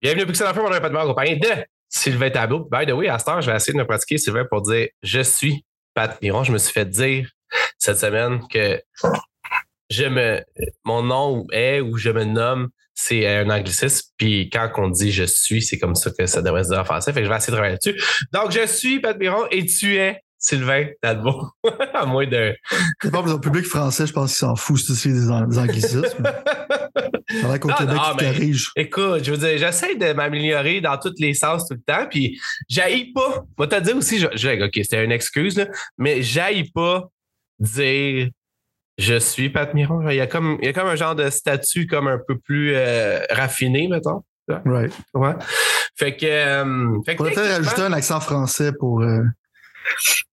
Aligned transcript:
Bienvenue 0.00 0.22
au 0.22 0.26
Pixel 0.26 0.46
Enfant, 0.46 0.62
mon 0.62 0.70
nom 0.70 0.76
est 0.76 0.80
Pat 0.80 0.92
Mort, 0.92 1.06
compagnie 1.06 1.38
de 1.38 1.48
Sylvain 1.88 2.30
Tableau. 2.30 2.68
By 2.70 2.86
the 2.86 2.92
way, 2.92 3.08
à 3.08 3.18
cette 3.18 3.28
heure, 3.28 3.40
je 3.40 3.50
vais 3.50 3.56
essayer 3.56 3.72
de 3.72 3.78
me 3.78 3.86
pratiquer, 3.86 4.18
Sylvain, 4.18 4.44
pour 4.48 4.62
dire 4.62 4.88
je 5.02 5.20
suis 5.20 5.64
Pat 5.94 6.20
Miron. 6.22 6.44
Je 6.44 6.52
me 6.52 6.58
suis 6.58 6.72
fait 6.72 6.84
dire 6.88 7.28
cette 7.78 7.98
semaine 7.98 8.40
que 8.52 8.80
je 9.90 10.04
me, 10.04 10.42
mon 10.84 11.02
nom 11.02 11.46
est 11.52 11.80
ou 11.80 11.96
je 11.96 12.10
me 12.10 12.24
nomme, 12.24 12.68
c'est 12.94 13.26
un 13.26 13.50
anglicisme. 13.50 14.10
Puis 14.16 14.48
quand 14.50 14.70
on 14.76 14.88
dit 14.88 15.10
je 15.10 15.24
suis, 15.24 15.62
c'est 15.62 15.78
comme 15.78 15.94
ça 15.94 16.10
que 16.16 16.26
ça 16.26 16.42
devrait 16.42 16.64
se 16.64 16.68
dire 16.70 16.78
en 16.80 16.84
français. 16.84 17.12
Fait 17.12 17.20
que 17.20 17.26
je 17.26 17.30
vais 17.30 17.36
essayer 17.36 17.50
de 17.52 17.56
travailler 17.56 17.74
là-dessus. 17.82 18.00
Donc, 18.32 18.52
je 18.52 18.66
suis 18.66 19.00
Pat 19.00 19.18
Miron 19.18 19.46
et 19.50 19.66
tu 19.66 19.96
es 19.96 20.20
Sylvain 20.38 20.86
Talbot. 21.00 21.48
à 21.94 22.06
moins 22.06 22.26
de. 22.26 22.54
C'est 23.02 23.10
pas 23.10 23.22
pour 23.22 23.32
le 23.32 23.40
public 23.40 23.64
français, 23.66 24.06
je 24.06 24.12
pense 24.12 24.30
qu'ils 24.30 24.46
s'en 24.46 24.52
aussi 24.52 25.12
des, 25.12 25.30
an- 25.30 25.46
des 25.46 25.58
anglicismes. 25.58 26.22
Ça 27.40 27.48
va 27.48 27.58
qu'au 27.58 27.68
Québec, 27.68 27.94
non, 27.94 28.16
corrigent. 28.16 28.70
Écoute, 28.76 29.24
je 29.24 29.30
veux 29.32 29.36
dire, 29.38 29.58
j'essaie 29.58 29.96
de 29.96 30.12
m'améliorer 30.12 30.80
dans 30.80 30.96
tous 30.98 31.14
les 31.18 31.34
sens 31.34 31.66
tout 31.66 31.74
le 31.74 31.80
temps, 31.80 32.06
puis 32.08 32.40
j'haïs 32.68 33.12
pas. 33.12 33.44
Moi, 33.58 33.66
te 33.66 33.80
dire 33.80 33.96
aussi, 33.96 34.18
je, 34.18 34.26
je- 34.34 34.64
OK, 34.64 34.70
c'était 34.74 35.04
une 35.04 35.12
excuse, 35.12 35.56
là, 35.56 35.66
mais 35.98 36.22
j'haïs 36.22 36.70
pas 36.70 37.08
dire 37.58 38.28
je 38.96 39.18
suis 39.18 39.50
Pat 39.50 39.74
Miron. 39.74 40.08
Il 40.08 40.14
y 40.16 40.20
a 40.20 40.26
comme, 40.28 40.56
il 40.62 40.66
y 40.66 40.68
a 40.68 40.72
comme 40.72 40.86
un 40.86 40.94
genre 40.94 41.16
de 41.16 41.28
statut 41.30 41.86
comme 41.88 42.06
un 42.06 42.18
peu 42.28 42.38
plus 42.38 42.72
euh, 42.74 43.18
raffiné, 43.30 43.88
mettons. 43.88 44.22
Right. 44.48 44.92
Ouais. 45.14 45.32
Fait 45.96 46.16
que. 46.16 46.26
euh, 46.26 47.00
fait 47.04 47.16
que 47.16 47.22
On 47.22 47.24
va 47.24 47.30
peut-être 47.32 47.56
rajouter 47.64 47.82
un 47.82 47.92
accent 47.92 48.20
français 48.20 48.72
pour 48.78 49.00
euh, 49.02 49.22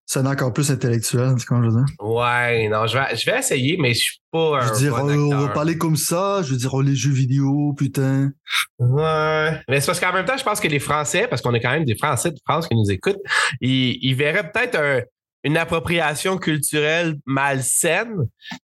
sonner 0.05 0.29
encore 0.29 0.51
plus 0.51 0.69
intellectuel, 0.71 1.35
c'est 1.37 1.45
comme 1.45 1.63
je 1.63 1.69
veux 1.69 1.83
dire? 1.85 1.95
Ouais, 1.99 2.67
non, 2.67 2.85
je 2.85 2.97
vais, 2.97 3.15
je 3.15 3.25
vais 3.31 3.39
essayer, 3.39 3.77
mais 3.77 3.93
je 3.93 3.99
suis 3.99 4.19
pas 4.31 4.57
un. 4.57 4.61
Je 4.67 4.73
veux 4.73 4.77
dire, 4.79 4.95
bon 4.97 5.09
on, 5.09 5.33
on 5.35 5.39
va 5.39 5.47
parler 5.49 5.77
comme 5.77 5.95
ça, 5.95 6.41
je 6.43 6.51
veux 6.51 6.57
dire, 6.57 6.73
oh, 6.73 6.81
les 6.81 6.95
jeux 6.95 7.13
vidéo, 7.13 7.73
putain. 7.77 8.31
Ouais. 8.79 9.61
Mais 9.69 9.79
c'est 9.79 9.85
parce 9.85 9.99
qu'en 10.01 10.11
même 10.11 10.25
temps, 10.25 10.37
je 10.37 10.43
pense 10.43 10.59
que 10.59 10.67
les 10.67 10.79
Français, 10.79 11.27
parce 11.29 11.41
qu'on 11.41 11.53
est 11.53 11.61
quand 11.61 11.71
même 11.71 11.85
des 11.85 11.95
Français 11.95 12.31
de 12.31 12.37
France 12.45 12.67
qui 12.67 12.75
nous 12.75 12.91
écoutent, 12.91 13.21
ils, 13.61 13.97
ils 14.01 14.15
verraient 14.15 14.51
peut-être 14.51 14.75
un- 14.77 15.01
une 15.43 15.57
appropriation 15.57 16.37
culturelle 16.37 17.15
malsaine. 17.25 18.13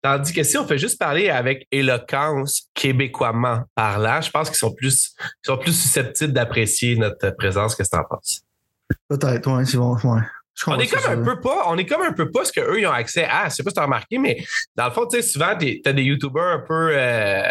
Tandis 0.03 0.35
que 0.35 0.43
si 0.43 0.59
on 0.59 0.67
fait 0.67 0.77
juste 0.77 0.99
parler 0.99 1.31
avec 1.31 1.67
éloquence 1.73 2.69
québécoisement 2.75 3.63
parlant, 3.75 4.21
je 4.21 4.31
pense 4.31 4.49
qu'ils 4.51 4.59
sont 4.59 4.75
plus, 4.75 5.15
ils 5.21 5.47
sont 5.47 5.57
plus 5.57 5.73
susceptibles 5.73 6.35
d'apprécier 6.35 6.97
notre 6.97 7.31
présence. 7.31 7.75
Qu'est-ce 7.75 7.89
que 7.91 7.97
t'en 7.97 8.05
penses? 8.05 8.43
Peut-être, 9.09 9.51
ouais, 9.57 9.65
c'est 9.65 9.79
bon, 9.79 9.95
ouais. 9.97 10.21
On 10.67 10.79
est 10.79 10.87
comme 10.87 11.11
un 11.11 11.23
peu 11.23 11.41
pas, 11.41 11.65
on 11.67 11.77
est 11.77 11.87
comme 11.87 12.03
un 12.03 12.13
peu 12.13 12.31
pas 12.31 12.45
ce 12.45 12.53
qu'eux 12.53 12.81
ils 12.81 12.87
ont 12.87 12.93
accès 12.93 13.25
à. 13.25 13.49
Je 13.49 13.57
sais 13.57 13.63
pas 13.63 13.71
si 13.71 13.75
tu 13.75 13.81
as 13.81 13.85
remarqué, 13.85 14.19
mais 14.19 14.45
dans 14.75 14.87
le 14.87 14.91
fond, 14.91 15.07
tu 15.07 15.17
sais, 15.17 15.23
souvent, 15.23 15.55
t'as 15.57 15.93
des 15.93 16.03
YouTubers 16.03 16.43
un 16.43 16.65
peu 16.67 16.91
euh, 16.93 17.43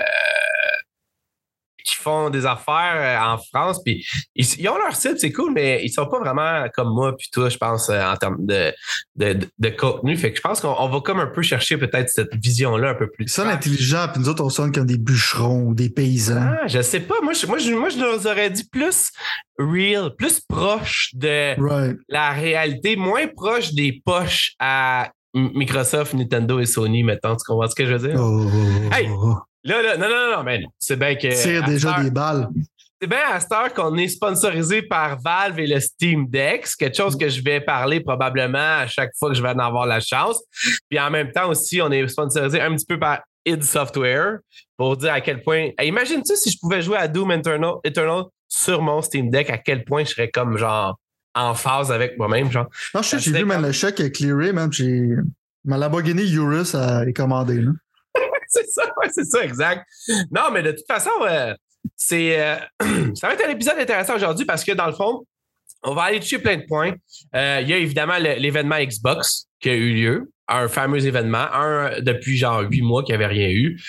qui 1.86 1.96
font 1.96 2.30
des 2.30 2.46
affaires 2.46 2.96
euh, 2.96 3.34
en 3.34 3.38
France, 3.38 3.82
puis 3.84 4.06
ils, 4.36 4.46
ils 4.60 4.68
ont 4.68 4.78
leur 4.78 4.96
site, 4.96 5.20
c'est 5.20 5.32
cool, 5.32 5.54
mais 5.54 5.82
ils 5.84 5.90
sont 5.90 6.08
pas 6.08 6.20
vraiment 6.20 6.68
comme 6.74 6.90
moi, 6.94 7.16
puis 7.16 7.30
toi, 7.32 7.50
je 7.50 7.58
pense, 7.58 7.90
euh, 7.90 8.02
en 8.04 8.16
termes 8.18 8.38
de, 8.46 8.74
de, 9.16 9.70
contenu. 9.70 10.18
Fait 10.18 10.32
que 10.32 10.38
je 10.38 10.42
pense 10.42 10.62
qu'on 10.62 10.76
on 10.78 10.90
va 10.90 11.00
comme 11.02 11.20
un 11.20 11.28
peu 11.28 11.42
chercher 11.42 11.78
peut-être 11.78 12.10
cette 12.10 12.36
vision-là 12.36 12.90
un 12.90 12.96
peu 12.96 13.10
plus. 13.10 13.26
Ils 13.26 13.30
sonnent 13.30 13.50
intelligents, 13.50 14.08
puis 14.12 14.22
nous 14.22 14.30
autres, 14.30 14.44
on 14.44 14.50
sonne 14.50 14.72
comme 14.72 14.86
des 14.86 14.98
bûcherons 14.98 15.62
ou 15.68 15.74
des 15.76 15.90
paysans. 15.90 16.56
Ah, 16.62 16.68
je 16.68 16.82
sais 16.82 17.00
pas. 17.00 17.16
Moi, 17.24 17.34
je, 17.34 17.46
moi, 17.48 17.58
je, 17.60 17.72
moi, 17.74 17.90
je 17.90 18.00
leur 18.00 18.26
aurais 18.26 18.50
dit 18.50 18.68
plus 18.70 19.12
real, 19.60 20.12
plus 20.18 20.42
proche 20.42 21.12
de 21.14 21.56
Right. 21.62 21.98
la 22.10 22.32
réalité 22.32 22.96
moins 22.96 23.28
proche 23.28 23.74
des 23.74 24.02
poches 24.04 24.54
à 24.60 25.12
Microsoft, 25.34 26.14
Nintendo 26.14 26.60
et 26.60 26.66
Sony, 26.66 27.04
mettons. 27.04 27.36
Tu 27.36 27.44
comprends 27.46 27.70
ce 27.70 27.76
que 27.76 27.86
je 27.86 27.94
veux 27.94 28.08
dire? 28.10 28.20
Oh, 28.20 28.46
oh, 28.46 28.50
oh, 28.90 28.94
Hey! 28.94 29.10
Là, 29.66 29.82
là, 29.82 29.98
non, 29.98 30.08
non, 30.08 30.38
non, 30.38 30.44
mais 30.44 30.60
non. 30.60 30.68
C'est 30.80 30.96
bien 30.98 31.16
que. 31.16 31.28
Tire 31.42 31.64
déjà 31.64 32.00
des 32.02 32.12
balles. 32.12 32.48
C'est 33.02 33.08
bien 33.10 33.20
à 33.30 33.40
cette 33.42 33.52
heure 33.52 33.74
qu'on 33.74 33.98
est 33.98 34.08
sponsorisé 34.08 34.82
par 34.82 35.20
Valve 35.22 35.60
et 35.60 35.68
le 35.68 35.80
Steam 35.82 36.28
Deck. 36.30 36.66
C'est 36.66 36.78
quelque 36.78 36.96
chose 36.96 37.18
que 37.18 37.28
je 37.28 37.42
vais 37.44 37.60
parler 37.60 38.00
probablement 38.00 38.80
à 38.80 38.88
chaque 38.88 39.12
fois 39.20 39.30
que 39.30 39.36
je 39.36 39.42
vais 39.42 39.50
en 39.50 39.60
avoir 39.60 39.86
la 39.86 40.00
chance. 40.00 40.42
Puis 40.90 40.98
en 41.00 41.12
même 41.12 41.32
temps 41.32 41.50
aussi, 41.50 41.82
on 41.82 41.92
est 41.92 42.08
sponsorisé 42.08 42.62
un 42.62 42.74
petit 42.76 42.86
peu 42.86 42.98
par 42.98 43.22
id 43.46 43.64
Software 43.64 44.38
pour 44.78 44.96
dire 44.98 45.12
à 45.14 45.20
quel 45.22 45.42
point. 45.42 45.70
Hey, 45.78 45.90
Imagine-tu 45.90 46.36
si 46.38 46.52
je 46.52 46.58
pouvais 46.60 46.82
jouer 46.82 46.98
à 46.98 47.08
Doom 47.08 47.32
Eternal, 47.34 47.74
Eternal 47.84 48.24
sur 48.48 48.82
mon 48.82 49.02
Steam 49.02 49.30
Deck, 49.30 49.50
à 49.50 49.58
quel 49.58 49.84
point 49.84 50.04
je 50.06 50.12
serais 50.12 50.30
comme 50.30 50.58
genre 50.58 50.98
en 51.36 51.54
phase 51.54 51.92
avec 51.92 52.18
moi-même, 52.18 52.50
genre. 52.50 52.68
Non, 52.94 53.02
je 53.02 53.10
sais, 53.10 53.20
j'ai 53.20 53.32
vu, 53.34 53.44
man, 53.46 53.58
comme- 53.58 53.66
le 53.66 53.72
chèque 53.74 54.00
est 54.00 54.12
clearé, 54.12 54.54
man. 54.54 54.72
J'ai. 54.72 55.02
Ma 55.66 55.78
Lamborghini 55.78 56.32
Urus 56.32 56.76
a- 56.76 57.04
est 57.06 57.14
commandée, 57.14 57.60
là. 57.62 57.72
c'est 58.66 58.68
ça, 58.70 58.84
ouais, 58.84 59.10
c'est 59.12 59.26
ça, 59.26 59.44
exact. 59.44 59.86
Non, 60.32 60.52
mais 60.52 60.64
de 60.64 60.72
toute 60.72 60.88
façon, 60.88 61.12
euh, 61.22 61.54
c'est, 61.96 62.40
euh, 62.40 62.56
ça 63.16 63.28
va 63.28 63.34
être 63.34 63.46
un 63.46 63.52
épisode 63.52 63.78
intéressant 63.78 64.16
aujourd'hui 64.16 64.46
parce 64.46 64.64
que 64.64 64.72
dans 64.72 64.88
le 64.88 64.94
fond, 64.94 65.26
on 65.84 65.94
va 65.94 66.04
aller 66.04 66.20
toucher 66.20 66.40
plein 66.40 66.58
de 66.58 66.66
points. 66.66 66.94
Euh, 67.36 67.60
il 67.62 67.70
y 67.70 67.74
a 67.74 67.78
évidemment 67.78 68.18
l'événement 68.18 68.80
Xbox 68.80 69.48
qui 69.60 69.70
a 69.70 69.76
eu 69.76 69.94
lieu, 69.94 70.32
un 70.48 70.68
fameux 70.68 71.06
événement, 71.06 71.48
un 71.54 72.02
depuis 72.02 72.38
genre 72.38 72.62
huit 72.62 72.82
mois 72.82 73.04
qu'il 73.04 73.16
n'y 73.16 73.24
avait 73.24 73.34
rien 73.34 73.50
eu. 73.50 73.80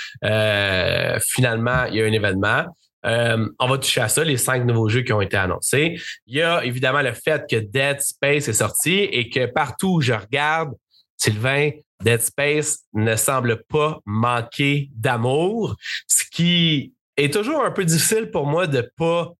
Finalement, 1.20 1.84
il 1.86 1.94
y 1.94 2.02
a 2.02 2.04
un 2.04 2.12
événement. 2.12 2.66
On 3.02 3.66
va 3.66 3.78
toucher 3.78 4.02
à 4.02 4.08
ça, 4.08 4.24
les 4.24 4.36
cinq 4.36 4.66
nouveaux 4.66 4.90
jeux 4.90 5.02
qui 5.02 5.12
ont 5.14 5.22
été 5.22 5.38
annoncés. 5.38 5.98
Il 6.26 6.36
y 6.36 6.42
a 6.42 6.62
évidemment 6.66 7.00
le 7.00 7.12
fait 7.12 7.44
que 7.48 7.56
Dead 7.56 7.98
Space 8.00 8.48
est 8.48 8.52
sorti 8.52 8.98
et 8.98 9.30
que 9.30 9.46
partout 9.46 9.94
où 9.94 10.00
je 10.02 10.12
regarde, 10.12 10.74
Sylvain, 11.16 11.70
Dead 12.02 12.20
Space 12.20 12.80
ne 12.92 13.16
semble 13.16 13.62
pas 13.64 14.00
manquer 14.04 14.90
d'amour, 14.94 15.76
ce 16.06 16.24
qui 16.30 16.94
est 17.16 17.32
toujours 17.32 17.64
un 17.64 17.70
peu 17.70 17.84
difficile 17.84 18.30
pour 18.30 18.46
moi 18.46 18.66
de 18.66 18.88
pas 18.96 19.32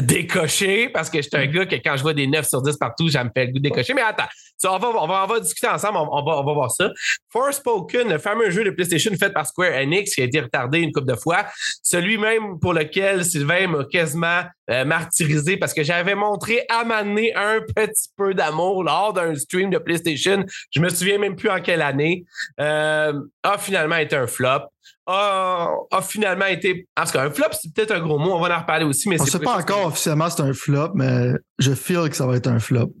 décocher 0.00 0.90
parce 0.90 1.08
que 1.08 1.18
je 1.18 1.22
suis 1.22 1.36
un 1.36 1.46
gars 1.46 1.64
que 1.64 1.76
quand 1.76 1.96
je 1.96 2.02
vois 2.02 2.12
des 2.12 2.26
9 2.26 2.46
sur 2.46 2.60
10 2.60 2.76
partout, 2.76 3.08
ça 3.08 3.24
me 3.24 3.30
fait 3.34 3.46
le 3.46 3.52
goût 3.52 3.58
de 3.58 3.68
décocher. 3.68 3.94
Mais 3.94 4.02
attends, 4.02 4.28
ça, 4.58 4.72
on, 4.72 4.78
va, 4.78 4.88
on, 4.88 5.06
va, 5.06 5.24
on 5.24 5.26
va 5.26 5.40
discuter 5.40 5.68
ensemble, 5.68 5.98
on, 5.98 6.08
on 6.10 6.24
va, 6.24 6.38
on 6.38 6.44
va 6.44 6.52
voir 6.52 6.70
ça. 6.70 6.90
Forspoken, 7.30 8.10
le 8.10 8.18
fameux 8.18 8.50
jeu 8.50 8.64
de 8.64 8.70
PlayStation 8.70 9.10
fait 9.18 9.30
par 9.32 9.46
Square 9.46 9.72
Enix 9.72 10.14
qui 10.14 10.20
a 10.20 10.24
été 10.24 10.40
retardé 10.40 10.80
une 10.80 10.92
couple 10.92 11.08
de 11.08 11.16
fois, 11.16 11.46
celui 11.82 12.18
même 12.18 12.58
pour 12.60 12.74
lequel 12.74 13.24
Sylvain 13.24 13.68
m'a 13.68 13.84
quasiment 13.84 14.42
euh, 14.70 14.84
martyrisé 14.84 15.56
parce 15.56 15.72
que 15.72 15.82
j'avais 15.82 16.14
montré 16.14 16.64
à 16.68 16.84
m'amener 16.84 17.34
un 17.34 17.60
petit 17.60 18.10
peu 18.16 18.34
d'amour 18.34 18.84
lors 18.84 19.12
d'un 19.12 19.34
stream 19.34 19.70
de 19.70 19.78
PlayStation. 19.78 20.44
Je 20.70 20.80
me 20.80 20.88
souviens 20.88 21.18
même 21.18 21.36
plus 21.36 21.48
en 21.48 21.60
quelle 21.60 21.82
année. 21.82 22.24
Euh, 22.60 23.12
a 23.42 23.58
finalement 23.58 23.96
été 23.96 24.16
un 24.16 24.26
flop. 24.26 24.68
A, 25.06 25.68
a 25.90 26.02
finalement 26.02 26.46
été. 26.46 26.86
En 26.96 27.04
tout 27.04 27.12
cas, 27.12 27.22
un 27.24 27.30
flop, 27.30 27.46
c'est 27.52 27.72
peut-être 27.72 27.92
un 27.92 28.00
gros 28.00 28.18
mot. 28.18 28.34
On 28.34 28.40
va 28.40 28.56
en 28.56 28.60
reparler 28.60 28.84
aussi. 28.84 29.08
Mais 29.08 29.20
On 29.20 29.24
c'est 29.24 29.30
sait 29.32 29.38
pas 29.38 29.56
encore 29.58 29.86
officiellement 29.86 30.28
si 30.30 30.36
c'est 30.36 30.42
un 30.42 30.52
flop, 30.52 30.92
mais 30.94 31.30
je 31.58 31.72
feel 31.74 32.08
que 32.10 32.16
ça 32.16 32.26
va 32.26 32.36
être 32.36 32.48
un 32.48 32.58
flop. 32.58 32.92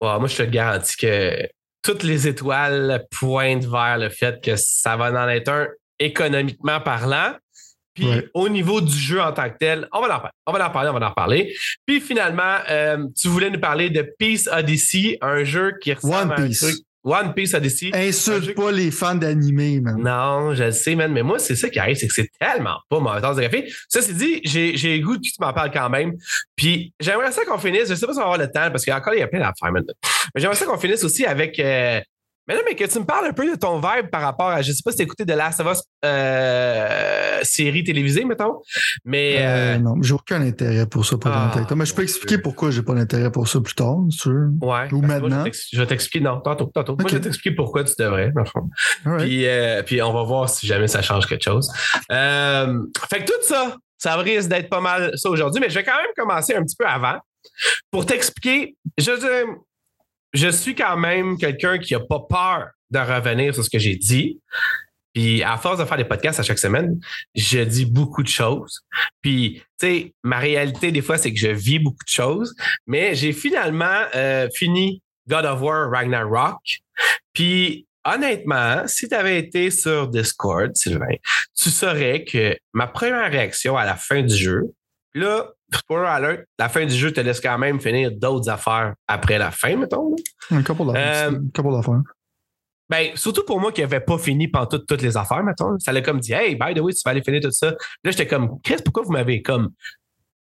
Moi, 0.00 0.26
je 0.26 0.36
te 0.36 0.42
garantis 0.42 0.96
que 0.96 1.48
toutes 1.82 2.02
les 2.02 2.26
étoiles 2.28 3.06
pointent 3.18 3.64
vers 3.64 3.98
le 3.98 4.08
fait 4.08 4.42
que 4.42 4.56
ça 4.56 4.96
va 4.96 5.10
en 5.10 5.28
être 5.28 5.48
un 5.48 5.66
économiquement 5.98 6.80
parlant. 6.80 7.34
Puis 7.94 8.06
Ouais. 8.06 8.26
au 8.32 8.48
niveau 8.48 8.80
du 8.80 8.96
jeu 8.96 9.20
en 9.20 9.32
tant 9.32 9.50
que 9.50 9.56
tel, 9.60 9.86
on 9.92 10.00
va 10.00 10.06
en 10.16 10.20
parler, 10.20 10.30
on 10.46 10.52
va 10.52 10.66
en 10.66 10.70
parler, 10.70 10.90
on 10.90 10.98
va 10.98 11.06
en 11.06 11.08
reparler. 11.10 11.54
Puis 11.86 12.00
finalement, 12.00 12.56
euh, 12.70 13.06
tu 13.14 13.28
voulais 13.28 13.50
nous 13.50 13.60
parler 13.60 13.90
de 13.90 14.00
Peace 14.18 14.48
Odyssey, 14.50 15.18
un 15.20 15.44
jeu 15.44 15.74
qui 15.78 15.92
ressemble 15.92 16.14
One 16.14 16.30
à 16.32 16.34
un 16.40 16.46
Piece. 16.46 16.60
truc. 16.60 16.76
One 17.04 17.34
Piece 17.34 17.54
Odyssey. 17.54 17.90
Insulte 17.94 18.54
pas 18.54 18.70
les 18.70 18.90
fans 18.90 19.14
d'animé, 19.14 19.80
man. 19.80 19.96
non, 19.98 20.54
je 20.54 20.64
le 20.64 20.72
sais, 20.72 20.94
man, 20.94 21.12
mais 21.12 21.22
moi, 21.22 21.38
c'est 21.38 21.56
ça 21.56 21.68
qui 21.68 21.78
arrive, 21.78 21.96
c'est 21.96 22.06
que 22.06 22.14
c'est 22.14 22.30
tellement 22.38 22.76
pas 22.88 23.00
ma 23.00 23.20
tasse 23.20 23.36
de 23.36 23.42
café. 23.42 23.72
Ça, 23.88 24.02
c'est 24.02 24.14
dit, 24.14 24.40
j'ai 24.44 24.76
j'ai 24.76 24.98
le 24.98 25.04
goût 25.04 25.14
que 25.16 25.20
tu 25.20 25.32
m'en 25.40 25.52
parles 25.52 25.70
quand 25.72 25.90
même. 25.90 26.12
Puis 26.56 26.92
j'aimerais 27.00 27.32
ça 27.32 27.44
qu'on 27.44 27.58
finisse, 27.58 27.88
je 27.88 27.94
sais 27.94 28.06
pas 28.06 28.12
si 28.12 28.18
on 28.18 28.22
va 28.22 28.26
avoir 28.34 28.38
le 28.38 28.46
temps, 28.46 28.70
parce 28.70 28.84
qu'encore, 28.84 29.14
il 29.14 29.20
y 29.20 29.22
a 29.22 29.26
plein 29.28 29.40
d'affaires 29.40 29.72
maintenant. 29.72 29.94
Mais 30.34 30.40
j'aimerais 30.40 30.56
ça 30.56 30.64
qu'on 30.64 30.78
finisse 30.78 31.02
aussi 31.04 31.24
avec. 31.26 31.58
euh, 31.58 32.00
mais 32.48 32.54
non, 32.54 32.60
mais 32.66 32.74
que 32.74 32.84
tu 32.84 32.98
me 32.98 33.04
parles 33.04 33.26
un 33.26 33.32
peu 33.32 33.48
de 33.48 33.56
ton 33.56 33.76
vibe 33.76 34.10
par 34.10 34.22
rapport 34.22 34.48
à, 34.48 34.62
je 34.62 34.72
sais 34.72 34.82
pas 34.84 34.90
si 34.90 34.98
t'as 34.98 35.04
écouté 35.04 35.24
de 35.24 35.32
Last 35.32 35.60
of 35.60 35.72
Us 35.72 35.82
euh, 36.04 37.40
série 37.42 37.84
télévisée, 37.84 38.24
mettons. 38.24 38.60
Mais 39.04 39.36
Euh, 39.38 39.76
euh, 39.76 39.78
non, 39.78 39.94
j'ai 40.02 40.14
aucun 40.14 40.40
intérêt 40.42 40.86
pour 40.86 41.06
ça, 41.06 41.16
pour 41.16 41.30
Ah. 41.30 41.54
Mais 41.76 41.86
je 41.86 41.94
peux 41.94 42.02
expliquer 42.02 42.36
Dieu. 42.36 42.42
pourquoi 42.42 42.70
j'ai 42.70 42.82
pas 42.82 42.94
d'intérêt 42.94 43.30
pour 43.30 43.46
ça 43.46 43.60
plus 43.60 43.74
tard, 43.74 43.98
veux. 44.24 44.48
ouais. 44.60 44.92
ou 44.92 45.00
moi, 45.02 45.20
maintenant. 45.20 45.44
je 45.72 45.80
vais 45.80 45.86
t'expliquer, 45.86 46.24
non, 46.24 46.40
tantôt, 46.40 46.66
tantôt. 46.66 46.96
Moi, 46.98 47.08
je 47.08 47.16
vais 47.16 47.20
t'expliquer 47.22 47.54
pourquoi 47.54 47.84
tu 47.84 47.94
devrais, 47.98 48.30
dans 48.32 48.42
le 48.42 48.46
fond. 48.46 48.68
All 49.04 49.12
right. 49.12 49.26
Puis, 49.26 49.46
puis 49.86 50.02
on 50.02 50.12
va 50.12 50.22
voir 50.24 50.48
si 50.48 50.66
jamais 50.66 50.88
ça 50.88 51.02
change 51.02 51.26
quelque 51.26 51.44
chose. 51.44 51.70
Fait 52.10 53.18
que 53.20 53.24
tout 53.24 53.42
ça, 53.42 53.76
ça 53.98 54.16
risque 54.16 54.48
d'être 54.48 54.68
pas 54.68 54.80
mal 54.80 55.12
ça 55.14 55.30
aujourd'hui, 55.30 55.60
mais 55.60 55.70
je 55.70 55.76
vais 55.76 55.84
quand 55.84 55.96
même 55.96 56.10
commencer 56.16 56.54
un 56.54 56.62
petit 56.64 56.76
peu 56.76 56.86
avant 56.86 57.18
pour 57.92 58.04
t'expliquer. 58.04 58.76
Je, 58.98 59.12
je 60.32 60.48
suis 60.48 60.74
quand 60.74 60.96
même 60.96 61.36
quelqu'un 61.38 61.78
qui 61.78 61.94
n'a 61.94 62.00
pas 62.00 62.20
peur 62.20 62.68
de 62.90 62.98
revenir 62.98 63.54
sur 63.54 63.64
ce 63.64 63.70
que 63.70 63.78
j'ai 63.78 63.96
dit. 63.96 64.40
Puis 65.14 65.42
à 65.42 65.58
force 65.58 65.78
de 65.78 65.84
faire 65.84 65.98
des 65.98 66.04
podcasts 66.04 66.40
à 66.40 66.42
chaque 66.42 66.58
semaine, 66.58 66.98
je 67.34 67.60
dis 67.60 67.84
beaucoup 67.84 68.22
de 68.22 68.28
choses. 68.28 68.80
Puis, 69.20 69.62
tu 69.78 69.86
sais, 69.86 70.14
ma 70.22 70.38
réalité 70.38 70.90
des 70.90 71.02
fois, 71.02 71.18
c'est 71.18 71.32
que 71.32 71.38
je 71.38 71.48
vis 71.48 71.78
beaucoup 71.78 72.04
de 72.04 72.10
choses, 72.10 72.54
mais 72.86 73.14
j'ai 73.14 73.32
finalement 73.32 74.04
euh, 74.14 74.48
fini 74.54 75.02
God 75.28 75.44
of 75.44 75.60
War 75.60 75.90
Ragnarok. 75.90 76.60
Puis 77.34 77.86
honnêtement, 78.04 78.86
si 78.86 79.08
tu 79.08 79.14
avais 79.14 79.38
été 79.38 79.70
sur 79.70 80.08
Discord, 80.08 80.74
Sylvain, 80.74 81.16
tu 81.54 81.70
saurais 81.70 82.24
que 82.24 82.56
ma 82.72 82.86
première 82.86 83.30
réaction 83.30 83.76
à 83.76 83.84
la 83.84 83.96
fin 83.96 84.22
du 84.22 84.34
jeu, 84.34 84.62
là, 85.14 85.48
spoiler 85.74 86.08
alert, 86.08 86.44
la 86.58 86.68
fin 86.68 86.84
du 86.84 86.94
jeu 86.94 87.12
te 87.12 87.20
laisse 87.20 87.40
quand 87.40 87.58
même 87.58 87.80
finir 87.80 88.10
d'autres 88.12 88.48
affaires 88.48 88.94
après 89.06 89.38
la 89.38 89.50
fin, 89.50 89.76
mettons. 89.76 90.14
Un 90.50 90.62
couple 90.62 90.86
d'affaires. 90.86 91.32
Euh, 91.32 91.36
Un 91.36 91.48
couple 91.54 91.72
d'affaires. 91.72 92.02
Ben, 92.88 93.12
surtout 93.14 93.44
pour 93.46 93.58
moi 93.58 93.72
qui 93.72 93.80
n'avais 93.80 94.00
pas 94.00 94.18
fini 94.18 94.48
pendant 94.48 94.66
toutes, 94.66 94.86
toutes 94.86 95.02
les 95.02 95.16
affaires, 95.16 95.42
mettons. 95.42 95.78
Ça 95.78 95.92
l'a 95.92 96.02
comme 96.02 96.20
dit, 96.20 96.32
hey, 96.32 96.56
by 96.56 96.74
the 96.74 96.80
way, 96.80 96.92
tu 96.92 97.00
vas 97.04 97.12
aller 97.12 97.22
finir 97.22 97.40
tout 97.40 97.50
ça. 97.50 97.70
Là, 97.70 98.10
j'étais 98.10 98.26
comme, 98.26 98.60
Chris, 98.62 98.76
pourquoi 98.84 99.02
vous 99.02 99.12
m'avez 99.12 99.40
comme 99.40 99.70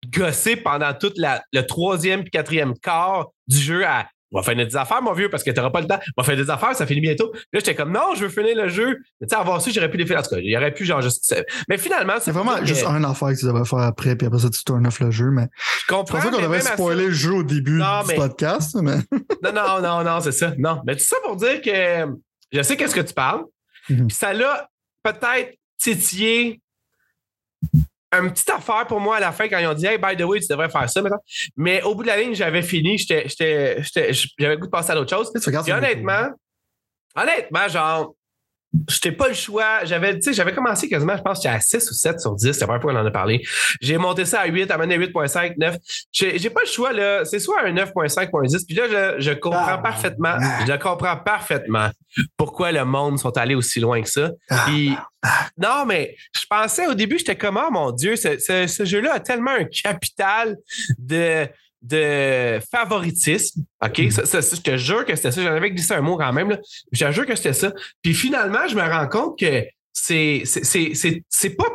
gossé 0.08 0.56
pendant 0.56 0.92
tout 0.94 1.12
la, 1.16 1.42
le 1.52 1.62
troisième 1.62 2.22
puis 2.22 2.30
quatrième 2.30 2.74
quart 2.78 3.28
du 3.46 3.56
jeu 3.56 3.86
à. 3.86 4.08
On 4.32 4.40
va 4.40 4.48
finir 4.48 4.66
des 4.66 4.76
affaires, 4.76 5.02
mon 5.02 5.12
vieux, 5.12 5.28
parce 5.28 5.42
que 5.42 5.50
tu 5.50 5.56
n'auras 5.56 5.70
pas 5.70 5.80
le 5.80 5.86
temps. 5.86 5.98
On 6.16 6.22
va 6.22 6.26
faire 6.26 6.36
des 6.36 6.48
affaires, 6.50 6.74
ça 6.76 6.86
finit 6.86 7.00
bientôt. 7.00 7.32
Là, 7.34 7.40
j'étais 7.60 7.74
comme, 7.74 7.92
non, 7.92 8.14
je 8.14 8.22
veux 8.22 8.28
finir 8.28 8.56
le 8.56 8.68
jeu. 8.68 8.98
Mais 9.20 9.26
tu 9.26 9.34
sais, 9.34 9.40
avoir 9.40 9.60
su, 9.60 9.72
j'aurais 9.72 9.90
pu 9.90 9.96
les 9.96 10.06
faire. 10.06 10.18
En 10.18 10.22
tout 10.22 10.30
cas, 10.30 10.38
il 10.38 10.56
aurait 10.56 10.72
pu, 10.72 10.84
genre, 10.84 11.00
juste. 11.02 11.34
Mais 11.68 11.78
finalement, 11.78 12.14
C'est 12.20 12.30
vraiment 12.30 12.64
juste 12.64 12.86
un 12.86 13.02
affaire 13.04 13.28
que 13.30 13.38
tu 13.40 13.46
devrais 13.46 13.64
faire 13.64 13.80
après, 13.80 14.14
puis 14.16 14.26
après 14.26 14.38
ça, 14.38 14.48
tu 14.50 14.62
turn 14.64 14.86
off 14.86 15.00
le 15.00 15.10
jeu. 15.10 15.30
Mais 15.30 15.48
Je 15.56 15.80
je 15.82 15.86
comprends. 15.94 16.18
pensais 16.18 16.30
qu'on 16.30 16.40
devrait 16.42 16.60
ça- 16.60 16.74
spoiler 16.74 17.06
le 17.06 17.12
jeu 17.12 17.32
au 17.32 17.42
début 17.42 17.78
Non, 17.78 18.02
du 18.02 18.08
mais- 18.08 18.14
podcast, 18.16 18.76
mais. 18.80 18.96
Non, 19.42 19.52
non, 19.52 19.80
non, 19.82 20.04
non, 20.04 20.20
c'est 20.20 20.32
ça. 20.32 20.52
Non. 20.58 20.80
Mais 20.86 20.94
tout 20.94 21.02
ça 21.04 21.16
pour 21.24 21.36
dire 21.36 21.60
que 21.60 22.06
je 22.52 22.62
sais 22.62 22.76
qu'est-ce 22.76 22.94
que 22.94 23.00
tu 23.00 23.14
parles. 23.14 23.42
Mhm. 23.88 24.06
Puis 24.06 24.16
ça 24.16 24.32
l'a 24.32 24.68
peut-être 25.02 25.56
titillé 25.78 26.60
une 28.12 28.30
petite 28.30 28.50
affaire 28.50 28.86
pour 28.86 29.00
moi 29.00 29.16
à 29.16 29.20
la 29.20 29.32
fin 29.32 29.48
quand 29.48 29.58
ils 29.58 29.66
ont 29.66 29.74
dit 29.74 29.86
Hey, 29.86 29.98
by 29.98 30.16
the 30.16 30.22
way, 30.22 30.40
tu 30.40 30.46
devrais 30.48 30.68
faire 30.68 30.88
ça 30.90 31.00
maintenant. 31.02 31.22
Mais 31.56 31.82
au 31.82 31.94
bout 31.94 32.02
de 32.02 32.08
la 32.08 32.16
ligne, 32.20 32.34
j'avais 32.34 32.62
fini. 32.62 32.98
J'étais, 32.98 33.28
j'étais, 33.28 33.82
j'étais- 33.82 34.12
j'avais 34.38 34.54
le 34.54 34.60
goût 34.60 34.66
de 34.66 34.70
passer 34.70 34.90
à 34.90 34.94
d'autres 34.94 35.14
choses. 35.16 35.30
Sur 35.40 35.52
honnêtement, 35.76 36.28
honnêtement, 37.14 37.68
genre, 37.68 38.14
j'étais 38.88 39.12
pas 39.12 39.28
le 39.28 39.34
choix. 39.34 39.84
J'avais, 39.84 40.14
tu 40.14 40.22
sais, 40.22 40.32
j'avais 40.32 40.52
commencé 40.52 40.88
quasiment, 40.88 41.16
je 41.16 41.22
pense 41.22 41.38
que 41.38 41.42
j'étais 41.44 41.54
à 41.56 41.60
6 41.60 41.90
ou 41.90 41.94
7 41.94 42.20
sur 42.20 42.34
10. 42.34 42.52
C'est 42.52 42.60
la 42.60 42.66
première 42.66 42.82
fois 42.82 42.92
qu'on 42.92 42.98
en 43.00 43.06
a 43.06 43.10
parlé. 43.10 43.42
J'ai 43.80 43.98
monté 43.98 44.24
ça 44.24 44.40
à 44.40 44.46
8, 44.46 44.70
amené 44.70 44.94
à 44.94 44.98
8.5, 44.98 45.54
9. 45.58 45.76
J'ai, 46.12 46.50
pas 46.50 46.60
le 46.60 46.66
choix, 46.68 46.92
là. 46.92 47.24
C'est 47.24 47.38
soit 47.40 47.62
un 47.64 47.72
9.5.10. 47.72 48.66
Puis 48.66 48.76
là, 48.76 49.16
je, 49.18 49.20
je 49.20 49.32
comprends 49.32 49.64
Ah, 49.66 49.78
parfaitement, 49.78 50.36
ah. 50.40 50.64
je 50.66 50.72
comprends 50.74 51.16
parfaitement 51.16 51.90
pourquoi 52.36 52.72
le 52.72 52.84
monde 52.84 53.18
sont 53.18 53.36
allés 53.36 53.54
aussi 53.54 53.80
loin 53.80 54.02
que 54.02 54.08
ça. 54.08 54.30
Ah, 54.50 54.64
Puis, 54.66 54.94
non, 55.58 55.84
mais 55.86 56.16
je 56.34 56.44
pensais 56.48 56.86
au 56.86 56.94
début, 56.94 57.18
j'étais 57.18 57.36
comme, 57.36 57.60
oh 57.62 57.70
mon 57.70 57.90
Dieu, 57.92 58.16
ce, 58.16 58.38
ce- 58.38 58.66
ce 58.66 58.84
jeu-là 58.84 59.14
a 59.14 59.20
tellement 59.20 59.52
un 59.52 59.64
capital 59.64 60.56
de, 60.98 61.46
de 61.82 62.60
favoritisme. 62.70 63.64
OK? 63.82 63.98
Mhm. 63.98 64.10
Ça, 64.10 64.26
ça, 64.26 64.42
ça, 64.42 64.56
je 64.56 64.60
te 64.60 64.76
jure 64.76 65.04
que 65.04 65.14
c'était 65.16 65.32
ça. 65.32 65.42
J'en 65.42 65.54
avais 65.54 65.70
glissé 65.70 65.94
un 65.94 66.00
mot 66.00 66.16
quand 66.16 66.32
même. 66.32 66.50
Là. 66.50 66.58
Je 66.92 67.04
te 67.04 67.12
jure 67.12 67.26
que 67.26 67.34
c'était 67.34 67.52
ça. 67.52 67.72
Puis 68.02 68.14
finalement, 68.14 68.66
je 68.68 68.74
me 68.74 68.82
rends 68.82 69.08
compte 69.08 69.38
que 69.38 69.64
c'est, 69.92 70.42
c'est, 70.44 70.94
c'est, 70.94 71.24
c'est 71.28 71.50
pas. 71.50 71.66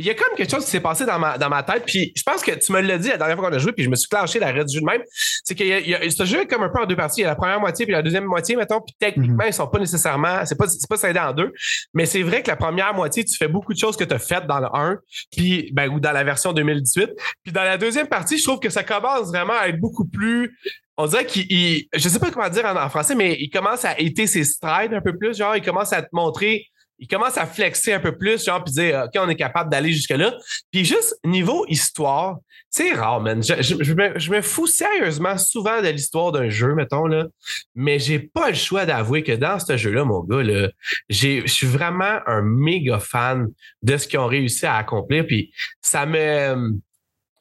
Il 0.00 0.06
y 0.06 0.10
a 0.10 0.14
comme 0.14 0.34
quelque 0.36 0.50
chose 0.50 0.64
qui 0.64 0.70
s'est 0.70 0.80
passé 0.80 1.06
dans 1.06 1.18
ma, 1.18 1.38
dans 1.38 1.48
ma 1.48 1.62
tête. 1.62 1.84
Puis 1.86 2.12
je 2.16 2.22
pense 2.22 2.42
que 2.42 2.52
tu 2.52 2.72
me 2.72 2.80
l'as 2.80 2.98
dit 2.98 3.08
la 3.08 3.16
dernière 3.18 3.36
fois 3.38 3.48
qu'on 3.50 3.54
a 3.54 3.58
joué, 3.58 3.72
puis 3.72 3.84
je 3.84 3.90
me 3.90 3.94
suis 3.96 4.08
clenché 4.08 4.38
l'arrêt 4.38 4.64
du 4.64 4.74
jeu 4.74 4.80
de 4.80 4.86
même. 4.86 5.02
C'est 5.44 5.54
que 5.54 5.62
ce 6.10 6.24
jeu 6.24 6.40
est 6.42 6.46
comme 6.46 6.62
un 6.62 6.68
peu 6.68 6.80
en 6.82 6.86
deux 6.86 6.96
parties. 6.96 7.20
Il 7.20 7.22
y 7.22 7.26
a 7.26 7.28
la 7.28 7.36
première 7.36 7.60
moitié 7.60 7.86
puis 7.86 7.92
la 7.92 8.02
deuxième 8.02 8.24
moitié, 8.24 8.56
mettons. 8.56 8.80
Puis 8.80 8.94
techniquement, 8.98 9.44
ils 9.44 9.52
sont 9.52 9.66
pas 9.68 9.78
nécessairement. 9.78 10.44
C'est 10.46 10.56
pas, 10.58 10.66
pas 10.88 10.96
scindé 10.96 11.20
en 11.20 11.32
deux. 11.32 11.52
Mais 11.94 12.06
c'est 12.06 12.22
vrai 12.22 12.42
que 12.42 12.48
la 12.48 12.56
première 12.56 12.92
moitié, 12.94 13.24
tu 13.24 13.36
fais 13.36 13.48
beaucoup 13.48 13.72
de 13.74 13.78
choses 13.78 13.96
que 13.96 14.04
tu 14.04 14.14
as 14.14 14.18
faites 14.18 14.46
dans 14.46 14.60
le 14.60 14.68
1, 14.72 14.98
puis, 15.30 15.70
ben, 15.72 15.88
ou 15.90 16.00
dans 16.00 16.12
la 16.12 16.24
version 16.24 16.52
2018. 16.52 17.10
Puis 17.44 17.52
dans 17.52 17.62
la 17.62 17.78
deuxième 17.78 18.08
partie, 18.08 18.38
je 18.38 18.44
trouve 18.44 18.60
que 18.60 18.70
ça 18.70 18.82
commence 18.82 19.28
vraiment 19.28 19.54
à 19.58 19.68
être 19.68 19.78
beaucoup 19.78 20.06
plus. 20.08 20.56
On 20.96 21.06
dirait 21.06 21.24
qu'il. 21.26 21.46
il- 21.50 21.88
Je 21.94 22.08
sais 22.08 22.18
pas 22.18 22.30
comment 22.30 22.48
dire 22.48 22.64
en, 22.66 22.76
en 22.76 22.88
français, 22.88 23.14
mais 23.14 23.36
il 23.40 23.48
commence 23.50 23.84
à 23.84 23.98
éter 23.98 24.26
ses 24.26 24.44
strides 24.44 24.92
un 24.94 25.00
peu 25.00 25.16
plus. 25.16 25.36
Genre, 25.36 25.56
il 25.56 25.62
commence 25.62 25.92
à 25.92 26.02
te 26.02 26.08
montrer. 26.12 26.66
Il 27.00 27.08
commence 27.08 27.36
à 27.38 27.46
flexer 27.46 27.92
un 27.92 28.00
peu 28.00 28.16
plus, 28.16 28.44
genre, 28.44 28.62
puis 28.62 28.72
dire, 28.72 29.06
OK, 29.06 29.20
on 29.20 29.28
est 29.28 29.36
capable 29.36 29.70
d'aller 29.70 29.90
jusque-là. 29.92 30.36
Puis 30.70 30.84
juste 30.84 31.18
niveau 31.24 31.64
histoire, 31.66 32.38
c'est 32.68 32.92
rare, 32.92 33.20
man. 33.20 33.42
Je, 33.42 34.30
me, 34.30 34.40
fous 34.42 34.68
sérieusement 34.68 35.36
souvent 35.36 35.82
de 35.82 35.88
l'histoire 35.88 36.30
d'un 36.30 36.48
jeu, 36.48 36.74
mettons, 36.74 37.06
là. 37.06 37.26
Mais 37.74 37.98
j'ai 37.98 38.20
pas 38.20 38.50
le 38.50 38.54
choix 38.54 38.86
d'avouer 38.86 39.24
que 39.24 39.32
dans 39.32 39.58
ce 39.58 39.76
jeu-là, 39.76 40.04
mon 40.04 40.22
gars, 40.22 40.42
là, 40.42 40.68
je 41.08 41.44
suis 41.46 41.66
vraiment 41.66 42.20
un 42.26 42.42
méga 42.42 43.00
fan 43.00 43.48
de 43.82 43.96
ce 43.96 44.06
qu'ils 44.06 44.20
ont 44.20 44.28
réussi 44.28 44.66
à 44.66 44.76
accomplir. 44.76 45.26
Puis 45.26 45.52
ça 45.80 46.06
me. 46.06 46.78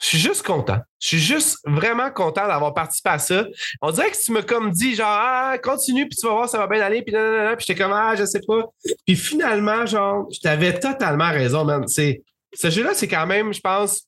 Je 0.01 0.07
suis 0.07 0.17
juste 0.17 0.43
content. 0.45 0.77
Je 1.01 1.07
suis 1.07 1.19
juste 1.19 1.59
vraiment 1.65 2.09
content 2.09 2.47
d'avoir 2.47 2.73
participé 2.73 3.09
à 3.09 3.19
ça. 3.19 3.45
On 3.81 3.91
dirait 3.91 4.09
que 4.11 4.17
tu 4.17 4.31
m'as 4.31 4.41
comme 4.43 4.71
dit, 4.71 4.95
genre, 4.95 5.07
ah, 5.09 5.57
continue, 5.61 6.07
puis 6.07 6.17
tu 6.17 6.25
vas 6.25 6.33
voir, 6.33 6.49
ça 6.49 6.57
va 6.57 6.67
bien 6.67 6.81
aller, 6.81 7.01
puis 7.01 7.13
nanana, 7.13 7.55
puis 7.57 7.65
j'étais 7.67 7.81
comme, 7.81 7.91
ah, 7.93 8.15
je 8.15 8.23
sais 8.25 8.39
pas. 8.47 8.63
Puis 9.05 9.15
finalement, 9.17 9.85
genre, 9.85 10.27
je 10.31 10.39
t'avais 10.39 10.79
totalement 10.79 11.29
raison, 11.29 11.65
man. 11.65 11.85
Ce 11.87 12.69
jeu-là, 12.69 12.93
c'est 12.93 13.07
quand 13.09 13.27
même, 13.27 13.53
je 13.53 13.59
pense, 13.59 14.03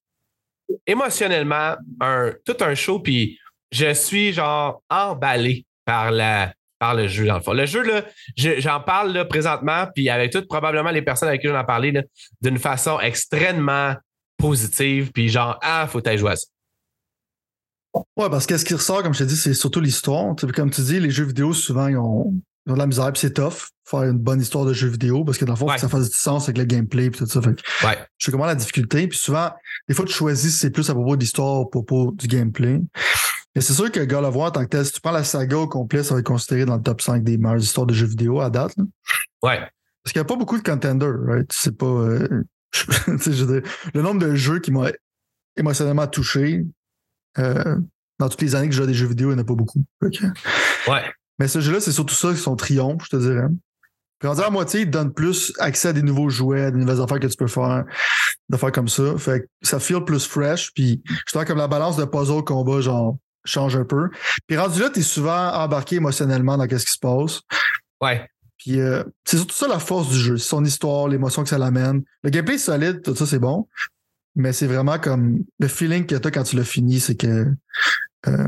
émotionnellement, 0.88 1.76
un, 2.00 2.32
tout 2.46 2.58
un 2.62 2.76
show, 2.76 3.00
puis 3.00 3.38
je 3.72 3.94
suis, 3.94 4.34
genre, 4.34 4.82
emballé 4.90 5.66
par 5.86 6.12
la, 6.12 6.54
par 6.80 6.96
le 6.96 7.08
jeu, 7.08 7.26
dans 7.26 7.36
le 7.36 7.42
fond. 7.42 7.54
Le 7.54 7.66
jeu, 7.66 7.84
là, 7.84 8.04
je- 8.38 8.60
j'en 8.60 8.80
parle 8.80 9.12
là, 9.14 9.26
présentement, 9.26 9.86
puis 9.94 10.10
avec 10.10 10.32
toutes 10.32 10.48
probablement 10.48 10.92
les 10.92 11.02
personnes 11.02 11.30
avec 11.30 11.42
qui 11.42 11.48
j'en 11.48 11.60
ai 11.62 11.66
parlé, 11.66 11.94
d'une 12.42 12.58
façon 12.58 13.00
extrêmement 13.00 13.96
positive, 14.42 15.12
puis 15.14 15.30
genre, 15.30 15.58
ah, 15.62 15.88
faut 15.88 16.06
aller 16.08 16.18
jouer 16.18 16.32
à 16.32 16.36
ça. 16.36 16.46
Ouais, 18.18 18.30
parce 18.30 18.46
que 18.46 18.58
ce 18.58 18.64
qui 18.66 18.74
ressort, 18.74 19.04
comme 19.04 19.14
je 19.14 19.20
t'ai 19.20 19.26
dit, 19.26 19.36
c'est 19.36 19.54
surtout 19.54 19.82
l'histoire. 19.82 20.34
Comme 20.56 20.72
tu 20.72 20.82
dis, 20.82 21.00
les 21.00 21.10
jeux 21.12 21.26
vidéo, 21.26 21.54
souvent, 21.54 21.88
ils 21.88 21.98
ont, 21.98 22.34
ils 22.66 22.72
ont 22.72 22.76
de 22.76 22.80
la 22.80 22.88
misère, 22.88 23.12
puis 23.12 23.20
c'est 23.20 23.34
tough 23.34 23.68
faire 23.86 24.04
une 24.04 24.18
bonne 24.18 24.40
histoire 24.40 24.64
de 24.64 24.72
jeu 24.72 24.88
vidéo, 24.88 25.26
parce 25.26 25.38
que 25.38 25.44
dans 25.44 25.54
le 25.54 25.58
fond, 25.60 25.68
Ouais. 25.68 25.76
que 25.76 25.82
ça 25.82 25.90
fasse 25.90 26.10
du 26.10 26.18
sens 26.18 26.44
avec 26.46 26.58
le 26.58 26.64
gameplay 26.64 27.08
et 27.08 27.12
tout 27.12 27.26
ça. 27.26 27.42
Fait 27.42 27.54
que 27.56 27.86
Ouais. 27.86 27.98
je 28.18 28.26
sais 28.26 28.32
comment 28.32 28.46
la 28.46 28.56
difficulté. 28.56 29.06
Puis 29.08 29.18
souvent, 29.18 29.50
des 29.90 29.94
fois, 29.94 30.06
tu 30.06 30.14
choisis 30.14 30.54
si 30.54 30.60
c'est 30.60 30.70
plus 30.70 30.90
à 30.90 30.94
propos 30.94 31.18
de 31.18 31.22
l'histoire 31.22 31.60
ou 31.60 31.64
à 31.66 31.70
propos 31.70 32.12
du 32.14 32.28
gameplay. 32.28 32.80
Mais 33.54 33.62
c'est 33.62 33.74
sûr 33.74 33.92
que 33.92 34.00
God 34.00 34.24
of 34.24 34.34
War, 34.34 34.48
en 34.48 34.52
tant 34.52 34.64
que 34.64 34.70
tel, 34.70 34.86
si 34.86 34.94
tu 34.94 35.02
prends 35.02 35.12
la 35.12 35.26
saga 35.26 35.58
au 35.58 35.68
complet, 35.68 36.04
ça 36.04 36.14
va 36.14 36.22
être 36.22 36.26
considéré 36.26 36.64
dans 36.64 36.78
le 36.78 36.82
top 36.82 37.02
5 37.02 37.22
des 37.22 37.38
meilleures 37.38 37.60
histoires 37.60 37.86
de 37.86 37.94
jeux 37.94 38.06
vidéo 38.08 38.40
à 38.40 38.50
date. 38.50 38.72
là. 38.78 38.84
Ouais. 39.44 39.60
Parce 40.04 40.14
qu'il 40.14 40.20
n'y 40.22 40.22
a 40.22 40.26
pas 40.26 40.38
beaucoup 40.38 40.58
de 40.58 40.64
contenders, 40.64 41.12
right? 41.28 41.52
C'est 41.52 41.78
pas. 41.78 41.86
euh, 41.86 42.44
je 43.08 43.44
veux 43.44 43.62
dire, 43.62 43.72
le 43.94 44.02
nombre 44.02 44.20
de 44.20 44.36
jeux 44.36 44.60
qui 44.60 44.72
m'ont 44.72 44.90
émotionnellement 45.58 46.08
touché 46.08 46.66
euh, 47.38 47.78
dans 48.20 48.30
toutes 48.30 48.42
les 48.42 48.56
années 48.56 48.68
que 48.68 48.74
je 48.74 48.78
joue 48.78 48.84
à 48.84 48.88
des 48.88 48.94
jeux 48.94 49.08
vidéo, 49.08 49.30
il 49.32 49.36
n'y 49.36 49.40
en 49.40 49.44
a 49.44 49.46
pas 49.46 49.56
beaucoup. 49.56 49.84
Ouais. 50.02 51.12
Mais 51.40 51.48
ce 51.48 51.60
jeu-là, 51.60 51.80
c'est 51.80 51.92
surtout 51.92 52.16
ça, 52.16 52.36
son 52.36 52.56
triomphe, 52.56 53.04
je 53.06 53.10
te 53.10 53.16
dirais. 53.18 53.48
Puis 54.20 54.28
rendu 54.28 54.42
à 54.42 54.46
la 54.46 54.50
moitié, 54.52 54.82
il 54.82 54.86
te 54.86 54.92
donne 54.92 55.12
plus 55.12 55.52
accès 55.58 55.88
à 55.88 55.94
des 55.94 56.04
nouveaux 56.04 56.30
jouets, 56.30 56.66
à 56.66 56.72
des 56.72 56.78
nouvelles 56.78 57.02
affaires 57.02 57.20
que 57.20 57.26
tu 57.26 57.36
peux 57.36 57.48
faire, 57.48 57.84
de 58.50 58.58
faire 58.58 58.72
comme 58.72 58.88
ça. 58.88 59.18
Fait 59.18 59.42
que 59.42 59.46
ça 59.64 59.80
feel 59.80 60.04
plus 60.06 60.28
fresh. 60.28 60.72
Puis 60.76 61.02
je 61.06 61.34
trouve 61.34 61.46
comme 61.46 61.58
la 61.58 61.68
balance 61.68 61.98
de 61.98 62.06
puzzle 62.06 62.44
combat, 62.44 62.82
genre, 62.82 63.18
change 63.46 63.76
un 63.76 63.86
peu. 63.86 64.10
Puis 64.46 64.58
rendu 64.58 64.80
là, 64.80 64.92
t'es 64.92 65.02
souvent 65.02 65.54
embarqué 65.54 65.96
émotionnellement 65.96 66.58
dans 66.58 66.70
ce 66.70 66.86
qui 66.86 66.92
se 66.92 67.00
passe. 67.00 67.42
Ouais. 68.00 68.28
Puis 68.62 68.80
euh, 68.80 69.04
c'est 69.26 69.38
surtout 69.38 69.56
ça 69.56 69.68
la 69.68 69.80
force 69.80 70.10
du 70.10 70.18
jeu. 70.18 70.38
Son 70.38 70.64
histoire, 70.64 71.08
l'émotion 71.08 71.42
que 71.42 71.50
ça 71.50 71.58
l'amène. 71.58 72.04
Le 72.24 72.30
gameplay 72.30 72.56
est 72.56 72.60
solide, 72.60 73.02
tout 73.02 73.16
ça, 73.16 73.26
c'est 73.26 73.40
bon. 73.40 73.68
Mais 74.36 74.54
c'est 74.54 74.68
vraiment 74.68 75.00
comme 75.00 75.44
le 75.60 75.68
feeling 75.68 76.06
que 76.06 76.16
t'as 76.16 76.30
quand 76.30 76.44
tu 76.44 76.56
l'as 76.56 76.64
fini, 76.64 77.00
c'est 77.00 77.16
que 77.16 77.48
euh, 78.28 78.48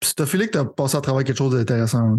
c'est 0.00 0.20
un 0.22 0.26
feeling 0.26 0.46
que 0.46 0.52
t'as 0.52 0.64
passé 0.64 0.96
à 0.96 1.02
travers 1.02 1.22
quelque 1.22 1.36
chose 1.36 1.54
d'intéressant. 1.54 2.18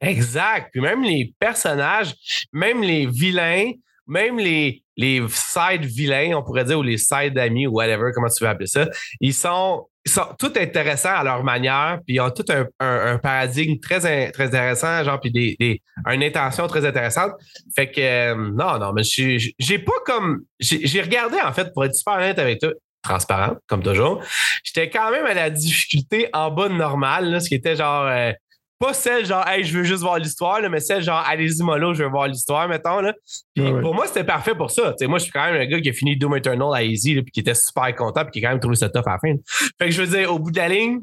Exact. 0.00 0.68
Puis 0.70 0.80
même 0.80 1.02
les 1.02 1.34
personnages, 1.40 2.14
même 2.52 2.82
les 2.82 3.06
vilains, 3.06 3.72
même 4.06 4.38
les, 4.38 4.84
les 4.96 5.20
side 5.28 5.84
vilains, 5.84 6.36
on 6.36 6.44
pourrait 6.44 6.64
dire, 6.64 6.78
ou 6.78 6.82
les 6.82 6.98
side 6.98 7.36
amis, 7.36 7.66
ou 7.66 7.72
whatever, 7.72 8.12
comment 8.14 8.28
tu 8.28 8.44
veux 8.44 8.50
appeler 8.50 8.68
ça, 8.68 8.88
ils 9.20 9.34
sont, 9.34 9.88
sont 10.06 10.26
tous 10.38 10.52
intéressants 10.58 11.14
à 11.14 11.22
leur 11.24 11.44
manière, 11.44 11.98
puis 12.06 12.16
ils 12.16 12.20
ont 12.20 12.30
tout 12.30 12.44
un, 12.48 12.66
un- 12.80 13.18
paradigme 13.18 13.78
très, 13.80 14.30
très 14.32 14.44
intéressant, 14.46 15.04
genre, 15.04 15.20
puis 15.20 15.30
des, 15.30 15.56
des- 15.60 15.82
une 16.10 16.22
intention 16.22 16.66
très 16.66 16.86
intéressante. 16.86 17.32
Fait 17.76 17.90
que, 17.90 18.00
euh, 18.00 18.34
non, 18.34 18.78
non, 18.78 18.92
mais 18.92 19.02
j'ai 19.02 19.78
pas 19.78 19.92
comme. 20.06 20.40
J'ai 20.58 20.86
j'ai 20.86 21.02
regardé, 21.02 21.36
en 21.44 21.52
fait, 21.52 21.72
pour 21.74 21.84
être 21.84 21.94
super 21.94 22.14
honnête 22.14 22.38
avec 22.38 22.60
toi, 22.60 22.70
transparent, 23.02 23.56
comme 23.66 23.82
toujours. 23.82 24.22
J'étais 24.64 24.88
quand 24.90 25.10
même 25.10 25.26
à 25.26 25.34
la 25.34 25.50
difficulté 25.50 26.28
en 26.32 26.50
bas 26.50 26.68
de 26.68 26.74
normal, 26.74 27.30
là, 27.30 27.40
ce 27.40 27.48
qui 27.48 27.54
était 27.56 27.76
genre. 27.76 28.06
euh, 28.06 28.32
pas 28.80 28.94
celle 28.94 29.26
genre, 29.26 29.46
hey, 29.46 29.62
je 29.62 29.76
veux 29.78 29.84
juste 29.84 30.00
voir 30.02 30.18
l'histoire, 30.18 30.60
mais 30.70 30.80
celle 30.80 31.02
genre, 31.02 31.22
allez-y, 31.28 31.62
mollo, 31.62 31.92
je 31.94 32.02
veux 32.02 32.08
voir 32.08 32.26
l'histoire, 32.26 32.66
mettons. 32.66 33.00
Là. 33.00 33.12
Puis 33.54 33.62
Ouais, 33.64 33.70
ouais. 33.72 33.80
pour 33.82 33.94
moi, 33.94 34.06
c'était 34.06 34.24
parfait 34.24 34.54
pour 34.54 34.70
ça. 34.70 34.94
Moi, 35.02 35.18
je 35.18 35.24
suis 35.24 35.32
quand 35.32 35.44
même 35.44 35.60
un 35.60 35.66
gars 35.66 35.80
qui 35.80 35.90
a 35.90 35.92
fini 35.92 36.16
Doom 36.16 36.36
Eternal 36.36 36.68
à 36.74 36.82
Easy, 36.82 37.14
là, 37.14 37.22
puis 37.22 37.30
qui 37.30 37.40
était 37.40 37.54
super 37.54 37.94
content, 37.94 38.22
puis 38.24 38.32
qui 38.32 38.38
a 38.38 38.48
quand 38.48 38.54
même 38.54 38.60
trouvé 38.60 38.76
ça 38.76 38.88
tough 38.88 39.06
à 39.06 39.12
la 39.12 39.18
fin. 39.18 39.34
Fait 39.78 39.84
que 39.86 39.90
je 39.90 40.02
veux 40.02 40.16
dire, 40.18 40.32
au 40.34 40.38
bout 40.38 40.50
de 40.50 40.56
la 40.56 40.68
ligne, 40.68 41.00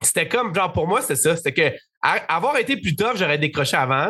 c'était 0.00 0.28
comme, 0.28 0.54
genre, 0.54 0.72
pour 0.72 0.86
moi, 0.86 1.00
c'était 1.02 1.16
ça. 1.16 1.36
C'était 1.36 1.52
que, 1.52 1.76
à- 2.02 2.34
avoir 2.34 2.56
été 2.56 2.76
plus 2.76 2.94
tough, 2.96 3.16
j'aurais 3.16 3.38
décroché 3.38 3.76
avant. 3.76 4.08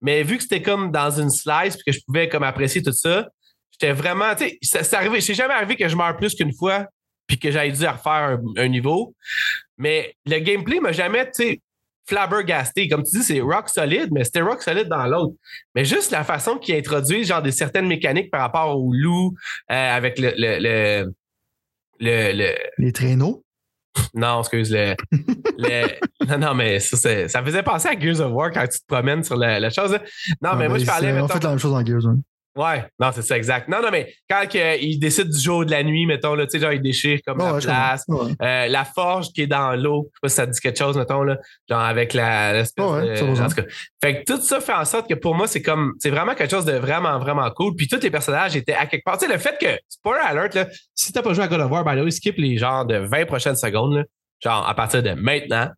Mais 0.00 0.22
vu 0.22 0.36
que 0.38 0.42
c'était 0.42 0.62
comme 0.62 0.90
dans 0.90 1.10
une 1.10 1.30
slice, 1.30 1.76
puis 1.76 1.84
que 1.86 1.92
je 1.92 2.00
pouvais 2.06 2.28
comme 2.28 2.42
apprécier 2.42 2.82
tout 2.82 2.92
ça, 2.92 3.28
j'étais 3.70 3.92
vraiment, 3.92 4.34
tu 4.34 4.44
sais, 4.48 4.58
ça- 4.62 4.82
c'est 4.82 4.96
arrivé, 4.96 5.20
c'est 5.20 5.34
jamais 5.34 5.54
arrivé 5.54 5.76
que 5.76 5.88
je 5.88 5.96
meure 5.96 6.16
plus 6.16 6.34
qu'une 6.34 6.54
fois, 6.54 6.86
puis 7.26 7.38
que 7.38 7.50
j'aille 7.50 7.72
dû 7.72 7.86
refaire 7.86 8.12
un, 8.12 8.40
un 8.56 8.68
niveau. 8.68 9.14
Mais 9.78 10.14
le 10.26 10.38
gameplay 10.40 10.80
m'a 10.80 10.92
jamais, 10.92 11.24
tu 11.26 11.44
sais, 11.44 11.60
flabbergasté. 12.08 12.88
Comme 12.88 13.02
tu 13.02 13.18
dis, 13.18 13.24
c'est 13.24 13.40
rock 13.40 13.68
solide, 13.68 14.08
mais 14.12 14.24
c'était 14.24 14.40
rock 14.40 14.62
solide 14.62 14.88
dans 14.88 15.06
l'autre. 15.06 15.34
Mais 15.74 15.84
juste 15.84 16.10
la 16.10 16.24
façon 16.24 16.56
qu'ils 16.58 16.74
introduisent, 16.76 17.28
genre, 17.28 17.42
des 17.42 17.52
certaines 17.52 17.86
mécaniques 17.86 18.30
par 18.30 18.40
rapport 18.40 18.76
au 18.78 18.92
loup, 18.92 19.34
euh, 19.70 19.96
avec 19.96 20.18
le, 20.18 20.32
le, 20.36 20.58
le- 20.60 21.12
le, 22.00 22.32
le, 22.32 22.54
Les 22.78 22.92
traîneaux? 22.92 23.44
Non, 24.14 24.40
excuse, 24.40 24.72
le. 24.72 24.94
non, 26.28 26.38
non, 26.38 26.54
mais 26.54 26.78
ça, 26.80 27.28
ça 27.28 27.42
faisait 27.44 27.62
penser 27.62 27.88
à 27.88 27.98
Gears 27.98 28.20
of 28.20 28.32
War 28.32 28.50
quand 28.52 28.66
tu 28.66 28.78
te 28.80 28.86
promènes 28.86 29.22
sur 29.24 29.36
la, 29.36 29.60
la 29.60 29.68
chose. 29.70 29.92
Non, 30.40 30.50
Ah, 30.52 30.56
mais 30.56 30.68
moi, 30.68 30.78
ben, 30.78 30.80
je 30.84 30.86
parlais. 30.86 31.12
mettons- 31.12 31.28
fait 31.28 31.42
la 31.42 31.50
même 31.50 31.58
chose 31.58 31.74
en 31.74 31.84
Gears. 31.84 32.06
hein. 32.06 32.20
Ouais, 32.56 32.84
non, 32.98 33.10
c'est 33.14 33.22
ça, 33.22 33.36
exact. 33.36 33.68
Non, 33.68 33.80
non, 33.80 33.90
mais 33.92 34.12
quand 34.28 34.42
que, 34.50 34.82
il 34.82 34.98
décide 34.98 35.28
du 35.30 35.38
jour 35.38 35.58
ou 35.58 35.64
de 35.64 35.70
la 35.70 35.84
nuit, 35.84 36.04
mettons, 36.04 36.34
là, 36.34 36.46
tu 36.46 36.52
sais, 36.52 36.58
genre, 36.58 36.72
il 36.72 36.82
déchire 36.82 37.20
comme 37.24 37.38
la 37.38 37.54
place. 37.54 38.04
Ouais. 38.08 38.32
Euh, 38.42 38.66
la 38.66 38.84
forge 38.84 39.28
qui 39.28 39.42
est 39.42 39.46
dans 39.46 39.72
l'eau, 39.76 40.08
je 40.10 40.16
sais 40.16 40.20
pas 40.22 40.28
si 40.28 40.34
ça 40.34 40.46
te 40.48 40.52
dit 40.52 40.60
quelque 40.60 40.78
chose, 40.78 40.96
mettons, 40.98 41.22
là, 41.22 41.38
genre 41.68 41.80
avec 41.80 42.12
la, 42.12 42.52
l'espèce 42.52 42.84
Ouais, 42.84 43.20
de- 43.20 43.40
en 43.40 43.48
tout 43.48 43.54
cas. 43.54 43.62
Fait 44.02 44.24
que 44.24 44.32
tout 44.32 44.40
ça 44.40 44.60
fait 44.60 44.72
en 44.72 44.84
sorte 44.84 45.08
que 45.08 45.14
pour 45.14 45.36
moi, 45.36 45.46
c'est 45.46 45.62
comme, 45.62 45.94
c'est 46.00 46.10
vraiment 46.10 46.34
quelque 46.34 46.50
chose 46.50 46.64
de 46.64 46.72
vraiment, 46.72 47.20
vraiment 47.20 47.48
cool. 47.52 47.76
Puis 47.76 47.86
tous 47.86 48.00
les 48.02 48.10
personnages 48.10 48.56
étaient 48.56 48.74
à 48.74 48.86
quelque 48.86 49.04
part. 49.04 49.16
Tu 49.16 49.26
sais, 49.26 49.32
le 49.32 49.38
fait 49.38 49.56
que, 49.60 49.78
spoiler 49.88 50.22
alert, 50.24 50.54
là, 50.54 50.66
si 50.94 51.12
t'as 51.12 51.22
pas 51.22 51.32
joué 51.32 51.44
à 51.44 51.48
God 51.48 51.60
of 51.60 51.70
War, 51.70 51.84
the 51.84 52.02
way, 52.02 52.10
skip 52.10 52.36
les 52.36 52.58
genres 52.58 52.84
de 52.84 52.96
20 52.96 53.26
prochaines 53.26 53.56
secondes, 53.56 53.94
là, 53.94 54.02
genre 54.42 54.68
à 54.68 54.74
partir 54.74 55.04
de 55.04 55.12
maintenant. 55.12 55.68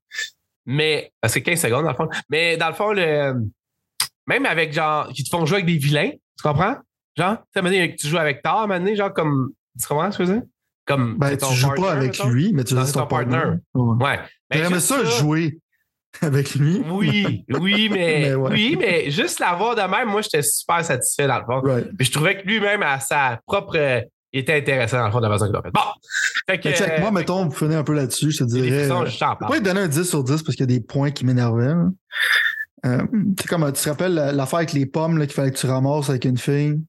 Mais, 0.64 1.12
que 1.22 1.38
15 1.38 1.60
secondes, 1.60 1.84
dans 1.84 1.90
le 1.90 1.96
fond. 1.96 2.08
Mais 2.30 2.56
dans 2.56 2.68
le 2.68 2.74
fond, 2.74 2.92
le, 2.92 3.34
même 4.26 4.46
avec 4.46 4.72
genre, 4.72 5.08
qui 5.08 5.24
te 5.24 5.28
font 5.28 5.44
jouer 5.44 5.56
avec 5.56 5.66
des 5.66 5.76
vilains, 5.78 6.12
tu 6.42 6.48
comprends? 6.48 6.76
Genre, 7.16 7.36
tu 7.54 7.62
sais, 7.70 7.96
tu 7.98 8.06
joues 8.08 8.18
avec 8.18 8.42
Thor, 8.42 8.66
donné, 8.68 8.96
genre 8.96 9.12
comme, 9.12 9.50
tu 9.80 9.86
comprends 9.86 10.10
ce 10.10 10.18
que 10.18 10.24
je 10.24 10.30
veux 10.32 10.38
dire? 10.38 10.46
Comme, 10.86 11.16
Ben, 11.18 11.36
tu 11.36 11.54
joues 11.54 11.68
partner, 11.68 11.82
pas 11.86 11.92
avec 11.92 12.12
mettons. 12.18 12.28
lui, 12.30 12.52
mais 12.52 12.64
tu 12.64 12.74
c'est 12.84 12.92
ton 12.92 13.06
partner. 13.06 13.36
Ouais. 13.74 14.04
Ouais. 14.06 14.18
Ben, 14.50 14.58
J'aimerais 14.58 14.74
juste 14.74 14.86
ça 14.88 15.04
jouer 15.04 15.58
avec 16.22 16.54
lui? 16.56 16.82
Oui, 16.90 17.44
oui, 17.50 17.88
mais, 17.92 18.20
Mais 18.30 18.34
ouais. 18.34 18.50
oui, 18.50 18.76
mais 18.80 19.10
juste 19.10 19.38
l'avoir 19.38 19.74
de 19.76 19.82
même, 19.82 20.08
moi, 20.08 20.22
j'étais 20.22 20.42
super 20.42 20.84
satisfait 20.84 21.26
dans 21.28 21.38
le 21.38 21.44
fond. 21.44 21.60
Right. 21.62 21.88
Puis 21.96 22.06
je 22.08 22.12
trouvais 22.12 22.42
que 22.42 22.46
lui-même, 22.46 22.82
à 22.82 22.98
sa 23.00 23.38
propre. 23.46 23.76
euh, 23.76 24.00
il 24.34 24.40
était 24.40 24.54
intéressant 24.56 24.96
dans 24.98 25.06
le 25.06 25.12
fond 25.12 25.20
de 25.20 25.26
la 25.26 25.32
façon 25.32 25.46
qu'il 25.46 25.56
a 25.56 25.60
fait. 25.62 25.70
Bon! 25.72 25.80
Fait 26.48 26.58
que. 26.58 26.68
Mais 26.70 26.74
check, 26.74 26.98
moi, 27.00 27.08
euh, 27.10 27.12
mettons, 27.12 27.44
vous 27.44 27.50
prenez 27.50 27.74
un 27.74 27.84
peu 27.84 27.92
là-dessus, 27.92 28.30
je 28.30 28.38
te 28.38 28.44
dirais. 28.44 28.90
euh, 28.90 29.04
je 29.04 29.10
Je 29.10 29.18
peux 29.38 29.46
pas 29.46 29.60
donner 29.60 29.80
un 29.82 29.88
10 29.88 30.04
sur 30.08 30.24
10 30.24 30.42
parce 30.42 30.56
qu'il 30.56 30.60
y 30.60 30.74
a 30.74 30.78
des 30.78 30.80
points 30.80 31.10
qui 31.10 31.26
m'énervaient. 31.26 31.66
là. 31.66 31.84
Euh, 32.84 33.02
tu 33.36 33.42
sais, 33.42 33.48
comme 33.48 33.72
tu 33.72 33.80
te 33.82 33.88
rappelles 33.88 34.14
la- 34.14 34.32
l'affaire 34.32 34.58
avec 34.58 34.72
les 34.72 34.86
pommes 34.86 35.18
là, 35.18 35.26
qu'il 35.26 35.34
fallait 35.34 35.50
que 35.52 35.58
tu 35.58 35.66
ramasses 35.66 36.10
avec 36.10 36.24
une 36.24 36.38
fille? 36.38 36.80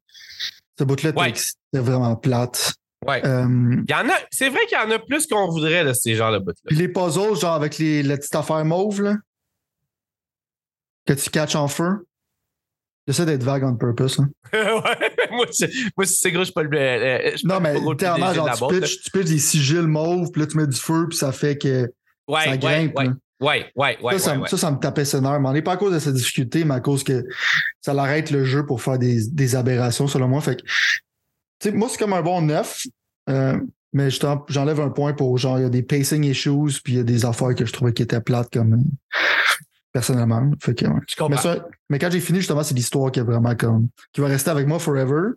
Ce 0.80 0.84
bout-là, 0.84 1.12
Ouais. 1.16 1.34
c'était 1.36 1.84
vraiment 1.84 2.16
plate. 2.16 2.74
Ouais. 3.06 3.24
Euh, 3.26 3.46
Il 3.88 3.92
y 3.92 3.94
en 3.94 4.10
a, 4.10 4.14
c'est 4.32 4.50
vrai 4.50 4.66
qu'il 4.68 4.78
y 4.78 4.82
en 4.82 4.90
a 4.90 4.98
plus 4.98 5.28
qu'on 5.28 5.48
voudrait 5.50 5.84
de 5.86 5.94
ces 5.94 6.16
genres 6.16 6.32
de 6.32 6.40
bouts-là. 6.40 6.56
puis 6.66 6.76
les 6.78 6.88
puzzles, 6.88 7.36
genre 7.40 7.54
avec 7.54 7.78
les, 7.78 8.02
la 8.02 8.18
petite 8.18 8.34
affaire 8.36 8.64
mauve, 8.66 9.02
là, 9.02 9.16
que 11.06 11.14
tu 11.14 11.30
catches 11.30 11.56
en 11.56 11.68
feu. 11.68 12.06
J'essaie 13.08 13.26
d'être 13.26 13.44
vague 13.44 13.66
on 13.66 13.76
purpose. 13.76 14.20
hein. 14.20 14.30
ouais, 14.54 15.16
moi, 15.32 15.46
c'est, 15.52 15.70
moi, 15.98 16.06
c'est 16.06 16.32
gros, 16.32 16.40
je 16.42 16.46
suis 16.46 16.54
pas 16.54 16.64
le. 16.64 16.70
euh, 16.78 17.36
Non, 17.44 17.60
mais 17.60 17.78
littéralement, 17.78 18.34
genre, 18.34 18.70
tu 18.70 18.80
pitches, 18.80 19.02
tu 19.04 19.12
pitches 19.12 19.26
des 19.30 19.40
sigils 19.40 19.82
mauves, 19.82 20.32
puis 20.32 20.42
là, 20.42 20.48
tu 20.48 20.58
mets 20.58 20.68
du 20.68 20.78
feu, 20.80 21.08
puis 21.10 21.18
ça 21.18 21.32
fait 21.34 21.58
que 21.58 21.92
Ouais, 22.30 22.46
ça 22.46 22.56
grimpe. 22.58 22.98
ouais. 22.98 23.10
Ouais, 23.42 23.72
ouais, 23.76 23.98
ouais, 24.02 24.14
ça, 24.14 24.20
ça, 24.20 24.32
ouais, 24.32 24.38
me- 24.38 24.42
ouais. 24.44 24.48
ça, 24.50 24.58
ça 24.58 24.72
me 24.72 24.78
tapait 24.78 25.04
nerfs. 25.22 25.40
Mais 25.40 25.50
on 25.50 25.54
n'est 25.54 25.62
pas 25.62 25.74
à 25.74 25.78
cause 25.78 25.94
de 25.94 26.00
cette 26.00 26.14
difficulté, 26.16 26.64
mais 26.66 26.76
à 26.76 26.80
cause 26.80 27.04
que 27.04 27.24
ça 27.82 27.94
l'arrête 27.94 28.32
le 28.32 28.44
jeu 28.46 28.66
pour 28.66 28.82
faire 28.82 28.98
des, 28.98 29.28
des 29.28 29.56
aberrations, 29.56 30.08
selon 30.08 30.28
moi. 30.28 30.42
Fait 30.42 30.58
que, 31.64 31.70
moi, 31.72 31.88
c'est 31.90 31.98
comme 31.98 32.14
un 32.14 32.22
bon 32.22 32.42
9, 32.42 32.84
euh, 33.30 33.60
mais 33.94 34.10
j'enlève 34.48 34.80
un 34.82 34.90
point 34.90 35.14
pour 35.14 35.38
genre, 35.38 35.60
il 35.60 35.64
y 35.64 35.66
a 35.66 35.70
des 35.70 35.84
pacing 35.84 36.24
issues, 36.24 36.82
puis 36.84 36.94
il 36.94 36.98
y 36.98 37.00
a 37.00 37.04
des 37.04 37.26
affaires 37.26 37.54
que 37.56 37.66
je 37.66 37.72
trouvais 37.74 37.94
qui 37.94 38.02
étaient 38.04 38.22
plates 38.22 38.52
comme 38.52 38.74
euh, 38.74 38.78
personnellement. 39.92 40.50
Fait 40.62 40.74
que, 40.76 40.86
ouais. 40.86 41.00
Je 41.08 41.16
comprends. 41.16 41.30
mais, 41.30 41.38
ça- 41.42 41.68
mais 41.90 42.00
quand 42.00 42.10
j'ai 42.12 42.20
fini, 42.20 42.40
justement, 42.40 42.64
c'est 42.64 42.74
l'histoire 42.76 43.12
qui 43.12 43.20
est 43.20 43.24
vraiment 43.24 43.56
comme 43.56 43.90
qui 44.12 44.22
va 44.22 44.28
rester 44.28 44.50
avec 44.52 44.68
moi 44.68 44.80
forever. 44.80 45.32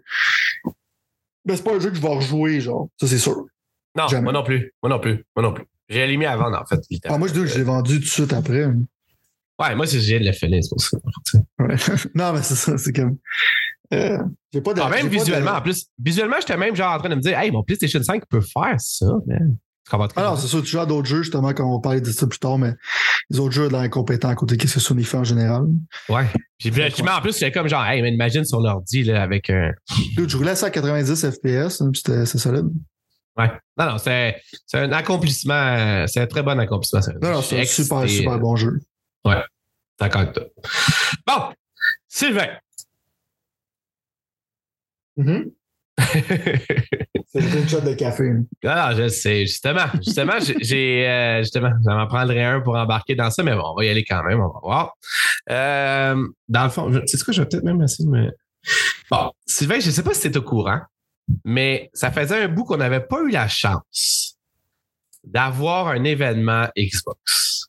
Mais 1.44 1.56
c'est 1.56 1.62
pas 1.62 1.74
un 1.74 1.80
jeu 1.80 1.90
que 1.90 1.96
je 1.96 2.02
vais 2.02 2.08
rejouer, 2.08 2.60
genre. 2.60 2.88
Ça, 3.00 3.06
c'est 3.06 3.18
sûr. 3.18 3.44
non, 3.94 4.08
jamais. 4.08 4.24
moi 4.24 4.32
non 4.32 4.42
plus. 4.42 4.72
Moi 4.82 4.90
non 4.90 4.98
plus. 4.98 5.24
Moi 5.36 5.42
non 5.44 5.52
plus. 5.52 5.64
J'ai 5.88 6.02
allumé 6.02 6.26
avant, 6.26 6.52
en 6.52 6.64
fait. 6.66 6.80
Ah, 7.04 7.18
moi, 7.18 7.28
je 7.28 7.32
dis 7.32 7.40
que 7.40 7.46
je 7.46 7.58
l'ai 7.58 7.64
vendu 7.64 7.94
tout 7.94 8.00
de 8.00 8.06
suite 8.06 8.32
après. 8.32 8.66
Ouais, 9.58 9.74
moi, 9.74 9.86
c'est 9.86 10.00
j'ai 10.00 10.18
de 10.18 10.24
le 10.24 10.32
finir, 10.32 10.62
c'est 10.62 10.70
pour 10.70 10.80
ça. 10.80 11.38
Ouais. 11.60 11.76
non, 12.14 12.32
mais 12.32 12.42
c'est 12.42 12.56
ça, 12.56 12.76
c'est 12.76 12.92
comme. 12.92 13.16
Euh, 13.94 14.18
j'ai 14.52 14.60
pas 14.60 14.74
de. 14.74 14.80
Ah, 14.80 14.90
même 14.90 15.06
de- 15.06 15.10
visuellement, 15.10 15.52
en 15.52 15.62
plus. 15.62 15.86
Visuellement, 16.02 16.36
j'étais 16.40 16.56
même 16.56 16.74
genre 16.76 16.92
en 16.92 16.98
train 16.98 17.08
de 17.08 17.14
me 17.14 17.20
dire, 17.20 17.38
hey, 17.38 17.50
mon 17.50 17.62
PlayStation 17.62 18.02
5 18.02 18.24
peut 18.28 18.40
faire 18.40 18.78
ça, 18.78 19.06
man. 19.26 19.56
Comprends 19.88 20.08
Ah 20.16 20.24
non, 20.24 20.36
c'est 20.36 20.48
sûr, 20.48 20.62
tu 20.62 20.70
joues 20.70 20.80
à 20.80 20.86
d'autres 20.86 21.06
jeux, 21.06 21.22
justement, 21.22 21.52
quand 21.54 21.64
on 21.64 21.76
va 21.76 21.80
parler 21.80 22.00
de 22.00 22.10
ça 22.10 22.26
plus 22.26 22.40
tard, 22.40 22.58
mais 22.58 22.72
les 23.30 23.38
autres 23.38 23.54
jeux 23.54 23.66
ont 23.66 23.68
de 23.68 23.72
l'incompétent 23.74 24.28
à 24.28 24.34
côté 24.34 24.56
de 24.56 24.66
ce 24.66 24.74
que 24.74 24.80
Sony 24.80 25.04
fait 25.04 25.16
en 25.16 25.22
général. 25.24 25.66
Ouais. 26.08 26.26
Puis, 26.58 26.72
en 27.08 27.20
plus, 27.20 27.32
c'est 27.32 27.52
comme 27.52 27.68
genre, 27.68 27.84
hey, 27.84 28.02
mais 28.02 28.12
imagine 28.12 28.44
sur 28.44 28.60
l'ordi, 28.60 29.04
là, 29.04 29.22
avec 29.22 29.48
un. 29.48 29.70
Dude, 30.16 30.28
je 30.28 30.36
roulais 30.36 30.56
ça 30.56 30.66
à 30.66 30.70
90 30.70 31.30
FPS, 31.30 31.80
hein, 31.80 31.90
puis 31.92 32.02
c'était 32.04 32.26
c'est 32.26 32.38
solide. 32.38 32.66
Ouais. 33.36 33.50
Non, 33.76 33.86
non, 33.92 33.98
c'est 33.98 34.40
c'est 34.66 34.78
un 34.78 34.92
accomplissement. 34.92 35.54
euh, 35.54 36.06
C'est 36.06 36.20
un 36.20 36.26
très 36.26 36.42
bon 36.42 36.58
accomplissement. 36.58 37.00
Non, 37.20 37.32
non, 37.32 37.42
c'est 37.42 37.56
un 37.60 37.64
super, 37.66 37.98
super 38.08 38.38
bon 38.38 38.56
jeu. 38.56 38.80
D'accord 39.98 40.20
avec 40.22 40.32
toi. 40.34 40.44
Bon, 41.26 41.54
Sylvain. 42.08 42.48
C'est 47.28 47.40
une 47.40 47.68
shot 47.68 47.80
de 47.80 47.94
café. 47.94 48.30
Ah, 48.64 48.92
je 48.96 49.08
sais, 49.08 49.46
justement. 49.46 49.86
Justement, 50.04 50.34
j'ai- 50.60 51.08
euh, 51.08 51.38
justement, 51.42 51.70
j'en 51.86 52.06
prendrais 52.06 52.42
un 52.44 52.60
pour 52.60 52.76
embarquer 52.76 53.14
dans 53.14 53.30
ça, 53.30 53.42
mais 53.42 53.54
bon, 53.54 53.62
on 53.64 53.74
va 53.74 53.84
y 53.84 53.88
aller 53.88 54.04
quand 54.04 54.22
même, 54.22 54.40
on 54.40 54.48
va 54.48 54.60
voir. 54.62 54.92
Euh, 55.50 56.26
dans 56.48 56.64
le 56.64 56.70
fond, 56.70 56.90
tu 57.06 57.16
sais 57.16 57.24
quoi, 57.24 57.32
je 57.32 57.40
vais 57.42 57.48
peut-être 57.48 57.64
même 57.64 57.80
essayer 57.82 58.04
de 58.04 58.10
me. 58.10 58.30
Bon, 59.10 59.30
Sylvain, 59.46 59.80
je 59.80 59.86
ne 59.86 59.92
sais 59.92 60.02
pas 60.02 60.12
si 60.14 60.20
c'est 60.20 60.36
au 60.36 60.42
courant, 60.42 60.80
mais 61.44 61.90
ça 61.92 62.10
faisait 62.10 62.44
un 62.44 62.48
bout 62.48 62.64
qu'on 62.64 62.76
n'avait 62.76 63.00
pas 63.00 63.20
eu 63.22 63.30
la 63.30 63.48
chance 63.48 64.38
d'avoir 65.24 65.88
un 65.88 66.04
événement 66.04 66.68
Xbox. 66.76 67.66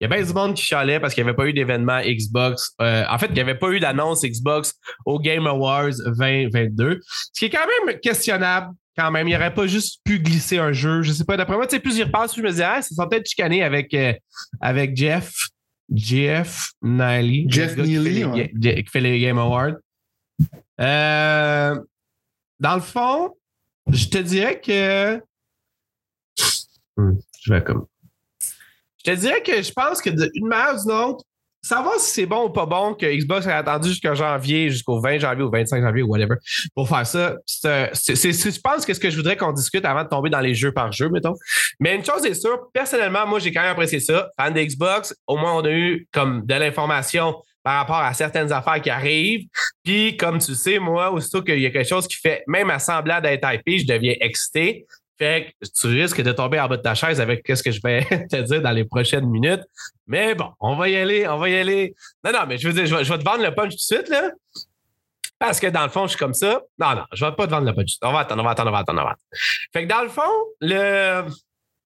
Il 0.00 0.04
y 0.04 0.12
a 0.12 0.14
bien 0.14 0.24
du 0.24 0.32
monde 0.32 0.54
qui 0.54 0.62
chialait 0.62 1.00
parce 1.00 1.14
qu'il 1.14 1.24
n'y 1.24 1.30
avait 1.30 1.36
pas 1.36 1.46
eu 1.46 1.52
d'événement 1.52 2.00
Xbox. 2.02 2.74
Euh, 2.82 3.04
en 3.08 3.18
fait, 3.18 3.26
il 3.28 3.34
n'y 3.34 3.40
avait 3.40 3.54
pas 3.54 3.70
eu 3.70 3.80
d'annonce 3.80 4.24
Xbox 4.24 4.74
au 5.06 5.18
Game 5.18 5.46
Awards 5.46 5.94
2022. 6.18 7.00
Ce 7.32 7.38
qui 7.38 7.46
est 7.46 7.50
quand 7.50 7.66
même 7.86 7.98
questionnable 8.00 8.74
quand 8.96 9.10
même. 9.10 9.28
Il 9.28 9.32
n'aurait 9.32 9.54
pas 9.54 9.66
juste 9.66 10.00
pu 10.04 10.18
glisser 10.18 10.58
un 10.58 10.72
jeu. 10.72 11.02
Je 11.02 11.12
sais 11.12 11.24
pas, 11.24 11.36
d'après 11.36 11.56
moi, 11.56 11.66
tu 11.66 11.76
sais, 11.76 11.80
plus 11.80 11.94
j'y 11.94 12.02
repasse, 12.02 12.32
plus 12.32 12.42
je 12.42 12.46
me 12.46 12.52
dis, 12.52 12.62
ah, 12.62 12.82
ça 12.82 12.94
sont 12.94 13.08
peut-être 13.08 13.28
chicané 13.28 13.62
avec, 13.62 13.92
euh, 13.94 14.12
avec 14.60 14.96
Jeff. 14.96 15.32
Jeff 15.92 16.70
Niley. 16.82 17.46
Jeff 17.48 17.76
le 17.76 17.84
gars 17.84 17.88
qui 17.88 18.24
ouais. 18.24 18.82
qui 18.84 18.90
fait 18.90 19.00
les 19.00 19.20
Game 19.20 19.38
Awards. 19.38 19.74
Euh, 20.80 21.78
dans 22.60 22.74
le 22.74 22.80
fond, 22.80 23.34
je 23.90 24.06
te 24.08 24.18
dirais 24.18 24.60
que. 24.60 25.16
Hmm, 26.96 27.12
je 27.40 27.52
vais 27.52 27.62
comme. 27.62 27.86
Je 28.98 29.12
te 29.12 29.16
dirais 29.16 29.42
que 29.42 29.62
je 29.62 29.72
pense 29.72 30.00
que 30.00 30.10
d'une 30.10 30.46
manière 30.48 30.74
ou 30.74 30.82
d'une 30.82 30.90
autre, 30.92 31.24
savoir 31.62 31.98
si 31.98 32.10
c'est 32.12 32.26
bon 32.26 32.46
ou 32.46 32.50
pas 32.50 32.66
bon 32.66 32.94
que 32.94 33.06
Xbox 33.06 33.46
a 33.46 33.58
attendu 33.58 33.88
jusqu'à 33.90 34.14
janvier, 34.14 34.70
jusqu'au 34.70 35.00
20 35.00 35.18
janvier 35.18 35.42
ou 35.44 35.50
25 35.50 35.82
janvier 35.82 36.02
ou 36.02 36.08
whatever, 36.08 36.36
pour 36.74 36.88
faire 36.88 37.06
ça, 37.06 37.36
c'est- 37.44 37.90
je 37.94 38.60
pense 38.60 38.86
que 38.86 38.94
ce 38.94 39.00
que 39.00 39.10
je 39.10 39.16
voudrais 39.16 39.36
qu'on 39.36 39.52
discute 39.52 39.84
avant 39.84 40.04
de 40.04 40.08
tomber 40.08 40.30
dans 40.30 40.40
les 40.40 40.54
jeux 40.54 40.72
par 40.72 40.90
jeu, 40.92 41.08
mettons. 41.08 41.34
Mais 41.80 41.94
une 41.96 42.04
chose 42.04 42.24
est 42.24 42.34
sûre, 42.34 42.68
personnellement, 42.72 43.26
moi, 43.26 43.38
j'ai 43.40 43.52
quand 43.52 43.62
même 43.62 43.72
apprécié 43.72 44.00
ça. 44.00 44.28
Fan 44.36 44.54
de 44.54 44.60
Xbox, 44.62 45.14
au 45.26 45.36
moins, 45.36 45.54
on 45.56 45.64
a 45.64 45.70
eu 45.70 46.08
comme 46.12 46.44
de 46.46 46.54
l'information 46.54 47.34
par 47.66 47.78
rapport 47.78 47.96
à 47.96 48.14
certaines 48.14 48.52
affaires 48.52 48.80
qui 48.80 48.90
arrivent. 48.90 49.48
Puis, 49.82 50.16
comme 50.16 50.38
tu 50.38 50.54
sais, 50.54 50.78
moi, 50.78 51.10
aussitôt 51.10 51.42
qu'il 51.42 51.58
y 51.58 51.66
a 51.66 51.70
quelque 51.70 51.88
chose 51.88 52.06
qui 52.06 52.14
fait 52.16 52.44
même 52.46 52.70
à 52.70 52.78
semblant 52.78 53.20
d'être 53.20 53.44
hypé, 53.52 53.80
je 53.80 53.86
deviens 53.88 54.14
excité. 54.20 54.86
Fait 55.18 55.52
que 55.60 55.68
tu 55.68 55.88
risques 55.88 56.22
de 56.22 56.30
tomber 56.30 56.60
en 56.60 56.68
bas 56.68 56.76
de 56.76 56.82
ta 56.82 56.94
chaise 56.94 57.20
avec 57.20 57.42
ce 57.44 57.60
que 57.64 57.72
je 57.72 57.80
vais 57.82 58.04
te 58.30 58.40
dire 58.42 58.62
dans 58.62 58.70
les 58.70 58.84
prochaines 58.84 59.26
minutes. 59.28 59.64
Mais 60.06 60.36
bon, 60.36 60.52
on 60.60 60.76
va 60.76 60.88
y 60.88 60.94
aller, 60.94 61.26
on 61.26 61.38
va 61.38 61.48
y 61.48 61.56
aller. 61.56 61.96
Non, 62.22 62.30
non, 62.30 62.46
mais 62.46 62.56
je 62.56 62.68
veux 62.68 62.72
dire, 62.72 62.86
je 62.86 62.94
vais, 62.94 63.02
je 63.02 63.12
vais 63.12 63.18
te 63.18 63.24
vendre 63.24 63.42
le 63.42 63.52
punch 63.52 63.70
tout 63.70 63.94
de 63.94 63.96
suite, 63.96 64.08
là. 64.10 64.30
Parce 65.40 65.58
que 65.58 65.66
dans 65.66 65.82
le 65.82 65.88
fond, 65.88 66.04
je 66.04 66.10
suis 66.10 66.18
comme 66.20 66.34
ça. 66.34 66.60
Non, 66.78 66.94
non, 66.94 67.04
je 67.12 67.24
vais 67.24 67.32
pas 67.32 67.46
te 67.46 67.50
vendre 67.50 67.66
le 67.66 67.74
punch. 67.74 67.96
On 68.00 68.12
va 68.12 68.20
attendre, 68.20 68.42
on 68.42 68.44
va 68.44 68.52
attendre, 68.52 68.70
on 68.70 68.74
va 68.74 68.78
attendre, 68.78 69.00
on 69.00 69.04
va 69.04 69.10
attendre. 69.10 69.26
Fait 69.72 69.82
que 69.82 69.88
dans 69.88 70.02
le 70.02 70.08
fond, 70.08 70.22
le... 70.60 71.24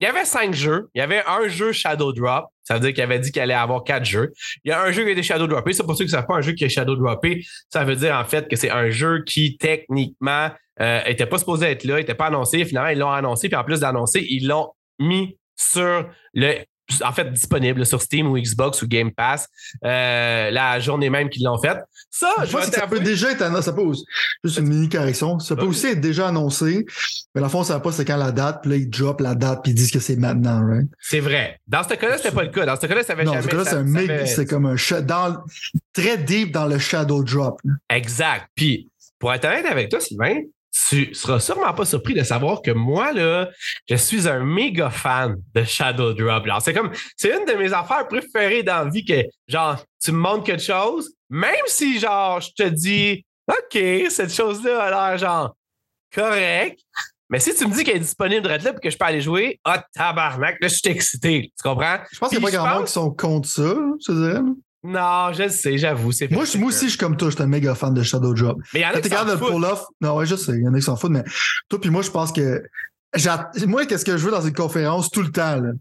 il 0.02 0.06
y 0.06 0.08
avait 0.08 0.26
cinq 0.26 0.54
jeux. 0.56 0.90
Il 0.96 1.00
y 1.00 1.02
avait 1.02 1.24
un 1.28 1.48
jeu 1.48 1.72
Shadow 1.72 2.12
Drop. 2.12 2.48
Ça 2.64 2.74
veut 2.74 2.80
dire 2.80 2.94
qu'il 2.94 3.04
avait 3.04 3.20
dit 3.20 3.32
qu'il 3.32 3.42
allait 3.42 3.54
avoir 3.54 3.84
quatre 3.84 4.06
jeux. 4.06 4.34
Il 4.64 4.70
y 4.70 4.72
a 4.72 4.82
un 4.82 4.92
jeu 4.92 5.04
qui 5.04 5.10
a 5.10 5.12
été 5.12 5.22
Shadow 5.22 5.46
Droppé. 5.46 5.74
C'est 5.74 5.84
pour 5.84 5.96
ceux 5.96 6.06
qui 6.06 6.12
ne 6.12 6.18
savent 6.18 6.26
pas 6.26 6.36
un 6.36 6.42
jeu 6.42 6.54
qui 6.54 6.64
est 6.64 6.70
Shadow 6.70 6.96
Droppé. 6.96 7.46
Ça 7.70 7.84
veut 7.84 7.96
dire 7.96 8.16
en 8.16 8.26
fait 8.26 8.48
que 8.48 8.56
c'est 8.56 8.72
un 8.72 8.90
jeu 8.90 9.24
qui 9.24 9.58
techniquement 9.58 10.50
euh, 10.80 11.02
était 11.06 11.28
pas 11.28 11.38
supposé 11.38 11.68
être 11.68 11.84
là, 11.84 12.00
était 12.00 12.16
pas 12.16 12.28
annoncé. 12.28 12.66
Finalement, 12.66 12.90
ils 12.90 12.98
l'ont 12.98 13.12
annoncé. 13.12 13.48
Puis 13.48 13.56
en 13.56 13.64
plus 13.64 13.82
d'annoncer, 13.82 14.26
ils 14.28 14.48
l'ont 14.48 14.72
mis 15.00 15.38
sur 15.56 16.10
le. 16.34 16.56
En 17.04 17.12
fait, 17.14 17.32
disponible 17.32 17.86
sur 17.86 18.02
Steam 18.02 18.28
ou 18.28 18.38
Xbox 18.38 18.82
ou 18.82 18.88
Game 18.88 19.12
Pass 19.12 19.48
euh, 19.86 20.52
la 20.52 20.80
journée 20.80 21.10
même 21.10 21.30
qu'ils 21.30 21.44
l'ont 21.46 21.58
fait. 21.60 21.78
Ça, 22.10 22.30
Je 22.42 22.46
je 22.48 22.52
pense 22.52 22.70
que 22.70 22.76
ça 22.76 22.88
peut 22.88 23.00
déjà 23.00 23.32
être 23.32 23.42
annoncé. 23.42 23.64
Ça 23.64 23.74
peut 23.74 23.82
aussi- 23.82 24.06
juste 24.44 24.58
une 24.60 24.68
mini 24.68 24.90
correction. 24.90 25.40
Ça 25.40 25.56
peut 25.56 25.66
aussi 25.66 25.88
être 25.88 26.02
déjà 26.02 26.28
annoncé, 26.28 26.86
mais 27.34 27.42
la 27.42 27.50
fond, 27.50 27.64
ça 27.64 27.80
pas 27.80 27.92
c'est 27.92 28.06
quand 28.06 28.18
la 28.18 28.32
date, 28.32 28.60
puis 28.62 28.72
là, 28.72 28.78
ils 28.78 28.90
drop 28.90 29.22
la 29.22 29.36
date, 29.36 29.62
puis 29.64 29.72
ils 29.72 29.76
disent 29.76 29.92
que 29.92 30.00
c'est 30.00 30.16
maintenant, 30.18 30.66
right? 30.66 30.88
C'est 31.00 31.20
vrai. 31.22 31.60
Dans 31.68 31.84
ce 31.84 31.94
cas-là, 31.96 32.18
c'était 32.18 32.32
pas 32.32 32.44
le 32.44 32.50
cas. 32.50 32.66
Dans 32.66 32.76
ce 32.80 32.86
cas-là, 32.86 33.04
ça 33.04 33.14
avait 33.14 33.24
Non, 33.24 33.32
jamais. 33.34 33.44
ce 33.44 33.48
cas-là, 33.50 33.66
c'est 33.66 33.76
un 33.76 33.96
avait- 33.96 34.26
c'est 34.26 34.46
comme 34.46 34.66
un 34.66 34.76
dans, 35.02 35.38
très 35.94 36.18
deep 36.18 36.52
dans 36.52 36.66
le 36.68 36.78
shadow 36.80 37.24
drop. 37.24 37.60
là. 37.64 37.74
Exact. 37.96 38.48
Puis, 38.56 38.90
pour 39.20 39.34
être 39.34 39.46
honnête 39.46 39.66
avec 39.66 39.90
toi, 39.90 40.00
Sylvain, 40.00 40.42
tu 40.72 41.14
seras 41.14 41.40
sûrement 41.40 41.74
pas 41.74 41.86
surpris 41.86 42.14
de 42.14 42.24
savoir 42.24 42.62
que 42.62 42.72
moi, 42.72 43.12
là, 43.12 43.50
je 43.90 43.96
suis 43.96 44.28
un 44.28 44.44
méga 44.44 44.90
fan 44.90 45.36
de 45.54 45.64
Shadow 45.64 46.14
Drop. 46.14 46.48
C'est 46.62 46.74
comme, 46.74 46.92
c'est 47.18 47.38
une 47.38 47.46
de 47.46 47.54
mes 47.54 47.74
affaires 47.74 48.08
préférées 48.08 48.64
dans 48.64 48.86
la 48.86 48.90
vie 48.90 49.04
que, 49.04 49.24
genre, 49.48 49.84
tu 50.02 50.12
me 50.12 50.18
montres 50.18 50.46
quelque 50.46 50.64
chose, 50.64 51.14
même 51.30 51.64
si, 51.68 52.00
genre, 52.00 52.40
je 52.40 52.50
te 52.56 52.70
dis, 52.70 53.26
OK, 53.48 54.10
cette 54.10 54.34
chose-là 54.34 54.84
a 54.84 54.90
l'air, 55.10 55.18
genre, 55.18 55.56
correct. 56.14 56.80
Mais 57.30 57.40
si 57.40 57.56
tu 57.56 57.66
me 57.66 57.74
dis 57.74 57.84
qu'elle 57.84 57.98
est 57.98 58.00
disponible 58.00 58.42
de 58.42 58.50
là 58.50 58.58
et 58.58 58.80
que 58.80 58.90
je 58.90 58.98
peux 58.98 59.06
aller 59.06 59.22
jouer, 59.22 59.60
ah, 59.64 59.78
oh, 59.78 59.82
tabarnak, 59.94 60.58
là, 60.62 60.68
je 60.68 60.76
suis 60.76 60.90
excité. 60.90 61.52
Tu 61.58 61.64
comprends? 61.64 62.00
Je 62.12 62.20
pense 62.20 62.30
qu'il 62.30 62.40
n'y 62.40 62.46
a 62.46 62.50
pas 62.50 62.58
grand 62.58 62.76
monde 62.76 62.86
qui 62.86 62.92
sont 62.92 63.12
contre 63.12 63.48
ça, 63.48 63.74
je 64.06 64.12
dirais. 64.12 64.42
Non, 64.84 65.32
je 65.32 65.44
le 65.44 65.50
sais, 65.50 65.78
j'avoue. 65.78 66.12
Moi, 66.32 66.44
moi 66.58 66.68
aussi, 66.70 66.86
je 66.86 66.90
suis 66.92 66.98
comme 66.98 67.16
toi, 67.16 67.30
je 67.30 67.36
suis 67.36 67.44
un 67.44 67.48
méga 67.48 67.76
fan 67.76 67.94
de 67.94 68.02
Shadow 68.02 68.34
Drop. 68.34 68.58
Mais 68.74 68.80
il 68.80 68.84
y 68.84 68.86
en 68.86 68.90
a 68.90 69.02
qui 69.02 69.10
s'en 69.10 69.38
foutent. 69.38 69.88
Non, 70.02 70.16
ouais, 70.16 70.26
je 70.26 70.36
sais, 70.36 70.54
il 70.54 70.64
y 70.64 70.68
en 70.68 70.74
a 70.74 70.78
qui 70.78 70.84
s'en 70.84 70.96
foutent, 70.96 71.12
mais 71.12 71.24
toi 71.70 71.80
puis 71.80 71.90
moi, 71.90 72.02
je 72.02 72.10
pense 72.10 72.32
que 72.32 72.64
moi, 73.68 73.86
qu'est-ce 73.86 74.06
que 74.06 74.18
je 74.18 74.26
veux 74.26 74.32
dans 74.32 74.42
une 74.42 74.54
conférence 74.54 75.10
tout 75.10 75.22
le 75.22 75.32
temps, 75.32 75.58
là? 75.58 75.72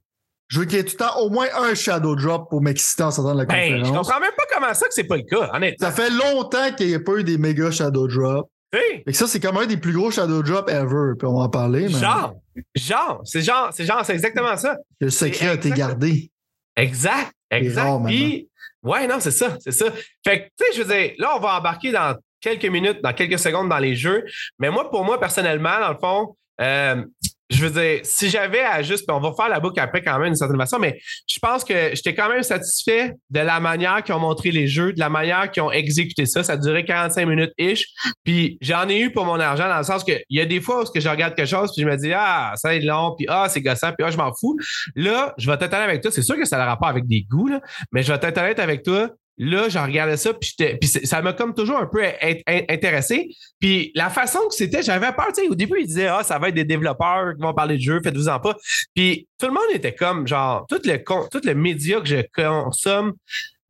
Je 0.48 0.58
veux 0.58 0.64
qu'il 0.64 0.78
y 0.78 0.80
ait 0.80 0.84
tout 0.84 0.96
le 0.98 1.06
temps 1.06 1.16
au 1.20 1.30
moins 1.30 1.46
un 1.56 1.74
shadow 1.74 2.16
drop 2.16 2.50
pour 2.50 2.60
m'exciter 2.60 3.04
en 3.04 3.12
sortant 3.12 3.34
de 3.34 3.38
la 3.38 3.44
ben, 3.44 3.54
conférence. 3.54 3.86
Je 3.86 3.92
comprends 3.92 4.20
même 4.20 4.32
pas 4.36 4.42
comment 4.52 4.74
ça 4.74 4.88
que 4.88 4.94
c'est 4.94 5.04
pas 5.04 5.16
le 5.16 5.22
cas, 5.22 5.48
honnêtement. 5.54 5.86
Ça 5.86 5.92
fait 5.92 6.10
longtemps 6.10 6.72
qu'il 6.76 6.88
n'y 6.88 6.94
a 6.94 7.00
pas 7.00 7.12
eu 7.18 7.24
des 7.24 7.38
méga 7.38 7.70
shadow 7.70 8.08
drops. 8.08 8.50
Hey. 8.72 9.02
ça, 9.14 9.26
c'est 9.28 9.40
comme 9.40 9.56
un 9.56 9.66
des 9.66 9.76
plus 9.76 9.92
gros 9.92 10.10
shadow 10.10 10.42
drops 10.42 10.70
ever, 10.70 11.14
puis 11.16 11.26
on 11.28 11.38
va 11.38 11.44
en 11.44 11.48
parler. 11.48 11.82
Mais... 11.82 12.00
Genre, 12.00 12.34
genre, 12.74 13.20
c'est 13.24 13.42
genre, 13.42 13.70
c'est 13.72 13.84
genre, 13.84 14.04
c'est 14.04 14.12
exactement 14.12 14.56
ça. 14.56 14.76
Le 15.00 15.10
secret 15.10 15.48
a 15.48 15.54
été 15.54 15.70
gardé. 15.70 16.32
Exact, 16.76 17.32
exact. 17.50 18.06
Puis, 18.06 18.49
ouais, 18.82 19.06
non, 19.06 19.20
c'est 19.20 19.30
ça, 19.30 19.56
c'est 19.60 19.72
ça. 19.72 19.86
Fait 20.24 20.42
que, 20.42 20.46
tu 20.58 20.66
sais, 20.66 20.72
je 20.76 20.82
veux 20.82 20.94
dire, 20.94 21.12
là, 21.18 21.36
on 21.36 21.40
va 21.40 21.58
embarquer 21.58 21.92
dans 21.92 22.16
quelques 22.40 22.66
minutes, 22.66 23.00
dans 23.02 23.12
quelques 23.12 23.38
secondes 23.38 23.68
dans 23.68 23.78
les 23.78 23.94
jeux. 23.94 24.24
Mais 24.58 24.70
moi, 24.70 24.90
pour 24.90 25.04
moi, 25.04 25.20
personnellement, 25.20 25.78
dans 25.80 25.92
le 25.92 25.98
fond, 25.98 26.36
euh, 26.60 27.04
je 27.50 27.66
veux 27.66 27.70
dire, 27.70 28.00
si 28.04 28.30
j'avais 28.30 28.60
à 28.60 28.82
juste, 28.82 29.04
on 29.10 29.18
va 29.18 29.32
faire 29.34 29.48
la 29.48 29.58
boucle 29.58 29.80
après 29.80 30.02
quand 30.02 30.18
même 30.18 30.28
d'une 30.28 30.36
certaine 30.36 30.58
façon, 30.58 30.78
mais 30.78 31.00
je 31.26 31.38
pense 31.40 31.64
que 31.64 31.90
j'étais 31.94 32.14
quand 32.14 32.28
même 32.28 32.44
satisfait 32.44 33.14
de 33.30 33.40
la 33.40 33.58
manière 33.58 34.02
qu'ils 34.04 34.14
ont 34.14 34.20
montré 34.20 34.52
les 34.52 34.68
jeux, 34.68 34.92
de 34.92 35.00
la 35.00 35.08
manière 35.08 35.50
qu'ils 35.50 35.62
ont 35.62 35.72
exécuté 35.72 36.26
ça. 36.26 36.44
Ça 36.44 36.52
a 36.52 36.56
duré 36.56 36.84
45 36.84 37.26
minutes-ish. 37.26 37.86
Puis 38.24 38.56
j'en 38.60 38.88
ai 38.88 39.00
eu 39.00 39.12
pour 39.12 39.24
mon 39.24 39.40
argent 39.40 39.68
dans 39.68 39.78
le 39.78 39.84
sens 39.84 40.04
que 40.04 40.12
il 40.28 40.38
y 40.38 40.40
a 40.40 40.46
des 40.46 40.60
fois 40.60 40.82
où 40.82 40.86
je 40.94 41.08
regarde 41.08 41.34
quelque 41.34 41.48
chose, 41.48 41.72
puis 41.74 41.82
je 41.82 41.88
me 41.88 41.96
dis, 41.96 42.12
ah, 42.14 42.52
ça 42.54 42.74
est 42.74 42.80
long, 42.80 43.14
puis 43.16 43.26
ah, 43.28 43.46
c'est 43.48 43.60
gossant, 43.60 43.92
puis 43.98 44.06
ah, 44.06 44.10
je 44.10 44.16
m'en 44.16 44.32
fous. 44.32 44.56
Là, 44.94 45.34
je 45.36 45.50
vais 45.50 45.58
t'être 45.58 45.74
avec 45.74 46.02
toi. 46.02 46.10
C'est 46.12 46.22
sûr 46.22 46.36
que 46.36 46.44
ça 46.44 46.56
n'a 46.56 46.66
rapport 46.66 46.88
avec 46.88 47.06
des 47.06 47.22
goûts, 47.22 47.48
là, 47.48 47.60
mais 47.90 48.02
je 48.02 48.12
vais 48.12 48.18
t'être 48.18 48.38
avec 48.38 48.84
toi. 48.84 49.10
Là, 49.42 49.70
j'en 49.70 49.86
regardais 49.86 50.18
ça, 50.18 50.34
puis, 50.34 50.86
ça 50.86 51.22
m'a 51.22 51.32
comme 51.32 51.54
toujours 51.54 51.78
un 51.78 51.86
peu 51.86 52.02
intéressé. 52.46 53.30
Puis 53.58 53.90
la 53.94 54.10
façon 54.10 54.38
que 54.46 54.54
c'était, 54.54 54.82
j'avais 54.82 55.10
peur. 55.12 55.28
Tu 55.34 55.44
sais, 55.44 55.48
au 55.48 55.54
début, 55.54 55.80
ils 55.80 55.86
disaient, 55.86 56.08
ah, 56.08 56.22
ça 56.22 56.38
va 56.38 56.50
être 56.50 56.54
des 56.54 56.66
développeurs 56.66 57.34
qui 57.34 57.40
vont 57.40 57.54
parler 57.54 57.78
de 57.78 57.80
jeux, 57.80 58.00
faites-vous-en 58.04 58.38
pas. 58.38 58.54
Puis 58.94 59.26
tout 59.38 59.46
le 59.46 59.52
monde 59.52 59.62
était 59.72 59.94
comme, 59.94 60.28
genre, 60.28 60.66
tout 60.68 60.82
le, 60.84 61.02
tout 61.30 61.40
le 61.42 61.54
média 61.54 62.00
que 62.00 62.06
je 62.06 62.20
consomme 62.34 63.14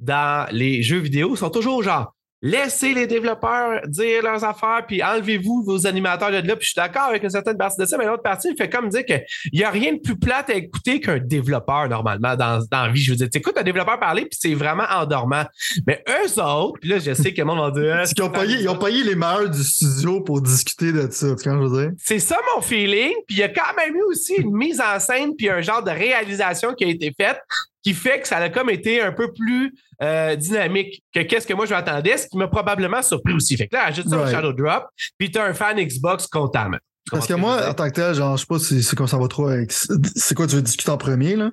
dans 0.00 0.48
les 0.50 0.82
jeux 0.82 0.98
vidéo 0.98 1.36
sont 1.36 1.50
toujours 1.50 1.84
genre, 1.84 2.14
Laissez 2.42 2.94
les 2.94 3.06
développeurs 3.06 3.82
dire 3.86 4.22
leurs 4.22 4.44
affaires, 4.44 4.84
puis 4.86 5.02
enlevez-vous 5.02 5.62
vos 5.62 5.86
animateurs 5.86 6.30
de 6.30 6.36
là. 6.36 6.56
Puis 6.56 6.64
je 6.64 6.70
suis 6.70 6.76
d'accord 6.76 7.08
avec 7.08 7.22
une 7.22 7.30
certaine 7.30 7.58
partie 7.58 7.78
de 7.80 7.84
ça, 7.84 7.98
mais 7.98 8.06
l'autre 8.06 8.22
partie, 8.22 8.48
il 8.50 8.56
fait 8.56 8.70
comme 8.70 8.88
dire 8.88 9.04
qu'il 9.04 9.22
n'y 9.52 9.62
a 9.62 9.70
rien 9.70 9.92
de 9.92 9.98
plus 9.98 10.16
plate 10.16 10.48
à 10.48 10.54
écouter 10.54 11.00
qu'un 11.00 11.18
développeur, 11.18 11.88
normalement, 11.88 12.36
dans, 12.36 12.64
dans 12.70 12.86
la 12.86 12.92
vie. 12.92 13.02
Je 13.02 13.10
veux 13.10 13.16
dire, 13.16 13.28
tu 13.30 13.38
écoutes 13.38 13.58
un 13.58 13.62
développeur 13.62 14.00
parler, 14.00 14.22
puis 14.22 14.38
c'est 14.40 14.54
vraiment 14.54 14.84
endormant. 14.90 15.44
Mais 15.86 16.02
eux 16.08 16.42
autres, 16.42 16.80
puis 16.80 16.88
là, 16.88 16.98
je 16.98 17.12
sais 17.12 17.34
que 17.34 17.40
le 17.40 17.44
monde 17.44 17.60
va 17.60 17.70
dire... 17.70 17.90
Ah, 18.00 18.04
ils, 18.16 18.22
ont 18.22 18.30
payé, 18.30 18.56
ils 18.60 18.68
ont 18.68 18.78
payé 18.78 19.02
les 19.02 19.14
meilleurs 19.14 19.50
du 19.50 19.62
studio 19.62 20.20
pour 20.20 20.40
discuter 20.40 20.92
de 20.92 21.08
ça, 21.10 21.34
tu 21.36 21.48
vois 21.48 21.58
je 21.58 21.68
veux 21.68 21.82
dire? 21.82 21.90
C'est 21.98 22.18
ça 22.18 22.36
mon 22.54 22.62
feeling, 22.62 23.12
puis 23.26 23.36
il 23.36 23.38
y 23.38 23.42
a 23.42 23.48
quand 23.48 23.74
même 23.76 23.94
eu 23.94 24.02
aussi 24.02 24.34
une 24.36 24.52
mise 24.52 24.80
en 24.80 24.98
scène, 24.98 25.34
puis 25.36 25.48
un 25.50 25.60
genre 25.60 25.82
de 25.82 25.90
réalisation 25.90 26.72
qui 26.74 26.84
a 26.84 26.88
été 26.88 27.12
faite 27.18 27.40
qui 27.82 27.94
fait 27.94 28.20
que 28.20 28.28
ça 28.28 28.36
a 28.36 28.48
comme 28.48 28.70
été 28.70 29.00
un 29.00 29.12
peu 29.12 29.32
plus 29.32 29.74
euh, 30.02 30.36
dynamique 30.36 31.02
que 31.14 31.20
qu'est-ce 31.20 31.46
que 31.46 31.54
moi 31.54 31.66
je 31.66 31.74
m'attendais, 31.74 32.16
ce 32.16 32.26
qui 32.26 32.36
m'a 32.36 32.48
probablement 32.48 33.02
surpris 33.02 33.34
aussi. 33.34 33.56
Fait 33.56 33.68
que 33.68 33.76
là, 33.76 33.84
ajoute 33.86 34.08
ça 34.08 34.22
au 34.22 34.26
Shadow 34.26 34.52
Drop, 34.52 34.86
puis 35.18 35.30
t'as 35.30 35.46
un 35.46 35.54
fan 35.54 35.80
Xbox 35.80 36.26
content. 36.26 36.70
Parce 37.10 37.26
que 37.26 37.34
moi, 37.34 37.68
en 37.68 37.74
tant 37.74 37.88
que 37.88 37.94
tel, 37.94 38.14
genre, 38.14 38.36
je 38.36 38.42
sais 38.42 38.46
pas 38.46 38.58
si 38.58 38.82
c'est 38.82 38.96
comme 38.96 39.08
ça 39.08 39.18
va 39.18 39.28
trop 39.28 39.48
avec. 39.48 39.72
C'est 39.72 40.34
quoi 40.34 40.46
tu 40.46 40.56
veux 40.56 40.62
discuter 40.62 40.90
en 40.90 40.98
premier, 40.98 41.36
là? 41.36 41.50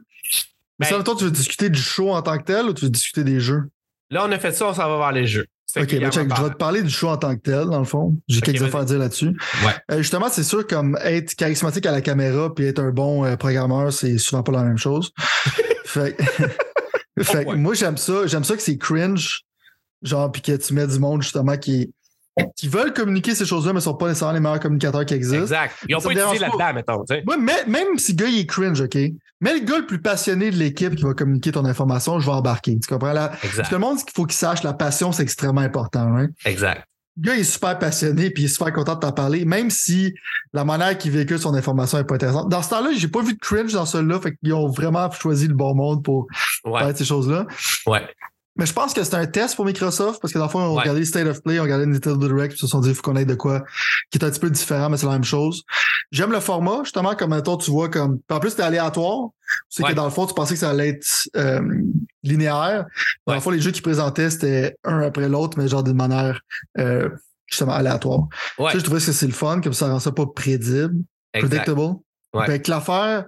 Mais 0.80 0.90
ben, 0.92 1.04
toi, 1.04 1.16
tu 1.18 1.24
veux 1.24 1.32
discuter 1.32 1.70
du 1.70 1.80
show 1.80 2.12
en 2.12 2.22
tant 2.22 2.38
que 2.38 2.44
tel 2.44 2.68
ou 2.68 2.74
tu 2.74 2.86
veux 2.86 2.92
discuter 2.92 3.24
des 3.24 3.40
jeux? 3.40 3.64
Là, 4.12 4.26
on 4.28 4.32
a 4.32 4.38
fait 4.38 4.52
ça, 4.52 4.68
on 4.68 4.74
s'en 4.74 4.88
va 4.88 4.96
voir 4.96 5.12
les 5.12 5.26
jeux. 5.26 5.48
Ok, 5.76 6.00
ben 6.00 6.12
check, 6.12 6.34
je 6.34 6.42
vais 6.42 6.50
te 6.50 6.56
parler 6.56 6.82
du 6.82 6.90
show 6.90 7.10
en 7.10 7.18
tant 7.18 7.36
que 7.36 7.42
tel, 7.42 7.66
dans 7.66 7.80
le 7.80 7.86
fond. 7.86 8.18
J'ai 8.28 8.42
quelques 8.42 8.64
affaires 8.64 8.82
à 8.82 8.86
dire 8.86 9.00
là-dessus. 9.00 9.38
Ouais. 9.66 9.74
Euh, 9.92 9.98
justement, 9.98 10.28
c'est 10.30 10.44
sûr, 10.44 10.66
comme 10.66 10.98
être 11.04 11.36
charismatique 11.36 11.86
à 11.86 11.92
la 11.92 12.02
caméra 12.02 12.54
puis 12.54 12.66
être 12.66 12.80
un 12.80 12.92
bon 12.92 13.26
euh, 13.26 13.36
programmeur, 13.36 13.92
c'est 13.92 14.18
souvent 14.18 14.44
pas 14.44 14.54
la 14.54 14.64
même 14.64 14.78
chose. 14.78 15.12
fait 15.88 16.18
fait 17.24 17.46
que 17.46 17.52
moi, 17.56 17.74
j'aime 17.74 17.98
ça. 17.98 18.28
J'aime 18.28 18.44
ça 18.44 18.56
que 18.56 18.62
c'est 18.62 18.78
cringe. 18.78 19.44
Genre, 20.04 20.32
puis 20.32 20.42
que 20.42 20.56
tu 20.56 20.74
mets 20.74 20.86
du 20.86 21.00
monde, 21.00 21.24
justement, 21.24 21.58
qui, 21.58 21.92
qui 22.56 22.68
veulent 22.68 22.94
communiquer 22.94 23.34
ces 23.34 23.46
choses-là, 23.46 23.74
mais 23.74 23.78
ne 23.78 23.84
sont 23.84 23.96
pas 23.96 24.08
nécessairement 24.08 24.34
les 24.34 24.40
meilleurs 24.40 24.60
communicateurs 24.60 25.06
qui 25.06 25.16
existent. 25.16 25.42
Exact. 25.42 25.76
Ils 25.88 25.94
n'ont 25.96 26.02
pas 26.02 26.12
utilisé 26.12 26.40
là-dedans, 26.40 26.74
mettons. 26.74 27.04
Tu 27.04 27.16
sais. 27.16 27.24
Ouais, 27.28 27.38
mais, 27.38 27.66
même 27.66 27.98
si 27.98 28.12
le 28.12 28.18
gars 28.18 28.30
il 28.30 28.40
est 28.40 28.46
cringe, 28.46 28.80
OK? 28.80 28.96
Mais 29.42 29.54
le 29.54 29.66
gars 29.66 29.80
le 29.80 29.86
plus 29.86 30.02
passionné 30.02 30.52
de 30.52 30.56
l'équipe 30.56 30.96
qui 30.96 31.04
va 31.04 31.14
communiquer 31.14 31.52
ton 31.52 31.66
information, 31.66 32.20
je 32.20 32.26
vais 32.26 32.32
embarquer. 32.36 32.78
Tu 32.80 32.88
comprends? 32.88 33.14
Là? 33.14 33.32
Exact. 33.44 33.58
Parce 33.58 33.70
que 33.70 33.76
le 33.76 33.80
monde, 33.80 33.98
qu'il 33.98 34.14
faut 34.16 34.26
qu'il 34.26 34.38
sache, 34.38 34.64
la 34.64 34.74
passion, 34.74 35.12
c'est 35.12 35.24
extrêmement 35.24 35.62
important. 35.62 36.16
Hein? 36.16 36.28
Exact. 36.46 36.86
Le 37.20 37.24
gars 37.24 37.36
est 37.36 37.44
super 37.44 37.78
passionné 37.80 38.30
puis 38.30 38.44
il 38.44 38.46
est 38.46 38.50
super 38.50 38.72
content 38.72 38.96
de 38.96 39.00
t'en 39.00 39.12
parler, 39.12 39.46
même 39.46 39.70
si 39.70 40.14
la 40.54 40.64
manière 40.64 40.98
qu'il 40.98 41.12
véhicule 41.12 41.40
son 41.40 41.54
information 41.56 41.98
est 41.98 42.04
pas 42.04 42.16
intéressante. 42.16 42.50
Dans 42.50 42.62
ce 42.62 42.70
temps-là, 42.70 42.92
j'ai 42.96 43.08
pas 43.08 43.22
vu 43.22 43.34
de 43.34 43.40
cringe 43.40 43.74
dans 43.74 43.86
celui-là, 43.86 44.20
fait 44.20 44.36
qu'ils 44.36 44.54
ont 44.54 44.68
vraiment 44.70 45.10
choisi 45.12 45.48
le 45.48 45.54
bon 45.54 45.74
monde 45.74 46.04
pour 46.04 46.28
faire 46.64 46.96
ces 46.96 47.06
choses-là. 47.06 47.48
Ouais. 47.86 48.08
Mais 48.58 48.66
je 48.66 48.74
pense 48.74 48.94
que 48.94 49.04
c'est 49.04 49.16
un 49.16 49.26
test 49.26 49.56
pour 49.56 49.66
Microsoft 49.66 50.20
parce 50.22 50.34
que 50.34 50.40
dans 50.40 50.46
le 50.46 50.52
fond, 50.52 50.60
on 50.60 50.74
regardait 50.74 51.06
State 51.06 51.28
of 51.28 51.42
Play, 51.44 51.60
on 51.60 51.64
regardait 51.64 51.86
Nintendo 51.86 52.28
Direct, 52.28 52.54
puis 52.54 52.58
ils 52.58 52.62
se 52.62 52.68
sont 52.68 52.80
dit, 52.80 52.90
il 52.90 52.96
faut 52.96 53.02
qu'on 53.02 53.16
ait 53.16 53.26
de 53.26 53.36
quoi 53.36 53.64
qui 54.10 54.18
est 54.18 54.24
un 54.24 54.30
petit 54.30 54.40
peu 54.40 54.50
différent, 54.50 54.90
mais 54.90 54.98
c'est 54.98 55.06
la 55.06 55.14
même 55.14 55.24
chose. 55.24 55.64
J'aime 56.12 56.32
le 56.32 56.40
format, 56.40 56.80
justement, 56.84 57.16
comme 57.16 57.32
maintenant 57.32 57.58
tu 57.58 57.72
vois 57.72 57.90
comme. 57.90 58.20
En 58.30 58.40
plus, 58.40 58.52
c'était 58.52 58.64
aléatoire. 58.64 59.30
C'est 59.70 59.84
que 59.84 59.94
dans 59.94 60.06
le 60.06 60.12
fond, 60.12 60.26
tu 60.26 60.34
pensais 60.34 60.54
que 60.54 60.60
ça 60.60 60.70
allait 60.70 60.90
être 60.90 61.30
euh, 61.36 61.62
linéaire. 62.24 62.86
Dans 63.26 63.34
le 63.34 63.40
fond, 63.40 63.50
les 63.50 63.62
jeux 63.62 63.72
qu'ils 63.72 63.84
présentaient, 63.84 64.30
c'était 64.30 64.76
un 64.84 65.02
après 65.02 65.30
l'autre, 65.30 65.58
mais 65.58 65.68
genre 65.68 65.84
d'une 65.84 65.96
manière 65.96 66.42
euh, 66.78 67.10
justement 67.48 67.74
aléatoire. 67.74 68.28
Ouais. 68.58 68.72
je 68.74 68.80
trouvais 68.80 69.00
que 69.00 69.12
c'est 69.12 69.28
le 69.28 69.34
fun, 69.34 69.62
comme 69.62 69.74
ça 69.74 69.90
rend 69.90 70.00
ça 70.00 70.12
pas 70.12 70.26
prédictible. 70.26 70.96
Predictable. 71.34 71.96
Ouais. 72.34 72.46
Fait 72.46 72.62
que 72.62 72.72
l'affaire, 72.72 73.26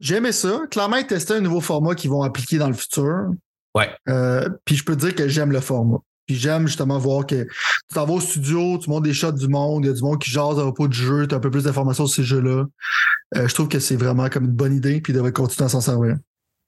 j'aimais 0.00 0.32
ça. 0.32 0.60
Clairement, 0.70 0.96
ils 0.96 1.06
testaient 1.06 1.34
un 1.34 1.40
nouveau 1.40 1.60
format 1.60 1.94
qu'ils 1.94 2.10
vont 2.10 2.22
appliquer 2.22 2.58
dans 2.58 2.68
le 2.68 2.74
futur. 2.74 3.30
Ouais. 3.74 3.90
Euh, 4.08 4.48
puis 4.64 4.76
je 4.76 4.84
peux 4.84 4.96
te 4.96 5.00
dire 5.06 5.14
que 5.14 5.28
j'aime 5.28 5.52
le 5.52 5.60
format. 5.60 5.98
Puis 6.26 6.36
j'aime 6.36 6.66
justement 6.66 6.98
voir 6.98 7.24
que 7.26 7.44
tu 7.44 7.94
t'en 7.94 8.04
vas 8.04 8.14
au 8.14 8.20
studio, 8.20 8.76
tu 8.78 8.90
montes 8.90 9.04
des 9.04 9.14
shots 9.14 9.32
du 9.32 9.48
monde, 9.48 9.84
il 9.84 9.88
y 9.88 9.90
a 9.90 9.94
du 9.94 10.02
monde 10.02 10.18
qui 10.20 10.30
jase 10.30 10.58
à 10.58 10.62
propos 10.62 10.86
du 10.88 10.96
jeu, 10.98 11.26
tu 11.26 11.34
as 11.34 11.38
un 11.38 11.40
peu 11.40 11.50
plus 11.50 11.64
d'informations 11.64 12.06
sur 12.06 12.16
ces 12.16 12.24
jeux-là. 12.24 12.64
Euh, 13.36 13.48
je 13.48 13.54
trouve 13.54 13.68
que 13.68 13.78
c'est 13.78 13.96
vraiment 13.96 14.28
comme 14.28 14.44
une 14.44 14.50
bonne 14.52 14.74
idée, 14.76 15.00
puis 15.00 15.12
ils 15.12 15.16
devraient 15.16 15.32
continuer 15.32 15.64
à 15.66 15.68
s'en 15.70 15.80
servir. 15.80 16.16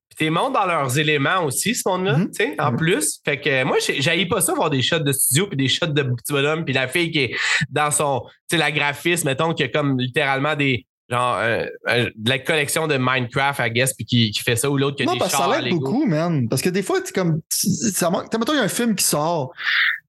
Puis 0.08 0.16
t'es 0.26 0.30
montes 0.30 0.54
dans 0.54 0.64
leurs 0.66 0.98
éléments 0.98 1.44
aussi, 1.44 1.74
ce 1.74 1.86
monde-là, 1.88 2.16
Mhm. 2.18 2.30
tu 2.30 2.44
sais, 2.44 2.60
en 2.60 2.74
plus. 2.74 3.20
Fait 3.24 3.38
que 3.38 3.64
moi, 3.64 3.76
j'ai 3.80 4.26
pas 4.26 4.40
ça 4.40 4.54
voir 4.54 4.70
des 4.70 4.82
shots 4.82 4.98
de 5.00 5.12
studio 5.12 5.46
puis 5.46 5.56
des 5.58 5.68
shots 5.68 5.86
de 5.86 6.02
petit 6.02 6.32
bonhomme 6.32 6.64
puis 6.64 6.72
la 6.74 6.88
fille 6.88 7.10
qui 7.10 7.18
est 7.20 7.36
dans 7.70 7.90
son, 7.90 8.22
tu 8.48 8.56
sais, 8.56 8.56
la 8.56 8.72
graphiste, 8.72 9.24
mettons, 9.24 9.52
qui 9.52 9.62
a 9.62 9.68
comme 9.68 9.98
littéralement 10.00 10.56
des, 10.56 10.86
genre, 11.10 11.38
euh, 11.38 11.64
euh, 11.88 12.10
de 12.14 12.28
la 12.28 12.38
collection 12.38 12.86
de 12.86 12.96
Minecraft, 12.98 13.60
I 13.62 13.70
guess, 13.70 13.94
puis 13.94 14.04
qui, 14.04 14.30
qui 14.30 14.42
fait 14.42 14.56
ça 14.56 14.70
ou 14.70 14.76
l'autre 14.76 14.96
qui 14.96 15.02
a 15.02 15.06
Non, 15.06 15.14
des 15.14 15.18
parce 15.18 15.32
que 15.32 15.38
chars 15.38 15.52
ça 15.52 15.60
l'aide 15.60 15.70
beaucoup, 15.72 16.06
man. 16.06 16.48
Parce 16.48 16.62
que 16.62 16.68
des 16.68 16.82
fois, 16.82 17.00
tu 17.00 17.12
comme. 17.12 17.40
Ça 17.48 18.10
manque. 18.10 18.32
Mettons, 18.32 18.52
il 18.52 18.58
y 18.58 18.60
a 18.60 18.64
un 18.64 18.68
film 18.68 18.94
qui 18.94 19.04
sort. 19.04 19.52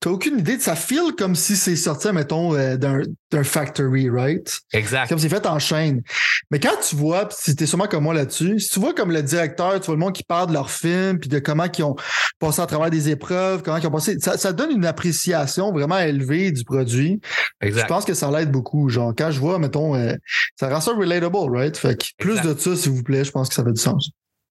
T'as 0.01 0.09
aucune 0.09 0.39
idée. 0.39 0.57
Ça 0.57 0.75
feel 0.75 1.13
comme 1.15 1.35
si 1.35 1.55
c'est 1.55 1.75
sorti, 1.75 2.11
mettons, 2.11 2.55
euh, 2.55 2.75
d'un 2.75 3.01
d'un 3.31 3.43
factory, 3.43 4.09
right? 4.09 4.59
Exact. 4.73 5.07
Comme 5.07 5.19
c'est 5.19 5.29
fait 5.29 5.45
en 5.45 5.59
chaîne. 5.59 6.01
Mais 6.49 6.59
quand 6.59 6.75
tu 6.89 6.95
vois, 6.95 7.27
pis 7.29 7.35
si 7.37 7.55
t'es 7.55 7.67
sûrement 7.67 7.85
comme 7.87 8.03
moi 8.03 8.13
là-dessus, 8.15 8.59
si 8.59 8.69
tu 8.71 8.79
vois 8.79 8.93
comme 8.95 9.11
le 9.11 9.21
directeur, 9.21 9.79
tu 9.79 9.85
vois 9.85 9.93
le 9.95 9.99
monde 9.99 10.13
qui 10.13 10.23
parle 10.23 10.47
de 10.47 10.53
leur 10.53 10.71
film, 10.71 11.19
puis 11.19 11.29
de 11.29 11.37
comment 11.37 11.65
ils 11.77 11.83
ont 11.83 11.95
passé 12.39 12.61
à 12.61 12.65
travers 12.65 12.89
des 12.89 13.09
épreuves, 13.09 13.61
comment 13.61 13.77
ils 13.77 13.85
ont 13.85 13.91
passé, 13.91 14.17
ça, 14.19 14.39
ça 14.39 14.51
donne 14.53 14.71
une 14.71 14.85
appréciation 14.87 15.71
vraiment 15.71 15.99
élevée 15.99 16.51
du 16.51 16.63
produit. 16.63 17.21
Je 17.61 17.67
Exact. 17.67 17.87
pense 17.87 18.03
que 18.03 18.15
ça 18.15 18.31
l'aide 18.31 18.51
beaucoup. 18.51 18.89
Genre, 18.89 19.13
quand 19.15 19.29
je 19.29 19.39
vois, 19.39 19.59
mettons, 19.59 19.95
euh, 19.95 20.15
ça 20.59 20.67
rend 20.67 20.81
ça 20.81 20.93
relatable, 20.93 21.55
right? 21.55 21.77
Fait 21.77 21.95
que 21.95 22.07
plus 22.17 22.37
Exact. 22.39 22.55
de 22.55 22.59
ça, 22.59 22.75
s'il 22.75 22.91
vous 22.91 23.03
plaît, 23.03 23.23
je 23.23 23.31
pense 23.31 23.49
que 23.49 23.55
ça 23.55 23.63
fait 23.63 23.71
du 23.71 23.79
sens. 23.79 24.09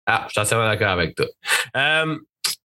Ah, 0.07 0.25
je 0.27 0.33
suis 0.33 0.41
entièrement 0.41 0.67
d'accord 0.69 0.91
avec 0.91 1.15
toi. 1.15 1.27
Euh, 1.77 2.17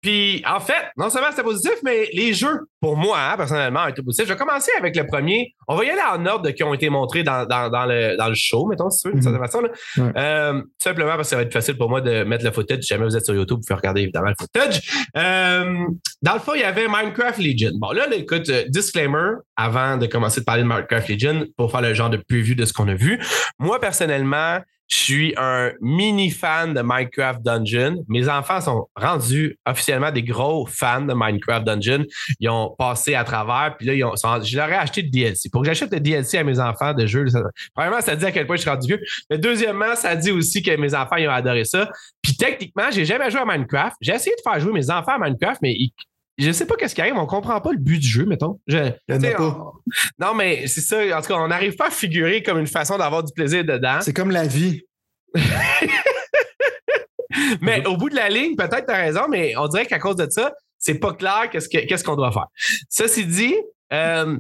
Puis, 0.07 0.41
en 0.47 0.61
fait, 0.61 0.93
non 0.97 1.11
seulement 1.11 1.31
c'était 1.31 1.43
positif, 1.43 1.73
mais 1.83 2.09
les 2.13 2.33
jeux, 2.33 2.69
pour 2.81 2.97
moi, 2.97 3.19
hein, 3.19 3.37
personnellement, 3.37 3.83
ont 3.83 3.89
été 3.89 4.03
positifs. 4.03 4.29
Je 4.29 4.33
vais 4.35 4.39
commencer 4.39 4.71
avec 4.79 4.95
le 4.95 5.05
premier. 5.05 5.53
On 5.67 5.75
va 5.75 5.85
y 5.85 5.91
aller 5.91 6.01
en 6.01 6.25
ordre 6.27 6.45
de 6.45 6.51
qui 6.53 6.63
ont 6.63 6.73
été 6.73 6.91
montrés 6.91 7.25
dans, 7.25 7.45
dans, 7.45 7.69
dans, 7.69 7.87
le, 7.87 8.17
dans 8.17 8.29
le 8.29 8.37
show, 8.37 8.67
mettons, 8.67 8.89
si 8.89 9.03
tu 9.03 9.09
veux, 9.09 9.15
d'une 9.15 9.23
certaine 9.25 9.43
façon. 9.43 9.63
Là. 9.63 9.69
Ouais. 9.97 10.13
Euh, 10.17 10.61
tout 10.61 10.69
simplement 10.79 11.17
parce 11.17 11.23
que 11.23 11.31
ça 11.31 11.35
va 11.35 11.43
être 11.43 11.53
facile 11.53 11.77
pour 11.77 11.91
moi 11.91 12.01
de 12.03 12.23
mettre 12.23 12.45
le 12.45 12.53
footage. 12.53 12.83
Si 12.83 12.87
jamais 12.87 13.05
vous 13.05 13.17
êtes 13.17 13.25
sur 13.25 13.35
YouTube, 13.35 13.57
vous 13.57 13.67
pouvez 13.67 13.79
regarder 13.79 14.03
évidemment 14.03 14.29
le 14.29 14.37
footage. 14.39 15.09
Euh, 15.17 15.87
dans 16.23 16.35
le 16.35 16.39
fond, 16.39 16.53
il 16.55 16.61
y 16.61 16.65
avait 16.65 16.87
Minecraft 16.87 17.41
Legion. 17.41 17.73
Bon, 17.75 17.91
là, 17.91 18.07
là, 18.07 18.15
écoute, 18.15 18.49
euh, 18.49 18.63
disclaimer, 18.69 19.33
avant 19.57 19.97
de 19.97 20.07
commencer 20.07 20.39
de 20.39 20.45
parler 20.45 20.63
de 20.63 20.69
Minecraft 20.69 21.09
Legion, 21.09 21.47
pour 21.57 21.73
faire 21.73 21.83
le 21.83 21.95
genre 21.95 22.11
de 22.11 22.23
preview 22.29 22.55
de 22.55 22.65
ce 22.65 22.73
qu'on 22.73 22.87
a 22.87 22.95
vu. 22.95 23.21
Moi, 23.59 23.81
personnellement, 23.81 24.61
je 24.89 24.97
suis 24.97 25.35
un 25.37 25.73
mini 25.81 26.31
fan 26.31 26.73
de 26.75 26.81
Minecraft 26.81 27.43
Dungeon. 27.43 28.05
Mes 28.09 28.29
enfants 28.29 28.61
sont 28.61 28.89
rendus 28.95 29.59
officiellement 29.67 30.13
des 30.13 30.23
gros 30.23 30.65
fans 30.67 31.03
de 31.03 31.13
Minecraft 31.15 31.67
Dungeon. 31.67 32.05
Ils 32.39 32.49
ont 32.49 32.75
passé 32.79 33.15
à 33.15 33.25
travers, 33.25 33.77
puis 33.77 33.87
là, 33.87 33.95
ils 33.95 34.05
ont, 34.05 34.15
je 34.15 34.57
leur 34.57 34.69
ai 34.69 34.75
acheté 34.77 35.03
le 35.03 35.09
DLC. 35.11 35.51
Pour 35.51 35.63
que 35.63 35.67
j'achète 35.67 35.93
le 35.93 35.99
DLC 36.01 36.39
à 36.39 36.45
mes 36.45 36.61
enfants 36.61 36.95
de 36.95 37.05
jeu, 37.07 37.25
premièrement, 37.75 38.01
ça 38.01 38.15
dit 38.15 38.25
à 38.25 38.31
quel 38.33 38.47
point 38.47 38.57
je 38.57 38.61
suis 38.63 38.71
rendu 38.71 38.87
vieux. 38.87 39.01
Mais 39.29 39.39
deuxièmement, 39.39 39.97
ça 39.97 40.15
dit 40.15 40.31
aussi 40.31 40.63
que 40.63 40.77
mes 40.77 40.95
enfants, 40.95 41.17
ont 41.19 41.31
adoré 41.31 41.65
ça. 41.65 41.91
Puis 42.23 42.37
techniquement, 42.37 42.91
j'ai 42.93 43.05
jamais 43.05 43.31
joué 43.31 43.41
à 43.41 43.45
Minecraft. 43.45 43.97
J'ai 44.01 44.13
essayé 44.15 44.37
de 44.37 44.43
faire 44.49 44.61
jouer 44.61 44.73
mes 44.73 44.91
enfants 44.91 45.13
à 45.13 45.19
Minecraft, 45.19 45.61
mais 45.63 45.73
ils- 45.73 45.93
je 46.39 46.51
sais 46.53 46.67
pas 46.67 46.77
qu'est-ce 46.77 46.95
qui 46.95 47.01
arrive, 47.01 47.17
on 47.17 47.27
comprend 47.27 47.61
pas 47.61 47.73
le 47.73 47.79
but 47.79 47.99
du 47.99 48.07
jeu, 48.09 48.25
mettons. 48.27 48.61
Je, 48.67 48.91
on- 49.39 49.73
non, 50.19 50.35
mais 50.35 50.67
c'est 50.67 50.81
ça. 50.81 50.99
En 51.17 51.21
tout 51.23 51.29
cas, 51.29 51.35
on 51.37 51.49
n'arrive 51.49 51.77
pas 51.77 51.87
à 51.89 51.91
figurer 51.91 52.43
comme 52.43 52.59
une 52.59 52.67
façon 52.67 52.99
d'avoir 52.99 53.23
du 53.25 53.33
plaisir 53.33 53.65
dedans. 53.65 53.99
C'est 54.03 54.13
comme 54.13 54.31
la 54.31 54.47
vie. 54.47 54.83
Mais 57.61 57.87
au 57.87 57.97
bout 57.97 58.09
de 58.09 58.15
la 58.17 58.29
ligne, 58.31 58.57
peut-être 58.57 58.87
tu 58.87 58.93
as 58.93 58.97
raison, 58.97 59.23
mais 59.29 59.55
on 59.57 59.69
dirait 59.69 59.85
qu'à 59.87 59.99
cause 59.99 60.17
de 60.17 60.27
ça, 60.31 60.53
c'est 60.79 60.95
pas 60.99 61.13
clair 61.13 61.49
qu'est-ce 61.51 61.69
que- 61.69 61.85
qu'est-ce 61.87 62.03
qu'on 62.05 62.17
doit 62.17 62.33
faire. 62.33 62.47
Ceci 62.89 63.27
dit, 63.27 63.55
euh, 63.93 64.39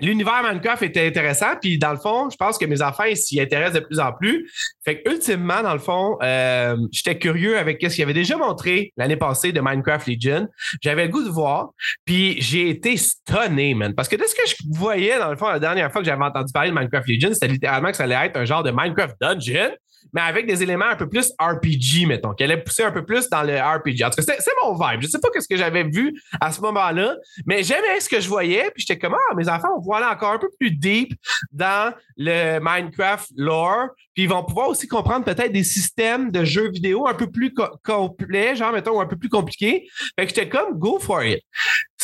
l'univers 0.00 0.42
Minecraft 0.42 0.82
était 0.82 1.06
intéressant, 1.06 1.56
puis 1.60 1.78
dans 1.78 1.92
le 1.92 1.98
fond, 1.98 2.28
je 2.30 2.36
pense 2.36 2.58
que 2.58 2.64
mes 2.64 2.82
enfants 2.82 3.04
s'y 3.14 3.40
intéressent 3.40 3.80
de 3.80 3.86
plus 3.86 4.00
en 4.00 4.12
plus. 4.12 4.50
Fait 4.84 5.00
que 5.00 5.10
ultimement, 5.10 5.62
dans 5.62 5.72
le 5.72 5.78
fond, 5.78 6.16
euh, 6.22 6.76
j'étais 6.92 7.18
curieux 7.18 7.58
avec 7.58 7.82
ce 7.82 7.94
qu'il 7.94 8.04
avait 8.04 8.14
déjà 8.14 8.36
montré 8.36 8.92
l'année 8.96 9.16
passée 9.16 9.52
de 9.52 9.60
Minecraft 9.60 10.06
Legion. 10.06 10.48
J'avais 10.82 11.06
le 11.06 11.10
goût 11.10 11.22
de 11.22 11.30
voir, 11.30 11.70
puis 12.04 12.40
j'ai 12.40 12.70
été 12.70 12.96
stonné, 12.96 13.74
man. 13.74 13.94
Parce 13.94 14.08
que 14.08 14.16
de 14.16 14.24
ce 14.24 14.34
que 14.34 14.42
je 14.46 14.78
voyais, 14.78 15.18
dans 15.18 15.30
le 15.30 15.36
fond, 15.36 15.48
la 15.48 15.58
dernière 15.58 15.90
fois 15.92 16.00
que 16.00 16.06
j'avais 16.06 16.24
entendu 16.24 16.52
parler 16.52 16.70
de 16.70 16.74
Minecraft 16.74 17.08
Legion, 17.08 17.30
c'était 17.32 17.48
littéralement 17.48 17.90
que 17.90 17.96
ça 17.96 18.04
allait 18.04 18.26
être 18.26 18.36
un 18.36 18.44
genre 18.44 18.62
de 18.62 18.70
Minecraft 18.70 19.16
Dungeon 19.20 19.70
mais 20.12 20.20
avec 20.20 20.46
des 20.46 20.62
éléments 20.62 20.86
un 20.86 20.96
peu 20.96 21.08
plus 21.08 21.32
RPG, 21.38 22.06
mettons, 22.06 22.32
qui 22.32 22.44
allait 22.44 22.62
pousser 22.62 22.82
un 22.82 22.90
peu 22.90 23.04
plus 23.04 23.28
dans 23.28 23.42
le 23.42 23.54
RPG. 23.58 24.04
En 24.04 24.10
tout 24.10 24.22
cas, 24.22 24.34
c'est 24.38 24.52
mon 24.62 24.74
vibe. 24.74 25.02
Je 25.02 25.08
sais 25.08 25.18
pas 25.18 25.28
ce 25.38 25.46
que 25.48 25.56
j'avais 25.56 25.84
vu 25.84 26.20
à 26.40 26.52
ce 26.52 26.60
moment-là, 26.60 27.16
mais 27.46 27.62
j'aimais 27.62 28.00
ce 28.00 28.08
que 28.08 28.20
je 28.20 28.28
voyais, 28.28 28.70
puis 28.74 28.84
j'étais 28.86 28.98
comme, 28.98 29.14
ah, 29.14 29.34
mes 29.34 29.48
enfants 29.48 29.68
vont 29.74 29.80
pouvoir 29.90 30.02
aller 30.08 30.16
encore 30.16 30.32
un 30.32 30.38
peu 30.38 30.50
plus 30.58 30.70
deep 30.70 31.12
dans 31.52 31.92
le 32.16 32.58
Minecraft 32.60 33.28
lore, 33.36 33.88
puis 34.14 34.24
ils 34.24 34.28
vont 34.28 34.44
pouvoir 34.44 34.68
aussi 34.68 34.86
comprendre 34.86 35.24
peut-être 35.24 35.52
des 35.52 35.64
systèmes 35.64 36.30
de 36.30 36.44
jeux 36.44 36.70
vidéo 36.70 37.06
un 37.08 37.14
peu 37.14 37.30
plus 37.30 37.52
co- 37.52 37.76
complets, 37.84 38.54
genre, 38.56 38.72
mettons, 38.72 39.00
un 39.00 39.06
peu 39.06 39.16
plus 39.16 39.28
compliqués. 39.28 39.88
Fait 40.18 40.26
que 40.26 40.34
j'étais 40.34 40.48
comme, 40.48 40.78
go 40.78 40.98
for 41.00 41.24
it. 41.24 41.40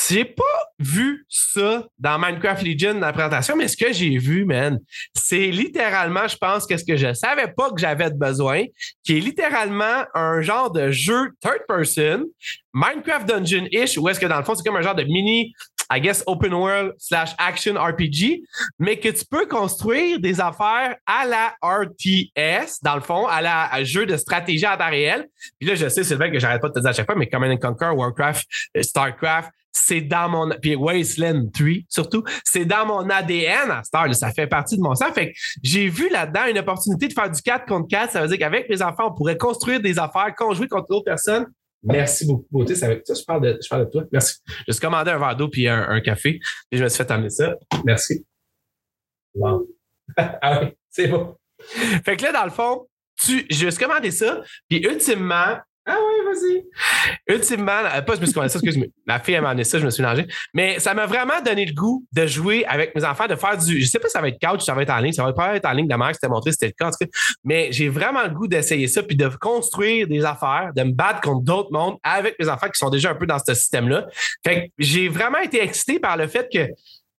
J'ai 0.08 0.24
pas 0.24 0.42
vu 0.78 1.26
ça 1.28 1.86
dans 1.98 2.18
Minecraft 2.18 2.62
Legion 2.62 2.94
dans 2.94 3.00
la 3.00 3.12
présentation, 3.12 3.56
mais 3.56 3.66
ce 3.66 3.76
que 3.76 3.92
j'ai 3.92 4.18
vu, 4.18 4.44
man, 4.44 4.78
c'est 5.14 5.48
littéralement, 5.48 6.28
je 6.28 6.36
pense, 6.36 6.66
que 6.66 6.76
ce 6.76 6.84
que 6.84 6.96
je 6.96 7.12
savais 7.12 7.52
pas 7.56 7.70
que 7.70 7.80
j'avais 7.80 8.10
de 8.10 8.16
besoin, 8.16 8.64
qui 9.04 9.16
est 9.16 9.20
littéralement 9.20 10.04
un 10.14 10.42
genre 10.42 10.70
de 10.70 10.90
jeu 10.90 11.30
third 11.40 11.62
person, 11.66 12.24
Minecraft 12.72 13.26
Dungeon-ish, 13.26 13.98
où 13.98 14.08
est-ce 14.08 14.20
que 14.20 14.26
dans 14.26 14.38
le 14.38 14.44
fond, 14.44 14.54
c'est 14.54 14.64
comme 14.64 14.76
un 14.76 14.82
genre 14.82 14.94
de 14.94 15.04
mini, 15.04 15.52
I 15.92 16.00
guess, 16.00 16.22
open 16.26 16.52
world 16.52 16.94
slash 16.98 17.34
action 17.38 17.74
RPG, 17.74 18.42
mais 18.78 18.98
que 18.98 19.08
tu 19.08 19.24
peux 19.24 19.46
construire 19.46 20.20
des 20.20 20.40
affaires 20.40 20.96
à 21.06 21.26
la 21.26 21.54
RTS, 21.62 22.80
dans 22.82 22.94
le 22.94 23.00
fond, 23.00 23.26
à 23.26 23.40
la 23.40 23.84
jeu 23.84 24.06
de 24.06 24.16
stratégie 24.16 24.66
à 24.66 24.76
temps 24.76 24.90
réel. 24.90 25.28
Puis 25.58 25.68
là, 25.68 25.74
je 25.74 25.88
sais, 25.88 26.04
Sylvain, 26.04 26.30
que 26.30 26.38
j'arrête 26.38 26.60
pas 26.60 26.68
de 26.68 26.74
te 26.74 26.80
dire 26.80 26.90
à 26.90 26.92
chaque 26.92 27.06
fois, 27.06 27.14
mais 27.14 27.28
Command 27.28 27.50
and 27.50 27.58
Conquer, 27.58 27.90
Warcraft, 27.94 28.46
euh, 28.76 28.82
Starcraft, 28.82 29.50
c'est 29.72 30.00
dans 30.00 30.28
mon 30.28 30.50
puis 30.60 30.74
Wasteland 30.74 31.50
3 31.52 31.68
surtout, 31.88 32.24
c'est 32.44 32.64
dans 32.64 32.86
mon 32.86 33.10
ADN 33.10 33.70
à 33.70 33.82
Star, 33.82 34.12
ça 34.14 34.32
fait 34.32 34.46
partie 34.46 34.76
de 34.76 34.82
mon 34.82 34.94
sang. 34.94 35.12
Fait 35.12 35.32
que 35.32 35.38
j'ai 35.62 35.88
vu 35.88 36.08
là-dedans 36.08 36.46
une 36.48 36.58
opportunité 36.58 37.08
de 37.08 37.12
faire 37.12 37.30
du 37.30 37.40
4 37.42 37.66
contre 37.66 37.88
4. 37.88 38.12
Ça 38.12 38.22
veut 38.22 38.28
dire 38.28 38.38
qu'avec 38.38 38.68
mes 38.70 38.80
enfants, 38.80 39.10
on 39.10 39.14
pourrait 39.14 39.36
construire 39.36 39.80
des 39.80 39.98
affaires, 39.98 40.34
conjouer 40.34 40.68
contre 40.68 40.88
d'autres 40.88 41.04
personnes. 41.04 41.46
Merci 41.86 42.26
beaucoup, 42.26 42.46
beauté. 42.50 42.74
Ça, 42.74 42.88
je, 42.92 43.24
parle 43.24 43.42
de, 43.42 43.58
je 43.62 43.68
parle 43.68 43.86
de 43.86 43.90
toi. 43.90 44.04
Merci. 44.12 44.36
Je 44.66 44.72
suis 44.72 44.80
commandé 44.80 45.10
un 45.10 45.18
verre 45.18 45.36
d'eau 45.36 45.48
puis 45.48 45.68
un, 45.68 46.00
café. 46.00 46.40
Et 46.70 46.76
je 46.76 46.84
me 46.84 46.88
suis 46.88 46.98
fait 46.98 47.10
amener 47.10 47.30
ça. 47.30 47.56
Merci. 47.84 48.26
Wow. 49.34 49.68
ah 50.16 50.60
oui, 50.62 50.68
c'est 50.88 51.08
bon. 51.08 51.36
Fait 52.04 52.16
que 52.16 52.22
là, 52.22 52.32
dans 52.32 52.44
le 52.44 52.50
fond, 52.50 52.86
tu, 53.20 53.46
je 53.50 53.66
me 53.66 53.78
commandé 53.78 54.10
ça. 54.10 54.42
Puis 54.68 54.78
ultimement, 54.78 55.58
vas-y. 56.36 57.34
Ultimement, 57.34 57.72
euh, 57.72 58.02
pas 58.02 58.14
je 58.14 58.20
me 58.20 58.26
suis 58.26 58.34
ça, 58.34 58.44
excuse-moi. 58.44 58.86
Ma 59.06 59.18
fille, 59.20 59.38
m'a 59.40 59.50
amené 59.50 59.64
ça, 59.64 59.78
je 59.78 59.84
me 59.84 59.90
suis 59.90 60.02
mélangé. 60.02 60.26
Mais 60.54 60.78
ça 60.78 60.94
m'a 60.94 61.06
vraiment 61.06 61.40
donné 61.44 61.64
le 61.64 61.74
goût 61.74 62.04
de 62.12 62.26
jouer 62.26 62.64
avec 62.66 62.94
mes 62.94 63.04
enfants, 63.04 63.26
de 63.26 63.34
faire 63.34 63.56
du. 63.56 63.80
Je 63.80 63.86
sais 63.86 63.98
pas 63.98 64.08
si 64.08 64.12
ça 64.12 64.20
va 64.20 64.28
être 64.28 64.38
couch, 64.40 64.62
ça 64.62 64.74
va 64.74 64.82
être 64.82 64.90
en 64.90 64.98
ligne, 64.98 65.12
ça 65.12 65.24
va 65.24 65.32
pas 65.32 65.56
être 65.56 65.66
en 65.66 65.72
ligne 65.72 65.86
de 65.86 65.90
la 65.90 65.98
marque, 65.98 66.14
c'était 66.14 66.28
montré, 66.28 66.52
c'était 66.52 66.66
le 66.66 66.72
cas, 66.72 66.86
en 66.86 66.90
tout 66.90 66.98
cas. 67.00 67.06
Mais 67.44 67.68
j'ai 67.72 67.88
vraiment 67.88 68.22
le 68.22 68.30
goût 68.30 68.46
d'essayer 68.46 68.86
ça, 68.88 69.02
puis 69.02 69.16
de 69.16 69.28
construire 69.28 70.06
des 70.06 70.24
affaires, 70.24 70.72
de 70.74 70.82
me 70.82 70.92
battre 70.92 71.20
contre 71.20 71.42
d'autres 71.42 71.72
mondes 71.72 71.96
avec 72.02 72.38
mes 72.38 72.48
enfants 72.48 72.68
qui 72.68 72.78
sont 72.78 72.90
déjà 72.90 73.10
un 73.10 73.14
peu 73.14 73.26
dans 73.26 73.38
ce 73.38 73.54
système-là. 73.54 74.06
Fait 74.44 74.66
que 74.66 74.72
j'ai 74.78 75.08
vraiment 75.08 75.38
été 75.38 75.62
excité 75.62 75.98
par 75.98 76.16
le 76.16 76.26
fait 76.26 76.48
que 76.52 76.68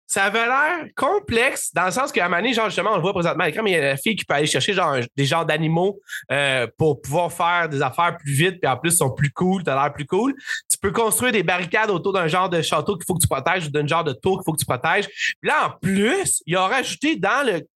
ça 0.07 0.23
avait 0.23 0.45
l'air 0.45 0.87
complexe 0.95 1.73
dans 1.73 1.85
le 1.85 1.91
sens 1.91 2.13
qu'à 2.13 2.25
un 2.25 2.29
moment 2.29 2.41
donné, 2.41 2.53
genre 2.53 2.67
justement, 2.67 2.91
on 2.93 2.95
le 2.95 3.01
voit 3.01 3.13
présentement 3.13 3.43
à 3.43 3.47
l'écran, 3.47 3.61
mais 3.61 3.71
il 3.71 3.73
y 3.73 3.77
a 3.77 3.81
la 3.81 3.97
fille 3.97 4.15
qui 4.15 4.23
peut 4.23 4.33
aller 4.33 4.47
chercher 4.47 4.71
genre 4.71 4.95
des 5.17 5.25
genres 5.25 5.45
d'animaux 5.45 5.99
euh, 6.31 6.65
pour 6.77 7.01
pouvoir 7.01 7.31
faire 7.31 7.67
des 7.67 7.81
affaires 7.81 8.17
plus 8.17 8.31
vite, 8.31 8.61
puis 8.61 8.71
en 8.71 8.77
plus, 8.77 8.93
ils 8.93 8.97
sont 8.97 9.11
plus 9.11 9.31
cool, 9.31 9.63
t'as 9.63 9.75
l'air 9.75 9.93
plus 9.93 10.05
cool. 10.05 10.33
Tu 10.71 10.77
peux 10.77 10.91
construire 10.91 11.33
des 11.33 11.43
barricades 11.43 11.89
autour 11.89 12.13
d'un 12.13 12.27
genre 12.27 12.49
de 12.49 12.61
château 12.61 12.95
qu'il 12.95 13.05
faut 13.05 13.15
que 13.15 13.21
tu 13.21 13.27
protèges 13.27 13.67
ou 13.67 13.69
d'un 13.69 13.85
genre 13.85 14.05
de 14.05 14.13
tour 14.13 14.37
qu'il 14.37 14.45
faut 14.45 14.53
que 14.53 14.59
tu 14.59 14.65
protèges. 14.65 15.07
Puis 15.07 15.49
là, 15.49 15.67
en 15.67 15.69
plus, 15.81 16.41
il 16.45 16.55
a 16.55 16.67
rajouté 16.67 17.17
dans 17.17 17.45
le 17.45 17.67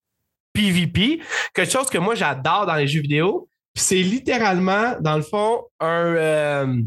PvP 0.54 1.22
quelque 1.54 1.72
chose 1.72 1.90
que 1.90 1.98
moi 1.98 2.16
j'adore 2.16 2.66
dans 2.66 2.76
les 2.76 2.88
jeux 2.88 3.02
vidéo. 3.02 3.50
C'est 3.76 4.02
littéralement, 4.02 4.96
dans 5.02 5.18
le 5.18 5.22
fond, 5.24 5.64
un. 5.82 6.16
euh, 6.16 6.82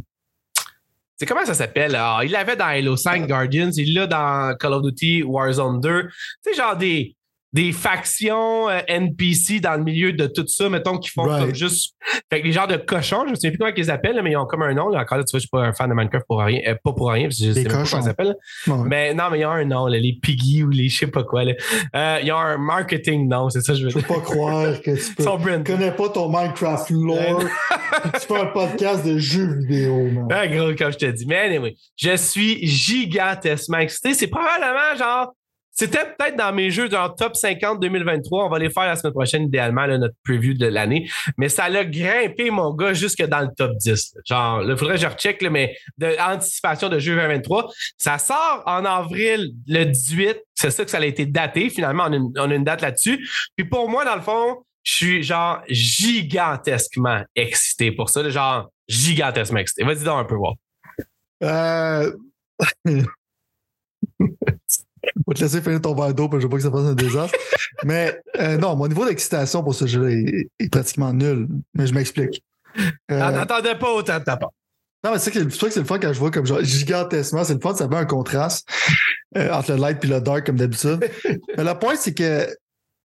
c'est 1.17 1.27
comment 1.27 1.45
ça 1.45 1.55
s'appelle? 1.55 1.95
Ah, 1.97 2.21
il 2.25 2.33
l'avait 2.33 2.57
dans 2.57 2.67
Halo 2.67 2.97
5 2.97 3.27
Guardians, 3.27 3.71
il 3.77 3.95
l'a 3.95 4.07
dans 4.07 4.57
Call 4.59 4.73
of 4.73 4.83
Duty 4.83 5.23
Warzone 5.23 5.81
2. 5.81 6.03
Tu 6.03 6.11
sais, 6.43 6.55
genre 6.55 6.77
des, 6.77 7.17
des 7.55 7.73
factions 7.73 8.69
euh, 8.69 8.81
NPC 8.89 9.61
dans 9.61 9.75
le 9.77 9.85
milieu 9.85 10.13
de 10.13 10.27
tout 10.27 10.47
ça, 10.47 10.69
mettons, 10.69 10.99
qui 10.99 11.09
font 11.09 11.23
Right. 11.23 11.47
comme 11.47 11.55
juste. 11.55 11.95
Fait 12.31 12.41
que 12.43 12.47
les 12.47 12.53
genres 12.53 12.67
de 12.67 12.77
cochons, 12.77 13.23
je 13.27 13.31
ne 13.31 13.35
sais 13.37 13.49
plus 13.51 13.57
comment 13.59 13.71
ils 13.75 13.77
les 13.81 13.89
appellent, 13.91 14.21
mais 14.23 14.33
ils 14.33 14.37
ont 14.37 14.45
comme 14.45 14.63
un 14.63 14.75
nom. 14.75 14.89
Là. 14.91 15.01
Encore 15.01 15.19
là, 15.19 15.25
tu 15.25 15.31
vois, 15.31 15.39
je 15.39 15.43
suis 15.43 15.49
pas 15.49 15.63
un 15.63 15.73
fan 15.73 15.89
de 15.89 15.95
Minecraft 15.95 16.27
pour 16.29 16.41
rien. 16.41 16.61
euh, 16.67 16.75
pas 16.85 16.93
pour 16.93 17.11
rien, 17.11 17.25
parce 17.29 17.39
que 17.39 17.45
je 17.47 17.53
sais 17.53 17.63
pas 17.65 17.71
comment 17.71 17.85
ils 17.85 18.03
s'appellent. 18.03 18.35
Ouais. 18.67 18.75
Mais 18.87 19.15
non, 19.15 19.25
mais 19.31 19.39
ils 19.41 19.47
ont 19.47 19.51
un 19.53 19.65
nom, 19.65 19.87
là, 19.87 19.99
les 19.99 20.19
Piggy 20.21 20.63
ou 20.65 20.69
les 20.71 20.89
je 20.89 20.99
sais 20.99 21.07
pas 21.07 21.23
quoi. 21.23 21.45
Là. 21.45 21.53
Euh, 21.97 22.19
ils 22.23 22.33
ont 22.33 22.37
un 22.37 22.59
marketing 22.59 23.29
nom, 23.29 23.49
c'est 23.49 23.61
ça 23.63 23.73
que 23.73 23.79
je 23.79 23.85
veux 23.85 23.91
Je 23.91 23.99
dire. 23.99 24.07
peux 24.09 24.15
pas 24.15 24.21
croire 24.21 24.81
que 24.83 24.91
tu 24.91 25.15
peux. 25.17 25.25
Tu 25.25 25.73
connais 25.73 25.93
pas 25.93 26.09
ton 26.09 26.29
Minecraft 26.29 26.91
lore. 26.91 27.45
tu 28.15 28.21
fais 28.27 28.41
un 28.41 28.47
podcast 28.47 29.07
de 29.07 29.17
jeux 29.17 29.59
vidéo, 29.61 30.09
man. 30.11 30.27
Gros, 30.53 30.75
comme 30.77 30.93
je 30.93 30.99
te 30.99 31.07
dis. 31.07 31.25
Mais 31.27 31.39
anyway, 31.39 31.75
je 31.97 32.17
suis 32.17 32.67
gigantesquement 32.67 33.79
excité. 33.79 34.13
C'est 34.15 34.27
probablement 34.29 34.97
genre. 34.99 35.33
C'était 35.75 36.05
peut-être 36.05 36.37
dans 36.37 36.53
mes 36.53 36.71
jeux 36.71 36.89
genre 36.89 37.15
top 37.17 37.35
50 37.35 37.81
2023. 37.81 38.47
On 38.47 38.49
va 38.49 38.59
les 38.61 38.71
faire 38.71 38.87
la 38.87 38.95
semaine 38.95 39.13
prochaine, 39.13 39.43
idéalement, 39.43 39.87
notre 39.87 40.15
preview 40.25 40.55
de 40.55 40.67
l'année. 40.67 41.11
Mais 41.37 41.49
ça 41.49 41.69
l'a 41.69 41.85
grimpé, 41.85 42.51
mon 42.51 42.73
gars, 42.73 42.93
jusque 42.93 43.23
dans 43.25 43.41
le 43.41 43.49
top 43.57 43.73
10. 43.79 44.15
là. 44.15 44.21
Genre, 44.25 44.63
il 44.63 44.77
faudrait 44.77 44.95
que 44.95 45.01
je 45.01 45.07
recheck, 45.09 45.43
là, 45.43 45.51
mais 45.51 45.77
de 45.99 46.17
anticipation 46.21 46.89
de 46.89 47.01
jeu 47.01 47.17
2023. 47.17 47.71
Ça 47.99 48.19
sort 48.19 48.63
en 48.67 48.85
avril 48.85 49.53
le 49.67 49.85
18. 49.85 50.41
C'est 50.55 50.71
ça 50.71 50.85
que 50.85 50.91
ça 50.91 50.99
a 50.99 51.05
été 51.05 51.27
daté. 51.27 51.69
Finalement, 51.71 52.05
on 52.07 52.13
a 52.13 52.17
une, 52.17 52.33
on 52.39 52.51
a 52.51 52.55
une 52.55 52.65
date 52.65 52.81
là-dessus. 52.81 53.29
Puis 53.57 53.67
pour 53.67 53.89
moi, 53.89 54.05
dans 54.05 54.15
le 54.15 54.23
fond, 54.23 54.65
je 54.85 54.95
suis 54.95 55.23
genre 55.25 55.61
gigantesquement 55.69 57.23
excité 57.35 57.91
pour 57.91 58.11
ça. 58.11 58.29
Genre, 58.29 58.71
gigantesquement 58.87 59.59
excité. 59.59 59.83
Vas-y 59.83 60.05
donc 60.05 60.21
un 60.21 60.25
peu 60.25 60.37
voir. 60.37 60.55
Euh... 61.43 62.13
Je 65.17 65.23
vais 65.27 65.35
te 65.35 65.41
laisser 65.41 65.61
finir 65.63 65.81
ton 65.81 65.95
verre 65.95 66.15
d'eau, 66.15 66.29
parce 66.29 66.39
que 66.39 66.41
je 66.43 66.47
veux 66.47 66.51
pas 66.51 66.57
que 66.57 66.63
ça 66.63 66.71
fasse 66.71 66.87
un 66.87 66.95
désastre. 66.95 67.39
Mais 67.85 68.21
euh, 68.41 68.57
non, 68.57 68.77
mon 68.77 68.87
niveau 68.89 69.05
d'excitation 69.05 69.63
pour 69.63 69.75
ce 69.75 69.87
jeu-là 69.87 70.11
est, 70.11 70.49
est 70.59 70.69
pratiquement 70.71 71.13
nul. 71.13 71.49
Mais 71.75 71.87
je 71.87 71.95
m'explique. 71.95 72.43
Euh, 72.79 72.83
On 73.11 73.31
n'attendait 73.33 73.77
pas 73.79 73.93
autant 73.93 74.19
de 74.19 74.25
ta 74.25 74.37
part. 74.37 74.51
non, 75.05 75.13
mais 75.13 75.19
c'est 75.19 75.31
que 75.31 75.39
c'est 75.39 75.59
vrai 75.61 75.69
que 75.69 75.75
c'est 75.75 75.81
le 75.81 75.87
fun 75.87 75.99
quand 75.99 76.13
je 76.13 76.19
vois 76.19 76.31
comme 76.31 76.47
genre 76.47 76.63
gigantesquement. 76.63 77.45
C'est 77.45 77.55
le 77.55 77.61
fun, 77.61 77.75
ça 77.75 77.89
fait 77.89 77.95
un 77.95 78.05
contraste 78.05 78.69
euh, 79.37 79.53
entre 79.53 79.73
le 79.73 79.79
light 79.79 80.03
et 80.05 80.09
le 80.09 80.21
dark 80.21 80.47
comme 80.47 80.57
d'habitude. 80.57 81.09
mais 81.57 81.65
le 81.65 81.79
point, 81.79 81.95
c'est 81.97 82.15
que 82.15 82.47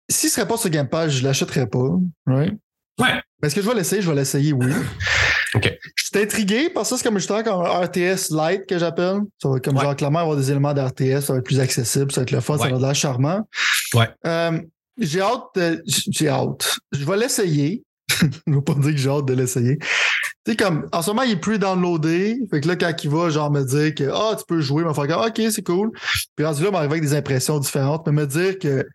s'il 0.09 0.29
serait 0.29 0.47
pas 0.47 0.57
sur 0.57 0.69
Game 0.69 0.87
Pass, 0.87 1.11
je 1.11 1.23
l'achèterais 1.23 1.67
pas. 1.67 1.89
Right? 2.25 2.57
Ouais. 2.99 3.21
Est-ce 3.43 3.53
que 3.55 3.61
je 3.61 3.67
vais 3.69 3.75
l'essayer? 3.75 4.01
Je 4.01 4.09
vais 4.09 4.15
l'essayer, 4.15 4.53
oui. 4.53 4.67
OK. 5.55 5.71
Je 5.95 6.03
suis 6.05 6.23
intrigué 6.23 6.69
par 6.69 6.85
ça. 6.85 6.97
C'est 6.97 7.03
comme 7.03 7.17
justement 7.17 7.43
comme 7.43 7.61
un 7.65 7.81
RTS 7.85 8.31
light 8.31 8.65
que 8.67 8.77
j'appelle. 8.79 9.19
Ça 9.41 9.49
va 9.49 9.59
comme 9.59 9.75
Ouais. 9.77 9.83
genre 9.83 9.95
clairement 9.95 10.19
avoir 10.19 10.37
des 10.37 10.49
éléments 10.51 10.73
d'RTS, 10.73 11.21
ça 11.21 11.33
va 11.33 11.39
être 11.39 11.45
plus 11.45 11.59
accessible, 11.59 12.11
ça 12.11 12.21
va 12.21 12.23
être 12.23 12.31
le 12.31 12.39
fun, 12.41 12.57
ça 12.57 12.63
va 12.67 12.75
être 12.75 12.81
l'air 12.81 12.95
charmant. 12.95 13.47
Ouais. 13.93 14.09
Euh, 14.25 14.59
j'ai 14.99 15.21
hâte 15.21 15.43
de- 15.55 15.83
J'ai 15.85 16.27
hâte. 16.29 16.79
Je 16.91 17.05
vais 17.05 17.17
l'essayer. 17.17 17.83
je 18.47 18.53
veux 18.53 18.61
pas 18.61 18.73
dire 18.73 18.91
que 18.91 18.97
j'ai 18.97 19.09
hâte 19.09 19.25
de 19.25 19.33
l'essayer. 19.33 19.77
Tu 19.77 20.53
sais, 20.53 20.55
comme, 20.55 20.87
en 20.93 21.01
ce 21.01 21.09
moment, 21.11 21.23
il 21.23 21.31
est 21.33 21.35
plus 21.39 21.59
downloadé. 21.59 22.37
Fait 22.49 22.61
que 22.61 22.67
là, 22.69 22.75
quand 22.77 22.93
il 23.03 23.09
va, 23.09 23.29
genre, 23.29 23.51
me 23.51 23.63
dire 23.63 23.93
que, 23.93 24.09
ah, 24.11 24.33
tu 24.37 24.43
peux 24.47 24.61
jouer, 24.61 24.81
il 24.83 24.87
va 24.87 24.93
faire 24.93 25.07
comme, 25.07 25.25
OK, 25.27 25.41
c'est 25.51 25.61
cool. 25.61 25.91
Puis 26.35 26.45
rendu 26.45 26.61
là, 26.63 26.69
il 26.69 26.71
m'arrive 26.71 26.91
avec 26.91 27.03
des 27.03 27.13
impressions 27.13 27.59
différentes. 27.59 28.07
Mais 28.07 28.13
me 28.13 28.25
dire 28.25 28.57
que 28.57 28.85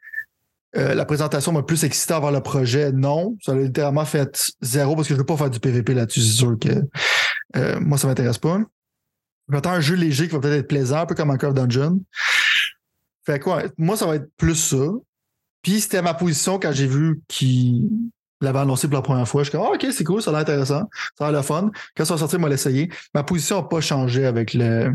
euh, 0.76 0.94
la 0.94 1.04
présentation 1.04 1.52
m'a 1.52 1.62
plus 1.62 1.84
excité 1.84 2.14
voir 2.14 2.32
le 2.32 2.40
projet, 2.40 2.92
non. 2.92 3.36
Ça 3.42 3.52
a 3.52 3.56
littéralement 3.56 4.04
fait 4.04 4.52
zéro 4.62 4.96
parce 4.96 5.08
que 5.08 5.14
je 5.14 5.18
veux 5.18 5.26
pas 5.26 5.36
faire 5.36 5.50
du 5.50 5.60
PVP 5.60 5.94
là-dessus. 5.94 6.20
C'est 6.20 6.38
sûr 6.38 6.58
que 6.58 6.70
euh, 7.56 7.78
moi, 7.80 7.98
ça 7.98 8.08
m'intéresse 8.08 8.38
pas. 8.38 8.58
J'attends 9.50 9.72
un 9.72 9.80
jeu 9.80 9.96
léger 9.96 10.28
qui 10.28 10.34
va 10.34 10.40
peut-être 10.40 10.60
être 10.60 10.68
plaisant, 10.68 11.00
un 11.00 11.06
peu 11.06 11.14
comme 11.14 11.30
of 11.30 11.54
Dungeon. 11.54 12.00
Fait 13.26 13.38
quoi, 13.38 13.64
moi, 13.76 13.96
ça 13.96 14.06
va 14.06 14.16
être 14.16 14.30
plus 14.36 14.54
ça. 14.54 14.84
Puis 15.62 15.80
c'était 15.80 16.02
ma 16.02 16.14
position 16.14 16.58
quand 16.58 16.72
j'ai 16.72 16.86
vu 16.86 17.20
qu'il 17.28 17.88
l'avait 18.40 18.58
annoncé 18.58 18.88
pour 18.88 18.96
la 18.96 19.02
première 19.02 19.28
fois. 19.28 19.42
Je 19.42 19.50
suis 19.50 19.58
comme, 19.58 19.66
ah, 19.66 19.74
OK, 19.74 19.86
c'est 19.92 20.04
cool, 20.04 20.22
ça 20.22 20.30
a 20.30 20.32
l'air 20.32 20.42
intéressant. 20.42 20.88
Ça 21.18 21.26
a 21.26 21.30
l'air 21.30 21.40
le 21.40 21.46
fun. 21.46 21.70
Quand 21.96 22.04
ça 22.04 22.14
va 22.14 22.18
sortir, 22.18 22.40
moi, 22.40 22.48
l'essayer. 22.48 22.90
Ma 23.14 23.22
position 23.22 23.56
n'a 23.56 23.68
pas 23.68 23.80
changé 23.80 24.24
avec 24.24 24.54
le 24.54 24.92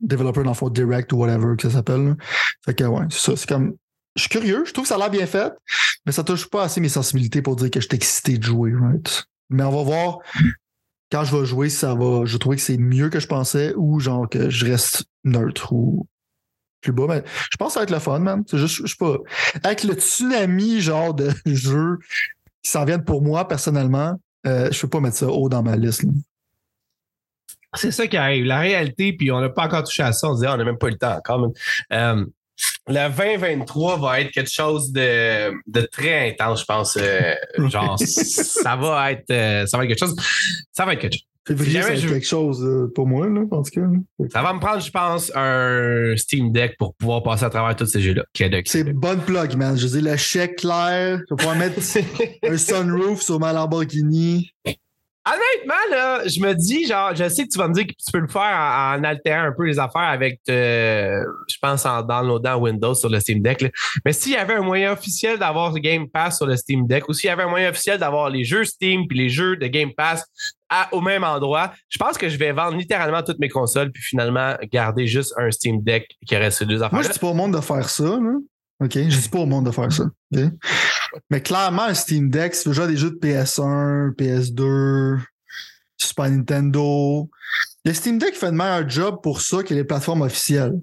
développeur 0.00 0.44
dans 0.44 0.50
le 0.50 0.56
fond 0.56 0.68
direct 0.68 1.12
ou 1.12 1.16
whatever 1.16 1.56
que 1.56 1.68
ça 1.68 1.76
s'appelle. 1.76 2.16
Fait 2.64 2.74
que, 2.74 2.84
ouais, 2.84 3.06
c'est 3.10 3.30
ça. 3.30 3.36
C'est 3.36 3.48
comme, 3.48 3.74
je 4.16 4.22
suis 4.22 4.28
curieux. 4.28 4.64
Je 4.66 4.72
trouve 4.72 4.84
que 4.84 4.88
ça 4.88 4.96
a 4.96 4.98
l'air 4.98 5.10
bien 5.10 5.26
fait, 5.26 5.52
mais 6.06 6.12
ça 6.12 6.24
touche 6.24 6.48
pas 6.48 6.64
assez 6.64 6.80
mes 6.80 6.88
sensibilités 6.88 7.42
pour 7.42 7.56
dire 7.56 7.70
que 7.70 7.80
je 7.80 7.86
suis 7.86 7.96
excité 7.96 8.38
de 8.38 8.42
jouer, 8.42 8.72
right? 8.74 9.24
Mais 9.50 9.62
on 9.64 9.70
va 9.70 9.82
voir 9.82 10.18
quand 11.10 11.24
je 11.24 11.36
vais 11.36 11.44
jouer 11.44 11.68
si 11.68 11.76
ça 11.76 11.94
va. 11.94 12.24
Je 12.24 12.36
trouve 12.38 12.54
que 12.56 12.60
c'est 12.60 12.78
mieux 12.78 13.10
que 13.10 13.20
je 13.20 13.26
pensais 13.26 13.74
ou 13.76 14.00
genre 14.00 14.28
que 14.28 14.50
je 14.50 14.64
reste 14.66 15.04
neutre 15.24 15.72
ou 15.72 16.06
plus 16.80 16.92
bas. 16.92 17.06
Mais 17.08 17.22
je 17.50 17.56
pense 17.56 17.68
que 17.68 17.74
ça 17.74 17.80
va 17.80 17.84
être 17.84 17.90
le 17.90 17.98
fun, 17.98 18.18
man. 18.18 18.42
C'est 18.46 18.58
juste, 18.58 18.82
je 18.82 18.86
sais 18.86 18.96
pas. 18.98 19.16
Avec 19.62 19.84
le 19.84 19.94
tsunami, 19.94 20.80
genre, 20.80 21.14
de 21.14 21.30
jeux 21.46 21.98
qui 22.62 22.70
s'en 22.70 22.84
viennent 22.84 23.04
pour 23.04 23.22
moi, 23.22 23.46
personnellement, 23.48 24.20
euh, 24.46 24.70
je 24.70 24.80
peux 24.80 24.88
pas 24.88 25.00
mettre 25.00 25.16
ça 25.16 25.28
haut 25.28 25.48
dans 25.48 25.62
ma 25.62 25.76
liste. 25.76 26.04
C'est 27.74 27.90
ça 27.90 28.06
qui 28.06 28.16
arrive. 28.16 28.44
La 28.44 28.60
réalité, 28.60 29.14
puis 29.14 29.30
on 29.30 29.40
n'a 29.40 29.48
pas 29.48 29.64
encore 29.64 29.84
touché 29.84 30.02
à 30.02 30.12
ça. 30.12 30.28
On 30.28 30.34
se 30.34 30.40
dit, 30.40 30.46
ah, 30.46 30.54
on 30.54 30.56
n'a 30.58 30.64
même 30.64 30.78
pas 30.78 30.88
eu 30.88 30.92
le 30.92 30.98
temps 30.98 31.16
encore. 31.16 31.52
Le 32.88 33.08
2023 33.16 33.98
va 33.98 34.20
être 34.20 34.30
quelque 34.30 34.50
chose 34.50 34.90
de, 34.92 35.52
de 35.66 35.80
très 35.82 36.30
intense, 36.30 36.60
je 36.60 36.64
pense. 36.64 36.96
euh, 37.00 37.34
genre, 37.68 37.98
ça 37.98 38.76
va 38.76 39.12
être 39.12 39.30
euh, 39.30 39.66
ça 39.66 39.76
va 39.78 39.84
être 39.84 39.88
quelque 39.90 40.00
chose. 40.06 40.16
Ça 40.72 40.84
va 40.84 40.94
être 40.94 41.00
quelque 41.00 41.14
chose. 41.14 41.26
Février, 41.44 41.82
ça 41.82 41.88
va 41.88 41.94
être 41.94 42.06
quelque 42.08 42.26
chose 42.26 42.62
euh, 42.64 42.92
pour 42.94 43.08
moi, 43.08 43.28
là, 43.28 43.40
en 43.50 43.62
tout 43.62 43.70
cas. 43.72 43.80
là. 43.80 44.26
Ça 44.30 44.42
va 44.42 44.52
me 44.52 44.60
prendre, 44.60 44.80
je 44.80 44.90
pense, 44.92 45.32
un 45.34 46.14
Steam 46.16 46.52
Deck 46.52 46.76
pour 46.78 46.94
pouvoir 46.94 47.24
passer 47.24 47.44
à 47.44 47.50
travers 47.50 47.74
tous 47.74 47.86
ces 47.86 48.00
jeux-là. 48.00 48.24
C'est 48.66 48.84
bonne 48.92 49.18
plug, 49.20 49.56
man. 49.56 49.76
Je 49.76 49.88
dis 49.88 50.00
le 50.00 50.16
chèque 50.16 50.58
clair. 50.58 51.18
Je 51.28 51.34
vais 51.34 51.36
pouvoir 51.36 51.56
mettre 51.56 51.80
un 52.48 52.56
sunroof 52.56 53.22
sur 53.22 53.40
ma 53.40 53.52
Lamborghini. 53.52 54.52
Honnêtement, 55.24 55.96
là, 55.96 56.26
je 56.26 56.40
me 56.40 56.52
dis, 56.52 56.84
genre, 56.86 57.14
je 57.14 57.28
sais 57.28 57.44
que 57.44 57.48
tu 57.48 57.58
vas 57.58 57.68
me 57.68 57.74
dire 57.74 57.86
que 57.86 57.92
tu 57.92 58.10
peux 58.12 58.18
le 58.18 58.26
faire 58.26 58.42
en, 58.42 59.04
altérant 59.04 59.44
un 59.44 59.52
peu 59.52 59.64
les 59.66 59.78
affaires 59.78 60.02
avec, 60.02 60.40
euh, 60.48 61.22
je 61.48 61.56
pense, 61.62 61.86
en 61.86 62.02
downloadant 62.02 62.56
Windows 62.58 62.94
sur 62.94 63.08
le 63.08 63.20
Steam 63.20 63.40
Deck. 63.40 63.60
là. 63.60 63.68
Mais 64.04 64.12
s'il 64.12 64.32
y 64.32 64.36
avait 64.36 64.54
un 64.54 64.62
moyen 64.62 64.92
officiel 64.92 65.38
d'avoir 65.38 65.72
Game 65.74 66.08
Pass 66.08 66.38
sur 66.38 66.46
le 66.46 66.56
Steam 66.56 66.88
Deck 66.88 67.08
ou 67.08 67.12
s'il 67.12 67.28
y 67.28 67.30
avait 67.30 67.44
un 67.44 67.48
moyen 67.48 67.70
officiel 67.70 67.98
d'avoir 67.98 68.30
les 68.30 68.42
jeux 68.42 68.64
Steam 68.64 69.06
puis 69.06 69.16
les 69.16 69.28
jeux 69.28 69.56
de 69.56 69.66
Game 69.68 69.92
Pass 69.96 70.24
au 70.90 71.00
même 71.00 71.22
endroit, 71.22 71.72
je 71.88 71.98
pense 71.98 72.16
que 72.16 72.28
je 72.28 72.36
vais 72.38 72.52
vendre 72.52 72.76
littéralement 72.76 73.22
toutes 73.22 73.38
mes 73.38 73.50
consoles 73.50 73.92
puis 73.92 74.02
finalement 74.02 74.56
garder 74.72 75.06
juste 75.06 75.34
un 75.36 75.50
Steam 75.50 75.82
Deck 75.82 76.08
qui 76.26 76.34
ces 76.50 76.64
deux 76.64 76.78
Moi, 76.78 76.86
affaires. 76.86 77.02
je 77.02 77.10
dis 77.10 77.18
pas 77.18 77.28
au 77.28 77.34
monde 77.34 77.54
de 77.54 77.60
faire 77.60 77.88
ça, 77.88 78.04
là. 78.04 78.32
OK? 78.82 78.92
Je 78.94 79.18
dis 79.20 79.28
pas 79.28 79.38
au 79.38 79.46
monde 79.46 79.66
de 79.66 79.70
faire 79.70 79.92
ça. 79.92 80.04
Mais 81.30 81.40
clairement, 81.42 81.84
un 81.84 81.94
Steam 81.94 82.30
Deck, 82.30 82.54
si 82.54 82.62
tu 82.62 82.68
veux 82.68 82.74
jouer 82.74 82.84
à 82.84 82.88
des 82.88 82.96
jeux 82.96 83.10
de 83.10 83.16
PS1, 83.16 84.14
PS2, 84.16 85.18
Super 85.98 86.30
Nintendo, 86.30 87.28
le 87.84 87.92
Steam 87.92 88.18
Deck 88.18 88.34
fait 88.34 88.50
de 88.50 88.56
meilleur 88.56 88.88
job 88.88 89.20
pour 89.22 89.40
ça 89.40 89.62
que 89.62 89.74
les 89.74 89.84
plateformes 89.84 90.22
officielles. 90.22 90.74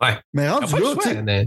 Ouais. 0.00 0.18
Mais 0.32 0.48
rendu 0.50 0.72
là, 0.72 1.44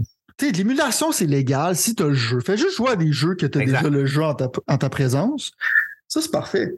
l'émulation, 0.54 1.12
c'est 1.12 1.26
légal 1.26 1.76
si 1.76 1.94
tu 1.94 2.02
as 2.02 2.06
le 2.08 2.14
jeu. 2.14 2.40
Fais 2.40 2.56
juste 2.56 2.76
jouer 2.76 2.90
à 2.90 2.96
des 2.96 3.12
jeux 3.12 3.34
que 3.34 3.46
tu 3.46 3.58
as 3.58 3.62
Exact. 3.62 3.78
déjà 3.78 3.90
le 3.90 4.06
jeu 4.06 4.22
en 4.22 4.34
ta, 4.34 4.48
en 4.66 4.78
ta 4.78 4.88
présence. 4.90 5.52
Ça, 6.08 6.20
c'est 6.20 6.30
parfait. 6.30 6.72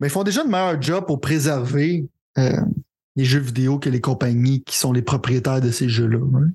Mais 0.00 0.08
ils 0.08 0.10
font 0.10 0.22
déjà 0.24 0.44
de 0.44 0.48
meilleur 0.48 0.80
job 0.80 1.06
pour 1.06 1.20
préserver 1.20 2.06
euh, 2.38 2.52
les 3.16 3.24
jeux 3.24 3.38
vidéo 3.40 3.78
que 3.78 3.88
les 3.90 4.00
compagnies 4.00 4.62
qui 4.64 4.76
sont 4.78 4.92
les 4.92 5.02
propriétaires 5.02 5.60
de 5.60 5.70
ces 5.70 5.88
jeux-là. 5.88 6.18
hein. 6.18 6.48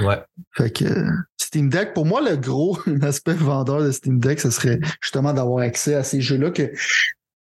Ouais. 0.00 0.22
Fait 0.56 0.70
que 0.70 0.84
euh, 0.84 1.10
Steam 1.36 1.68
Deck, 1.68 1.94
pour 1.94 2.06
moi, 2.06 2.20
le 2.20 2.36
gros 2.36 2.78
aspect 3.02 3.34
vendeur 3.34 3.82
de 3.82 3.90
Steam 3.90 4.18
Deck, 4.18 4.40
ce 4.40 4.50
serait 4.50 4.80
justement 5.00 5.32
d'avoir 5.32 5.62
accès 5.64 5.94
à 5.94 6.02
ces 6.02 6.20
jeux-là 6.20 6.50
que 6.50 6.72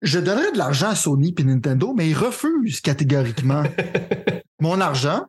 je 0.03 0.19
donnerais 0.19 0.53
de 0.53 0.59
l'argent 0.59 0.89
à 0.89 0.95
Sony 0.95 1.35
et 1.39 1.45
Nintendo, 1.45 1.93
mais 1.95 2.09
ils 2.09 2.17
refusent 2.17 2.81
catégoriquement 2.81 3.65
mon 4.61 4.81
argent. 4.81 5.27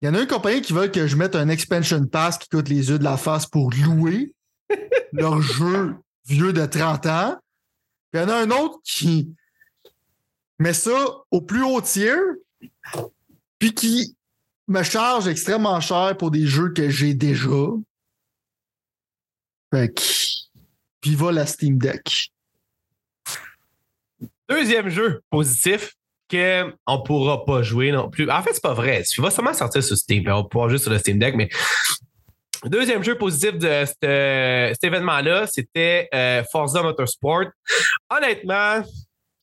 Il 0.00 0.06
y 0.06 0.08
en 0.08 0.14
a 0.14 0.20
une 0.20 0.26
compagnie 0.26 0.60
qui 0.60 0.72
veut 0.72 0.88
que 0.88 1.06
je 1.06 1.16
mette 1.16 1.34
un 1.36 1.48
expansion 1.48 2.04
pass 2.06 2.38
qui 2.38 2.48
coûte 2.48 2.68
les 2.68 2.90
yeux 2.90 2.98
de 2.98 3.04
la 3.04 3.16
face 3.16 3.46
pour 3.46 3.70
louer 3.70 4.34
leur 5.12 5.40
jeu 5.40 5.94
vieux 6.26 6.52
de 6.52 6.64
30 6.64 7.06
ans. 7.06 7.36
Puis 8.10 8.20
il 8.20 8.24
y 8.24 8.24
en 8.24 8.28
a 8.28 8.36
un 8.36 8.50
autre 8.50 8.78
qui 8.84 9.34
met 10.58 10.72
ça 10.72 11.06
au 11.30 11.40
plus 11.40 11.62
haut 11.62 11.80
tier, 11.80 12.16
puis 13.58 13.74
qui 13.74 14.16
me 14.68 14.82
charge 14.82 15.28
extrêmement 15.28 15.80
cher 15.80 16.16
pour 16.16 16.30
des 16.30 16.46
jeux 16.46 16.72
que 16.72 16.88
j'ai 16.88 17.14
déjà. 17.14 17.68
Fait 19.72 19.92
que. 19.92 20.02
Puis 21.00 21.14
va 21.14 21.32
la 21.32 21.46
Steam 21.46 21.78
Deck. 21.78 22.30
Deuxième 24.48 24.88
jeu 24.88 25.20
positif 25.30 25.94
qu'on 26.30 27.02
pourra 27.02 27.44
pas 27.44 27.62
jouer 27.62 27.92
non 27.92 28.08
plus. 28.08 28.30
En 28.30 28.42
fait, 28.42 28.54
c'est 28.54 28.62
pas 28.62 28.74
vrai. 28.74 29.02
Il 29.16 29.22
va 29.22 29.30
sûrement 29.30 29.52
sortir 29.52 29.82
sur 29.82 29.96
Steam. 29.96 30.24
On 30.28 30.42
va 30.42 30.44
pouvoir 30.44 30.68
jouer 30.68 30.78
sur 30.78 30.90
le 30.90 30.98
Steam 30.98 31.18
Deck, 31.18 31.34
mais 31.34 31.48
deuxième 32.64 33.02
jeu 33.04 33.16
positif 33.16 33.58
de 33.58 33.84
cet, 33.84 34.84
événement-là, 34.84 35.46
c'était 35.46 36.08
euh, 36.14 36.42
Forza 36.50 36.82
Motorsport. 36.82 37.46
Honnêtement, 38.10 38.82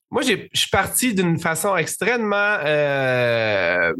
moi, 0.09 0.23
je 0.23 0.47
suis 0.53 0.69
parti 0.71 1.13
d'une 1.13 1.39
façon 1.39 1.75
extrêmement. 1.77 2.57
euh, 2.65 3.93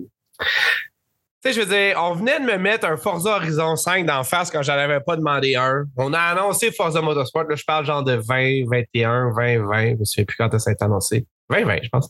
tu 1.44 1.52
sais, 1.52 1.60
je 1.60 1.66
veux 1.66 1.76
dire, 1.76 1.98
on 2.00 2.14
venait 2.14 2.40
de 2.40 2.46
me 2.46 2.58
mettre 2.58 2.86
un 2.86 2.98
Forza 2.98 3.38
Horizon 3.38 3.76
5 3.76 4.06
d'en 4.06 4.24
face 4.24 4.52
quand 4.52 4.62
j'en 4.62 4.74
avais 4.74 5.00
pas 5.00 5.16
demandé 5.16 5.56
un. 5.56 5.86
On 5.98 6.14
a 6.14 6.20
annoncé 6.20 6.72
Forza 6.72 7.02
Motorsport. 7.02 7.46
Là, 7.46 7.56
je 7.56 7.64
parle 7.64 7.86
genre 7.86 8.04
de 8.04 8.14
20, 8.14 8.66
21, 8.70 9.32
20, 9.36 9.66
20. 9.66 9.90
Je 9.90 9.96
me 9.96 10.06
souviens 10.06 10.26
plus 10.26 10.38
quand 10.38 10.60
ça 10.60 10.70
a 10.70 10.74
été 10.74 10.84
annoncé. 10.84 11.26
20, 11.50 11.66
20, 11.66 11.80
je 11.84 11.90
pense. 11.90 12.10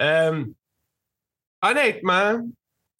Euh, 0.00 0.44
honnêtement, 1.62 2.40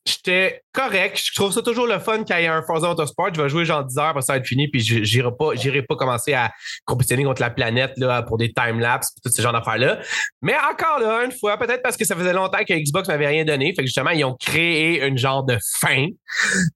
j'étais 0.06 0.62
correct. 0.72 1.20
Je 1.22 1.34
trouve 1.34 1.52
ça 1.52 1.62
toujours 1.62 1.86
le 1.86 1.98
fun 1.98 2.24
quand 2.24 2.36
il 2.36 2.44
y 2.44 2.46
a 2.46 2.54
un 2.54 2.62
Forza 2.62 2.88
Motorsport. 2.88 3.34
Je 3.34 3.42
vais 3.42 3.48
jouer 3.48 3.64
genre 3.64 3.84
10 3.84 3.98
heures, 3.98 4.14
que 4.14 4.20
ça 4.20 4.34
va 4.34 4.38
être 4.38 4.46
fini, 4.46 4.68
puis 4.68 4.80
j'irai 4.80 5.30
pas, 5.30 5.50
pas 5.88 5.96
commencer 5.96 6.32
à 6.32 6.52
compétitionner 6.84 7.24
contre 7.24 7.42
la 7.42 7.50
planète 7.50 7.92
là, 7.96 8.22
pour 8.22 8.38
des 8.38 8.52
time-lapse 8.52 9.08
et 9.16 9.20
tout 9.22 9.34
ce 9.34 9.42
genre 9.42 9.52
d'affaires-là. 9.52 10.00
Mais 10.42 10.54
encore 10.70 11.00
là, 11.00 11.24
une 11.24 11.32
fois, 11.32 11.58
peut-être 11.58 11.82
parce 11.82 11.96
que 11.96 12.04
ça 12.04 12.14
faisait 12.14 12.32
longtemps 12.32 12.64
que 12.66 12.74
Xbox 12.74 13.08
m'avait 13.08 13.26
rien 13.26 13.44
donné. 13.44 13.74
Fait 13.74 13.82
que 13.82 13.86
justement, 13.86 14.10
ils 14.10 14.24
ont 14.24 14.36
créé 14.38 15.04
une 15.04 15.18
genre 15.18 15.44
de 15.44 15.58
fin. 15.78 16.06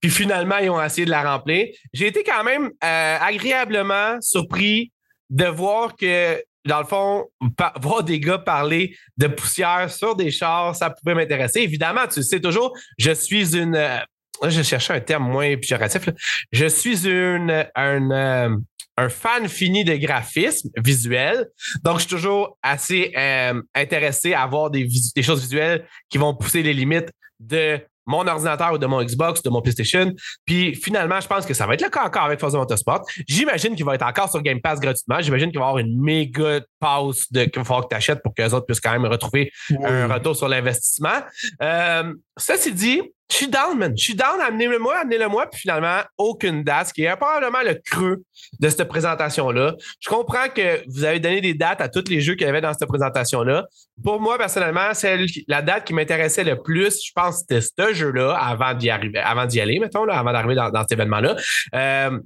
Puis 0.01 0.11
finalement, 0.11 0.59
ils 0.59 0.71
ont 0.71 0.83
essayé 0.83 1.05
de 1.05 1.11
la 1.11 1.23
remplir. 1.23 1.67
J'ai 1.93 2.09
été 2.09 2.25
quand 2.25 2.45
même 2.45 2.71
euh, 2.85 3.17
agréablement 3.21 4.17
surpris 4.21 4.93
de 5.31 5.47
voir 5.47 5.97
que, 5.97 6.43
dans 6.65 6.81
le 6.81 6.87
fond, 6.87 7.27
voir 7.81 8.05
des 8.05 8.21
gars 8.21 8.39
parler 8.39 8.97
de 9.17 9.27
poussière 9.27 9.91
sur 9.91 10.17
des 10.17 10.31
chars, 10.31 10.75
ça 10.77 10.91
pouvait 10.91 11.15
m'intéresser. 11.15 11.61
Évidemment, 11.61 12.07
tu 12.13 12.23
sais 12.23 12.41
toujours, 12.41 12.77
je 12.99 13.13
suis 13.13 13.57
une. 13.57 13.75
euh, 13.77 13.99
je 14.49 14.63
cherchais 14.63 14.95
un 14.95 15.01
terme 15.01 15.31
moins 15.31 15.55
péjoratif. 15.57 16.09
Je 16.51 16.67
suis 16.67 17.07
une, 17.07 17.67
un, 17.75 18.11
euh, 18.11 18.57
un 18.97 19.09
fan 19.11 19.49
fini 19.49 19.85
de 19.85 19.95
graphisme 19.97 20.71
visuel. 20.79 21.47
Donc, 21.83 21.97
je 21.97 22.01
suis 22.07 22.11
toujours 22.11 22.59
assez 22.63 23.13
euh, 23.17 23.61
intéressé 23.75 24.33
à 24.33 24.47
voir 24.47 24.71
des 24.71 24.89
choses 25.23 25.43
visuelles 25.43 25.87
qui 26.09 26.17
vont 26.17 26.35
pousser 26.35 26.63
les 26.63 26.73
limites 26.73 27.11
de 27.39 27.81
mon 28.11 28.27
ordinateur 28.27 28.73
ou 28.75 28.79
de 28.79 28.87
mon 28.87 29.03
Xbox, 29.03 29.43
de 29.43 29.51
mon 29.51 29.63
PlayStation. 29.63 30.13
Puis 30.45 30.75
finalement, 30.75 31.21
je 31.21 31.29
pense 31.29 31.47
que 31.47 31.55
ça 31.55 31.67
va 31.67 31.75
être 31.75 31.83
le 31.83 31.89
cas 31.89 32.05
encore 32.05 32.25
avec 32.25 32.41
Forza 32.41 32.59
Motorsport. 32.59 33.03
J'imagine 33.27 33.75
qu'il 33.75 33.85
va 33.85 33.95
être 33.95 34.07
encore 34.07 34.31
sur 34.31 34.43
Game 34.43 34.61
Pass 34.61 34.81
gratuitement. 34.81 35.21
J'imagine 35.21 35.51
qu'il 35.51 35.59
va 35.59 35.67
y 35.67 35.69
avoir 35.69 35.79
une 35.79 36.01
méga 36.01 36.61
pause 36.79 37.27
de, 37.31 37.45
qu'il 37.45 37.61
va 37.61 37.65
falloir 37.65 37.85
que 37.85 37.95
tu 37.95 37.97
achètes 37.97 38.23
pour 38.23 38.35
que 38.35 38.43
les 38.43 38.53
autres 38.53 38.67
puissent 38.67 38.81
quand 38.81 38.93
même 38.93 39.07
retrouver 39.07 39.53
un 39.85 40.07
retour 40.13 40.37
sur 40.37 40.49
l'investissement. 40.49 41.21
Euh, 41.63 42.13
ceci 42.37 42.73
dit, 42.73 43.03
je 43.31 43.37
suis 43.37 43.49
down, 43.49 43.79
man. 43.79 43.97
Je 43.97 44.03
suis 44.03 44.15
down, 44.15 44.41
amenez-le-moi, 44.41 44.99
amenez-le-moi, 44.99 45.47
puis 45.51 45.61
finalement, 45.61 46.01
aucune 46.19 46.65
date, 46.65 46.89
ce 46.89 46.93
qui 46.93 47.05
est 47.05 47.17
probablement 47.17 47.63
le 47.65 47.75
creux 47.75 48.23
de 48.59 48.69
cette 48.69 48.89
présentation-là. 48.89 49.77
Je 50.01 50.09
comprends 50.09 50.49
que 50.55 50.83
vous 50.89 51.05
avez 51.05 51.21
donné 51.21 51.41
des 51.41 51.55
dates 51.55 51.81
à 51.81 51.89
tous 51.89 52.09
les 52.09 52.21
jeux 52.21 52.35
qu'il 52.35 52.47
y 52.47 52.51
avait 52.51 52.61
dans 52.61 52.73
cette 52.73 52.89
présentation-là. 52.89 53.67
Pour 54.03 54.21
moi, 54.21 54.37
personnellement, 54.37 54.93
c'est 54.95 55.25
la 55.47 55.63
date 55.63 55.85
qui 55.85 55.95
m'intéressait 55.95 56.45
le 56.45 56.61
plus, 56.61 57.05
je 57.05 57.13
pense, 57.15 57.41
c'était 57.41 57.61
ce 57.61 57.95
jeu-là 57.95 58.35
avant 58.35 58.75
d'y 58.75 58.91
arriver, 58.91 59.21
avant 59.21 59.47
d'y 59.47 59.61
aller, 59.61 59.79
mettons, 59.79 60.05
là, 60.05 60.19
avant 60.19 60.33
d'arriver 60.33 60.57
dans, 60.57 60.81
cet 60.81 60.93
événement-là. 60.93 61.37
Euh, 61.75 62.19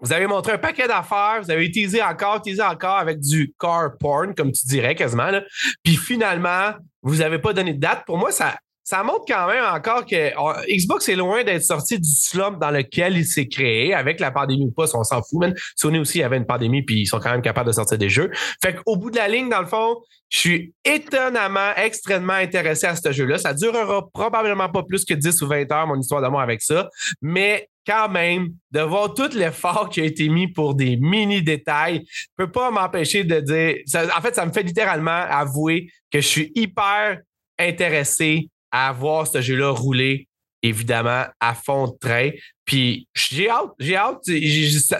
vous 0.00 0.12
avez 0.12 0.26
montré 0.26 0.52
un 0.52 0.58
paquet 0.58 0.86
d'affaires, 0.86 1.40
vous 1.42 1.50
avez 1.50 1.70
teasé 1.70 2.02
encore, 2.02 2.42
teasé 2.42 2.60
encore 2.60 2.98
avec 2.98 3.20
du 3.20 3.54
car 3.58 3.96
porn, 3.98 4.34
comme 4.34 4.52
tu 4.52 4.66
dirais 4.66 4.94
quasiment. 4.94 5.30
Là. 5.30 5.42
Puis 5.82 5.96
finalement, 5.96 6.72
vous 7.02 7.16
n'avez 7.16 7.38
pas 7.38 7.52
donné 7.52 7.72
de 7.72 7.80
date. 7.80 8.04
Pour 8.04 8.18
moi, 8.18 8.30
ça, 8.30 8.56
ça 8.84 9.02
montre 9.02 9.24
quand 9.26 9.48
même 9.48 9.64
encore 9.64 10.04
que 10.04 10.32
Xbox 10.70 11.08
est 11.08 11.16
loin 11.16 11.42
d'être 11.42 11.64
sorti 11.64 11.98
du 11.98 12.08
slump 12.08 12.60
dans 12.60 12.70
lequel 12.70 13.16
il 13.16 13.24
s'est 13.24 13.48
créé 13.48 13.94
avec 13.94 14.20
la 14.20 14.30
pandémie 14.30 14.66
ou 14.66 14.70
pas, 14.70 14.84
on 14.94 15.02
s'en 15.02 15.22
fout. 15.22 15.40
Même 15.40 15.54
Sony 15.74 15.98
aussi 15.98 16.22
avait 16.22 16.36
une 16.36 16.46
pandémie 16.46 16.82
puis 16.82 17.00
ils 17.00 17.06
sont 17.06 17.18
quand 17.18 17.30
même 17.30 17.42
capables 17.42 17.68
de 17.68 17.72
sortir 17.72 17.96
des 17.96 18.10
jeux. 18.10 18.30
Fait 18.62 18.74
qu'au 18.74 18.96
bout 18.96 19.10
de 19.10 19.16
la 19.16 19.26
ligne, 19.26 19.48
dans 19.48 19.60
le 19.60 19.66
fond, 19.66 19.96
je 20.28 20.38
suis 20.38 20.74
étonnamment, 20.84 21.74
extrêmement 21.76 22.34
intéressé 22.34 22.86
à 22.86 22.94
ce 22.94 23.10
jeu-là. 23.10 23.38
Ça 23.38 23.54
durera 23.54 24.06
probablement 24.12 24.68
pas 24.68 24.82
plus 24.82 25.04
que 25.04 25.14
10 25.14 25.40
ou 25.42 25.48
20 25.48 25.72
heures, 25.72 25.86
mon 25.86 25.98
histoire 25.98 26.20
d'amour 26.20 26.40
avec 26.40 26.60
ça. 26.60 26.90
Mais 27.22 27.68
quand 27.86 28.08
même, 28.08 28.48
de 28.70 28.80
voir 28.80 29.14
tout 29.14 29.30
l'effort 29.34 29.88
qui 29.88 30.00
a 30.00 30.04
été 30.04 30.28
mis 30.28 30.48
pour 30.48 30.74
des 30.74 30.96
mini 30.96 31.42
détails, 31.42 32.00
ne 32.00 32.44
peut 32.44 32.50
pas 32.50 32.70
m'empêcher 32.70 33.24
de 33.24 33.40
dire. 33.40 33.76
en 34.16 34.20
fait, 34.20 34.34
ça 34.34 34.44
me 34.44 34.52
fait 34.52 34.62
littéralement 34.62 35.10
avouer 35.10 35.88
que 36.10 36.20
je 36.20 36.26
suis 36.26 36.52
hyper 36.54 37.18
intéressé 37.58 38.48
à 38.76 38.90
voir 38.92 39.24
ce 39.28 39.40
jeu-là 39.40 39.70
rouler, 39.70 40.26
évidemment, 40.60 41.26
à 41.38 41.54
fond 41.54 41.86
de 41.86 41.96
train. 41.96 42.30
Puis 42.64 43.06
j'ai 43.14 43.48
hâte, 43.48 43.70
j'ai 43.78 43.94
hâte. 43.94 44.24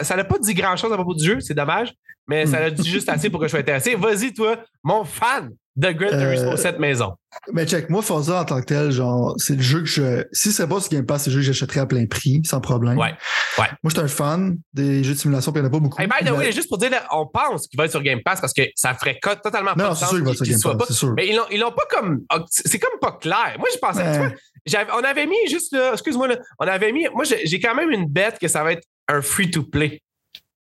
Ça 0.01 0.15
n'a 0.15 0.23
pas 0.23 0.39
dit 0.39 0.53
grand-chose 0.53 0.93
à 0.93 0.95
propos 0.95 1.13
du 1.13 1.25
jeu, 1.25 1.41
c'est 1.41 1.53
dommage, 1.53 1.93
mais 2.25 2.45
ça 2.45 2.59
a 2.59 2.69
dit 2.71 2.89
juste 2.89 3.09
assez 3.09 3.29
pour 3.29 3.41
que 3.41 3.47
je 3.47 3.49
sois 3.49 3.59
intéressé. 3.59 3.95
Vas-y, 3.95 4.33
toi, 4.33 4.63
mon 4.81 5.03
fan 5.03 5.51
de 5.75 5.91
Gran 5.91 6.09
Turismo 6.09 6.55
cette 6.55 6.79
maison. 6.79 7.13
Mais 7.51 7.65
check, 7.65 7.89
moi, 7.89 8.01
Forza 8.01 8.41
en 8.41 8.45
tant 8.45 8.61
que 8.61 8.65
tel, 8.65 8.91
genre, 8.91 9.35
c'est 9.37 9.55
le 9.55 9.61
jeu 9.61 9.81
que 9.81 9.87
je. 9.87 10.23
Si 10.31 10.51
c'est 10.51 10.67
pas 10.67 10.79
ce 10.79 10.89
Game 10.89 11.05
Pass, 11.05 11.23
c'est 11.23 11.29
le 11.29 11.35
jeu 11.35 11.41
que 11.41 11.47
j'achèterais 11.47 11.81
à 11.81 11.85
plein 11.85 12.05
prix, 12.05 12.41
sans 12.45 12.61
problème. 12.61 12.97
Ouais. 12.97 13.13
ouais. 13.57 13.67
Moi, 13.83 13.89
je 13.89 13.89
suis 13.89 13.99
un 13.99 14.07
fan 14.07 14.57
des 14.73 15.03
jeux 15.03 15.13
de 15.13 15.19
simulation, 15.19 15.51
puis 15.51 15.59
il 15.59 15.63
n'y 15.63 15.67
en 15.67 15.71
a 15.71 15.73
pas 15.73 15.79
beaucoup. 15.79 16.01
Hey, 16.01 16.07
by 16.07 16.25
the 16.25 16.31
way, 16.31 16.51
juste 16.51 16.69
pour 16.69 16.77
dire, 16.77 16.91
on 17.11 17.27
pense 17.27 17.67
qu'il 17.67 17.77
va 17.77 17.85
être 17.85 17.91
sur 17.91 18.01
Game 18.01 18.21
Pass 18.23 18.39
parce 18.39 18.53
que 18.53 18.63
ça 18.75 18.93
ferait 18.93 19.19
totalement 19.21 19.71
non, 19.71 19.85
pas 19.85 19.89
de 19.89 19.95
sens. 19.95 20.01
Non, 20.01 20.07
c'est 20.07 20.07
sûr 20.07 20.17
qu'il 20.17 20.25
va 20.25 20.31
être 20.31 20.37
sur 20.37 20.69
Game 20.69 20.77
Pass, 20.77 20.87
c'est 20.87 20.93
sûr. 20.93 21.13
Mais 21.15 21.27
ils 21.27 21.35
l'ont, 21.35 21.45
ils 21.51 21.59
l'ont 21.59 21.73
pas 21.73 21.85
comme. 21.89 22.21
C'est 22.49 22.79
comme 22.79 22.99
pas 23.01 23.11
clair. 23.13 23.55
Moi, 23.57 23.67
je 23.73 23.79
pensais. 23.79 24.35
Tu 24.67 24.75
vois, 24.77 24.99
on 24.99 25.03
avait 25.03 25.27
mis 25.27 25.35
juste 25.49 25.73
là, 25.73 25.91
excuse-moi, 25.93 26.27
là, 26.27 26.37
on 26.59 26.67
avait 26.67 26.91
mis. 26.91 27.05
Moi, 27.13 27.25
j'ai 27.25 27.59
quand 27.59 27.75
même 27.75 27.91
une 27.91 28.07
bête 28.07 28.39
que 28.39 28.47
ça 28.47 28.63
va 28.63 28.71
être 28.71 28.83
un 29.07 29.21
free-to-play. 29.21 30.01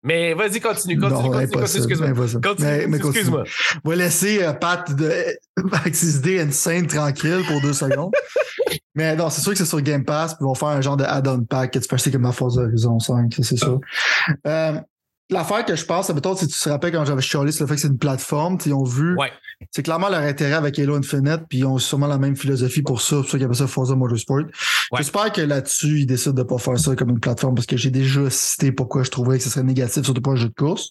Mais 0.04 0.34
vas-y, 0.34 0.60
continue, 0.60 0.98
continue, 0.98 1.22
non, 1.22 1.30
continue, 1.30 1.50
continue, 1.50 1.78
excuse-moi. 1.78 2.40
Continue, 2.42 2.96
excuse-moi. 2.96 3.44
On 3.84 3.88
va 3.88 3.96
laisser 3.96 4.42
euh, 4.44 4.52
Pat 4.52 4.94
de, 4.94 5.10
ses 5.92 6.16
idées 6.18 6.40
insane 6.40 6.86
tranquille 6.86 7.42
pour 7.48 7.62
deux 7.62 7.72
secondes. 7.72 8.12
Mais 8.94 9.16
non, 9.16 9.30
c'est 9.30 9.40
sûr 9.40 9.52
que 9.52 9.58
c'est 9.58 9.64
sur 9.64 9.80
Game 9.80 10.04
Pass, 10.04 10.34
puis 10.34 10.42
ils 10.42 10.44
vont 10.44 10.54
faire 10.54 10.68
un 10.68 10.80
genre 10.82 10.98
de 10.98 11.04
add-on 11.04 11.42
pack 11.44 11.72
que 11.72 11.78
tu 11.78 11.88
peux 11.88 11.94
acheter 11.94 12.12
comme 12.12 12.22
la 12.22 12.32
Forza 12.32 12.62
Horizon 12.62 13.00
5, 13.00 13.34
c'est 13.40 13.56
sûr. 13.56 13.80
Euh, 14.46 14.78
L'affaire 15.30 15.64
que 15.64 15.74
je 15.74 15.84
pense, 15.86 16.10
mettons, 16.10 16.36
si 16.36 16.46
tu 16.46 16.58
te 16.58 16.68
rappelles 16.68 16.92
quand 16.92 17.04
j'avais 17.04 17.22
chialé 17.22 17.50
sur 17.50 17.64
le 17.64 17.68
fait 17.68 17.76
que 17.76 17.80
c'est 17.80 17.88
une 17.88 17.98
plateforme, 17.98 18.58
ils 18.66 18.74
ont 18.74 18.84
vu. 18.84 19.16
Ouais. 19.16 19.32
C'est 19.70 19.82
clairement 19.82 20.10
leur 20.10 20.20
intérêt 20.20 20.52
avec 20.52 20.78
Halo 20.78 20.96
Infinite, 20.96 21.42
puis 21.48 21.60
ils 21.60 21.64
ont 21.64 21.78
sûrement 21.78 22.06
la 22.06 22.18
même 22.18 22.36
philosophie 22.36 22.82
pour 22.82 23.00
ça, 23.00 23.16
pour 23.16 23.24
ça 23.24 23.38
qu'ils 23.38 23.44
appellent 23.44 23.56
ça 23.56 23.66
Forza 23.66 23.94
Motorsport. 23.94 24.42
J'espère 24.96 25.32
que 25.32 25.40
là-dessus, 25.40 26.00
ils 26.00 26.06
décident 26.06 26.34
de 26.34 26.42
pas 26.42 26.58
faire 26.58 26.78
ça 26.78 26.94
comme 26.94 27.10
une 27.10 27.20
plateforme 27.20 27.54
parce 27.54 27.66
que 27.66 27.76
j'ai 27.76 27.90
déjà 27.90 28.28
cité 28.28 28.70
pourquoi 28.70 29.02
je 29.02 29.10
trouvais 29.10 29.38
que 29.38 29.44
ce 29.44 29.50
serait 29.50 29.64
négatif, 29.64 30.04
surtout 30.04 30.20
pour 30.20 30.34
un 30.34 30.36
jeu 30.36 30.48
de 30.48 30.54
course. 30.54 30.90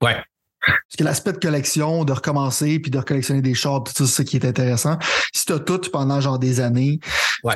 Ouais. 0.00 0.16
Parce 0.64 0.96
que 0.96 1.02
l'aspect 1.02 1.32
de 1.32 1.38
collection, 1.38 2.04
de 2.04 2.12
recommencer, 2.12 2.78
puis 2.78 2.90
de 2.90 2.98
recollectionner 2.98 3.42
des 3.42 3.54
chars, 3.54 3.82
tout 3.82 3.92
ça, 3.92 4.06
c'est 4.06 4.22
ce 4.22 4.22
qui 4.22 4.36
est 4.36 4.44
intéressant. 4.44 4.96
Si 5.32 5.44
tu 5.44 5.52
as 5.52 5.58
tout 5.58 5.80
pendant 5.92 6.20
genre 6.20 6.38
des 6.38 6.60
années, 6.60 7.00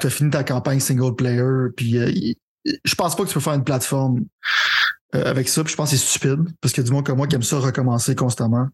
tu 0.01 0.07
as 0.07 0.11
fini 0.11 0.31
ta 0.31 0.43
campagne 0.43 0.81
single 0.81 1.15
player, 1.15 1.69
puis 1.77 1.99
euh, 1.99 2.11
je 2.85 2.95
pense 2.97 3.15
pas 3.15 3.23
que 3.23 3.29
tu 3.29 3.35
peux 3.35 3.41
faire 3.41 3.55
une 3.55 3.65
plateforme 3.65 4.25
avec 5.25 5.49
ça. 5.49 5.63
Puis 5.65 5.73
je 5.73 5.77
pense 5.77 5.91
que 5.91 5.97
c'est 5.97 6.07
stupide 6.07 6.45
parce 6.61 6.73
qu'il 6.73 6.83
y 6.83 6.87
a 6.87 6.89
du 6.89 6.93
monde 6.93 7.07
comme 7.07 7.19
moi 7.19 7.27
qui 7.27 7.35
aime 7.35 7.43
ça 7.43 7.59
recommencer 7.59 8.15
constamment. 8.15 8.69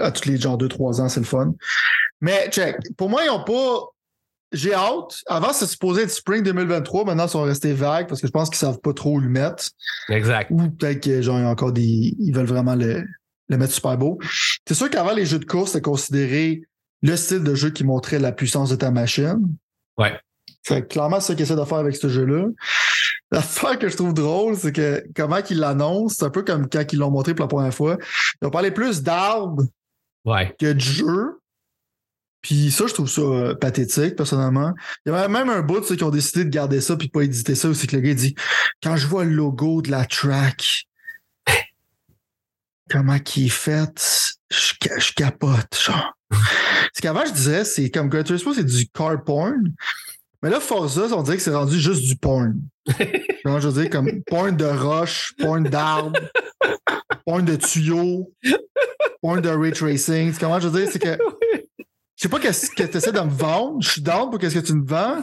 À 0.00 0.12
tous 0.12 0.28
les 0.28 0.38
genre 0.38 0.58
2-3 0.58 1.00
ans, 1.00 1.08
c'est 1.08 1.20
le 1.20 1.26
fun. 1.26 1.54
Mais 2.20 2.48
check, 2.50 2.76
pour 2.96 3.10
moi, 3.10 3.22
ils 3.24 3.28
n'ont 3.28 3.44
pas. 3.44 3.88
J'ai 4.52 4.74
hâte. 4.74 5.22
Avant, 5.26 5.52
c'est 5.52 5.66
supposé 5.66 6.02
être 6.02 6.10
spring 6.10 6.42
2023. 6.42 7.04
Maintenant, 7.06 7.26
ils 7.26 7.30
sont 7.30 7.42
restés 7.42 7.72
vagues 7.72 8.06
parce 8.06 8.20
que 8.20 8.26
je 8.26 8.32
pense 8.32 8.48
qu'ils 8.48 8.58
savent 8.58 8.80
pas 8.80 8.92
trop 8.92 9.16
où 9.16 9.20
le 9.20 9.28
mettre. 9.28 9.64
Exact. 10.08 10.50
Ou 10.50 10.68
peut-être 10.68 11.00
qu'ils 11.00 11.30
ont 11.30 11.46
encore 11.46 11.72
des. 11.72 12.14
Ils 12.18 12.32
veulent 12.32 12.46
vraiment 12.46 12.74
le, 12.74 13.02
le 13.48 13.58
mettre 13.58 13.72
super 13.72 13.96
beau. 13.96 14.18
C'est 14.68 14.74
sûr 14.74 14.90
qu'avant, 14.90 15.12
les 15.12 15.26
jeux 15.26 15.38
de 15.38 15.46
course, 15.46 15.72
c'était 15.72 15.82
considéré 15.82 16.62
le 17.02 17.16
style 17.16 17.42
de 17.42 17.54
jeu 17.54 17.70
qui 17.70 17.82
montrait 17.82 18.18
la 18.18 18.30
puissance 18.30 18.70
de 18.70 18.76
ta 18.76 18.90
machine. 18.90 19.40
Ouais. 19.98 20.12
C'est 20.62 20.86
clairement 20.88 21.20
ce 21.20 21.32
qu'ils 21.32 21.42
essaient 21.42 21.56
de 21.56 21.64
faire 21.64 21.78
avec 21.78 21.96
ce 21.96 22.08
jeu-là. 22.08 22.46
L'affaire 23.32 23.78
que 23.78 23.88
je 23.88 23.96
trouve 23.96 24.12
drôle, 24.12 24.56
c'est 24.56 24.72
que 24.72 25.02
comment 25.16 25.40
qu'ils 25.40 25.58
l'annoncent, 25.58 26.16
c'est 26.18 26.24
un 26.24 26.30
peu 26.30 26.42
comme 26.42 26.68
quand 26.68 26.84
ils 26.92 26.98
l'ont 26.98 27.10
montré 27.10 27.34
pour 27.34 27.44
la 27.44 27.48
première 27.48 27.74
fois. 27.74 27.96
Ils 28.40 28.46
ont 28.46 28.50
parlé 28.50 28.70
plus 28.70 29.02
d'arbres 29.02 29.64
que 30.24 30.72
de 30.72 30.80
jeu. 30.80 31.40
Puis 32.42 32.70
ça, 32.70 32.86
je 32.86 32.92
trouve 32.92 33.08
ça 33.08 33.22
euh, 33.22 33.54
pathétique, 33.54 34.16
personnellement. 34.16 34.74
Il 35.06 35.12
y 35.12 35.14
avait 35.14 35.28
même 35.28 35.48
un 35.48 35.62
bout 35.62 35.80
de 35.80 35.84
ceux 35.84 35.96
qui 35.96 36.04
ont 36.04 36.10
décidé 36.10 36.44
de 36.44 36.50
garder 36.50 36.80
ça 36.80 36.96
puis 36.96 37.06
de 37.06 37.12
pas 37.12 37.22
éditer 37.22 37.54
ça, 37.54 37.72
c'est 37.72 37.86
que 37.86 37.96
le 37.96 38.02
gars 38.02 38.14
dit 38.14 38.34
Quand 38.82 38.96
je 38.96 39.06
vois 39.06 39.24
le 39.24 39.30
logo 39.30 39.80
de 39.80 39.90
la 39.90 40.04
track, 40.04 40.86
comment 42.90 43.18
qui 43.18 43.46
est 43.46 43.48
fait, 43.48 44.34
je, 44.50 44.74
je 44.98 45.12
capote, 45.14 45.78
genre. 45.82 46.12
Ce 46.94 47.00
qu'avant, 47.00 47.24
je 47.24 47.32
disais, 47.32 47.64
c'est 47.64 47.90
comme 47.90 48.08
Gran 48.08 48.22
Turismo, 48.22 48.52
c'est 48.52 48.64
du 48.64 48.86
car 48.88 49.22
porn. 49.24 49.72
Mais 50.42 50.50
là, 50.50 50.58
Forza, 50.58 51.06
on 51.12 51.22
dirait 51.22 51.36
que 51.36 51.42
c'est 51.42 51.54
rendu 51.54 51.78
juste 51.78 52.02
du 52.02 52.16
porn. 52.16 52.60
Comment 53.44 53.60
je 53.60 53.68
veux 53.68 53.82
dire, 53.82 53.90
comme 53.90 54.22
porn 54.24 54.56
de 54.56 54.64
roche, 54.64 55.34
porn 55.38 55.62
d'arbre, 55.62 56.18
porn 57.24 57.44
de 57.44 57.54
tuyaux, 57.54 58.32
porn 59.20 59.40
de 59.40 59.48
ray 59.48 59.72
tracing. 59.72 60.34
Comment 60.38 60.58
je 60.58 60.68
veux 60.68 60.80
dire, 60.80 60.90
c'est 60.90 60.98
que 60.98 61.16
je 62.22 62.22
sais 62.22 62.28
pas 62.28 62.40
qu'est-ce 62.40 62.70
que 62.70 62.82
tu 62.82 62.96
essaies 62.96 63.12
de 63.12 63.20
me 63.20 63.30
vendre. 63.30 63.80
Je 63.80 63.90
suis 63.90 64.02
down 64.02 64.30
pour 64.30 64.38
qu'est-ce 64.38 64.54
que 64.54 64.64
tu 64.64 64.74
me 64.74 64.84
vends, 64.84 65.22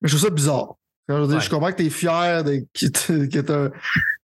mais 0.00 0.08
je 0.08 0.16
trouve 0.16 0.28
ça 0.28 0.34
bizarre. 0.34 0.74
Je, 1.08 1.14
veux 1.14 1.26
dire, 1.26 1.40
je 1.40 1.50
comprends 1.50 1.70
que 1.70 1.76
tu 1.76 1.86
es 1.86 1.90
fier 1.90 2.44
de, 2.44 2.64
que 2.74 3.40
tu 3.40 3.52
as 3.52 3.70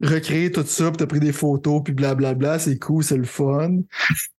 recréé 0.00 0.52
tout 0.52 0.64
ça, 0.64 0.88
puis 0.90 0.98
tu 0.98 1.02
as 1.02 1.06
pris 1.06 1.20
des 1.20 1.32
photos, 1.32 1.82
puis 1.84 1.92
blablabla. 1.92 2.58
C'est 2.58 2.78
cool, 2.78 3.02
c'est 3.02 3.16
le 3.16 3.24
fun. 3.24 3.80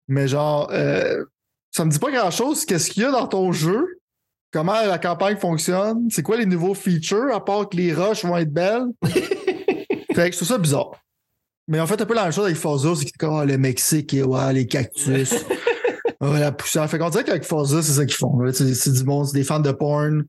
Mais 0.08 0.28
genre, 0.28 0.70
euh, 0.72 1.24
ça 1.72 1.84
me 1.84 1.92
dit 1.92 2.00
pas 2.00 2.12
grand-chose. 2.12 2.66
Qu'est-ce 2.66 2.90
qu'il 2.90 3.04
y 3.04 3.06
a 3.06 3.12
dans 3.12 3.28
ton 3.28 3.52
jeu? 3.52 3.99
Comment 4.52 4.82
la 4.82 4.98
campagne 4.98 5.38
fonctionne, 5.38 6.08
c'est 6.10 6.24
quoi 6.24 6.38
les 6.38 6.46
nouveaux 6.46 6.74
features, 6.74 7.34
à 7.34 7.44
part 7.44 7.70
que 7.70 7.78
les 7.78 7.94
roches 7.94 8.26
vont 8.26 8.38
être 8.38 8.52
belles? 8.52 8.86
fait 9.04 10.30
que 10.30 10.32
je 10.32 10.38
trouve 10.38 10.48
ça 10.48 10.58
bizarre. 10.58 10.92
Mais 11.68 11.80
en 11.80 11.86
fait, 11.86 12.02
un 12.02 12.06
peu 12.06 12.16
la 12.16 12.24
même 12.24 12.32
chose 12.32 12.46
avec 12.46 12.58
Forza, 12.58 12.90
c'est 12.96 13.12
comme 13.18 13.34
oh, 13.34 13.46
le 13.46 13.58
Mexique, 13.58 14.14
et, 14.14 14.24
ouais, 14.24 14.54
les 14.54 14.66
cactus, 14.66 15.36
la 16.22 16.52
poussière. 16.52 16.90
Fait 16.90 16.98
qu'on 16.98 17.10
dirait 17.10 17.24
qu'avec 17.24 17.44
Forza, 17.44 17.84
c'est 17.84 17.94
ça 17.94 18.06
qu'ils 18.06 18.16
font. 18.16 18.40
C'est 18.52 18.92
du 18.92 19.04
bon, 19.04 19.24
c'est 19.24 19.38
des 19.38 19.44
fans 19.44 19.60
de 19.60 19.72
porn. 19.72 20.24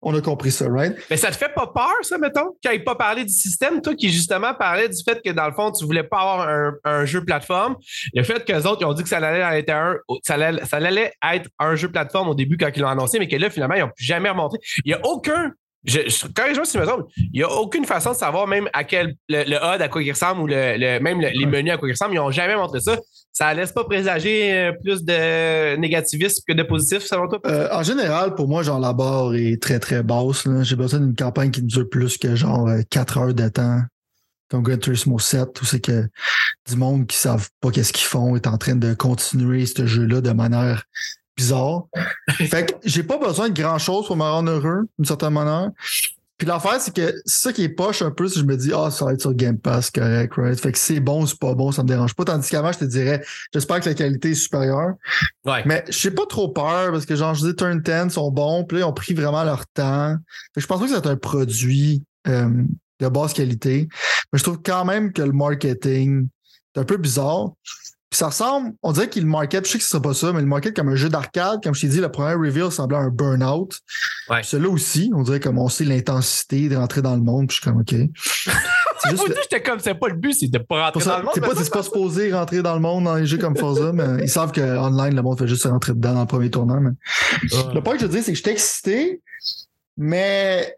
On 0.00 0.14
a 0.14 0.20
compris 0.20 0.52
ça, 0.52 0.68
right? 0.68 0.96
Mais 1.10 1.16
ça 1.16 1.30
te 1.30 1.36
fait 1.36 1.52
pas 1.52 1.66
peur, 1.66 1.92
ça, 2.02 2.18
mettons, 2.18 2.56
qu'il 2.62 2.70
n'ait 2.70 2.78
pas 2.78 2.94
parlé 2.94 3.24
du 3.24 3.32
système, 3.32 3.82
toi, 3.82 3.94
qui 3.96 4.10
justement 4.10 4.54
parlait 4.54 4.88
du 4.88 5.02
fait 5.02 5.20
que 5.24 5.30
dans 5.30 5.46
le 5.46 5.52
fond, 5.52 5.72
tu 5.72 5.84
voulais 5.84 6.04
pas 6.04 6.18
avoir 6.20 6.48
un, 6.84 7.04
jeu 7.04 7.24
plateforme. 7.24 7.76
Le 8.14 8.22
fait 8.22 8.44
qu'eux 8.44 8.62
autres, 8.62 8.78
ils 8.82 8.84
ont 8.84 8.92
dit 8.92 9.02
que 9.02 9.08
ça 9.08 9.18
allait, 9.18 9.60
être 9.60 9.70
un, 9.70 9.96
ça, 10.22 10.34
allait, 10.34 11.12
être 11.32 11.50
un 11.58 11.74
jeu 11.74 11.90
plateforme 11.90 12.28
au 12.28 12.34
début 12.34 12.56
quand 12.56 12.70
ils 12.74 12.80
l'ont 12.80 12.88
annoncé, 12.88 13.18
mais 13.18 13.26
que 13.26 13.36
là, 13.36 13.50
finalement, 13.50 13.74
ils 13.74 13.82
n'ont 13.82 13.90
jamais 13.96 14.30
remonté. 14.30 14.58
Il 14.84 14.92
n'y 14.92 14.94
a 14.94 15.00
aucun 15.04 15.52
je, 15.84 16.00
je, 16.08 16.26
corrige-moi 16.26 16.64
si 16.64 16.76
me 16.76 16.84
trompe, 16.84 17.08
il 17.16 17.30
n'y 17.32 17.42
a 17.42 17.50
aucune 17.50 17.84
façon 17.84 18.10
de 18.10 18.16
savoir 18.16 18.46
même 18.46 18.68
à 18.72 18.84
quel 18.84 19.14
le, 19.28 19.44
le 19.44 19.56
HUD 19.56 19.82
à 19.82 19.88
quoi 19.88 20.02
il 20.02 20.10
ressemble 20.10 20.40
ou 20.40 20.46
le, 20.46 20.98
même 20.98 21.20
les 21.20 21.46
menus 21.46 21.72
à 21.72 21.76
quoi 21.76 21.88
il 21.88 21.92
ressemble. 21.92 22.14
Ils 22.14 22.18
n'ont 22.18 22.30
jamais 22.30 22.56
montré 22.56 22.80
ça. 22.80 22.96
Ça 23.32 23.54
laisse 23.54 23.70
pas 23.70 23.84
présager 23.84 24.52
euh, 24.52 24.72
plus 24.82 25.04
de 25.04 25.76
négativisme 25.76 26.42
que 26.46 26.52
de 26.52 26.64
positif, 26.64 27.04
selon 27.04 27.28
toi? 27.28 27.38
Euh, 27.46 27.68
en 27.70 27.84
général, 27.84 28.34
pour 28.34 28.48
moi, 28.48 28.64
genre 28.64 28.80
la 28.80 28.92
barre 28.92 29.34
est 29.34 29.62
très 29.62 29.78
très 29.78 30.02
basse. 30.02 30.48
J'ai 30.62 30.74
besoin 30.74 30.98
d'une 30.98 31.14
campagne 31.14 31.52
qui 31.52 31.62
dure 31.62 31.88
plus 31.88 32.18
que 32.18 32.34
genre 32.34 32.68
4 32.90 33.16
euh, 33.16 33.20
heures 33.20 33.34
de 33.34 33.48
temps. 33.48 33.80
Comme 34.50 34.62
Gran 34.62 34.78
Turismo 34.78 35.18
7, 35.18 35.52
tout 35.52 35.66
c'est 35.66 35.78
que 35.78 36.08
du 36.68 36.76
monde 36.76 37.06
qui 37.06 37.16
ne 37.16 37.20
savent 37.20 37.48
pas 37.60 37.70
qu'est-ce 37.70 37.92
qu'ils 37.92 38.06
font 38.06 38.34
est 38.34 38.46
en 38.46 38.56
train 38.56 38.76
de 38.76 38.94
continuer 38.94 39.66
ce 39.66 39.86
jeu-là 39.86 40.22
de 40.22 40.30
manière 40.30 40.84
bizarre. 41.38 41.86
fait 42.30 42.66
que 42.66 42.74
j'ai 42.84 43.04
pas 43.04 43.16
besoin 43.16 43.48
de 43.48 43.54
grand 43.58 43.78
chose 43.78 44.06
pour 44.06 44.16
me 44.16 44.22
rendre 44.22 44.50
heureux, 44.50 44.88
d'une 44.98 45.06
certaine 45.06 45.32
manière. 45.32 45.70
Puis 46.36 46.46
l'affaire, 46.46 46.80
c'est 46.80 46.94
que 46.94 47.14
c'est 47.26 47.42
ça 47.48 47.52
qui 47.52 47.64
est 47.64 47.68
poche 47.68 48.00
un 48.00 48.12
peu 48.12 48.28
si 48.28 48.38
je 48.38 48.44
me 48.44 48.56
dis, 48.56 48.70
ah, 48.72 48.92
ça 48.92 49.04
va 49.04 49.12
être 49.12 49.20
sur 49.20 49.34
Game 49.34 49.58
Pass, 49.58 49.90
correct, 49.90 50.34
right? 50.36 50.60
Fait 50.60 50.70
que 50.70 50.78
c'est 50.78 51.00
bon, 51.00 51.26
c'est 51.26 51.38
pas 51.38 51.54
bon, 51.54 51.72
ça 51.72 51.82
me 51.82 51.88
dérange 51.88 52.14
pas. 52.14 52.24
Tandis 52.24 52.48
qu'avant, 52.48 52.70
je 52.70 52.78
te 52.78 52.84
dirais, 52.84 53.24
j'espère 53.52 53.80
que 53.80 53.88
la 53.88 53.94
qualité 53.94 54.30
est 54.30 54.34
supérieure. 54.34 54.94
Ouais. 55.44 55.62
Mais 55.66 55.84
j'ai 55.88 56.12
pas 56.12 56.26
trop 56.26 56.48
peur 56.48 56.92
parce 56.92 57.06
que, 57.06 57.16
genre, 57.16 57.34
je 57.34 57.48
dis, 57.48 57.56
Turn 57.56 57.80
10 57.80 58.12
sont 58.12 58.30
bons, 58.30 58.64
puis 58.64 58.76
là, 58.78 58.84
ils 58.84 58.88
ont 58.88 58.92
pris 58.92 59.14
vraiment 59.14 59.42
leur 59.42 59.66
temps. 59.66 60.16
Fait 60.54 60.54
que 60.56 60.60
je 60.60 60.66
pense 60.68 60.78
pas 60.78 60.86
que 60.86 60.94
c'est 60.94 61.08
un 61.08 61.16
produit 61.16 62.04
euh, 62.28 62.62
de 63.00 63.08
basse 63.08 63.32
qualité. 63.32 63.88
Mais 64.32 64.38
je 64.38 64.44
trouve 64.44 64.60
quand 64.64 64.84
même 64.84 65.12
que 65.12 65.22
le 65.22 65.32
marketing 65.32 66.28
est 66.76 66.80
un 66.80 66.84
peu 66.84 66.98
bizarre. 66.98 67.50
Puis 68.10 68.16
ça 68.16 68.28
ressemble, 68.28 68.72
on 68.82 68.92
dirait 68.92 69.10
qu'il 69.10 69.26
market, 69.26 69.66
je 69.66 69.72
sais 69.72 69.78
que 69.78 69.84
ce 69.84 69.90
sera 69.90 70.02
pas 70.02 70.14
ça, 70.14 70.32
mais 70.32 70.40
le 70.40 70.46
market 70.46 70.74
comme 70.74 70.88
un 70.88 70.96
jeu 70.96 71.10
d'arcade, 71.10 71.62
comme 71.62 71.74
je 71.74 71.82
t'ai 71.82 71.88
dit, 71.88 72.00
le 72.00 72.10
premier 72.10 72.34
reveal 72.34 72.72
semblait 72.72 72.96
un 72.96 73.10
burn-out. 73.10 73.78
Ouais. 74.30 74.42
Celui-là 74.42 74.70
aussi, 74.70 75.10
on 75.14 75.22
dirait 75.22 75.40
comme 75.40 75.58
on 75.58 75.68
sait 75.68 75.84
l'intensité 75.84 76.70
de 76.70 76.76
rentrer 76.76 77.02
dans 77.02 77.14
le 77.14 77.22
monde, 77.22 77.48
puis 77.48 77.56
je 77.56 77.62
suis 77.62 77.70
comme 77.70 77.80
OK. 77.80 77.94
C'est 79.00 79.10
juste 79.10 79.26
j'étais 79.42 79.62
comme, 79.62 79.78
c'est 79.78 79.94
pas 79.94 80.08
le 80.08 80.16
but, 80.16 80.32
c'est 80.32 80.48
de 80.48 80.58
pas 80.58 80.86
rentrer 80.86 81.00
ça, 81.00 81.10
dans 81.10 81.18
le 81.18 81.24
monde. 81.24 81.32
C'est 81.34 81.40
pas, 81.40 81.54
c'est 81.54 81.72
pas 81.72 81.82
supposé 81.84 82.32
rentrer 82.32 82.62
dans 82.62 82.74
le 82.74 82.80
monde 82.80 83.04
dans 83.04 83.14
les 83.14 83.26
jeux 83.26 83.38
comme 83.38 83.56
Forza, 83.56 83.92
mais 83.94 84.24
ils 84.24 84.28
savent 84.28 84.50
que 84.50 84.60
online 84.60 85.14
le 85.14 85.22
monde 85.22 85.38
fait 85.38 85.46
juste 85.46 85.64
rentrer 85.66 85.92
dedans 85.92 86.14
dans 86.14 86.22
le 86.22 86.26
premier 86.26 86.50
tournant. 86.50 86.80
Mais... 86.80 86.90
Ouais. 86.90 87.74
Le 87.74 87.80
point 87.80 87.94
que 87.94 88.00
je 88.00 88.06
veux 88.06 88.12
dire, 88.12 88.24
c'est 88.24 88.32
que 88.32 88.36
j'étais 88.36 88.50
excité, 88.50 89.22
mais 89.96 90.74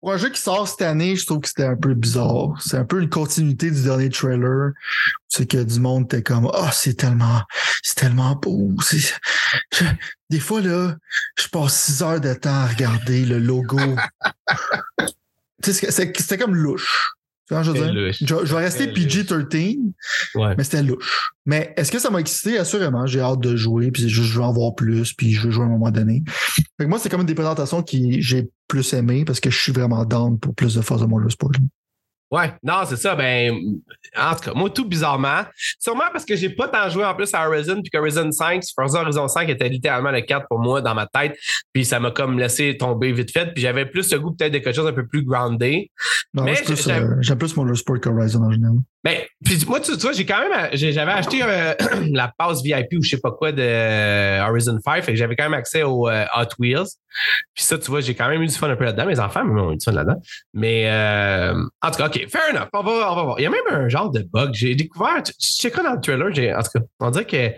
pour 0.00 0.12
un 0.12 0.16
jeu 0.16 0.28
qui 0.30 0.40
sort 0.40 0.68
cette 0.68 0.82
année, 0.82 1.16
je 1.16 1.26
trouve 1.26 1.40
que 1.40 1.48
c'était 1.48 1.64
un 1.64 1.76
peu 1.76 1.94
bizarre. 1.94 2.54
C'est 2.64 2.76
un 2.76 2.84
peu 2.84 3.00
une 3.02 3.08
continuité 3.08 3.70
du 3.70 3.82
dernier 3.82 4.10
trailer. 4.10 4.72
C'est 5.28 5.46
que 5.46 5.62
du 5.62 5.80
monde 5.80 6.04
était 6.04 6.22
comme 6.22 6.46
Oh, 6.52 6.68
c'est 6.72 6.94
tellement, 6.94 7.42
c'est 7.82 7.96
tellement 7.96 8.34
beau. 8.36 8.70
Je- 8.90 9.84
Des 10.30 10.40
fois, 10.40 10.60
là, 10.60 10.94
je 11.38 11.48
passe 11.48 11.74
six 11.84 12.02
heures 12.02 12.20
de 12.20 12.32
temps 12.34 12.50
à 12.54 12.66
regarder 12.66 13.24
le 13.24 13.38
logo. 13.38 13.78
C'était 15.62 16.38
comme 16.38 16.54
louche. 16.54 17.10
Que 17.48 17.62
je 17.62 17.70
veux 17.70 17.78
Très 17.78 17.90
dire? 17.92 18.00
louche. 18.06 18.16
Je, 18.20 18.46
je 18.46 18.54
vais 18.54 18.60
rester 18.62 18.92
Très 18.92 19.02
PG-13, 19.02 19.78
Ouais. 20.34 20.54
mais 20.56 20.64
c'était 20.64 20.82
louche. 20.82 21.30
Mais 21.46 21.72
est-ce 21.76 21.90
que 21.90 21.98
ça 21.98 22.10
m'a 22.10 22.20
excité? 22.20 22.58
Assurément. 22.58 23.06
J'ai 23.06 23.20
hâte 23.20 23.40
de 23.40 23.56
jouer, 23.56 23.90
puis 23.90 24.08
je, 24.08 24.22
je 24.22 24.34
veux 24.38 24.42
en 24.44 24.52
voir 24.52 24.74
plus, 24.74 25.14
puis 25.14 25.32
je 25.32 25.46
veux 25.46 25.50
jouer 25.50 25.64
à 25.64 25.66
un 25.66 25.70
moment 25.70 25.90
donné. 25.90 26.22
Fait 26.26 26.62
que 26.80 26.84
moi, 26.84 26.98
c'est 26.98 27.08
comme 27.08 27.20
une 27.22 27.26
des 27.26 27.34
présentations 27.34 27.82
qui 27.82 28.20
j'ai 28.22 28.48
plus 28.68 28.92
aimé 28.92 29.24
parce 29.24 29.40
que 29.40 29.48
je 29.50 29.58
suis 29.58 29.72
vraiment 29.72 30.04
down 30.04 30.38
pour 30.38 30.54
plus 30.54 30.74
de 30.74 30.82
Forza 30.82 31.06
Motorsport. 31.06 31.52
Ouais, 32.30 32.52
non, 32.62 32.80
c'est 32.86 32.96
ça. 32.96 33.14
Ben, 33.16 33.54
en 34.16 34.34
tout 34.34 34.40
cas, 34.40 34.52
moi, 34.54 34.68
tout 34.68 34.84
bizarrement. 34.86 35.42
Sûrement 35.78 36.04
parce 36.12 36.24
que 36.26 36.36
j'ai 36.36 36.50
pas 36.50 36.68
tant 36.68 36.88
joué 36.90 37.04
en 37.04 37.14
plus 37.14 37.32
à 37.32 37.48
Horizon, 37.48 37.80
puis 37.80 37.90
que 37.90 37.96
Horizon 37.96 38.30
5, 38.30 38.62
Forza 38.74 39.00
Horizon 39.00 39.28
5 39.28 39.48
était 39.48 39.68
littéralement 39.68 40.10
le 40.10 40.20
4 40.20 40.46
pour 40.48 40.58
moi 40.58 40.82
dans 40.82 40.94
ma 40.94 41.06
tête. 41.06 41.38
Puis 41.72 41.84
ça 41.86 41.98
m'a 42.00 42.10
comme 42.10 42.38
laissé 42.38 42.76
tomber 42.76 43.12
vite 43.12 43.30
fait. 43.32 43.52
Puis 43.54 43.62
j'avais 43.62 43.86
plus 43.86 44.12
le 44.12 44.18
goût 44.20 44.32
peut-être 44.32 44.52
de 44.52 44.58
quelque 44.58 44.74
chose 44.76 44.86
un 44.86 44.92
peu 44.92 45.06
plus 45.06 45.22
groundé. 45.24 45.90
Non, 46.34 46.44
Mais 46.44 46.52
je 46.52 46.56
suis 46.64 46.66
plus, 46.74 46.84
j'aime- 46.84 47.12
euh, 47.12 47.22
J'aime 47.22 47.38
plus 47.38 47.56
Motorsport 47.56 48.00
qu'Horizon 48.00 48.42
en 48.44 48.50
général. 48.52 48.76
Ben, 49.08 49.22
puis 49.42 49.64
moi, 49.66 49.80
tu, 49.80 49.92
tu 49.92 49.98
vois, 50.00 50.12
j'ai 50.12 50.26
quand 50.26 50.38
même, 50.46 50.68
j'ai- 50.74 50.92
j'avais 50.92 51.12
acheté 51.12 51.40
euh, 51.42 51.72
la 52.12 52.30
passe 52.36 52.60
VIP 52.62 52.92
ou 52.98 53.02
je 53.02 53.08
sais 53.08 53.20
pas 53.20 53.30
quoi 53.30 53.52
de 53.52 53.62
euh, 53.62 54.46
Horizon 54.46 54.78
5, 54.84 55.02
fait 55.02 55.12
que 55.12 55.16
j'avais 55.18 55.34
quand 55.34 55.44
même 55.44 55.54
accès 55.54 55.82
au 55.82 56.08
euh, 56.10 56.26
Hot 56.36 56.48
Wheels. 56.58 56.88
Puis 57.54 57.64
ça, 57.64 57.78
tu 57.78 57.90
vois, 57.90 58.02
j'ai 58.02 58.14
quand 58.14 58.28
même 58.28 58.42
eu 58.42 58.46
du 58.46 58.54
fun 58.54 58.68
un 58.68 58.76
peu 58.76 58.84
là-dedans. 58.84 59.06
Mes 59.06 59.18
enfants 59.18 59.44
même 59.44 59.58
ont 59.58 59.72
eu 59.72 59.76
du 59.78 59.84
fun 59.84 59.92
là-dedans. 59.92 60.20
Mais 60.52 60.90
euh, 60.90 61.54
en 61.80 61.90
tout 61.90 61.96
cas, 61.96 62.08
OK, 62.08 62.28
fair 62.28 62.42
enough. 62.52 62.68
On 62.74 62.82
va, 62.82 63.10
on 63.12 63.14
va 63.16 63.22
voir. 63.22 63.40
Il 63.40 63.44
y 63.44 63.46
a 63.46 63.50
même 63.50 63.62
un 63.70 63.88
genre 63.88 64.10
de 64.10 64.20
bug. 64.30 64.50
J'ai 64.52 64.74
découvert, 64.74 65.22
tu 65.22 65.32
tu 65.32 65.52
sais 65.52 65.70
quoi 65.70 65.82
dans 65.84 65.94
le 65.94 66.00
trailer, 66.02 66.58
en 66.58 66.62
tout 66.62 66.70
cas, 66.78 66.84
on 67.00 67.10
dirait 67.10 67.24
que 67.24 67.50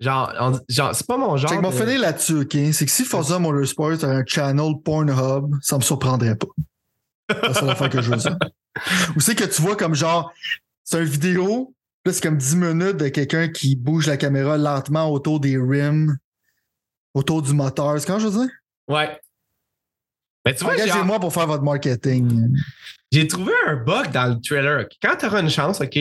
genre, 0.00 0.32
on- 0.40 0.58
genre 0.68 0.92
c'est 0.94 1.06
pas 1.06 1.16
mon 1.18 1.36
genre. 1.36 1.50
Check, 1.50 1.60
mon 1.62 1.70
de- 1.70 1.74
finir 1.76 2.00
là-dessus, 2.00 2.40
OK? 2.40 2.56
C'est 2.72 2.84
que 2.84 2.90
si 2.90 3.04
Forza 3.04 3.38
Motorsport 3.38 4.02
a 4.02 4.06
un 4.08 4.24
channel 4.26 4.72
Pornhub, 4.84 5.54
ça 5.62 5.76
me 5.76 5.82
surprendrait 5.82 6.34
pas. 6.36 6.46
C'est 7.30 7.42
la 7.42 7.54
seule 7.54 7.70
affaire 7.70 7.90
que 7.90 8.02
je 8.02 8.10
veux 8.10 8.16
dire. 8.16 8.36
Ou 9.16 9.20
c'est 9.20 9.34
que 9.34 9.44
tu 9.44 9.62
vois 9.62 9.76
comme 9.76 9.94
genre, 9.94 10.32
c'est 10.86 10.98
une 10.98 11.04
vidéo, 11.04 11.74
là, 12.04 12.12
c'est 12.12 12.22
comme 12.22 12.38
10 12.38 12.56
minutes 12.56 12.96
de 12.96 13.08
quelqu'un 13.08 13.48
qui 13.48 13.74
bouge 13.74 14.06
la 14.06 14.16
caméra 14.16 14.56
lentement 14.56 15.10
autour 15.10 15.40
des 15.40 15.58
rims, 15.58 16.16
autour 17.12 17.42
du 17.42 17.52
moteur. 17.52 18.00
C'est 18.00 18.06
quand 18.06 18.20
je 18.20 18.28
veux 18.28 18.44
dire? 18.44 18.54
Ouais. 18.88 19.20
Mais 20.46 20.54
tu 20.54 20.62
vois, 20.62 20.74
Engagez-moi 20.74 21.18
pour 21.18 21.34
faire 21.34 21.48
votre 21.48 21.64
marketing. 21.64 22.56
J'ai 23.10 23.26
trouvé 23.26 23.52
un 23.66 23.76
bug 23.76 24.12
dans 24.12 24.26
le 24.26 24.40
trailer. 24.40 24.86
Quand 25.02 25.16
tu 25.16 25.26
auras 25.26 25.42
une 25.42 25.50
chance, 25.50 25.80
OK, 25.80 25.98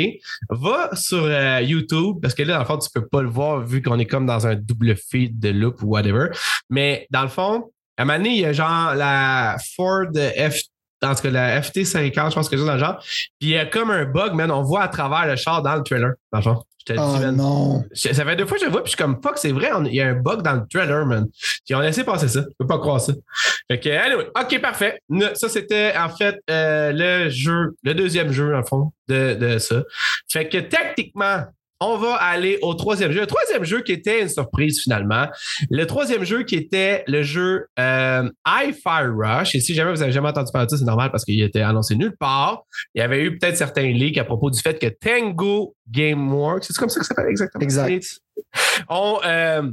va 0.50 0.92
sur 0.94 1.24
euh, 1.24 1.62
YouTube, 1.62 2.18
parce 2.22 2.36
que 2.36 2.44
là, 2.44 2.54
dans 2.54 2.60
le 2.60 2.66
fond, 2.66 2.78
tu 2.78 2.90
peux 2.94 3.08
pas 3.08 3.24
le 3.24 3.30
voir 3.30 3.66
vu 3.66 3.82
qu'on 3.82 3.98
est 3.98 4.06
comme 4.06 4.28
dans 4.28 4.46
un 4.46 4.54
double 4.54 4.96
feed 4.96 5.40
de 5.40 5.50
loop 5.50 5.82
ou 5.82 5.88
whatever. 5.88 6.28
Mais 6.70 7.08
dans 7.10 7.24
le 7.24 7.30
fond, 7.30 7.72
à 7.98 8.04
un 8.04 8.06
moment 8.06 8.20
donné, 8.20 8.36
il 8.36 8.42
y 8.42 8.46
a 8.46 8.54
genre 8.54 8.94
la 8.94 9.58
Ford 9.76 10.12
F, 10.14 10.62
en 11.06 11.16
tout 11.16 11.22
cas 11.24 11.30
la 11.32 11.62
FT50, 11.62 12.30
je 12.32 12.36
pense 12.36 12.49
que 12.49 12.58
c'est 12.58 12.66
dans 12.66 12.74
le 12.74 12.80
genre. 12.80 12.97
Puis 13.39 13.49
il 13.49 13.49
y 13.49 13.58
a 13.58 13.66
comme 13.66 13.91
un 13.91 14.06
bug, 14.06 14.34
man. 14.34 14.51
On 14.51 14.64
voit 14.64 14.84
à 14.84 14.88
travers 14.88 15.26
le 15.28 15.36
char 15.36 15.62
dans 15.62 15.76
le 15.76 15.84
trailer, 15.84 16.14
dans 16.32 16.39
le 16.39 16.43
fond. 16.43 16.64
Je 16.88 16.93
te 16.93 16.99
dis, 16.99 17.03
Oh 17.03 17.18
man. 17.20 17.36
non. 17.36 17.84
Je- 17.91 18.14
Ça 18.14 18.24
fait 18.24 18.36
deux 18.36 18.45
fois 18.45 18.58
que 18.58 18.62
je 18.62 18.66
le 18.68 18.72
vois, 18.72 18.84
puis 18.84 18.91
je 18.91 18.95
suis 18.95 19.03
comme 19.03 19.20
fuck, 19.22 19.38
c'est 19.39 19.51
vrai, 19.51 19.72
on- 19.74 19.86
il 19.86 19.95
y 19.95 20.01
a 20.01 20.08
un 20.10 20.14
bug 20.14 20.43
dans 20.43 20.53
le 20.53 20.62
trailer, 20.72 21.03
man. 21.06 21.26
Ils 21.68 21.76
ont 21.76 21.80
laissé 21.80 22.03
passer 22.03 22.28
ça. 22.28 22.41
Je 22.41 22.56
peux 22.60 22.68
pas 22.68 22.78
croire 22.78 23.01
ça. 23.01 23.14
Fait 23.72 23.80
que, 23.80 23.89
anyway, 23.89 24.28
ok, 24.39 24.62
parfait. 24.62 24.99
Ça, 25.34 25.49
c'était 25.49 25.93
en 25.97 26.10
fait 26.10 26.38
euh, 26.51 26.91
le 26.93 27.30
jeu, 27.30 27.76
le 27.84 27.95
deuxième 27.95 28.32
jeu, 28.32 28.56
en 28.56 28.64
fond, 28.64 28.91
de, 29.08 29.34
de 29.34 29.58
ça. 29.58 29.82
Fait 30.32 30.47
que 30.47 30.58
techniquement, 30.60 31.45
on 31.86 31.98
va 31.98 32.16
aller 32.16 32.58
au 32.62 32.74
troisième 32.74 33.12
jeu. 33.12 33.22
Le 33.22 33.28
troisième 33.28 33.64
jeu 33.64 33.82
qui 33.82 33.92
était 33.92 34.22
une 34.22 34.30
surprise 34.30 34.82
finalement. 34.82 35.28
Le 35.70 35.86
troisième 35.86 36.24
jeu 36.24 36.44
qui 36.44 36.56
était 36.56 37.04
le 37.08 37.24
jeu 37.24 37.68
euh, 37.80 38.30
Hi-Fi 38.48 39.06
Rush. 39.16 39.56
Et 39.56 39.60
si 39.60 39.74
jamais 39.74 39.92
vous 39.92 40.02
avez 40.02 40.12
jamais 40.12 40.30
entendu 40.30 40.52
parler 40.52 40.66
de 40.66 40.72
ça, 40.72 40.78
c'est 40.78 40.86
normal 40.86 41.12
parce 41.12 41.26
qu'il 41.26 41.42
était 41.42 41.62
annoncé 41.62 41.96
nulle 41.96 42.16
part. 42.18 42.64
Il 42.94 43.00
y 43.00 43.02
avait 43.02 43.22
eu 43.24 43.38
peut-être 43.38 43.58
certains 43.58 43.92
leaks 43.92 44.18
à 44.18 44.24
propos 44.24 44.50
du 44.50 44.60
fait 44.60 44.80
que 44.80 44.88
Tango 44.88 45.76
Gameworks, 45.90 46.66
c'est 46.66 46.76
comme 46.76 46.90
ça 46.90 47.00
que 47.00 47.06
ça 47.06 47.14
s'appelle 47.14 47.30
exactement? 47.30 47.64
Exact. 47.64 48.22
On, 48.90 49.20
euh, 49.26 49.70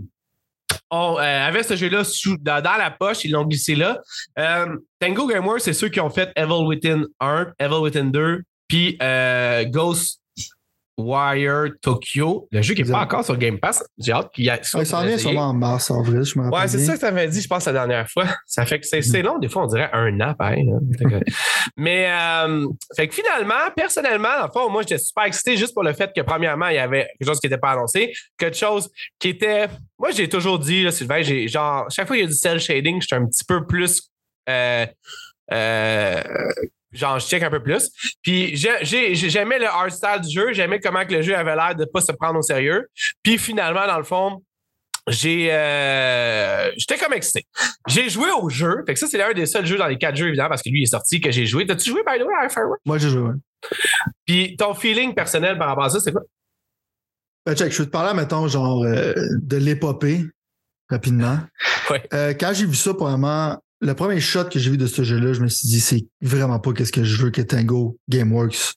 on 0.91 1.17
euh, 1.19 1.21
avait 1.21 1.63
ce 1.63 1.75
jeu-là 1.75 2.03
dans, 2.41 2.63
dans 2.63 2.77
la 2.77 2.91
poche, 2.91 3.25
ils 3.25 3.33
l'ont 3.33 3.45
glissé 3.45 3.75
là. 3.75 4.01
Euh, 4.39 4.77
Tango 5.01 5.27
Gameworks, 5.27 5.63
c'est 5.63 5.73
ceux 5.73 5.89
qui 5.89 6.01
ont 6.01 6.11
fait 6.11 6.31
Evil 6.37 6.67
Within 6.67 7.05
1, 7.19 7.53
Evil 7.59 7.81
Within 7.81 8.05
2, 8.11 8.43
puis 8.69 8.99
euh, 9.03 9.65
Ghost 9.65 10.22
Wire 11.03 11.70
Tokyo. 11.80 12.48
Le 12.50 12.62
jeu 12.62 12.74
qui 12.74 12.82
n'est 12.82 12.90
pas 12.90 13.00
encore 13.03 13.24
sur 13.24 13.36
Game 13.36 13.59
Pass. 13.59 13.84
J'ai 13.98 14.12
hâte 14.12 14.30
qu'il 14.32 14.44
y 14.44 14.48
ait 14.48 14.53
Ouais, 14.74 14.84
ça 14.84 14.98
en 14.98 15.05
vient 15.05 15.18
sûrement 15.18 15.48
en 15.48 15.55
mars, 15.55 15.90
avril, 15.90 16.22
je 16.22 16.38
me 16.38 16.44
rappelle. 16.44 16.61
Ouais, 16.61 16.68
c'est 16.68 16.78
ça 16.78 16.94
que 16.94 17.00
tu 17.00 17.05
avais 17.05 17.28
dit, 17.28 17.40
je 17.40 17.48
pense, 17.48 17.64
la 17.66 17.72
dernière 17.72 18.09
fois. 18.11 18.26
Ça 18.46 18.64
fait 18.66 18.80
que 18.80 18.86
c'est 18.86 19.03
c'est 19.03 19.22
long. 19.22 19.38
Des 19.38 19.48
fois, 19.48 19.64
on 19.64 19.66
dirait 19.66 19.90
un 19.92 20.20
an, 20.20 20.34
pareil. 20.34 20.68
hein. 20.70 21.20
Mais, 21.76 22.07
euh, 22.11 22.66
fait 22.96 23.09
que 23.09 23.14
finalement, 23.14 23.70
personnellement, 23.76 24.28
dans 24.38 24.46
le 24.46 24.53
fond, 24.53 24.70
moi, 24.70 24.82
j'étais 24.82 24.98
super 24.98 25.24
excité 25.24 25.57
juste 25.57 25.74
pour 25.74 25.82
le 25.82 25.92
fait 25.92 26.11
que, 26.14 26.20
premièrement, 26.22 26.68
il 26.68 26.76
y 26.76 26.78
avait 26.78 27.09
quelque 27.18 27.28
chose 27.28 27.40
qui 27.40 27.46
n'était 27.46 27.59
pas 27.61 27.72
annoncé, 27.72 28.12
quelque 28.38 28.57
chose 28.57 28.88
qui 29.18 29.28
était. 29.30 29.68
Moi, 29.98 30.11
j'ai 30.12 30.28
toujours 30.28 30.59
dit, 30.59 30.82
là, 30.84 30.90
Sylvain, 30.90 31.22
j'ai 31.22 31.48
genre, 31.48 31.86
chaque 31.90 32.07
fois 32.07 32.16
qu'il 32.16 32.24
y 32.24 32.28
a 32.28 32.30
du 32.30 32.34
cel 32.36 32.59
shading, 32.61 33.00
je 33.00 33.07
suis 33.07 33.16
un 33.16 33.26
petit 33.26 33.44
peu 33.44 33.66
plus. 33.66 34.03
euh, 34.48 34.86
euh, 35.53 36.22
genre, 36.93 37.18
je 37.18 37.26
check 37.26 37.43
un 37.43 37.51
peu 37.51 37.62
plus. 37.62 37.90
Puis 38.22 38.57
j'ai- 38.57 38.78
j'ai- 38.82 39.14
j'aimais 39.14 39.59
le 39.59 39.66
art 39.66 39.90
style 39.90 40.20
du 40.22 40.30
jeu, 40.30 40.53
j'aimais 40.53 40.80
comment 40.80 41.05
que 41.05 41.12
le 41.14 41.22
jeu 41.22 41.36
avait 41.36 41.55
l'air 41.57 41.74
de 41.74 41.84
pas 41.84 42.01
se 42.01 42.12
prendre 42.12 42.38
au 42.38 42.43
sérieux. 42.43 42.88
Puis 43.22 43.38
finalement, 43.38 43.86
dans 43.86 43.99
le 43.99 44.05
fond, 44.05 44.43
j'ai 45.09 45.49
euh, 45.51 46.70
j'étais 46.76 46.97
comme 46.97 47.12
excité. 47.12 47.45
J'ai 47.88 48.09
joué 48.09 48.28
au 48.40 48.49
jeu. 48.49 48.84
Fait 48.86 48.95
que 48.95 49.01
ça, 49.01 49.07
c'est 49.09 49.18
l'un 49.18 49.32
des 49.32 49.47
seuls 49.47 49.66
jeux 49.66 49.76
dans 49.78 49.88
les 49.88 49.99
quatre 49.99 50.14
jeux, 50.16 50.28
évidemment, 50.28 50.51
parce 50.51 50.62
que 50.62 50.68
lui 50.68 50.80
il 50.80 50.82
est 50.84 50.86
sorti 50.86 51.20
que 51.20 51.30
j'ai 51.32 51.45
joué. 51.47 51.66
T'as-tu 51.66 51.90
joué, 51.90 52.03
by 52.07 52.18
the 52.20 52.22
way, 52.24 52.34
à 52.40 52.49
Firewatch? 52.49 52.80
Moi, 52.84 52.99
j'ai 52.99 53.09
joué. 53.09 53.22
ouais. 53.22 53.34
Puis 54.26 54.57
ton 54.57 54.74
feeling 54.74 55.14
personnel 55.14 55.59
par 55.59 55.68
rapport 55.68 55.84
à 55.84 55.90
ça, 55.90 55.99
c'est 56.01 56.12
quoi? 56.12 56.22
Ben, 57.45 57.57
check, 57.57 57.72
je 57.72 57.78
vais 57.78 57.86
te 57.86 57.90
parler, 57.90 58.14
mettons, 58.14 58.47
genre, 58.47 58.84
euh, 58.84 59.12
de 59.43 59.57
l'épopée, 59.57 60.20
rapidement. 60.88 61.38
Ouais. 61.90 62.01
Euh, 62.14 62.32
quand 62.38 62.53
j'ai 62.55 62.64
vu 62.64 62.76
ça, 62.76 62.95
probablement, 62.95 63.59
le 63.83 63.95
premier 63.95 64.20
shot 64.20 64.45
que 64.45 64.59
j'ai 64.59 64.70
vu 64.70 64.78
de 64.78 64.87
ce 64.87 65.03
jeu-là, 65.03 65.33
je 65.33 65.41
me 65.41 65.49
suis 65.49 65.68
dit, 65.68 65.80
c'est 65.80 66.07
vraiment 66.20 66.61
pas 66.61 66.72
qu'est-ce 66.72 66.93
que 66.93 67.03
je 67.03 67.22
veux 67.22 67.30
que 67.30 67.43
Tango 67.43 67.99
Gameworks 68.09 68.74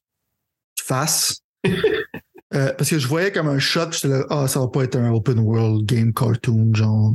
fasse. 0.82 1.38
Euh, 2.53 2.72
parce 2.78 2.89
que 2.89 2.99
je 2.99 3.08
voyais 3.08 3.34
comme 3.34 3.49
un 3.49 3.60
shot, 3.60 3.91
j'étais 3.91 4.08
là, 4.08 4.24
ah, 4.30 4.47
ça 4.47 4.62
va 4.62 4.68
pas 4.68 4.84
être 4.84 4.95
un 4.95 5.12
open 5.12 5.39
world 5.39 5.86
game 5.86 6.14
cartoon, 6.14 6.74
genre. 6.74 7.14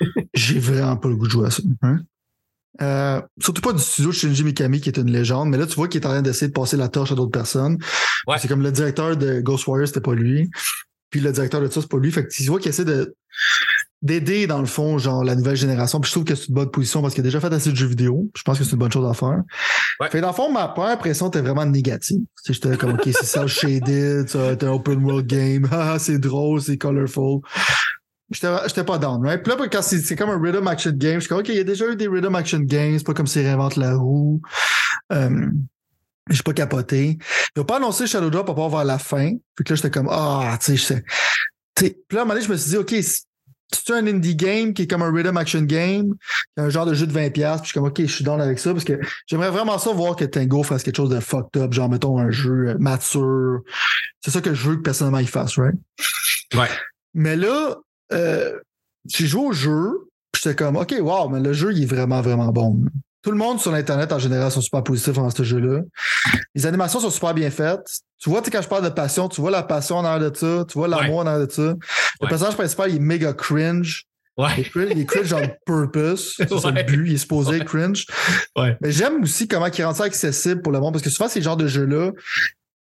j'ai 0.34 0.58
vraiment 0.58 0.96
pas 0.96 1.08
le 1.10 1.16
goût 1.16 1.26
de 1.26 1.30
jouer 1.30 1.46
à 1.46 1.50
ça. 1.50 1.62
hein. 1.82 2.00
Euh, 2.82 3.22
surtout 3.40 3.60
pas 3.60 3.72
du 3.72 3.78
studio 3.80 4.10
Shinji 4.10 4.42
Mikami, 4.42 4.80
qui 4.80 4.88
est 4.88 4.98
une 4.98 5.12
légende, 5.12 5.50
mais 5.50 5.58
là, 5.58 5.66
tu 5.66 5.74
vois 5.76 5.86
qu'il 5.86 6.00
est 6.00 6.06
en 6.06 6.10
train 6.10 6.22
d'essayer 6.22 6.48
de 6.48 6.52
passer 6.54 6.76
la 6.76 6.88
torche 6.88 7.12
à 7.12 7.14
d'autres 7.14 7.30
personnes. 7.30 7.78
Ouais. 8.26 8.38
C'est 8.40 8.48
comme 8.48 8.62
le 8.62 8.72
directeur 8.72 9.16
de 9.16 9.40
Ghostwire, 9.42 9.86
c'était 9.86 10.00
pas 10.00 10.14
lui. 10.14 10.50
Puis 11.10 11.20
le 11.20 11.30
directeur 11.30 11.60
de 11.60 11.68
ça, 11.68 11.80
c'est 11.80 11.90
pas 11.90 11.98
lui. 11.98 12.10
Fait 12.10 12.24
que 12.24 12.32
tu 12.34 12.42
vois 12.46 12.58
qu'il 12.58 12.70
essaie 12.70 12.86
de 12.86 13.14
d'aider, 14.04 14.46
dans 14.46 14.60
le 14.60 14.66
fond, 14.66 14.98
genre, 14.98 15.24
la 15.24 15.34
nouvelle 15.34 15.56
génération. 15.56 15.98
Puis 15.98 16.08
je 16.08 16.14
trouve 16.14 16.24
que 16.24 16.34
c'est 16.34 16.48
une 16.48 16.54
bonne 16.54 16.70
position 16.70 17.00
parce 17.00 17.14
qu'il 17.14 17.22
a 17.22 17.24
déjà 17.24 17.40
fait 17.40 17.52
assez 17.52 17.70
de 17.70 17.74
jeux 17.74 17.86
vidéo. 17.86 18.30
Je 18.36 18.42
pense 18.42 18.58
que 18.58 18.64
c'est 18.64 18.72
une 18.72 18.78
bonne 18.78 18.92
chose 18.92 19.08
à 19.08 19.14
faire. 19.14 19.42
Ouais. 19.98 20.10
Fait 20.10 20.20
dans 20.20 20.28
le 20.28 20.34
fond, 20.34 20.52
ma 20.52 20.68
première 20.68 20.92
impression 20.92 21.28
était 21.28 21.40
vraiment 21.40 21.64
négative. 21.64 22.20
Tu 22.44 22.52
sais, 22.52 22.52
J'étais 22.52 22.76
comme, 22.76 22.92
OK, 22.92 23.02
c'est 23.06 23.24
ça 23.24 23.46
shaded, 23.46 24.26
être 24.26 24.64
un 24.64 24.72
open 24.72 25.02
world 25.02 25.26
game. 25.26 25.68
Ah, 25.72 25.98
c'est 25.98 26.18
drôle, 26.18 26.60
c'est 26.60 26.78
colorful. 26.78 27.40
j'étais 28.30 28.84
pas 28.84 28.98
down, 28.98 29.20
right? 29.22 29.42
Puis 29.42 29.52
là, 29.52 29.68
quand 29.70 29.82
c'est 29.82 30.16
comme 30.16 30.30
un 30.30 30.40
rhythm 30.40 30.68
action 30.68 30.92
game, 30.92 31.14
je 31.14 31.20
suis 31.20 31.28
comme, 31.28 31.38
OK, 31.38 31.48
il 31.48 31.56
y 31.56 31.60
a 31.60 31.64
déjà 31.64 31.90
eu 31.90 31.96
des 31.96 32.06
rhythm 32.06 32.34
action 32.34 32.60
games, 32.60 32.98
c'est 32.98 33.06
pas 33.06 33.14
comme 33.14 33.26
s'ils 33.26 33.42
réinventent 33.42 33.76
la 33.76 33.96
roue. 33.96 34.40
Euh, 35.12 35.48
j'ai 36.30 36.42
pas 36.42 36.52
capoté. 36.52 37.18
Ils 37.56 37.60
ont 37.60 37.64
pas 37.64 37.76
annoncé 37.76 38.06
Shadow 38.06 38.30
Drop 38.30 38.48
à 38.48 38.54
part 38.54 38.68
vers 38.68 38.84
la 38.84 38.98
fin. 38.98 39.32
Puis 39.54 39.64
que 39.64 39.72
là, 39.72 39.76
j'étais 39.76 39.90
comme, 39.90 40.08
ah, 40.10 40.56
tu 40.60 40.76
sais, 40.78 41.04
Puis 41.74 41.94
là, 42.10 42.20
à 42.20 42.22
un 42.22 42.24
moment 42.24 42.34
donné, 42.34 42.46
je 42.46 42.52
me 42.52 42.56
suis 42.56 42.70
dit, 42.70 42.76
OK, 42.76 42.94
c'est 43.72 43.92
un 43.92 44.06
indie 44.06 44.36
game 44.36 44.72
qui 44.72 44.82
est 44.82 44.86
comme 44.86 45.02
un 45.02 45.12
rhythm 45.12 45.36
action 45.36 45.62
game, 45.62 46.14
un 46.56 46.68
genre 46.68 46.86
de 46.86 46.94
jeu 46.94 47.06
de 47.06 47.12
20$, 47.12 47.30
puis 47.30 47.42
je 47.42 47.64
suis 47.64 47.72
comme, 47.74 47.84
OK, 47.84 48.00
je 48.00 48.06
suis 48.06 48.24
down 48.24 48.40
avec 48.40 48.58
ça, 48.58 48.72
parce 48.72 48.84
que 48.84 48.98
j'aimerais 49.26 49.50
vraiment 49.50 49.78
ça 49.78 49.92
voir 49.92 50.16
que 50.16 50.24
Tango 50.24 50.62
fasse 50.62 50.82
quelque 50.82 50.96
chose 50.96 51.10
de 51.10 51.20
fucked 51.20 51.60
up, 51.60 51.72
genre, 51.72 51.88
mettons, 51.88 52.18
un 52.18 52.30
jeu 52.30 52.76
mature. 52.78 53.60
C'est 54.20 54.30
ça 54.30 54.40
que 54.40 54.54
je 54.54 54.68
veux 54.68 54.76
que 54.76 54.82
personnellement 54.82 55.18
il 55.18 55.28
fasse, 55.28 55.58
right? 55.58 55.74
Ouais. 56.54 56.68
Mais 57.14 57.36
là, 57.36 57.76
euh, 58.12 58.58
j'ai 59.06 59.26
joué 59.26 59.46
au 59.46 59.52
jeu, 59.52 60.08
puis 60.32 60.42
j'étais 60.42 60.56
comme, 60.56 60.76
OK, 60.76 60.94
wow, 61.00 61.28
mais 61.28 61.40
le 61.40 61.52
jeu, 61.52 61.72
il 61.72 61.82
est 61.82 61.86
vraiment, 61.86 62.20
vraiment 62.20 62.52
bon. 62.52 62.84
Tout 63.24 63.30
le 63.30 63.38
monde 63.38 63.58
sur 63.58 63.72
l'Internet, 63.72 64.12
en 64.12 64.18
général, 64.18 64.50
sont 64.50 64.60
super 64.60 64.82
positifs 64.82 65.14
dans 65.14 65.30
ce 65.30 65.42
jeu-là. 65.42 65.80
Les 66.54 66.66
animations 66.66 67.00
sont 67.00 67.08
super 67.08 67.32
bien 67.32 67.50
faites. 67.50 68.00
Tu 68.18 68.28
vois, 68.28 68.42
quand 68.42 68.60
je 68.60 68.68
parle 68.68 68.84
de 68.84 68.90
passion, 68.90 69.30
tu 69.30 69.40
vois 69.40 69.50
la 69.50 69.62
passion 69.62 69.96
en 69.96 70.04
arrière 70.04 70.30
de 70.30 70.36
ça, 70.36 70.64
tu 70.68 70.78
vois 70.78 70.88
l'amour 70.88 71.18
en 71.18 71.26
arrière 71.26 71.46
de 71.46 71.50
ça. 71.50 71.74
Le 72.20 72.28
personnage 72.28 72.54
principal, 72.54 72.90
il 72.90 72.96
est 72.96 73.00
méga 73.00 73.32
cringe. 73.32 74.04
Ouais. 74.36 74.50
Il 74.74 75.00
est 75.00 75.06
cringe 75.06 75.32
en 75.32 75.40
purpose. 75.66 76.34
C'est 76.36 76.50
le 76.50 76.82
but. 76.82 77.08
Il 77.08 77.14
est 77.14 77.18
supposé 77.18 77.64
cringe. 77.64 78.06
Ouais. 78.56 78.76
Mais 78.82 78.92
j'aime 78.92 79.22
aussi 79.22 79.48
comment 79.48 79.66
il 79.66 79.84
rend 79.84 79.94
ça 79.94 80.04
accessible 80.04 80.60
pour 80.60 80.72
le 80.72 80.80
monde 80.80 80.92
parce 80.92 81.04
que 81.04 81.10
souvent, 81.10 81.28
ces 81.28 81.40
genres 81.40 81.56
de 81.56 81.66
jeux-là, 81.66 82.10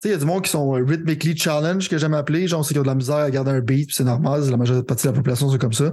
sais, 0.02 0.08
il 0.08 0.12
y 0.12 0.14
a 0.14 0.18
du 0.18 0.24
monde 0.24 0.42
qui 0.42 0.50
sont 0.50 0.72
rhythmically 0.72 1.36
challenge, 1.36 1.88
que 1.88 1.98
j'aime 1.98 2.14
appeler. 2.14 2.48
Genre, 2.48 2.64
c'est 2.64 2.74
qu'ils 2.74 2.80
ont 2.80 2.82
de 2.82 2.88
la 2.88 2.94
misère 2.94 3.16
à 3.16 3.30
garder 3.30 3.52
un 3.52 3.60
beat, 3.60 3.90
c'est 3.92 4.04
normal. 4.04 4.48
La 4.50 4.56
majorité 4.56 4.94
de 4.94 5.06
la 5.06 5.12
population, 5.12 5.50
c'est 5.50 5.58
comme 5.58 5.72
ça. 5.72 5.92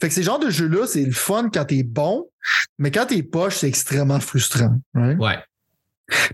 Fait 0.00 0.08
que 0.08 0.14
ces 0.14 0.22
genres 0.22 0.38
de 0.38 0.50
jeux-là, 0.50 0.86
c'est 0.86 1.04
le 1.04 1.12
fun 1.12 1.50
quand 1.52 1.64
t'es 1.64 1.82
bon, 1.82 2.28
mais 2.78 2.90
quand 2.90 3.06
t'es 3.06 3.22
poche, 3.22 3.56
c'est 3.56 3.68
extrêmement 3.68 4.20
frustrant. 4.20 4.78
Ouais. 4.94 5.38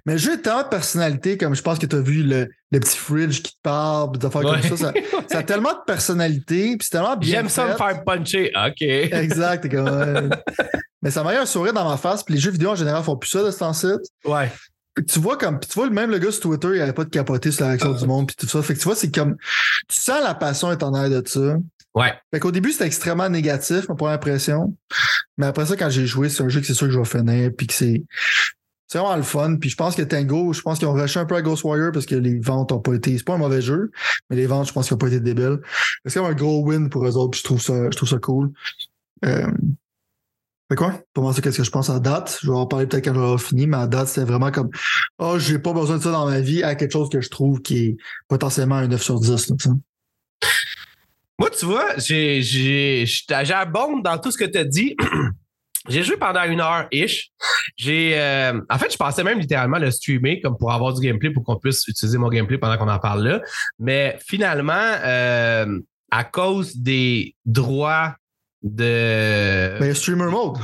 Mais 0.07 0.13
le 0.13 0.19
jeu 0.19 0.35
est 0.35 0.43
tellement 0.43 0.63
de 0.63 0.69
personnalité, 0.69 1.37
comme 1.37 1.55
je 1.55 1.63
pense 1.63 1.79
que 1.79 1.87
tu 1.87 1.97
as 1.97 2.01
vu 2.01 2.23
le, 2.23 2.49
le, 2.71 2.81
petit 2.81 2.97
fridge 2.97 3.43
qui 3.43 3.53
te 3.53 3.61
parle, 3.63 4.17
des 4.17 4.27
affaires 4.27 4.43
comme 4.43 4.63
ça. 4.63 4.77
Ça, 4.77 4.93
ça, 5.29 5.39
a 5.39 5.43
tellement 5.43 5.73
de 5.73 5.85
personnalité, 5.85 6.77
puis 6.77 6.87
c'est 6.87 6.91
tellement 6.91 7.17
bien. 7.17 7.31
J'aime 7.31 7.49
ça 7.49 7.67
me 7.67 7.75
faire 7.75 8.05
puncher. 8.05 8.53
OK. 8.55 8.83
Exact. 8.83 9.69
Comme, 9.69 10.31
mais 11.03 11.11
ça 11.11 11.25
m'a 11.25 11.35
eu 11.35 11.39
un 11.39 11.47
sourire 11.47 11.73
dans 11.73 11.89
ma 11.89 11.97
face, 11.97 12.23
puis 12.23 12.35
les 12.35 12.41
jeux 12.41 12.53
vidéo 12.53 12.71
en 12.71 12.77
général 12.77 13.03
font 13.03 13.17
plus 13.17 13.31
ça 13.31 13.43
de 13.43 13.51
ce 13.51 13.59
temps-ci. 13.59 13.89
Ouais. 14.25 14.51
Tu 15.09 15.19
vois 15.19 15.37
comme 15.37 15.59
tu 15.59 15.73
vois 15.75 15.91
même 15.91 16.11
le 16.11 16.19
gars 16.19 16.31
sur 16.31 16.43
Twitter, 16.43 16.69
il 16.77 16.81
avait 16.81 16.93
pas 16.93 17.05
de 17.05 17.11
capoter 17.11 17.51
sur 17.51 17.65
la 17.65 17.71
réaction 17.71 17.95
du 17.95 18.07
monde 18.07 18.29
puis 18.29 18.37
tout 18.37 18.47
ça. 18.47 18.63
Fait 18.63 18.75
que 18.75 18.79
tu 18.79 18.85
vois, 18.85 18.95
c'est 18.95 19.13
comme 19.13 19.37
tu 19.89 19.99
sens 19.99 20.23
la 20.23 20.35
passion 20.35 20.71
est 20.71 20.83
en 20.83 20.95
air 20.95 21.11
de 21.11 21.27
ça. 21.27 21.57
Ouais. 21.95 22.13
Fait 22.33 22.41
qu'au 22.41 22.51
début, 22.51 22.73
c'était 22.73 22.87
extrêmement 22.87 23.29
négatif, 23.29 23.89
ma 23.89 23.95
première 23.95 24.15
impression. 24.15 24.77
Mais 25.39 25.47
après 25.47 25.67
ça, 25.67 25.77
quand 25.77 25.91
j'ai 25.91 26.07
joué, 26.07 26.29
c'est 26.29 26.43
un 26.43 26.49
jeu 26.49 26.61
que 26.61 26.67
c'est 26.67 26.75
sûr 26.75 26.87
que 26.87 26.93
je 26.93 26.99
vais 26.99 27.05
finir, 27.05 27.51
puis 27.57 27.67
que 27.67 27.75
c'est. 27.75 28.05
C'est 28.87 28.99
vraiment 28.99 29.17
le 29.17 29.23
fun. 29.23 29.57
Puis 29.57 29.71
je 29.71 29.77
pense 29.77 29.97
que 29.97 30.03
Tango, 30.03 30.53
je 30.53 30.61
pense 30.61 30.79
qu'ils 30.79 30.87
ont 30.87 30.93
rushé 30.93 31.19
un 31.19 31.25
peu 31.25 31.35
à 31.35 31.43
Ghostwire 31.43 31.91
parce 31.93 32.07
que 32.07 32.15
les 32.15 32.39
ventes 32.39 32.71
ont 32.71 32.79
pas 32.79 32.95
été. 32.95 33.17
C'est 33.17 33.25
pas 33.25 33.35
un 33.35 33.39
mauvais 33.39 33.63
jeu, 33.63 33.91
mais 34.31 34.37
les 34.37 34.47
ventes, 34.47 34.69
je 34.69 34.73
pense 34.73 34.87
qu'ils 34.87 34.95
ont 34.95 34.99
pas 34.99 35.09
été 35.09 35.19
débiles. 35.19 35.59
C'est 36.05 36.21
comme 36.21 36.31
un 36.31 36.35
gros 36.35 36.63
win 36.65 36.91
pour 36.91 37.05
eux 37.05 37.17
autres, 37.17 37.33
puis 37.33 37.41
je 37.41 37.45
trouve 37.45 37.61
ça, 37.61 37.91
je 37.91 37.97
trouve 37.97 38.09
ça 38.09 38.19
cool. 38.19 38.53
Euh... 39.25 39.51
Fait 40.71 40.77
quoi? 40.77 40.95
Pour 41.13 41.25
moi, 41.25 41.35
c'est 41.35 41.43
qu'est-ce 41.43 41.59
que 41.59 41.65
je 41.65 41.71
pense 41.71 41.91
à 41.91 42.01
date. 42.01 42.39
Je 42.43 42.47
vais 42.47 42.57
en 42.57 42.67
parler 42.67 42.87
peut-être 42.87 43.05
quand 43.05 43.15
j'aurai 43.15 43.39
fini, 43.39 43.67
mais 43.67 43.77
à 43.77 43.87
date, 43.87 44.09
c'était 44.09 44.27
vraiment 44.27 44.51
comme 44.51 44.71
Oh, 45.19 45.39
j'ai 45.39 45.59
pas 45.59 45.73
besoin 45.73 45.99
de 45.99 46.03
ça 46.03 46.11
dans 46.11 46.27
ma 46.27 46.41
vie 46.41 46.63
à 46.63 46.75
quelque 46.75 46.93
chose 46.93 47.11
que 47.11 47.21
je 47.21 47.29
trouve 47.29 47.61
qui 47.61 47.79
est 47.79 47.97
potentiellement 48.29 48.77
un 48.77 48.89
9 48.89 49.03
sur 49.03 49.21
10. 49.21 49.51
Là, 49.51 49.57
moi, 51.39 51.51
tu 51.51 51.67
vois, 51.67 51.97
j'abonde 51.99 54.03
dans 54.03 54.19
tout 54.19 54.31
ce 54.31 54.39
que 54.39 54.45
tu 54.45 54.57
as 54.57 54.65
dit. 54.65 54.97
j'ai 55.89 56.03
joué 56.03 56.17
pendant 56.17 56.45
une 56.45 56.61
heure-ish. 56.61 57.31
J'ai, 57.77 58.19
euh, 58.19 58.61
en 58.71 58.79
fait, 58.79 58.93
je 58.93 58.97
pensais 58.97 59.25
même 59.25 59.41
littéralement 59.41 59.79
le 59.79 59.91
streamer 59.91 60.41
comme 60.41 60.57
pour 60.57 60.73
avoir 60.73 60.95
du 60.95 61.01
gameplay 61.01 61.31
pour 61.31 61.45
qu'on 61.45 61.57
puisse 61.57 61.87
utiliser 61.89 62.19
mon 62.19 62.29
gameplay 62.29 62.57
pendant 62.57 62.79
qu'on 62.79 62.89
en 62.89 62.99
parle 62.99 63.27
là. 63.27 63.41
Mais 63.79 64.17
finalement, 64.25 64.73
euh, 64.75 65.79
à 66.11 66.25
cause 66.25 66.77
des 66.77 67.35
droits 67.45 68.15
de. 68.65 69.77
Mais 69.79 69.95
streamer 69.95 70.31
mode. 70.31 70.57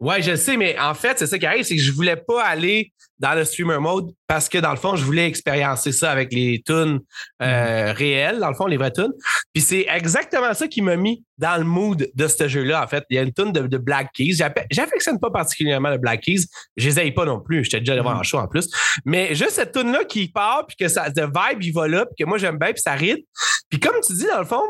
Ouais, 0.00 0.20
je 0.20 0.34
sais, 0.34 0.56
mais 0.56 0.78
en 0.78 0.92
fait, 0.94 1.18
c'est 1.18 1.26
ça 1.26 1.38
qui 1.38 1.46
arrive, 1.46 1.64
c'est 1.64 1.76
que 1.76 1.82
je 1.82 1.92
voulais 1.92 2.16
pas 2.16 2.44
aller 2.44 2.92
dans 3.18 3.34
le 3.34 3.44
streamer 3.44 3.78
mode 3.78 4.10
parce 4.26 4.48
que 4.48 4.58
dans 4.58 4.70
le 4.70 4.76
fond, 4.76 4.94
je 4.94 5.04
voulais 5.04 5.26
expériencer 5.26 5.92
ça 5.92 6.10
avec 6.10 6.32
les 6.32 6.62
tunes 6.64 7.00
euh, 7.42 7.92
mm. 7.92 7.96
réelles, 7.96 8.38
dans 8.38 8.48
le 8.48 8.54
fond, 8.54 8.66
les 8.66 8.76
vraies 8.76 8.92
tunes. 8.92 9.12
Puis 9.52 9.62
c'est 9.62 9.86
exactement 9.88 10.52
ça 10.54 10.68
qui 10.68 10.82
m'a 10.82 10.96
mis 10.96 11.24
dans 11.36 11.56
le 11.56 11.64
mood 11.64 12.08
de 12.12 12.28
ce 12.28 12.48
jeu-là, 12.48 12.82
en 12.82 12.86
fait. 12.86 13.04
Il 13.10 13.16
y 13.16 13.18
a 13.18 13.22
une 13.22 13.32
tune 13.32 13.52
de, 13.52 13.78
Black 13.78 14.12
Keys. 14.12 14.36
J'affectionne 14.70 15.18
pas 15.18 15.30
particulièrement 15.30 15.90
le 15.90 15.98
Black 15.98 16.20
Keys. 16.22 16.46
Je 16.76 16.90
les 16.90 17.12
pas 17.12 17.24
non 17.24 17.40
plus. 17.40 17.64
J'étais 17.64 17.80
déjà 17.80 17.96
devant 17.96 18.14
mm. 18.14 18.20
un 18.20 18.22
show 18.22 18.38
en 18.38 18.48
plus. 18.48 18.68
Mais 19.04 19.34
juste 19.34 19.52
cette 19.52 19.72
tune-là 19.72 20.04
qui 20.04 20.28
part, 20.28 20.66
puis 20.66 20.76
que 20.76 20.88
ça, 20.88 21.08
le 21.08 21.26
vibe, 21.26 21.62
il 21.62 21.72
va 21.72 21.88
là, 21.88 22.06
puis 22.06 22.24
que 22.24 22.28
moi, 22.28 22.38
j'aime 22.38 22.58
bien, 22.58 22.72
puis 22.72 22.82
ça 22.82 22.92
rythme. 22.92 23.22
Puis 23.68 23.80
comme 23.80 23.96
tu 24.06 24.12
dis, 24.14 24.26
dans 24.26 24.40
le 24.40 24.46
fond, 24.46 24.62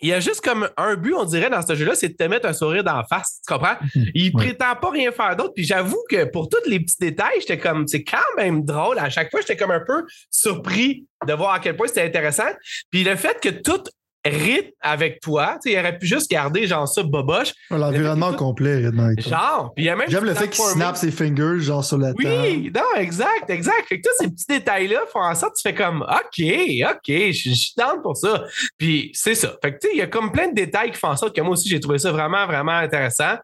il 0.00 0.08
y 0.08 0.12
a 0.12 0.20
juste 0.20 0.42
comme 0.42 0.68
un 0.76 0.94
but, 0.94 1.14
on 1.14 1.24
dirait, 1.24 1.50
dans 1.50 1.62
ce 1.62 1.74
jeu-là, 1.74 1.94
c'est 1.94 2.08
de 2.08 2.14
te 2.14 2.24
mettre 2.24 2.46
un 2.46 2.52
sourire 2.52 2.84
d'en 2.84 3.02
face. 3.04 3.40
Tu 3.46 3.52
comprends? 3.52 3.76
Il 4.14 4.32
prétend 4.32 4.76
pas 4.76 4.90
rien 4.90 5.12
faire 5.12 5.36
d'autre. 5.36 5.52
Puis 5.54 5.64
j'avoue 5.64 6.02
que 6.08 6.24
pour 6.24 6.48
tous 6.48 6.68
les 6.68 6.80
petits 6.80 6.98
détails, 7.00 7.40
j'étais 7.40 7.58
comme, 7.58 7.86
c'est 7.86 8.04
quand 8.04 8.18
même 8.36 8.64
drôle. 8.64 8.98
À 8.98 9.10
chaque 9.10 9.30
fois, 9.30 9.40
j'étais 9.40 9.56
comme 9.56 9.70
un 9.70 9.84
peu 9.86 10.04
surpris 10.30 11.06
de 11.26 11.32
voir 11.32 11.54
à 11.54 11.60
quel 11.60 11.76
point 11.76 11.86
c'était 11.86 12.04
intéressant. 12.04 12.50
Puis 12.90 13.04
le 13.04 13.16
fait 13.16 13.40
que 13.40 13.48
tout 13.48 13.82
rythme 14.24 14.70
avec 14.80 15.20
toi. 15.20 15.58
Tu 15.62 15.70
sais, 15.70 15.76
il 15.76 15.78
aurait 15.78 15.98
pu 15.98 16.06
juste 16.06 16.30
garder 16.30 16.66
genre 16.66 16.86
ça 16.86 17.02
boboche. 17.02 17.52
L'environnement 17.70 18.32
complet 18.34 18.76
rythme 18.76 19.00
avec 19.00 19.22
toi. 19.22 19.30
Genre, 19.30 19.72
puis 19.74 19.84
il 19.84 19.86
y 19.86 19.90
a 19.90 19.96
même 19.96 20.10
J'aime 20.10 20.24
le 20.24 20.34
fait 20.34 20.48
qu'il 20.48 20.64
snap 20.64 20.96
ses 20.96 21.10
fingers 21.10 21.60
genre 21.60 21.84
sur 21.84 21.98
la 21.98 22.12
oui, 22.12 22.24
table. 22.24 22.42
Oui, 22.42 22.72
non, 22.74 23.00
exact, 23.00 23.48
exact. 23.48 23.88
Fait 23.88 24.00
que 24.00 24.08
tous 24.08 24.24
ces 24.24 24.30
petits 24.30 24.46
détails-là 24.48 25.00
font 25.12 25.22
en 25.22 25.34
sorte 25.34 25.54
que 25.54 25.60
tu 25.60 25.68
fais 25.68 25.74
comme 25.74 26.02
OK, 26.02 26.44
OK, 26.90 27.06
je 27.06 27.50
suis 27.50 27.74
down 27.76 28.02
pour 28.02 28.16
ça. 28.16 28.44
Puis 28.76 29.10
c'est 29.14 29.34
ça. 29.34 29.54
Fait 29.62 29.72
que 29.72 29.78
tu 29.78 29.88
sais, 29.88 29.94
il 29.94 29.98
y 29.98 30.02
a 30.02 30.06
comme 30.06 30.32
plein 30.32 30.48
de 30.48 30.54
détails 30.54 30.90
qui 30.90 30.98
font 30.98 31.08
en 31.08 31.16
sorte 31.16 31.34
que 31.34 31.40
moi 31.40 31.52
aussi 31.52 31.68
j'ai 31.68 31.80
trouvé 31.80 31.98
ça 31.98 32.12
vraiment, 32.12 32.46
vraiment 32.46 32.72
intéressant. 32.72 33.36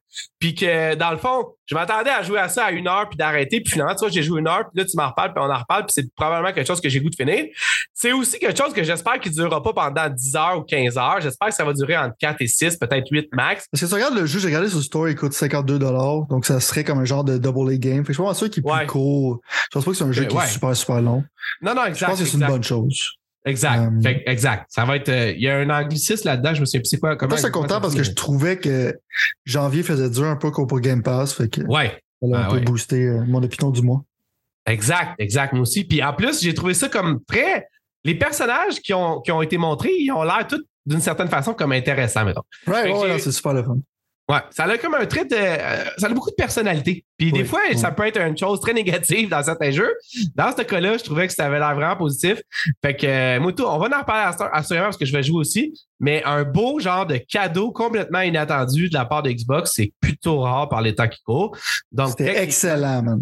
Puis 0.47 0.55
que 0.55 0.94
dans 0.94 1.11
le 1.11 1.16
fond, 1.16 1.44
je 1.64 1.74
m'attendais 1.74 2.11
à 2.11 2.22
jouer 2.22 2.38
à 2.38 2.49
ça 2.49 2.66
à 2.66 2.70
une 2.70 2.86
heure 2.86 3.09
puis 3.09 3.16
d'arrêter. 3.16 3.61
Puis 3.61 3.72
finalement, 3.72 3.97
tu 3.97 4.05
vois, 4.05 4.11
j'ai 4.11 4.22
joué 4.22 4.38
une 4.38 4.47
heure, 4.47 4.62
puis 4.72 4.80
là, 4.80 4.84
tu 4.84 4.97
m'en 4.97 5.09
reparles, 5.09 5.34
puis 5.34 5.42
on 5.44 5.51
en 5.51 5.59
reparle, 5.59 5.86
puis 5.86 5.92
c'est 5.92 6.14
probablement 6.14 6.53
quelque 6.53 6.68
chose 6.68 6.80
que 6.80 6.88
j'ai 6.88 7.01
goût 7.01 7.11
de 7.11 7.16
finir. 7.16 7.47
C'est 7.92 8.12
aussi 8.12 8.38
quelque 8.38 8.57
chose 8.57 8.72
que 8.72 8.84
j'espère 8.84 9.18
qu'il 9.18 9.32
ne 9.32 9.36
durera 9.38 9.61
pas 9.61 9.72
pendant 9.72 10.09
10 10.09 10.36
heures 10.36 10.59
ou 10.59 10.62
15 10.62 10.99
heures. 10.99 11.20
J'espère 11.20 11.49
que 11.49 11.55
ça 11.55 11.64
va 11.64 11.72
durer 11.72 11.97
entre 11.97 12.14
4 12.20 12.36
et 12.42 12.47
6, 12.47 12.76
peut-être 12.76 13.09
8 13.11 13.26
max. 13.32 13.66
Parce 13.72 13.82
que 13.82 13.88
tu 13.88 13.94
regardes 13.94 14.14
le 14.14 14.24
jeu, 14.24 14.38
j'ai 14.38 14.47
regardé 14.47 14.68
sur 14.68 14.78
le 14.78 14.84
store, 14.84 15.09
il 15.09 15.16
coûte 15.16 15.32
52 15.32 15.80
donc 15.80 16.47
ça 16.47 16.61
serait 16.61 16.84
comme 16.84 17.01
un 17.01 17.05
genre 17.05 17.24
de 17.24 17.38
double 17.38 17.72
A 17.72 17.76
game. 17.76 18.05
Fait 18.05 18.12
que 18.12 18.12
je 18.12 18.22
suis 18.22 18.22
pas 18.22 18.34
sûr 18.34 18.49
qu'il 18.49 18.64
est 18.64 18.70
plus 18.70 18.86
court. 18.86 19.40
Je 19.51 19.66
pense 19.72 19.84
pas 19.84 19.90
que 19.90 19.97
c'est 19.97 20.05
un 20.05 20.12
jeu 20.12 20.26
qui 20.26 20.36
est 20.36 20.47
super, 20.47 20.76
super 20.76 21.03
long. 21.03 21.24
Non, 21.61 21.74
non, 21.74 21.86
exact. 21.86 21.99
Je 21.99 22.05
pense 22.12 22.20
que 22.20 22.24
c'est 22.24 22.38
une 22.38 22.47
bonne 22.47 22.62
chose. 22.62 23.16
Exact. 23.47 23.92
Euh, 24.05 24.12
exact. 24.26 24.66
Ça 24.68 24.84
va 24.84 24.97
être. 24.97 25.09
Euh, 25.09 25.30
il 25.30 25.40
y 25.40 25.49
a 25.49 25.57
un 25.57 25.70
anglicisme 25.70 26.26
là-dedans, 26.26 26.53
je 26.53 26.61
me 26.61 26.66
souviens 26.66 26.80
plus 26.80 26.88
c'est 26.88 26.99
quoi. 26.99 27.16
Comment. 27.16 27.36
Je 27.36 27.42
suis 27.42 27.51
content 27.51 27.80
parce 27.80 27.94
que 27.94 28.03
je 28.03 28.11
trouvais 28.11 28.59
que 28.59 28.99
janvier 29.44 29.84
faisait 29.84 30.11
dur 30.11 30.24
un 30.24 30.36
peu 30.36 30.51
pour 30.51 30.80
Game 30.80 31.03
Pass. 31.03 31.32
Fait 31.32 31.49
que 31.49 31.62
ouais. 31.62 31.99
Ça 32.22 32.28
a 32.36 32.38
un 32.38 32.42
ah 32.42 32.51
peu 32.51 32.61
boosté 32.61 33.07
euh, 33.07 33.24
mon 33.26 33.42
opinion 33.42 33.70
du 33.70 33.82
mois. 33.82 34.03
Exact, 34.66 35.14
exact, 35.18 35.53
moi 35.53 35.62
aussi. 35.62 35.84
Puis 35.84 36.03
en 36.03 36.12
plus, 36.12 36.42
j'ai 36.42 36.55
trouvé 36.55 36.74
ça 36.74 36.88
comme 36.88 37.22
très. 37.24 37.68
Les 38.05 38.14
personnages 38.14 38.80
qui 38.80 38.94
ont, 38.94 39.20
qui 39.20 39.30
ont 39.32 39.42
été 39.42 39.59
montrés, 39.59 39.92
ils 39.99 40.11
ont 40.12 40.22
l'air 40.22 40.47
tous 40.49 40.62
d'une 40.86 41.01
certaine 41.01 41.28
façon 41.28 41.55
comme 41.55 41.72
intéressants, 41.72 42.24
mettons. 42.24 42.42
Ouais, 42.66 42.90
ouais, 42.90 43.18
c'est 43.18 43.32
super 43.32 43.53
le 43.53 43.62
fun. 43.62 43.78
Ouais, 44.29 44.39
ça 44.51 44.64
a 44.64 44.79
comme 44.79 44.95
un 44.95 45.07
trait 45.07 45.24
de. 45.24 45.37
Euh, 45.37 45.85
ça 45.99 46.07
a 46.07 46.09
beaucoup 46.09 46.31
de 46.31 46.35
personnalité. 46.35 47.05
Puis 47.16 47.31
des 47.31 47.45
fois, 47.45 47.61
ça 47.77 47.93
peut 47.93 48.05
être 48.05 48.20
une 48.20 48.37
chose 48.37 48.59
très 48.61 48.72
négative 48.72 49.29
dans 49.29 49.43
certains 49.43 49.70
jeux. 49.70 49.95
Dans 50.35 50.51
ce 50.57 50.62
cas-là, 50.62 50.99
je 50.99 51.05
trouvais 51.05 51.29
que 51.29 51.33
ça 51.33 51.47
avait 51.47 51.61
l'air 51.61 51.77
vraiment 51.77 51.97
positif. 51.97 52.41
Fait 52.85 52.97
que, 52.97 53.07
euh, 53.07 53.41
Moutou, 53.41 53.62
on 53.62 53.79
va 53.79 53.87
en 53.97 54.01
reparler 54.01 54.37
assurément 54.53 54.87
parce 54.87 54.97
que 54.97 55.07
je 55.07 55.12
vais 55.12 55.22
jouer 55.22 55.39
aussi. 55.39 55.72
Mais 56.01 56.24
un 56.24 56.43
beau 56.43 56.81
genre 56.81 57.07
de 57.07 57.18
cadeau 57.18 57.70
complètement 57.70 58.20
inattendu 58.20 58.89
de 58.89 58.95
la 58.95 59.05
part 59.05 59.22
de 59.22 59.31
Xbox, 59.31 59.72
c'est 59.74 59.93
plutôt 60.01 60.41
rare 60.41 60.68
par 60.68 60.83
les 60.83 60.95
temps 60.95 61.09
qui 61.09 61.22
courent. 61.22 61.57
Donc, 61.93 62.09
C'était 62.11 62.43
excellent, 62.43 63.03
man. 63.03 63.20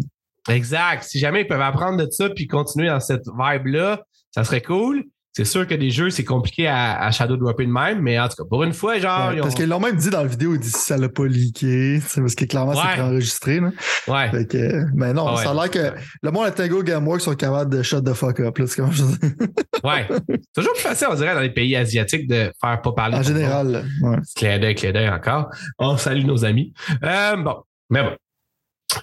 Exact. 0.49 1.03
Si 1.03 1.19
jamais 1.19 1.41
ils 1.41 1.47
peuvent 1.47 1.61
apprendre 1.61 2.03
de 2.03 2.09
ça 2.09 2.29
puis 2.29 2.47
continuer 2.47 2.87
dans 2.87 2.99
cette 2.99 3.25
vibe-là, 3.27 4.01
ça 4.31 4.43
serait 4.43 4.61
cool. 4.61 5.05
C'est 5.35 5.43
sûr 5.43 5.67
que 5.67 5.75
des 5.75 5.89
jeux, 5.91 6.09
c'est 6.11 6.23
compliqué 6.23 6.65
à, 6.69 7.11
shadow 7.11 7.35
dropper 7.35 7.65
de 7.65 7.71
même, 7.71 7.99
mais 7.99 8.17
en 8.17 8.29
tout 8.29 8.37
cas, 8.37 8.45
pour 8.49 8.63
une 8.63 8.71
fois, 8.71 8.99
genre. 8.99 9.33
parce 9.41 9.53
qu'ils 9.53 9.67
l'ont 9.67 9.81
même 9.81 9.97
dit 9.97 10.09
dans 10.09 10.21
la 10.21 10.27
vidéo, 10.27 10.53
ils 10.53 10.61
disent 10.61 10.77
ça 10.77 10.95
l'a 10.95 11.09
pas 11.09 11.25
leaké, 11.25 11.99
parce 12.15 12.35
que 12.35 12.45
clairement, 12.45 12.73
c'est 12.73 13.01
enregistré. 13.01 13.59
Là. 13.59 13.71
Ouais. 14.07 14.31
Fait 14.31 14.47
que, 14.47 14.85
mais 14.93 15.11
non, 15.11 15.35
ça 15.35 15.51
a 15.51 15.53
l'air 15.53 15.69
que 15.69 15.91
le 16.21 16.31
monde 16.31 16.45
à 16.45 16.51
Tango 16.51 16.81
Gameworks 16.83 17.19
sont 17.19 17.35
capables 17.35 17.69
de 17.75 17.83
shut 17.83 18.05
the 18.05 18.13
fuck 18.13 18.39
up. 18.39 18.57
Là, 18.57 18.65
comme 18.77 18.93
je 18.93 19.03
Ouais. 19.83 20.07
C'est 20.29 20.53
toujours 20.55 20.73
plus 20.73 20.81
facile, 20.81 21.07
on 21.11 21.15
dirait, 21.15 21.35
dans 21.35 21.41
les 21.41 21.53
pays 21.53 21.75
asiatiques 21.75 22.29
de 22.29 22.49
faire 22.61 22.81
pas 22.81 22.93
parler. 22.93 23.17
En 23.17 23.23
général, 23.23 23.85
ouais. 24.03 24.17
Clin 24.37 24.57
d'œil, 24.57 24.75
clin 24.75 24.93
d'œil 24.93 25.09
encore. 25.09 25.49
On 25.79 25.97
salue 25.97 26.23
nos 26.23 26.45
amis. 26.45 26.71
Euh, 27.03 27.35
bon, 27.35 27.57
mais 27.89 28.03
bon. 28.03 28.15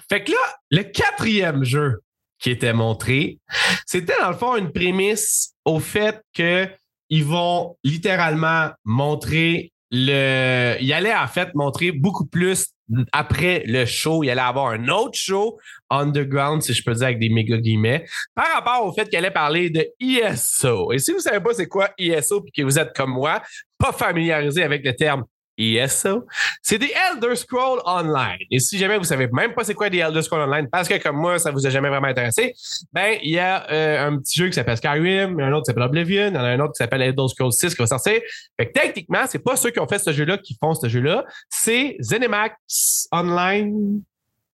Fait 0.09 0.23
que 0.23 0.31
là, 0.31 0.37
le 0.71 0.81
quatrième 0.81 1.63
jeu 1.63 2.01
qui 2.39 2.49
était 2.49 2.73
montré. 2.73 3.39
C'était 3.85 4.19
dans 4.19 4.29
le 4.29 4.35
fond 4.35 4.57
une 4.57 4.71
prémisse 4.71 5.52
au 5.65 5.79
fait 5.79 6.21
qu'ils 6.33 7.25
vont 7.25 7.77
littéralement 7.83 8.69
montrer 8.83 9.71
le, 9.91 10.75
il 10.81 10.91
allait 10.91 11.15
en 11.15 11.27
fait 11.27 11.53
montrer 11.53 11.91
beaucoup 11.91 12.25
plus 12.25 12.69
après 13.11 13.63
le 13.67 13.85
show. 13.85 14.23
Il 14.23 14.29
allait 14.31 14.41
avoir 14.41 14.71
un 14.71 14.87
autre 14.87 15.17
show 15.17 15.59
underground, 15.91 16.63
si 16.63 16.73
je 16.73 16.83
peux 16.83 16.93
dire 16.93 17.05
avec 17.05 17.19
des 17.19 17.29
méga 17.29 17.57
guillemets, 17.57 18.05
par 18.33 18.51
rapport 18.53 18.85
au 18.85 18.91
fait 18.91 19.07
qu'elle 19.07 19.25
allait 19.25 19.33
parler 19.33 19.69
de 19.69 19.87
ESO. 19.99 20.91
Et 20.91 20.97
si 20.97 21.11
vous 21.11 21.17
ne 21.17 21.21
savez 21.21 21.39
pas 21.39 21.53
c'est 21.53 21.67
quoi 21.67 21.91
ESO 21.97 22.43
et 22.47 22.51
que 22.51 22.65
vous 22.65 22.79
êtes 22.79 22.93
comme 22.95 23.11
moi, 23.11 23.41
pas 23.77 23.91
familiarisé 23.91 24.63
avec 24.63 24.83
le 24.83 24.95
terme 24.95 25.25
ESO, 25.57 26.25
c'est 26.61 26.77
des 26.77 26.91
Elder 27.11 27.35
Scrolls 27.35 27.81
Online. 27.85 28.39
Et 28.49 28.59
si 28.59 28.77
jamais 28.77 28.97
vous 28.97 29.03
savez 29.03 29.27
même 29.27 29.53
pas 29.53 29.63
c'est 29.63 29.73
quoi 29.73 29.89
des 29.89 29.99
Elder 29.99 30.21
Scrolls 30.21 30.49
Online, 30.49 30.67
parce 30.71 30.87
que 30.87 31.01
comme 31.01 31.17
moi, 31.17 31.39
ça 31.39 31.51
vous 31.51 31.65
a 31.65 31.69
jamais 31.69 31.89
vraiment 31.89 32.07
intéressé, 32.07 32.53
ben, 32.91 33.17
il 33.21 33.31
y 33.31 33.39
a 33.39 33.69
euh, 33.71 34.07
un 34.07 34.17
petit 34.17 34.39
jeu 34.39 34.47
qui 34.47 34.53
s'appelle 34.53 34.77
Skyrim, 34.77 35.39
un 35.39 35.51
autre 35.51 35.63
qui 35.63 35.67
s'appelle 35.67 35.83
Oblivion, 35.83 36.27
il 36.27 36.33
y 36.33 36.37
en 36.37 36.43
a 36.43 36.49
un 36.49 36.59
autre 36.59 36.73
qui 36.73 36.77
s'appelle 36.77 37.01
Elder 37.01 37.27
Scrolls 37.29 37.53
6 37.53 37.75
qui 37.75 37.81
va 37.81 37.87
sortir. 37.87 38.19
Fait 38.59 38.67
que 38.67 38.73
techniquement, 38.73 39.25
c'est 39.27 39.43
pas 39.43 39.55
ceux 39.55 39.71
qui 39.71 39.79
ont 39.79 39.87
fait 39.87 39.99
ce 39.99 40.11
jeu-là 40.11 40.37
qui 40.37 40.57
font 40.59 40.73
ce 40.73 40.87
jeu-là, 40.87 41.25
c'est 41.49 41.97
Zenimax 42.01 43.07
Online, 43.11 44.01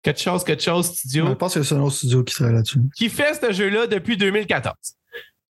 quelque 0.03 0.19
chose, 0.19 0.43
quelque 0.43 0.63
chose 0.63 0.87
studio. 0.87 1.27
Je 1.27 1.33
pense 1.33 1.53
que 1.55 1.63
c'est 1.63 1.75
un 1.75 1.81
autre 1.81 1.95
studio 1.95 2.23
qui 2.23 2.33
serait 2.33 2.51
là-dessus. 2.51 2.79
Qui 2.95 3.09
fait 3.09 3.33
ce 3.33 3.51
jeu-là 3.51 3.87
depuis 3.87 4.17
2014. 4.17 4.73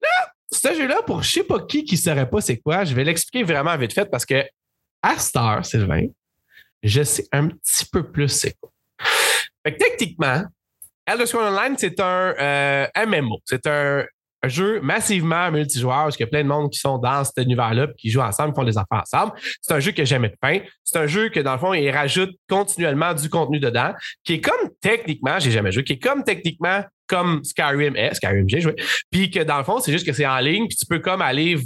Là, 0.02 0.32
ce 0.50 0.74
jeu-là, 0.74 1.02
pour 1.06 1.22
je 1.22 1.30
sais 1.30 1.44
pas 1.44 1.60
qui 1.60 1.84
qui 1.84 1.96
saurait 1.96 2.28
pas 2.28 2.40
c'est 2.40 2.56
quoi, 2.56 2.84
je 2.84 2.94
vais 2.94 3.04
l'expliquer 3.04 3.44
vraiment 3.44 3.76
vite 3.76 3.92
fait 3.92 4.06
parce 4.06 4.24
que 4.24 4.42
à 5.02 5.18
Star, 5.18 5.64
Sylvain, 5.64 6.06
je 6.82 7.02
sais 7.02 7.26
un 7.32 7.48
petit 7.48 7.86
peu 7.90 8.10
plus 8.10 8.28
c'est 8.28 8.54
quoi. 8.60 8.70
Fait 9.62 9.74
que 9.74 9.78
techniquement, 9.78 10.44
Elder 11.06 11.26
Scrolls 11.26 11.54
Online, 11.54 11.76
c'est 11.78 11.98
un 12.00 12.34
euh, 12.38 12.86
MMO. 13.06 13.40
C'est 13.44 13.66
un, 13.66 14.04
un, 14.42 14.48
jeu 14.48 14.80
massivement 14.80 15.50
multijoueur 15.50 16.04
parce 16.04 16.16
qu'il 16.16 16.24
y 16.24 16.28
a 16.28 16.30
plein 16.30 16.42
de 16.42 16.48
monde 16.48 16.70
qui 16.70 16.78
sont 16.78 16.98
dans 16.98 17.24
cet 17.24 17.36
univers-là 17.38 17.88
qui 17.96 18.10
jouent 18.10 18.20
ensemble, 18.20 18.52
qui 18.52 18.60
font 18.60 18.64
des 18.64 18.78
affaires 18.78 19.02
ensemble. 19.02 19.32
C'est 19.60 19.74
un 19.74 19.80
jeu 19.80 19.92
qui 19.92 20.00
n'a 20.00 20.04
jamais 20.04 20.28
de 20.28 20.36
fin. 20.42 20.58
C'est 20.84 20.98
un 20.98 21.06
jeu 21.06 21.28
que, 21.28 21.40
dans 21.40 21.52
le 21.52 21.58
fond, 21.58 21.74
il 21.74 21.90
rajoute 21.90 22.30
continuellement 22.48 23.14
du 23.14 23.28
contenu 23.28 23.60
dedans, 23.60 23.92
qui 24.24 24.34
est 24.34 24.40
comme 24.40 24.70
techniquement, 24.80 25.38
j'ai 25.38 25.50
jamais 25.50 25.72
joué, 25.72 25.84
qui 25.84 25.94
est 25.94 25.98
comme 25.98 26.24
techniquement 26.24 26.82
comme 27.08 27.42
Skyrim 27.42 27.96
est, 27.96 28.14
Skyrim 28.14 28.46
j'ai 28.48 28.60
joué, 28.60 28.76
puis 29.10 29.30
que 29.30 29.40
dans 29.40 29.56
le 29.56 29.64
fond, 29.64 29.80
c'est 29.80 29.92
juste 29.92 30.06
que 30.06 30.12
c'est 30.12 30.26
en 30.26 30.38
ligne, 30.40 30.68
puis 30.68 30.76
tu 30.76 30.84
peux 30.84 30.98
comme 30.98 31.22
aller 31.22 31.56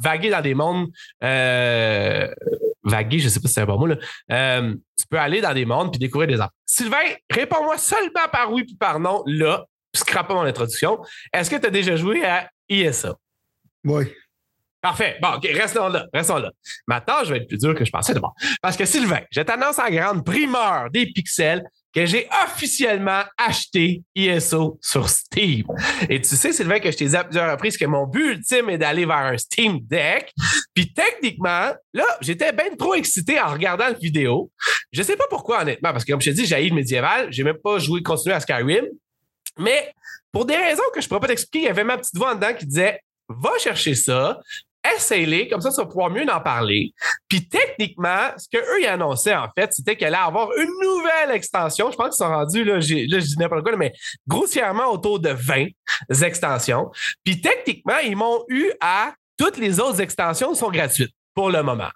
vaguer 0.00 0.30
dans 0.30 0.40
des 0.40 0.54
mondes 0.54 0.88
euh, 1.22 2.26
vaguer, 2.82 3.18
je 3.18 3.28
sais 3.28 3.40
pas 3.40 3.48
si 3.48 3.54
c'est 3.54 3.60
un 3.60 3.66
bon 3.66 3.78
mot, 3.78 3.86
là. 3.86 3.96
Euh, 4.32 4.74
tu 4.98 5.06
peux 5.08 5.18
aller 5.18 5.40
dans 5.40 5.54
des 5.54 5.64
mondes 5.64 5.92
puis 5.92 5.98
découvrir 5.98 6.28
des 6.28 6.40
arbres. 6.40 6.52
Sylvain, 6.66 6.96
réponds-moi 7.30 7.78
seulement 7.78 8.28
par 8.32 8.52
oui 8.52 8.64
puis 8.64 8.74
par 8.74 8.98
non, 8.98 9.22
là, 9.26 9.66
pas 9.92 10.34
mon 10.34 10.42
introduction. 10.42 10.98
Est-ce 11.32 11.50
que 11.50 11.56
tu 11.56 11.66
as 11.66 11.70
déjà 11.70 11.96
joué 11.96 12.24
à 12.24 12.50
ESA? 12.68 13.14
Oui. 13.84 14.12
Parfait. 14.80 15.16
Bon, 15.20 15.34
OK, 15.34 15.48
restons 15.52 15.88
là. 15.88 16.06
Restons 16.14 16.38
là. 16.38 16.52
Maintenant, 16.86 17.24
je 17.24 17.32
vais 17.32 17.38
être 17.38 17.48
plus 17.48 17.58
dur 17.58 17.74
que 17.74 17.84
je 17.84 17.90
pensais 17.90 18.14
de 18.14 18.20
bon. 18.20 18.30
Parce 18.62 18.76
que 18.76 18.84
Sylvain, 18.84 19.22
je 19.32 19.40
t'annonce 19.40 19.78
en 19.78 19.90
grande 19.90 20.24
primeur 20.24 20.88
des 20.90 21.06
pixels 21.06 21.64
que 21.92 22.06
j'ai 22.06 22.28
officiellement 22.44 23.22
acheté 23.36 24.02
ISO 24.14 24.78
sur 24.80 25.08
Steam. 25.08 25.66
Et 26.08 26.20
tu 26.20 26.36
sais, 26.36 26.52
Sylvain, 26.52 26.78
que 26.78 26.92
je 26.92 26.96
t'ai 26.96 27.06
dit 27.06 27.16
à 27.16 27.24
plusieurs 27.24 27.50
reprises 27.50 27.76
que 27.76 27.86
mon 27.86 28.06
but 28.06 28.36
ultime 28.36 28.70
est 28.70 28.78
d'aller 28.78 29.04
vers 29.04 29.16
un 29.16 29.36
Steam 29.36 29.80
Deck. 29.80 30.32
Puis 30.74 30.92
techniquement, 30.92 31.72
là, 31.92 32.04
j'étais 32.20 32.52
bien 32.52 32.76
trop 32.78 32.94
excité 32.94 33.40
en 33.40 33.48
regardant 33.48 33.86
la 33.86 33.94
vidéo. 33.94 34.50
Je 34.92 35.02
sais 35.02 35.16
pas 35.16 35.26
pourquoi, 35.28 35.62
honnêtement, 35.62 35.92
parce 35.92 36.04
que 36.04 36.12
comme 36.12 36.20
je 36.20 36.30
t'ai 36.30 36.36
dit, 36.36 36.46
j'ai 36.46 36.68
le 36.68 36.74
médiéval, 36.74 37.32
j'ai 37.32 37.42
même 37.42 37.58
pas 37.62 37.78
joué, 37.78 38.02
continué 38.02 38.36
à 38.36 38.40
Skyrim. 38.40 38.84
Mais 39.58 39.92
pour 40.32 40.44
des 40.44 40.56
raisons 40.56 40.82
que 40.94 41.00
je 41.00 41.08
pourrais 41.08 41.20
pas 41.20 41.28
t'expliquer, 41.28 41.58
il 41.60 41.66
y 41.66 41.70
avait 41.70 41.84
ma 41.84 41.98
petite 41.98 42.16
voix 42.16 42.32
en 42.32 42.34
dedans 42.34 42.54
qui 42.54 42.66
disait 42.66 43.00
Va 43.28 43.50
chercher 43.58 43.94
ça, 43.94 44.40
essaye-les, 44.96 45.48
comme 45.48 45.60
ça, 45.60 45.70
ça 45.70 45.82
va 45.82 45.88
pouvoir 45.88 46.10
mieux 46.10 46.26
en 46.30 46.40
parler. 46.40 46.92
Puis 47.28 47.46
techniquement, 47.48 48.30
ce 48.36 48.48
qu'eux, 48.50 48.80
ils 48.80 48.86
annonçaient, 48.86 49.34
en 49.34 49.48
fait, 49.56 49.72
c'était 49.72 49.96
qu'elle 49.96 50.14
allait 50.14 50.24
avoir 50.24 50.48
une 50.56 50.70
nouvelle 50.80 51.32
extension. 51.32 51.90
Je 51.90 51.96
pense 51.96 52.16
qu'ils 52.16 52.24
sont 52.24 52.32
rendus, 52.32 52.64
là, 52.64 52.74
là 52.74 52.80
je 52.80 53.26
dis 53.26 53.38
n'importe 53.38 53.64
quoi, 53.64 53.76
mais 53.76 53.92
grossièrement 54.26 54.86
autour 54.86 55.20
de 55.20 55.30
20 55.30 55.66
extensions. 56.22 56.90
Puis 57.24 57.40
techniquement, 57.40 57.98
ils 58.02 58.16
m'ont 58.16 58.44
eu 58.48 58.72
à 58.80 59.12
toutes 59.36 59.58
les 59.58 59.78
autres 59.78 60.00
extensions 60.00 60.54
sont 60.54 60.70
gratuites 60.70 61.14
pour 61.34 61.50
le 61.50 61.62
moment. 61.62 61.90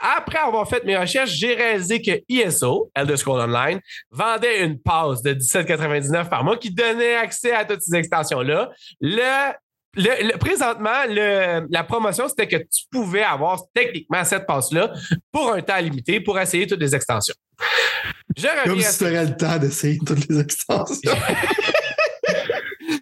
Après 0.00 0.38
avoir 0.38 0.68
fait 0.68 0.84
mes 0.84 0.96
recherches, 0.96 1.30
j'ai 1.30 1.54
réalisé 1.54 2.00
que 2.00 2.12
ISO, 2.28 2.90
Elder 2.94 3.16
Scrolls 3.16 3.40
Online, 3.40 3.80
vendait 4.10 4.64
une 4.64 4.78
passe 4.78 5.22
de 5.22 5.34
17,99 5.34 6.28
par 6.28 6.44
mois 6.44 6.56
qui 6.56 6.70
donnait 6.70 7.16
accès 7.16 7.52
à 7.52 7.64
toutes 7.64 7.82
ces 7.82 7.96
extensions-là. 7.96 8.70
Le 9.00 9.52
le, 9.96 10.36
présentement, 10.38 11.04
le, 11.08 11.66
la 11.70 11.84
promotion, 11.84 12.28
c'était 12.28 12.48
que 12.48 12.56
tu 12.56 12.84
pouvais 12.90 13.22
avoir 13.22 13.62
techniquement 13.72 14.24
cette 14.24 14.46
passe-là 14.46 14.92
pour 15.30 15.52
un 15.52 15.62
temps 15.62 15.78
limité 15.78 16.20
pour 16.20 16.38
essayer 16.38 16.66
toutes 16.66 16.80
les 16.80 16.94
extensions. 16.94 17.34
Je 18.36 18.64
Comme 18.64 18.80
si 18.80 18.98
tu 18.98 19.04
aurais 19.04 19.26
le 19.26 19.36
temps 19.36 19.56
d'essayer 19.58 19.98
toutes 20.04 20.28
les 20.28 20.40
extensions. 20.40 21.12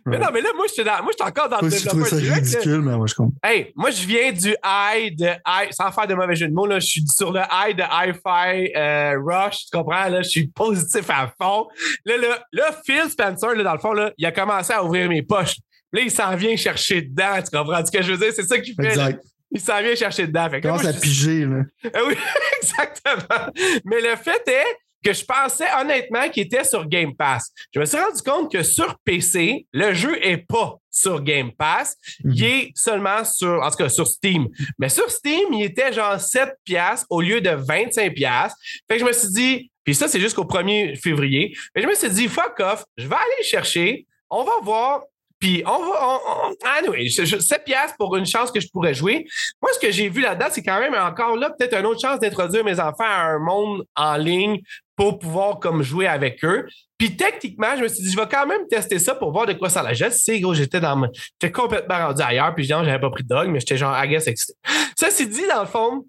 mais 0.07 0.18
non, 0.18 0.26
mais 0.32 0.40
là, 0.40 0.50
moi, 0.57 0.66
je 0.68 0.72
suis, 0.72 0.84
dans, 0.84 1.03
moi, 1.03 1.12
je 1.12 1.22
suis 1.22 1.30
encore 1.30 1.48
dans 1.48 1.61
le 1.61 1.68
développement. 1.68 2.05
ça 2.05 2.16
ridicule, 2.16 2.80
mais 2.82 2.96
moi, 2.96 3.07
je 3.07 3.14
comprends. 3.14 3.38
Hey, 3.42 3.72
moi, 3.76 3.90
je 3.90 4.07
viens 4.07 4.32
du 4.32 4.55
high 4.64 5.16
de 5.16 5.28
high, 5.46 5.70
sans 5.70 5.92
faire 5.92 6.07
de 6.07 6.14
mauvais 6.14 6.34
jeu 6.34 6.48
de 6.48 6.53
mots, 6.53 6.66
là, 6.66 6.80
je 6.80 6.86
suis 6.86 7.05
sur 7.07 7.32
le 7.32 7.40
high 7.40 7.76
de 7.76 7.82
Hi-Fi 7.82 8.72
euh, 8.76 9.18
Rush, 9.24 9.66
tu 9.66 9.76
comprends? 9.76 10.09
Là, 10.09 10.22
je 10.22 10.28
suis 10.28 10.46
positif 10.48 11.09
à 11.09 11.32
fond. 11.40 11.68
Là, 12.05 12.16
là, 12.16 12.44
là 12.53 12.70
Phil 12.84 13.09
Spencer, 13.11 13.55
là, 13.55 13.62
dans 13.62 13.74
le 13.74 13.78
fond, 13.78 13.92
là, 13.92 14.12
il 14.18 14.26
a 14.26 14.32
commencé 14.32 14.72
à 14.72 14.84
ouvrir 14.84 15.09
mes 15.09 15.22
poches. 15.22 15.57
Là, 15.92 16.00
il 16.00 16.11
s'en 16.11 16.34
vient 16.36 16.57
chercher 16.57 17.03
dedans. 17.03 17.42
Tu 17.42 17.57
comprends 17.57 17.84
ce 17.84 17.92
que 17.92 18.03
je 18.03 18.12
veux 18.12 18.18
dire? 18.18 18.32
C'est 18.34 18.44
ça 18.44 18.59
qu'il 18.59 18.74
fait. 18.74 18.86
Exact. 18.86 19.22
Il 19.50 19.61
s'en 19.61 19.82
vient 19.82 19.94
chercher 19.94 20.26
dedans. 20.26 20.48
il 20.53 20.61
commence 20.62 20.86
à 20.86 20.92
piger, 20.94 21.44
là. 21.44 21.62
Ah 21.92 21.98
oui, 22.07 22.14
exactement. 22.62 23.53
Mais 23.84 24.00
le 24.00 24.16
fait 24.16 24.42
est 24.48 24.78
que 25.03 25.12
je 25.12 25.24
pensais 25.24 25.66
honnêtement 25.78 26.28
qu'il 26.28 26.44
était 26.44 26.64
sur 26.64 26.86
Game 26.86 27.14
Pass. 27.14 27.50
Je 27.74 27.80
me 27.80 27.84
suis 27.84 27.98
rendu 27.98 28.22
compte 28.22 28.53
que 28.53 28.62
sur 28.62 28.98
PC, 29.05 29.66
le 29.72 29.94
jeu 29.94 30.24
est 30.24 30.38
pas 30.38 30.78
sur 30.90 31.22
Game 31.22 31.53
Pass. 31.53 31.96
Il 32.24 32.30
mhm. 32.30 32.44
est 32.44 32.72
seulement 32.74 33.24
sur, 33.24 33.62
en 33.62 33.70
tout 33.70 33.76
cas, 33.76 33.88
sur 33.88 34.07
Steam. 34.07 34.48
Mais 34.78 34.88
sur 34.88 35.11
Steam, 35.11 35.53
il 35.53 35.64
était 35.64 35.92
genre 35.92 36.20
7 36.20 36.50
piastres 36.64 37.07
au 37.11 37.20
lieu 37.20 37.40
de 37.40 37.50
25 37.50 38.14
piastres. 38.14 38.59
Fait 38.88 38.96
que 38.96 39.00
je 39.00 39.07
me 39.07 39.12
suis 39.12 39.28
dit, 39.28 39.70
puis 39.84 39.94
ça, 39.94 40.09
c'est 40.09 40.20
jusqu'au 40.20 40.44
1er 40.44 41.00
février. 41.00 41.57
Mais 41.74 41.82
je 41.82 41.86
me 41.86 41.94
suis 41.94 42.11
dit, 42.11 42.28
fuck 42.28 42.61
off, 42.61 42.84
je 42.96 43.09
vais 43.09 43.16
aller 43.16 43.44
chercher. 43.44 44.07
On 44.30 44.44
va 44.44 44.53
voir 44.62 45.03
puis 45.43 45.61
on 45.66 45.76
va. 45.76 46.20
On, 46.24 46.55
anyway, 46.78 47.09
7 47.09 47.64
piastres 47.64 47.97
pour 47.99 48.14
une 48.14 48.24
chance 48.24 48.53
que 48.53 48.61
je 48.61 48.68
pourrais 48.68 48.95
jouer. 48.95 49.26
Moi, 49.61 49.72
ce 49.74 49.80
que 49.80 49.90
j'ai 49.90 50.09
vu 50.09 50.20
là-dedans, 50.20 50.47
c'est 50.53 50.62
quand 50.62 50.78
même 50.78 50.95
encore 50.95 51.36
là, 51.36 51.51
peut-être 51.51 51.76
une 51.76 51.86
autre 51.86 52.01
chance 52.01 52.20
d'introduire 52.20 52.64
mes 52.64 52.78
enfants 52.78 53.03
à 53.05 53.24
un 53.24 53.40
monde 53.40 53.84
en 53.97 54.16
ligne 54.16 54.61
pour 54.95 55.18
pouvoir 55.18 55.59
comme 55.59 55.82
jouer 55.82 56.07
avec 56.07 56.45
eux. 56.45 56.68
Puis 56.97 57.16
techniquement, 57.16 57.74
je 57.76 57.82
me 57.82 57.88
suis 57.88 58.05
dit, 58.05 58.12
je 58.12 58.16
vais 58.16 58.28
quand 58.30 58.47
même 58.47 58.68
tester 58.68 59.01
ça 59.01 59.16
pour 59.16 59.32
voir 59.32 59.47
de 59.47 59.55
quoi 59.55 59.68
ça 59.68 59.82
la 59.82 59.95
jette. 59.95 60.12
C'est 60.12 60.38
gros, 60.38 60.55
j'étais 60.55 60.78
dans 60.78 61.09
J'étais 61.40 61.51
complètement 61.51 62.07
rendu 62.07 62.22
ailleurs, 62.22 62.55
puis 62.55 62.62
j'avais 62.62 63.01
pas 63.01 63.11
pris 63.11 63.24
de 63.24 63.28
dog, 63.28 63.49
mais 63.49 63.59
j'étais 63.59 63.76
genre 63.76 63.93
agace 63.93 64.28
excité. 64.28 64.57
Ça, 64.97 65.11
c'est 65.11 65.26
dit, 65.26 65.49
dans 65.49 65.62
le 65.62 65.66
fond, 65.66 66.07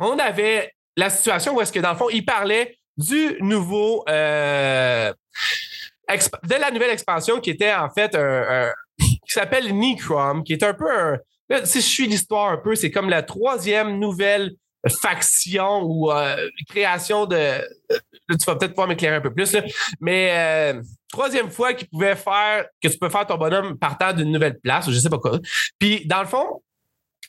on 0.00 0.18
avait 0.18 0.72
la 0.96 1.10
situation 1.10 1.54
où 1.54 1.60
est-ce 1.60 1.72
que, 1.72 1.78
dans 1.78 1.92
le 1.92 1.96
fond, 1.96 2.10
il 2.10 2.24
parlait 2.24 2.76
du 2.96 3.36
nouveau. 3.38 4.04
Euh, 4.08 5.12
de 6.08 6.54
la 6.54 6.70
nouvelle 6.70 6.90
expansion 6.90 7.40
qui 7.40 7.50
était 7.50 7.72
en 7.72 7.90
fait 7.90 8.14
un, 8.14 8.72
qui 8.98 9.18
s'appelle 9.26 9.76
Necrom, 9.76 10.44
qui 10.44 10.52
est 10.52 10.62
un 10.62 10.74
peu 10.74 10.90
un. 10.90 11.18
si 11.64 11.80
je 11.80 11.86
suis 11.86 12.06
l'histoire 12.06 12.52
un 12.52 12.58
peu, 12.58 12.74
c'est 12.74 12.90
comme 12.90 13.08
la 13.08 13.22
troisième 13.22 13.98
nouvelle 13.98 14.52
faction 15.00 15.82
ou 15.82 16.12
euh, 16.12 16.48
création 16.68 17.26
de. 17.26 17.36
Là, 17.36 18.36
tu 18.38 18.44
vas 18.46 18.56
peut-être 18.56 18.72
pouvoir 18.72 18.88
m'éclairer 18.88 19.16
un 19.16 19.20
peu 19.20 19.32
plus, 19.32 19.52
là, 19.52 19.62
mais 20.00 20.30
euh, 20.32 20.82
troisième 21.10 21.50
fois 21.50 21.74
qu'il 21.74 21.88
pouvait 21.88 22.16
faire 22.16 22.66
que 22.82 22.88
tu 22.88 22.98
peux 22.98 23.08
faire 23.08 23.26
ton 23.26 23.36
bonhomme 23.36 23.78
partant 23.78 24.12
d'une 24.12 24.32
nouvelle 24.32 24.58
place, 24.60 24.86
ou 24.86 24.92
je 24.92 24.98
sais 24.98 25.10
pas 25.10 25.18
quoi. 25.18 25.38
Puis 25.78 26.06
dans 26.06 26.20
le 26.20 26.26
fond, 26.26 26.62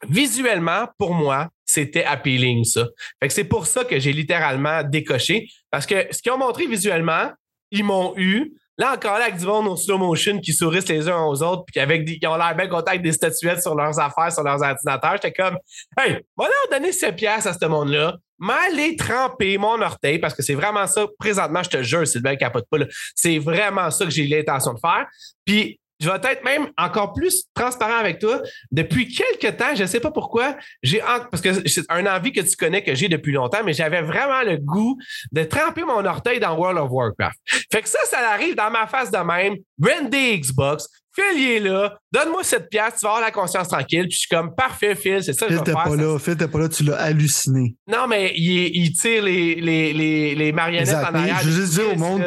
visuellement, 0.10 0.88
pour 0.98 1.14
moi, 1.14 1.50
c'était 1.66 2.04
appealing 2.04 2.64
ça. 2.64 2.88
Fait 3.20 3.28
que 3.28 3.34
c'est 3.34 3.46
pour 3.46 3.66
ça 3.68 3.84
que 3.84 4.00
j'ai 4.00 4.14
littéralement 4.14 4.84
décoché. 4.84 5.50
Parce 5.72 5.86
que 5.86 6.08
ce 6.12 6.22
qu'ils 6.22 6.32
ont 6.32 6.38
montré 6.38 6.68
visuellement, 6.68 7.32
ils 7.72 7.84
m'ont 7.84 8.14
eu. 8.18 8.54
Là, 8.78 8.94
encore 8.94 9.18
là, 9.18 9.26
avec 9.26 9.38
du 9.38 9.46
monde 9.46 9.68
au 9.68 9.78
slow 9.78 9.98
motion 9.98 10.40
qui 10.40 10.52
sourissent 10.52 10.90
les 10.90 11.08
uns 11.08 11.24
aux 11.24 11.42
autres, 11.42 11.64
puis 11.66 11.80
avec 11.80 12.06
qui 12.06 12.28
ont 12.28 12.36
l'air 12.36 12.56
bien 12.56 12.68
contents 12.68 12.92
avec 12.92 13.02
des 13.02 13.14
statuettes 13.14 13.62
sur 13.62 13.74
leurs 13.74 13.98
affaires, 14.00 14.32
sur 14.32 14.44
leurs 14.44 14.62
ordinateurs, 14.62 15.14
j'étais 15.14 15.32
comme, 15.32 15.58
hey, 15.98 16.20
moi, 16.36 16.48
leur 16.50 16.80
donner 16.80 16.92
7 16.92 17.16
piastres 17.16 17.48
à 17.48 17.54
ce 17.54 17.66
monde-là, 17.66 18.18
m'aller 18.38 18.98
tremper 18.98 19.58
mon 19.58 19.82
orteil, 19.82 20.20
parce 20.20 20.34
que 20.34 20.44
c'est 20.44 20.56
vraiment 20.56 20.88
ça, 20.88 21.06
présentement, 21.18 21.64
je 21.64 21.70
te 21.70 21.84
jure, 21.84 22.06
c'est 22.06 22.20
le 22.22 22.36
capote 22.36 22.66
pas, 22.70 22.80
c'est 23.16 23.40
vraiment 23.40 23.90
ça 23.92 24.04
que 24.04 24.12
j'ai 24.12 24.28
l'intention 24.28 24.74
de 24.74 24.80
faire. 24.80 25.06
Puis, 25.46 25.80
je 26.00 26.10
vais 26.10 26.16
être 26.32 26.44
même 26.44 26.68
encore 26.78 27.14
plus 27.14 27.46
transparent 27.54 27.98
avec 27.98 28.20
toi. 28.20 28.42
Depuis 28.72 29.08
quelques 29.08 29.58
temps, 29.58 29.76
je 29.76 29.84
ne 29.84 29.88
sais 29.88 30.00
pas 30.00 30.12
pourquoi, 30.12 30.56
j'ai 30.84 31.00
parce 31.00 31.42
que 31.42 31.68
c'est 31.68 31.84
un 31.90 32.06
envie 32.06 32.32
que 32.34 32.42
tu 32.42 32.56
connais 32.56 32.84
que 32.84 32.94
j'ai 32.96 33.08
depuis 33.08 33.32
longtemps, 33.32 33.64
mais 33.66 33.74
j'avais 33.74 34.02
vraiment 34.02 34.42
le 34.44 34.58
goût 34.58 34.98
de 35.32 35.44
tremper 35.44 35.84
mon 35.84 36.04
orteil 36.06 36.40
dans 36.40 36.56
World 36.58 36.78
of 36.80 36.90
Warcraft. 36.92 37.38
Fait 37.72 37.82
que 37.82 37.90
ça, 37.90 38.00
ça 38.10 38.20
arrive 38.32 38.56
dans 38.56 38.70
ma 38.72 38.88
face 38.88 39.12
de 39.12 39.18
même. 39.18 39.56
Brandé 39.78 40.38
Xbox, 40.40 40.88
Phil, 41.14 41.40
il 41.42 41.50
est 41.52 41.60
là. 41.62 41.98
Donne-moi 42.12 42.44
cette 42.44 42.70
pièce, 42.70 42.96
tu 43.00 43.06
vas 43.06 43.12
avoir 43.12 43.22
la 43.22 43.32
conscience 43.32 43.70
tranquille. 43.70 44.04
Puis 44.04 44.12
je 44.16 44.20
suis 44.20 44.28
comme, 44.30 44.54
parfait, 44.54 44.96
Phil, 44.96 45.24
c'est 45.24 45.32
ça 45.32 45.46
que 45.46 45.54
Phil 45.54 45.60
je 45.60 45.64
t'es 45.64 45.72
faire. 45.72 45.84
pas 45.86 45.90
ça- 45.92 45.96
là, 45.96 46.20
Phil 46.20 46.36
t'es 46.36 46.48
pas 46.50 46.60
là, 46.60 46.68
tu 46.70 46.84
l'as 46.84 46.98
halluciné. 46.98 47.76
Non, 47.88 48.06
mais 48.08 48.34
il, 48.36 48.76
il 48.76 48.92
tire 48.94 49.24
les, 49.24 49.56
les, 49.56 49.94
les, 49.94 50.36
les 50.36 50.52
marionnettes 50.52 50.90
Exact. 50.90 51.10
en 51.12 51.16
arrière. 51.16 51.40
je 51.42 51.50
veux 51.50 51.62
juste 51.62 51.74
dire 51.74 51.90
au 51.90 51.96
monde 51.96 52.26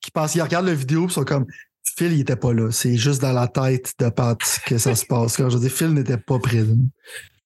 qui 0.00 0.10
pense, 0.10 0.34
regardent 0.40 0.68
la 0.68 0.74
vidéo 0.74 1.06
et 1.06 1.10
sont 1.10 1.24
comme 1.24 1.44
Phil, 1.84 2.12
il 2.12 2.24
pas 2.24 2.52
là. 2.52 2.70
C'est 2.70 2.96
juste 2.96 3.20
dans 3.20 3.32
la 3.32 3.48
tête 3.48 3.92
de 3.98 4.08
Pat 4.08 4.38
que 4.66 4.78
ça 4.78 4.94
se 4.94 5.04
passe. 5.04 5.36
Quand 5.36 5.50
je 5.50 5.58
dis 5.58 5.70
Phil 5.70 5.92
n'était 5.92 6.16
pas 6.16 6.38
présent. 6.38 6.76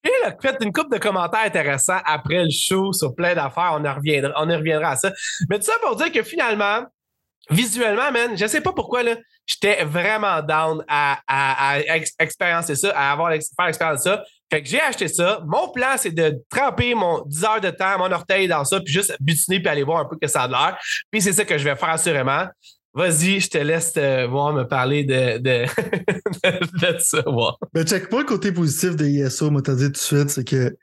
Phil 0.05 0.13
a 0.25 0.37
fait 0.41 0.57
une 0.63 0.73
couple 0.73 0.95
de 0.95 1.01
commentaires 1.01 1.45
intéressants 1.45 2.01
après 2.05 2.45
le 2.45 2.51
show 2.51 2.93
sur 2.93 3.15
plein 3.15 3.35
d'affaires. 3.35 3.73
On, 3.73 3.85
en 3.85 3.95
reviendra, 3.95 4.33
on 4.37 4.49
y 4.49 4.55
reviendra 4.55 4.91
à 4.91 4.97
ça. 4.97 5.13
Mais 5.49 5.59
tout 5.59 5.65
ça 5.65 5.73
pour 5.83 5.97
dire 5.97 6.13
que 6.13 6.23
finalement, 6.23 6.85
visuellement, 7.51 8.13
man, 8.13 8.37
je 8.37 8.47
sais 8.47 8.61
pas 8.61 8.73
pourquoi, 8.73 9.03
là, 9.03 9.17
j'étais 9.47 9.85
vraiment 9.85 10.43
down 10.43 10.85
à, 10.89 11.21
à, 11.27 11.73
à 11.73 11.81
ex- 11.97 12.15
expériencer 12.19 12.77
ça, 12.77 12.91
à 12.91 13.13
avoir 13.13 13.31
faire 13.31 13.67
l'expérience 13.67 14.05
de 14.05 14.11
ça. 14.11 14.25
Fait 14.53 14.63
que 14.63 14.69
j'ai 14.69 14.81
acheté 14.81 15.09
ça. 15.09 15.41
Mon 15.47 15.71
plan, 15.71 15.97
c'est 15.97 16.13
de 16.13 16.39
tremper 16.51 16.95
mon 16.95 17.23
10 17.27 17.45
heures 17.45 17.61
de 17.61 17.71
temps, 17.71 17.99
mon 17.99 18.13
orteil 18.13 18.47
dans 18.47 18.65
ça, 18.65 18.81
puis 18.81 18.93
juste 18.93 19.17
butiner 19.21 19.59
puis 19.59 19.69
aller 19.69 19.83
voir 19.83 20.01
un 20.01 20.05
peu 20.05 20.17
que 20.21 20.29
ça 20.29 20.43
a 20.43 20.49
l'air. 20.49 20.79
Puis 21.11 21.23
c'est 21.23 21.33
ça 21.33 21.45
que 21.45 21.59
je 21.59 21.65
vais 21.65 21.77
faire 21.77 21.91
assurément. 21.91 22.47
Vas-y, 22.95 23.41
je 23.41 23.51
te 23.51 23.59
laisse 23.59 23.93
te 23.93 24.25
voir 24.27 24.53
me 24.53 24.63
parler 24.63 25.03
de, 25.03 25.39
de, 25.39 25.65
de, 26.95 26.99
ça. 27.01 27.23
voir. 27.27 27.59
Mais 27.75 27.83
check 27.83 28.09
pas 28.09 28.19
le 28.19 28.25
côté 28.25 28.53
positif 28.53 28.95
de 28.95 29.05
ISO, 29.05 29.51
moi 29.51 29.63
t'as 29.63 29.75
dit 29.75 29.87
tout 29.87 29.93
de 29.93 29.97
suite, 29.97 30.31
c'est 30.31 30.45
que. 30.45 30.77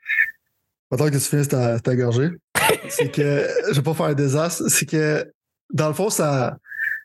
Attends 0.90 1.06
que 1.06 1.16
tu 1.16 1.20
finisses 1.20 1.48
ta, 1.48 1.80
ta 1.80 1.96
gorgée. 1.96 2.28
c'est 2.90 3.10
que. 3.10 3.48
Je 3.70 3.76
vais 3.76 3.82
pas 3.82 3.94
faire 3.94 4.06
un 4.06 4.14
désastre. 4.14 4.64
C'est 4.68 4.84
que 4.84 5.26
dans 5.72 5.88
le 5.88 5.94
fond, 5.94 6.10
ça. 6.10 6.58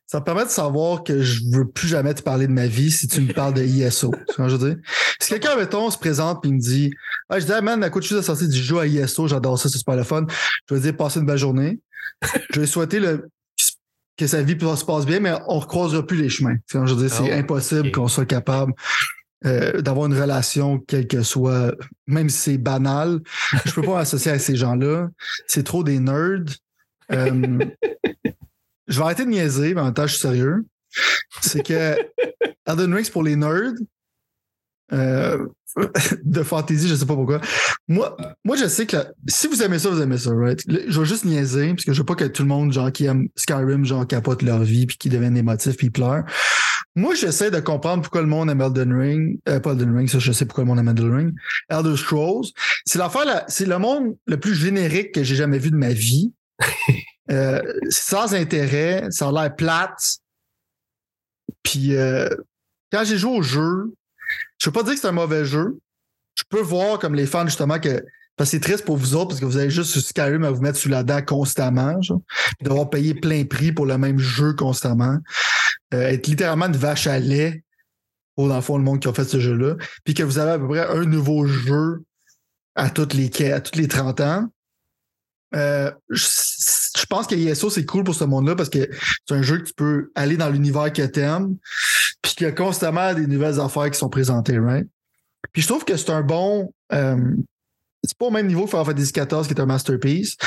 Ça 0.09 0.21
me 0.21 0.23
permet 0.23 0.45
de 0.45 0.49
savoir 0.49 1.03
que 1.03 1.21
je 1.21 1.41
veux 1.51 1.67
plus 1.67 1.89
jamais 1.89 2.13
te 2.13 2.21
parler 2.21 2.47
de 2.47 2.53
ma 2.53 2.67
vie 2.67 2.91
si 2.91 3.09
tu 3.09 3.19
me 3.19 3.33
parles 3.33 3.53
de 3.53 3.61
ISO. 3.61 4.13
Tu 4.29 4.35
vois 4.37 4.49
ce 4.49 4.55
que 4.55 4.61
je 4.61 4.65
veux 4.65 4.69
dire? 4.69 4.83
Si 5.19 5.29
quelqu'un, 5.31 5.57
mettons, 5.57 5.89
se 5.89 5.97
présente 5.97 6.45
et 6.45 6.49
me 6.49 6.59
dit 6.59 6.91
ah, 7.27 7.41
Je 7.41 7.45
dis, 7.45 7.51
ah, 7.51 7.59
man, 7.59 7.83
à 7.83 7.89
coup 7.89 7.99
de 7.99 8.05
sortir 8.05 8.47
du 8.47 8.57
jeu 8.57 8.79
à 8.79 8.87
ISO, 8.87 9.27
j'adore 9.27 9.59
ça, 9.59 9.67
c'est 9.67 9.79
super 9.79 9.97
le 9.97 10.03
fun. 10.03 10.25
Je 10.69 10.75
vais 10.75 10.79
dire, 10.79 10.95
passez 10.95 11.19
une 11.19 11.25
belle 11.25 11.37
journée. 11.37 11.81
Je 12.51 12.61
vais 12.61 12.65
souhaiter 12.67 13.01
le, 13.01 13.27
que 14.17 14.27
sa 14.27 14.41
vie 14.41 14.57
se 14.59 14.85
passe 14.85 15.05
bien, 15.05 15.19
mais 15.19 15.33
on 15.47 15.55
ne 15.55 15.61
recroisera 15.61 16.05
plus 16.05 16.17
les 16.17 16.29
chemins. 16.29 16.57
Je 16.71 16.79
veux 16.79 17.07
dire, 17.07 17.09
c'est 17.09 17.31
Oh, 17.31 17.39
impossible 17.39 17.91
qu'on 17.91 18.07
soit 18.07 18.25
capable 18.25 18.73
euh, 19.45 19.81
d'avoir 19.81 20.07
une 20.07 20.19
relation, 20.19 20.79
quelle 20.79 21.07
que 21.07 21.21
soit, 21.21 21.75
même 22.07 22.29
si 22.29 22.37
c'est 22.39 22.57
banal. 22.57 23.19
Je 23.65 23.71
peux 23.71 23.83
pas 23.83 23.93
m'associer 23.97 24.31
à 24.31 24.39
ces 24.39 24.55
gens-là. 24.55 25.09
C'est 25.47 25.63
trop 25.63 25.83
des 25.83 25.99
nerds. 25.99 26.55
Euh, 27.11 27.59
je 28.87 28.97
vais 28.97 29.03
arrêter 29.03 29.25
de 29.25 29.29
niaiser, 29.29 29.75
mais 29.75 29.81
en 29.81 29.85
même 29.85 29.93
temps, 29.93 30.07
je 30.07 30.13
suis 30.13 30.21
sérieux. 30.21 30.65
C'est 31.41 31.61
que 31.61 31.95
Elden 32.65 32.93
Ring, 32.93 33.05
c'est 33.05 33.11
pour 33.11 33.23
les 33.23 33.35
nerds. 33.35 33.73
Euh, 34.93 35.45
de 36.23 36.43
fantasy, 36.43 36.87
je 36.87 36.95
sais 36.95 37.05
pas 37.05 37.15
pourquoi. 37.15 37.41
Moi, 37.87 38.15
moi, 38.43 38.55
je 38.55 38.67
sais 38.67 38.85
que 38.85 38.97
la- 38.97 39.11
si 39.27 39.47
vous 39.47 39.61
aimez 39.61 39.79
ça, 39.79 39.89
vous 39.89 40.01
aimez 40.01 40.17
ça, 40.17 40.31
right? 40.33 40.61
Le- 40.67 40.89
Je 40.89 40.99
vais 40.99 41.05
juste 41.05 41.25
niaiser, 41.25 41.69
parce 41.73 41.83
que 41.85 41.93
je 41.93 41.99
veux 41.99 42.05
pas 42.05 42.15
que 42.15 42.25
tout 42.25 42.43
le 42.43 42.47
monde, 42.49 42.71
genre, 42.71 42.91
qui 42.91 43.05
aime 43.05 43.27
Skyrim, 43.35 43.85
genre, 43.85 44.07
capote 44.07 44.41
leur 44.41 44.63
vie, 44.63 44.85
puis 44.87 44.97
qui 44.97 45.09
deviennent 45.09 45.37
émotifs, 45.37 45.77
puis 45.77 45.87
ils 45.87 45.91
pleurent. 45.91 46.23
Moi, 46.95 47.13
j'essaie 47.13 47.51
de 47.51 47.59
comprendre 47.59 48.01
pourquoi 48.01 48.21
le 48.21 48.27
monde 48.27 48.49
aime 48.49 48.61
Elden 48.61 48.91
Ring. 48.93 49.39
Euh, 49.47 49.59
pas 49.59 49.73
Elden 49.73 49.95
Ring, 49.95 50.09
ça, 50.09 50.17
je 50.19 50.31
sais 50.31 50.45
pourquoi 50.45 50.63
le 50.63 50.69
monde 50.69 50.79
aime 50.79 50.87
Elden 50.87 51.13
Ring. 51.13 51.33
Elder 51.69 51.95
Scrolls. 51.95 52.45
C'est 52.85 52.97
l'affaire, 52.97 53.43
c'est 53.47 53.67
le 53.67 53.77
monde 53.77 54.15
le 54.25 54.39
plus 54.39 54.55
générique 54.55 55.11
que 55.13 55.23
j'ai 55.23 55.35
jamais 55.35 55.59
vu 55.59 55.69
de 55.71 55.75
ma 55.77 55.89
vie. 55.93 56.33
Euh, 57.29 57.61
sans 57.89 58.33
intérêt, 58.35 59.07
ça 59.09 59.27
a 59.27 59.31
l'air 59.33 59.53
plate. 59.53 60.19
Puis 61.61 61.93
euh, 61.93 62.29
quand 62.89 63.03
j'ai 63.03 63.17
joué 63.17 63.37
au 63.37 63.41
jeu, 63.41 63.93
je 64.57 64.69
veux 64.69 64.73
pas 64.73 64.83
dire 64.83 64.93
que 64.93 64.99
c'est 64.99 65.07
un 65.07 65.11
mauvais 65.11 65.45
jeu. 65.45 65.79
Je 66.35 66.43
peux 66.49 66.61
voir 66.61 66.99
comme 66.99 67.15
les 67.15 67.25
fans 67.25 67.45
justement 67.45 67.79
que 67.79 68.03
parce 68.35 68.51
que 68.51 68.57
c'est 68.57 68.61
triste 68.61 68.85
pour 68.85 68.97
vous 68.97 69.15
autres 69.15 69.29
parce 69.29 69.39
que 69.39 69.45
vous 69.45 69.57
avez 69.57 69.71
juste 69.71 69.91
sur 69.91 70.01
Skyrim 70.01 70.43
à 70.43 70.51
vous 70.51 70.61
mettre 70.61 70.77
sous 70.77 70.89
la 70.89 71.01
dent 71.03 71.23
constamment, 71.23 71.99
genre, 72.03 72.21
puis 72.57 72.65
devoir 72.65 72.89
payer 72.89 73.15
plein 73.15 73.43
prix 73.45 73.71
pour 73.71 73.87
le 73.87 73.97
même 73.97 74.19
jeu 74.19 74.53
constamment, 74.53 75.17
Euh, 75.93 76.09
être 76.09 76.27
littéralement 76.27 76.65
une 76.65 76.75
vache 76.75 77.07
à 77.07 77.17
lait 77.17 77.63
pour 78.35 78.49
dans 78.49 78.57
le 78.57 78.61
fond 78.61 78.77
le 78.77 78.83
monde 78.83 78.99
qui 78.99 79.07
a 79.07 79.13
fait 79.13 79.23
ce 79.23 79.39
jeu-là, 79.39 79.75
puis 80.03 80.13
que 80.13 80.21
vous 80.21 80.37
avez 80.37 80.51
à 80.51 80.59
peu 80.59 80.67
près 80.67 80.85
un 80.85 81.05
nouveau 81.05 81.47
jeu 81.47 82.03
à 82.75 82.89
toutes 82.89 83.13
les 83.13 83.31
à 83.51 83.61
toutes 83.61 83.77
les 83.77 83.87
30 83.87 84.19
ans. 84.19 84.47
Euh, 85.55 85.91
je, 86.09 86.25
je 86.97 87.05
pense 87.05 87.27
que 87.27 87.35
ISO, 87.35 87.69
c'est 87.69 87.85
cool 87.85 88.03
pour 88.03 88.15
ce 88.15 88.23
monde-là 88.23 88.55
parce 88.55 88.69
que 88.69 88.89
c'est 89.27 89.35
un 89.35 89.41
jeu 89.41 89.59
que 89.59 89.63
tu 89.63 89.73
peux 89.73 90.11
aller 90.15 90.37
dans 90.37 90.49
l'univers 90.49 90.91
que 90.91 91.03
t'aimes, 91.03 91.55
puis 92.21 92.33
qu'il 92.33 92.45
y 92.45 92.49
a 92.49 92.51
constamment 92.51 93.13
des 93.13 93.27
nouvelles 93.27 93.59
affaires 93.59 93.89
qui 93.89 93.97
sont 93.97 94.09
présentées, 94.09 94.59
right? 94.59 94.87
Puis 95.53 95.61
je 95.61 95.67
trouve 95.67 95.85
que 95.85 95.95
c'est 95.95 96.09
un 96.09 96.21
bon. 96.21 96.73
euh, 96.93 97.15
c'est 98.03 98.17
pas 98.17 98.25
au 98.27 98.31
même 98.31 98.47
niveau 98.47 98.63
que 98.65 98.69
Final 98.69 98.85
Fantasy 98.85 99.11
XIV 99.11 99.47
qui 99.47 99.53
est 99.53 99.59
un 99.59 99.65
masterpiece, 99.65 100.37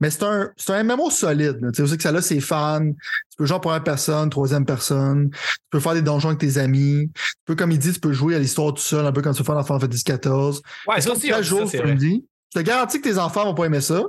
mais 0.00 0.10
c'est 0.10 0.22
un, 0.22 0.50
c'est 0.56 0.72
un 0.72 0.82
MMO 0.84 1.10
solide. 1.10 1.58
Tu 1.60 1.76
sais 1.76 1.82
aussi 1.82 1.96
que 1.96 2.02
ça 2.02 2.10
a 2.10 2.22
ses 2.22 2.40
fans. 2.40 2.80
Tu 2.84 3.36
peux 3.36 3.46
jouer 3.46 3.56
en 3.56 3.60
première 3.60 3.82
personne, 3.84 4.30
troisième 4.30 4.64
personne. 4.64 5.30
Tu 5.30 5.38
peux 5.70 5.80
faire 5.80 5.94
des 5.94 6.02
donjons 6.02 6.28
avec 6.28 6.40
tes 6.40 6.56
amis. 6.58 7.10
Tu 7.14 7.34
peux, 7.44 7.56
comme 7.56 7.72
il 7.72 7.78
dit, 7.78 7.92
tu 7.92 8.00
peux 8.00 8.12
jouer 8.12 8.34
à 8.36 8.38
l'histoire 8.38 8.72
tout 8.72 8.82
seul, 8.82 9.04
un 9.04 9.12
peu 9.12 9.22
comme 9.22 9.34
tu 9.34 9.42
fais 9.44 9.52
dans 9.52 9.64
Final 9.64 9.80
Fantasy 9.80 10.04
XIV. 10.04 10.60
Ouais, 10.86 11.00
ça 11.00 11.12
aussi, 11.12 11.30
dit 11.32 11.42
jour, 11.42 11.60
ça, 11.60 11.66
c'est 11.72 11.78
vrai. 11.78 11.94
dis. 11.94 12.24
Je 12.54 12.60
te 12.60 12.64
garantis 12.64 13.00
que 13.00 13.08
tes 13.08 13.18
enfants 13.18 13.44
vont 13.44 13.54
pas 13.54 13.64
aimer 13.66 13.80
ça. 13.80 14.02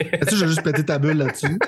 Là-dessus, 0.00 0.36
je 0.36 0.44
vais 0.44 0.48
juste 0.48 0.62
péter 0.62 0.84
ta 0.84 0.98
bulle 0.98 1.18
là-dessus? 1.18 1.58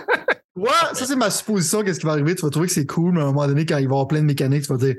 Ouais, 0.56 0.70
ça 0.94 1.04
c'est 1.04 1.16
ma 1.16 1.28
supposition. 1.28 1.82
Qu'est-ce 1.82 2.00
qui 2.00 2.06
va 2.06 2.12
arriver? 2.12 2.34
Tu 2.34 2.42
vas 2.42 2.50
trouver 2.50 2.66
que 2.66 2.72
c'est 2.72 2.86
cool, 2.86 3.12
mais 3.12 3.20
à 3.20 3.24
un 3.24 3.26
moment 3.26 3.46
donné, 3.46 3.66
quand 3.66 3.76
il 3.76 3.80
va 3.80 3.82
y 3.82 3.84
avoir 3.84 4.08
plein 4.08 4.20
de 4.20 4.24
mécaniques, 4.24 4.62
tu 4.62 4.68
vas 4.68 4.78
dire 4.78 4.96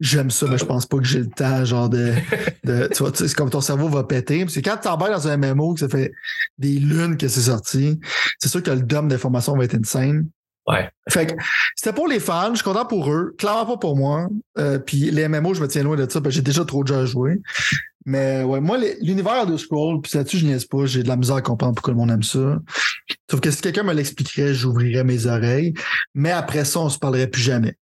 j'aime 0.00 0.32
ça, 0.32 0.46
mais 0.50 0.58
je 0.58 0.64
pense 0.64 0.84
pas 0.84 0.98
que 0.98 1.04
j'ai 1.04 1.20
le 1.20 1.28
temps, 1.28 1.64
genre 1.64 1.88
de. 1.88 2.12
de 2.64 2.88
tu 2.92 3.04
vois, 3.04 3.12
c'est 3.14 3.32
comme 3.34 3.50
ton 3.50 3.60
cerveau 3.60 3.88
va 3.88 4.02
péter. 4.02 4.40
Parce 4.44 4.54
que 4.54 4.60
quand 4.60 4.76
tu 4.76 4.82
t'emballes 4.82 5.12
dans 5.12 5.28
un 5.28 5.36
MMO, 5.36 5.74
que 5.74 5.80
ça 5.80 5.88
fait 5.88 6.12
des 6.58 6.80
lunes 6.80 7.16
que 7.16 7.28
c'est 7.28 7.42
sorti, 7.42 8.00
c'est 8.40 8.48
sûr 8.48 8.62
que 8.62 8.70
le 8.72 8.82
dôme 8.82 9.06
d'information 9.06 9.56
va 9.56 9.64
être 9.64 9.76
insane. 9.76 10.28
Ouais. 10.66 10.90
Fait 11.08 11.26
que 11.26 11.34
c'était 11.76 11.94
pour 11.94 12.08
les 12.08 12.18
fans, 12.18 12.50
je 12.50 12.56
suis 12.56 12.64
content 12.64 12.84
pour 12.84 13.12
eux, 13.12 13.36
clairement 13.38 13.66
pas 13.66 13.76
pour 13.76 13.96
moi. 13.96 14.26
Euh, 14.58 14.80
puis 14.80 15.12
les 15.12 15.28
MMO, 15.28 15.54
je 15.54 15.62
me 15.62 15.68
tiens 15.68 15.84
loin 15.84 15.94
de 15.94 16.10
ça, 16.10 16.20
parce 16.20 16.24
que 16.24 16.30
j'ai 16.32 16.42
déjà 16.42 16.64
trop 16.64 16.82
déjà 16.82 17.06
joué. 17.06 17.40
Mais 18.06 18.44
ouais, 18.44 18.60
moi, 18.60 18.78
l'univers 19.02 19.46
de 19.46 19.56
Scroll, 19.56 20.00
puis 20.00 20.12
là-dessus, 20.16 20.38
je 20.38 20.46
niaise 20.46 20.64
pas, 20.64 20.86
j'ai 20.86 21.02
de 21.02 21.08
la 21.08 21.16
misère 21.16 21.36
à 21.36 21.42
comprendre 21.42 21.74
pourquoi 21.74 21.92
le 21.92 21.98
monde 21.98 22.10
aime 22.12 22.22
ça. 22.22 22.58
Sauf 23.28 23.40
que 23.40 23.50
si 23.50 23.60
quelqu'un 23.60 23.82
me 23.82 23.92
l'expliquerait, 23.92 24.54
j'ouvrirais 24.54 25.02
mes 25.02 25.26
oreilles. 25.26 25.74
Mais 26.14 26.30
après 26.30 26.64
ça, 26.64 26.80
on 26.80 26.88
se 26.88 26.98
parlerait 27.00 27.26
plus 27.26 27.42
jamais. 27.42 27.74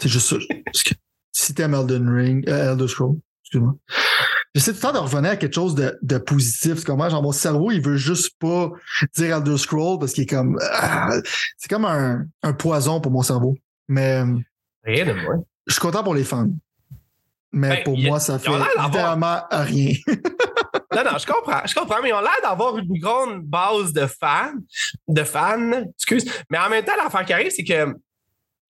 C'est 0.00 0.08
juste 0.08 0.28
ça. 0.28 0.36
Parce 0.64 0.82
que 0.82 0.94
si 1.32 1.52
t'aimes 1.52 1.74
Elden 1.74 2.08
Ring, 2.08 2.48
euh, 2.48 2.72
Elder 2.72 2.88
Scroll, 2.88 3.16
excuse-moi. 3.44 3.74
J'essaie 4.54 4.70
tout 4.70 4.78
le 4.78 4.82
temps 4.82 4.92
de 4.92 4.98
revenir 4.98 5.32
à 5.32 5.36
quelque 5.36 5.54
chose 5.54 5.74
de, 5.74 5.98
de 6.00 6.16
positif. 6.16 6.76
C'est 6.78 6.86
comme 6.86 6.96
moi, 6.96 7.10
genre, 7.10 7.22
mon 7.22 7.32
cerveau, 7.32 7.70
il 7.70 7.82
veut 7.82 7.96
juste 7.96 8.30
pas 8.38 8.70
dire 9.14 9.36
Elder 9.36 9.58
Scroll 9.58 9.98
parce 9.98 10.12
qu'il 10.14 10.22
est 10.22 10.26
comme, 10.26 10.58
ah, 10.72 11.10
c'est 11.58 11.68
comme 11.68 11.84
un, 11.84 12.24
un 12.42 12.52
poison 12.54 13.00
pour 13.00 13.12
mon 13.12 13.22
cerveau. 13.22 13.56
Mais 13.88 14.22
Rien 14.84 15.04
de 15.06 15.12
moins. 15.12 15.42
je 15.66 15.72
suis 15.74 15.80
content 15.82 16.02
pour 16.02 16.14
les 16.14 16.24
fans. 16.24 16.48
Mais 17.54 17.68
Ben, 17.76 17.84
pour 17.84 17.96
a- 17.96 18.00
moi, 18.02 18.20
ça 18.20 18.38
fait 18.38 18.50
a 18.50 18.84
littéralement 18.84 19.40
rien. 19.50 19.92
Non, 20.94 21.02
non, 21.04 21.18
je 21.18 21.26
comprends. 21.26 21.60
Je 21.66 21.74
comprends, 21.74 21.96
mais 22.02 22.10
ils 22.10 22.12
ont 22.14 22.20
l'air 22.20 22.30
d'avoir 22.42 22.76
une 22.78 22.98
grande 22.98 23.42
base 23.42 23.92
de 23.92 24.06
fans, 24.06 24.52
de 25.08 25.24
fans, 25.24 25.82
excuse. 25.96 26.24
Mais 26.50 26.58
en 26.58 26.68
même 26.68 26.84
temps, 26.84 26.92
l'affaire 27.02 27.24
qui 27.24 27.32
arrive, 27.32 27.50
c'est 27.50 27.64
que 27.64 27.86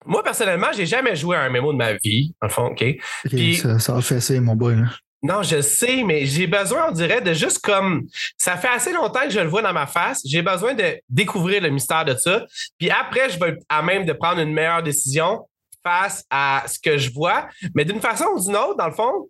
moi, 0.05 0.23
personnellement, 0.23 0.67
j'ai 0.75 0.85
jamais 0.85 1.15
joué 1.15 1.35
à 1.35 1.41
un 1.41 1.49
mémo 1.49 1.71
de 1.73 1.77
ma 1.77 1.93
vie, 1.93 2.33
en 2.41 2.49
fond, 2.49 2.67
OK? 2.67 2.83
Puis- 3.25 3.57
ça, 3.57 3.77
ça 3.79 3.91
va 3.93 3.99
le 3.99 4.03
fesser, 4.03 4.39
mon 4.39 4.55
boy. 4.55 4.75
là. 4.75 4.87
Non, 5.23 5.41
je 5.41 5.59
sais, 5.61 6.03
mais 6.03 6.25
j'ai 6.27 6.45
besoin, 6.45 6.89
on 6.89 6.91
dirait, 6.91 7.21
de 7.21 7.33
juste 7.33 7.59
comme. 7.59 8.03
Ça 8.37 8.57
fait 8.57 8.67
assez 8.67 8.93
longtemps 8.93 9.21
que 9.23 9.31
je 9.31 9.39
le 9.39 9.47
vois 9.47 9.63
dans 9.63 9.73
ma 9.73 9.87
face. 9.87 10.21
J'ai 10.23 10.43
besoin 10.43 10.75
de 10.75 10.99
découvrir 11.09 11.61
le 11.63 11.69
mystère 11.69 12.05
de 12.05 12.15
ça. 12.15 12.45
Puis 12.77 12.91
après, 12.91 13.31
je 13.31 13.39
vais 13.39 13.57
à 13.67 13.81
même 13.81 14.05
de 14.05 14.13
prendre 14.13 14.39
une 14.41 14.53
meilleure 14.53 14.83
décision 14.83 15.47
face 15.85 16.23
à 16.29 16.63
ce 16.67 16.79
que 16.79 16.97
je 16.97 17.11
vois. 17.11 17.47
Mais 17.75 17.85
d'une 17.85 18.01
façon 18.01 18.25
ou 18.35 18.41
d'une 18.41 18.55
autre, 18.55 18.77
dans 18.77 18.87
le 18.87 18.93
fond, 18.93 19.29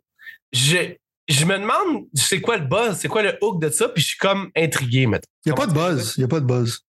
je, 0.52 0.96
je 1.28 1.46
me 1.46 1.58
demande 1.58 2.06
c'est 2.14 2.42
quoi 2.42 2.58
le 2.58 2.66
buzz, 2.66 2.98
c'est 2.98 3.08
quoi 3.08 3.24
le 3.24 3.38
hook 3.42 3.62
de 3.62 3.70
ça, 3.70 3.90
puis 3.90 4.02
je 4.02 4.10
suis 4.10 4.18
comme 4.18 4.50
intrigué 4.56 5.08
maintenant. 5.08 5.32
Il 5.46 5.52
n'y 5.52 5.54
a 5.54 5.56
pas 5.56 5.68
de 5.68 5.74
buzz. 5.74 6.14
Il 6.18 6.22
n'y 6.22 6.26
a 6.26 6.28
pas 6.28 6.40
de 6.40 6.46
buzz. 6.46 6.80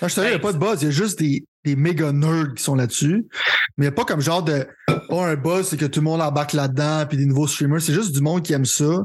Non, 0.00 0.06
je 0.06 0.14
te 0.14 0.20
dis, 0.20 0.26
il 0.26 0.30
n'y 0.30 0.36
a 0.36 0.38
pas 0.38 0.52
de 0.52 0.58
buzz. 0.58 0.82
Il 0.82 0.84
y 0.84 0.88
a 0.88 0.92
juste 0.92 1.18
des, 1.18 1.44
des 1.64 1.74
méga 1.74 2.12
nerds 2.12 2.54
qui 2.54 2.62
sont 2.62 2.76
là-dessus. 2.76 3.26
Mais 3.76 3.86
il 3.86 3.88
n'y 3.88 3.92
a 3.92 3.92
pas 3.92 4.04
comme 4.04 4.20
genre 4.20 4.42
de 4.42 4.66
oh, 5.08 5.20
un 5.20 5.34
buzz, 5.34 5.68
c'est 5.68 5.76
que 5.76 5.86
tout 5.86 6.00
le 6.00 6.04
monde 6.04 6.20
embarque 6.20 6.52
là-dedans, 6.52 7.04
puis 7.08 7.18
des 7.18 7.26
nouveaux 7.26 7.48
streamers. 7.48 7.82
C'est 7.82 7.94
juste 7.94 8.12
du 8.12 8.20
monde 8.20 8.44
qui 8.44 8.52
aime 8.52 8.64
ça, 8.64 9.02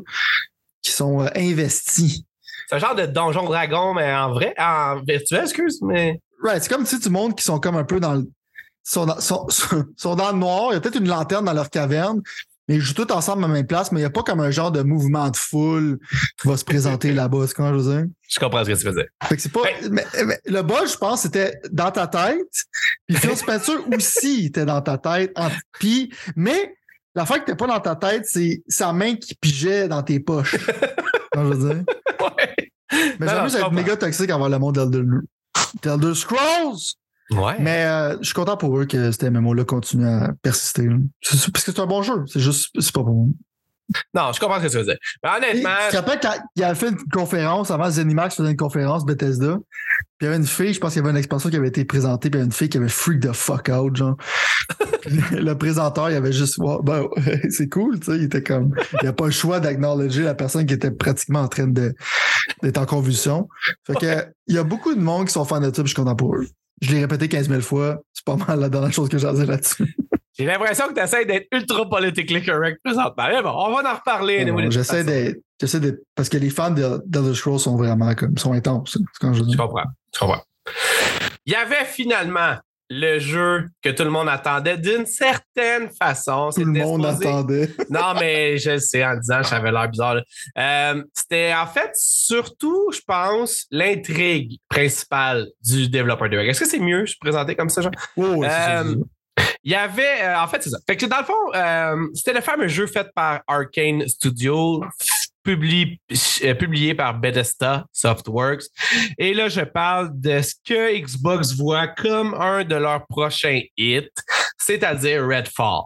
qui 0.83 0.91
sont 0.91 1.21
euh, 1.21 1.29
investis. 1.35 2.21
C'est 2.67 2.75
un 2.75 2.79
genre 2.79 2.95
de 2.95 3.07
donjon 3.07 3.45
dragon, 3.45 3.93
mais 3.95 4.13
en 4.13 4.33
vrai, 4.33 4.53
en 4.57 5.01
virtuel, 5.01 5.43
excuse, 5.43 5.81
mais. 5.81 6.21
Right, 6.43 6.61
c'est 6.61 6.69
comme 6.69 6.83
tu 6.83 6.95
sais, 6.95 6.99
du 6.99 7.09
monde 7.09 7.35
qui 7.35 7.43
sont 7.43 7.59
comme 7.59 7.75
un 7.75 7.85
peu 7.85 7.99
dans 7.99 8.13
le. 8.13 8.29
Sont 8.83 9.05
dans, 9.05 9.19
sont, 9.19 10.15
dans 10.15 10.31
le 10.31 10.37
noir. 10.37 10.67
Il 10.71 10.73
y 10.73 10.77
a 10.77 10.81
peut-être 10.81 10.99
une 10.99 11.07
lanterne 11.07 11.45
dans 11.45 11.53
leur 11.53 11.69
caverne. 11.69 12.21
Mais 12.67 12.75
ils 12.75 12.81
jouent 12.81 12.93
tous 12.93 13.11
ensemble 13.11 13.43
à 13.43 13.47
la 13.47 13.53
même 13.53 13.67
place, 13.67 13.91
mais 13.91 13.99
il 13.99 14.03
n'y 14.03 14.07
a 14.07 14.09
pas 14.09 14.23
comme 14.23 14.39
un 14.39 14.49
genre 14.49 14.71
de 14.71 14.83
mouvement 14.83 15.29
de 15.29 15.35
foule 15.35 15.99
qui 16.41 16.47
va 16.47 16.55
se 16.55 16.63
présenter 16.63 17.11
là-bas. 17.13 17.45
C'est 17.47 17.55
comment 17.55 17.73
je 17.73 17.83
veux 17.83 17.95
dire? 17.97 18.05
Je 18.29 18.39
comprends 18.39 18.63
ce 18.63 18.69
que 18.69 18.77
tu 18.77 18.85
veux 18.85 18.93
dire. 18.93 19.07
Fait 19.23 19.35
que 19.35 19.41
c'est 19.41 19.51
pas. 19.51 19.61
Mais, 19.91 20.05
mais 20.25 20.39
le 20.45 20.61
bol, 20.61 20.87
je 20.87 20.95
pense, 20.95 21.23
c'était 21.23 21.59
dans 21.71 21.91
ta 21.91 22.07
tête. 22.07 22.65
Puis 23.07 23.17
Phil 23.17 23.35
Spencer 23.35 23.73
aussi 23.93 24.45
était 24.45 24.65
dans 24.65 24.81
ta 24.81 24.97
tête. 24.97 25.33
En, 25.35 25.49
puis, 25.73 26.13
mais 26.37 26.75
l'affaire 27.15 27.41
que 27.43 27.51
t'es 27.51 27.55
pas 27.55 27.67
dans 27.67 27.81
ta 27.81 27.97
tête, 27.97 28.23
c'est 28.27 28.63
sa 28.69 28.93
main 28.93 29.15
qui 29.15 29.35
pigeait 29.35 29.89
dans 29.89 30.01
tes 30.01 30.21
poches. 30.21 30.55
je 31.35 31.39
veux 31.41 31.73
dire? 31.73 31.83
Ouais. 32.21 32.71
Mais 33.19 33.27
j'avoue, 33.27 33.51
comprends. 33.51 33.71
méga 33.71 33.97
toxique 33.97 34.31
envers 34.31 34.49
le 34.49 34.59
monde 34.59 34.75
d'Elder 35.81 36.15
Scrolls. 36.15 36.93
Ouais. 37.31 37.55
Mais 37.59 37.85
euh, 37.85 38.17
je 38.19 38.25
suis 38.25 38.33
content 38.33 38.57
pour 38.57 38.77
eux 38.77 38.85
que 38.85 39.11
cet 39.11 39.23
MMO-là 39.23 39.63
continue 39.63 40.07
à 40.07 40.33
persister. 40.41 40.83
là. 40.83 40.95
Parce 41.29 41.63
que 41.63 41.71
c'est 41.71 41.79
un 41.79 41.85
bon 41.85 42.01
jeu. 42.03 42.23
C'est 42.27 42.39
juste, 42.39 42.69
c'est 42.79 42.93
pas 42.93 43.03
bon. 43.03 43.33
Non, 44.13 44.31
je 44.31 44.39
comprends 44.39 44.59
ce 44.59 44.65
que 44.65 44.71
tu 44.71 44.77
veux 44.77 44.85
dire. 44.85 44.97
Mais 45.23 45.29
Et, 45.29 45.33
honnêtement, 45.35 45.69
Tu 45.85 45.91
te 45.91 45.95
rappelles 45.97 46.19
quand 46.21 46.33
il 46.55 46.63
avait 46.63 46.75
fait 46.75 46.89
une 46.89 46.97
conférence, 47.11 47.69
avant 47.69 47.89
Zenimax 47.89 48.35
faisait 48.35 48.51
une 48.51 48.57
conférence 48.57 49.05
Bethesda, 49.05 49.57
puis 50.17 50.21
il 50.21 50.25
y 50.25 50.27
avait 50.27 50.37
une 50.37 50.47
fille, 50.47 50.73
je 50.73 50.79
pense 50.79 50.93
qu'il 50.93 51.01
y 51.01 51.03
avait 51.03 51.11
une 51.11 51.17
expansion 51.17 51.49
qui 51.49 51.57
avait 51.57 51.67
été 51.67 51.83
présentée, 51.85 52.29
puis 52.29 52.37
il 52.37 52.39
y 52.39 52.41
avait 52.41 52.47
une 52.47 52.53
fille 52.53 52.69
qui 52.69 52.77
avait 52.77 52.89
freak 52.89 53.19
the 53.21 53.33
fuck 53.33 53.69
out, 53.69 53.95
genre. 53.95 54.15
Le 55.31 55.53
présenteur, 55.53 56.09
il 56.09 56.15
avait 56.15 56.31
juste, 56.31 56.59
ben, 56.83 57.07
c'est 57.49 57.67
cool, 57.67 57.99
tu 57.99 58.05
sais, 58.05 58.17
il 58.17 58.23
était 58.23 58.41
comme, 58.41 58.73
il 59.01 59.07
a 59.07 59.13
pas 59.13 59.25
le 59.25 59.31
choix 59.31 59.59
d'acknowledger 59.59 60.23
la 60.23 60.33
personne 60.33 60.65
qui 60.65 60.73
était 60.73 60.91
pratiquement 60.91 61.41
en 61.41 61.49
train 61.49 61.67
de, 61.67 61.93
d'être 62.61 62.77
en 62.77 62.85
convulsion. 62.85 63.49
Fait 63.85 63.95
que, 63.95 64.25
il 64.47 64.55
y 64.55 64.57
a 64.57 64.63
beaucoup 64.63 64.95
de 64.95 65.01
monde 65.01 65.27
qui 65.27 65.33
sont 65.33 65.43
fans 65.43 65.59
de 65.59 65.65
ça, 65.65 65.71
puis 65.71 65.83
je 65.83 65.87
suis 65.87 65.95
content 65.95 66.15
pour 66.15 66.35
eux. 66.35 66.47
Je 66.81 66.91
l'ai 66.91 67.01
répété 67.01 67.29
15 67.29 67.49
000 67.49 67.61
fois, 67.61 68.01
c'est 68.13 68.25
pas 68.25 68.35
mal 68.35 68.59
la 68.59 68.69
dernière 68.69 68.91
chose 68.91 69.09
que 69.09 69.17
j'ai 69.17 69.27
à 69.27 69.33
dire 69.33 69.45
là-dessus. 69.45 69.95
j'ai 70.37 70.45
l'impression 70.45 70.87
que 70.87 70.93
tu 70.93 70.99
essaies 70.99 71.25
d'être 71.25 71.47
ultra 71.51 71.89
politically 71.89 72.43
correct 72.43 72.79
présentement. 72.83 73.27
Mais 73.29 73.41
bon, 73.41 73.51
on 73.51 73.71
va 73.71 73.91
en 73.91 73.95
reparler. 73.95 74.45
toute 74.45 74.71
J'essaie 74.71 75.03
d'être, 75.03 75.39
j'essaie 75.59 75.79
d'être, 75.79 75.99
parce 76.15 76.29
que 76.29 76.37
les 76.37 76.49
fans 76.49 76.71
de 76.71 77.01
d'Elder 77.05 77.35
Scrolls 77.35 77.59
sont 77.59 77.77
vraiment 77.77 78.13
comme, 78.15 78.37
sont 78.37 78.53
intenses, 78.53 78.97
quand 79.19 79.33
je 79.33 79.43
dis. 79.43 79.53
Je 79.53 79.57
comprends. 79.57 79.85
Je 80.13 80.19
comprends. 80.19 80.41
Il 81.45 81.53
y 81.53 81.55
avait 81.55 81.85
finalement 81.85 82.55
le 82.89 83.19
jeu 83.19 83.69
que 83.81 83.89
tout 83.89 84.03
le 84.03 84.09
monde 84.09 84.29
attendait 84.29 84.77
d'une 84.77 85.05
certaine 85.05 85.89
façon. 85.89 86.49
Tout 86.53 86.63
le 86.65 86.71
monde 86.71 87.05
attendait. 87.05 87.69
Non, 87.89 88.13
mais 88.19 88.57
je 88.57 88.71
le 88.71 88.79
sais 88.79 89.03
en 89.03 89.15
disant, 89.17 89.41
j'avais 89.43 89.71
l'air 89.71 89.89
bizarre. 89.89 90.21
Euh, 90.57 91.03
C'était 91.13 91.53
en 91.53 91.67
fait 91.67 91.91
surtout, 91.95 92.91
je 92.93 92.99
pense, 93.05 93.65
l'intrigue 93.71 94.59
principale 94.69 95.47
du 95.63 95.89
développeur 95.89 96.29
de 96.29 96.37
Est-ce 96.37 96.61
que 96.61 96.67
c'est 96.67 96.79
mieux 96.79 97.05
je 97.05 97.15
présenter 97.19 97.55
comme 97.55 97.69
ça, 97.69 97.81
genre? 97.81 97.91
Oh, 98.17 98.43
Euh. 98.43 98.95
Il 99.65 99.71
y 99.71 99.75
avait, 99.75 100.21
euh, 100.21 100.39
en 100.41 100.47
fait, 100.47 100.61
c'est 100.61 100.69
ça. 100.69 100.77
Fait 100.85 100.97
que 100.97 101.05
dans 101.05 101.19
le 101.19 101.23
fond, 101.23 101.33
euh, 101.55 102.07
c'était 102.13 102.33
le 102.33 102.41
fameux 102.41 102.67
jeu 102.67 102.85
fait 102.85 103.07
par 103.15 103.41
Arkane 103.47 104.05
Studio, 104.09 104.83
publié, 105.43 105.99
euh, 106.43 106.53
publié 106.53 106.93
par 106.95 107.19
Bethesda 107.19 107.85
Softworks. 107.91 108.63
Et 109.17 109.33
là, 109.33 109.49
je 109.49 109.61
parle 109.61 110.09
de 110.13 110.41
ce 110.41 110.53
que 110.65 110.97
Xbox 110.97 111.53
voit 111.55 111.87
comme 111.87 112.33
un 112.33 112.63
de 112.63 112.75
leurs 112.75 113.05
prochains 113.07 113.61
hits, 113.77 114.09
c'est-à-dire 114.57 115.25
Redfall. 115.25 115.83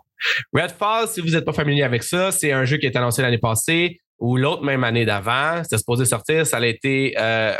Redfall, 0.53 1.07
si 1.07 1.21
vous 1.21 1.29
n'êtes 1.29 1.45
pas 1.45 1.53
familier 1.53 1.83
avec 1.83 2.03
ça, 2.03 2.31
c'est 2.31 2.51
un 2.51 2.65
jeu 2.65 2.77
qui 2.77 2.85
été 2.85 2.97
annoncé 2.97 3.21
l'année 3.21 3.37
passée 3.37 3.99
ou 4.19 4.37
l'autre 4.37 4.63
même 4.63 4.83
année 4.83 5.05
d'avant. 5.05 5.61
C'était 5.63 5.77
supposé 5.77 6.05
sortir, 6.05 6.45
ça 6.45 6.57
a 6.57 6.65
été 6.65 7.15
euh, 7.19 7.55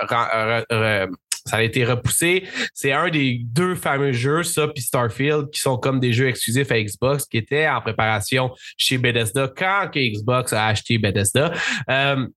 ça 1.47 1.57
a 1.57 1.63
été 1.63 1.83
repoussé. 1.85 2.43
C'est 2.73 2.91
un 2.91 3.09
des 3.09 3.41
deux 3.43 3.75
fameux 3.75 4.11
jeux, 4.11 4.43
ça, 4.43 4.67
puis 4.67 4.83
Starfield, 4.83 5.49
qui 5.51 5.59
sont 5.59 5.77
comme 5.77 5.99
des 5.99 6.13
jeux 6.13 6.27
exclusifs 6.27 6.71
à 6.71 6.81
Xbox, 6.81 7.25
qui 7.25 7.37
étaient 7.37 7.67
en 7.67 7.81
préparation 7.81 8.51
chez 8.77 8.97
Bethesda 8.97 9.51
quand 9.55 9.89
Xbox 9.95 10.53
a 10.53 10.67
acheté 10.67 10.97
Bethesda. 10.97 11.53
Euh, 11.89 12.27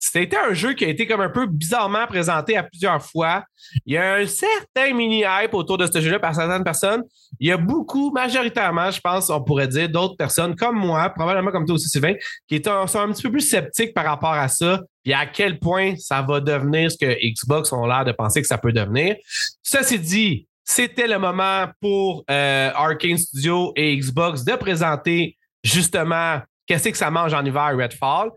c'était 0.00 0.38
un 0.38 0.54
jeu 0.54 0.72
qui 0.72 0.86
a 0.86 0.88
été 0.88 1.06
comme 1.06 1.20
un 1.20 1.28
peu 1.28 1.46
bizarrement 1.46 2.06
présenté 2.06 2.56
à 2.56 2.62
plusieurs 2.62 3.04
fois. 3.04 3.44
Il 3.84 3.92
y 3.92 3.98
a 3.98 4.14
un 4.14 4.26
certain 4.26 4.94
mini-hype 4.94 5.52
autour 5.52 5.76
de 5.76 5.86
ce 5.86 6.00
jeu-là 6.00 6.18
par 6.18 6.34
certaines 6.34 6.64
personnes. 6.64 7.02
Il 7.38 7.48
y 7.48 7.52
a 7.52 7.58
beaucoup, 7.58 8.10
majoritairement, 8.10 8.90
je 8.90 9.00
pense, 9.00 9.28
on 9.28 9.42
pourrait 9.44 9.68
dire, 9.68 9.90
d'autres 9.90 10.16
personnes 10.16 10.56
comme 10.56 10.76
moi, 10.76 11.10
probablement 11.10 11.50
comme 11.50 11.66
toi 11.66 11.74
aussi, 11.74 11.88
Sylvain, 11.90 12.14
qui 12.48 12.62
sont 12.64 12.98
un 12.98 13.12
petit 13.12 13.22
peu 13.22 13.30
plus 13.30 13.42
sceptiques 13.42 13.92
par 13.92 14.06
rapport 14.06 14.32
à 14.32 14.48
ça, 14.48 14.80
puis 15.04 15.12
à 15.12 15.26
quel 15.26 15.58
point 15.58 15.94
ça 15.96 16.22
va 16.22 16.40
devenir 16.40 16.90
ce 16.90 16.96
que 16.96 17.18
Xbox 17.22 17.70
ont 17.72 17.86
l'air 17.86 18.06
de 18.06 18.12
penser 18.12 18.40
que 18.40 18.48
ça 18.48 18.56
peut 18.56 18.72
devenir. 18.72 19.16
Ceci 19.62 19.98
dit, 19.98 20.48
c'était 20.64 21.08
le 21.08 21.18
moment 21.18 21.66
pour 21.80 22.24
euh, 22.30 22.70
Arkane 22.74 23.18
Studio 23.18 23.72
et 23.76 23.94
Xbox 23.96 24.44
de 24.44 24.54
présenter 24.56 25.36
justement 25.62 26.40
qu'est-ce 26.66 26.88
que 26.88 26.96
ça 26.96 27.10
mange 27.10 27.34
en 27.34 27.44
hiver 27.44 27.76
Redfall. 27.76 28.30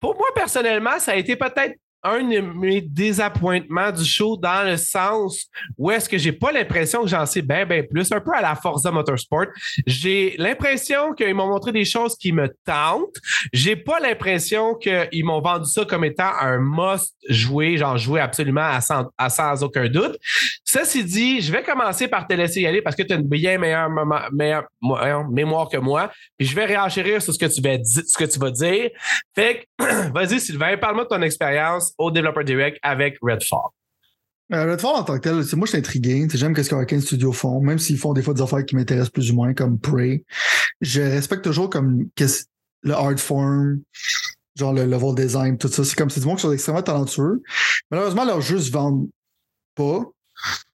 Pour 0.00 0.14
moi, 0.16 0.26
personnellement, 0.34 0.98
ça 0.98 1.12
a 1.12 1.16
été 1.16 1.36
peut-être 1.36 1.76
un 2.06 2.22
de 2.22 2.40
mes 2.40 2.80
désappointements 2.80 3.90
du 3.92 4.04
show 4.04 4.36
dans 4.36 4.64
le 4.66 4.76
sens 4.76 5.46
où 5.76 5.90
est-ce 5.90 6.08
que 6.08 6.18
j'ai 6.18 6.32
pas 6.32 6.52
l'impression 6.52 7.02
que 7.02 7.08
j'en 7.08 7.26
sais 7.26 7.42
bien, 7.42 7.66
bien 7.66 7.82
plus, 7.82 8.10
un 8.12 8.20
peu 8.20 8.30
à 8.34 8.40
la 8.40 8.54
Forza 8.54 8.90
Motorsport. 8.90 9.46
J'ai 9.86 10.34
l'impression 10.38 11.12
qu'ils 11.12 11.34
m'ont 11.34 11.48
montré 11.48 11.72
des 11.72 11.84
choses 11.84 12.16
qui 12.16 12.32
me 12.32 12.48
tentent. 12.64 13.16
J'ai 13.52 13.76
pas 13.76 14.00
l'impression 14.00 14.74
qu'ils 14.74 15.24
m'ont 15.24 15.40
vendu 15.40 15.70
ça 15.70 15.84
comme 15.84 16.04
étant 16.04 16.30
un 16.40 16.58
must 16.58 17.14
jouer, 17.28 17.76
genre 17.76 17.98
jouer 17.98 18.20
absolument 18.20 18.62
à 18.62 18.80
sans, 18.80 19.06
à 19.18 19.28
sans 19.28 19.62
aucun 19.62 19.88
doute. 19.88 20.16
Ceci 20.64 21.04
dit, 21.04 21.40
je 21.40 21.50
vais 21.52 21.62
commencer 21.62 22.08
par 22.08 22.26
te 22.26 22.34
laisser 22.34 22.60
y 22.60 22.66
aller 22.66 22.82
parce 22.82 22.96
que 22.96 23.02
tu 23.02 23.12
as 23.12 23.16
une 23.16 23.28
bien 23.28 23.58
meilleure, 23.58 23.88
meilleure 24.32 24.64
mo- 24.80 24.98
mémoire 25.30 25.68
que 25.68 25.76
moi. 25.78 26.10
Puis 26.38 26.46
je 26.46 26.54
vais 26.54 26.64
réenchérir 26.66 27.22
sur 27.22 27.32
ce 27.32 27.38
que 27.38 27.46
tu 27.46 27.60
vas, 27.60 27.76
ce 27.84 28.16
que 28.16 28.24
tu 28.24 28.38
vas 28.38 28.50
dire. 28.50 28.90
Fait 29.34 29.66
que, 29.78 30.10
vas-y, 30.12 30.40
Sylvain, 30.40 30.76
parle-moi 30.76 31.04
de 31.04 31.08
ton 31.08 31.22
expérience 31.22 31.92
au 31.98 32.10
Developer 32.10 32.44
Direct 32.44 32.78
avec 32.82 33.18
Redfall. 33.22 33.70
Euh, 34.52 34.70
Redfall 34.70 34.94
en 34.94 35.02
tant 35.02 35.14
que 35.18 35.22
tel, 35.22 35.34
moi 35.56 35.66
je 35.66 35.70
suis 35.70 35.78
intrigué. 35.78 36.26
J'aime 36.32 36.54
ce 36.54 36.68
qu'Arkane 36.68 37.00
Studio 37.00 37.32
font, 37.32 37.60
même 37.60 37.78
s'ils 37.78 37.98
font 37.98 38.12
des 38.12 38.22
fois 38.22 38.34
des 38.34 38.42
affaires 38.42 38.64
qui 38.64 38.76
m'intéressent 38.76 39.10
plus 39.10 39.30
ou 39.30 39.34
moins, 39.34 39.54
comme 39.54 39.78
Prey. 39.78 40.24
Je 40.80 41.00
respecte 41.00 41.42
toujours 41.42 41.68
comme 41.68 42.08
le 42.82 42.92
art 42.92 43.18
form, 43.18 43.80
genre 44.54 44.72
le 44.72 44.84
level 44.84 45.14
design, 45.14 45.58
tout 45.58 45.68
ça. 45.68 45.84
C'est 45.84 45.96
comme 45.96 46.10
c'est 46.10 46.20
du 46.20 46.26
monde 46.26 46.36
qui 46.36 46.42
sont 46.42 46.52
extrêmement 46.52 46.82
talentueux. 46.82 47.42
Malheureusement, 47.90 48.24
leurs 48.24 48.40
jeux 48.40 48.60
se 48.60 48.70
vendent 48.70 49.08
pas. 49.74 50.04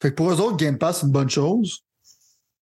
Fait 0.03 0.11
que 0.11 0.17
pour 0.17 0.31
eux 0.31 0.41
autres, 0.41 0.57
Game 0.57 0.77
Pass, 0.77 1.01
c'est 1.01 1.07
une 1.07 1.13
bonne 1.13 1.31
chose. 1.31 1.83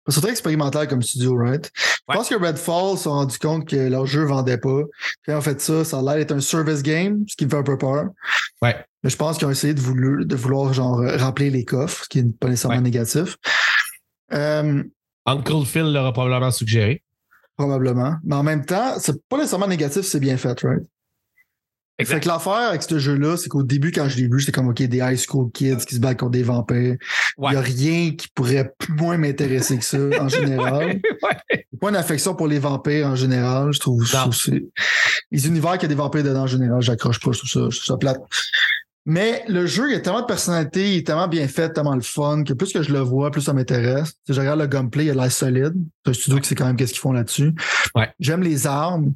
C'est 0.08 0.22
très 0.22 0.30
expérimental 0.32 0.88
comme 0.88 1.02
studio, 1.02 1.36
right? 1.36 1.66
Ouais. 2.08 2.14
Je 2.14 2.18
pense 2.18 2.30
que 2.30 2.36
Redfall 2.36 2.98
se 2.98 3.04
sont 3.06 3.12
rendu 3.12 3.38
compte 3.40 3.68
que 3.68 3.76
leur 3.76 4.06
jeu 4.06 4.24
vendait 4.24 4.58
pas. 4.60 4.82
Puis 5.24 5.34
en 5.34 5.42
fait, 5.42 5.60
ça, 5.62 5.84
ça 5.84 5.98
a 6.00 6.02
l'air 6.04 6.16
d'être 6.16 6.32
un 6.32 6.40
service 6.42 6.84
game, 6.84 7.24
ce 7.28 7.36
qui 7.36 7.46
me 7.46 7.50
fait 7.50 7.58
un 7.58 7.64
peu 7.64 7.78
peur. 7.78 8.06
Ouais. 8.62 8.76
Mais 9.04 9.10
je 9.10 9.16
pense 9.16 9.38
qu'ils 9.38 9.48
ont 9.48 9.52
essayé 9.52 9.74
de 9.74 9.80
vouloir, 9.82 10.26
de 10.26 10.36
vouloir 10.36 10.74
genre 10.74 11.02
remplir 11.18 11.52
les 11.52 11.66
coffres, 11.66 12.04
ce 12.04 12.10
qui 12.10 12.24
n'est 12.24 12.32
pas 12.34 12.48
nécessairement 12.50 12.78
Ouais. 12.78 12.84
négatif. 12.84 13.38
Euh, 14.34 14.84
Uncle 15.26 15.66
Phil 15.66 15.92
l'aura 15.92 16.14
probablement 16.14 16.52
suggéré. 16.52 17.02
probablement. 17.58 18.16
Mais 18.24 18.36
en 18.36 18.44
même 18.44 18.66
temps, 18.66 18.96
c'est 19.00 19.16
pas 19.30 19.38
nécessairement 19.38 19.68
négatif, 19.68 20.02
c'est 20.02 20.20
bien 20.20 20.38
fait, 20.38 20.60
right? 20.62 20.84
Fait 22.04 22.20
que 22.20 22.28
l'affaire 22.28 22.54
avec 22.54 22.84
ce 22.84 23.00
jeu-là, 23.00 23.38
c'est 23.38 23.48
qu'au 23.48 23.64
début, 23.64 23.92
quand 23.92 24.10
je 24.10 24.18
l'ai 24.18 24.28
vu, 24.28 24.40
j'étais 24.40 24.52
comme, 24.52 24.68
OK, 24.68 24.82
des 24.82 24.98
high 24.98 25.18
school 25.18 25.50
kids 25.52 25.86
qui 25.88 25.96
se 25.96 26.00
battent 26.00 26.20
contre 26.20 26.32
des 26.32 26.44
vampires. 26.44 26.98
Il 27.38 27.50
n'y 27.50 27.56
a 27.56 27.62
rien 27.62 28.12
qui 28.12 28.28
pourrait 28.28 28.74
moins 28.90 29.18
m'intéresser 29.18 29.78
que 29.78 29.86
ça, 29.86 29.98
en 30.20 30.28
général. 30.30 31.00
Ouais. 31.24 31.66
Pas 31.80 31.90
une 31.90 31.96
affection 31.96 32.36
pour 32.36 32.48
les 32.48 32.60
vampires 32.60 33.08
en 33.08 33.16
général. 33.16 33.72
Je 33.72 33.80
trouve, 33.80 34.06
je 34.06 34.12
trouve 34.12 34.36
les 35.32 35.48
univers 35.48 35.78
qui 35.78 35.86
a 35.86 35.88
des 35.88 35.96
vampires 35.96 36.24
dedans 36.24 36.44
en 36.44 36.48
général, 36.48 36.82
j'accroche 36.82 37.20
pas 37.20 37.34
sur 37.34 37.48
ça. 37.48 37.60
Je 37.70 37.78
trouve 37.78 37.86
ça 37.86 37.98
plate. 37.98 38.22
Mais 39.08 39.44
le 39.48 39.68
jeu, 39.68 39.92
il 39.92 39.96
a 39.96 40.00
tellement 40.00 40.22
de 40.22 40.26
personnalité, 40.26 40.94
il 40.94 40.98
est 40.98 41.08
tellement 41.08 41.28
bien 41.28 41.48
fait, 41.48 41.72
tellement 41.72 41.94
le 41.94 42.02
fun, 42.02 42.44
que 42.44 42.54
plus 42.54 42.74
que 42.74 42.82
je 42.82 42.92
le 42.92 43.00
vois, 43.00 43.30
plus 43.30 43.42
ça 43.42 43.54
m'intéresse. 43.54 44.14
Sais, 44.26 44.34
Je 44.34 44.40
regarde 44.40 44.60
le 44.60 44.66
gunplay, 44.68 45.06
il 45.06 45.12
a 45.12 45.14
l'air 45.14 45.32
solide. 45.32 45.74
C'est 46.04 46.10
un 46.10 46.14
studio 46.14 46.40
qui 46.40 46.50
sait 46.50 46.56
quand 46.56 46.66
même 46.66 46.76
qu'est-ce 46.76 46.94
qu'ils 46.94 47.02
font 47.02 47.12
là-dessus. 47.12 47.54
Ouais. 47.94 48.12
J'aime 48.20 48.42
les 48.42 48.66
armes, 48.66 49.14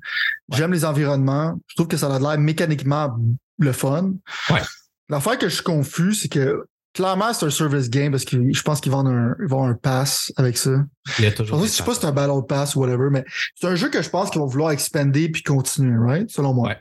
j'aime 0.54 0.72
les 0.72 0.86
environnements. 0.86 1.60
Je 1.68 1.76
trouve 1.76 1.88
que 1.88 1.98
ça 1.98 2.14
a 2.14 2.20
l'air 2.20 2.38
mécaniquement 2.38 3.18
le 3.58 3.72
fun. 3.72 4.14
Ouais. 4.52 4.62
L'affaire 5.10 5.40
que 5.40 5.50
je 5.50 5.56
suis 5.56 5.64
confus, 5.64 6.14
c'est 6.14 6.30
que 6.30 6.66
clairement, 6.94 7.34
c'est 7.34 7.48
un 7.48 7.50
service 7.50 7.90
game 7.90 8.12
parce 8.12 8.26
que 8.26 8.38
je 8.52 8.62
pense 8.62 8.82
qu'ils 8.82 8.92
vendent 8.92 9.08
un, 9.08 9.36
ils 9.42 9.48
vendent 9.48 9.72
un 9.72 9.74
pass 9.74 10.32
avec 10.38 10.58
ça. 10.58 10.86
Il 11.18 11.24
y 11.24 11.28
a 11.28 11.32
Je 11.32 11.36
toujours 11.36 11.64
je 11.64 11.68
sais 11.68 11.84
pas 11.84 11.96
si 11.96 12.02
c'est 12.02 12.08
un 12.08 12.12
Battle 12.12 12.46
Pass 12.48 12.76
ou 12.76 12.82
whatever, 12.82 13.08
mais 13.10 13.26
c'est 13.56 13.68
un 13.68 13.76
jeu 13.76 13.90
que 13.90 14.02
je 14.04 14.10
pense 14.10 14.30
qu'ils 14.30 14.40
vont 14.40 14.48
vouloir 14.48 14.70
expander 14.72 15.30
puis 15.30 15.42
continuer, 15.42 15.98
right? 15.98 16.30
Selon 16.30 16.54
moi. 16.54 16.70
Ouais. 16.70 16.78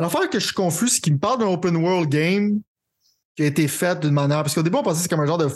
L'affaire 0.00 0.28
que 0.30 0.38
je 0.38 0.46
suis 0.46 0.54
confus, 0.54 0.88
c'est 0.88 1.00
qu'ils 1.00 1.14
me 1.14 1.18
parlent 1.18 1.38
d'un 1.40 1.46
open 1.48 1.76
world 1.76 2.08
game 2.10 2.60
qui 3.36 3.42
a 3.42 3.46
été 3.46 3.68
fait 3.68 3.98
d'une 4.00 4.12
manière. 4.14 4.42
Parce 4.42 4.54
qu'au 4.54 4.62
début, 4.62 4.76
on 4.76 4.82
pensait 4.82 4.96
que 4.96 5.02
c'est 5.02 5.08
comme 5.08 5.20
un 5.20 5.26
genre 5.26 5.38
de. 5.38 5.48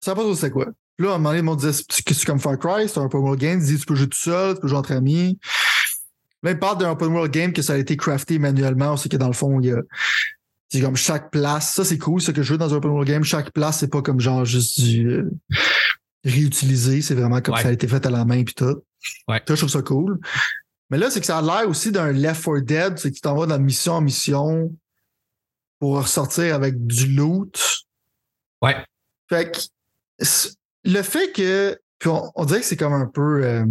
Savais 0.00 0.16
pas 0.16 0.22
trop 0.22 0.34
c'est 0.34 0.50
quoi. 0.50 0.66
Puis 0.96 1.06
Là, 1.06 1.12
à 1.12 1.14
un 1.14 1.18
moment 1.18 1.30
donné, 1.30 1.40
ils 1.40 1.44
m'ont 1.44 1.54
dit 1.56 1.66
que 2.06 2.14
c'est 2.14 2.24
comme 2.26 2.40
Far 2.40 2.58
Cry, 2.58 2.88
c'est 2.88 2.98
un 2.98 3.04
open 3.04 3.20
world 3.20 3.40
game? 3.40 3.58
Ils 3.60 3.66
disent 3.66 3.80
tu 3.80 3.86
peux 3.86 3.94
jouer 3.94 4.08
tout 4.08 4.18
seul, 4.18 4.54
tu 4.54 4.60
peux 4.60 4.68
jouer 4.68 4.78
entre 4.78 4.92
amis. 4.92 5.38
Là, 6.42 6.52
ils 6.52 6.58
parlent 6.58 6.78
d'un 6.78 6.90
open 6.90 7.08
world 7.08 7.32
game 7.32 7.52
que 7.52 7.62
ça 7.62 7.74
a 7.74 7.76
été 7.76 7.96
crafté 7.96 8.38
manuellement. 8.38 8.96
Sait 8.96 9.08
que 9.08 9.16
dans 9.16 9.26
le 9.28 9.34
fond, 9.34 9.60
il 9.60 9.66
y 9.66 9.72
a. 9.72 9.80
C'est 10.72 10.80
comme 10.80 10.96
chaque 10.96 11.30
place. 11.30 11.74
Ça, 11.74 11.84
c'est 11.84 11.98
cool, 11.98 12.20
ce 12.20 12.30
que 12.30 12.42
je 12.42 12.52
veux 12.52 12.58
dans 12.58 12.72
un 12.72 12.76
open 12.76 12.90
world 12.90 13.08
game. 13.08 13.24
Chaque 13.24 13.50
place, 13.52 13.78
c'est 13.80 13.88
pas 13.90 14.02
comme 14.02 14.20
genre 14.20 14.44
juste 14.44 14.80
du. 14.80 15.06
euh, 15.08 15.30
réutilisé. 16.24 17.02
C'est 17.02 17.14
vraiment 17.14 17.40
comme 17.40 17.54
Ouais. 17.54 17.62
ça 17.62 17.68
a 17.68 17.72
été 17.72 17.88
fait 17.88 18.04
à 18.06 18.10
la 18.10 18.24
main 18.24 18.42
puis 18.44 18.54
tout. 18.54 18.82
Ouais. 19.28 19.42
Ça, 19.46 19.54
je 19.54 19.60
trouve 19.60 19.70
ça 19.70 19.82
cool. 19.82 20.18
Mais 20.90 20.98
là, 20.98 21.10
c'est 21.10 21.20
que 21.20 21.26
ça 21.26 21.38
a 21.38 21.42
l'air 21.42 21.68
aussi 21.68 21.92
d'un 21.92 22.12
Left 22.12 22.44
4 22.44 22.60
Dead, 22.60 22.98
c'est 22.98 23.10
que 23.10 23.14
tu 23.14 23.20
t'en 23.20 23.36
vas 23.36 23.46
dans 23.46 23.58
mission 23.58 23.94
en 23.94 24.00
mission. 24.00 24.74
pour 25.78 25.96
ressortir 25.96 26.54
avec 26.54 26.86
du 26.86 27.06
loot. 27.06 27.58
Ouais. 28.60 28.84
Fait 29.28 29.50
que 29.50 29.58
le 30.84 31.02
fait 31.02 31.32
que. 31.32 31.80
Puis 31.98 32.08
on, 32.08 32.44
dirait 32.46 32.60
que 32.60 32.66
c'est 32.66 32.76
comme 32.76 32.92
un 32.92 33.06
peu. 33.06 33.44
Euh, 33.44 33.64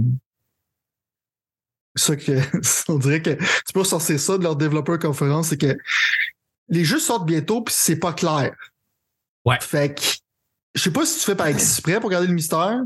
ça 1.95 2.15
que. 2.15 2.39
on 2.91 2.97
dirait 2.97 3.21
que 3.21 3.31
tu 3.31 3.73
peux 3.73 3.83
sortir 3.83 4.19
ça 4.19 4.37
de 4.37 4.43
leur 4.43 4.55
développeur 4.55 4.97
conférence, 4.99 5.49
c'est 5.49 5.57
que 5.57 5.77
les 6.69 6.85
jeux 6.85 6.99
sortent 6.99 7.25
bientôt, 7.25 7.61
puis 7.61 7.75
c'est 7.77 7.97
pas 7.97 8.13
clair. 8.13 8.55
Ouais. 9.45 9.57
Fait 9.59 9.93
que. 9.93 10.01
Je 10.75 10.83
sais 10.83 10.91
pas 10.91 11.05
si 11.05 11.19
tu 11.19 11.25
fais 11.25 11.35
par 11.35 11.47
exprès 11.47 11.99
pour 11.99 12.09
garder 12.09 12.27
le 12.27 12.33
mystère. 12.33 12.81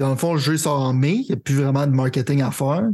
Dans 0.00 0.08
le 0.08 0.16
fond, 0.16 0.32
le 0.32 0.40
jeu 0.40 0.56
sort 0.56 0.80
en 0.80 0.94
mai. 0.94 1.16
Il 1.16 1.26
n'y 1.26 1.32
a 1.32 1.36
plus 1.36 1.54
vraiment 1.54 1.86
de 1.86 1.92
marketing 1.92 2.40
à 2.40 2.50
faire. 2.50 2.88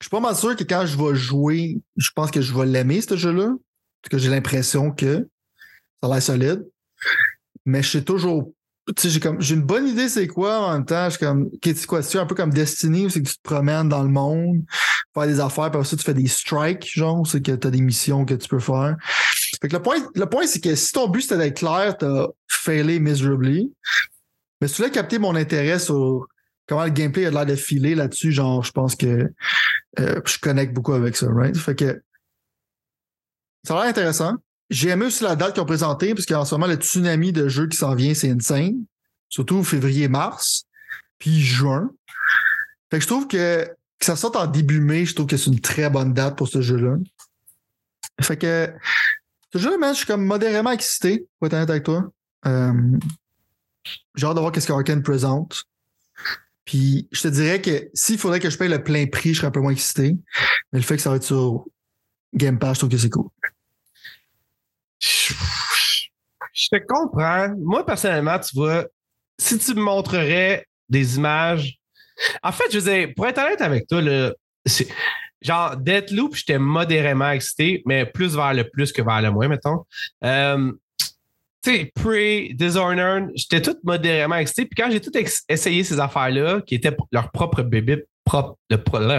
Je 0.00 0.06
suis 0.06 0.10
pas 0.10 0.20
mal 0.20 0.34
sûr 0.34 0.56
que 0.56 0.64
quand 0.64 0.86
je 0.86 0.96
vais 0.96 1.14
jouer, 1.14 1.82
je 1.98 2.08
pense 2.16 2.30
que 2.30 2.40
je 2.40 2.54
vais 2.54 2.64
l'aimer, 2.64 3.02
ce 3.02 3.14
jeu-là. 3.14 3.54
Parce 4.02 4.10
que 4.10 4.18
j'ai 4.18 4.30
l'impression 4.30 4.90
que 4.90 5.28
ça 6.02 6.08
a 6.08 6.14
l'air 6.14 6.22
solide. 6.22 6.66
Mais 7.66 7.82
je 7.82 7.90
sais 7.90 8.02
toujours. 8.02 8.54
J'ai 9.02 9.20
comme 9.20 9.40
j'ai 9.40 9.54
une 9.54 9.62
bonne 9.62 9.88
idée 9.88 10.10
c'est 10.10 10.26
quoi 10.26 10.60
en 10.60 10.72
même 10.72 10.84
temps. 10.86 11.04
Je 11.06 11.16
suis 11.16 11.26
comme. 11.26 11.50
C'est 11.62 11.86
quoi? 11.86 12.02
C'est 12.02 12.18
un 12.18 12.26
peu 12.26 12.34
comme 12.34 12.50
Destiny, 12.50 13.10
c'est 13.10 13.22
que 13.22 13.28
tu 13.28 13.36
te 13.36 13.42
promènes 13.42 13.88
dans 13.90 14.02
le 14.02 14.10
monde, 14.10 14.62
faire 15.14 15.26
des 15.26 15.40
affaires, 15.40 15.70
puis 15.70 15.80
après 15.80 15.96
tu 15.96 16.04
fais 16.04 16.14
des 16.14 16.26
strikes, 16.26 16.90
genre, 16.94 17.26
c'est 17.26 17.42
que 17.42 17.52
tu 17.52 17.66
as 17.66 17.70
des 17.70 17.80
missions 17.80 18.24
que 18.24 18.34
tu 18.34 18.48
peux 18.48 18.58
faire. 18.58 18.96
Fait 19.60 19.68
que 19.68 19.76
le 19.76 19.82
point, 19.82 19.96
le 20.14 20.26
point, 20.26 20.46
c'est 20.46 20.60
que 20.60 20.74
si 20.74 20.92
ton 20.92 21.08
but 21.08 21.22
c'était 21.22 21.38
d'être 21.38 21.58
clair, 21.58 21.96
t'as 21.96 22.26
failé 22.46 22.98
miserably. 23.00 23.72
Mais 24.64 24.68
si 24.68 24.76
tu 24.76 24.80
voulais 24.80 24.92
capter 24.92 25.18
mon 25.18 25.36
intérêt 25.36 25.78
sur 25.78 26.26
comment 26.66 26.84
le 26.84 26.90
gameplay 26.90 27.26
a 27.26 27.30
l'air 27.30 27.44
de 27.44 27.54
filer 27.54 27.94
là-dessus, 27.94 28.32
genre, 28.32 28.64
je 28.64 28.72
pense 28.72 28.96
que 28.96 29.30
euh, 30.00 30.20
je 30.24 30.38
connecte 30.38 30.72
beaucoup 30.72 30.94
avec 30.94 31.16
ça, 31.16 31.26
right? 31.30 31.54
Fait 31.54 31.74
que 31.74 32.02
ça 33.62 33.74
a 33.74 33.80
l'air 33.80 33.90
intéressant. 33.90 34.36
J'ai 34.70 34.88
aimé 34.88 35.04
aussi 35.04 35.22
la 35.22 35.36
date 35.36 35.52
qu'ils 35.52 35.62
ont 35.62 35.66
présentée, 35.66 36.14
parce 36.14 36.24
qu'en 36.24 36.46
ce 36.46 36.54
moment, 36.54 36.66
le 36.66 36.76
tsunami 36.76 37.30
de 37.30 37.46
jeux 37.46 37.68
qui 37.68 37.76
s'en 37.76 37.94
vient, 37.94 38.14
c'est 38.14 38.30
insane. 38.30 38.86
Surtout 39.28 39.62
février-mars, 39.62 40.64
puis 41.18 41.42
juin. 41.42 41.90
Fait 42.90 42.96
que 42.96 43.02
je 43.02 43.06
trouve 43.06 43.28
que, 43.28 43.66
que 43.66 44.06
ça 44.06 44.16
sorte 44.16 44.36
en 44.36 44.46
début 44.46 44.80
mai, 44.80 45.04
je 45.04 45.14
trouve 45.14 45.26
que 45.26 45.36
c'est 45.36 45.50
une 45.50 45.60
très 45.60 45.90
bonne 45.90 46.14
date 46.14 46.38
pour 46.38 46.48
ce 46.48 46.62
jeu-là. 46.62 46.96
Fait 48.22 48.38
que 48.38 48.72
ce 49.52 49.58
jeu-là, 49.58 49.92
je 49.92 49.98
suis 49.98 50.06
comme 50.06 50.24
modérément 50.24 50.70
excité, 50.70 51.28
pour 51.38 51.48
être 51.48 51.52
honnête 51.52 51.68
avec 51.68 51.82
toi. 51.82 52.10
Euh, 52.46 52.72
j'ai 54.14 54.26
hâte 54.26 54.34
de 54.34 54.40
voir 54.40 54.52
qu'est-ce 54.52 54.66
qu'Arkane 54.66 55.02
présente. 55.02 55.64
Puis 56.64 57.08
je 57.12 57.22
te 57.22 57.28
dirais 57.28 57.60
que 57.60 57.90
s'il 57.92 58.18
faudrait 58.18 58.40
que 58.40 58.48
je 58.48 58.56
paye 58.56 58.68
le 58.68 58.82
plein 58.82 59.06
prix, 59.06 59.34
je 59.34 59.38
serais 59.38 59.48
un 59.48 59.50
peu 59.50 59.60
moins 59.60 59.72
excité. 59.72 60.16
Mais 60.72 60.78
le 60.78 60.84
fait 60.84 60.96
que 60.96 61.02
ça 61.02 61.10
va 61.10 61.16
être 61.16 61.24
sur 61.24 61.66
Game 62.32 62.58
Pass, 62.58 62.74
je 62.74 62.80
trouve 62.80 62.90
que 62.90 62.96
c'est 62.96 63.10
cool. 63.10 63.28
Je 65.00 66.68
te 66.70 66.76
comprends. 66.86 67.54
Moi, 67.58 67.84
personnellement, 67.84 68.38
tu 68.38 68.54
vois, 68.54 68.86
si 69.38 69.58
tu 69.58 69.74
me 69.74 69.82
montrerais 69.82 70.66
des 70.88 71.16
images. 71.16 71.78
En 72.42 72.52
fait, 72.52 72.64
je 72.70 72.78
veux 72.78 72.92
dire, 72.92 73.08
pour 73.14 73.26
être 73.26 73.38
honnête 73.38 73.60
avec 73.60 73.86
toi, 73.88 74.00
là, 74.00 74.32
genre 75.42 75.76
Deathloop, 75.76 76.34
j'étais 76.36 76.58
modérément 76.58 77.30
excité, 77.30 77.82
mais 77.86 78.06
plus 78.06 78.36
vers 78.36 78.54
le 78.54 78.68
plus 78.68 78.92
que 78.92 79.02
vers 79.02 79.20
le 79.20 79.30
moins, 79.30 79.48
mettons. 79.48 79.84
Euh, 80.24 80.72
tu 81.64 81.70
sais, 81.70 81.92
pre-Dishonored, 81.94 83.30
j'étais 83.34 83.62
tout 83.62 83.76
modérément 83.84 84.36
excité. 84.36 84.66
Puis 84.66 84.76
quand 84.76 84.90
j'ai 84.90 85.00
tout 85.00 85.12
essayé 85.48 85.82
ces 85.82 85.98
affaires-là, 85.98 86.60
qui 86.60 86.74
étaient 86.74 86.94
leur 87.10 87.30
propre 87.30 87.62
bébé, 87.62 88.04
propre, 88.24 88.58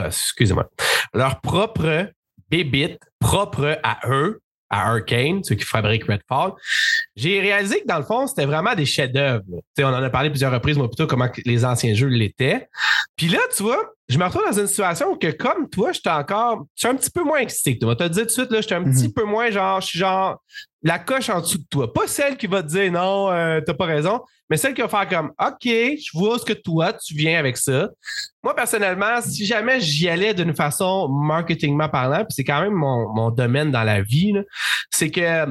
excusez-moi, 0.06 0.70
leur 1.14 1.42
propre 1.42 2.10
bébite 2.50 3.00
propre 3.20 3.80
à 3.84 4.00
eux, 4.08 4.42
à 4.70 4.90
Arkane, 4.92 5.44
ceux 5.44 5.56
qui 5.56 5.66
fabriquent 5.66 6.06
Redfall, 6.06 6.52
j'ai 7.16 7.40
réalisé 7.40 7.82
que 7.82 7.88
dans 7.88 7.98
le 7.98 8.04
fond, 8.04 8.28
c'était 8.28 8.46
vraiment 8.46 8.76
des 8.76 8.86
chefs-d'œuvre. 8.86 9.44
On 9.80 9.84
en 9.86 9.94
a 9.94 10.10
parlé 10.10 10.30
plusieurs 10.30 10.52
reprises, 10.52 10.78
moi, 10.78 10.88
plutôt 10.88 11.08
comment 11.08 11.30
les 11.46 11.66
anciens 11.66 11.96
jeux 11.96 12.08
l'étaient. 12.08 12.68
Puis 13.16 13.28
là, 13.28 13.40
tu 13.56 13.64
vois, 13.64 13.95
je 14.08 14.18
me 14.20 14.26
retrouve 14.26 14.44
dans 14.46 14.60
une 14.60 14.68
situation 14.68 15.16
que, 15.16 15.32
comme 15.32 15.70
toi, 15.70 15.92
j'étais 15.92 16.10
encore. 16.10 16.66
Je 16.76 16.82
suis 16.82 16.88
un 16.88 16.96
petit 16.96 17.10
peu 17.10 17.24
moins 17.24 17.40
excité. 17.40 17.78
Tu 17.80 17.86
vas 17.86 17.96
te 17.96 18.04
dire 18.04 18.24
tout 18.24 18.28
de 18.28 18.32
suite, 18.32 18.52
là, 18.52 18.62
je 18.62 18.68
suis 18.68 18.76
un 18.76 18.82
mhm. 18.82 18.94
petit 18.94 19.12
peu 19.12 19.24
moins 19.24 19.50
genre, 19.50 19.82
je 19.82 19.88
suis 19.88 20.00
genre 20.00 20.42
la 20.84 21.00
coche 21.00 21.30
en 21.30 21.42
dessous 21.42 21.58
de 21.58 21.66
toi. 21.70 21.92
Pas 21.92 22.06
celle 22.06 22.38
qui 22.38 22.46
va 22.46 22.62
te 22.62 22.68
dire 22.68 22.92
non, 22.92 23.32
euh, 23.32 23.60
t'as 23.66 23.74
pas 23.74 23.86
raison, 23.86 24.22
mais 24.50 24.58
celle 24.58 24.76
qui 24.76 24.82
va 24.82 24.88
faire 24.88 25.10
comme 25.10 25.32
OK, 25.40 25.64
je 25.64 26.10
vois 26.14 26.38
ce 26.38 26.46
que 26.46 26.54
toi, 26.54 26.94
tu 26.94 27.16
viens 27.16 27.40
avec 27.40 27.58
ça. 27.58 27.90
Moi, 28.44 28.56
personnellement, 28.56 29.20
si 29.22 29.48
jamais 29.48 29.82
j'y 29.82 30.08
allais 30.08 30.36
d'une 30.36 30.54
façon 30.54 31.10
marketingment 31.10 31.90
parlant, 31.90 32.20
puis 32.20 32.36
c'est 32.36 32.44
quand 32.44 32.62
même 32.62 32.74
mon, 32.74 33.32
domaine 33.32 33.72
dans 33.72 33.84
la 33.84 34.04
vie, 34.04 34.34
c'est 34.92 35.10
que 35.10 35.48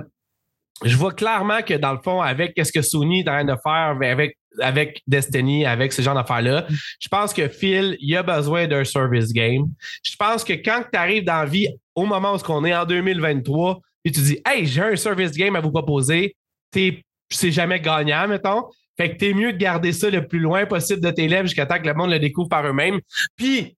je 0.83 0.97
vois 0.97 1.13
clairement 1.13 1.63
que 1.63 1.75
dans 1.75 1.93
le 1.93 2.01
fond, 2.03 2.21
avec 2.21 2.53
ce 2.57 2.73
que 2.73 2.83
Sony 2.83 3.21
est 3.21 3.29
en 3.29 3.33
train 3.33 3.45
de 3.45 3.57
faire, 3.63 3.97
avec, 4.01 4.37
avec 4.61 5.03
Destiny, 5.07 5.65
avec 5.65 5.93
ce 5.93 6.03
genre 6.03 6.15
d'affaires-là, 6.15 6.67
je 7.01 7.09
pense 7.09 7.33
que 7.33 7.49
Phil, 7.49 7.97
il 8.01 8.17
a 8.17 8.23
besoin 8.23 8.67
d'un 8.67 8.85
service 8.85 9.33
game. 9.33 9.67
Je 10.03 10.17
pense 10.17 10.43
que 10.43 10.55
quand 10.55 10.83
tu 10.93 10.99
arrives 10.99 11.25
dans 11.25 11.41
la 11.41 11.47
vie, 11.47 11.69
au 11.95 12.07
moment 12.07 12.35
où 12.35 12.39
on 12.49 12.65
est 12.65 12.75
en 12.75 12.85
2023, 12.85 13.81
et 14.05 14.11
tu 14.11 14.21
dis 14.21 14.39
Hey, 14.45 14.67
j'ai 14.67 14.83
un 14.83 14.97
service 14.97 15.33
game 15.33 15.57
à 15.57 15.61
vous 15.61 15.71
proposer, 15.71 16.37
c'est 16.73 17.53
jamais 17.53 17.81
gagnant, 17.81 18.29
mettons. 18.29 18.65
Fait 18.97 19.13
que 19.13 19.17
t'es 19.17 19.35
mieux 19.35 19.53
de 19.53 19.59
garder 19.59 19.93
ça 19.93 20.09
le 20.11 20.27
plus 20.27 20.39
loin 20.39 20.67
possible 20.67 21.01
de 21.01 21.11
tes 21.11 21.27
lèvres 21.27 21.47
jusqu'à 21.47 21.67
temps 21.67 21.79
que 21.79 21.87
le 21.87 21.95
monde 21.95 22.11
le 22.11 22.19
découvre 22.19 22.49
par 22.49 22.65
eux-mêmes. 22.67 23.01
Puis 23.37 23.77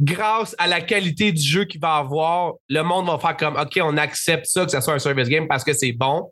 grâce 0.00 0.54
à 0.58 0.66
la 0.66 0.80
qualité 0.80 1.32
du 1.32 1.42
jeu 1.42 1.64
qu'il 1.64 1.80
va 1.80 1.96
avoir, 1.96 2.54
le 2.68 2.82
monde 2.82 3.06
va 3.06 3.18
faire 3.18 3.36
comme 3.36 3.56
OK, 3.56 3.78
on 3.82 3.96
accepte 3.96 4.46
ça, 4.46 4.64
que 4.64 4.70
ça 4.70 4.80
soit 4.80 4.94
un 4.94 4.98
service 4.98 5.28
game 5.28 5.48
parce 5.48 5.64
que 5.64 5.72
c'est 5.72 5.92
bon. 5.92 6.30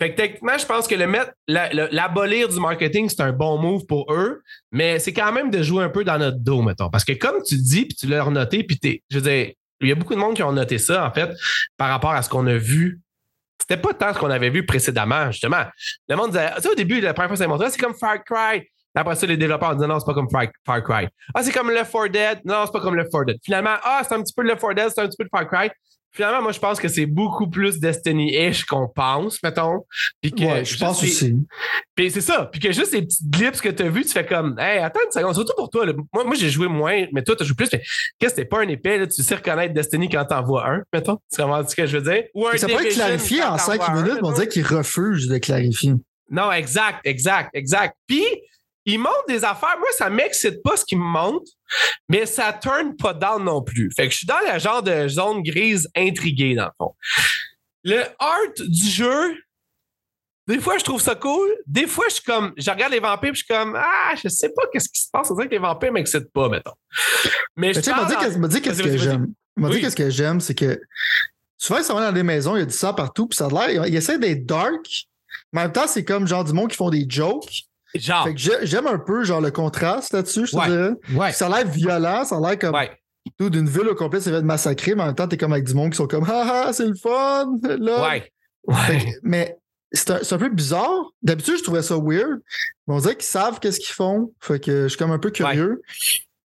Fait 0.00 0.10
que 0.10 0.16
techniquement, 0.16 0.58
je 0.58 0.66
pense 0.66 0.88
que 0.88 0.94
le 0.96 1.06
mettre, 1.06 1.32
l'abolir 1.46 2.48
du 2.48 2.58
marketing, 2.58 3.08
c'est 3.08 3.20
un 3.20 3.32
bon 3.32 3.58
move 3.58 3.86
pour 3.86 4.12
eux, 4.12 4.42
mais 4.72 4.98
c'est 4.98 5.12
quand 5.12 5.32
même 5.32 5.50
de 5.50 5.62
jouer 5.62 5.84
un 5.84 5.88
peu 5.88 6.04
dans 6.04 6.18
notre 6.18 6.38
dos, 6.38 6.62
mettons. 6.62 6.90
Parce 6.90 7.04
que 7.04 7.12
comme 7.12 7.42
tu 7.46 7.56
dis, 7.56 7.86
puis 7.86 7.94
tu 7.94 8.06
l'as 8.08 8.28
noté, 8.28 8.64
puis 8.64 8.78
t'es, 8.78 9.02
je 9.08 9.18
veux 9.18 9.22
dire, 9.22 9.52
il 9.80 9.88
y 9.88 9.92
a 9.92 9.94
beaucoup 9.94 10.14
de 10.14 10.18
monde 10.18 10.34
qui 10.34 10.42
ont 10.42 10.52
noté 10.52 10.78
ça, 10.78 11.06
en 11.06 11.12
fait, 11.12 11.30
par 11.76 11.88
rapport 11.90 12.10
à 12.10 12.22
ce 12.22 12.28
qu'on 12.28 12.46
a 12.46 12.56
vu. 12.56 13.00
C'était 13.60 13.76
pas 13.76 13.94
tant 13.94 14.12
ce 14.12 14.18
qu'on 14.18 14.30
avait 14.30 14.50
vu 14.50 14.66
précédemment, 14.66 15.30
justement. 15.30 15.64
Le 16.08 16.16
monde 16.16 16.32
disait, 16.32 16.50
tu 16.60 16.68
au 16.68 16.74
début, 16.74 17.00
la 17.00 17.14
première 17.14 17.28
fois 17.28 17.36
que 17.36 17.42
ça 17.42 17.48
montré, 17.48 17.70
c'est 17.70 17.80
comme 17.80 17.94
Far 17.94 18.22
Cry. 18.24 18.68
Après 18.94 19.14
ça, 19.16 19.26
les 19.26 19.36
développeurs 19.36 19.74
disaient 19.74 19.88
non, 19.88 19.98
c'est 19.98 20.06
pas 20.06 20.14
comme 20.14 20.28
Far, 20.30 20.82
Cry. 20.82 21.08
Ah, 21.34 21.42
c'est 21.42 21.52
comme 21.52 21.70
Left 21.70 21.90
4 21.92 22.08
Dead. 22.08 22.40
Non, 22.44 22.62
c'est 22.66 22.72
pas 22.72 22.80
comme 22.80 22.94
Left 22.94 23.10
4 23.10 23.24
Dead. 23.26 23.36
Finalement, 23.42 23.76
ah, 23.82 24.02
c'est 24.06 24.14
un 24.14 24.22
petit 24.22 24.34
peu 24.34 24.42
Left 24.42 24.60
4 24.60 24.74
Dead, 24.74 24.88
c'est 24.94 25.00
un 25.00 25.08
petit 25.08 25.16
peu 25.16 25.24
de 25.24 25.30
Far 25.30 25.48
Cry. 25.48 25.70
Finalement, 26.14 26.42
moi, 26.42 26.52
je 26.52 26.60
pense 26.60 26.78
que 26.78 26.86
c'est 26.86 27.06
beaucoup 27.06 27.50
plus 27.50 27.80
Destiny-ish 27.80 28.64
qu'on 28.66 28.86
pense, 28.86 29.42
mettons. 29.42 29.80
Puis 30.22 30.30
que 30.30 30.44
ouais, 30.44 30.64
je 30.64 30.78
pense 30.78 31.02
aussi. 31.02 31.34
Puis 31.96 32.08
c'est 32.12 32.20
ça. 32.20 32.48
Puis 32.52 32.60
que 32.60 32.70
juste 32.70 32.92
les 32.92 33.02
petites 33.02 33.28
glips 33.28 33.60
que 33.60 33.68
tu 33.68 33.82
as 33.82 33.88
vues, 33.88 34.04
tu 34.04 34.12
fais 34.12 34.24
comme, 34.24 34.56
hey, 34.60 34.78
attends 34.78 35.00
une 35.04 35.10
seconde, 35.10 35.34
surtout 35.34 35.54
pour 35.56 35.70
toi. 35.70 35.84
Moi, 36.12 36.22
moi 36.22 36.36
j'ai 36.36 36.50
joué 36.50 36.68
moins, 36.68 37.04
mais 37.12 37.24
toi, 37.24 37.34
tu 37.34 37.44
joué 37.44 37.56
plus. 37.56 37.68
Qu'est-ce 37.68 37.82
que 38.20 38.28
c'était 38.28 38.44
pas 38.44 38.60
un 38.60 38.68
épée? 38.68 38.98
Là, 38.98 39.08
tu 39.08 39.24
sais 39.24 39.34
reconnaître 39.34 39.74
Destiny 39.74 40.08
quand 40.08 40.24
t'en 40.24 40.44
vois 40.44 40.70
un, 40.70 40.82
mettons. 40.92 41.18
Tu 41.32 41.42
comprends 41.42 41.66
ce 41.66 41.74
que 41.74 41.84
je 41.84 41.98
veux 41.98 42.12
dire? 42.12 42.22
Ou 42.32 42.46
un 42.46 42.56
ça 42.58 42.68
pourrait 42.68 42.86
être 42.86 42.94
clarifié 42.94 43.42
en 43.42 43.58
cinq 43.58 43.88
minutes, 43.92 44.18
mais 44.22 44.28
on 44.28 44.32
dirait 44.32 44.48
qu'il 44.48 44.64
refuse 44.64 45.26
de 45.26 45.38
clarifier. 45.38 45.94
Non, 46.30 46.52
exact, 46.52 47.00
exact, 47.04 47.50
exact. 47.54 47.96
Puis, 48.06 48.24
il 48.86 48.98
montre 48.98 49.24
des 49.28 49.44
affaires. 49.44 49.76
Moi, 49.78 49.88
ça 49.96 50.10
m'excite 50.10 50.62
pas 50.62 50.76
ce 50.76 50.84
qu'il 50.84 50.98
me 50.98 51.04
montre, 51.04 51.50
mais 52.08 52.26
ça 52.26 52.52
turn 52.52 52.96
pas 52.96 53.14
down 53.14 53.44
non 53.44 53.62
plus. 53.62 53.90
Fait 53.94 54.06
que 54.06 54.12
je 54.12 54.18
suis 54.18 54.26
dans 54.26 54.40
le 54.40 54.58
genre 54.58 54.82
de 54.82 55.08
zone 55.08 55.42
grise 55.42 55.88
intriguée, 55.96 56.54
dans 56.54 56.66
le 56.66 56.70
fond. 56.78 56.94
Le 57.84 58.02
art 58.18 58.52
du 58.58 58.88
jeu, 58.88 59.36
des 60.46 60.60
fois, 60.60 60.76
je 60.76 60.84
trouve 60.84 61.00
ça 61.00 61.14
cool. 61.14 61.48
Des 61.66 61.86
fois, 61.86 62.04
je 62.08 62.14
suis 62.14 62.24
comme, 62.24 62.52
je 62.56 62.70
regarde 62.70 62.92
les 62.92 63.00
vampires 63.00 63.30
et 63.30 63.34
je 63.34 63.38
suis 63.38 63.46
comme, 63.46 63.74
ah, 63.76 64.14
je 64.22 64.28
sais 64.28 64.50
pas 64.50 64.62
qu'est-ce 64.72 64.88
qui 64.88 65.00
se 65.00 65.08
passe. 65.10 65.30
On 65.30 65.34
dirait 65.34 65.46
que 65.46 65.52
les 65.52 65.58
vampires 65.58 65.92
m'excitent 65.92 66.32
pas, 66.32 66.48
mettons. 66.48 66.74
Mais 67.56 67.72
je 67.72 67.78
me 67.78 68.48
dis 68.48 68.60
qu'est-ce 68.60 68.82
que 68.82 68.96
j'aime. 68.98 69.32
Me 69.56 69.70
dit 69.70 69.80
qu'est-ce 69.80 69.96
que 69.96 70.10
j'aime, 70.10 70.40
c'est 70.40 70.54
que 70.54 70.80
souvent, 71.56 71.78
ils 71.78 71.84
sont 71.84 71.98
dans 71.98 72.12
des 72.12 72.22
maisons, 72.22 72.56
il 72.56 72.60
y 72.60 72.62
a 72.62 72.66
du 72.66 72.74
sang 72.74 72.92
partout, 72.92 73.28
puis 73.28 73.36
ça 73.36 73.46
a 73.46 73.68
l'air, 73.68 73.86
ils 73.86 73.96
essaient 73.96 74.18
d'être 74.18 74.44
dark. 74.44 75.06
Mais 75.52 75.60
en 75.60 75.64
même 75.64 75.72
temps, 75.72 75.86
c'est 75.86 76.04
comme 76.04 76.26
genre 76.26 76.44
du 76.44 76.52
monde 76.52 76.70
qui 76.70 76.76
font 76.76 76.90
des 76.90 77.06
jokes. 77.08 77.64
Genre. 77.94 78.28
j'aime 78.36 78.86
un 78.86 78.98
peu 78.98 79.24
genre 79.24 79.40
le 79.40 79.50
contraste 79.50 80.12
là-dessus, 80.12 80.46
je 80.46 80.52
te 80.52 80.66
dirais. 80.66 81.32
Ça 81.32 81.46
a 81.46 81.48
l'air 81.48 81.70
violent, 81.70 82.24
ça 82.24 82.36
a 82.36 82.40
l'air 82.40 82.58
comme 82.58 82.74
tout 83.38 83.50
d'une 83.50 83.68
ville 83.68 83.88
au 83.88 83.94
complet, 83.94 84.20
ça 84.20 84.30
va 84.30 84.38
être 84.38 84.44
massacré, 84.44 84.94
mais 84.94 85.02
en 85.02 85.06
même 85.06 85.14
temps, 85.14 85.26
t'es 85.26 85.36
comme 85.36 85.52
avec 85.52 85.64
du 85.64 85.74
monde 85.74 85.90
qui 85.90 85.96
sont 85.96 86.06
comme 86.06 86.26
Ah 86.28 86.66
ah, 86.66 86.72
c'est 86.72 86.86
le 86.86 86.94
fun! 86.94 87.58
Là. 87.62 88.20
Ouais. 88.66 89.16
mais 89.22 89.56
c'est 89.92 90.32
un, 90.32 90.38
peu 90.38 90.48
bizarre. 90.48 91.12
D'habitude, 91.22 91.58
je 91.58 91.62
trouvais 91.62 91.82
ça 91.82 91.96
weird. 91.96 92.40
Mais 92.86 92.94
on 92.94 92.98
dirait 92.98 93.14
qu'ils 93.14 93.24
savent 93.24 93.60
qu'est-ce 93.60 93.78
qu'ils 93.78 93.94
font. 93.94 94.32
Fait 94.40 94.58
que 94.58 94.84
je 94.84 94.88
suis 94.88 94.98
comme 94.98 95.12
un 95.12 95.18
peu 95.18 95.30
curieux. 95.30 95.82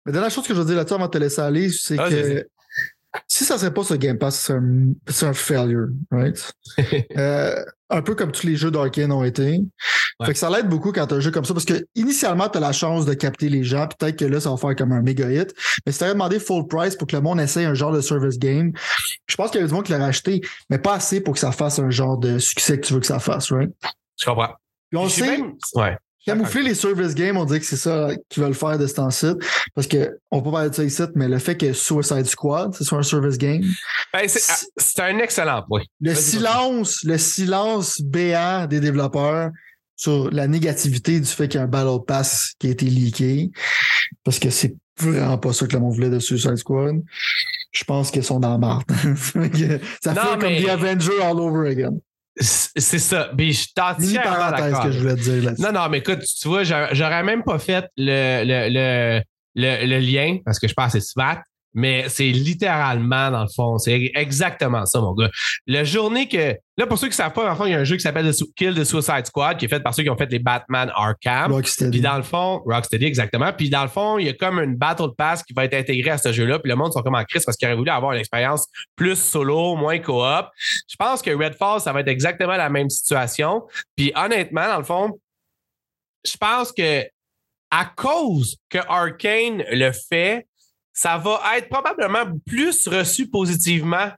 Mais 0.06 0.12
la 0.12 0.14
dernière 0.14 0.32
chose 0.32 0.48
que 0.48 0.54
je 0.54 0.60
veux 0.60 0.66
dire 0.66 0.76
là-dessus 0.76 0.96
avant 0.96 1.06
de 1.06 1.12
te 1.12 1.18
laisser 1.18 1.42
aller, 1.42 1.70
c'est 1.70 1.98
ah, 2.00 2.10
que 2.10 2.48
si 3.28 3.44
ça 3.44 3.58
serait 3.58 3.74
pas 3.74 3.84
ce 3.84 3.94
Game 3.94 4.18
Pass, 4.18 4.52
c'est 5.08 5.26
un, 5.26 5.34
failure, 5.34 5.88
right? 6.12 6.52
Euh, 7.18 7.64
un 7.90 8.02
peu 8.02 8.16
comme 8.16 8.32
tous 8.32 8.46
les 8.48 8.56
jeux 8.56 8.72
d'Arkane 8.72 9.12
ont 9.12 9.24
été. 9.24 9.62
Fait 10.26 10.34
que 10.34 10.38
ça 10.40 10.50
l'aide 10.50 10.68
beaucoup 10.68 10.92
quand 10.92 11.08
tu 11.08 11.14
as 11.14 11.18
un 11.18 11.20
jeu 11.20 11.32
comme 11.32 11.46
ça, 11.46 11.54
parce 11.54 11.66
que 11.66 11.86
initialement, 11.96 12.50
tu 12.50 12.58
as 12.58 12.62
la 12.62 12.72
chance 12.72 13.06
de 13.06 13.14
capter 13.14 13.50
les 13.50 13.64
gens, 13.64 13.88
peut-être 13.88 14.18
que 14.18 14.26
là, 14.26 14.40
ça 14.40 14.50
va 14.50 14.58
faire 14.58 14.76
comme 14.76 14.92
un 14.92 15.02
méga 15.02 15.30
hit. 15.30 15.54
Mais 15.86 15.92
si 15.92 16.00
tu 16.00 16.06
demandé 16.06 16.40
full 16.40 16.68
price 16.68 16.96
pour 16.96 17.08
que 17.08 17.16
le 17.16 17.22
monde 17.22 17.40
essaye 17.40 17.66
un 17.66 17.74
genre 17.74 17.92
de 17.92 18.02
service 18.02 18.40
game, 18.40 18.72
Je 19.28 19.36
pense 19.36 19.52
qu'il 19.52 19.60
y 19.60 19.62
avait 19.62 19.68
du 19.70 19.74
monde 19.74 19.86
qui 19.86 19.92
l'a 19.92 20.00
racheté, 20.00 20.42
mais 20.70 20.78
pas 20.80 20.96
assez 20.96 21.22
pour 21.22 21.34
que 21.34 21.40
ça 21.40 21.52
fasse 21.52 21.80
un 21.80 21.90
genre 21.90 22.18
de 22.18 22.40
succès 22.40 22.80
que 22.80 22.86
tu 22.88 22.94
veux 22.94 23.00
que 23.00 23.06
ça 23.08 23.20
fasse, 23.20 23.52
right? 23.52 23.72
Je 24.20 24.26
comprends. 24.26 24.54
Puis 24.90 24.98
on 24.98 25.08
J'ai 25.08 25.22
sait, 25.22 25.38
même- 25.38 25.54
Ouais. 25.76 25.98
Camoufler 26.26 26.64
les 26.64 26.76
service 26.76 27.14
games, 27.16 27.38
on 27.38 27.46
dirait 27.46 27.60
que 27.60 27.66
c'est 27.66 27.76
ça 27.78 28.10
qu'ils 28.30 28.44
veulent 28.44 28.54
faire 28.54 28.78
de 28.78 28.88
ce 28.88 28.96
temps-ci. 28.96 29.28
Parce 29.74 29.88
que, 29.88 30.18
on 30.32 30.40
peut 30.42 30.46
pas 30.46 30.58
parler 30.58 30.70
de 30.70 30.76
ça 30.76 30.84
ici, 30.84 31.04
mais 31.16 31.28
le 31.28 31.38
fait 31.40 31.56
que 31.56 31.72
Suicide 31.74 32.26
Squad, 32.26 32.74
ce 32.74 32.84
soit 32.84 32.98
un 32.98 33.04
service 33.04 33.38
game, 33.38 33.62
Ben, 34.14 34.28
c'est 34.28 34.42
ah, 34.50 34.56
c'est 34.78 35.00
un 35.02 35.20
excellent 35.20 35.64
point. 35.68 35.84
le 36.02 36.14
silence, 36.16 37.04
le 37.04 37.18
silence 37.18 38.02
béant 38.02 38.66
des 38.68 38.80
développeurs 38.80 39.52
sur 39.98 40.30
la 40.32 40.48
négativité 40.48 41.20
du 41.20 41.26
fait 41.28 41.48
qu'il 41.48 41.60
y 41.60 41.62
a 41.62 41.66
un 41.66 41.70
Battle 41.70 42.04
Pass 42.06 42.54
qui 42.60 42.68
a 42.68 42.72
été 42.72 42.86
leaké, 42.86 43.50
parce 44.24 44.40
que 44.40 44.50
c'est 44.50 44.76
vraiment 45.00 45.38
pas 45.38 45.54
ça 45.54 45.68
que 45.68 45.74
le 45.74 45.80
monde 45.80 45.94
voulait 45.94 46.10
de 46.10 46.20
Suicide 46.20 46.56
Squad. 46.58 47.02
Je 47.72 47.84
pense 47.84 48.10
qu'ils 48.12 48.24
sont 48.24 48.40
dans 48.40 48.52
la 48.52 48.58
marde. 48.58 48.84
ça 50.02 50.14
Non, 50.14 50.22
fait 50.22 50.38
mais- 50.38 50.64
comme 50.64 50.66
The 50.66 50.70
Avenger 50.70 51.22
all 51.22 51.40
over 51.40 51.70
again. 51.70 51.98
C'est 52.38 53.00
ça. 53.00 53.30
Puis 53.38 53.54
je 53.54 53.68
entièrement 53.80 54.36
parenthèse 54.36 54.80
que 54.84 54.92
je 54.92 55.00
voulais 55.00 55.16
te 55.16 55.22
dire 55.22 55.44
là-dessus. 55.44 55.62
Non, 55.62 55.72
non, 55.72 55.88
mais 55.90 56.00
écoute, 56.00 56.20
tu 56.24 56.48
vois, 56.48 56.64
j'aurais 56.64 57.24
même 57.24 57.44
pas 57.44 57.60
fait 57.60 57.86
le, 57.98 58.44
le, 58.44 58.70
le, 58.70 59.22
le, 59.56 59.86
le 59.86 60.00
lien 60.00 60.40
parce 60.44 60.60
que 60.60 60.68
je 60.68 60.74
pense 60.74 60.94
que 60.94 61.00
c'est 61.00 61.08
SWAT, 61.08 61.42
mais 61.76 62.08
c'est 62.08 62.32
littéralement, 62.32 63.30
dans 63.30 63.44
le 63.44 63.50
fond, 63.54 63.78
c'est 63.78 64.12
exactement 64.16 64.86
ça, 64.86 65.02
mon 65.02 65.14
gars. 65.14 65.30
La 65.68 65.84
journée 65.84 66.28
que. 66.28 66.56
Là, 66.78 66.88
pour 66.88 66.98
ceux 66.98 67.08
qui 67.08 67.12
ne 67.12 67.16
savent 67.16 67.32
pas, 67.32 67.44
dans 67.44 67.52
le 67.52 67.56
fond, 67.56 67.66
il 67.66 67.72
y 67.72 67.74
a 67.74 67.80
un 67.80 67.86
jeu 67.86 67.96
qui 67.96 68.02
s'appelle 68.02 68.30
Kill 68.56 68.74
the 68.76 68.84
Suicide 68.84 69.26
Squad 69.26 69.58
qui 69.58 69.66
est 69.66 69.68
fait 69.70 69.80
par 69.82 69.94
ceux 69.94 70.04
qui 70.04 70.10
ont 70.10 70.18
fait 70.18 70.30
les 70.30 70.40
Batman 70.40 70.92
Arkham. 70.94 71.52
Rocksteady. 71.52 71.92
Puis 71.92 72.02
dans 72.02 72.18
le 72.18 72.24
fond, 72.24 72.62
Rocksteady, 72.66 73.06
exactement. 73.06 73.54
Puis 73.54 73.70
dans 73.70 73.84
le 73.84 73.88
fond, 73.88 74.18
il 74.18 74.26
y 74.26 74.30
a 74.30 74.34
comme 74.34 74.60
une 74.60 74.76
Battle 74.76 75.10
Pass 75.18 75.44
qui 75.44 75.54
va 75.54 75.66
être 75.66 75.74
intégrée 75.74 76.12
à 76.12 76.18
ce 76.18 76.34
jeu-là. 76.34 76.60
Puis 76.60 76.70
le 76.70 76.76
monde 76.76 76.92
sont 76.92 77.02
comme 77.02 77.16
en 77.16 77.24
crise 77.24 77.46
parce 77.46 77.56
qu'ils 77.58 77.68
auraient 77.68 77.78
voulu 77.78 77.92
avoir 77.92 78.12
une 78.12 78.20
expérience 78.20 78.68
plus 78.96 79.16
solo, 79.16 79.76
moins 79.76 80.00
coop. 80.00 80.48
Je 80.90 80.96
pense 80.98 81.22
que 81.22 81.32
Redfall, 81.32 81.80
ça 81.80 81.94
va 81.94 82.02
être 82.02 82.10
exactement 82.10 82.58
la 82.58 82.70
même 82.70 82.90
situation. 82.90 83.64
Puis 83.96 84.12
honnêtement, 84.16 84.68
dans 84.68 84.78
le 84.80 84.84
fond, 84.84 85.20
je 86.26 86.36
pense 86.38 86.72
que 86.72 87.04
à 87.72 87.86
cause 87.86 88.58
que 88.70 88.78
Arkane 88.88 89.64
le 89.72 89.92
fait, 89.92 90.48
ça 90.96 91.18
va 91.18 91.40
être 91.58 91.70
probablement 91.70 92.26
plus 92.48 92.88
reçu 92.88 93.30
positivement 93.30 94.10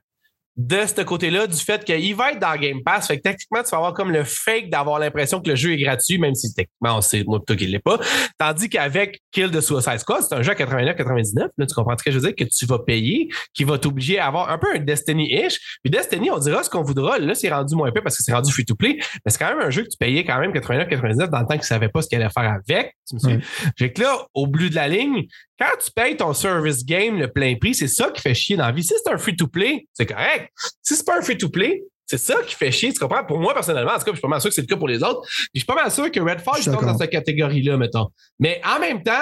de 0.58 0.84
ce 0.86 1.02
côté-là, 1.02 1.46
du 1.46 1.56
fait 1.56 1.84
qu'il 1.84 2.16
va 2.16 2.32
être 2.32 2.40
dans 2.40 2.56
Game 2.56 2.82
Pass. 2.84 3.06
Fait 3.06 3.18
que 3.18 3.22
techniquement, 3.22 3.62
tu 3.62 3.70
vas 3.70 3.76
avoir 3.76 3.94
comme 3.94 4.10
le 4.10 4.24
fake 4.24 4.70
d'avoir 4.70 4.98
l'impression 4.98 5.40
que 5.40 5.50
le 5.50 5.54
jeu 5.54 5.72
est 5.72 5.76
gratuit, 5.76 6.18
même 6.18 6.34
si 6.34 6.52
techniquement, 6.52 6.96
on 6.96 7.00
sait, 7.00 7.22
moi, 7.24 7.38
plutôt 7.38 7.56
qu'il 7.56 7.70
l'est 7.70 7.78
pas. 7.78 8.00
Tandis 8.38 8.68
qu'avec 8.68 9.20
Kill 9.30 9.52
the 9.52 9.60
Suicide 9.60 9.98
Squad, 9.98 10.22
c'est 10.28 10.34
un 10.34 10.42
jeu 10.42 10.50
à 10.50 10.56
89-99. 10.56 11.48
Là, 11.56 11.66
tu 11.66 11.74
comprends 11.76 11.96
ce 11.96 12.02
que 12.02 12.10
je 12.10 12.18
veux 12.18 12.26
dire? 12.26 12.34
Que 12.34 12.42
tu 12.42 12.66
vas 12.66 12.80
payer, 12.80 13.28
qui 13.54 13.62
va 13.62 13.78
t'obliger 13.78 14.18
à 14.18 14.26
avoir 14.26 14.50
un 14.50 14.58
peu 14.58 14.66
un 14.74 14.80
Destiny-ish. 14.80 15.78
Puis 15.84 15.92
Destiny, 15.92 16.28
on 16.32 16.38
dira 16.38 16.64
ce 16.64 16.70
qu'on 16.70 16.82
voudra. 16.82 17.20
Là, 17.20 17.36
c'est 17.36 17.50
rendu 17.50 17.76
moins 17.76 17.92
peu 17.92 18.02
parce 18.02 18.16
que 18.16 18.24
c'est 18.24 18.32
rendu 18.32 18.52
free-to-play. 18.52 18.98
Mais 19.24 19.30
c'est 19.30 19.38
quand 19.38 19.50
même 19.50 19.64
un 19.64 19.70
jeu 19.70 19.84
que 19.84 19.90
tu 19.90 19.96
payais 19.96 20.24
quand 20.24 20.40
même 20.40 20.50
89-99 20.50 21.28
dans 21.28 21.38
le 21.38 21.46
temps 21.46 21.46
qu'ils 21.50 21.58
ne 21.58 21.62
savaient 21.62 21.88
pas 21.88 22.02
ce 22.02 22.08
qu'ils 22.08 22.20
allaient 22.20 22.32
faire 22.32 22.52
avec. 22.52 22.96
Tu 23.08 23.14
me 23.14 23.20
suis? 23.20 23.34
Ouais. 23.34 23.40
Fait 23.78 23.92
que 23.92 24.02
là, 24.02 24.26
au 24.34 24.48
bout 24.48 24.70
de 24.70 24.74
la 24.74 24.88
ligne, 24.88 25.28
quand 25.58 25.76
tu 25.84 25.90
payes 25.90 26.16
ton 26.16 26.32
service 26.32 26.84
game 26.84 27.18
le 27.18 27.30
plein 27.30 27.56
prix, 27.56 27.74
c'est 27.74 27.88
ça 27.88 28.10
qui 28.10 28.20
fait 28.20 28.34
chier 28.34 28.56
dans 28.56 28.66
la 28.66 28.72
vie. 28.72 28.84
Si 28.84 28.94
c'est 29.02 29.12
un 29.12 29.18
free-to-play, 29.18 29.86
c'est 29.92 30.06
correct. 30.06 30.52
Si 30.82 30.94
c'est 30.94 31.04
pas 31.04 31.18
un 31.18 31.22
free-to-play, 31.22 31.82
c'est 32.06 32.18
ça 32.18 32.42
qui 32.42 32.54
fait 32.54 32.70
chier, 32.70 32.92
tu 32.92 32.98
comprends? 32.98 33.24
Pour 33.24 33.38
moi, 33.38 33.52
personnellement, 33.52 33.92
en 33.92 33.98
tout 33.98 34.04
cas, 34.04 34.12
je 34.12 34.16
suis 34.16 34.22
pas 34.22 34.28
mal 34.28 34.40
sûr 34.40 34.50
que 34.50 34.54
c'est 34.54 34.62
le 34.62 34.66
cas 34.66 34.76
pour 34.76 34.88
les 34.88 35.02
autres. 35.02 35.20
Puis 35.22 35.48
je 35.54 35.60
suis 35.60 35.66
pas 35.66 35.74
mal 35.74 35.90
sûr 35.90 36.10
que 36.10 36.20
Redfall 36.20 36.64
tombe 36.64 36.84
dans 36.84 36.96
cette 36.96 37.10
catégorie-là, 37.10 37.76
mettons. 37.76 38.08
Mais 38.38 38.62
en 38.64 38.78
même 38.80 39.02
temps, 39.02 39.12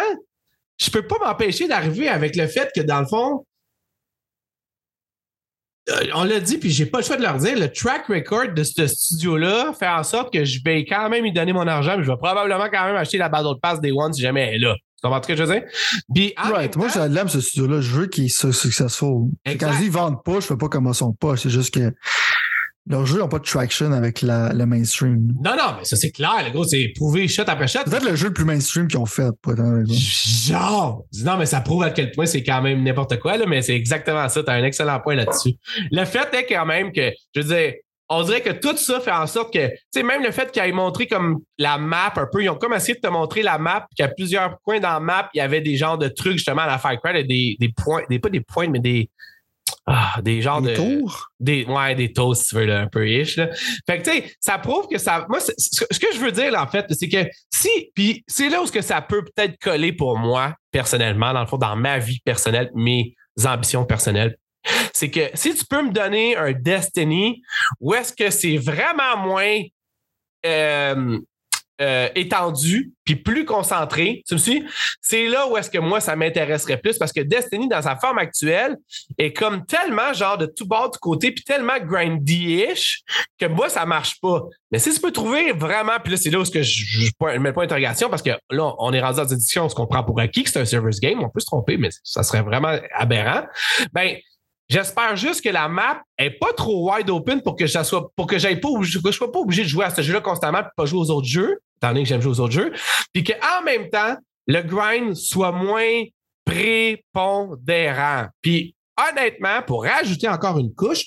je 0.79 0.91
peux 0.91 1.07
pas 1.07 1.17
m'empêcher 1.19 1.67
d'arriver 1.67 2.09
avec 2.09 2.37
le 2.37 2.47
fait 2.47 2.71
que, 2.75 2.83
dans 2.83 3.01
le 3.01 3.07
fond, 3.07 3.45
euh, 5.89 6.01
on 6.15 6.25
l'a 6.25 6.41
dit, 6.41 6.59
puis 6.59 6.71
j'ai 6.71 6.87
pas 6.87 6.99
le 6.99 7.05
choix 7.05 7.17
de 7.17 7.23
leur 7.23 7.39
dire, 7.39 7.59
le 7.59 7.73
track 7.73 8.07
record 8.07 8.49
de 8.55 8.63
ce 8.63 8.87
studio-là 8.87 9.73
fait 9.79 9.89
en 9.89 10.03
sorte 10.03 10.33
que 10.33 10.45
je 10.45 10.61
vais 10.65 10.85
quand 10.85 11.09
même 11.09 11.23
lui 11.23 11.33
donner 11.33 11.53
mon 11.53 11.67
argent, 11.67 11.97
mais 11.97 12.05
je 12.05 12.11
vais 12.11 12.17
probablement 12.17 12.69
quand 12.69 12.85
même 12.87 12.97
acheter 12.97 13.19
la 13.19 13.29
Battle 13.29 13.59
Pass 13.63 13.81
Day 13.81 13.93
One 13.93 14.13
si 14.13 14.21
jamais 14.21 14.49
elle 14.49 14.55
est 14.55 14.67
là. 14.67 14.75
Tu 14.97 15.03
comprends 15.03 15.23
ce 15.23 15.29
que 15.29 15.37
je 15.37 15.43
veux 15.43 15.53
dire? 15.53 15.63
Puis, 16.15 16.33
Right. 16.39 16.75
Moi, 16.77 16.89
temps- 16.89 17.05
je 17.07 17.09
l'aime, 17.13 17.29
ce 17.29 17.41
studio-là. 17.41 17.81
Je 17.81 17.91
veux 17.91 18.07
qu'il 18.07 18.31
soit 18.31 18.53
successful. 18.53 19.29
Exact. 19.45 19.67
Quand 19.67 19.73
je 19.75 19.79
dis 19.81 19.85
ils 19.87 19.91
vendent 19.91 20.23
pas, 20.25 20.35
je 20.41 20.47
fais 20.47 20.57
pas 20.57 20.69
comme 20.69 20.87
ils 20.87 20.95
sont 20.95 21.13
pas. 21.13 21.37
C'est 21.37 21.51
juste 21.51 21.75
que 21.75 21.93
leurs 22.89 23.05
jeux 23.05 23.19
n'ont 23.19 23.29
pas 23.29 23.41
de 23.41 23.45
traction 23.45 23.91
avec 23.93 24.23
la, 24.23 24.53
le 24.53 24.65
mainstream. 24.65 25.35
Non, 25.45 25.57
non, 25.57 25.75
mais 25.79 25.85
ça, 25.85 25.97
c'est 25.97 26.13
clair. 26.13 26.45
Le 26.47 26.51
gros, 26.53 26.65
c'est 26.65 26.93
prouvé 26.95 27.27
shot 27.29 27.43
après 27.47 27.67
shot. 27.67 27.81
Peut-être 27.85 28.09
le 28.09 28.15
jeu 28.17 28.29
le 28.29 28.33
plus 28.33 28.45
mainstream 28.45 28.87
qu'ils 28.87 28.99
ont 29.01 29.07
fait, 29.07 29.29
vous. 29.45 29.85
Genre, 29.91 31.05
non, 31.25 31.37
mais 31.37 31.47
ça 31.47 31.61
prouve 31.61 31.83
à 31.83 31.91
quel 31.91 32.13
point 32.13 32.27
c'est 32.27 32.43
quand 32.45 32.63
même 32.63 32.83
n'importe 32.85 33.19
quoi, 33.19 33.37
là, 33.37 33.45
mais 33.47 33.61
c'est 33.63 33.75
exactement 33.75 34.29
ça. 34.29 34.43
Tu 34.43 34.51
as 34.51 34.55
un 34.55 34.65
excellent 34.65 35.01
point 35.01 35.15
là-dessus. 35.17 35.55
Le 35.91 36.05
fait 36.05 36.33
est 36.33 36.47
quand 36.47 36.65
même 36.67 36.93
que, 36.93 37.11
je 37.35 37.41
veux 37.41 37.55
dire, 37.55 37.75
on 38.09 38.23
dirait 38.23 38.41
que 38.41 38.51
tout 38.51 38.77
ça 38.77 39.01
fait 39.01 39.11
en 39.11 39.27
sorte 39.27 39.53
que, 39.53 39.69
tu 39.69 39.77
sais, 39.93 40.03
même 40.03 40.23
le 40.23 40.31
fait 40.31 40.51
qu'ils 40.53 40.63
aient 40.63 40.73
montré 40.73 41.07
comme 41.07 41.41
la 41.59 41.77
map 41.79 42.13
un 42.17 42.27
peu, 42.31 42.43
ils 42.43 42.49
ont 42.49 42.55
comme 42.57 42.75
essayé 42.75 42.95
de 42.95 43.01
te 43.01 43.09
montrer 43.09 43.43
la 43.43 43.59
map, 43.59 43.87
puis 43.91 43.97
qu'à 43.97 44.09
plusieurs 44.09 44.59
points 44.61 44.79
dans 44.81 44.93
la 44.93 45.01
map, 45.01 45.29
il 45.35 45.39
y 45.39 45.41
avait 45.41 45.61
des 45.61 45.77
genres 45.77 45.99
de 45.99 46.09
trucs 46.09 46.35
justement 46.35 46.63
à 46.63 46.67
la 46.67 46.79
Far 46.79 47.01
Cry, 47.03 47.25
des, 47.27 47.57
des 47.59 47.73
points, 47.77 48.03
des, 48.09 48.19
pas 48.19 48.29
des 48.29 48.41
points, 48.41 48.69
mais 48.69 48.79
des. 48.81 49.11
Ah, 49.89 50.17
des 50.23 50.43
genres 50.43 50.61
Les 50.61 50.73
de. 50.73 50.77
tours? 50.77 51.29
Des, 51.39 51.65
ouais, 51.65 51.95
des 51.95 52.13
toasts, 52.13 52.43
si 52.43 52.49
tu 52.51 52.55
veux, 52.57 52.67
là, 52.67 52.81
un 52.81 52.87
peu 52.89 53.09
ish. 53.09 53.37
Là. 53.37 53.49
Fait 53.87 53.99
que, 53.99 54.05
tu 54.05 54.11
sais, 54.11 54.35
ça 54.41 54.59
prouve 54.59 54.89
que 54.89 54.99
ça. 54.99 55.27
Moi, 55.29 55.39
ce 55.41 55.99
que- 55.99 56.13
je 56.13 56.19
veux 56.19 56.33
dire, 56.33 56.51
là, 56.51 56.63
en 56.63 56.67
fait, 56.67 56.87
c'est 56.91 57.09
que 57.09 57.29
si. 57.53 57.91
Puis 57.95 58.25
c'est 58.27 58.49
là 58.49 58.63
où 58.63 58.67
que 58.67 58.83
ça 58.83 59.01
peut 59.01 59.25
peut-être 59.25 59.57
coller 59.59 59.93
pour 59.93 60.19
moi, 60.19 60.55
personnellement, 60.73 61.33
dans 61.33 61.41
le 61.41 61.47
fond, 61.47 61.57
dans 61.59 61.77
ma 61.77 61.99
vie 61.99 62.21
personnelle, 62.25 62.71
mes 62.75 63.15
ambitions 63.45 63.85
personnelles. 63.85 64.37
C'est 64.93 65.11
que 65.11 65.31
si 65.35 65.55
tu 65.55 65.65
peux 65.65 65.83
me 65.83 65.93
donner 65.93 66.37
un 66.37 66.53
Destiny 66.53 67.43
où 67.81 67.95
est-ce 67.95 68.13
que 68.13 68.31
c'est 68.31 68.57
vraiment 68.57 69.17
moins. 69.17 69.61
euh, 70.45 71.19
euh, 71.83 72.09
étendu 72.15 72.93
puis 73.05 73.17
plus 73.17 73.45
concentré, 73.45 74.23
tu 74.27 74.33
me 74.33 74.39
suis? 74.39 74.65
C'est 75.03 75.29
là 75.29 75.47
où 75.47 75.59
est-ce 75.59 75.69
que 75.71 75.77
moi, 75.77 76.01
ça 76.01 76.17
m'intéresserait 76.17 76.79
plus 76.79 76.97
parce 76.97 77.13
que 77.13 77.21
Destiny, 77.21 77.69
dans 77.69 77.83
sa 77.83 77.97
forme 77.97 78.17
actuelle, 78.17 78.79
est 79.19 79.35
comme 79.35 79.67
tellement 79.67 80.15
genre 80.15 80.39
de 80.39 80.47
tout 80.47 80.67
bord 80.67 80.91
du 80.91 80.99
côté 80.99 81.33
puis 81.33 81.45
tellement 81.45 81.79
grindy-ish 81.79 83.03
que 83.39 83.45
moi, 83.45 83.69
ça 83.69 83.85
marche 83.85 84.19
pas. 84.23 84.45
Mais 84.71 84.79
si 84.79 84.95
tu 84.95 85.01
peux 85.01 85.13
trouver 85.13 85.53
vraiment, 85.53 85.99
puis 86.03 86.13
là, 86.13 86.17
c'est 86.17 86.31
là 86.31 86.39
où 86.39 86.43
est-ce 86.43 86.51
que 86.51 86.63
je 86.63 87.11
mets 87.21 87.37
le 87.37 87.53
point 87.53 87.65
d'interrogation 87.65 88.09
parce 88.09 88.23
que 88.23 88.31
là, 88.51 88.75
on 88.79 88.95
est 88.95 89.03
rendu 89.03 89.19
dans 89.19 89.29
une 89.29 89.37
discussion, 89.37 89.67
on 89.67 89.69
se 89.69 89.75
comprend 89.75 90.03
pour 90.03 90.19
acquis 90.19 90.45
que 90.45 90.51
c'est 90.51 90.61
un 90.61 90.65
service 90.65 90.99
game, 90.99 91.23
on 91.23 91.29
peut 91.29 91.41
se 91.41 91.47
tromper, 91.47 91.77
mais 91.77 91.91
ça 92.05 92.23
serait 92.23 92.41
vraiment 92.41 92.75
aberrant. 92.95 93.43
Ben, 93.93 94.17
J'espère 94.69 95.17
juste 95.17 95.43
que 95.45 95.49
la 95.49 95.69
map 95.69 96.03
est 96.19 96.31
pas 96.31 96.53
trop 96.53 96.91
wide 96.91 97.09
open 97.09 97.41
pour 97.41 97.55
que 97.57 97.67
je 97.67 97.83
sois, 97.83 98.11
pour 98.17 98.27
que 98.27 98.37
pas 98.37 98.83
je 98.83 99.11
sois 99.13 99.31
pas 99.31 99.39
obligé 99.39 99.63
de 99.63 99.69
jouer 99.69 99.85
à 99.85 99.91
ce 99.91 100.03
jeu-là 100.03 100.21
constamment 100.21 100.61
et 100.61 100.65
pas 100.77 100.87
jouer 100.87 101.01
aux 101.01 101.11
autres 101.11 101.29
jeux, 101.29 101.61
étant 101.77 101.89
donné 101.89 102.03
que 102.03 102.09
j'aime 102.09 102.21
jouer 102.21 102.33
aux 102.33 102.41
autres 102.41 102.55
jeux. 102.55 102.73
Puis 103.13 103.23
qu'en 103.23 103.63
même 103.65 103.89
temps, 103.91 104.17
le 104.47 104.63
grind 104.63 105.15
soit 105.15 105.53
moins 105.53 106.03
prépondérant. 106.45 108.27
Puis 108.43 108.75
honnêtement, 108.97 109.63
pour 109.63 109.85
rajouter 109.85 110.29
encore 110.29 110.59
une 110.59 110.75
couche, 110.75 111.05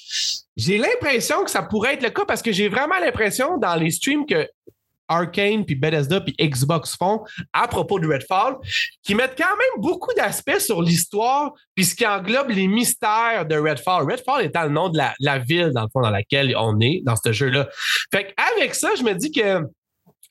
j'ai 0.56 0.78
l'impression 0.78 1.44
que 1.44 1.52
ça 1.52 1.64
pourrait 1.64 1.96
être 1.96 2.04
le 2.04 2.10
cas 2.10 2.26
parce 2.26 2.42
que 2.42 2.52
j'ai 2.52 2.70
vraiment 2.70 3.00
l'impression 3.00 3.58
dans 3.58 3.76
les 3.76 3.92
streams 3.92 4.26
que 4.26 4.48
Arcane, 5.10 5.66
puis 5.66 5.76
Bethesda, 5.76 6.22
puis 6.22 6.36
Xbox 6.40 6.96
font 6.96 7.24
à 7.52 7.68
propos 7.68 8.00
de 8.00 8.08
Redfall, 8.08 8.56
qui 9.04 9.16
mettent 9.16 9.38
quand 9.38 9.44
même 9.46 9.82
beaucoup 9.82 10.14
d'aspects 10.16 10.60
sur 10.60 10.82
l'histoire, 10.82 11.52
puis 11.76 11.86
ce 11.86 11.96
qui 11.96 12.06
englobe 12.06 12.50
les 12.50 12.68
mystères 12.68 13.46
de 13.46 13.56
Redfall. 13.56 14.10
Redfall 14.10 14.46
étant 14.46 14.64
le 14.64 14.70
nom 14.70 14.90
de 14.90 15.00
la, 15.20 15.40
ville, 15.40 15.72
dans 15.74 15.84
le 15.84 15.90
fond, 15.92 16.02
dans 16.02 16.10
laquelle 16.10 16.56
on 16.58 16.80
est, 16.80 17.02
dans 17.04 17.16
ce 17.16 17.32
jeu-là. 17.32 17.68
Fait 18.14 18.34
qu'avec 18.34 18.76
ça, 18.76 18.90
je 18.98 19.04
me 19.04 19.14
dis 19.14 19.32
que 19.32 19.64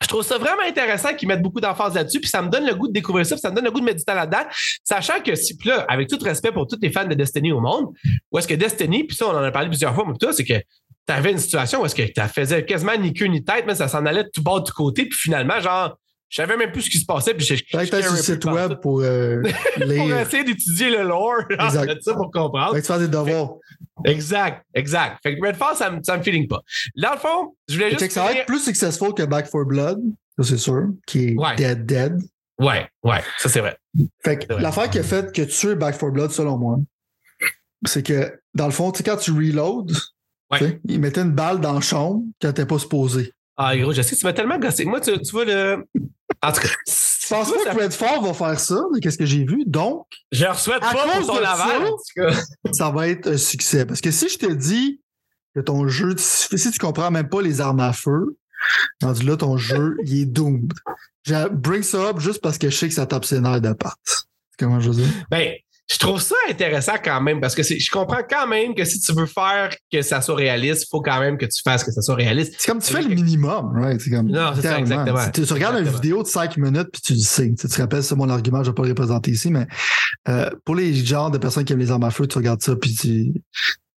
je 0.01 0.07
trouve 0.07 0.22
ça 0.22 0.39
vraiment 0.39 0.62
intéressant 0.64 1.12
qu'ils 1.14 1.26
mettent 1.26 1.43
beaucoup 1.43 1.61
d'emphase 1.61 1.95
là-dessus, 1.95 2.20
puis 2.20 2.31
ça 2.31 2.41
me 2.41 2.49
donne 2.49 2.64
le 2.64 2.74
goût 2.74 2.87
de 2.87 2.93
découvrir 2.93 3.26
ça, 3.26 3.35
puis 3.35 3.41
ça 3.41 3.51
me 3.51 3.57
donne 3.57 3.64
le 3.64 3.70
goût 3.72 3.81
de 3.81 3.85
mettre 3.85 3.99
du 3.99 4.05
temps 4.05 4.14
là-dedans, 4.14 4.45
sachant 4.85 5.20
que 5.20 5.35
si, 5.35 5.59
là, 5.64 5.85
avec 5.89 6.09
tout 6.09 6.18
respect 6.22 6.53
pour 6.53 6.66
tous 6.68 6.79
les 6.81 6.91
fans 6.91 7.05
de 7.05 7.14
Destiny 7.14 7.51
au 7.51 7.61
monde, 7.61 7.89
où 8.31 8.39
est-ce 8.39 8.47
que 8.47 8.55
Destiny, 8.55 9.05
puis 9.05 9.16
ça, 9.16 9.26
on 9.26 9.31
en 9.31 9.43
a 9.43 9.51
parlé 9.51 9.68
plusieurs 9.68 9.95
fois, 9.95 10.05
mais 10.07 10.14
tout 10.18 10.33
c'est 10.33 10.45
que 10.45 10.62
tu 11.09 11.15
avais 11.15 11.33
une 11.33 11.39
situation 11.39 11.81
où 11.83 11.87
est-ce 11.87 11.95
que 11.95 12.03
tu 12.03 12.21
faisais 12.35 12.65
quasiment 12.65 12.97
ni 12.97 13.13
queue 13.15 13.27
ni 13.27 13.43
tête, 13.43 13.65
mais 13.67 13.75
ça 13.75 13.89
s'en 13.89 14.05
allait 14.07 14.25
de 14.25 14.31
tout 14.33 14.43
bas 14.43 14.61
de 14.61 14.65
tout 14.65 14.75
côté, 14.75 15.07
puis 15.07 15.19
finalement, 15.19 15.59
genre, 15.61 15.97
je 16.29 16.37
savais 16.43 16.57
même 16.59 16.71
plus 16.71 16.83
ce 16.83 16.91
qui 16.91 16.99
se 16.99 17.07
passait, 17.07 17.33
puis 17.33 17.47
que 17.47 17.57
sur 17.57 18.13
le 18.13 18.19
site 18.19 18.45
web 18.45 18.75
pour 18.83 19.01
euh, 19.01 19.41
pour 19.77 20.13
essayer 20.13 20.45
d'étudier 20.45 20.91
le 20.91 21.03
lore, 21.05 21.41
genre, 21.51 21.87
de 21.87 21.99
ça 22.03 22.13
pour 22.15 22.31
comprendre. 22.31 22.75
Fait 22.75 22.83
que 22.83 22.87
tu 22.87 22.93
fais 22.93 22.99
des 22.99 23.09
devoirs. 23.09 23.55
Exact, 24.05 24.63
exact. 24.75 25.19
Fait 25.23 25.37
que 25.39 25.45
Redfall, 25.47 25.74
ça 25.77 25.91
me, 25.91 26.03
ça 26.03 26.19
me 26.19 26.23
feeling 26.23 26.47
pas. 26.47 26.61
Dans 26.97 27.12
le 27.12 27.19
fond, 27.19 27.57
je 27.69 27.74
voulais 27.74 27.89
Fait 27.91 27.97
que 27.97 28.01
juste. 28.03 28.12
ça 28.12 28.23
va 28.23 28.28
finir- 28.28 28.43
être 28.43 28.47
plus 28.47 28.61
successful 28.62 29.15
que 29.15 29.23
Back 29.23 29.47
for 29.49 29.65
Blood, 29.65 29.99
ça 30.39 30.45
c'est 30.45 30.59
sûr, 30.59 30.89
qui 31.07 31.28
est 31.31 31.35
Ouais. 31.37 31.57
dead 31.57 31.87
dead. 31.87 32.19
Ouais, 32.61 32.87
ouais, 33.05 33.23
ça 33.39 33.49
c'est 33.49 33.61
vrai. 33.61 33.77
Fait 34.24 34.37
que 34.47 34.53
l'affaire 34.53 34.91
qui 34.91 34.99
a 34.99 35.03
fait 35.03 35.32
que 35.35 35.43
tuer 35.43 35.77
Back 35.77 35.95
for 35.95 36.11
Blood, 36.12 36.31
selon 36.32 36.59
moi, 36.59 36.77
c'est 37.87 38.03
que 38.05 38.39
dans 38.55 38.66
le 38.66 38.73
fond, 38.73 38.91
tu 38.93 38.99
sais, 38.99 39.05
quand 39.05 39.16
tu 39.16 39.31
reload, 39.31 39.93
Ouais. 40.51 40.81
il 40.87 40.99
mettait 41.01 41.20
une 41.20 41.33
balle 41.33 41.61
dans 41.61 41.75
le 41.75 41.81
champ 41.81 42.23
quand 42.41 42.53
t'es 42.53 42.65
pas 42.66 42.79
supposé. 42.79 43.33
Ah, 43.57 43.77
gros, 43.77 43.93
je 43.93 44.03
sais, 44.03 44.16
tu 44.16 44.25
m'as 44.25 44.33
tellement 44.33 44.59
gossé. 44.59 44.85
Moi, 44.85 45.01
tu, 45.01 45.12
tu 45.20 45.33
vois, 45.33 45.45
le. 45.45 45.85
En 46.43 46.53
tout 46.53 46.61
cas, 46.61 46.69
Je 46.87 47.35
pense 47.35 47.53
pas 47.53 47.75
que 47.75 47.79
Redfall 47.79 48.23
va 48.25 48.33
faire 48.33 48.59
ça, 48.59 48.81
qu'est-ce 49.03 49.19
que 49.19 49.27
j'ai 49.27 49.45
vu? 49.45 49.65
Donc, 49.66 50.07
je 50.33 50.47
ne 50.47 50.55
souhaite 50.55 50.83
À 50.83 50.95
pas 50.95 51.05
cause 51.05 51.27
pour 51.27 51.35
ton 51.35 51.41
de 51.43 51.45
aval. 51.45 51.91
ça, 52.16 52.43
ça 52.73 52.91
va 52.91 53.09
être 53.09 53.33
un 53.33 53.37
succès. 53.37 53.85
Parce 53.85 54.01
que 54.01 54.11
si 54.11 54.31
je 54.31 54.39
te 54.39 54.51
dis 54.51 55.03
que 55.55 55.61
ton 55.61 55.89
jeu, 55.89 56.15
si 56.16 56.70
tu 56.70 56.79
comprends 56.79 57.11
même 57.11 57.29
pas 57.29 57.43
les 57.43 57.61
armes 57.61 57.81
à 57.81 57.93
feu, 57.93 58.39
rendu 59.03 59.27
là, 59.27 59.37
ton 59.37 59.59
jeu, 59.59 59.99
il 60.05 60.23
est 60.23 60.25
doomed. 60.25 60.73
Je 61.25 61.49
bring 61.49 61.83
ça 61.83 62.09
up 62.09 62.19
juste 62.19 62.41
parce 62.41 62.57
que 62.57 62.70
je 62.70 62.77
sais 62.77 62.89
que 62.89 62.95
ça 62.95 63.05
tape 63.05 63.27
ses 63.27 63.41
nerfs 63.41 63.61
de 63.61 63.75
patte. 63.75 64.25
Comment 64.59 64.81
je 64.81 64.89
veux 64.89 65.03
dire? 65.03 65.12
Ben, 65.31 65.53
je 65.90 65.98
trouve 65.98 66.20
ça 66.20 66.35
intéressant 66.51 66.93
quand 67.02 67.20
même 67.20 67.40
parce 67.40 67.55
que 67.55 67.62
je 67.62 67.90
comprends 67.90 68.20
quand 68.28 68.47
même 68.47 68.74
que 68.74 68.85
si 68.85 69.01
tu 69.01 69.12
veux 69.15 69.24
faire 69.27 69.70
que 69.90 70.02
ça 70.02 70.20
soit 70.20 70.35
réaliste, 70.35 70.82
il 70.85 70.89
faut 70.90 71.01
quand 71.01 71.19
même 71.19 71.39
que 71.39 71.47
tu 71.47 71.62
fasses 71.65 71.82
que 71.82 71.90
ça 71.93 72.02
soit 72.02 72.15
réaliste. 72.15 72.55
C'est 72.59 72.70
comme 72.70 72.81
tu 72.82 72.93
fais 72.93 73.01
le 73.02 73.15
minimum, 73.15 73.73
right? 73.74 74.01
C'est 74.01 74.10
comme. 74.10 74.28
Non, 74.28 74.52
c'est 74.55 74.62
ça, 74.62 74.78
exactement. 74.81 75.31
Tu, 75.32 75.43
tu 75.47 75.52
regardes 75.55 75.78
une 75.78 75.89
vidéo 75.89 76.23
de 76.23 76.28
5 76.28 76.56
minutes 76.59 76.89
puis 76.93 77.01
tu 77.02 77.12
le 77.15 77.20
sais. 77.20 77.55
Tu, 77.59 77.69
te 77.69 77.81
rappelles, 77.81 78.02
c'est 78.02 78.16
mon 78.16 78.28
argument, 78.28 78.62
je 78.62 78.70
vais 78.70 78.74
pas 78.74 78.82
le 78.82 78.90
représenter 78.90 79.31
ici, 79.31 79.51
mais 79.51 79.66
euh, 80.28 80.51
pour 80.65 80.74
les 80.74 80.94
genres 80.94 81.31
de 81.31 81.39
personnes 81.39 81.65
qui 81.65 81.73
aiment 81.73 81.78
les 81.78 81.90
armes 81.90 82.05
à 82.05 82.10
feu, 82.10 82.27
tu 82.27 82.36
regardes 82.39 82.60
ça 82.62 82.77
puis 82.77 82.94
tu. 82.94 83.32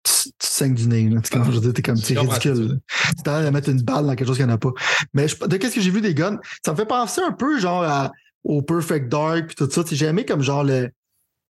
Tu, 0.04 0.30
tu 0.30 0.32
saignes 0.48 0.76
du 0.76 0.88
nez, 0.88 1.10
là. 1.10 1.20
Tu? 1.22 1.30
Je 1.52 1.70
t'es 1.72 1.82
comme, 1.82 1.98
c'est 1.98 2.14
ridicule. 2.38 2.80
Tu 3.18 3.24
t'arrêtes 3.24 3.46
de 3.46 3.50
mettre 3.50 3.70
une 3.70 3.82
balle 3.82 4.06
dans 4.06 4.16
quelque 4.16 4.28
chose 4.28 4.38
qu'il 4.38 4.46
n'y 4.46 4.52
en 4.52 4.56
a 4.56 4.58
pas. 4.58 4.72
Mais 5.14 5.28
je- 5.28 5.36
de 5.46 5.58
qu'est-ce 5.58 5.76
que 5.76 5.82
j'ai 5.82 5.90
vu 5.92 6.02
des 6.02 6.14
guns, 6.14 6.38
ça 6.64 6.72
me 6.72 6.78
fait 6.78 6.86
penser 6.86 7.22
un 7.28 7.32
peu, 7.34 7.60
genre, 7.60 7.84
à- 7.84 8.12
au 8.44 8.62
Perfect 8.62 9.10
Dark 9.12 9.48
puis 9.48 9.56
tout 9.56 9.70
ça. 9.70 9.82
J'ai 9.92 10.06
aimé 10.06 10.24
comme 10.26 10.42
genre 10.42 10.64
le. 10.64 10.90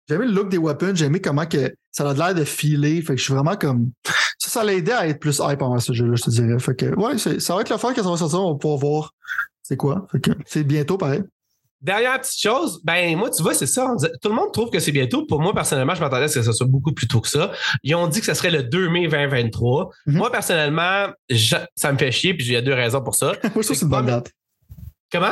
J'ai 0.08 0.16
aimé 0.16 0.26
le 0.26 0.32
look 0.32 0.50
des 0.50 0.58
weapons, 0.58 0.94
j'ai 0.96 1.06
aimé 1.06 1.20
comment 1.20 1.46
que 1.46 1.74
ça 1.92 2.10
a 2.10 2.14
l'air 2.14 2.34
de 2.36 2.44
filer. 2.44 3.02
Fait 3.02 3.14
que 3.16 3.20
je 3.20 3.24
suis 3.26 3.34
vraiment 3.34 3.56
comme. 3.56 3.92
Ça, 4.40 4.50
ça 4.50 4.64
l'a 4.64 4.74
aidé 4.74 4.92
à 4.92 5.08
être 5.08 5.20
plus 5.20 5.42
hype 5.44 5.60
pendant 5.60 5.80
ce 5.80 5.92
jeu-là, 5.94 6.16
je 6.16 6.24
te 6.24 6.30
dirais. 6.30 6.58
Fait 6.60 6.76
que, 6.76 6.86
ouais, 6.96 7.18
ça 7.40 7.56
va 7.56 7.62
être 7.62 7.70
le 7.70 7.78
fun 7.78 7.94
quand 7.94 8.04
ça 8.04 8.10
va 8.10 8.18
sortir, 8.18 8.42
on 8.42 8.54
va 8.54 8.58
pouvoir 8.58 8.80
voir 8.80 9.14
c'est 9.64 9.76
quoi. 9.78 10.08
Fait 10.12 10.20
que 10.22 10.32
c'est 10.46 10.64
bientôt 10.64 10.98
pareil. 10.98 11.24
Dernière 11.82 12.20
petite 12.20 12.40
chose, 12.40 12.82
ben 12.84 13.16
moi, 13.18 13.30
tu 13.30 13.44
vois, 13.44 13.54
c'est 13.54 13.68
ça. 13.68 13.94
tout 14.22 14.30
le 14.30 14.36
monde 14.36 14.52
trouve 14.52 14.72
que 14.72 14.80
c'est 14.80 14.92
bientôt. 14.92 15.26
Pour 15.28 15.42
moi, 15.42 15.54
personnellement, 15.54 15.94
je 15.94 16.00
m'attendais 16.02 16.24
à 16.24 16.28
ce 16.28 16.40
que 16.40 16.46
ça 16.46 16.52
soit 16.54 16.66
beaucoup 16.66 16.92
plus 16.92 17.08
tôt 17.08 17.22
que 17.22 17.28
ça. 17.28 17.52
Ils 17.84 17.94
ont 17.94 18.08
dit 18.08 18.20
que 18.20 18.26
ça 18.26 18.34
serait 18.34 18.50
le 18.50 18.64
2 18.64 18.90
mai 18.90 19.08
2023. 19.08 19.90
Mhm. 20.08 20.16
Moi, 20.18 20.32
personnellement, 20.32 21.08
je- 21.30 21.56
ça 21.76 21.92
me 21.92 21.98
fait 22.00 22.12
chier, 22.12 22.34
puis 22.34 22.48
il 22.48 22.54
y 22.54 22.56
a 22.56 22.62
deux 22.64 22.74
raisons 22.74 23.02
pour 23.04 23.14
ça. 23.16 23.34
Moi, 23.34 23.36
je 23.44 23.50
trouve 23.50 23.62
que 23.68 23.74
c'est 23.76 23.82
une 23.84 23.90
bonne 23.90 24.06
date. 24.08 24.32
Comment? 25.12 25.28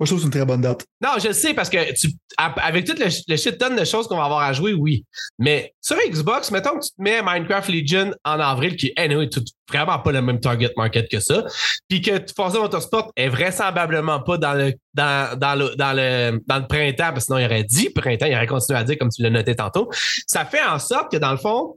Moi, 0.00 0.06
je 0.06 0.12
trouve 0.12 0.18
que 0.18 0.22
c'est 0.22 0.26
une 0.28 0.30
très 0.32 0.46
bonne 0.46 0.62
date. 0.62 0.86
Non, 1.02 1.10
je 1.22 1.30
sais 1.30 1.52
parce 1.52 1.68
que 1.68 1.92
tu, 1.92 2.08
avec 2.38 2.86
tout 2.86 2.94
le, 2.98 3.04
le 3.28 3.36
shit 3.36 3.58
ton 3.58 3.74
de 3.76 3.84
choses 3.84 4.08
qu'on 4.08 4.16
va 4.16 4.24
avoir 4.24 4.40
à 4.40 4.54
jouer, 4.54 4.72
oui. 4.72 5.04
Mais 5.38 5.74
sur 5.82 5.96
Xbox, 6.08 6.50
mettons 6.50 6.78
que 6.78 6.84
tu 6.86 6.90
te 6.90 7.02
mets 7.02 7.20
Minecraft 7.22 7.68
Legion 7.68 8.10
en 8.24 8.40
avril, 8.40 8.76
qui 8.76 8.86
est 8.86 8.98
anyway, 8.98 9.28
tout- 9.28 9.44
vraiment 9.68 9.98
pas 9.98 10.10
le 10.12 10.22
même 10.22 10.40
target 10.40 10.72
market 10.74 11.06
que 11.10 11.20
ça, 11.20 11.44
puis 11.86 12.00
que 12.00 12.12
Forza 12.34 12.58
Motorsport 12.58 13.12
est 13.14 13.28
vraisemblablement 13.28 14.20
pas 14.20 14.38
dans 14.38 14.54
le 14.54 14.72
dans, 14.94 15.38
dans 15.38 15.54
le 15.54 15.76
dans 15.76 15.92
le 15.92 16.40
dans 16.46 16.58
le 16.60 16.66
printemps, 16.66 17.12
parce 17.12 17.16
que 17.16 17.24
sinon 17.26 17.38
il 17.38 17.44
aurait 17.44 17.64
dit 17.64 17.90
printemps, 17.90 18.24
il 18.26 18.34
aurait 18.34 18.46
continué 18.46 18.78
à 18.78 18.84
dire 18.84 18.96
comme 18.98 19.10
tu 19.10 19.22
l'as 19.22 19.28
noté 19.30 19.54
tantôt. 19.54 19.90
Ça 20.26 20.46
fait 20.46 20.64
en 20.64 20.78
sorte 20.78 21.12
que 21.12 21.18
dans 21.18 21.30
le 21.32 21.36
fond, 21.36 21.76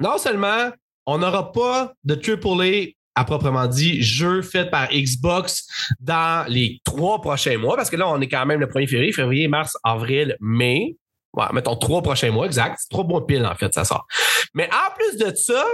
non 0.00 0.18
seulement 0.18 0.70
on 1.06 1.18
n'aura 1.18 1.52
pas 1.52 1.92
de 2.04 2.14
AAA 2.16 2.90
à 3.14 3.24
proprement 3.24 3.66
dit, 3.66 4.02
jeu 4.02 4.42
fait 4.42 4.70
par 4.70 4.88
Xbox 4.90 5.66
dans 6.00 6.46
les 6.48 6.80
trois 6.84 7.20
prochains 7.20 7.58
mois, 7.58 7.76
parce 7.76 7.90
que 7.90 7.96
là, 7.96 8.08
on 8.08 8.20
est 8.20 8.28
quand 8.28 8.46
même 8.46 8.60
le 8.60 8.66
1er 8.66 8.88
février, 8.88 9.12
février, 9.12 9.48
mars, 9.48 9.76
avril, 9.84 10.36
mai. 10.40 10.96
Ouais, 11.34 11.46
mettons 11.52 11.76
trois 11.76 12.02
prochains 12.02 12.30
mois, 12.30 12.46
exact. 12.46 12.76
C'est 12.80 12.88
trois 12.88 13.04
mois 13.04 13.26
pile, 13.26 13.46
en 13.46 13.54
fait, 13.54 13.72
ça 13.72 13.84
sort. 13.84 14.06
Mais 14.54 14.68
en 14.72 14.94
plus 14.94 15.18
de 15.18 15.34
ça, 15.34 15.64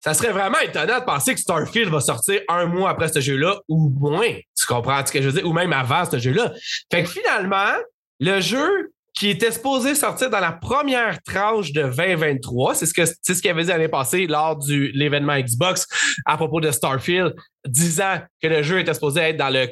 ça 0.00 0.14
serait 0.14 0.32
vraiment 0.32 0.58
étonnant 0.60 0.98
de 0.98 1.04
penser 1.04 1.34
que 1.34 1.40
Starfield 1.40 1.90
va 1.90 2.00
sortir 2.00 2.40
un 2.48 2.66
mois 2.66 2.90
après 2.90 3.08
ce 3.08 3.20
jeu-là 3.20 3.60
ou 3.68 3.90
moins. 3.90 4.32
Tu 4.56 4.66
comprends 4.66 5.04
ce 5.04 5.12
que 5.12 5.20
je 5.20 5.28
veux 5.28 5.40
dire? 5.40 5.46
Ou 5.46 5.52
même 5.52 5.72
avant 5.72 6.04
ce 6.10 6.18
jeu-là. 6.18 6.52
Fait 6.90 7.02
que 7.02 7.08
finalement, 7.10 7.74
le 8.18 8.40
jeu 8.40 8.92
qui 9.20 9.28
était 9.28 9.52
supposé 9.52 9.94
sortir 9.94 10.30
dans 10.30 10.40
la 10.40 10.50
première 10.50 11.22
tranche 11.22 11.72
de 11.72 11.82
2023, 11.82 12.74
c'est 12.74 12.86
ce 12.86 12.94
que 12.94 13.04
c'est 13.04 13.34
ce 13.34 13.42
qu'il 13.42 13.50
avait 13.50 13.64
dit 13.64 13.68
l'année 13.68 13.86
passée 13.86 14.26
lors 14.26 14.56
de 14.56 14.90
l'événement 14.94 15.38
Xbox 15.38 15.86
à 16.24 16.38
propos 16.38 16.58
de 16.62 16.70
Starfield, 16.70 17.34
disant 17.66 18.20
que 18.42 18.48
le 18.48 18.62
jeu 18.62 18.78
était 18.78 18.94
supposé 18.94 19.20
être 19.20 19.36
dans 19.36 19.50
le 19.50 19.68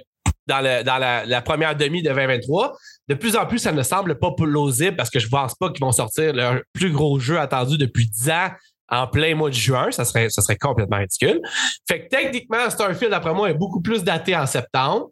dans, 0.46 0.60
le, 0.60 0.84
dans 0.84 0.98
la, 0.98 1.40
première 1.40 1.74
demi 1.74 2.02
de 2.02 2.08
2023. 2.08 2.76
De 3.08 3.14
plus 3.14 3.36
en 3.36 3.46
plus, 3.46 3.58
ça 3.58 3.72
ne 3.72 3.82
semble 3.82 4.18
pas 4.18 4.32
plausible 4.32 4.96
parce 4.96 5.08
que 5.08 5.18
je 5.18 5.26
ne 5.26 5.30
pense 5.30 5.54
pas 5.54 5.70
qu'ils 5.70 5.82
vont 5.82 5.92
sortir 5.92 6.34
leur 6.34 6.60
plus 6.74 6.92
gros 6.92 7.18
jeu 7.18 7.38
attendu 7.38 7.78
depuis 7.78 8.06
10 8.06 8.30
ans 8.30 8.50
en 8.90 9.06
plein 9.06 9.34
mois 9.34 9.48
de 9.48 9.54
juin. 9.54 9.90
Ça 9.92 10.04
serait, 10.04 10.28
ça 10.28 10.42
serait 10.42 10.56
complètement 10.56 10.98
ridicule. 10.98 11.40
Fait 11.88 12.04
que 12.04 12.08
techniquement, 12.08 12.68
Starfield, 12.68 13.14
après 13.14 13.32
moi, 13.32 13.48
est 13.48 13.54
beaucoup 13.54 13.80
plus 13.80 14.04
daté 14.04 14.36
en 14.36 14.46
septembre. 14.46 15.08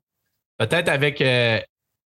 Peut-être 0.59 0.91
avec 0.91 1.23
euh, 1.23 1.59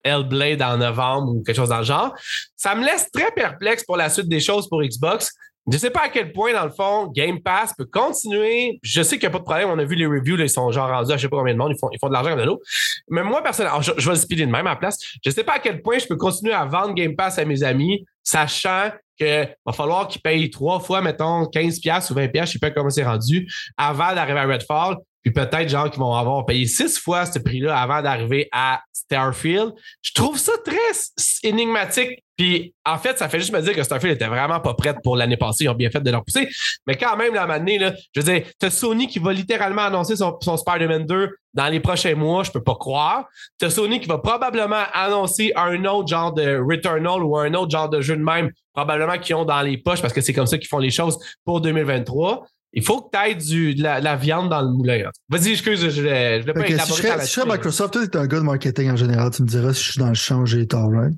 Hellblade 0.05 0.62
en 0.62 0.76
novembre 0.76 1.32
ou 1.32 1.43
quelque 1.43 1.56
chose 1.56 1.70
dans 1.70 1.78
le 1.78 1.85
genre. 1.85 2.14
Ça 2.56 2.74
me 2.74 2.85
laisse 2.85 3.10
très 3.10 3.31
perplexe 3.32 3.85
pour 3.85 3.97
la 3.97 4.09
suite 4.10 4.28
des 4.28 4.40
choses 4.40 4.68
pour 4.68 4.82
Xbox. 4.82 5.32
Je 5.66 5.76
ne 5.76 5.78
sais 5.78 5.90
pas 5.90 6.02
à 6.02 6.09
quel 6.10 6.31
point, 6.32 6.52
dans 6.52 6.64
le 6.64 6.70
fond, 6.70 7.06
Game 7.06 7.40
Pass 7.40 7.72
peut 7.72 7.86
continuer. 7.86 8.78
Je 8.82 9.02
sais 9.02 9.18
qu'il 9.18 9.26
n'y 9.26 9.32
a 9.35 9.39
pas 9.39 9.39
de 9.39 9.44
problème. 9.44 9.70
On 9.70 9.78
a 9.78 9.85
vu 9.85 9.94
les 9.94 10.05
reviews, 10.05 10.39
ils 10.39 10.51
sont 10.51 10.70
genre 10.70 10.89
rendus 10.89 11.10
à 11.10 11.16
je 11.16 11.22
ne 11.22 11.22
sais 11.22 11.28
pas 11.31 11.39
combien 11.39 11.55
de 11.55 11.59
monde. 11.59 11.72
Ils 11.74 11.78
font, 11.78 11.89
ils 11.90 11.98
font 11.98 12.09
de 12.09 12.12
l'argent 12.12 12.31
comme 12.31 12.40
de 12.40 12.44
l'eau. 12.44 12.60
Mais 13.09 13.22
moi, 13.22 13.43
personnellement, 13.43 13.81
je, 13.81 13.93
vais 13.93 14.10
le 14.10 14.16
speeder 14.16 14.47
de 14.47 14.52
même 14.52 14.66
à 14.66 14.70
la 14.70 14.76
place. 14.76 14.98
Je 15.24 15.31
ne 15.31 15.35
sais 15.35 15.43
pas 15.43 15.55
à 15.55 15.59
quel 15.60 15.81
point 15.81 15.98
je 15.98 16.06
peux 16.06 16.16
continuer 16.16 16.52
à 16.52 16.66
vendre 16.66 16.93
Game 16.93 17.16
Pass 17.16 17.39
à 17.39 17.47
mes 17.47 17.62
amis, 17.62 18.05
sachant 18.22 18.90
qu'il 19.16 19.56
va 19.64 19.72
falloir 19.72 20.06
qu'ils 20.09 20.20
payent 20.20 20.51
trois 20.51 20.81
fois, 20.81 21.01
mettons, 21.01 21.44
15$ 21.44 22.12
ou 22.12 22.14
20$, 22.14 22.31
je 22.35 22.40
ne 22.40 22.47
sais 22.47 22.59
pas 22.59 22.70
comment 22.70 22.90
c'est 22.90 23.05
rendu, 23.05 23.51
avant 23.78 24.14
d'arriver 24.14 24.40
à 24.40 24.47
Redfall. 24.47 24.97
Puis 25.24 25.32
peut-être, 25.32 25.68
genre, 25.68 25.90
qu'ils 25.90 26.01
vont 26.01 26.14
avoir 26.14 26.44
payé 26.44 26.66
six 26.66 26.98
fois 26.98 27.24
ce 27.24 27.38
prix-là 27.38 27.76
avant 27.76 28.02
d'arriver 28.02 28.48
à 28.52 28.82
Starfield. 28.92 29.72
Je 30.02 30.12
trouve 30.12 30.38
ça 30.38 30.52
très 30.64 30.74
énigmatique. 31.42 32.22
Puis, 32.36 32.74
en 32.84 32.98
fait, 32.98 33.16
ça 33.16 33.28
fait 33.28 33.38
juste 33.38 33.52
me 33.52 33.60
dire 33.60 33.74
que 33.74 33.82
Starfield 33.82 34.16
était 34.16 34.26
vraiment 34.26 34.60
pas 34.60 34.74
prête 34.74 34.96
pour 35.02 35.16
l'année 35.16 35.36
passée. 35.36 35.64
Ils 35.64 35.68
ont 35.68 35.74
bien 35.74 35.88
fait 35.88 36.01
de 36.01 36.10
leur 36.10 36.24
pousser. 36.24 36.48
Mais 36.86 36.96
quand 36.96 37.16
même, 37.16 37.32
la 37.32 37.44
année, 37.44 37.78
là, 37.78 37.92
je 38.12 38.20
veux 38.20 38.32
dire, 38.32 38.46
t'as 38.59 38.70
Sony 38.70 39.06
qui 39.06 39.18
va 39.18 39.32
littéralement 39.32 39.82
annoncer 39.82 40.16
son, 40.16 40.36
son 40.42 40.56
Spider-Man 40.56 41.06
2 41.06 41.30
dans 41.55 41.68
les 41.68 41.80
prochains 41.80 42.16
mois. 42.16 42.42
Je 42.42 42.51
peux 42.51 42.62
pas 42.62 42.74
croire. 42.74 43.26
T'as 43.59 43.70
Sony 43.70 44.01
qui 44.01 44.09
va 44.09 44.18
probablement 44.18 44.82
annoncer 44.92 45.52
un 45.56 45.84
autre 45.84 46.09
genre 46.09 46.32
de 46.32 46.59
Returnal 46.59 47.22
ou 47.22 47.38
un 47.38 47.55
autre 47.55 47.70
genre 47.70 47.88
de 47.88 48.01
jeu 48.01 48.16
de 48.16 48.22
même, 48.22 48.51
probablement 48.72 49.18
qu'ils 49.18 49.36
ont 49.36 49.44
dans 49.44 49.62
les 49.62 49.78
poches 49.78 50.02
parce 50.02 50.12
que 50.12 50.20
c'est 50.20 50.32
comme 50.32 50.46
ça 50.46 50.59
qu'ils 50.59 50.68
font 50.68 50.78
les 50.78 50.90
choses 50.90 51.18
pour 51.44 51.60
2023. 51.60 52.44
Il 52.76 52.82
faut 52.84 53.01
que 53.02 53.16
tu 53.16 53.30
aies 53.30 53.34
du, 53.34 53.74
de, 53.74 53.82
la, 53.82 54.01
de 54.01 54.05
la 54.05 54.16
viande 54.16 54.51
dans 54.51 54.60
le 54.60 54.68
moulin. 54.68 55.02
Vas-y, 55.28 55.52
excuse, 55.52 55.80
je 55.80 55.90
je 55.90 56.40
voulais 56.40 56.52
pas 56.52 56.62
que 56.64 56.66
si 56.68 56.72
je 56.72 56.78
serais, 56.78 56.86
si 56.86 56.92
je 56.92 57.02
serais 57.02 57.16
là-dessus. 57.16 57.40
Microsoft, 57.46 57.92
toi, 57.92 58.06
t'es 58.06 58.18
un 58.18 58.26
gars 58.26 58.38
de 58.38 58.44
marketing 58.44 58.90
en 58.90 58.96
général, 58.96 59.30
tu 59.30 59.42
me 59.42 59.48
diras 59.48 59.72
si 59.72 59.84
je 59.84 59.90
suis 59.92 60.01
dans 60.01 60.09
le 60.09 60.14
champ, 60.14 60.44
j'ai 60.44 60.66
tort, 60.66 60.90
right? 60.90 61.14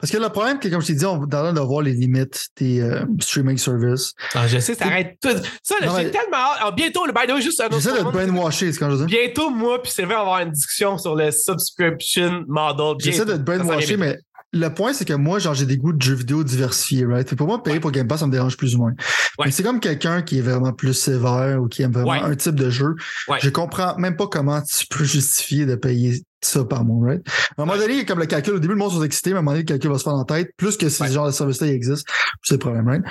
Parce 0.00 0.10
que 0.10 0.16
le 0.16 0.28
problème, 0.30 0.58
c'est 0.62 0.68
que, 0.68 0.74
comme 0.74 0.82
je 0.82 0.86
t'ai 0.88 0.94
dit, 0.94 1.04
on 1.04 1.20
est 1.20 1.24
en 1.24 1.28
train 1.28 1.52
de 1.52 1.60
voir 1.60 1.82
les 1.82 1.92
limites 1.92 2.48
des 2.56 2.80
euh, 2.80 3.04
streaming 3.20 3.58
services. 3.58 4.14
Ah, 4.34 4.48
je 4.48 4.58
sais, 4.58 4.74
ça 4.74 4.86
arrête 4.86 5.18
tout. 5.20 5.28
Ça, 5.62 5.74
là, 5.80 5.88
j'ai 5.98 6.04
mais- 6.04 6.10
tellement 6.10 6.36
hâte. 6.36 6.58
Ah, 6.60 6.70
bientôt, 6.70 7.04
le 7.06 7.12
by 7.12 7.26
the 7.26 7.32
way, 7.32 7.42
juste 7.42 7.60
un 7.60 7.66
autre 7.66 7.80
J'essaie 7.80 7.98
de 7.98 8.02
brainwasher, 8.02 8.72
c'est 8.72 8.78
quand 8.78 8.90
je 8.90 8.96
dire. 8.96 9.06
Bientôt, 9.06 9.50
moi 9.50 9.82
puis 9.82 9.92
Sylvain, 9.92 10.14
on 10.14 10.16
va 10.16 10.20
avoir 10.22 10.40
une 10.40 10.52
discussion 10.52 10.96
sur 10.96 11.14
le 11.14 11.30
subscription 11.30 12.44
model. 12.48 12.94
J'essaie 12.98 13.26
de 13.26 13.34
te 13.34 13.42
brainwasher, 13.42 13.96
mais 13.98 14.18
le 14.54 14.68
point, 14.72 14.92
c'est 14.92 15.04
que 15.04 15.12
moi, 15.12 15.38
genre, 15.38 15.52
j'ai 15.54 15.66
des 15.66 15.76
goûts 15.76 15.92
de 15.92 16.00
jeux 16.00 16.14
vidéo 16.14 16.44
diversifiés, 16.44 17.04
right? 17.04 17.28
Fait 17.28 17.36
pour 17.36 17.46
moi, 17.48 17.62
payer 17.62 17.80
pour 17.80 17.90
Game 17.90 18.06
Pass, 18.08 18.20
ça 18.20 18.26
me 18.26 18.32
dérange 18.32 18.56
plus 18.56 18.74
ou 18.74 18.78
moins. 18.78 18.92
Ouais. 19.38 19.46
Mais 19.46 19.50
c'est 19.50 19.62
comme 19.62 19.80
quelqu'un 19.80 20.22
qui 20.22 20.38
est 20.38 20.42
vraiment 20.42 20.72
plus 20.72 20.94
sévère 20.94 21.60
ou 21.60 21.68
qui 21.68 21.82
aime 21.82 21.92
vraiment 21.92 22.10
Ouais. 22.12 22.20
un 22.20 22.34
type 22.36 22.54
de 22.54 22.70
jeu. 22.70 22.94
Ouais. 23.28 23.38
Je 23.42 23.50
comprends 23.50 23.96
même 23.98 24.16
pas 24.16 24.26
comment 24.28 24.62
tu 24.62 24.86
peux 24.88 25.04
justifier 25.04 25.66
de 25.66 25.74
payer 25.74 26.22
ça 26.40 26.64
par 26.64 26.84
mois, 26.84 27.08
right? 27.08 27.22
À 27.58 27.62
un 27.62 27.66
moment 27.66 27.76
donné, 27.78 28.04
comme 28.04 28.18
le 28.20 28.26
calcul, 28.26 28.54
au 28.54 28.58
début, 28.58 28.74
le 28.74 28.78
monde 28.78 28.92
sont 28.92 29.02
excités, 29.02 29.30
mais 29.30 29.36
à 29.36 29.38
un 29.40 29.42
moment 29.42 29.52
donné, 29.52 29.62
le 29.62 29.66
calcul 29.68 29.90
va 29.90 29.98
se 29.98 30.04
faire 30.04 30.12
en 30.14 30.24
tête. 30.24 30.50
Plus 30.56 30.76
que 30.76 30.88
si 30.88 30.96
ce 30.98 31.12
genre 31.12 31.26
de 31.26 31.32
service-là 31.32 31.66
il 31.66 31.72
existe, 31.74 32.06
c'est 32.42 32.54
le 32.54 32.58
problème, 32.58 32.86
right? 32.88 33.02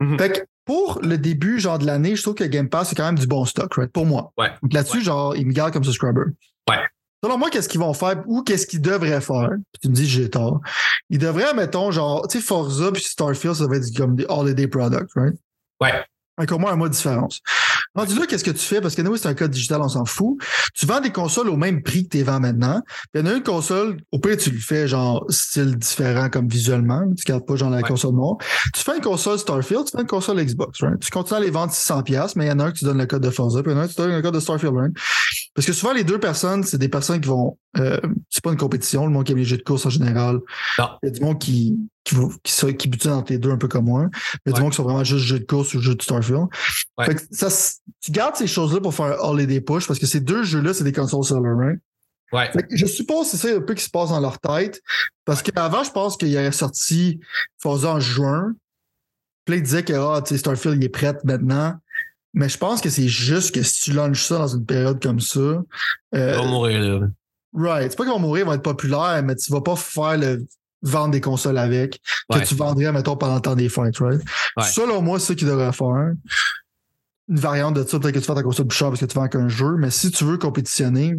Mhm. 0.00 0.18
Fait 0.18 0.30
que 0.32 0.38
pour 0.64 1.00
le 1.02 1.18
début, 1.18 1.60
genre, 1.60 1.78
de 1.78 1.86
l'année, 1.86 2.16
je 2.16 2.22
trouve 2.22 2.34
que 2.34 2.44
Game 2.44 2.68
Pass, 2.68 2.88
c'est 2.88 2.94
quand 2.96 3.04
même 3.06 3.18
du 3.18 3.26
bon 3.26 3.44
stock, 3.44 3.74
right? 3.74 3.92
Pour 3.92 4.06
moi. 4.06 4.32
Ouais. 4.38 4.50
Donc 4.62 4.72
là-dessus, 4.72 5.02
genre, 5.02 5.36
ils 5.36 5.46
me 5.46 5.52
gardent 5.52 5.72
comme 5.72 5.84
subscriber. 5.84 6.22
Ouais. 6.68 6.78
Selon 7.26 7.38
moi, 7.38 7.50
qu'est-ce 7.50 7.68
qu'ils 7.68 7.80
vont 7.80 7.92
faire 7.92 8.22
ou 8.28 8.42
qu'est-ce 8.42 8.68
qu'ils 8.68 8.80
devraient 8.80 9.20
faire? 9.20 9.48
Puis 9.72 9.80
tu 9.82 9.88
me 9.88 9.94
dis, 9.94 10.06
j'ai 10.06 10.30
tort. 10.30 10.60
Ils 11.10 11.18
devraient, 11.18 11.52
mettons, 11.54 11.90
genre, 11.90 12.28
tu 12.28 12.38
sais, 12.38 12.44
Forza 12.44 12.92
puis 12.92 13.02
Starfield, 13.02 13.56
ça 13.56 13.66
va 13.66 13.76
être 13.76 13.96
comme 13.96 14.14
des 14.14 14.26
holiday 14.28 14.68
products, 14.68 15.10
right? 15.16 15.34
Ouais. 15.80 16.04
Avec 16.38 16.52
au 16.52 16.58
moins 16.58 16.72
un 16.72 16.76
mois 16.76 16.88
de 16.88 16.94
différence. 16.94 17.40
Rendu 17.96 18.14
là, 18.16 18.26
qu'est-ce 18.26 18.44
que 18.44 18.52
tu 18.52 18.60
fais? 18.60 18.80
Parce 18.80 18.94
que 18.94 19.02
nous, 19.02 19.16
c'est 19.16 19.26
un 19.26 19.34
code 19.34 19.50
digital, 19.50 19.80
on 19.82 19.88
s'en 19.88 20.04
fout. 20.04 20.38
Tu 20.74 20.86
vends 20.86 21.00
des 21.00 21.10
consoles 21.10 21.48
au 21.48 21.56
même 21.56 21.82
prix 21.82 22.04
que 22.04 22.10
tu 22.10 22.16
les 22.18 22.22
vends 22.22 22.38
maintenant. 22.38 22.80
Puis 23.12 23.20
il 23.20 23.26
y 23.26 23.28
en 23.28 23.32
a 23.32 23.36
une 23.36 23.42
console, 23.42 23.96
au 24.12 24.20
pire, 24.20 24.36
tu 24.36 24.50
le 24.50 24.60
fais 24.60 24.86
genre 24.86 25.24
style 25.28 25.76
différent 25.76 26.28
comme 26.30 26.46
visuellement. 26.46 27.02
Tu 27.16 27.24
gardes 27.24 27.44
pas 27.44 27.56
genre 27.56 27.70
la 27.70 27.78
Ouais. 27.78 27.82
console 27.82 28.14
noire. 28.14 28.36
Tu 28.72 28.82
fais 28.82 28.94
une 28.96 29.02
console 29.02 29.38
Starfield, 29.40 29.86
tu 29.86 29.92
fais 29.96 30.02
une 30.02 30.06
console 30.06 30.44
Xbox, 30.44 30.80
right? 30.82 31.00
Tu 31.00 31.10
continues 31.10 31.40
à 31.40 31.42
les 31.42 31.50
vendre 31.50 31.72
600$, 31.72 32.34
mais 32.36 32.44
il 32.44 32.48
y 32.50 32.52
en 32.52 32.60
a 32.60 32.66
un 32.66 32.70
que 32.70 32.78
tu 32.78 32.84
donnes 32.84 32.98
le 32.98 33.06
code 33.06 33.22
de 33.22 33.30
Forza, 33.30 33.62
puis 33.64 33.72
il 33.72 33.74
y 33.74 33.78
en 33.78 33.80
a 33.80 33.84
un 33.84 33.88
que 33.88 33.92
tu 33.94 33.96
donnes 33.96 34.14
le 34.14 34.22
code 34.22 34.34
de 34.34 34.40
Starfield, 34.40 34.74
right? 34.76 34.92
Parce 35.56 35.66
que 35.66 35.72
souvent, 35.72 35.94
les 35.94 36.04
deux 36.04 36.20
personnes, 36.20 36.62
c'est 36.64 36.76
des 36.76 36.90
personnes 36.90 37.18
qui 37.18 37.28
vont. 37.28 37.58
Euh, 37.78 37.98
c'est 38.28 38.44
pas 38.44 38.50
une 38.50 38.58
compétition, 38.58 39.06
le 39.06 39.12
monde 39.12 39.24
qui 39.24 39.32
aime 39.32 39.38
les 39.38 39.44
jeux 39.44 39.56
de 39.56 39.62
course 39.62 39.86
en 39.86 39.90
général. 39.90 40.40
Non. 40.78 40.88
Il 41.02 41.06
y 41.06 41.08
a 41.08 41.10
du 41.10 41.20
monde 41.20 41.38
qui, 41.38 41.78
qui, 42.04 42.14
qui, 42.44 42.76
qui 42.76 42.88
butine 42.88 43.12
entre 43.12 43.32
les 43.32 43.38
deux 43.38 43.50
un 43.50 43.56
peu 43.56 43.66
comme 43.66 43.86
moi. 43.86 44.10
Il 44.44 44.50
y 44.50 44.52
a 44.52 44.54
du 44.54 44.60
monde 44.60 44.72
qui 44.72 44.76
sont 44.76 44.82
vraiment 44.82 45.02
juste 45.02 45.24
jeux 45.24 45.38
de 45.38 45.46
course 45.46 45.72
ou 45.72 45.80
jeux 45.80 45.94
de 45.94 46.02
Starfield. 46.02 46.44
Ouais. 46.98 47.06
Fait 47.06 47.14
que 47.14 47.22
ça, 47.30 47.48
tu 48.02 48.12
gardes 48.12 48.36
ces 48.36 48.46
choses-là 48.46 48.80
pour 48.80 48.94
faire 48.94 49.06
un 49.06 49.28
holiday 49.30 49.62
push 49.62 49.86
parce 49.86 49.98
que 49.98 50.06
ces 50.06 50.20
deux 50.20 50.42
jeux-là, 50.42 50.74
c'est 50.74 50.84
des 50.84 50.92
consoles 50.92 51.24
seller, 51.24 51.54
right? 51.56 51.80
Ouais. 52.32 52.50
Je 52.70 52.84
suppose 52.84 53.30
que 53.30 53.38
c'est 53.38 53.48
ça 53.48 53.56
un 53.56 53.62
peu 53.62 53.72
qui 53.72 53.84
se 53.84 53.90
passe 53.90 54.10
dans 54.10 54.20
leur 54.20 54.38
tête. 54.38 54.82
Parce 55.24 55.40
qu'avant, 55.40 55.84
je 55.84 55.90
pense 55.90 56.18
qu'il 56.18 56.36
aurait 56.36 56.52
sorti 56.52 57.18
Forza 57.58 57.94
en 57.94 58.00
juin. 58.00 58.52
Puis 59.46 59.54
là, 59.54 59.56
il 59.56 59.62
disait 59.62 59.84
que 59.84 59.94
ah, 59.94 60.22
Starfield 60.22 60.82
il 60.82 60.84
est 60.84 60.90
prêt 60.90 61.16
maintenant. 61.24 61.78
Mais 62.36 62.50
je 62.50 62.58
pense 62.58 62.82
que 62.82 62.90
c'est 62.90 63.08
juste 63.08 63.54
que 63.54 63.62
si 63.62 63.80
tu 63.80 63.92
lances 63.92 64.18
ça 64.18 64.36
dans 64.36 64.46
une 64.46 64.66
période 64.66 65.02
comme 65.02 65.20
ça. 65.20 65.40
Euh, 65.40 65.62
ils 66.12 66.36
vont 66.36 66.48
mourir 66.48 66.80
là. 66.80 67.08
Right. 67.54 67.90
C'est 67.90 67.96
pas 67.96 68.04
qu'ils 68.04 68.12
vont 68.12 68.18
mourir, 68.18 68.44
ils 68.44 68.46
vont 68.46 68.52
être 68.52 68.62
populaires, 68.62 69.22
mais 69.24 69.34
tu 69.34 69.50
vas 69.50 69.62
pas 69.62 69.74
faire 69.74 70.18
le 70.18 70.46
vendre 70.82 71.12
des 71.12 71.22
consoles 71.22 71.56
avec 71.56 71.98
que 72.30 72.44
tu 72.44 72.54
vendrais, 72.54 72.92
mettons, 72.92 73.16
pendant 73.16 73.36
le 73.36 73.40
temps 73.40 73.56
des 73.56 73.70
fêtes, 73.70 73.96
right? 73.98 74.20
Ouais. 74.58 74.64
Selon 74.64 75.00
moi, 75.00 75.18
c'est 75.18 75.28
ça 75.28 75.34
qu'ils 75.34 75.48
devraient 75.48 75.72
faire. 75.72 76.12
Une 77.28 77.38
variante 77.40 77.74
de 77.74 77.84
ça, 77.84 77.98
peut-être 77.98 78.14
que 78.14 78.18
tu 78.20 78.26
fais 78.26 78.34
ta 78.34 78.42
console 78.42 78.66
plus 78.66 78.76
chère 78.76 78.88
parce 78.88 79.00
que 79.00 79.06
tu 79.06 79.14
vends 79.14 79.28
qu'un 79.28 79.48
jeu, 79.48 79.76
mais 79.78 79.90
si 79.90 80.10
tu 80.10 80.24
veux 80.24 80.36
compétitionner, 80.36 81.18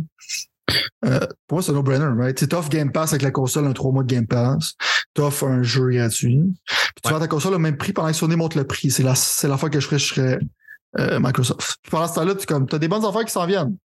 euh, 1.03 1.19
pour 1.47 1.55
moi, 1.55 1.63
c'est 1.63 1.71
un 1.71 1.75
no-brainer, 1.75 2.11
right? 2.15 2.47
Tu 2.47 2.55
offres 2.55 2.69
Game 2.69 2.91
Pass 2.91 3.13
avec 3.13 3.23
la 3.23 3.31
console 3.31 3.65
un 3.65 3.73
trois 3.73 3.91
mois 3.91 4.03
de 4.03 4.13
Game 4.13 4.27
Pass. 4.27 4.75
Tu 5.15 5.21
offres 5.21 5.47
un 5.47 5.63
jeu 5.63 5.89
gratuit. 5.89 6.43
Puis 6.67 7.01
tu 7.03 7.11
vends 7.11 7.19
ta 7.19 7.27
console 7.27 7.55
au 7.55 7.59
même 7.59 7.77
prix 7.77 7.91
pendant 7.91 8.09
que 8.09 8.15
Sony 8.15 8.35
monte 8.35 8.53
le 8.53 8.65
prix. 8.65 8.91
C'est 8.91 9.03
la, 9.03 9.15
c'est 9.15 9.47
la 9.47 9.57
fois 9.57 9.71
que 9.71 9.79
je 9.79 9.87
ferais, 9.87 9.99
je 9.99 10.13
serais 10.13 10.39
euh, 10.99 11.19
Microsoft. 11.19 11.77
Puis 11.81 11.91
pendant 11.91 12.07
ce 12.07 12.15
temps-là, 12.15 12.35
tu 12.35 12.45
comme, 12.45 12.67
as 12.71 12.79
des 12.79 12.87
bonnes 12.87 13.05
affaires 13.05 13.25
qui 13.25 13.31
s'en 13.31 13.45
viennent. 13.45 13.75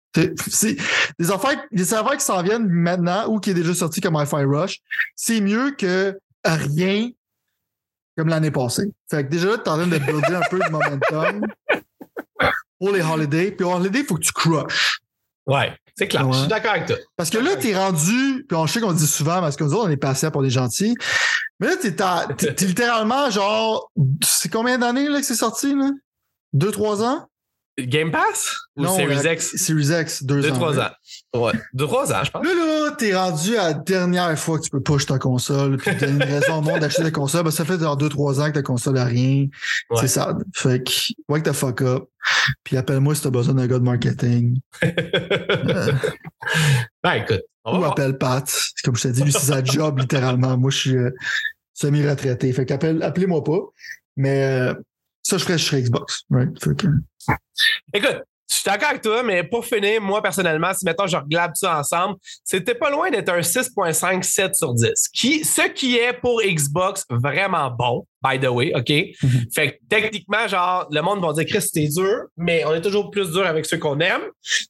C'est 0.48 0.76
des 1.18 1.30
affaires, 1.30 1.62
des 1.72 1.94
affaires 1.94 2.16
qui 2.16 2.24
s'en 2.24 2.42
viennent 2.42 2.68
maintenant 2.68 3.28
ou 3.28 3.40
qui 3.40 3.50
est 3.50 3.54
déjà 3.54 3.74
sorti 3.74 4.00
comme 4.00 4.14
Hi-Fi 4.14 4.44
Rush. 4.44 4.78
C'est 5.16 5.40
mieux 5.40 5.72
que 5.72 6.18
rien 6.44 7.08
comme 8.16 8.28
l'année 8.28 8.50
passée. 8.50 8.92
Fait 9.10 9.24
que 9.24 9.30
déjà 9.30 9.48
là, 9.48 9.58
tu 9.58 9.64
es 9.64 9.68
en 9.68 9.76
train 9.76 9.86
de 9.86 9.98
builder 9.98 10.34
un 10.34 10.48
peu 10.50 10.58
de 10.58 10.70
momentum 10.70 11.46
pour 12.78 12.92
les 12.92 13.00
holidays. 13.00 13.52
Puis 13.52 13.64
aux 13.64 13.72
holidays, 13.72 14.00
il 14.00 14.06
faut 14.06 14.16
que 14.16 14.22
tu 14.22 14.32
crush. 14.32 15.00
Ouais, 15.46 15.72
c'est 15.96 16.08
clair. 16.08 16.30
Je 16.32 16.38
suis 16.38 16.48
d'accord 16.48 16.72
avec 16.72 16.86
toi. 16.86 16.96
Parce 17.16 17.30
que 17.30 17.38
là, 17.38 17.56
tu 17.56 17.68
es 17.68 17.76
rendu, 17.76 18.44
puis 18.48 18.56
on 18.56 18.66
sait 18.66 18.80
qu'on 18.80 18.92
dit 18.92 19.06
souvent, 19.06 19.40
parce 19.40 19.56
que 19.56 19.64
nous 19.64 19.72
autres, 19.72 19.88
on 19.88 19.90
est 19.90 19.96
passé 19.96 20.30
pour 20.30 20.42
des 20.42 20.50
gentils. 20.50 20.94
Mais 21.58 21.68
là, 21.68 21.76
tu 21.80 21.88
es, 21.88 22.66
littéralement 22.66 23.30
genre. 23.30 23.90
C'est 24.22 24.50
combien 24.50 24.78
d'années 24.78 25.08
là, 25.08 25.20
que 25.20 25.26
c'est 25.26 25.34
sorti, 25.34 25.74
là? 25.74 25.90
Deux, 26.52 26.70
trois 26.70 27.02
ans? 27.02 27.28
Game 27.78 28.10
Pass? 28.10 28.54
Ou 28.76 28.82
non, 28.82 28.94
Series 28.96 29.32
X? 29.32 29.56
Series 29.56 30.02
X, 30.02 30.24
deux, 30.24 30.42
deux 30.42 30.50
ans. 30.50 30.54
Trois 30.54 30.78
ans. 30.78 30.90
Ouais. 31.34 31.52
Deux, 31.72 31.86
trois 31.86 32.12
ans, 32.12 32.22
je 32.22 32.30
pense. 32.30 32.44
Là, 32.44 32.52
là, 32.54 32.90
t'es 32.90 33.16
rendu 33.16 33.56
à 33.56 33.68
la 33.68 33.74
dernière 33.74 34.38
fois 34.38 34.58
que 34.58 34.64
tu 34.64 34.70
peux 34.70 34.82
push 34.82 35.06
ta 35.06 35.18
console, 35.18 35.78
puis 35.78 35.96
t'as 35.96 36.08
une 36.08 36.22
raison 36.22 36.58
au 36.58 36.60
monde 36.60 36.80
d'acheter 36.80 37.02
ta 37.02 37.10
console. 37.10 37.44
Ben, 37.44 37.50
ça 37.50 37.64
fait 37.64 37.80
genre 37.80 37.96
deux, 37.96 38.10
trois 38.10 38.40
ans 38.40 38.48
que 38.48 38.52
ta 38.54 38.62
console 38.62 38.98
a 38.98 39.04
rien. 39.06 39.46
Ouais. 39.88 40.00
C'est 40.00 40.08
ça. 40.08 40.36
Fait 40.54 40.84
que, 40.84 40.92
wake 41.28 41.44
the 41.44 41.52
fuck 41.52 41.80
up. 41.80 42.04
Puis 42.62 42.76
appelle-moi 42.76 43.14
si 43.14 43.22
t'as 43.22 43.30
besoin 43.30 43.54
d'un 43.54 43.66
gars 43.66 43.78
de 43.78 43.84
marketing. 43.84 44.60
euh, 44.84 45.92
ben, 47.02 47.12
écoute. 47.14 47.42
On 47.64 47.80
ou 47.80 47.84
appelle 47.84 48.18
Pat. 48.18 48.44
Comme 48.84 48.96
je 48.96 49.02
t'ai 49.02 49.12
dit, 49.12 49.22
lui, 49.22 49.32
c'est 49.32 49.38
sa 49.38 49.64
job, 49.64 49.98
littéralement. 49.98 50.58
Moi, 50.58 50.70
je 50.70 50.76
suis 50.78 50.96
euh, 50.96 51.10
semi-retraité. 51.72 52.52
Fait 52.52 52.66
qu'appelle, 52.66 53.02
appelez-moi 53.02 53.42
pas. 53.42 53.60
Mais, 54.16 54.42
euh, 54.44 54.74
ça, 55.32 55.38
je 55.38 55.44
ferais 55.44 55.58
sur 55.58 55.78
Xbox. 55.78 56.22
Right? 56.30 56.58
Que... 56.58 56.86
Écoute, 57.94 58.22
je 58.50 58.56
suis 58.56 58.64
d'accord 58.66 58.90
avec 58.90 59.02
toi, 59.02 59.22
mais 59.22 59.42
pour 59.44 59.64
finir, 59.64 60.00
moi, 60.02 60.20
personnellement, 60.20 60.74
si 60.74 60.84
mettons, 60.84 61.06
je 61.06 61.16
reglabe 61.16 61.52
ça 61.54 61.78
ensemble, 61.78 62.16
c'était 62.44 62.74
pas 62.74 62.90
loin 62.90 63.10
d'être 63.10 63.30
un 63.30 63.40
6.5, 63.40 64.22
7 64.22 64.54
sur 64.54 64.74
10. 64.74 64.90
Qui, 65.14 65.42
ce 65.42 65.68
qui 65.70 65.96
est 65.96 66.12
pour 66.12 66.42
Xbox 66.42 67.06
vraiment 67.08 67.70
bon, 67.70 68.06
by 68.22 68.38
the 68.38 68.48
way, 68.48 68.72
OK? 68.74 68.88
Mm-hmm. 68.88 69.54
Fait 69.54 69.72
que 69.72 69.76
techniquement, 69.88 70.46
genre, 70.48 70.86
le 70.90 71.00
monde 71.00 71.24
va 71.24 71.32
dire, 71.32 71.46
Chris, 71.46 71.62
c'était 71.62 71.88
dur, 71.88 72.24
mais 72.36 72.64
on 72.66 72.74
est 72.74 72.82
toujours 72.82 73.10
plus 73.10 73.30
dur 73.30 73.46
avec 73.46 73.64
ceux 73.64 73.78
qu'on 73.78 73.98
aime. 74.00 74.22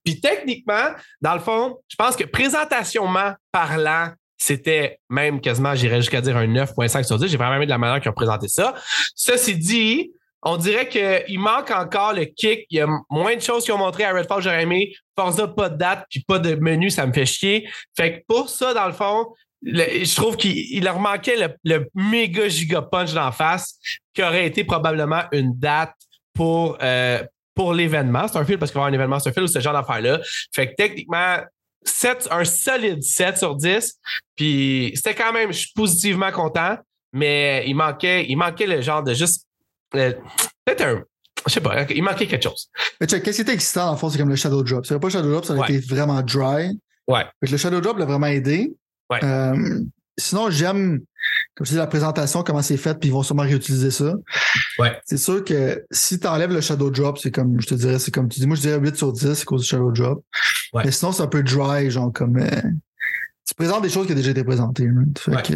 Puis 0.05 0.21
techniquement, 0.21 0.93
dans 1.21 1.35
le 1.35 1.41
fond, 1.41 1.77
je 1.89 1.97
pense 1.97 2.15
que 2.15 2.25
présentationnement 2.25 3.33
parlant, 3.51 4.13
c'était 4.39 4.99
même 5.09 5.41
quasiment, 5.41 5.75
j'irais 5.75 6.01
jusqu'à 6.01 6.21
dire 6.21 6.37
un 6.37 6.47
9.5 6.47 7.05
sur 7.05 7.19
10. 7.19 7.29
J'ai 7.29 7.37
vraiment 7.37 7.57
aimé 7.57 7.67
de 7.67 7.71
la 7.71 7.79
manière 7.79 8.01
qu'ils 8.01 8.11
ont 8.11 8.15
présenté 8.15 8.49
ça. 8.49 8.75
Ceci 9.15 9.57
dit, 9.57 10.13
on 10.43 10.57
dirait 10.57 10.89
qu'il 10.89 11.39
manque 11.39 11.71
encore 11.71 12.13
le 12.13 12.25
kick. 12.25 12.67
Il 12.71 12.79
y 12.79 12.81
a 12.81 12.89
moins 13.11 13.37
de 13.37 13.41
choses 13.41 13.65
qu'ils 13.65 13.75
ont 13.75 13.79
montré 13.79 14.05
à 14.05 14.13
Redfall, 14.13 14.43
j'aurais 14.43 14.63
aimé. 14.63 14.93
Forza, 15.17 15.47
pas 15.47 15.69
de 15.69 15.77
date, 15.77 16.07
puis 16.11 16.25
pas 16.27 16.39
de 16.39 16.55
menu, 16.57 16.91
ça 16.91 17.07
me 17.07 17.13
fait 17.13 17.27
chier. 17.27 17.69
Fait 17.97 18.21
que 18.21 18.25
pour 18.27 18.49
ça, 18.49 18.75
dans 18.75 18.87
le 18.87 18.93
fond, 18.93 19.29
je 19.63 20.17
trouve 20.17 20.37
qu'il 20.37 20.83
leur 20.83 20.99
manquait 20.99 21.37
le, 21.65 21.89
méga 21.95 22.49
giga 22.49 22.83
punch 22.83 23.13
d'en 23.13 23.31
face, 23.31 23.79
qui 24.15 24.23
aurait 24.23 24.47
été 24.47 24.65
probablement 24.65 25.23
une 25.31 25.57
date 25.57 25.95
pour, 26.35 26.77
euh, 26.83 27.23
pour 27.55 27.73
l'événement 27.73 28.27
Starfield, 28.27 28.59
parce 28.59 28.73
qu'il 28.73 28.81
va 28.81 28.81
y 28.81 28.87
avoir 28.87 28.93
un 28.93 28.95
événement 28.95 29.21
Starfield 29.21 29.49
ou 29.49 29.53
ce 29.53 29.61
genre 29.61 29.75
d'affaires-là. 29.75 30.21
Fait 30.53 30.69
que 30.69 30.75
techniquement, 30.75 31.37
7, 31.85 32.29
un 32.31 32.45
solide 32.45 33.03
7 33.03 33.39
sur 33.39 33.55
10. 33.55 33.95
Puis 34.37 34.93
c'était 34.95 35.15
quand 35.15 35.33
même, 35.33 35.53
je 35.53 35.59
suis 35.59 35.73
positivement 35.75 36.33
content, 36.33 36.77
mais 37.13 37.65
il 37.67 37.75
manquait, 37.75 38.27
il 38.29 38.37
manquait 38.37 38.67
le 38.67 38.81
genre 38.81 39.03
de 39.03 39.15
juste 39.15 39.47
euh, 39.95 40.13
peut-être 40.65 40.83
un. 40.83 41.03
Je 41.47 41.53
sais 41.53 41.61
pas, 41.61 41.83
il 41.91 42.03
manquait 42.05 42.27
quelque 42.27 42.45
chose. 42.45 42.69
Mais 43.01 43.07
tu 43.07 43.17
sais, 43.17 43.23
qu'est-ce 43.23 43.37
qui 43.37 43.43
était 43.43 43.55
excitant, 43.55 43.91
en 43.91 43.97
fond, 43.97 44.09
c'est 44.09 44.19
comme 44.19 44.29
le 44.29 44.37
Shadow 44.37 44.63
Drop. 44.63 44.87
Si 44.87 44.95
pas 44.95 45.01
le 45.03 45.11
Shadow 45.11 45.31
Drop, 45.31 45.45
ça 45.45 45.55
aurait 45.55 45.69
ouais. 45.69 45.77
été 45.77 45.87
vraiment 45.87 46.23
dry. 46.23 46.79
Ouais. 47.09 47.25
Fait 47.41 47.47
que 47.47 47.53
le 47.53 47.57
Shadow 47.57 47.81
Drop 47.81 47.99
l'a 47.99 48.05
vraiment 48.05 48.29
aidé. 48.29 48.73
Ouais. 49.11 49.19
Euh, 49.25 49.81
sinon, 50.17 50.51
j'aime, 50.51 51.01
comme 51.57 51.67
je 51.67 51.73
dis, 51.73 51.77
la 51.77 51.89
présentation, 51.89 52.45
comment 52.45 52.63
c'est 52.63 52.77
fait, 52.77 52.99
puis 52.99 53.09
ils 53.09 53.13
vont 53.13 53.25
sûrement 53.25 53.43
réutiliser 53.43 53.91
ça. 53.91 54.15
Ouais. 54.79 55.01
C'est 55.05 55.17
sûr 55.17 55.43
que 55.43 55.85
si 55.91 56.21
tu 56.21 56.27
enlèves 56.29 56.53
le 56.53 56.61
Shadow 56.61 56.91
Drop, 56.91 57.19
c'est 57.19 57.33
comme, 57.33 57.61
je 57.61 57.67
te 57.67 57.75
dirais, 57.75 57.99
c'est 57.99 58.13
comme 58.13 58.29
tu 58.29 58.39
dis, 58.39 58.47
moi, 58.47 58.57
je 58.57 58.63
dirais 58.63 58.79
8 58.79 58.97
sur 58.97 59.13
10 59.13 59.43
à 59.43 59.45
cause 59.45 59.63
du 59.63 59.67
Shadow 59.67 59.91
Drop. 59.91 60.25
Ouais. 60.73 60.83
Mais 60.85 60.93
sinon, 60.93 61.11
c'est 61.11 61.23
un 61.23 61.27
peu 61.27 61.43
dry, 61.43 61.91
genre, 61.91 62.13
comme, 62.13 62.39
euh, 62.39 62.49
tu 63.47 63.55
présentes 63.55 63.83
des 63.83 63.91
choses 63.91 64.07
qui 64.07 64.13
ont 64.13 64.17
déjà 64.17 64.31
été 64.31 64.45
présentées. 64.45 64.89
Right? 64.89 65.19
Fait 65.19 65.35
ouais. 65.35 65.43
que, 65.43 65.55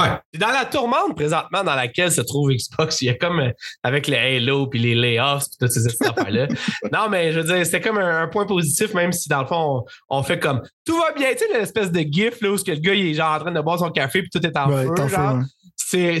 Ouais. 0.00 0.10
Dans 0.38 0.52
la 0.52 0.64
tourmente 0.64 1.16
présentement 1.16 1.64
dans 1.64 1.74
laquelle 1.74 2.12
se 2.12 2.20
trouve 2.20 2.50
Xbox, 2.50 3.02
il 3.02 3.06
y 3.06 3.08
a 3.08 3.14
comme 3.14 3.40
euh, 3.40 3.50
avec 3.82 4.06
les 4.06 4.16
Halo 4.16 4.68
puis 4.68 4.78
les 4.78 4.94
layoffs 4.94 5.44
puis 5.44 5.56
toutes 5.60 5.72
ces 5.72 5.86
affaires-là. 5.88 6.46
non, 6.92 7.08
mais 7.10 7.32
je 7.32 7.40
veux 7.40 7.46
dire, 7.52 7.64
c'était 7.66 7.80
comme 7.80 7.98
un, 7.98 8.22
un, 8.22 8.28
point 8.28 8.46
positif, 8.46 8.94
même 8.94 9.12
si 9.12 9.28
dans 9.28 9.40
le 9.40 9.46
fond, 9.46 9.84
on, 10.08 10.18
on 10.18 10.22
fait 10.22 10.38
comme 10.38 10.62
tout 10.84 10.96
va 10.96 11.12
bien, 11.12 11.30
tu 11.32 11.38
sais, 11.38 11.58
l'espèce 11.58 11.90
de 11.90 12.00
gif 12.00 12.40
là 12.40 12.52
où 12.52 12.56
que 12.56 12.70
le 12.70 12.78
gars 12.78 12.94
il 12.94 13.06
est 13.08 13.14
genre 13.14 13.34
en 13.34 13.40
train 13.40 13.50
de 13.50 13.60
boire 13.60 13.78
son 13.78 13.90
café 13.90 14.22
puis 14.22 14.30
tout 14.30 14.44
est 14.46 14.56
en 14.56 14.70
ouais, 14.70 14.86
feu. 14.86 15.08
Genre. 15.08 15.34
ouais. 15.36 15.42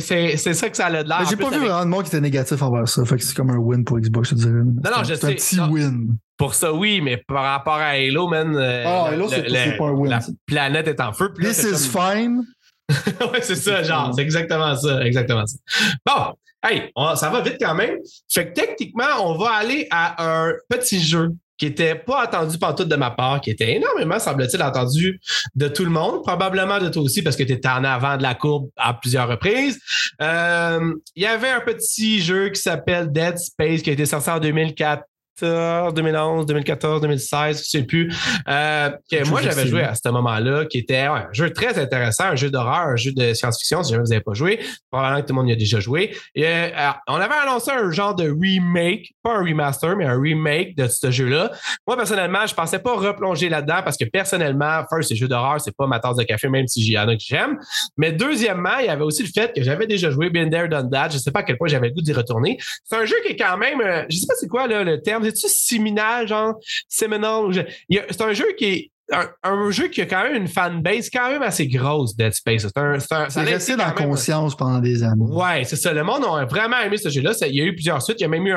ça 0.54 0.70
que 0.70 0.76
ça 0.76 0.86
a 0.86 1.02
de 1.02 1.08
l'air. 1.08 1.26
J'ai 1.28 1.36
pas 1.36 1.50
vu 1.50 1.58
vraiment 1.58 1.84
de 1.84 1.90
monde 1.90 2.02
qui 2.04 2.08
était 2.08 2.20
négatif 2.20 2.62
envers 2.62 2.88
ça. 2.88 3.04
Fait 3.04 3.16
que 3.16 3.22
c'est 3.22 3.36
comme 3.36 3.50
un 3.50 3.58
win 3.58 3.84
pour 3.84 3.98
Xbox, 3.98 4.30
je 4.30 4.34
te 4.34 4.40
dirais. 4.40 4.52
Non, 4.52 4.90
non, 4.96 5.04
je 5.04 5.14
c'est 5.14 5.16
sais. 5.16 5.26
un 5.26 5.32
petit 5.32 5.56
non. 5.56 5.68
win. 5.68 6.16
Pour 6.38 6.54
ça, 6.54 6.72
oui, 6.72 7.00
mais 7.02 7.18
par 7.18 7.42
rapport 7.42 7.74
à 7.74 7.88
Halo, 7.88 8.28
man. 8.28 8.56
Euh, 8.56 8.84
oh, 8.86 9.06
Halo, 9.08 9.28
c'est, 9.28 9.76
pas 9.76 9.84
un 9.84 9.90
win. 9.90 10.10
La 10.10 10.20
planète 10.46 10.88
est 10.88 11.00
en 11.00 11.12
feu. 11.12 11.32
This 11.38 11.64
is 11.64 11.90
comme... 11.92 12.14
fine. 12.14 12.44
ouais, 13.32 13.42
c'est 13.42 13.56
ça, 13.56 13.82
genre, 13.82 14.12
c'est 14.14 14.22
exactement 14.22 14.74
ça, 14.76 15.04
exactement 15.04 15.46
ça. 15.46 15.58
Bon, 16.06 16.34
hey, 16.64 16.90
on, 16.96 17.14
ça 17.16 17.28
va 17.28 17.40
vite 17.40 17.56
quand 17.60 17.74
même. 17.74 17.96
Fait 18.28 18.48
que 18.48 18.52
techniquement, 18.54 19.04
on 19.24 19.36
va 19.36 19.50
aller 19.50 19.86
à 19.90 20.44
un 20.46 20.52
petit 20.68 21.00
jeu 21.00 21.30
qui 21.58 21.66
était 21.66 21.96
pas 21.96 22.22
attendu 22.22 22.56
par 22.56 22.74
tout 22.74 22.84
de 22.84 22.96
ma 22.96 23.10
part, 23.10 23.40
qui 23.40 23.50
était 23.50 23.74
énormément, 23.74 24.18
semble-t-il, 24.18 24.62
attendu 24.62 25.20
de 25.56 25.66
tout 25.66 25.84
le 25.84 25.90
monde, 25.90 26.22
probablement 26.22 26.78
de 26.78 26.88
toi 26.88 27.02
aussi, 27.02 27.20
parce 27.20 27.36
que 27.36 27.42
tu 27.42 27.52
étais 27.52 27.68
en 27.68 27.82
avant 27.82 28.16
de 28.16 28.22
la 28.22 28.36
courbe 28.36 28.70
à 28.76 28.94
plusieurs 28.94 29.28
reprises. 29.28 29.78
Il 30.20 30.24
euh, 30.24 30.94
y 31.16 31.26
avait 31.26 31.50
un 31.50 31.60
petit 31.60 32.20
jeu 32.20 32.50
qui 32.50 32.60
s'appelle 32.60 33.10
Dead 33.10 33.36
Space, 33.36 33.82
qui 33.82 33.90
a 33.90 33.92
été 33.92 34.06
sorti 34.06 34.30
en 34.30 34.38
2004. 34.38 35.02
2011, 35.46 36.46
2014, 36.46 37.00
2016, 37.00 37.58
je 37.58 37.68
sais 37.68 37.82
plus. 37.82 38.12
Euh, 38.48 38.90
que 39.10 39.28
moi, 39.28 39.42
j'avais 39.42 39.66
joué 39.66 39.82
à 39.82 39.94
ce 39.94 40.08
moment-là, 40.08 40.64
qui 40.66 40.78
était 40.78 41.08
ouais, 41.08 41.20
un 41.20 41.32
jeu 41.32 41.52
très 41.52 41.78
intéressant, 41.78 42.24
un 42.24 42.36
jeu 42.36 42.50
d'horreur, 42.50 42.88
un 42.88 42.96
jeu 42.96 43.12
de 43.12 43.34
science-fiction, 43.34 43.82
si 43.82 43.92
jamais 43.92 44.04
vous 44.04 44.10
n'avez 44.10 44.22
pas 44.22 44.34
joué. 44.34 44.60
Probablement 44.90 45.22
que 45.22 45.26
tout 45.26 45.34
le 45.34 45.40
monde 45.40 45.48
y 45.48 45.52
a 45.52 45.56
déjà 45.56 45.80
joué. 45.80 46.16
Et, 46.34 46.46
euh, 46.46 46.70
on 47.06 47.16
avait 47.16 47.34
annoncé 47.34 47.70
un 47.70 47.90
genre 47.90 48.14
de 48.14 48.30
remake, 48.30 49.12
pas 49.22 49.36
un 49.36 49.44
remaster, 49.44 49.96
mais 49.96 50.04
un 50.04 50.20
remake 50.20 50.76
de 50.76 50.86
ce 50.88 51.10
jeu-là. 51.10 51.52
Moi, 51.86 51.96
personnellement, 51.96 52.46
je 52.46 52.54
pensais 52.54 52.78
pas 52.78 52.94
replonger 52.94 53.48
là-dedans 53.48 53.80
parce 53.84 53.96
que 53.96 54.04
personnellement, 54.04 54.82
first, 54.90 55.08
ces 55.08 55.16
jeux 55.16 55.28
d'horreur, 55.28 55.60
c'est 55.60 55.76
pas 55.76 55.86
ma 55.86 56.00
tasse 56.00 56.16
de 56.16 56.24
café, 56.24 56.48
même 56.48 56.66
si 56.66 56.84
y 56.90 56.98
en 56.98 57.08
a 57.08 57.14
que 57.14 57.22
j'aime. 57.24 57.58
Mais 57.96 58.12
deuxièmement, 58.12 58.78
il 58.80 58.86
y 58.86 58.88
avait 58.88 59.04
aussi 59.04 59.22
le 59.22 59.28
fait 59.28 59.52
que 59.54 59.62
j'avais 59.62 59.86
déjà 59.86 60.10
joué 60.10 60.30
Been 60.30 60.50
There, 60.50 60.68
Done 60.68 60.90
That. 60.90 61.10
Je 61.10 61.18
sais 61.18 61.30
pas 61.30 61.40
à 61.40 61.42
quel 61.42 61.58
point 61.58 61.68
j'avais 61.68 61.88
le 61.88 61.94
goût 61.94 62.02
d'y 62.02 62.12
retourner. 62.12 62.58
C'est 62.84 62.96
un 62.96 63.04
jeu 63.04 63.16
qui 63.24 63.32
est 63.32 63.36
quand 63.36 63.56
même, 63.56 63.80
euh, 63.80 64.04
je 64.08 64.16
sais 64.16 64.26
pas 64.26 64.34
c'est 64.38 64.48
quoi 64.48 64.66
là, 64.66 64.84
le 64.84 65.00
terme, 65.00 65.24
c'est-tu 65.30 65.48
séminal, 65.48 66.26
genre 66.28 66.54
séminal? 66.88 67.66
C'est 67.88 68.20
un 68.22 68.32
jeu 68.32 68.46
qui 68.56 68.64
est 68.64 68.92
un, 69.10 69.28
un, 69.42 69.70
jeu 69.70 69.88
qui 69.88 70.02
a 70.02 70.06
quand 70.06 70.22
même 70.22 70.34
une 70.34 70.48
fanbase 70.48 71.08
quand 71.10 71.30
même 71.30 71.42
assez 71.42 71.66
grosse, 71.66 72.14
Dead 72.14 72.32
Space. 72.32 72.62
C'est 72.62 72.76
un, 72.76 72.92
un, 72.92 72.98
ça 73.00 73.42
resté 73.42 73.76
dans 73.76 73.86
la 73.86 73.92
conscience 73.92 74.54
pendant 74.54 74.80
des 74.80 75.02
années. 75.02 75.24
Ouais, 75.24 75.64
c'est 75.64 75.76
ça. 75.76 75.92
Le 75.92 76.04
monde 76.04 76.24
a 76.24 76.44
vraiment 76.44 76.78
aimé 76.80 76.98
ce 76.98 77.08
jeu-là. 77.08 77.32
Il 77.46 77.54
y 77.54 77.60
a 77.60 77.64
eu 77.64 77.74
plusieurs 77.74 78.02
suites. 78.02 78.20
Il 78.20 78.24
y 78.24 78.26
a 78.26 78.28
même 78.28 78.46
eu 78.46 78.54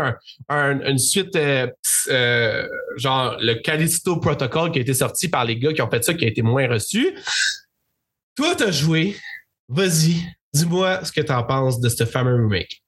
un, 0.49 0.81
une 0.81 0.98
suite, 0.98 1.35
euh, 1.35 1.68
euh, 2.10 2.68
genre 2.98 3.38
le 3.39 3.56
Callisto 3.56 4.18
Protocol 4.18 4.72
qui 4.72 4.80
a 4.80 4.81
été 4.81 4.93
sorti 4.93 5.30
par 5.30 5.45
les 5.45 5.57
gars 5.57 5.73
qui 5.73 5.81
ont 5.81 5.89
fait 5.89 6.03
ça, 6.03 6.14
qui 6.14 6.26
a 6.26 6.27
été 6.27 6.41
moins 6.41 6.68
reçu. 6.68 7.15
Toi, 8.35 8.56
t'as 8.56 8.72
joué. 8.72 9.15
Vas-y, 9.69 10.15
dis-moi 10.53 11.06
ce 11.06 11.14
que 11.14 11.22
t'en 11.22 11.43
penses 11.43 11.80
de 11.80 11.88
ce 11.88 12.03
fameux 12.06 12.35
remake. 12.35 12.84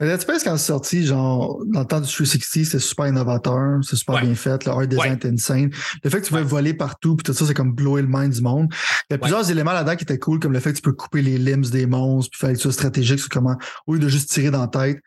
Dead 0.00 0.20
Space, 0.20 0.44
quand 0.44 0.56
c'est 0.58 0.66
sorti, 0.66 1.06
genre, 1.06 1.62
dans 1.66 1.80
le 1.80 1.86
temps 1.86 2.00
du 2.00 2.06
360, 2.06 2.64
c'était 2.66 2.78
super 2.78 3.06
innovateur, 3.06 3.78
c'est 3.82 3.96
super 3.96 4.16
Ouais. 4.16 4.22
bien 4.22 4.34
fait, 4.34 4.64
le 4.66 4.70
art 4.72 4.86
design 4.86 5.10
Ouais. 5.12 5.16
était 5.16 5.28
insane. 5.30 5.70
Le 6.04 6.10
fait 6.10 6.20
que 6.20 6.24
tu 6.26 6.30
pouvais 6.30 6.42
voler 6.42 6.74
partout, 6.74 7.16
puis 7.16 7.24
tout 7.24 7.32
ça, 7.32 7.46
c'est 7.46 7.54
comme 7.54 7.72
blower 7.72 8.02
le 8.02 8.08
mind 8.08 8.32
du 8.34 8.42
monde. 8.42 8.68
Il 9.08 9.12
y 9.12 9.14
a 9.14 9.18
plusieurs 9.18 9.50
éléments 9.50 9.72
là-dedans 9.72 9.96
qui 9.96 10.04
étaient 10.04 10.18
cool, 10.18 10.38
comme 10.38 10.52
le 10.52 10.60
fait 10.60 10.72
que 10.72 10.76
tu 10.76 10.82
peux 10.82 10.92
couper 10.92 11.22
les 11.22 11.38
limbs 11.38 11.64
des 11.70 11.86
monstres, 11.86 12.30
puis 12.32 12.40
fallait 12.40 12.52
que 12.52 12.58
tu 12.58 12.64
sois 12.64 12.72
stratégique 12.72 13.20
sur 13.20 13.30
comment, 13.30 13.56
au 13.86 13.94
lieu 13.94 14.00
de 14.00 14.08
juste 14.08 14.30
tirer 14.30 14.50
dans 14.50 14.60
la 14.60 14.68
tête. 14.68 14.98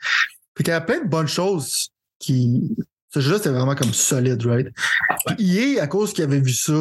Fait 0.58 0.64
qu'il 0.64 0.72
y 0.72 0.76
a 0.76 0.82
plein 0.82 1.04
de 1.04 1.08
bonnes 1.08 1.28
choses 1.28 1.90
qui. 2.18 2.76
Ce 3.12 3.20
jeu-là, 3.22 3.38
c'était 3.38 3.50
vraiment 3.50 3.76
comme 3.76 3.94
solide, 3.94 4.44
right? 4.46 4.68
Puis 5.38 5.58
EA, 5.58 5.82
à 5.84 5.88
cause 5.88 6.14
qu'ils 6.14 6.24
avaient 6.24 6.40
vu 6.42 6.54
ça, 6.54 6.74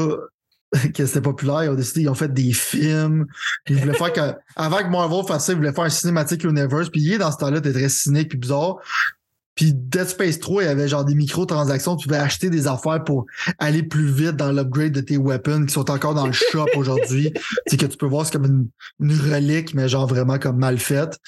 que 0.94 1.06
c'était 1.06 1.20
populaire, 1.20 1.64
ils 1.64 1.70
ont 1.70 1.74
décidé, 1.74 2.02
ils 2.02 2.08
ont 2.08 2.14
fait 2.14 2.32
des 2.32 2.52
films. 2.52 3.26
Ils 3.68 3.76
voulaient 3.76 3.94
faire 3.94 4.12
que, 4.12 4.34
avant 4.56 4.78
que 4.78 4.88
Marvel 4.88 5.24
fasse 5.26 5.46
ça, 5.46 5.52
ils 5.52 5.56
voulaient 5.56 5.72
faire 5.72 5.84
un 5.84 5.90
cinématique 5.90 6.44
universe. 6.44 6.90
Puis 6.90 7.12
EA, 7.12 7.18
dans 7.18 7.32
ce 7.32 7.38
temps-là, 7.38 7.58
était 7.58 7.72
très 7.72 7.88
cynique 7.88 8.28
puis 8.28 8.38
bizarre. 8.38 8.76
Puis 9.54 9.72
Dead 9.74 10.06
Space 10.06 10.38
3, 10.38 10.62
il 10.62 10.66
y 10.66 10.68
avait 10.68 10.86
genre 10.86 11.04
des 11.04 11.16
microtransactions. 11.16 11.96
Tu 11.96 12.06
pouvais 12.06 12.20
acheter 12.20 12.48
des 12.48 12.68
affaires 12.68 13.02
pour 13.02 13.26
aller 13.58 13.82
plus 13.82 14.06
vite 14.06 14.36
dans 14.36 14.52
l'upgrade 14.52 14.92
de 14.92 15.00
tes 15.00 15.16
weapons 15.16 15.66
qui 15.66 15.72
sont 15.72 15.90
encore 15.90 16.14
dans 16.14 16.28
le 16.28 16.32
shop 16.32 16.66
aujourd'hui. 16.76 17.32
C'est 17.66 17.76
que 17.76 17.86
tu 17.86 17.96
peux 17.96 18.06
voir, 18.06 18.24
c'est 18.24 18.32
comme 18.32 18.44
une, 18.44 18.68
une 19.00 19.18
relique, 19.32 19.74
mais 19.74 19.88
genre 19.88 20.06
vraiment 20.06 20.38
comme 20.38 20.58
mal 20.58 20.78
faite. 20.78 21.18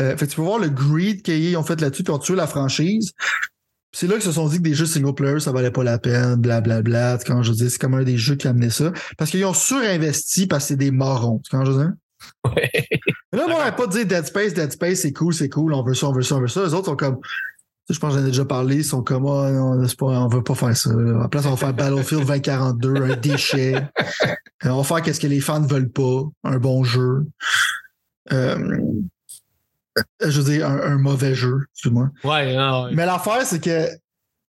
Euh, 0.00 0.16
fait 0.16 0.26
que 0.26 0.30
tu 0.30 0.36
peux 0.36 0.42
voir 0.42 0.58
le 0.58 0.70
greed 0.70 1.22
qu'ils 1.22 1.56
ont 1.56 1.62
fait 1.62 1.80
là-dessus, 1.80 2.02
puis 2.02 2.12
ont 2.12 2.18
tué 2.18 2.34
la 2.34 2.48
franchise. 2.48 3.12
C'est 3.98 4.06
là 4.06 4.14
qu'ils 4.14 4.22
se 4.22 4.30
sont 4.30 4.46
dit 4.46 4.58
que 4.58 4.62
des 4.62 4.74
jeux 4.74 4.86
single 4.86 5.12
player, 5.12 5.40
ça 5.40 5.50
valait 5.50 5.72
pas 5.72 5.82
la 5.82 5.98
peine, 5.98 6.36
blablabla. 6.36 7.18
Quand 7.26 7.42
je 7.42 7.50
dis, 7.50 7.68
c'est 7.68 7.80
comme 7.80 7.94
un 7.94 8.04
des 8.04 8.16
jeux 8.16 8.36
qui 8.36 8.46
amenait 8.46 8.70
ça. 8.70 8.92
Parce 9.16 9.28
qu'ils 9.28 9.44
ont 9.44 9.52
surinvesti 9.52 10.46
parce 10.46 10.62
que 10.62 10.68
c'est 10.68 10.76
des 10.76 10.92
morons. 10.92 11.40
Tu 11.40 11.50
Quand 11.50 11.64
je 11.64 11.72
dis. 11.72 11.88
Ouais. 12.44 12.70
Là, 13.32 13.46
moi, 13.48 13.56
on 13.58 13.64
va 13.64 13.72
pas 13.72 13.88
dire 13.88 14.06
Dead 14.06 14.24
Space, 14.24 14.54
Dead 14.54 14.70
Space, 14.70 15.00
c'est 15.00 15.12
cool, 15.12 15.34
c'est 15.34 15.48
cool, 15.48 15.74
on 15.74 15.82
veut 15.82 15.94
ça, 15.94 16.06
on 16.06 16.12
veut 16.12 16.22
ça, 16.22 16.36
on 16.36 16.40
veut 16.40 16.46
ça. 16.46 16.64
Les 16.64 16.74
autres 16.74 16.84
sont 16.84 16.94
comme, 16.94 17.18
je 17.90 17.98
pense 17.98 18.14
que 18.14 18.20
j'en 18.20 18.24
ai 18.24 18.28
déjà 18.28 18.44
parlé, 18.44 18.76
ils 18.76 18.84
sont 18.84 19.02
comme, 19.02 19.24
non, 19.24 19.84
c'est 19.88 19.98
pas, 19.98 20.06
on 20.06 20.28
veut 20.28 20.44
pas 20.44 20.54
faire 20.54 20.76
ça. 20.76 20.92
là. 20.92 21.18
La 21.22 21.28
place, 21.28 21.46
on 21.46 21.50
va 21.50 21.56
faire 21.56 21.74
Battlefield 21.74 22.24
2042, 22.24 22.94
un 22.94 23.16
déchet. 23.16 23.74
Euh, 24.64 24.70
on 24.70 24.78
va 24.78 24.82
faire 24.84 25.02
qu'est-ce 25.02 25.20
que 25.20 25.26
les 25.26 25.40
fans 25.40 25.60
ne 25.60 25.68
veulent 25.68 25.90
pas, 25.90 26.22
un 26.44 26.58
bon 26.58 26.84
jeu. 26.84 27.26
Euh, 28.32 28.78
je 30.20 30.40
veux 30.40 30.52
dire, 30.52 30.68
un, 30.68 30.80
un 30.80 30.98
mauvais 30.98 31.34
jeu, 31.34 31.66
excuse-moi. 31.72 32.10
Ouais, 32.24 32.54
non, 32.54 32.84
ouais. 32.84 32.90
Mais 32.94 33.06
l'affaire, 33.06 33.44
c'est 33.44 33.62
que 33.62 33.88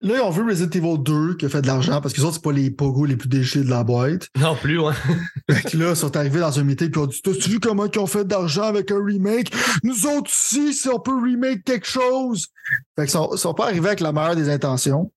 là, 0.02 0.16
ils 0.16 0.22
ont 0.22 0.30
vu 0.30 0.44
Resident 0.44 0.70
Evil 0.70 0.98
2 1.00 1.36
qui 1.36 1.46
a 1.46 1.50
fait 1.50 1.62
de 1.62 1.68
l'argent 1.68 2.02
parce 2.02 2.14
que 2.14 2.20
les 2.20 2.26
autres, 2.26 2.36
c'est 2.36 2.44
pas 2.44 2.52
les 2.52 2.72
pogos 2.72 3.06
les 3.06 3.16
plus 3.16 3.30
déchets 3.30 3.64
de 3.64 3.70
la 3.70 3.84
boîte. 3.84 4.28
Non 4.40 4.56
plus, 4.56 4.80
ouais. 4.80 4.94
Fait 5.50 5.72
que 5.72 5.78
là, 5.78 5.92
ils 5.92 5.96
sont 5.96 6.16
arrivés 6.16 6.40
dans 6.40 6.60
un 6.60 6.64
meeting 6.64 6.92
et 6.94 6.98
ont 6.98 7.06
dit 7.06 7.22
T'as-tu 7.22 7.50
vu 7.50 7.60
comment 7.60 7.86
ils 7.86 8.00
ont 8.00 8.08
fait 8.08 8.26
d'argent 8.26 8.64
avec 8.64 8.92
un 8.92 9.04
remake? 9.04 9.52
Nous 9.84 10.06
autres 10.08 10.32
aussi, 10.32 10.74
si 10.74 10.90
on 10.90 11.00
peut 11.00 11.20
remake 11.22 11.64
quelque 11.64 11.88
chose. 11.88 12.48
Fait 12.96 13.04
qu'ils 13.04 13.12
sont, 13.12 13.36
sont 13.38 13.54
pas 13.54 13.66
arrivés 13.66 13.88
avec 13.88 14.00
la 14.00 14.12
meilleure 14.12 14.36
des 14.36 14.50
intentions. 14.50 15.12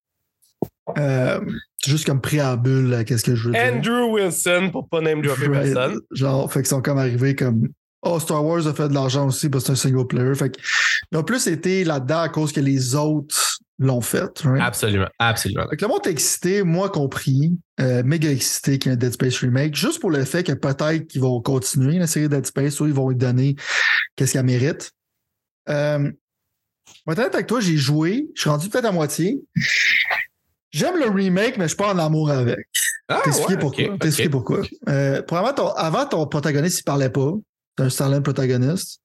Euh, 0.99 1.41
c'est 1.79 1.91
juste 1.91 2.07
comme 2.07 2.21
préambule 2.21 3.05
qu'est-ce 3.07 3.25
que 3.25 3.35
je 3.35 3.49
veux 3.49 3.53
dire. 3.53 3.73
Andrew 3.75 4.13
Wilson, 4.13 4.71
pour 4.71 4.89
pas 4.89 5.01
name 5.01 5.23
dropper 5.23 5.49
personne. 5.49 6.01
Genre, 6.11 6.53
fait 6.53 6.61
qu'ils 6.61 6.69
sont 6.69 6.83
comme 6.83 6.99
arrivés 6.99 7.35
comme 7.35 7.69
Oh, 8.05 8.21
Star 8.21 8.45
Wars 8.45 8.67
a 8.67 8.75
fait 8.75 8.89
de 8.89 8.95
l'argent 8.95 9.27
aussi 9.27 9.49
parce 9.49 9.65
que 9.65 9.75
c'est 9.75 9.89
un 9.89 9.91
single 9.91 10.07
player. 10.07 10.35
Fait 10.35 10.51
qu'ils 10.51 11.19
ont 11.19 11.23
plus 11.25 11.47
été 11.47 11.85
là-dedans 11.85 12.21
à 12.21 12.29
cause 12.29 12.53
que 12.53 12.61
les 12.61 12.95
autres 12.95 13.59
l'ont 13.79 14.01
fait. 14.01 14.41
right? 14.45 14.63
Absolument, 14.63 15.09
absolument. 15.19 15.65
Fait 15.71 15.77
que 15.77 15.85
le 15.85 15.89
monde 15.89 16.07
est 16.07 16.11
excité, 16.11 16.63
moi 16.63 16.89
compris, 16.91 17.59
euh, 17.81 18.03
méga 18.05 18.31
excité 18.31 18.79
qu'il 18.79 18.91
y 18.91 18.93
ait 18.93 18.97
un 18.97 18.99
Dead 18.99 19.13
Space 19.13 19.39
remake, 19.39 19.75
juste 19.75 20.01
pour 20.01 20.11
le 20.11 20.25
fait 20.25 20.45
que 20.45 20.53
peut-être 20.53 21.07
qu'ils 21.09 21.21
vont 21.23 21.41
continuer 21.41 21.99
la 21.99 22.07
série 22.07 22.29
Dead 22.29 22.47
Space 22.47 22.79
ou 22.81 22.87
ils 22.87 22.93
vont 22.95 23.09
lui 23.09 23.17
donner 23.17 23.57
qu'est-ce 24.17 24.35
qu'elle 24.35 24.45
mérite. 24.45 24.93
Euh, 25.69 26.11
moi, 27.07 27.17
être 27.17 27.35
avec 27.35 27.47
toi, 27.47 27.61
j'ai 27.61 27.77
joué, 27.77 28.29
je 28.35 28.43
suis 28.43 28.51
rendu 28.51 28.69
peut-être 28.69 28.85
à 28.85 28.93
moitié. 28.93 29.41
J'aime 30.71 30.97
le 30.99 31.09
remake, 31.09 31.57
mais 31.57 31.65
je 31.65 31.69
suis 31.69 31.77
pas 31.77 31.93
en 31.95 31.99
amour 31.99 32.31
avec. 32.31 32.59
Ah, 33.09 33.21
T'expliquer 33.25 33.55
ouais, 33.55 33.59
pourquoi. 33.61 33.85
ok, 33.87 33.99
T'expliquer 34.01 34.27
ok. 34.29 34.33
pourquoi. 34.33 34.61
Euh, 34.89 35.23
ton- 35.23 35.69
avant, 35.69 36.07
ton 36.07 36.27
protagoniste, 36.27 36.81
il 36.81 36.85
parlait 36.85 37.11
pas. 37.11 37.33
C'est 37.77 37.85
un 37.85 37.91
silent 37.91 38.23
protagoniste. 38.23 39.01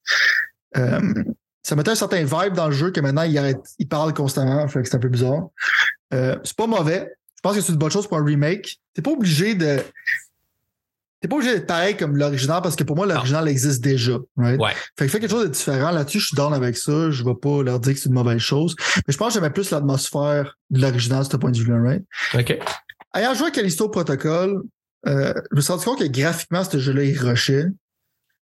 Euh, 0.77 0.99
ça 1.63 1.75
mettait 1.75 1.91
un 1.91 1.95
certain 1.95 2.23
vibe 2.23 2.53
dans 2.53 2.67
le 2.67 2.73
jeu 2.73 2.91
que 2.91 2.99
maintenant, 2.99 3.23
il, 3.23 3.37
arrête, 3.37 3.61
il 3.77 3.87
parle 3.87 4.13
constamment. 4.13 4.67
Fait 4.67 4.81
que 4.81 4.87
c'est 4.87 4.95
un 4.95 4.99
peu 4.99 5.09
bizarre. 5.09 5.49
Euh, 6.13 6.35
c'est 6.43 6.55
pas 6.55 6.67
mauvais. 6.67 7.11
Je 7.35 7.41
pense 7.41 7.55
que 7.55 7.61
c'est 7.61 7.71
une 7.71 7.77
bonne 7.77 7.91
chose 7.91 8.07
pour 8.07 8.17
un 8.17 8.25
remake. 8.25 8.79
T'es 8.93 9.01
pas 9.01 9.11
obligé 9.11 9.55
de. 9.55 9.79
T'es 11.21 11.27
pas 11.27 11.35
obligé 11.35 11.53
d'être 11.53 11.67
pareil 11.67 11.97
comme 11.97 12.15
l'original 12.15 12.61
parce 12.61 12.75
que 12.75 12.83
pour 12.83 12.95
moi, 12.95 13.05
l'original 13.05 13.47
existe 13.47 13.83
déjà. 13.83 14.17
Right? 14.37 14.59
Ouais. 14.59 14.71
Fait 14.97 15.05
que 15.05 15.11
fais 15.11 15.19
quelque 15.19 15.31
chose 15.31 15.43
de 15.43 15.51
différent. 15.51 15.91
Là-dessus, 15.91 16.19
je 16.19 16.25
suis 16.27 16.35
down 16.35 16.53
avec 16.53 16.77
ça. 16.77 17.11
Je 17.11 17.23
vais 17.23 17.35
pas 17.35 17.61
leur 17.61 17.79
dire 17.79 17.93
que 17.93 17.99
c'est 17.99 18.09
une 18.09 18.15
mauvaise 18.15 18.39
chose. 18.39 18.75
Mais 18.95 19.13
je 19.13 19.17
pense 19.17 19.29
que 19.29 19.33
j'aimais 19.35 19.49
plus 19.49 19.71
l'atmosphère 19.71 20.57
de 20.69 20.81
l'original, 20.81 21.25
de 21.25 21.31
ce 21.31 21.37
point 21.37 21.51
de 21.51 21.57
vue-là, 21.57 21.81
right? 21.81 22.03
OK. 22.35 22.59
Ayant 23.13 23.33
joué 23.33 23.47
à 23.47 23.51
Callisto 23.51 23.89
Protocol, 23.89 24.63
euh, 25.07 25.33
je 25.51 25.55
me 25.55 25.61
suis 25.61 25.71
rendu 25.71 25.85
compte 25.85 25.99
que 25.99 26.07
graphiquement, 26.07 26.63
ce 26.63 26.77
jeu-là, 26.79 27.03
il 27.03 27.17
rushait. 27.17 27.65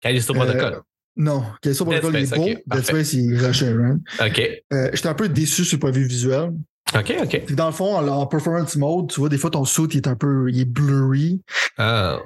Callisto 0.01 0.32
Protocol. 0.35 0.74
Euh, 0.74 0.81
non, 1.16 1.44
Callisto 1.60 1.85
Dead 1.85 2.01
Protocol, 2.01 2.22
est 2.22 2.35
beau. 2.35 2.43
ok, 2.43 2.62
Dead. 2.66 2.85
Space, 2.85 3.12
il? 3.12 3.35
OK. 4.20 4.62
Euh, 4.72 4.90
J'étais 4.93 5.09
un 5.09 5.14
peu 5.14 5.28
déçu 5.28 5.64
sur 5.64 5.77
le 5.77 5.81
point 5.81 5.90
de 5.90 5.98
vue 5.98 6.06
visuel. 6.06 6.52
OK, 6.94 7.14
OK. 7.22 7.43
Puis 7.47 7.55
dans 7.55 7.66
le 7.66 7.72
fond, 7.72 7.97
en, 7.97 8.06
en 8.09 8.27
performance 8.27 8.77
mode, 8.77 9.10
tu 9.10 9.20
vois, 9.20 9.28
des 9.28 9.39
fois, 9.39 9.51
ton 9.51 9.64
suit, 9.64 9.85
il 9.93 9.97
est 9.98 10.09
un 10.09 10.16
peu, 10.16 10.51
il 10.51 10.60
est 10.60 10.64
blurry. 10.64 11.40
Ah. 11.78 12.18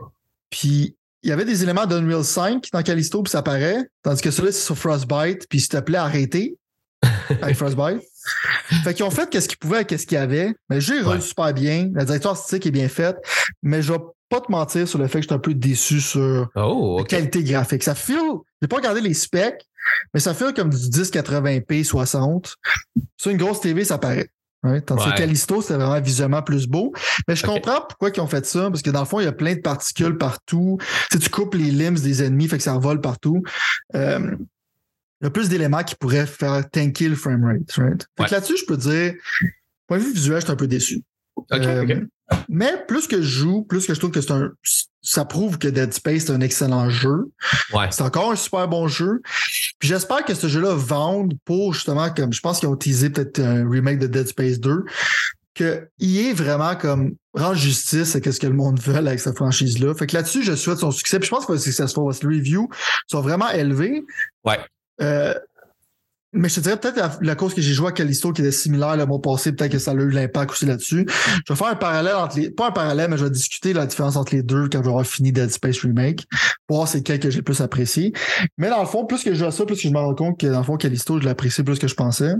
Puis 0.51 0.97
il 1.23 1.31
y 1.31 1.33
avait 1.33 1.45
des 1.45 1.63
éléments 1.63 1.87
d'Unreal 1.87 2.23
5 2.23 2.69
dans 2.73 2.83
Callisto, 2.83 3.23
puis 3.23 3.31
ça 3.31 3.43
paraît. 3.43 3.89
Tandis 4.03 4.21
que 4.23 4.31
celui-là, 4.31 4.53
c'est 4.53 4.65
sur 4.65 4.77
Frostbite, 4.77 5.47
puis 5.49 5.59
s'il 5.61 5.71
te 5.71 5.81
plaît, 5.81 5.99
arrêtez 5.99 6.57
avec 7.43 7.57
Frostbite. 7.57 8.03
Fait 8.85 8.95
qu'ils 8.95 9.05
ont 9.05 9.11
fait 9.11 9.29
qu'est-ce 9.29 9.49
qu'ils 9.49 9.59
pouvaient 9.59 9.77
avec 9.77 9.89
qu'est-ce 9.89 10.07
qu'il 10.07 10.17
y 10.17 10.21
avait. 10.21 10.55
Mais 10.71 10.79
roule 11.03 11.15
Ouais. 11.17 11.21
super 11.21 11.53
bien. 11.53 11.91
La 11.95 12.05
direction 12.05 12.31
artistique 12.31 12.67
est 12.67 12.71
bien 12.71 12.89
faite. 12.89 13.17
Mais 13.63 13.83
je 13.83 13.93
vais 13.93 13.99
pas 14.31 14.41
te 14.41 14.51
mentir 14.51 14.89
sur 14.89 14.99
le 14.99 15.07
fait 15.07 15.19
que 15.19 15.23
je 15.25 15.29
suis 15.29 15.35
un 15.35 15.39
peu 15.39 15.55
déçu 15.55 16.01
sur 16.01 16.49
Oh, 16.57 16.97
la 16.99 17.05
qualité 17.05 17.43
graphique. 17.45 17.83
Ça 17.83 17.95
file, 17.95 18.19
j'ai 18.63 18.69
pas 18.69 18.77
regardé 18.77 19.01
les 19.01 19.15
specs, 19.15 19.63
mais 20.15 20.21
ça 20.21 20.33
file 20.35 20.53
comme 20.57 20.71
du 20.71 20.77
1080p 20.77 21.85
60. 21.85 22.57
Sur 23.19 23.31
une 23.31 23.37
grosse 23.37 23.61
TV, 23.61 23.85
ça 23.85 23.99
paraît. 23.99 24.31
Ouais, 24.63 24.81
tandis 24.81 25.05
Ouais. 25.05 25.13
que 25.13 25.19
Callisto, 25.19 25.61
c'était 25.61 25.75
vraiment 25.75 26.01
visuellement 26.01 26.41
plus 26.41 26.67
beau. 26.67 26.95
Mais 27.29 27.37
je 27.37 27.45
comprends 27.45 27.83
pourquoi 27.87 28.09
ils 28.09 28.21
ont 28.23 28.27
fait 28.27 28.47
ça, 28.47 28.71
parce 28.71 28.81
que 28.81 28.89
dans 28.89 29.01
le 29.01 29.05
fond, 29.07 29.21
il 29.21 29.25
y 29.25 29.29
a 29.29 29.33
plein 29.33 29.55
de 29.57 29.61
particules 29.61 30.17
partout. 30.17 30.79
Tu, 30.81 30.87
sais, 31.13 31.19
tu 31.19 31.29
coupes 31.29 31.55
les 31.55 31.71
limbs 31.71 31.99
des 32.01 32.23
ennemis, 32.23 32.49
fait 32.49 32.57
que 32.57 32.63
ça 32.63 32.79
vole 32.79 33.03
partout. 33.03 33.43
Euh, 33.95 34.35
il 35.25 35.27
y 35.27 35.29
a 35.29 35.31
plus 35.31 35.49
d'éléments 35.49 35.83
qui 35.83 35.95
pourraient 35.95 36.27
faire 36.27 36.69
tanker 36.71 37.09
le 37.09 37.17
framerate. 37.17 37.63
Right? 37.79 38.03
Fait 38.17 38.23
Ouais. 38.23 38.29
que 38.29 38.35
là-dessus, 38.35 38.59
je 38.59 38.67
peux 38.67 38.77
dire, 38.77 39.15
point 39.87 39.97
de 39.97 40.03
vue 40.03 40.13
visuel, 40.13 40.41
je 40.41 40.45
suis 40.45 40.53
un 40.53 40.57
peu 40.57 40.67
déçu. 40.67 41.01
Euh. 41.51 42.01
Mais 42.49 42.85
plus 42.87 43.07
que 43.07 43.17
je 43.23 43.29
joue, 43.29 43.63
plus 43.63 43.87
que 43.87 43.95
je 43.95 43.99
trouve 43.99 44.11
que 44.11 44.21
c'est 44.21 44.33
un. 44.33 44.51
Ça 45.01 45.25
prouve 45.25 45.57
que 45.59 45.69
Dead 45.69 45.93
Space 45.95 46.25
est 46.27 46.31
un 46.31 46.41
excellent 46.43 46.91
jeu. 46.91 47.31
Ouais. 47.73 47.89
C'est 47.91 48.03
encore 48.03 48.33
un 48.33 48.37
super 48.37 48.69
bon 48.69 48.87
jeu. 48.87 49.21
Puis 49.79 49.89
j'espère 49.89 50.25
que 50.27 50.35
ce 50.35 50.47
jeu-là 50.47 50.75
vende 50.75 51.35
pour 51.47 51.73
justement, 51.75 52.11
comme 52.11 52.33
je 52.33 52.41
pense 52.41 52.61
qu'ils 52.61 52.69
ont 52.69 52.77
teasé 52.77 53.09
peut-être 53.11 53.41
un 53.41 53.69
remake 53.69 53.99
de 53.99 54.07
Dead 54.07 54.27
Space 54.29 54.61
2, 54.61 54.85
qu'il 55.55 55.89
est 56.01 56.33
vraiment 56.33 56.77
comme 56.77 57.15
rendre 57.35 57.57
justice 57.57 58.15
à 58.17 58.21
ce 58.33 58.41
que 58.41 58.47
le 58.47 58.55
monde 58.55 58.81
veut 58.81 58.97
avec 58.97 59.21
cette 59.21 59.37
franchise-là. 59.37 59.95
Fait 59.95 60.07
que 60.07 60.17
là-dessus, 60.17 60.43
je 60.43 60.55
souhaite 60.55 60.79
son 60.79 60.91
succès. 60.91 61.19
Puis 61.19 61.27
je 61.27 61.31
pense 61.31 61.47
que 61.47 61.57
c'est 61.57 61.65
successful 61.71 62.05
parce 62.05 62.19
que 62.21 62.27
les 62.29 62.39
reviews 62.39 62.69
sont 63.07 63.21
vraiment 63.21 63.51
élevés. 63.51 64.05
Ouais. 64.45 64.59
Euh, 65.01 65.35
mais 66.37 66.49
je 66.49 66.57
te 66.57 66.61
dirais 66.61 66.77
peut-être 66.77 66.97
la, 66.97 67.17
la 67.21 67.35
cause 67.37 67.55
que 67.55 67.61
j'ai 67.61 67.73
joué 67.73 67.89
à 67.89 67.93
Callisto 67.93 68.33
qui 68.33 68.43
était 68.43 68.51
similaire 68.51 68.97
le 68.97 69.07
mois 69.07 69.23
passé, 69.23 69.53
peut-être 69.53 69.71
que 69.71 69.79
ça 69.79 69.93
a 69.93 69.95
eu 69.95 70.11
l'impact 70.11 70.51
aussi 70.51 70.67
là-dessus. 70.67 71.07
Je 71.47 71.53
vais 71.53 71.57
faire 71.57 71.69
un 71.69 71.77
parallèle 71.77 72.17
entre 72.17 72.39
les. 72.41 72.51
Pas 72.51 72.69
un 72.69 72.73
parallèle, 72.73 73.09
mais 73.09 73.17
je 73.17 73.25
vais 73.25 73.31
discuter 73.31 73.73
la 73.73 73.87
différence 73.87 74.17
entre 74.17 74.35
les 74.35 74.43
deux 74.43 74.69
quand 74.69 74.79
je 74.79 74.83
vais 74.83 74.89
avoir 74.89 75.07
fini 75.07 75.31
Dead 75.31 75.51
Space 75.51 75.79
Remake. 75.83 76.27
Pour 76.67 76.79
voir 76.79 76.89
c'est 76.89 76.99
lequel 76.99 77.21
que 77.21 77.31
j'ai 77.31 77.43
plus 77.43 77.61
apprécié. 77.61 78.13
Mais 78.59 78.69
dans 78.69 78.81
le 78.81 78.87
fond, 78.89 79.07
plus 79.07 79.23
que 79.23 79.31
je 79.33 79.39
joue 79.39 79.45
à 79.45 79.53
ça, 79.53 79.65
plus 79.65 79.77
que 79.77 79.83
je 79.83 79.89
me 79.91 79.99
rends 79.99 80.15
compte 80.17 80.41
que 80.41 80.49
dans 80.49 80.59
le 80.59 80.65
fond, 80.65 80.77
Callisto, 80.77 81.21
je 81.21 81.25
l'apprécie 81.25 81.63
plus 81.63 81.79
que 81.79 81.87
je 81.87 81.95
pensais. 81.95 82.35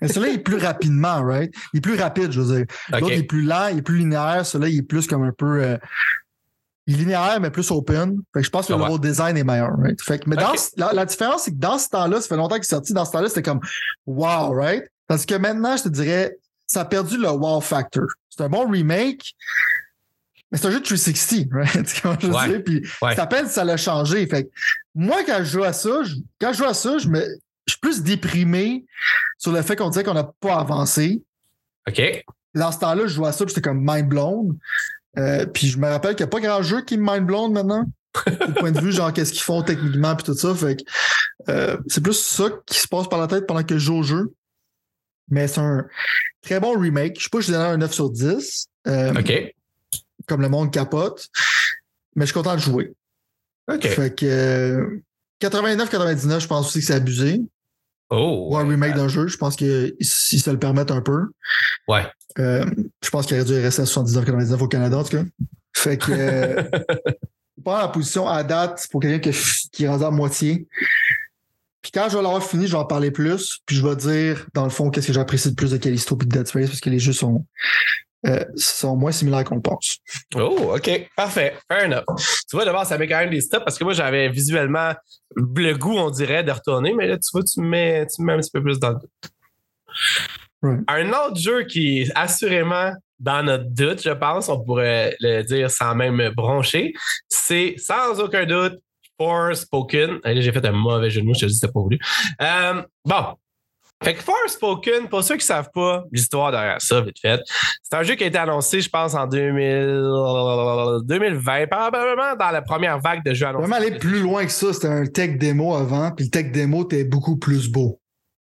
Mais 0.00 0.08
celui-là, 0.08 0.28
il 0.28 0.34
est 0.36 0.42
plus 0.42 0.56
rapidement, 0.56 1.22
right? 1.22 1.52
Il 1.74 1.78
est 1.78 1.80
plus 1.82 1.94
rapide, 1.96 2.32
je 2.32 2.40
veux 2.40 2.56
dire. 2.56 2.66
L'autre, 2.92 3.12
il 3.12 3.18
est 3.20 3.22
plus 3.24 3.42
lent, 3.42 3.68
il 3.70 3.78
est 3.78 3.82
plus 3.82 3.98
linéaire. 3.98 4.44
Celui-là, 4.46 4.70
il 4.70 4.78
est 4.78 4.82
plus 4.82 5.06
comme 5.06 5.22
un 5.22 5.32
peu. 5.36 5.62
euh, 5.62 5.76
linéaire, 6.86 7.38
mais 7.40 7.50
plus 7.50 7.70
open. 7.70 8.16
Fait 8.34 8.40
que 8.40 8.46
je 8.46 8.50
pense 8.50 8.66
que 8.66 8.72
Ah 8.72 8.76
le 8.76 8.82
ouais. 8.82 8.88
level 8.90 9.00
design 9.00 9.36
est 9.36 9.44
meilleur, 9.44 9.70
right? 9.78 10.00
Fait 10.02 10.18
que, 10.18 10.28
mais 10.28 10.36
dans 10.36 10.52
la, 10.76 10.92
la 10.92 11.04
différence, 11.06 11.44
c'est 11.44 11.52
que 11.52 11.56
dans 11.58 11.78
ce 11.78 11.88
temps-là, 11.90 12.20
ça 12.20 12.28
fait 12.28 12.36
longtemps 12.36 12.56
qu'il 12.56 12.64
est 12.64 12.70
sorti, 12.70 12.92
dans 12.92 13.04
ce 13.04 13.12
temps-là, 13.12 13.28
c'était 13.28 13.42
comme 13.42 13.60
wow, 14.06 14.52
right? 14.52 14.84
Parce 15.06 15.24
que 15.26 15.34
maintenant, 15.34 15.76
je 15.76 15.84
te 15.84 15.88
dirais, 15.88 16.36
ça 16.66 16.80
a 16.80 16.84
perdu 16.84 17.16
le 17.18 17.28
wow 17.30 17.60
factor. 17.60 18.04
C'est 18.30 18.42
un 18.42 18.48
bon 18.48 18.68
remake, 18.68 19.34
mais 20.50 20.58
c'est 20.58 20.66
un 20.66 20.70
jeu 20.70 20.80
de 20.80 20.84
360, 20.84 21.48
right? 21.52 21.72
Que 21.84 22.26
je 22.26 22.26
Ouais. 22.32 22.48
dire? 22.48 22.64
Puis 22.64 22.86
Ouais. 23.00 23.14
ça 23.14 23.26
peine, 23.26 23.46
ça 23.46 23.64
l'a 23.64 23.76
changé. 23.76 24.26
Fait 24.26 24.44
que 24.44 24.50
moi, 24.94 25.22
quand 25.26 25.38
je 25.40 25.44
joue 25.44 25.64
à 25.64 25.72
ça, 25.72 26.02
je- 26.02 26.16
quand 26.40 26.52
je 26.52 26.58
joue 26.58 26.64
à 26.64 26.74
ça, 26.74 26.98
je 26.98 27.08
me, 27.08 27.20
je 27.66 27.72
suis 27.74 27.80
plus 27.80 28.02
déprimé 28.02 28.84
sur 29.38 29.52
le 29.52 29.62
fait 29.62 29.76
qu'on 29.76 29.88
disait 29.90 30.02
qu'on 30.04 30.14
n'a 30.14 30.30
pas 30.40 30.56
avancé. 30.56 31.22
OK. 31.88 32.24
Dans 32.54 32.70
ce 32.72 32.78
temps-là, 32.80 33.02
je 33.06 33.14
jouais 33.14 33.28
à 33.28 33.32
ça, 33.32 33.44
puis 33.44 33.54
j'étais 33.54 33.66
comme 33.68 33.80
mind 33.82 34.08
blown. 34.08 34.58
Euh, 35.18 35.46
puis 35.46 35.66
je 35.66 35.78
me 35.78 35.88
rappelle 35.88 36.14
qu'il 36.14 36.24
n'y 36.24 36.28
a 36.28 36.30
pas 36.30 36.40
grand 36.40 36.62
jeu 36.62 36.82
qui 36.82 36.96
me 36.96 37.04
mind 37.10 37.26
blown 37.26 37.52
maintenant. 37.52 37.84
du 38.26 38.52
point 38.54 38.72
de 38.72 38.80
vue, 38.80 38.92
genre, 38.92 39.12
qu'est-ce 39.12 39.32
qu'ils 39.32 39.42
font 39.42 39.62
techniquement, 39.62 40.14
puis 40.14 40.24
tout 40.24 40.34
ça. 40.34 40.54
Fait 40.54 40.76
que 40.76 40.82
euh, 41.48 41.76
c'est 41.86 42.02
plus 42.02 42.18
ça 42.18 42.44
qui 42.66 42.78
se 42.78 42.88
passe 42.88 43.08
par 43.08 43.18
la 43.18 43.26
tête 43.26 43.46
pendant 43.46 43.62
que 43.62 43.74
je 43.74 43.84
joue 43.84 43.96
au 43.96 44.02
jeu. 44.02 44.34
Mais 45.28 45.48
c'est 45.48 45.60
un 45.60 45.86
très 46.42 46.60
bon 46.60 46.78
remake. 46.78 47.16
Je 47.18 47.24
sais 47.24 47.30
pas, 47.30 47.40
je 47.40 47.52
donne 47.52 47.60
un 47.60 47.76
9 47.78 47.92
sur 47.92 48.10
10. 48.10 48.66
Euh, 48.86 49.14
OK. 49.14 49.54
Comme 50.26 50.42
le 50.42 50.48
monde 50.48 50.70
capote. 50.70 51.28
Mais 52.14 52.26
je 52.26 52.32
suis 52.32 52.34
content 52.34 52.54
de 52.54 52.60
jouer. 52.60 52.92
OK. 53.72 53.86
Fait 53.86 54.14
que 54.14 54.26
euh, 54.26 55.02
89-99, 55.40 56.40
je 56.40 56.46
pense 56.46 56.68
aussi 56.68 56.80
que 56.80 56.86
c'est 56.86 56.94
abusé. 56.94 57.40
Oh. 58.14 58.48
Ou 58.50 58.56
un 58.58 58.68
remake 58.68 58.94
d'un 58.94 59.08
jeu, 59.08 59.26
je 59.26 59.38
pense 59.38 59.56
qu'ils 59.56 59.94
si 60.02 60.38
se 60.38 60.50
le 60.50 60.58
permettent 60.58 60.90
un 60.90 61.00
peu. 61.00 61.30
Ouais. 61.88 62.06
Euh, 62.38 62.62
je 63.02 63.08
pense 63.08 63.24
qu'il 63.24 63.36
aurait 63.36 63.46
dû 63.46 63.54
rester 63.54 63.80
à 63.80 63.86
79-99 63.86 64.58
au 64.58 64.68
Canada, 64.68 64.98
en 64.98 65.04
tout 65.04 65.16
cas. 65.16 65.24
Fait 65.74 65.96
que 65.96 66.06
euh, 66.10 66.62
pas 67.64 67.80
la 67.80 67.88
position 67.88 68.28
à 68.28 68.44
date 68.44 68.86
pour 68.90 69.00
quelqu'un 69.00 69.30
qui, 69.72 69.84
est 69.84 69.88
rendu 69.88 70.04
à 70.04 70.10
moitié. 70.10 70.68
Puis 71.80 71.90
quand 71.90 72.10
je 72.10 72.18
vais 72.18 72.22
l'avoir 72.22 72.44
fini, 72.44 72.66
je 72.66 72.72
vais 72.72 72.78
en 72.78 72.84
parler 72.84 73.10
plus. 73.10 73.60
Puis 73.64 73.76
je 73.76 73.86
vais 73.86 73.96
dire, 73.96 74.46
dans 74.52 74.64
le 74.64 74.70
fond, 74.70 74.90
qu'est-ce 74.90 75.06
que 75.06 75.14
j'apprécie 75.14 75.48
de 75.48 75.54
plus 75.54 75.70
de 75.70 75.78
Callisto 75.78 76.14
et 76.20 76.24
de 76.26 76.28
Dead 76.28 76.46
Space, 76.46 76.68
parce 76.68 76.80
que 76.80 76.90
les 76.90 76.98
jeux 76.98 77.14
sont, 77.14 77.46
euh, 78.26 78.44
sont 78.56 78.96
moins 78.96 79.12
similaires 79.12 79.44
qu'on 79.44 79.56
le 79.56 79.62
pense. 79.62 79.98
Oh, 80.36 80.74
OK. 80.76 81.10
Parfait. 81.16 81.56
Fair 81.68 81.86
enough. 81.86 82.04
Tu 82.48 82.56
vois, 82.56 82.64
d'abord, 82.64 82.86
ça 82.86 82.96
met 82.98 83.08
quand 83.08 83.18
même 83.18 83.30
des 83.30 83.40
stops 83.40 83.64
parce 83.64 83.78
que 83.78 83.84
moi, 83.84 83.92
j'avais 83.92 84.28
visuellement 84.28 84.92
le 85.34 85.72
goût, 85.74 85.96
on 85.96 86.10
dirait, 86.10 86.44
de 86.44 86.52
retourner, 86.52 86.94
mais 86.94 87.06
là, 87.06 87.16
tu 87.16 87.28
vois, 87.32 87.42
tu 87.42 87.60
me 87.60 87.68
mets, 87.68 88.06
tu 88.06 88.22
me 88.22 88.26
mets 88.26 88.32
un 88.34 88.38
petit 88.38 88.50
peu 88.52 88.62
plus 88.62 88.78
dans 88.78 88.90
le 88.90 88.96
doute. 88.96 89.10
Right. 90.62 90.80
Un 90.86 91.08
autre 91.10 91.36
jeu 91.36 91.64
qui 91.64 92.02
est 92.02 92.12
assurément 92.14 92.92
dans 93.18 93.42
notre 93.42 93.64
doute, 93.64 94.02
je 94.02 94.10
pense, 94.10 94.48
on 94.48 94.62
pourrait 94.62 95.16
le 95.20 95.42
dire 95.42 95.70
sans 95.70 95.94
même 95.94 96.30
broncher, 96.36 96.92
c'est 97.28 97.74
sans 97.78 98.20
aucun 98.20 98.46
doute 98.46 98.80
Forspoken. 99.18 100.20
J'ai 100.24 100.52
fait 100.52 100.64
un 100.66 100.72
mauvais 100.72 101.10
jeu 101.10 101.20
de 101.20 101.26
mots, 101.26 101.34
je 101.34 101.40
te 101.40 101.46
dis, 101.46 101.54
c'était 101.54 101.72
pas 101.72 101.80
voulu. 101.80 101.98
Euh, 102.40 102.82
bon. 103.04 103.24
Fait 104.02 104.14
que 104.14 104.22
Forspoken, 104.22 105.08
pour 105.08 105.22
ceux 105.22 105.36
qui 105.36 105.46
savent 105.46 105.70
pas 105.72 106.04
l'histoire 106.10 106.50
derrière 106.50 106.80
ça, 106.80 107.00
vite 107.00 107.18
fait, 107.20 107.40
c'est 107.82 107.96
un 107.96 108.02
jeu 108.02 108.14
qui 108.14 108.24
a 108.24 108.26
été 108.26 108.38
annoncé, 108.38 108.80
je 108.80 108.88
pense, 108.88 109.14
en 109.14 109.26
2000, 109.26 111.04
2020, 111.04 111.66
probablement 111.68 112.34
dans 112.36 112.50
la 112.50 112.62
première 112.62 112.98
vague 112.98 113.24
de 113.24 113.32
jeux 113.32 113.46
annoncés. 113.46 113.68
Vraiment 113.68 113.86
aller 113.86 113.98
plus 113.98 114.20
loin 114.20 114.44
que 114.44 114.52
ça, 114.52 114.72
c'était 114.72 114.88
un 114.88 115.06
tech 115.06 115.38
démo 115.38 115.74
avant, 115.74 116.10
puis 116.10 116.24
le 116.26 116.30
tech 116.30 116.50
démo 116.50 116.84
était 116.84 117.04
beaucoup 117.04 117.36
plus 117.36 117.68
beau. 117.68 118.00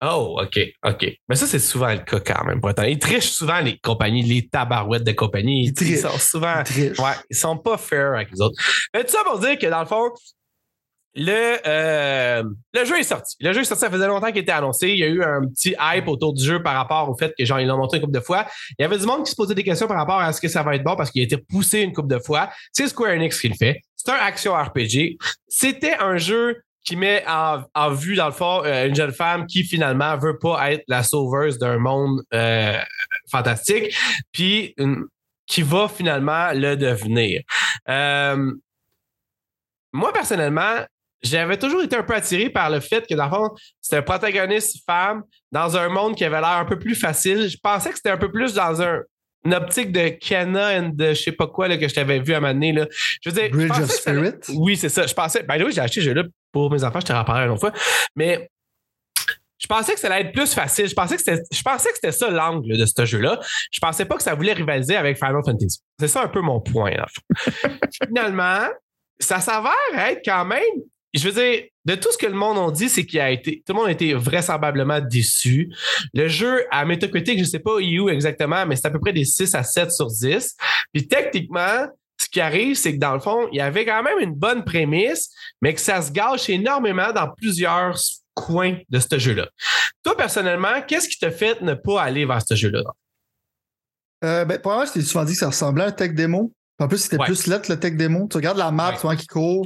Oh, 0.03 0.37
OK, 0.41 0.59
OK. 0.85 1.07
Mais 1.29 1.35
ça, 1.35 1.47
c'est 1.47 1.59
souvent 1.59 1.91
le 1.91 1.99
cas 1.99 2.19
quand 2.19 2.43
même. 2.45 2.59
Ils 2.87 2.99
trichent 2.99 3.31
souvent 3.31 3.59
les 3.61 3.77
compagnies, 3.77 4.23
les 4.23 4.47
tabarouettes 4.47 5.05
de 5.05 5.13
compagnies. 5.13 5.67
Ils 5.67 5.73
trichent. 5.73 6.01
sont 6.01 6.19
souvent. 6.19 6.59
Ils 6.59 6.63
trichent. 6.63 6.99
Ouais, 6.99 7.13
ils 7.29 7.35
sont 7.35 7.57
pas 7.57 7.77
fair 7.77 8.13
avec 8.13 8.29
les 8.31 8.41
autres. 8.41 8.61
Mais 8.93 9.03
tout 9.03 9.11
ça 9.11 9.23
pour 9.23 9.39
dire 9.39 9.57
que 9.57 9.67
dans 9.67 9.79
le 9.79 9.85
fond, 9.85 10.11
le, 11.15 11.57
euh, 11.65 12.43
le 12.73 12.85
jeu 12.85 12.99
est 12.99 13.03
sorti. 13.03 13.37
Le 13.39 13.53
jeu 13.53 13.61
est 13.61 13.65
sorti, 13.65 13.81
ça 13.81 13.89
faisait 13.89 14.07
longtemps 14.07 14.27
qu'il 14.27 14.39
était 14.39 14.51
annoncé. 14.51 14.89
Il 14.89 14.97
y 14.97 15.03
a 15.03 15.07
eu 15.07 15.23
un 15.23 15.47
petit 15.47 15.73
hype 15.79 16.07
autour 16.07 16.33
du 16.33 16.43
jeu 16.43 16.61
par 16.61 16.75
rapport 16.75 17.09
au 17.09 17.15
fait 17.15 17.33
que 17.37 17.45
genre 17.45 17.59
ils 17.59 17.67
l'ont 17.67 17.77
montré 17.77 17.97
une 17.97 18.03
couple 18.03 18.17
de 18.17 18.23
fois. 18.23 18.45
Il 18.77 18.81
y 18.81 18.85
avait 18.85 18.97
du 18.97 19.05
monde 19.05 19.23
qui 19.23 19.31
se 19.31 19.35
posait 19.35 19.55
des 19.55 19.63
questions 19.63 19.87
par 19.87 19.97
rapport 19.97 20.19
à 20.19 20.33
ce 20.33 20.41
que 20.41 20.49
ça 20.49 20.61
va 20.61 20.75
être 20.75 20.83
bon 20.83 20.95
parce 20.95 21.11
qu'il 21.11 21.21
a 21.21 21.25
été 21.25 21.37
poussé 21.37 21.79
une 21.79 21.93
couple 21.93 22.09
de 22.09 22.19
fois. 22.19 22.49
C'est 22.73 22.87
Square 22.87 23.11
Enix 23.11 23.39
qui 23.39 23.47
le 23.47 23.55
fait. 23.55 23.81
C'est 23.95 24.11
un 24.11 24.15
action 24.15 24.53
RPG. 24.53 25.17
C'était 25.47 25.95
un 25.99 26.17
jeu 26.17 26.61
qui 26.83 26.97
met 26.97 27.23
en, 27.27 27.63
en 27.73 27.91
vue, 27.91 28.15
dans 28.15 28.27
le 28.27 28.31
fond, 28.31 28.63
euh, 28.63 28.87
une 28.87 28.95
jeune 28.95 29.11
femme 29.11 29.47
qui 29.47 29.63
finalement 29.63 30.15
veut 30.17 30.37
pas 30.37 30.71
être 30.71 30.83
la 30.87 31.01
sauveuse 31.01 31.57
d'un 31.57 31.79
monde 31.79 32.21
euh, 32.33 32.77
fantastique, 33.31 33.95
puis 34.31 34.75
qui 35.47 35.61
va 35.63 35.87
finalement 35.87 36.51
le 36.53 36.75
devenir. 36.75 37.41
Euh, 37.89 38.51
moi, 39.93 40.11
personnellement, 40.13 40.85
j'avais 41.25 41.57
toujours 41.57 41.81
été 41.81 41.95
un 41.95 42.03
peu 42.03 42.13
attiré 42.13 42.49
par 42.49 42.69
le 42.69 42.79
fait 42.79 43.05
que, 43.07 43.15
dans 43.15 43.25
le 43.25 43.29
fond, 43.29 43.49
c'est 43.81 43.97
un 43.97 44.01
protagoniste 44.01 44.83
femme 44.85 45.23
dans 45.51 45.77
un 45.77 45.89
monde 45.89 46.15
qui 46.15 46.23
avait 46.23 46.39
l'air 46.39 46.57
un 46.57 46.65
peu 46.65 46.79
plus 46.79 46.95
facile. 46.95 47.49
Je 47.49 47.57
pensais 47.61 47.89
que 47.89 47.95
c'était 47.95 48.11
un 48.11 48.17
peu 48.17 48.31
plus 48.31 48.53
dans 48.53 48.81
un, 48.81 49.01
une 49.45 49.53
optique 49.53 49.91
de 49.91 50.09
Kana 50.09 50.79
and 50.79 50.89
de 50.93 51.09
je 51.09 51.21
sais 51.21 51.31
pas 51.31 51.47
quoi 51.47 51.67
là, 51.67 51.77
que 51.77 51.87
je 51.87 51.93
t'avais 51.93 52.19
vu 52.19 52.33
à 52.33 52.37
un 52.37 52.39
moment 52.41 52.53
donné. 52.53 52.73
Là. 52.73 52.87
Je 53.21 53.29
veux 53.29 53.35
dire, 53.35 53.49
Bridge 53.51 53.71
of 53.71 53.89
ça 53.89 53.97
Spirit? 53.97 54.55
Oui, 54.55 54.75
c'est 54.77 54.89
ça. 54.89 55.05
Je 55.05 55.13
pensais. 55.13 55.43
Ben 55.43 55.61
oui, 55.63 55.71
j'ai 55.73 55.81
acheté 55.81 56.01
ce 56.01 56.05
jeu-là 56.05 56.23
pour 56.51 56.71
mes 56.71 56.83
enfants, 56.83 56.99
je 56.99 57.05
te 57.05 57.13
rappellerai 57.13 57.45
une 57.45 57.51
autre 57.51 57.61
fois. 57.61 57.73
Mais 58.15 58.49
je 59.57 59.67
pensais 59.67 59.93
que 59.93 59.99
ça 59.99 60.07
allait 60.07 60.27
être 60.27 60.33
plus 60.33 60.53
facile. 60.53 60.87
Je 60.87 60.93
pensais 60.93 61.15
que 61.15 61.21
c'était, 61.21 61.41
je 61.51 61.61
pensais 61.61 61.89
que 61.89 61.95
c'était 61.95 62.11
ça 62.11 62.29
l'angle 62.29 62.77
de 62.77 62.85
ce 62.85 63.05
jeu-là. 63.05 63.39
Je 63.71 63.79
pensais 63.79 64.05
pas 64.05 64.15
que 64.15 64.23
ça 64.23 64.35
voulait 64.35 64.53
rivaliser 64.53 64.95
avec 64.95 65.17
Final 65.17 65.41
Fantasy. 65.45 65.79
C'est 65.99 66.07
ça 66.07 66.23
un 66.23 66.27
peu 66.27 66.41
mon 66.41 66.61
point. 66.61 66.91
dans 66.91 67.03
le 67.03 67.07
fond. 67.09 67.77
Finalement, 68.07 68.67
ça 69.19 69.39
s'avère 69.39 69.73
être 69.93 70.21
quand 70.23 70.45
même. 70.45 70.61
Je 71.15 71.29
veux 71.29 71.31
dire, 71.31 71.63
de 71.85 71.95
tout 71.95 72.11
ce 72.11 72.17
que 72.17 72.25
le 72.25 72.33
monde 72.33 72.57
a 72.57 72.71
dit, 72.71 72.89
c'est 72.89 73.05
qu'il 73.05 73.19
a 73.19 73.31
été. 73.31 73.63
Tout 73.65 73.73
le 73.73 73.79
monde 73.79 73.87
a 73.87 73.91
été 73.91 74.13
vraisemblablement 74.13 74.99
déçu. 74.99 75.71
Le 76.13 76.27
jeu 76.27 76.65
à 76.71 76.85
Metacritic, 76.85 77.37
je 77.37 77.43
ne 77.43 77.47
sais 77.47 77.59
pas 77.59 77.75
où 77.75 78.09
exactement, 78.09 78.65
mais 78.65 78.75
c'est 78.75 78.87
à 78.87 78.91
peu 78.91 78.99
près 78.99 79.13
des 79.13 79.25
6 79.25 79.55
à 79.55 79.63
7 79.63 79.91
sur 79.91 80.07
10. 80.07 80.55
Puis 80.93 81.07
techniquement, 81.07 81.87
ce 82.19 82.27
qui 82.27 82.41
arrive, 82.41 82.75
c'est 82.75 82.93
que 82.93 82.99
dans 82.99 83.13
le 83.13 83.19
fond, 83.19 83.47
il 83.51 83.57
y 83.57 83.61
avait 83.61 83.85
quand 83.85 84.03
même 84.03 84.19
une 84.19 84.33
bonne 84.33 84.63
prémisse, 84.63 85.29
mais 85.61 85.73
que 85.73 85.81
ça 85.81 86.01
se 86.01 86.11
gâche 86.11 86.49
énormément 86.49 87.11
dans 87.13 87.29
plusieurs 87.29 87.97
coins 88.33 88.77
de 88.89 88.99
ce 88.99 89.17
jeu-là. 89.17 89.47
Toi, 90.03 90.17
personnellement, 90.17 90.81
qu'est-ce 90.87 91.07
qui 91.07 91.17
t'a 91.17 91.31
fait 91.31 91.61
ne 91.61 91.73
pas 91.73 92.01
aller 92.01 92.25
vers 92.25 92.41
ce 92.45 92.55
jeu-là? 92.55 92.83
Euh, 94.23 94.45
ben, 94.45 94.59
pour 94.59 94.73
moi, 94.73 94.85
je 94.85 94.93
t'ai 94.93 95.01
souvent 95.01 95.23
dit 95.23 95.33
que 95.33 95.39
ça 95.39 95.47
ressemblait 95.47 95.83
à 95.83 95.87
un 95.87 95.91
tech 95.91 96.13
démo. 96.13 96.51
En 96.79 96.87
plus, 96.89 96.97
c'était 96.97 97.17
Ouais. 97.17 97.25
plus 97.25 97.47
lettre 97.47 97.71
le 97.71 97.79
tech 97.79 97.95
démo. 97.95 98.27
Tu 98.29 98.35
regardes 98.37 98.57
la 98.57 98.69
map, 98.71 98.91
Ouais. 98.91 98.97
souvent 98.97 99.15
qui 99.15 99.27
court, 99.27 99.65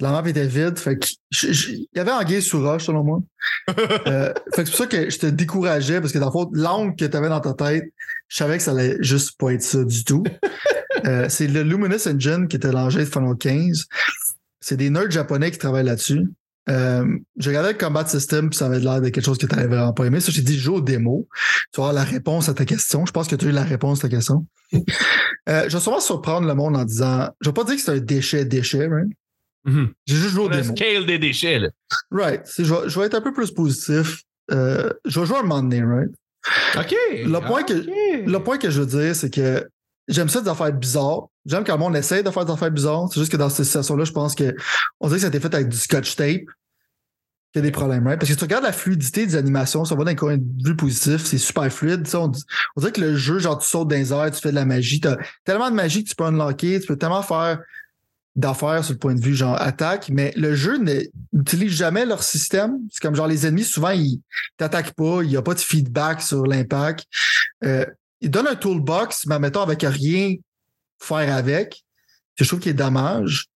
la 0.00 0.10
map 0.10 0.22
était 0.28 0.46
vide. 0.46 0.78
Fait 0.78 0.98
il 1.44 1.86
y 1.94 1.98
avait 1.98 2.10
Anguille 2.10 2.42
sous 2.42 2.60
roche, 2.62 2.84
selon 2.86 3.04
moi. 3.04 3.20
Euh, 4.06 4.32
fait 4.54 4.64
que 4.64 4.68
c'est 4.68 4.70
pour 4.70 4.76
ça 4.76 4.86
que 4.86 5.10
je 5.10 5.18
te 5.18 5.26
décourageais, 5.26 6.00
parce 6.00 6.12
que 6.12 6.18
dans 6.18 6.26
le 6.26 6.32
fond, 6.32 6.50
l'angle 6.52 6.94
que 6.96 7.04
tu 7.06 7.16
avais 7.16 7.28
dans 7.28 7.40
ta 7.40 7.54
tête, 7.54 7.84
je 8.28 8.36
savais 8.36 8.58
que 8.58 8.62
ça 8.62 8.72
allait 8.72 8.96
juste 9.00 9.38
pas 9.38 9.52
être 9.52 9.62
ça 9.62 9.82
du 9.84 10.04
tout. 10.04 10.22
Euh, 11.06 11.26
c'est 11.28 11.48
le 11.48 11.62
Luminous 11.62 12.06
Engine 12.06 12.46
qui 12.46 12.54
était 12.56 12.70
l'engin 12.70 13.00
de 13.00 13.04
Final 13.06 13.36
15. 13.36 13.86
C'est 14.60 14.76
des 14.76 14.88
nerds 14.88 15.10
japonais 15.10 15.50
qui 15.50 15.58
travaillent 15.58 15.86
là-dessus. 15.86 16.28
Euh, 16.70 17.04
j'ai 17.38 17.50
regardé 17.50 17.72
le 17.72 17.78
combat 17.78 18.06
system, 18.06 18.48
puis 18.50 18.56
ça 18.58 18.66
avait 18.66 18.78
l'air 18.78 19.00
de 19.00 19.08
quelque 19.08 19.24
chose 19.24 19.38
que 19.38 19.46
tu 19.46 19.54
n'avais 19.56 19.68
vraiment 19.68 19.92
pas 19.92 20.04
aimé. 20.04 20.20
Ça, 20.20 20.30
j'ai 20.30 20.42
dit 20.42 20.56
joue 20.58 20.76
au 20.76 20.80
démo. 20.80 21.28
Tu 21.72 21.80
vas 21.80 21.88
avoir 21.88 21.92
la 22.04 22.04
réponse 22.10 22.48
à 22.48 22.54
ta 22.54 22.64
question. 22.64 23.04
Je 23.04 23.10
pense 23.12 23.26
que 23.28 23.34
tu 23.36 23.46
as 23.46 23.48
eu 23.48 23.52
la 23.52 23.64
réponse 23.64 23.98
à 24.04 24.08
ta 24.08 24.16
question. 24.16 24.46
Euh, 25.48 25.64
je 25.68 25.76
vais 25.76 25.80
sûrement 25.80 26.00
surprendre 26.00 26.46
le 26.46 26.54
monde 26.54 26.76
en 26.76 26.84
disant, 26.84 27.28
je 27.40 27.48
vais 27.48 27.52
pas 27.54 27.64
dire 27.64 27.74
que 27.76 27.80
c'est 27.82 27.90
un 27.90 27.98
déchet 27.98 28.44
déchet, 28.44 28.86
right? 28.86 29.08
J'ai 30.06 30.16
juste 30.16 30.30
joué 30.34 30.44
au 30.44 30.48
démo. 30.48 30.74
scale 30.76 31.06
des 31.06 31.18
déchets, 31.18 31.58
là. 31.58 31.68
Right. 32.10 32.42
Je 32.58 32.62
vais, 32.74 32.88
je 32.88 32.98
vais 32.98 33.06
être 33.06 33.14
un 33.14 33.20
peu 33.20 33.32
plus 33.32 33.50
positif. 33.52 34.22
Euh, 34.50 34.90
je 35.04 35.20
vais 35.20 35.26
jouer 35.26 35.38
un 35.38 35.42
moment 35.42 35.62
donné, 35.62 35.82
right? 35.82 36.10
OK. 36.76 36.94
Le 37.12 37.38
point 37.46 37.62
que- 37.62 37.74
OK. 37.74 38.26
Le 38.26 38.38
point 38.38 38.58
que 38.58 38.70
je 38.70 38.80
veux 38.80 38.86
dire, 39.00 39.14
c'est 39.14 39.30
que 39.30 39.66
j'aime 40.08 40.28
ça 40.28 40.40
des 40.40 40.48
affaires 40.48 40.72
bizarres. 40.72 41.28
J'aime 41.46 41.64
quand 41.64 41.74
le 41.74 41.78
monde 41.78 41.96
essaie 41.96 42.22
de 42.22 42.30
faire 42.30 42.44
des 42.44 42.52
affaires 42.52 42.70
bizarres. 42.70 43.08
C'est 43.12 43.20
juste 43.20 43.32
que 43.32 43.36
dans 43.36 43.48
cette 43.48 43.66
situation-là, 43.66 44.04
je 44.04 44.12
pense 44.12 44.34
que 44.34 44.54
on 45.00 45.08
dirait 45.08 45.18
que 45.18 45.20
ça 45.22 45.26
a 45.26 45.30
été 45.30 45.40
fait 45.40 45.54
avec 45.54 45.68
du 45.68 45.76
scotch 45.76 46.16
tape. 46.16 46.42
qu'il 47.52 47.56
y 47.56 47.58
a 47.58 47.62
des 47.62 47.70
problèmes, 47.70 48.06
right? 48.06 48.18
Parce 48.18 48.28
que 48.28 48.34
si 48.34 48.38
tu 48.38 48.44
regardes 48.44 48.64
la 48.64 48.72
fluidité 48.72 49.26
des 49.26 49.36
animations, 49.36 49.84
ça 49.84 49.94
va 49.94 50.04
d'un 50.04 50.14
coin 50.14 50.36
de 50.36 50.64
vue 50.64 50.76
positif, 50.76 51.24
c'est 51.24 51.38
super 51.38 51.70
fluide. 51.72 52.06
On, 52.14 52.30
dirait 52.76 52.92
que 52.92 53.00
le 53.00 53.16
jeu, 53.16 53.38
genre, 53.38 53.58
tu 53.58 53.68
sautes 53.68 53.88
dans 53.88 53.96
les 53.96 54.12
airs, 54.12 54.30
tu 54.30 54.40
fais 54.40 54.50
de 54.50 54.54
la 54.54 54.64
magie. 54.64 55.00
T'as 55.00 55.16
tellement 55.44 55.70
de 55.70 55.74
magie 55.74 56.04
que 56.04 56.08
tu 56.08 56.14
peux 56.14 56.24
unlocker, 56.24 56.80
tu 56.80 56.86
peux 56.86 56.96
tellement 56.96 57.22
faire 57.22 57.60
d'affaires 58.34 58.82
sur 58.82 58.94
le 58.94 58.98
point 58.98 59.14
de 59.14 59.20
vue 59.20 59.34
genre 59.34 59.60
attaque, 59.60 60.08
mais 60.10 60.32
le 60.36 60.54
jeu 60.54 60.78
n'utilise 61.32 61.72
jamais 61.72 62.06
leur 62.06 62.22
système. 62.22 62.78
C'est 62.90 63.02
comme 63.02 63.14
genre 63.14 63.26
les 63.26 63.46
ennemis, 63.46 63.64
souvent, 63.64 63.90
ils 63.90 64.20
t'attaquent 64.56 64.94
pas, 64.94 65.22
il 65.22 65.28
n'y 65.28 65.36
a 65.36 65.42
pas 65.42 65.54
de 65.54 65.60
feedback 65.60 66.22
sur 66.22 66.46
l'impact. 66.46 67.04
Euh, 67.64 67.84
ils 68.22 68.30
donnent 68.30 68.48
un 68.48 68.54
toolbox, 68.54 69.26
mais 69.26 69.38
mettons 69.38 69.62
avec 69.62 69.82
rien 69.82 70.34
faire 71.00 71.34
avec. 71.34 71.84
Je 72.36 72.44
trouve 72.44 72.60
qu'il 72.60 72.70
est 72.70 72.74
dommage. 72.74 73.46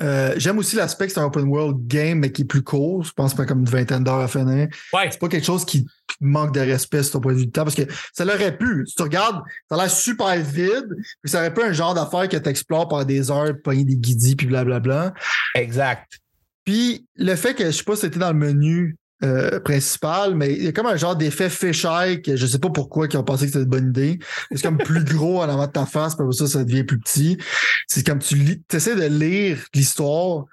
Euh, 0.00 0.34
J'aime 0.36 0.58
aussi 0.58 0.74
l'aspect 0.74 1.06
que 1.06 1.12
c'est 1.12 1.20
un 1.20 1.26
open 1.26 1.44
world 1.44 1.86
game, 1.86 2.18
mais 2.18 2.32
qui 2.32 2.42
est 2.42 2.46
plus 2.46 2.62
court. 2.62 3.04
Je 3.04 3.12
pense 3.12 3.34
pas 3.34 3.46
comme 3.46 3.60
une 3.60 3.68
vingtaine 3.68 4.02
d'heures 4.02 4.20
à 4.20 4.28
finir. 4.28 4.68
Ouais. 4.92 5.08
C'est 5.10 5.20
pas 5.20 5.28
quelque 5.28 5.46
chose 5.46 5.64
qui 5.64 5.86
manque 6.20 6.52
de 6.52 6.60
respect 6.60 7.04
sur 7.04 7.12
ton 7.12 7.20
point 7.20 7.34
de 7.34 7.38
vue 7.38 7.46
de 7.46 7.52
temps 7.52 7.62
parce 7.62 7.76
que 7.76 7.82
ça 8.12 8.24
l'aurait 8.24 8.56
pu. 8.56 8.84
Si 8.86 8.96
tu 8.96 9.02
regardes, 9.02 9.42
ça 9.68 9.76
a 9.76 9.78
l'air 9.78 9.90
super 9.90 10.36
vide. 10.42 10.88
puis 11.22 11.30
Ça 11.30 11.38
aurait 11.38 11.54
pu 11.54 11.62
un 11.62 11.72
genre 11.72 11.94
d'affaire 11.94 12.28
que 12.28 12.36
tu 12.36 12.48
explores 12.48 12.88
par 12.88 13.06
des 13.06 13.30
heures, 13.30 13.54
pogner 13.62 13.84
des 13.84 13.96
guidis, 13.96 14.34
puis 14.34 14.48
blablabla. 14.48 15.14
Exact. 15.54 16.18
Puis 16.64 17.06
le 17.16 17.36
fait 17.36 17.54
que 17.54 17.66
je 17.66 17.70
sais 17.70 17.84
pas 17.84 17.94
si 17.94 18.02
c'était 18.02 18.18
dans 18.18 18.32
le 18.32 18.38
menu 18.38 18.96
euh, 19.24 19.60
principal, 19.60 20.34
mais 20.34 20.52
il 20.52 20.64
y 20.64 20.68
a 20.68 20.72
comme 20.72 20.86
un 20.86 20.96
genre 20.96 21.14
d'effet 21.14 21.48
fisheye 21.48 22.22
que 22.22 22.34
je 22.36 22.46
sais 22.46 22.58
pas 22.58 22.70
pourquoi 22.70 23.06
ils 23.06 23.16
ont 23.16 23.22
pensé 23.22 23.46
que 23.46 23.52
c'était 23.52 23.64
une 23.64 23.70
bonne 23.70 23.88
idée. 23.90 24.18
C'est 24.50 24.62
comme 24.62 24.78
plus 24.78 25.04
gros 25.04 25.40
en 25.40 25.48
avant 25.48 25.66
de 25.66 25.72
ta 25.72 25.86
face, 25.86 26.16
puis 26.16 26.26
ça, 26.32 26.46
ça 26.46 26.64
devient 26.64 26.84
plus 26.84 26.98
petit. 26.98 27.38
C'est 27.86 28.04
comme 28.04 28.18
tu 28.18 28.60
essaies 28.72 28.96
de 28.96 29.06
lire 29.06 29.58
l'histoire, 29.74 30.46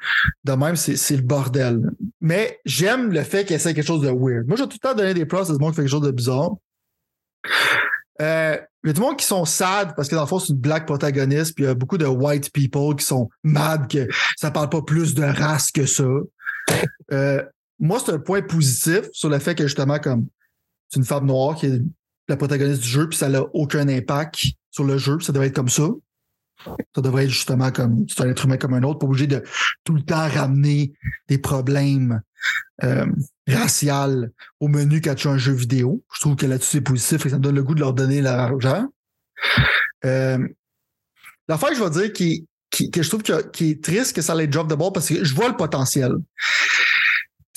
de 0.43 0.53
même, 0.53 0.75
c'est 0.75 1.15
le 1.15 1.23
bordel. 1.23 1.81
Mais 2.21 2.59
j'aime 2.65 3.11
le 3.11 3.23
fait 3.23 3.45
qu'il 3.45 3.55
essaie 3.55 3.73
quelque 3.73 3.87
chose 3.87 4.01
de 4.01 4.11
weird. 4.11 4.47
Moi, 4.47 4.55
j'ai 4.55 4.63
tout 4.63 4.77
le 4.81 4.87
temps 4.87 4.95
donné 4.95 5.13
des 5.13 5.25
pros 5.25 5.39
à 5.39 5.45
ce 5.45 5.53
monde 5.53 5.71
qui 5.71 5.77
fait 5.77 5.81
quelque 5.83 5.91
chose 5.91 6.01
de 6.01 6.11
bizarre. 6.11 6.51
Euh, 8.21 8.57
il 8.83 8.87
y 8.87 8.89
a 8.91 8.93
du 8.93 9.01
monde 9.01 9.17
qui 9.17 9.25
sont 9.25 9.45
sad 9.45 9.93
parce 9.95 10.07
que 10.07 10.15
dans 10.15 10.21
le 10.21 10.27
fond, 10.27 10.39
c'est 10.39 10.53
une 10.53 10.59
black 10.59 10.85
protagoniste, 10.85 11.55
puis 11.55 11.63
il 11.65 11.67
y 11.67 11.69
a 11.69 11.73
beaucoup 11.73 11.97
de 11.97 12.05
white 12.05 12.51
people 12.53 12.95
qui 12.95 13.05
sont 13.05 13.29
mad 13.43 13.89
que 13.89 14.07
ça 14.37 14.51
parle 14.51 14.69
pas 14.69 14.81
plus 14.81 15.13
de 15.15 15.23
race 15.23 15.71
que 15.71 15.85
ça. 15.85 16.03
Euh, 17.11 17.43
moi, 17.79 17.99
c'est 18.03 18.11
un 18.11 18.19
point 18.19 18.41
positif 18.41 19.01
sur 19.11 19.29
le 19.29 19.39
fait 19.39 19.55
que 19.55 19.65
justement, 19.65 19.99
comme 19.99 20.27
c'est 20.89 20.99
une 20.99 21.05
femme 21.05 21.25
noire 21.25 21.55
qui 21.55 21.67
est 21.67 21.81
la 22.27 22.37
protagoniste 22.37 22.81
du 22.81 22.87
jeu, 22.87 23.09
puis 23.09 23.17
ça 23.17 23.29
n'a 23.29 23.41
aucun 23.53 23.87
impact 23.87 24.45
sur 24.71 24.83
le 24.83 24.97
jeu, 24.97 25.19
ça 25.19 25.31
devrait 25.31 25.47
être 25.47 25.55
comme 25.55 25.69
ça. 25.69 25.87
Ça 26.93 27.01
devrait 27.01 27.23
être 27.23 27.29
justement 27.29 27.71
comme 27.71 28.05
c'est 28.09 28.21
un 28.21 28.29
être 28.29 28.43
humain 28.43 28.57
comme 28.57 28.73
un 28.73 28.83
autre, 28.83 28.99
pas 28.99 29.05
obligé 29.05 29.27
de 29.27 29.41
tout 29.85 29.93
le 29.93 30.01
temps 30.01 30.27
ramener 30.27 30.91
des 31.29 31.37
problèmes 31.37 32.21
euh, 32.83 33.05
raciaux 33.47 34.27
au 34.59 34.67
menu 34.67 34.99
quand 34.99 35.15
tu 35.15 35.29
as 35.29 35.31
un 35.31 35.37
jeu 35.37 35.53
vidéo. 35.53 36.03
Je 36.13 36.19
trouve 36.19 36.35
que 36.35 36.45
là-dessus 36.45 36.69
c'est 36.77 36.81
positif 36.81 37.25
et 37.25 37.29
ça 37.29 37.37
me 37.37 37.41
donne 37.41 37.55
le 37.55 37.63
goût 37.63 37.75
de 37.75 37.79
leur 37.79 37.93
donner 37.93 38.21
l'argent. 38.21 38.87
Euh, 40.03 40.45
L'affaire 41.47 41.73
je 41.73 41.81
vais 41.81 41.89
dire 41.89 42.13
qui, 42.13 42.45
qui, 42.69 42.91
que 42.91 43.01
je 43.01 43.09
trouve 43.09 43.23
que, 43.23 43.49
qui 43.51 43.71
est 43.71 43.83
triste 43.83 44.13
que 44.13 44.21
ça 44.21 44.33
allait 44.33 44.47
drop 44.47 44.67
de 44.67 44.75
ball 44.75 44.91
parce 44.93 45.07
que 45.07 45.23
je 45.23 45.33
vois 45.33 45.47
le 45.47 45.55
potentiel. 45.55 46.11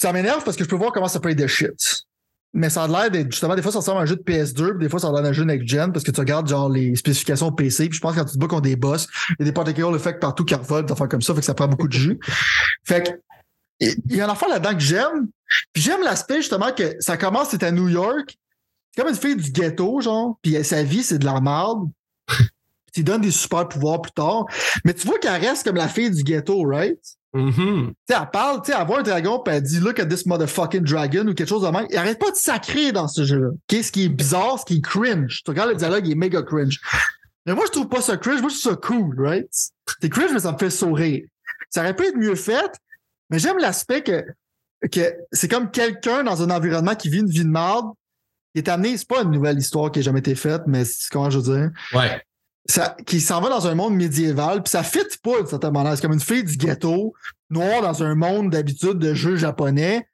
Ça 0.02 0.12
m'énerve 0.12 0.42
parce 0.42 0.56
que 0.56 0.64
je 0.64 0.68
peux 0.68 0.74
voir 0.74 0.90
comment 0.90 1.06
ça 1.06 1.20
peut 1.20 1.30
être 1.30 1.38
de 1.38 1.46
shit 1.46 2.06
mais 2.54 2.70
ça 2.70 2.82
a 2.82 2.88
l'air 2.88 3.08
d'être 3.08 3.30
justement 3.30 3.54
des 3.54 3.62
fois 3.62 3.70
ça 3.70 3.78
ressemble 3.78 4.00
à 4.00 4.02
un 4.02 4.06
jeu 4.06 4.16
de 4.16 4.22
PS2 4.22 4.70
puis 4.70 4.80
des 4.80 4.88
fois 4.88 4.98
ça 4.98 5.08
a 5.08 5.12
l'air 5.12 5.22
d'un 5.22 5.32
jeu 5.32 5.44
next 5.44 5.68
gen 5.68 5.92
parce 5.92 6.04
que 6.04 6.10
tu 6.10 6.18
regardes 6.18 6.48
genre 6.48 6.68
les 6.68 6.96
spécifications 6.96 7.52
PC 7.52 7.88
puis 7.88 7.98
je 7.98 8.00
pense 8.00 8.16
que 8.16 8.18
quand 8.18 8.24
tu 8.24 8.32
te 8.32 8.38
bats 8.38 8.48
contre 8.48 8.62
des 8.62 8.74
boss 8.74 9.06
il 9.30 9.36
y 9.38 9.42
a 9.42 9.44
des 9.44 9.52
particular 9.52 9.94
effects 9.94 10.18
partout 10.18 10.44
qui 10.44 10.56
revolent 10.56 10.84
des 10.84 10.92
affaires 10.92 11.08
comme 11.08 11.22
ça 11.22 11.34
fait 11.34 11.40
que 11.40 11.46
ça 11.46 11.54
prend 11.54 11.68
beaucoup 11.68 11.86
de 11.86 11.92
jus. 11.92 12.18
Fait 12.84 13.06
que 13.06 13.12
il 13.78 14.16
y 14.16 14.20
a 14.20 14.26
un 14.26 14.28
enfant 14.28 14.48
là-dedans 14.48 14.74
que 14.74 14.80
j'aime 14.80 15.28
puis 15.72 15.84
j'aime 15.84 16.02
l'aspect 16.02 16.38
justement 16.38 16.72
que 16.72 16.96
ça 16.98 17.16
commence 17.16 17.50
c'est 17.50 17.62
à 17.62 17.70
New 17.70 17.88
York 17.88 18.36
c'est 18.90 19.02
comme 19.02 19.10
une 19.12 19.16
fille 19.16 19.36
du 19.36 19.52
ghetto 19.52 20.00
genre 20.00 20.36
puis 20.42 20.64
sa 20.64 20.82
vie 20.82 21.04
c'est 21.04 21.18
de 21.18 21.24
la 21.24 21.40
merde. 21.40 21.88
Tu 22.92 23.04
donnes 23.04 23.22
des 23.22 23.30
super 23.30 23.68
pouvoirs 23.68 24.02
plus 24.02 24.12
tard 24.12 24.46
mais 24.84 24.94
tu 24.94 25.06
vois 25.06 25.18
qu'elle 25.20 25.40
reste 25.40 25.64
comme 25.64 25.76
la 25.76 25.88
fille 25.88 26.10
du 26.10 26.24
ghetto 26.24 26.62
right? 26.64 26.98
Mm-hmm. 27.34 27.86
Tu 27.88 27.94
sais, 28.09 28.20
elle 28.20 28.30
parle, 28.30 28.62
tu 28.62 28.70
sais, 28.70 28.78
elle 28.78 28.86
voit 28.86 29.00
un 29.00 29.02
dragon, 29.02 29.38
puis 29.38 29.54
elle 29.54 29.62
dit 29.62 29.80
Look 29.80 29.98
at 29.98 30.06
this 30.06 30.26
motherfucking 30.26 30.82
dragon 30.82 31.26
ou 31.28 31.34
quelque 31.34 31.48
chose 31.48 31.62
de 31.62 31.68
même. 31.68 31.86
Il 31.90 31.96
arrête 31.96 32.18
pas 32.18 32.30
de 32.30 32.36
sacrer 32.36 32.92
dans 32.92 33.09
ce 33.09 33.24
jeu-là. 33.24 33.48
Okay? 33.68 33.82
Ce 33.82 33.90
qui 33.90 34.04
est 34.04 34.09
bizarre, 34.09 34.59
ce 34.59 34.64
qui 34.66 34.76
est 34.76 34.80
cringe. 34.80 35.42
Tu 35.42 35.50
regardes 35.50 35.70
le 35.70 35.76
dialogue, 35.76 36.06
il 36.06 36.12
est 36.12 36.16
méga 36.16 36.42
cringe. 36.42 36.80
Mais 37.46 37.54
moi, 37.54 37.64
je 37.66 37.72
trouve 37.72 37.88
pas 37.88 38.00
ça 38.00 38.16
cringe, 38.16 38.40
moi, 38.40 38.50
je 38.50 38.60
trouve 38.60 38.72
ça 38.72 38.76
cool, 38.76 39.20
right? 39.20 39.48
C'est 40.00 40.09
cringe, 40.10 40.30
mais 40.32 40.40
ça 40.40 40.52
me 40.52 40.59
fait 40.59 40.70
sourire. 40.70 41.24
Ça 41.70 41.80
aurait 41.80 41.96
pu 41.96 42.04
être 42.04 42.16
mieux 42.16 42.34
fait, 42.34 42.70
mais 43.30 43.38
j'aime 43.38 43.59
l'aspect 43.59 44.02
que, 44.02 44.24
que 44.90 45.14
c'est 45.32 45.48
comme 45.48 45.70
quelqu'un 45.70 46.22
dans 46.22 46.42
un 46.42 46.50
environnement 46.50 46.94
qui 46.94 47.09
vit 47.09 47.20
une 47.20 47.30
vie 47.30 47.44
de 47.44 47.48
merde, 47.50 47.86
qui 48.54 48.60
est 48.60 48.68
amené, 48.68 48.96
c'est 48.98 49.09
pas 49.09 49.22
une 49.22 49.30
nouvelle 49.30 49.59
histoire 49.59 49.90
qui 49.90 50.00
a 50.00 50.02
jamais 50.02 50.18
été 50.18 50.34
faite, 50.34 50.62
mais 50.66 50.84
c'est 50.84 51.09
comment 51.10 51.30
je 51.30 51.38
veux 51.38 51.56
dire. 51.56 51.70
Ouais 51.94 52.22
ça, 52.66 52.97
qui 53.06 53.20
s'en 53.20 53.40
va 53.40 53.48
dans 53.48 53.66
un 53.66 53.74
monde 53.74 53.94
médiéval, 53.94 54.62
puis 54.62 54.70
ça 54.70 54.82
fit 54.82 55.01
pas 55.22 55.39
d'une 55.39 55.47
certaine 55.47 55.72
manière. 55.72 55.97
C'est 55.97 56.02
comme 56.02 56.12
une 56.12 56.20
fille 56.20 56.44
du 56.44 56.56
ghetto, 56.56 57.12
noire 57.51 57.82
dans 57.82 58.02
un 58.02 58.14
monde 58.14 58.51
d'habitude 58.51 58.98
de 58.98 59.14
jeux 59.14 59.36
japonais. 59.36 60.06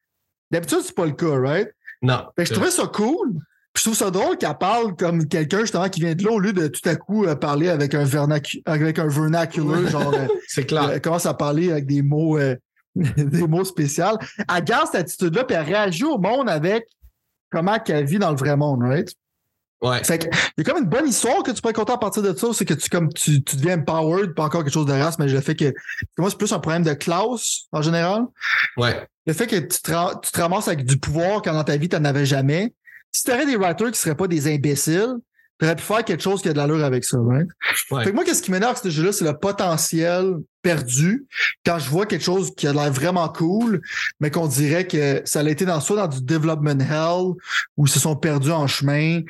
D'habitude, 0.51 0.79
c'est 0.83 0.95
pas 0.95 1.07
le 1.07 1.13
cas, 1.13 1.39
right? 1.39 1.69
Non. 2.01 2.25
Fait 2.37 2.45
que 2.45 2.49
je 2.49 2.55
trouvais 2.55 2.71
ça 2.71 2.87
cool. 2.87 3.35
Puis 3.75 3.83
je 3.83 3.91
trouve 3.91 3.97
ça 3.97 4.11
drôle 4.11 4.39
qu'elle 4.39 4.57
parle 4.57 4.97
comme 4.97 5.29
quelqu'un 5.29 5.61
justement 5.61 5.89
qui 5.89 6.01
vient 6.01 6.15
de 6.15 6.25
là 6.25 6.33
au 6.33 6.39
lieu 6.39 6.53
de 6.53 6.69
tout 6.69 6.87
à 6.89 6.97
coup 6.97 7.27
euh, 7.27 7.35
parler 7.37 7.69
avec 7.69 7.95
un, 7.95 8.05
vernacu 8.05 8.63
avec 8.65 8.99
un 8.99 9.09
vernacular, 9.09 9.87
genre. 9.89 10.15
euh, 10.15 10.27
C'est 10.49 10.65
clair. 10.65 10.91
elle 10.91 11.01
commence 11.01 11.27
à 11.27 11.35
parler 11.35 11.71
avec 11.71 11.87
des 11.87 12.03
mots, 12.03 12.39
euh, 12.39 12.57
des 12.97 13.47
mots 13.47 13.65
spéciaux. 13.65 14.19
Elle 14.53 14.65
garde 14.65 14.87
cette 14.87 15.03
attitude-là, 15.03 15.45
puis 15.45 15.55
elle 15.55 15.67
réagit 15.67 16.05
au 16.05 16.19
monde 16.19 16.49
avec 16.49 16.87
comment 17.51 17.79
qu'elle 17.79 18.07
vit 18.07 18.19
dans 18.19 18.31
le 18.31 18.37
vrai 18.37 18.57
monde, 18.57 18.83
right? 18.83 19.13
Ouais. 19.81 20.03
Fait 20.03 20.19
que, 20.19 20.27
il 20.27 20.53
y 20.59 20.61
a 20.63 20.65
comme 20.65 20.83
une 20.83 20.89
bonne 20.89 21.07
histoire 21.07 21.43
que 21.43 21.51
tu 21.53 21.63
peux 21.63 21.69
être 21.69 21.77
content 21.77 21.95
à 21.95 21.99
partir 21.99 22.23
de 22.23 22.37
ça, 22.37 22.49
c'est 22.53 22.65
que 22.65 22.75
tu, 22.75 22.89
comme, 22.91 23.13
tu, 23.13 23.43
tu 23.45 23.57
deviens 23.57 23.79
empowered, 23.79 24.35
pas 24.35 24.45
encore 24.45 24.65
quelque 24.65 24.73
chose 24.73 24.87
de 24.87 24.93
race, 24.93 25.19
mais 25.19 25.27
le 25.27 25.41
fait 25.41 25.55
que, 25.55 25.73
moi, 26.19 26.31
c'est 26.31 26.39
plus 26.39 26.53
un 26.53 26.59
problème 26.59 26.83
de 26.83 26.95
classe, 26.95 27.67
en 27.71 27.81
général. 27.83 28.23
Ouais. 28.77 29.07
Le 29.27 29.33
fait 29.33 29.47
que 29.47 29.57
tu 29.57 29.81
te, 29.81 29.93
ra- 29.93 30.21
tu 30.21 30.33
te 30.33 30.41
ramasses 30.41 30.67
avec 30.67 30.85
du 30.85 30.99
pouvoir 30.99 31.43
quand 31.43 31.53
dans 31.53 31.65
ta 31.65 31.77
vie, 31.77 31.89
tu 31.89 31.97
n'en 31.97 32.05
avais 32.07 32.27
jamais. 32.27 32.75
Si 33.13 33.23
tu 33.23 33.31
avais 33.31 33.47
des 33.47 33.57
writers 33.57 33.93
qui 33.93 33.99
seraient 33.99 34.17
pas 34.17 34.27
des 34.27 34.53
imbéciles, 34.53 35.15
tu 35.61 35.67
aurais 35.67 35.77
pu 35.77 35.83
faire 35.83 36.05
quelque 36.05 36.23
chose 36.23 36.41
qui 36.41 36.49
a 36.49 36.53
de 36.53 36.59
l'allure 36.59 36.85
avec 36.85 37.05
ça, 37.05 37.19
right? 37.21 37.49
Ouais. 37.91 38.05
Fait 38.05 38.11
que 38.11 38.15
moi, 38.15 38.25
qu'est-ce 38.25 38.43
qui 38.43 38.51
m'énerve, 38.51 38.81
ce 38.81 38.91
jeu-là, 38.91 39.13
c'est 39.13 39.25
le 39.25 39.37
potentiel 39.37 40.37
perdu 40.63 41.27
quand 41.67 41.79
je 41.79 41.91
vois 41.91 42.07
quelque 42.07 42.25
chose 42.25 42.55
qui 42.55 42.67
a 42.67 42.73
l'air 42.73 42.93
vraiment 42.93 43.29
cool, 43.29 43.81
mais 44.21 44.31
qu'on 44.31 44.47
dirait 44.47 44.87
que 44.87 45.21
ça 45.25 45.41
a 45.41 45.49
été 45.49 45.65
dans, 45.65 45.81
soit 45.81 45.97
dans 45.97 46.07
du 46.07 46.23
development 46.23 46.81
hell, 46.81 47.33
où 47.77 47.87
ils 47.87 47.91
se 47.91 47.99
sont 47.99 48.15
perdus 48.15 48.53
en 48.53 48.67
chemin, 48.67 49.23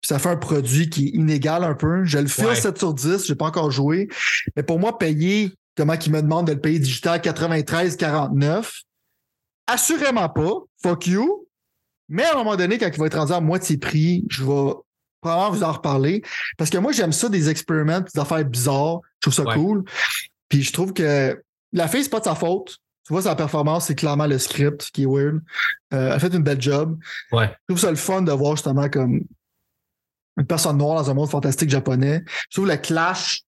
puis 0.00 0.08
ça 0.08 0.18
fait 0.18 0.28
un 0.28 0.36
produit 0.36 0.88
qui 0.90 1.06
est 1.06 1.10
inégal 1.10 1.64
un 1.64 1.74
peu. 1.74 2.04
Je 2.04 2.18
le 2.18 2.26
file 2.28 2.46
Ouais. 2.46 2.54
7 2.54 2.78
sur 2.78 2.94
10, 2.94 3.26
j'ai 3.26 3.34
pas 3.34 3.46
encore 3.46 3.70
joué. 3.70 4.08
Mais 4.56 4.62
pour 4.62 4.78
moi, 4.78 4.96
payer, 4.98 5.52
comment 5.76 5.96
qu'ils 5.96 6.12
me 6.12 6.22
demandent 6.22 6.46
de 6.46 6.52
le 6.52 6.60
payer 6.60 6.78
digital 6.78 7.20
93,49, 7.20 8.82
assurément 9.66 10.28
pas. 10.28 10.52
Fuck 10.82 11.06
you. 11.06 11.46
Mais 12.08 12.24
à 12.24 12.32
un 12.34 12.36
moment 12.38 12.56
donné, 12.56 12.78
quand 12.78 12.88
il 12.92 12.98
va 12.98 13.06
être 13.06 13.18
rendu 13.18 13.32
à 13.32 13.40
moitié 13.40 13.76
prix, 13.76 14.24
je 14.30 14.44
vais 14.44 14.72
probablement 15.20 15.50
vous 15.50 15.62
en 15.64 15.72
reparler. 15.72 16.22
Parce 16.56 16.70
que 16.70 16.78
moi, 16.78 16.92
j'aime 16.92 17.12
ça, 17.12 17.28
des 17.28 17.50
expériments, 17.50 18.00
des 18.00 18.20
affaires 18.20 18.44
bizarres. 18.44 19.00
Je 19.16 19.28
trouve 19.30 19.34
ça 19.34 19.42
Ouais. 19.44 19.54
cool. 19.54 19.84
Puis 20.48 20.62
je 20.62 20.72
trouve 20.72 20.92
que 20.94 21.42
la 21.72 21.88
fille, 21.88 22.02
c'est 22.04 22.08
pas 22.10 22.20
de 22.20 22.24
sa 22.24 22.34
faute. 22.34 22.78
Tu 23.06 23.12
vois, 23.12 23.22
sa 23.22 23.34
performance, 23.34 23.86
c'est 23.86 23.94
clairement 23.94 24.26
le 24.26 24.38
script 24.38 24.90
qui 24.92 25.02
est 25.02 25.06
weird. 25.06 25.36
Euh, 25.92 26.06
elle 26.08 26.12
a 26.12 26.18
fait 26.18 26.32
une 26.34 26.42
belle 26.42 26.60
job. 26.60 26.98
Ouais. 27.32 27.50
Je 27.68 27.74
trouve 27.74 27.80
ça 27.82 27.90
le 27.90 27.96
fun 27.96 28.22
de 28.22 28.32
voir 28.32 28.56
justement 28.56 28.88
comme 28.88 29.22
une 30.38 30.46
personne 30.46 30.78
noire 30.78 31.02
dans 31.02 31.10
un 31.10 31.14
monde 31.14 31.28
fantastique 31.28 31.68
japonais. 31.70 32.22
Je 32.50 32.56
trouve 32.58 32.68
le 32.68 32.76
clash 32.76 33.42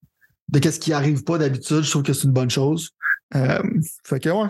de 0.49 0.59
qu'est-ce 0.59 0.81
qui 0.81 0.93
arrive 0.93 1.23
pas 1.25 1.39
d'habitude, 1.39 1.83
je 1.83 1.91
trouve 1.91 2.03
que 2.03 2.13
c'est 2.13 2.25
une 2.25 2.33
bonne 2.33 2.51
chose. 2.51 2.91
Euh, 3.37 3.63
fait 4.05 4.19
que 4.21 4.29
ouais. 4.29 4.49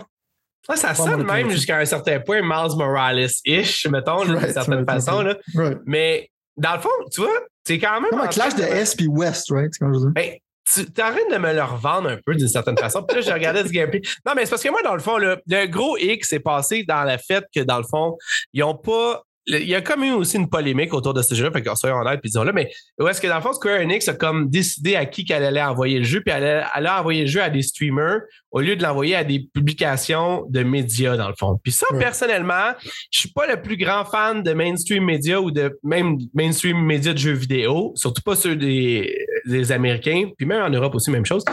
Ouais, 0.69 0.75
ça 0.77 0.93
sonne 0.93 1.23
même 1.23 1.49
jusqu'à 1.49 1.77
un 1.77 1.85
certain 1.85 2.19
point 2.19 2.41
Miles 2.41 2.75
Morales-ish, 2.77 3.87
mettons, 3.87 4.17
Right, 4.17 4.27
d'une 4.29 4.53
certaine 4.53 4.73
right, 4.75 4.89
façon. 4.89 5.17
right. 5.17 5.37
Là. 5.55 5.73
Mais 5.85 6.29
dans 6.57 6.75
le 6.75 6.79
fond, 6.81 6.89
tu 7.11 7.21
vois, 7.21 7.39
c'est 7.65 7.79
quand 7.79 7.99
même. 8.01 8.09
Comme 8.09 8.21
un 8.21 8.27
clash 8.27 8.55
de 8.55 8.63
S 8.63 8.95
puis 8.95 9.07
West, 9.07 9.51
right? 9.51 9.69
C'est 9.71 9.79
comme 9.79 9.93
je 9.93 9.99
veux 9.99 10.05
dire. 10.05 10.13
Ben, 10.13 10.33
tu 10.73 10.85
t'arrêtes 10.91 11.31
de 11.31 11.37
me 11.37 11.53
le 11.53 11.63
revendre 11.63 12.09
un 12.09 12.17
peu 12.25 12.35
d'une 12.35 12.47
certaine 12.47 12.77
façon. 12.77 13.03
Puis 13.03 13.17
là, 13.17 13.21
j'ai 13.21 13.33
regardé 13.33 13.63
ce 13.63 13.69
gameplay. 13.69 14.01
Non, 14.25 14.33
mais 14.35 14.45
c'est 14.45 14.51
parce 14.51 14.63
que 14.63 14.69
moi, 14.69 14.81
dans 14.83 14.93
le 14.93 15.01
fond, 15.01 15.17
le 15.17 15.65
gros 15.67 15.97
X 15.97 16.29
s'est 16.29 16.39
passé 16.39 16.83
dans 16.87 17.03
le 17.03 17.17
fait 17.17 17.43
que, 17.53 17.61
dans 17.61 17.77
le 17.77 17.83
fond, 17.89 18.17
ils 18.53 18.63
ont 18.63 18.75
pas. 18.77 19.23
Il 19.47 19.67
y 19.67 19.73
a 19.73 19.81
comme 19.81 20.03
eu 20.03 20.11
aussi 20.11 20.37
une 20.37 20.49
polémique 20.49 20.93
autour 20.93 21.15
de 21.15 21.21
ce 21.23 21.33
jeu-là, 21.33 21.49
fait 21.51 21.63
qu'on 21.63 21.73
soyons 21.75 21.95
honnêtes, 21.97 22.21
puis 22.21 22.29
disons-le, 22.29 22.53
mais 22.53 22.69
où 22.99 23.07
est-ce 23.07 23.19
que 23.19 23.25
dans 23.27 23.37
le 23.37 23.41
fond, 23.41 23.53
Square 23.53 23.81
Enix 23.81 24.07
a 24.07 24.13
comme 24.13 24.49
décidé 24.49 24.95
à 24.95 25.07
qui 25.07 25.25
qu'elle 25.25 25.43
allait 25.43 25.63
envoyer 25.63 25.97
le 25.97 26.03
jeu, 26.05 26.21
puis 26.21 26.31
elle, 26.35 26.43
a- 26.45 26.69
elle 26.75 26.85
a 26.85 26.99
envoyé 26.99 27.21
le 27.21 27.27
jeu 27.27 27.41
à 27.41 27.49
des 27.49 27.63
streamers 27.63 28.19
au 28.51 28.59
lieu 28.61 28.75
de 28.75 28.83
l'envoyer 28.83 29.15
à 29.15 29.23
des 29.23 29.39
publications 29.51 30.45
de 30.49 30.61
médias, 30.61 31.17
dans 31.17 31.27
le 31.27 31.33
fond. 31.39 31.59
Puis 31.63 31.71
ça, 31.71 31.87
Ouais. 31.91 31.97
personnellement, 31.99 32.73
je 33.11 33.19
suis 33.19 33.29
pas 33.31 33.47
le 33.47 33.59
plus 33.61 33.77
grand 33.77 34.05
fan 34.05 34.43
de 34.43 34.53
mainstream 34.53 35.05
médias 35.05 35.39
ou 35.39 35.49
de 35.49 35.75
même 35.83 36.17
mainstream 36.35 36.77
médias 36.79 37.13
de 37.13 37.17
jeux 37.17 37.31
vidéo, 37.33 37.93
surtout 37.95 38.21
pas 38.21 38.35
ceux 38.35 38.55
des, 38.55 39.25
des 39.47 39.71
Américains, 39.71 40.29
puis 40.37 40.45
même 40.45 40.61
en 40.61 40.69
Europe 40.69 40.93
aussi, 40.93 41.09
même 41.09 41.25
chose. 41.25 41.43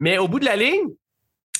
Mais 0.00 0.18
au 0.18 0.28
bout 0.28 0.38
de 0.40 0.44
la 0.44 0.56
ligne, 0.56 0.84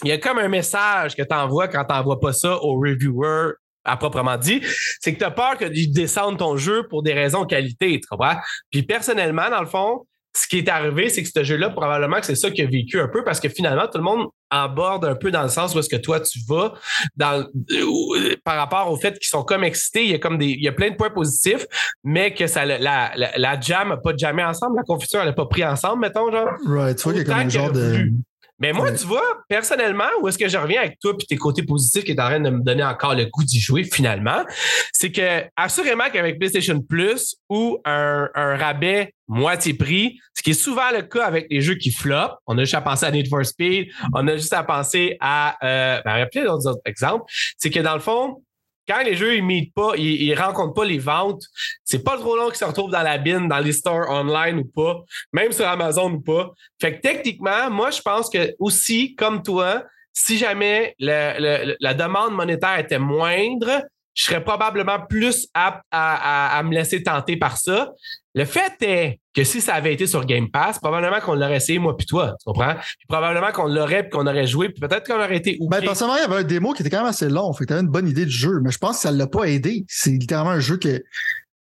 il 0.05 0.11
y 0.11 0.13
a 0.13 0.19
comme 0.19 0.39
un 0.39 0.49
message 0.49 1.17
que 1.17 1.23
tu 1.23 1.35
envoies 1.35 1.67
quand 1.69 1.85
tu 1.85 1.95
n'envoies 1.95 2.21
pas 2.21 2.33
ça 2.35 2.57
aux 2.63 2.79
reviewers 2.79 3.53
à 3.85 3.97
proprement 3.97 4.37
dit, 4.37 4.63
c'est 5.01 5.15
que 5.15 5.19
tu 5.19 5.25
as 5.25 5.31
peur 5.31 5.57
qu'ils 5.57 5.93
descendent 5.93 6.39
ton 6.39 6.57
jeu 6.57 6.87
pour 6.89 7.03
des 7.03 7.15
raisons 7.15 7.43
de 7.43 7.49
qualité, 7.49 8.01
tu 8.01 8.07
comprends? 8.09 8.37
Puis 8.71 8.83
personnellement, 8.83 9.49
dans 9.51 9.61
le 9.61 9.67
fond, 9.67 10.05
ce 10.39 10.47
qui 10.47 10.59
est 10.59 10.69
arrivé, 10.69 11.09
c'est 11.09 11.23
que 11.23 11.29
ce 11.35 11.43
jeu-là, 11.43 11.71
probablement 11.71 12.21
que 12.21 12.27
c'est 12.27 12.37
ça 12.37 12.51
qui 12.51 12.63
a 12.63 12.67
vécu 12.67 13.01
un 13.01 13.09
peu 13.09 13.25
parce 13.25 13.41
que 13.41 13.49
finalement, 13.49 13.87
tout 13.87 13.99
le 13.99 14.05
monde 14.05 14.29
aborde 14.51 15.05
un 15.05 15.15
peu 15.15 15.31
dans 15.31 15.43
le 15.43 15.49
sens 15.49 15.75
où 15.75 15.79
est-ce 15.79 15.89
que 15.89 15.97
toi, 15.97 16.21
tu 16.21 16.39
vas 16.47 16.75
dans, 17.17 17.45
euh, 17.73 18.37
par 18.45 18.57
rapport 18.57 18.91
au 18.91 18.97
fait 18.97 19.19
qu'ils 19.19 19.29
sont 19.29 19.43
comme 19.43 19.65
excités. 19.65 20.05
Il 20.05 20.11
y 20.11 20.15
a 20.15 20.19
comme 20.19 20.39
des, 20.39 20.47
il 20.47 20.63
y 20.63 20.69
a 20.69 20.73
plein 20.73 20.91
de 20.91 20.97
points 20.97 21.11
positifs, 21.11 21.67
mais 22.05 22.35
que 22.35 22.47
ça, 22.47 22.65
la, 22.65 22.79
la, 22.79 23.11
la 23.37 23.61
jam 23.61 23.89
n'a 23.89 23.97
pas 23.97 24.17
jamais 24.17 24.45
ensemble, 24.45 24.77
la 24.77 24.85
confiture, 24.85 25.21
elle 25.21 25.27
n'a 25.27 25.33
pas 25.33 25.47
pris 25.47 25.65
ensemble, 25.65 26.03
mettons, 26.03 26.31
genre. 26.31 26.49
Right. 26.67 26.99
Tu 26.99 27.03
vois 27.03 27.13
qu'il 27.15 27.23
y 27.23 27.31
a 27.31 27.35
comme 27.35 27.47
un 27.47 27.49
genre 27.49 27.73
de. 27.73 28.11
Mais 28.61 28.73
moi, 28.73 28.87
Ouais. 28.91 28.97
tu 28.97 29.07
vois, 29.07 29.23
personnellement, 29.49 30.09
où 30.21 30.29
est-ce 30.29 30.39
que 30.39 30.49
je 30.49 30.57
reviens 30.59 30.81
avec 30.81 30.99
toi 31.01 31.17
puis 31.17 31.27
tes 31.27 31.37
côtés 31.37 31.63
positifs 31.63 32.05
qui 32.05 32.11
est 32.13 32.21
en 32.21 32.27
train 32.27 32.41
de 32.41 32.51
me 32.51 32.61
donner 32.61 32.83
encore 32.85 33.15
le 33.15 33.27
goût 33.27 33.45
d'y 33.45 33.61
jouer 33.61 33.85
finalement, 33.85 34.45
c'est 34.93 35.13
que 35.13 35.45
assurément 35.57 36.05
qu'avec 36.13 36.39
PlayStation 36.39 36.81
Plus 36.81 37.37
ou 37.49 37.79
un, 37.85 38.29
un 38.35 38.57
rabais 38.57 39.15
moitié 39.29 39.75
prix, 39.75 40.19
ce 40.35 40.43
qui 40.43 40.51
est 40.51 40.55
souvent 40.55 40.91
le 40.93 41.03
cas 41.03 41.25
avec 41.27 41.47
les 41.51 41.61
jeux 41.61 41.75
qui 41.77 41.93
flopent, 41.93 42.39
on 42.47 42.57
a 42.59 42.63
juste 42.63 42.75
à 42.75 42.81
penser 42.81 43.07
à 43.07 43.11
Need 43.11 43.29
for 43.29 43.45
Speed, 43.45 43.89
on 44.15 44.27
a 44.27 44.37
juste 44.37 44.53
à 44.55 44.63
penser 44.65 45.17
à, 45.21 45.57
euh, 45.65 46.01
ben, 46.05 46.27
plein 46.33 46.45
d'autres 46.45 46.67
autres 46.67 46.81
exemples, 46.87 47.25
c'est 47.59 47.71
que 47.71 47.81
dans 47.81 47.95
le 47.95 48.01
fond, 48.01 48.43
quand 48.89 49.03
les 49.03 49.15
jeux 49.15 49.37
ils 49.37 49.45
meet 49.45 49.73
pas, 49.75 49.93
ils, 49.97 50.23
ils 50.23 50.35
rencontrent 50.35 50.75
pas 50.75 50.85
les 50.85 50.99
ventes, 50.99 51.43
c'est 51.85 52.03
pas 52.03 52.17
trop 52.17 52.37
long 52.37 52.49
qu'ils 52.49 52.57
se 52.57 52.65
retrouvent 52.65 52.91
dans 52.91 53.03
la 53.03 53.19
bine, 53.19 53.49
dans 53.49 53.59
les 53.59 53.73
stores 53.73 54.09
online 54.09 54.59
ou 54.59 54.65
pas, 54.65 55.03
même 55.33 55.53
sur 55.53 55.67
Amazon 55.67 56.13
ou 56.13 56.21
pas. 56.21 56.51
Fait 56.81 56.97
que 56.97 57.01
techniquement, 57.01 57.71
moi, 57.71 57.91
je 57.91 58.01
pense 58.01 58.31
que 58.31 58.55
aussi, 58.59 59.15
comme 59.15 59.43
toi, 59.43 59.85
si 60.13 60.39
jamais 60.39 60.95
la 60.99 61.95
demande 61.95 62.35
monétaire 62.35 62.79
était 62.79 62.99
moindre, 62.99 63.85
je 64.19 64.25
serais 64.25 64.43
probablement 64.43 64.99
plus 65.09 65.47
apte 65.55 65.85
à, 65.93 66.61
me 66.65 66.75
laisser 66.75 67.05
tenter 67.05 67.37
par 67.37 67.57
ça. 67.57 67.93
Le 68.39 68.45
fait 68.45 68.75
est 68.83 69.19
que 69.35 69.43
si 69.43 69.61
ça 69.61 69.75
avait 69.75 69.93
été 69.93 70.07
sur 70.07 70.25
Game 70.25 70.49
Pass, 70.49 70.79
probablement 70.79 71.19
qu'on 71.19 71.35
l'aurait 71.35 71.57
essayé, 71.57 71.81
moi 71.81 71.97
puis 71.97 72.07
toi, 72.07 72.37
tu 72.39 72.45
comprends? 72.45 72.75
Puis 72.77 73.07
probablement 73.09 73.51
qu'on 73.51 73.67
l'aurait, 73.67 74.05
puis 74.05 74.11
qu'on 74.11 74.29
aurait 74.29 74.47
joué, 74.47 74.69
puis 74.69 74.79
peut-être 74.81 75.09
qu'on 75.09 75.21
aurait 75.21 75.39
été 75.39 75.57
oublié. 75.59 75.81
Ben, 75.81 75.87
personnellement, 75.87 76.19
il 76.19 76.23
y 76.23 76.33
avait 76.33 76.45
un 76.45 76.47
démo 76.47 76.73
qui 76.73 76.83
était 76.83 76.91
quand 76.91 76.99
même 76.99 77.07
assez 77.07 77.29
long, 77.29 77.53
fait 77.53 77.65
que 77.65 77.71
t'avais 77.71 77.81
une 77.81 77.89
bonne 77.89 78.07
idée 78.07 78.27
du 78.27 78.31
jeu, 78.31 78.61
mais 78.63 78.71
je 78.71 78.79
pense 78.79 78.99
que 78.99 79.03
ça 79.03 79.11
l'a 79.11 79.27
pas 79.27 79.47
aidé. 79.47 79.85
C'est 79.89 80.11
littéralement 80.11 80.53
un 80.53 80.61
jeu 80.61 80.77
que, 80.77 81.03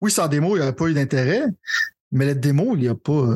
oui, 0.00 0.12
sans 0.12 0.28
démo, 0.28 0.54
il 0.54 0.60
n'y 0.60 0.66
avait 0.66 0.76
pas 0.76 0.86
eu 0.86 0.94
d'intérêt, 0.94 1.46
mais 2.12 2.26
le 2.26 2.36
démo, 2.36 2.76
il 2.76 2.82
n'y 2.82 2.88
a 2.88 2.94
pas... 2.94 3.26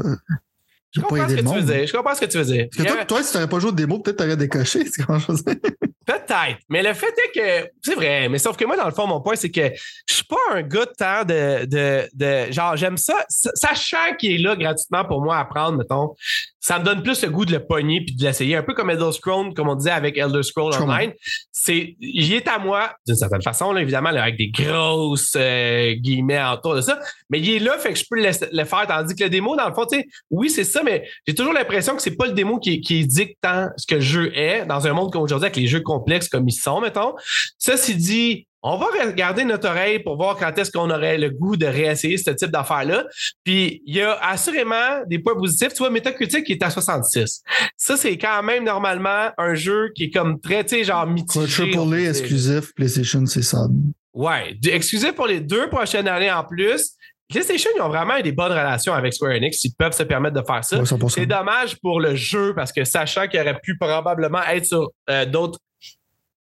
Je 0.95 1.01
comprends, 1.01 1.29
ce 1.29 1.35
que 1.35 1.41
tu 1.41 1.47
veux 1.47 1.63
dire. 1.63 1.87
je 1.87 1.93
comprends 1.93 2.15
ce 2.15 2.21
que 2.21 2.27
tu 2.27 2.39
veux 2.39 2.45
dire. 2.45 2.67
Parce 2.77 2.89
que 2.89 2.93
toi, 2.95 3.05
toi, 3.07 3.23
si 3.23 3.31
tu 3.31 3.37
n'aurais 3.39 3.49
pas 3.49 3.59
joué 3.59 3.71
de 3.71 3.77
démo, 3.77 3.99
peut-être 3.99 4.19
tu 4.19 4.25
aurais 4.25 4.37
décoché. 4.37 4.85
Peut-être. 6.05 6.59
Mais 6.69 6.83
le 6.83 6.93
fait 6.95 7.07
est 7.07 7.39
que. 7.39 7.71
C'est 7.81 7.95
vrai. 7.95 8.29
Mais 8.29 8.39
sauf 8.39 8.57
que 8.57 8.65
moi, 8.65 8.77
dans 8.77 8.87
le 8.87 8.93
fond, 8.93 9.07
mon 9.07 9.21
point, 9.21 9.37
c'est 9.37 9.51
que 9.51 9.71
je 10.09 10.15
suis 10.15 10.25
pas 10.25 10.37
un 10.53 10.63
gars 10.63 10.85
de 10.85 10.93
temps 10.99 11.25
de. 11.25 11.65
de, 11.67 12.09
de 12.13 12.53
genre, 12.53 12.77
j'aime 12.77 12.97
ça. 12.97 13.25
Sachant 13.29 14.17
qu'il 14.19 14.33
est 14.33 14.39
là 14.39 14.57
gratuitement 14.57 15.05
pour 15.05 15.23
moi 15.23 15.39
à 15.39 15.45
prendre, 15.45 15.79
mettons, 15.79 16.15
ça 16.63 16.79
me 16.79 16.85
donne 16.85 17.03
plus 17.03 17.21
le 17.23 17.29
goût 17.29 17.45
de 17.45 17.53
le 17.53 17.67
pogner 17.67 18.05
puis 18.05 18.15
de 18.15 18.23
l'essayer. 18.23 18.55
Un 18.55 18.63
peu 18.63 18.73
comme 18.73 18.89
Elder 18.89 19.11
Scrolls, 19.11 19.53
comme 19.53 19.69
on 19.69 19.75
disait 19.75 19.91
avec 19.91 20.17
Elder 20.17 20.45
Scrolls 20.45 20.81
Online. 20.81 21.13
C'est, 21.51 21.97
il 21.99 22.33
est 22.33 22.47
à 22.47 22.61
moi, 22.61 22.95
d'une 23.05 23.17
certaine 23.17 23.43
façon, 23.43 23.73
là, 23.73 23.83
évidemment, 23.83 24.11
avec 24.11 24.37
des 24.37 24.49
grosses 24.49 25.35
euh, 25.37 25.95
guillemets 25.95 26.41
autour 26.55 26.77
de 26.77 26.81
ça. 26.81 27.01
Mais 27.31 27.41
il 27.41 27.51
est 27.51 27.59
là, 27.59 27.77
fait 27.79 27.93
que 27.93 27.99
je 27.99 28.05
peux 28.09 28.17
le, 28.17 28.31
le 28.53 28.65
faire. 28.65 28.87
Tandis 28.87 29.17
que 29.17 29.25
le 29.25 29.31
démo, 29.31 29.57
dans 29.57 29.69
le 29.69 29.75
fond, 29.75 29.87
tu 29.87 29.99
sais, 29.99 30.07
oui, 30.31 30.51
c'est 30.51 30.63
ça, 30.63 30.85
mais 30.85 31.09
j'ai 31.27 31.35
toujours 31.35 31.53
l'impression 31.53 31.97
que 31.97 32.03
c'est 32.03 32.17
pas 32.17 32.27
le 32.27 32.33
démo 32.33 32.61
qui, 32.61 32.81
qui 32.81 33.05
dictant 33.09 33.69
ce 33.77 33.85
que 33.85 33.97
le 33.97 34.01
jeu 34.01 34.33
est 34.39 34.65
dans 34.65 34.87
un 34.87 34.93
monde 34.93 35.13
comme 35.13 35.23
aujourd'hui 35.23 35.47
avec 35.47 35.57
les 35.57 35.67
jeux 35.67 35.81
complexes 35.81 36.29
comme 36.29 36.49
ils 36.49 36.53
sont, 36.53 36.81
mettons. 36.81 37.15
Ceci 37.59 37.97
dit, 37.97 38.47
on 38.63 38.77
va 38.77 38.87
regarder 39.05 39.45
notre 39.45 39.69
oreille 39.69 39.99
pour 39.99 40.17
voir 40.17 40.37
quand 40.37 40.57
est-ce 40.57 40.71
qu'on 40.71 40.89
aurait 40.91 41.19
le 41.19 41.31
goût 41.31 41.57
de 41.57 41.67
réessayer 41.67 42.17
ce 42.17 42.31
type 42.31 42.51
d'affaires-là. 42.51 43.07
Puis, 43.45 43.83
il 43.87 43.97
y 43.97 44.03
a 44.03 44.17
assurément 44.23 45.03
des 45.07 45.19
points 45.19 45.35
positifs. 45.35 45.73
Tu 45.73 45.79
vois, 45.79 45.91
Metacritic 45.91 46.45
qui 46.45 46.53
est 46.53 46.63
à 46.63 46.71
66. 46.71 47.43
Ça, 47.77 47.97
c'est 47.97 48.17
quand 48.17 48.43
même 48.45 48.65
normalement 48.65 49.31
un 49.37 49.55
jeu 49.55 49.91
qui 49.97 50.05
est 50.05 50.11
comme 50.11 50.41
très, 50.41 50.63
tu 50.65 50.77
sais, 50.77 50.85
genre 50.85 51.07
mitigé. 51.07 51.71
Triple 51.73 51.95
A 51.95 52.09
exclusif 52.09 52.73
PlayStation, 52.75 53.27
c'est 53.27 53.43
ça. 53.43 53.67
Ouais. 54.15 54.57
Exclusif 54.65 55.13
pour 55.13 55.27
les 55.27 55.41
deux 55.41 55.69
prochaines 55.69 56.07
années 56.07 56.31
en 56.31 56.45
plus. 56.45 56.93
PlayStation, 57.29 57.71
ils 57.75 57.81
ont 57.81 57.89
vraiment 57.89 58.21
des 58.21 58.33
bonnes 58.33 58.53
relations 58.53 58.93
avec 58.93 59.15
Square 59.15 59.33
Enix. 59.33 59.65
Ils 59.65 59.75
peuvent 59.77 59.97
se 59.97 60.03
permettre 60.05 60.41
de 60.41 60.47
faire 60.47 60.63
ça. 60.63 60.79
c'est 61.09 61.27
dommage 61.27 61.81
pour 61.81 61.99
le 61.99 62.15
jeu 62.15 62.55
parce 62.55 62.73
que 62.73 62.85
sachant 62.85 63.27
qu'il 63.27 63.41
aurait 63.41 63.59
pu 63.61 63.77
probablement 63.77 64.43
être 64.45 64.67
sur 64.67 64.91
euh, 65.11 65.25
d'autres 65.25 65.59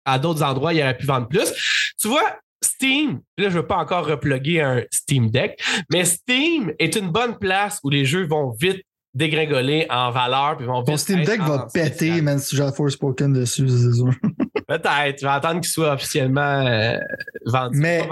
à 0.05 0.19
d'autres 0.19 0.43
endroits, 0.43 0.73
il 0.73 0.81
aurait 0.81 0.97
pu 0.97 1.05
vendre 1.05 1.27
plus. 1.27 1.53
Tu 2.01 2.07
vois, 2.07 2.39
Steam, 2.63 3.21
là, 3.37 3.49
je 3.49 3.55
ne 3.57 3.61
veux 3.61 3.67
pas 3.67 3.77
encore 3.77 4.07
reploguer 4.07 4.61
un 4.61 4.81
Steam 4.91 5.29
Deck, 5.29 5.63
mais 5.91 6.03
Steam 6.05 6.73
est 6.79 6.95
une 6.95 7.09
bonne 7.09 7.37
place 7.37 7.79
où 7.83 7.89
les 7.89 8.05
jeux 8.05 8.25
vont 8.25 8.51
vite 8.51 8.81
dégringoler 9.13 9.85
en 9.89 10.09
valeur. 10.09 10.57
Puis 10.57 10.65
vont 10.65 10.83
Ton 10.83 10.97
Steam 10.97 11.23
Deck 11.23 11.41
va 11.41 11.67
péter, 11.73 12.21
même 12.21 12.39
si 12.39 12.55
j'ai 12.55 12.71
Forspoken 12.75 13.33
dessus, 13.33 13.67
Peut-être. 14.67 15.19
Je 15.19 15.25
vais 15.25 15.31
attendre 15.31 15.59
qu'il 15.59 15.69
soit 15.69 15.93
officiellement 15.93 16.65
euh, 16.65 16.95
vendu. 17.45 17.77
Mais, 17.77 18.07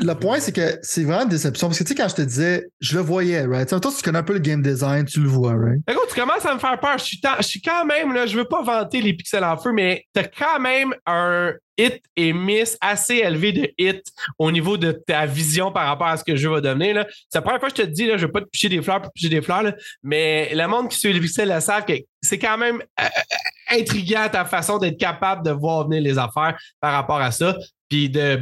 le 0.00 0.14
point, 0.14 0.40
c'est 0.40 0.52
que 0.52 0.78
c'est 0.80 1.04
vraiment 1.04 1.24
une 1.24 1.28
déception. 1.28 1.68
Parce 1.68 1.78
que 1.78 1.84
tu 1.84 1.88
sais, 1.88 1.94
quand 1.94 2.08
je 2.08 2.14
te 2.14 2.22
disais, 2.22 2.66
je 2.80 2.96
le 2.96 3.02
voyais, 3.02 3.44
right? 3.44 3.68
Toi, 3.68 3.78
tu 3.78 4.02
connais 4.02 4.18
un 4.18 4.22
peu 4.22 4.32
le 4.32 4.38
game 4.38 4.62
design, 4.62 5.04
tu 5.04 5.20
le 5.20 5.28
vois, 5.28 5.52
right? 5.52 5.82
Écoute, 5.86 6.06
tu 6.08 6.18
commences 6.18 6.46
à 6.46 6.54
me 6.54 6.58
faire 6.58 6.80
peur. 6.80 6.96
Je 6.96 7.04
suis, 7.04 7.20
je 7.40 7.46
suis 7.46 7.60
quand 7.60 7.84
même, 7.84 8.14
là, 8.14 8.24
je 8.24 8.38
veux 8.38 8.46
pas 8.46 8.62
vanter 8.62 9.02
les 9.02 9.12
pixels 9.12 9.44
en 9.44 9.58
feu, 9.58 9.72
mais 9.72 10.04
tu 10.14 10.20
as 10.22 10.28
quand 10.28 10.60
même 10.60 10.94
un 11.04 11.52
hit 11.78 12.02
et 12.16 12.32
miss 12.32 12.76
assez 12.80 13.16
élevé 13.16 13.52
de 13.52 13.70
hit 13.78 14.04
au 14.38 14.50
niveau 14.50 14.76
de 14.76 14.92
ta 14.92 15.24
vision 15.24 15.72
par 15.72 15.86
rapport 15.86 16.08
à 16.08 16.16
ce 16.16 16.24
que 16.24 16.32
le 16.32 16.36
jeu 16.36 16.50
va 16.50 16.60
devenir. 16.60 17.06
C'est 17.30 17.38
la 17.38 17.42
première 17.42 17.60
fois 17.60 17.70
que 17.70 17.76
je 17.76 17.82
te 17.82 17.88
dis, 17.88 18.06
là, 18.06 18.16
je 18.16 18.22
ne 18.22 18.26
vais 18.26 18.32
pas 18.32 18.40
te 18.40 18.46
picher 18.46 18.68
des 18.68 18.82
fleurs 18.82 19.00
pour 19.00 19.12
picher 19.12 19.28
des 19.28 19.40
fleurs, 19.40 19.72
mais 20.02 20.50
le 20.54 20.66
monde 20.66 20.88
qui 20.88 20.98
suit 20.98 21.12
les 21.12 21.20
pixels 21.20 21.48
le 21.48 21.60
savent 21.60 21.84
que 21.84 21.94
c'est 22.20 22.38
quand 22.38 22.58
même 22.58 22.82
euh, 23.00 23.04
euh, 23.04 23.78
intriguant 23.80 24.28
ta 24.30 24.44
façon 24.44 24.78
d'être 24.78 24.98
capable 24.98 25.44
de 25.44 25.52
voir 25.52 25.86
venir 25.86 26.02
les 26.02 26.18
affaires 26.18 26.58
par 26.80 26.92
rapport 26.92 27.20
à 27.20 27.30
ça, 27.30 27.56
puis 27.88 28.10
de 28.10 28.40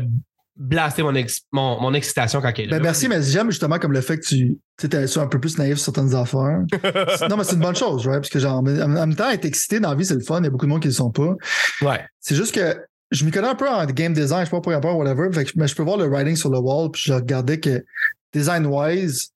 blaster 0.57 1.03
mon, 1.03 1.13
mon, 1.53 1.95
excitation 1.95 2.41
quand 2.41 2.53
il 2.57 2.65
est 2.65 2.67
là. 2.69 2.79
Ben 2.79 2.85
merci, 2.85 3.09
mais 3.09 3.23
j'aime 3.23 3.51
justement 3.51 3.79
comme 3.79 3.93
le 3.93 4.01
fait 4.01 4.19
que 4.19 4.25
tu 4.25 4.57
es 4.83 5.19
un 5.19 5.27
peu 5.27 5.39
plus 5.39 5.59
naïf 5.59 5.77
sur 5.77 5.95
certaines 5.95 6.15
affaires. 6.15 6.61
non, 7.29 7.37
mais 7.37 7.45
c'est 7.45 7.57
une 7.57 7.61
bonne 7.61 7.77
chose, 7.77 8.07
right? 8.07 8.21
Parce 8.21 8.31
que 8.31 8.39
genre, 8.39 8.57
en 8.57 8.63
même 8.63 9.15
temps, 9.15 9.29
être 9.29 9.45
excité 9.45 9.81
dans 9.81 9.91
la 9.91 9.95
vie, 9.95 10.07
c'est 10.07 10.15
le 10.15 10.21
fun. 10.21 10.41
Il 10.41 10.45
y 10.45 10.47
a 10.47 10.51
beaucoup 10.51 10.65
de 10.65 10.71
monde 10.71 10.81
qui 10.81 10.89
ne 10.89 10.93
le 10.93 10.97
sont 10.97 11.11
pas. 11.11 11.35
Ouais. 11.83 12.01
C'est 12.21 12.35
juste 12.35 12.55
que 12.55 12.75
je 13.11 13.25
m'y 13.25 13.31
connais 13.31 13.49
un 13.49 13.55
peu 13.55 13.69
en 13.69 13.85
game 13.87 14.13
design, 14.13 14.41
je 14.41 14.47
sais 14.47 14.51
pas 14.51 14.61
pour 14.61 14.73
rapport, 14.73 14.97
whatever, 14.97 15.29
mais 15.57 15.69
je 15.69 15.75
peux 15.75 15.83
voir 15.83 15.97
le 15.97 16.07
writing 16.07 16.37
sur 16.37 16.51
le 16.51 16.59
wall, 16.59 16.91
puis 16.91 17.03
je 17.07 17.13
regardais 17.13 17.61
que 17.61 17.85
design-wise, 18.33 19.33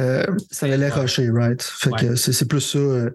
euh, 0.00 0.24
ça 0.50 0.66
allait 0.66 0.88
rusher, 0.88 1.30
right? 1.30 1.62
Fait 1.62 1.90
que 1.90 2.16
c'est 2.16 2.48
plus 2.48 2.60
ça. 2.60 2.78
Euh. 2.78 3.10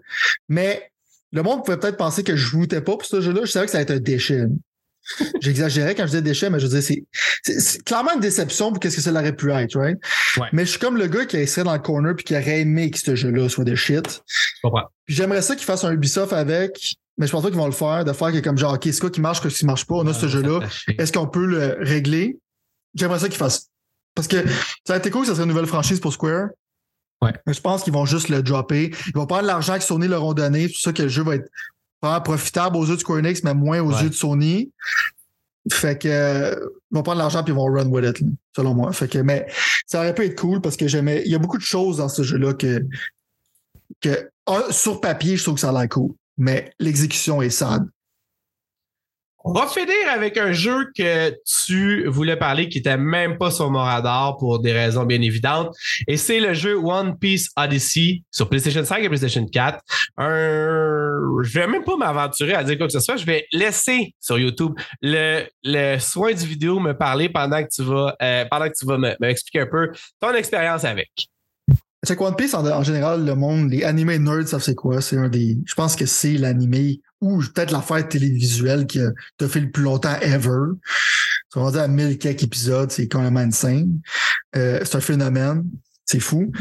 Mais 0.48 0.90
le 1.32 1.42
monde 1.42 1.64
pouvait 1.64 1.78
peut-être 1.78 1.96
penser 1.96 2.22
que 2.22 2.36
je 2.36 2.50
voûtais 2.50 2.80
pas 2.80 2.92
pour 2.92 3.04
ce 3.04 3.20
jeu-là. 3.20 3.40
Je 3.44 3.50
savais 3.50 3.66
que 3.66 3.72
ça 3.72 3.78
allait 3.78 3.84
être 3.84 3.98
un 3.98 4.00
déchet. 4.00 4.44
J'exagérais 5.40 5.94
quand 5.94 6.04
je 6.04 6.10
disais 6.10 6.22
déchet, 6.22 6.50
mais 6.50 6.60
je 6.60 6.66
veux 6.66 6.80
dire, 6.80 6.96
c'est 7.42 7.84
clairement 7.84 8.14
une 8.14 8.20
déception 8.20 8.70
pour 8.70 8.78
qu'est-ce 8.78 8.96
que 8.96 9.02
ça 9.02 9.10
aurait 9.10 9.34
pu 9.34 9.50
être, 9.50 9.76
right? 9.78 9.98
Mais 10.52 10.64
je 10.64 10.70
suis 10.70 10.78
comme 10.78 10.96
le 10.96 11.06
gars 11.06 11.24
qui 11.24 11.44
serait 11.46 11.64
dans 11.64 11.72
le 11.72 11.78
corner 11.78 12.14
puis 12.14 12.24
qui 12.24 12.34
aurait 12.34 12.60
aimé 12.60 12.90
que 12.90 12.98
ce 12.98 13.16
jeu-là 13.16 13.48
soit 13.48 13.64
de 13.64 13.74
shit. 13.74 14.22
J'aimerais 15.06 15.42
ça 15.42 15.56
qu'il 15.56 15.64
fasse 15.64 15.84
un 15.84 15.92
Ubisoft 15.92 16.32
avec 16.32 16.96
mais 17.18 17.26
je 17.26 17.32
pense 17.32 17.42
pas 17.42 17.48
qu'ils 17.48 17.58
vont 17.58 17.66
le 17.66 17.72
faire, 17.72 18.04
de 18.04 18.12
faire 18.12 18.32
que 18.32 18.38
comme 18.38 18.56
genre, 18.56 18.74
OK, 18.74 18.84
c'est 18.84 19.00
quoi 19.00 19.10
qui 19.10 19.20
marche, 19.20 19.40
qu'est-ce 19.40 19.58
qui 19.58 19.66
marche 19.66 19.84
pas, 19.84 19.96
on 19.96 20.06
a 20.06 20.14
ce 20.14 20.28
jeu-là. 20.28 20.60
Est-ce 20.98 21.12
qu'on 21.12 21.26
peut 21.26 21.44
le 21.44 21.76
régler? 21.80 22.38
J'aimerais 22.94 23.18
ça 23.18 23.28
qu'ils 23.28 23.38
fassent. 23.38 23.68
Parce 24.14 24.28
que 24.28 24.44
ça 24.86 24.94
a 24.94 24.96
été 24.98 25.10
cool, 25.10 25.26
ça 25.26 25.32
serait 25.32 25.42
une 25.42 25.48
nouvelle 25.48 25.66
franchise 25.66 26.00
pour 26.00 26.12
Square. 26.12 26.48
Ouais. 27.20 27.32
Mais 27.46 27.54
je 27.54 27.60
pense 27.60 27.82
qu'ils 27.82 27.92
vont 27.92 28.06
juste 28.06 28.28
le 28.28 28.42
dropper. 28.42 28.92
Ils 29.08 29.14
vont 29.14 29.26
prendre 29.26 29.46
l'argent 29.46 29.76
que 29.76 29.82
Sony 29.82 30.06
leur 30.06 30.24
ont 30.24 30.32
donné. 30.32 30.68
C'est 30.68 30.74
pour 30.74 30.80
ça 30.80 30.92
que 30.92 31.02
le 31.02 31.08
jeu 31.08 31.24
va 31.24 31.34
être 31.34 31.50
profitable 32.22 32.76
aux 32.76 32.86
yeux 32.86 32.94
de 32.94 33.00
Square 33.00 33.18
Enix, 33.18 33.42
mais 33.42 33.54
moins 33.54 33.80
aux 33.80 33.90
yeux 33.90 34.10
de 34.10 34.14
Sony. 34.14 34.70
Fait 35.72 36.00
que 36.00 36.56
ils 36.90 36.94
vont 36.94 37.02
prendre 37.02 37.18
l'argent 37.18 37.42
puis 37.42 37.52
ils 37.52 37.56
vont 37.56 37.66
run 37.66 37.86
with 37.88 38.04
it, 38.04 38.24
selon 38.54 38.74
moi. 38.74 38.92
Fait 38.92 39.08
que, 39.08 39.18
mais 39.18 39.46
ça 39.86 39.98
aurait 39.98 40.14
pu 40.14 40.24
être 40.24 40.40
cool 40.40 40.60
parce 40.60 40.76
que 40.76 40.86
j'aimais. 40.86 41.22
Il 41.26 41.32
y 41.32 41.34
a 41.34 41.38
beaucoup 41.38 41.58
de 41.58 41.62
choses 41.62 41.96
dans 41.96 42.08
ce 42.08 42.22
jeu-là 42.22 42.54
que, 42.54 42.86
que 44.00 44.30
sur 44.70 45.00
papier, 45.00 45.36
je 45.36 45.42
trouve 45.42 45.56
que 45.56 45.60
ça 45.60 45.70
a 45.70 45.72
l'air 45.72 45.88
cool 45.88 46.12
mais 46.38 46.72
l'exécution 46.78 47.42
est 47.42 47.50
sad. 47.50 47.86
On 49.44 49.52
va 49.52 49.66
finir 49.66 49.94
avec 50.12 50.36
un 50.36 50.52
jeu 50.52 50.90
que 50.96 51.34
tu 51.46 52.06
voulais 52.08 52.36
parler 52.36 52.68
qui 52.68 52.78
n'était 52.78 52.98
même 52.98 53.38
pas 53.38 53.50
sur 53.52 53.70
mon 53.70 53.78
radar 53.78 54.36
pour 54.36 54.58
des 54.58 54.72
raisons 54.72 55.04
bien 55.04 55.22
évidentes. 55.22 55.74
Et 56.08 56.16
c'est 56.16 56.40
le 56.40 56.54
jeu 56.54 56.76
One 56.76 57.16
Piece 57.16 57.48
Odyssey 57.56 58.24
sur 58.32 58.48
PlayStation 58.48 58.84
5 58.84 59.02
et 59.02 59.08
PlayStation 59.08 59.46
4. 59.46 59.80
Un... 60.18 61.18
Je 61.42 61.58
vais 61.58 61.68
même 61.68 61.84
pas 61.84 61.96
m'aventurer 61.96 62.54
à 62.54 62.64
dire 62.64 62.76
quoi 62.76 62.88
que 62.88 62.92
ce 62.92 63.00
soit. 63.00 63.16
Je 63.16 63.24
vais 63.24 63.46
laisser 63.52 64.12
sur 64.20 64.38
YouTube 64.38 64.72
le, 65.00 65.44
le 65.62 65.98
soin 65.98 66.32
du 66.32 66.44
vidéo 66.44 66.80
me 66.80 66.92
parler 66.92 67.28
pendant 67.28 67.62
que 67.62 67.68
tu 67.72 67.82
vas, 67.84 68.16
euh, 68.20 68.44
pendant 68.50 68.68
que 68.68 68.74
tu 68.76 68.86
vas 68.86 68.98
m'expliquer 69.20 69.60
un 69.60 69.66
peu 69.66 69.92
ton 70.20 70.34
expérience 70.34 70.84
avec. 70.84 71.10
C'est 72.04 72.20
One 72.20 72.36
Piece, 72.36 72.54
en, 72.54 72.82
général, 72.84 73.24
le 73.24 73.34
monde, 73.34 73.70
les 73.70 73.82
animés 73.82 74.18
nerds 74.18 74.46
savent 74.46 74.62
c'est 74.62 74.76
quoi. 74.76 75.00
C'est 75.00 75.16
un 75.16 75.28
des. 75.28 75.58
Je 75.66 75.74
pense 75.74 75.96
que 75.96 76.06
c'est 76.06 76.34
l'animé 76.34 77.00
ou 77.20 77.38
peut-être 77.38 77.72
l'affaire 77.72 78.06
télévisuelle 78.08 78.86
qui 78.86 79.00
a, 79.00 79.10
fait 79.48 79.60
le 79.60 79.70
plus 79.70 79.82
longtemps 79.82 80.14
ever. 80.20 80.74
C'est 81.52 81.58
rendu 81.58 81.78
à 81.78 81.88
1000 81.88 82.18
quelques 82.18 82.44
épisodes, 82.44 82.90
c'est 82.92 83.08
quand 83.08 83.20
même 83.20 83.36
insane. 83.36 84.00
Euh, 84.54 84.80
c'est 84.84 84.96
un 84.96 85.00
phénomène. 85.00 85.64
C'est 86.04 86.20
fou. 86.20 86.52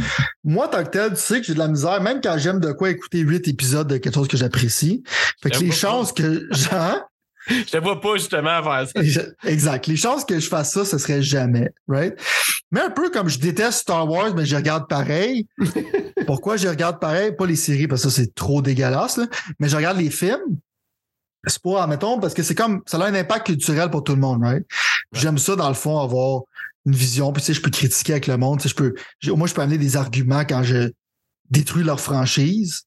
Moi, 0.43 0.67
tant 0.67 0.83
que 0.83 0.89
tel, 0.89 1.11
tu 1.11 1.21
sais 1.21 1.39
que 1.39 1.45
j'ai 1.45 1.53
de 1.53 1.59
la 1.59 1.69
misère, 1.69 2.01
même 2.01 2.19
quand 2.21 2.37
j'aime 2.37 2.59
de 2.59 2.73
quoi 2.73 2.89
écouter 2.89 3.19
huit 3.19 3.47
épisodes 3.47 3.87
de 3.87 3.97
quelque 3.97 4.13
chose 4.13 4.27
que 4.27 4.35
j'apprécie. 4.35 5.03
Fait 5.41 5.51
que 5.51 5.59
les 5.59 5.71
chances 5.71 6.11
que. 6.11 6.47
Genre, 6.51 7.06
je 7.49 7.71
te 7.71 7.77
vois 7.77 7.99
pas 8.01 8.15
justement 8.15 8.61
faire 8.63 8.87
ça. 8.87 9.21
Exact. 9.43 9.87
Les 9.87 9.95
chances 9.95 10.25
que 10.25 10.39
je 10.39 10.47
fasse 10.47 10.73
ça, 10.73 10.85
ce 10.85 10.97
serait 10.97 11.21
jamais, 11.21 11.71
right? 11.87 12.13
Mais 12.71 12.81
un 12.81 12.89
peu 12.89 13.09
comme 13.09 13.29
je 13.29 13.39
déteste 13.39 13.79
Star 13.79 14.09
Wars, 14.09 14.33
mais 14.35 14.45
je 14.45 14.55
regarde 14.55 14.87
pareil. 14.87 15.47
Pourquoi 16.27 16.57
je 16.57 16.67
regarde 16.67 16.99
pareil? 16.99 17.31
Pas 17.35 17.45
les 17.45 17.55
séries, 17.55 17.87
parce 17.87 18.03
que 18.03 18.09
ça, 18.09 18.15
c'est 18.15 18.33
trop 18.35 18.61
dégueulasse, 18.61 19.17
là. 19.17 19.27
mais 19.59 19.69
je 19.69 19.75
regarde 19.75 19.97
les 19.97 20.09
films. 20.09 20.59
C'est 21.45 21.61
pas, 21.61 21.83
admettons, 21.83 22.19
parce 22.19 22.33
que 22.33 22.43
c'est 22.43 22.55
comme, 22.55 22.81
ça 22.85 22.97
a 22.97 23.05
un 23.05 23.13
impact 23.13 23.45
culturel 23.45 23.89
pour 23.89 24.03
tout 24.03 24.13
le 24.13 24.19
monde, 24.21 24.43
right? 24.43 24.65
J'aime 25.13 25.37
ça, 25.37 25.55
dans 25.55 25.69
le 25.69 25.75
fond, 25.75 25.99
avoir 25.99 26.41
une 26.85 26.95
vision, 26.95 27.31
puis 27.31 27.41
tu 27.41 27.47
sais, 27.47 27.53
je 27.53 27.61
peux 27.61 27.69
critiquer 27.69 28.13
avec 28.13 28.27
le 28.27 28.37
monde, 28.37 28.59
tu 28.59 28.67
sais, 28.67 28.69
je 28.69 28.75
peux, 28.75 28.93
moi, 29.35 29.47
je 29.47 29.53
peux 29.53 29.61
amener 29.61 29.77
des 29.77 29.95
arguments 29.95 30.43
quand 30.45 30.63
je 30.63 30.91
détruis 31.49 31.83
leur 31.83 32.01
franchise. 32.01 32.83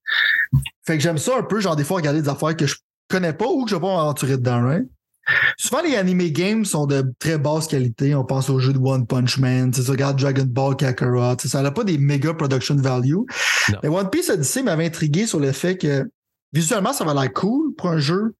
Fait 0.86 0.98
que 0.98 1.02
j'aime 1.02 1.18
ça 1.18 1.38
un 1.38 1.42
peu, 1.42 1.60
genre, 1.60 1.76
des 1.76 1.84
fois, 1.84 1.96
regarder 1.96 2.20
des 2.20 2.28
affaires 2.28 2.54
que 2.56 2.66
je 2.66 2.74
connais 3.10 3.32
pas 3.32 3.46
ou 3.46 3.64
que 3.64 3.70
je 3.70 3.76
vais 3.76 3.80
pas 3.80 3.96
m'aventurer 3.96 4.36
dedans, 4.36 4.62
right? 4.62 4.86
Souvent, 5.56 5.82
les 5.82 5.96
anime 5.96 6.28
games 6.30 6.64
sont 6.64 6.86
de 6.86 7.04
très 7.18 7.38
basse 7.38 7.68
qualité. 7.68 8.14
On 8.14 8.24
pense 8.24 8.50
aux 8.50 8.58
jeux 8.58 8.72
de 8.72 8.78
One 8.78 9.06
Punch 9.06 9.38
Man, 9.38 9.70
tu 9.70 9.80
regarde 9.82 10.18
Dragon 10.18 10.46
Ball 10.46 10.76
Kakarot. 10.76 11.36
Ça 11.38 11.62
n'a 11.62 11.70
pas 11.70 11.84
des 11.84 11.98
méga 11.98 12.34
production 12.34 12.76
value. 12.76 13.18
Mais 13.82 13.88
One 13.88 14.10
Piece 14.10 14.30
Odyssey 14.30 14.62
m'avait 14.62 14.86
intrigué 14.86 15.26
sur 15.26 15.38
le 15.38 15.52
fait 15.52 15.76
que 15.76 16.10
visuellement, 16.52 16.92
ça 16.92 17.04
va 17.04 17.14
l'air 17.14 17.32
cool 17.32 17.74
pour 17.74 17.88
un 17.88 17.98
jeu. 17.98 18.34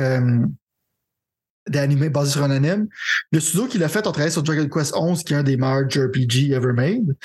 Euh, 0.00 0.46
d'animé 1.68 2.08
basé 2.08 2.32
sur 2.32 2.42
un 2.42 2.50
anime. 2.50 2.88
Le 3.32 3.40
studio 3.40 3.66
qui 3.66 3.78
l'a 3.78 3.88
fait 3.88 4.00
a 4.00 4.02
travaillé 4.02 4.30
sur 4.30 4.42
Dragon 4.42 4.68
Quest 4.68 4.94
11, 4.96 5.22
qui 5.22 5.34
est 5.34 5.36
un 5.36 5.42
des 5.42 5.56
meilleurs 5.56 5.88
JRPG 5.88 6.52
ever 6.52 6.72
made. 6.72 7.16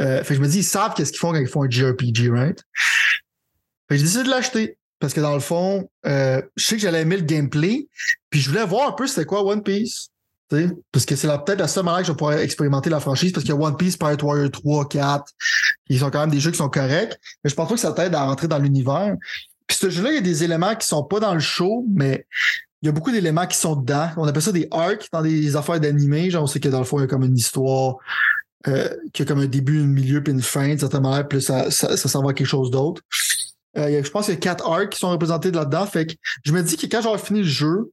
Euh, 0.00 0.24
fait 0.24 0.28
que 0.28 0.34
je 0.34 0.40
me 0.40 0.48
dis, 0.48 0.58
ils 0.58 0.64
savent 0.64 0.94
qu'est-ce 0.94 1.12
qu'ils 1.12 1.20
font 1.20 1.32
quand 1.32 1.38
ils 1.38 1.46
font 1.46 1.64
un 1.64 1.70
JRPG, 1.70 2.30
right? 2.30 2.58
Fait 3.88 3.94
que 3.94 3.96
j'ai 3.96 4.02
décidé 4.02 4.24
de 4.24 4.30
l'acheter. 4.30 4.78
Parce 5.00 5.12
que 5.12 5.20
dans 5.20 5.34
le 5.34 5.40
fond, 5.40 5.88
euh, 6.06 6.40
je 6.56 6.64
sais 6.64 6.76
que 6.76 6.82
j'allais 6.82 7.02
aimer 7.02 7.16
le 7.16 7.24
gameplay, 7.24 7.88
puis 8.30 8.40
je 8.40 8.48
voulais 8.48 8.64
voir 8.64 8.88
un 8.88 8.92
peu 8.92 9.06
c'était 9.06 9.24
quoi 9.24 9.44
One 9.44 9.62
Piece. 9.62 10.10
Parce 10.92 11.04
que 11.04 11.16
c'est 11.16 11.28
peut-être 11.44 11.58
la 11.58 11.68
seule 11.68 11.84
manière 11.84 12.00
que 12.00 12.06
je 12.06 12.12
vais 12.12 12.16
pouvoir 12.16 12.38
expérimenter 12.38 12.90
la 12.90 13.00
franchise, 13.00 13.32
parce 13.32 13.44
qu'il 13.44 13.54
y 13.54 13.56
a 13.56 13.60
One 13.60 13.76
Piece, 13.76 13.96
Pirate 13.96 14.22
Warrior 14.22 14.50
3, 14.50 14.88
4, 14.88 15.24
ils 15.88 15.98
sont 15.98 16.10
quand 16.10 16.20
même 16.20 16.30
des 16.30 16.40
jeux 16.40 16.50
qui 16.50 16.58
sont 16.58 16.68
corrects, 16.68 17.18
mais 17.42 17.50
je 17.50 17.54
pense 17.54 17.68
pas 17.68 17.74
que 17.74 17.80
ça 17.80 17.92
t'aide 17.92 18.14
à 18.14 18.24
rentrer 18.24 18.48
dans 18.48 18.58
l'univers. 18.58 19.16
Puis 19.66 19.78
ce 19.78 19.90
jeu-là, 19.90 20.10
il 20.10 20.14
y 20.16 20.18
a 20.18 20.22
des 20.22 20.44
éléments 20.44 20.74
qui 20.76 20.86
sont 20.86 21.02
pas 21.02 21.20
dans 21.20 21.34
le 21.34 21.40
show, 21.40 21.84
mais 21.92 22.26
il 22.82 22.86
y 22.86 22.88
a 22.88 22.92
beaucoup 22.92 23.10
d'éléments 23.10 23.46
qui 23.46 23.56
sont 23.56 23.76
dedans. 23.76 24.10
On 24.16 24.24
appelle 24.24 24.42
ça 24.42 24.52
des 24.52 24.68
arcs 24.70 25.08
dans 25.10 25.22
des 25.22 25.56
affaires 25.56 25.80
d'animé. 25.80 26.30
Genre, 26.30 26.42
on 26.42 26.46
sait 26.46 26.60
que 26.60 26.68
dans 26.68 26.80
le 26.80 26.84
fond, 26.84 26.98
il 26.98 27.02
y 27.02 27.04
a 27.04 27.06
comme 27.06 27.24
une 27.24 27.36
histoire 27.36 27.96
euh, 28.68 28.88
qui 29.12 29.22
a 29.22 29.24
comme 29.24 29.40
un 29.40 29.46
début, 29.46 29.80
un 29.80 29.86
milieu, 29.86 30.22
puis 30.22 30.32
une 30.32 30.42
fin, 30.42 30.74
de 30.74 30.80
certaine 30.80 31.02
manière, 31.02 31.26
puis 31.26 31.40
ça, 31.40 31.70
ça 31.70 31.96
s'en 31.96 32.22
va 32.22 32.30
à 32.30 32.34
quelque 32.34 32.46
chose 32.46 32.70
d'autre. 32.70 33.02
Euh, 33.76 34.02
je 34.02 34.10
pense 34.10 34.26
qu'il 34.26 34.34
y 34.34 34.36
a 34.36 34.40
quatre 34.40 34.66
arcs 34.68 34.90
qui 34.90 34.98
sont 34.98 35.10
représentés 35.10 35.50
là-dedans. 35.50 35.86
Fait 35.86 36.06
que 36.06 36.14
je 36.44 36.52
me 36.52 36.62
dis 36.62 36.76
que 36.76 36.86
quand 36.86 37.02
j'aurai 37.02 37.18
fini 37.18 37.40
le 37.40 37.48
jeu, 37.48 37.90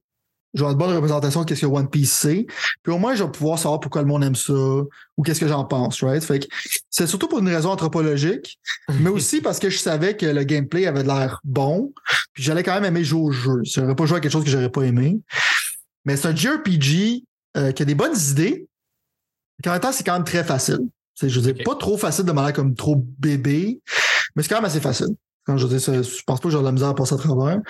j'aurai 0.54 0.72
une 0.72 0.78
bonne 0.78 0.94
représentation 0.94 1.42
de 1.42 1.46
qu'est-ce 1.46 1.62
que 1.62 1.66
One 1.66 1.88
Piece 1.88 2.12
c'est. 2.12 2.46
Puis 2.82 2.92
au 2.92 2.98
moins, 2.98 3.14
je 3.14 3.24
vais 3.24 3.30
pouvoir 3.30 3.58
savoir 3.58 3.80
pourquoi 3.80 4.02
le 4.02 4.08
monde 4.08 4.22
aime 4.22 4.34
ça 4.34 4.52
ou 4.52 5.22
qu'est-ce 5.24 5.40
que 5.40 5.48
j'en 5.48 5.64
pense, 5.64 6.02
right? 6.02 6.22
Fait 6.22 6.40
que 6.40 6.46
c'est 6.90 7.06
surtout 7.06 7.28
pour 7.28 7.40
une 7.40 7.48
raison 7.48 7.70
anthropologique, 7.70 8.58
mais 9.00 9.10
aussi 9.10 9.40
parce 9.40 9.58
que 9.58 9.70
je 9.70 9.78
savais 9.78 10.16
que 10.16 10.26
le 10.26 10.44
gameplay 10.44 10.86
avait 10.86 11.02
de 11.02 11.08
l'air 11.08 11.40
bon. 11.44 11.92
Puis 12.32 12.42
j'allais 12.42 12.62
quand 12.62 12.74
même 12.74 12.84
aimer 12.84 13.04
jouer 13.04 13.20
au 13.20 13.30
jeu. 13.32 13.60
J'aurais 13.64 13.96
pas 13.96 14.06
joué 14.06 14.18
à 14.18 14.20
quelque 14.20 14.32
chose 14.32 14.44
que 14.44 14.50
j'aurais 14.50 14.70
pas 14.70 14.82
aimé. 14.82 15.20
Mais 16.04 16.16
c'est 16.16 16.28
un 16.28 16.34
JRPG 16.34 17.24
euh, 17.56 17.72
qui 17.72 17.82
a 17.82 17.84
des 17.84 17.94
bonnes 17.94 18.16
idées. 18.30 18.66
Puis 19.62 19.70
en 19.70 19.72
même 19.72 19.80
temps, 19.80 19.92
c'est 19.92 20.04
quand 20.04 20.14
même 20.14 20.24
très 20.24 20.44
facile. 20.44 20.80
C'est, 21.14 21.28
je 21.28 21.38
veux 21.38 21.52
dire, 21.52 21.64
pas 21.64 21.76
trop 21.76 21.96
facile 21.96 22.24
de 22.24 22.32
manière 22.32 22.52
comme 22.52 22.74
trop 22.74 22.96
bébé, 22.96 23.80
mais 24.34 24.42
c'est 24.42 24.48
quand 24.48 24.56
même 24.56 24.64
assez 24.64 24.80
facile. 24.80 25.14
Quand 25.46 25.56
je 25.56 25.66
dire, 25.66 25.80
ça, 25.80 26.02
je 26.02 26.22
pense 26.26 26.40
pas 26.40 26.44
que 26.44 26.50
j'aurai 26.50 26.62
de 26.62 26.68
la 26.68 26.72
misère 26.72 26.88
à 26.88 26.94
passer 26.94 27.14
à 27.14 27.18
travers. 27.18 27.60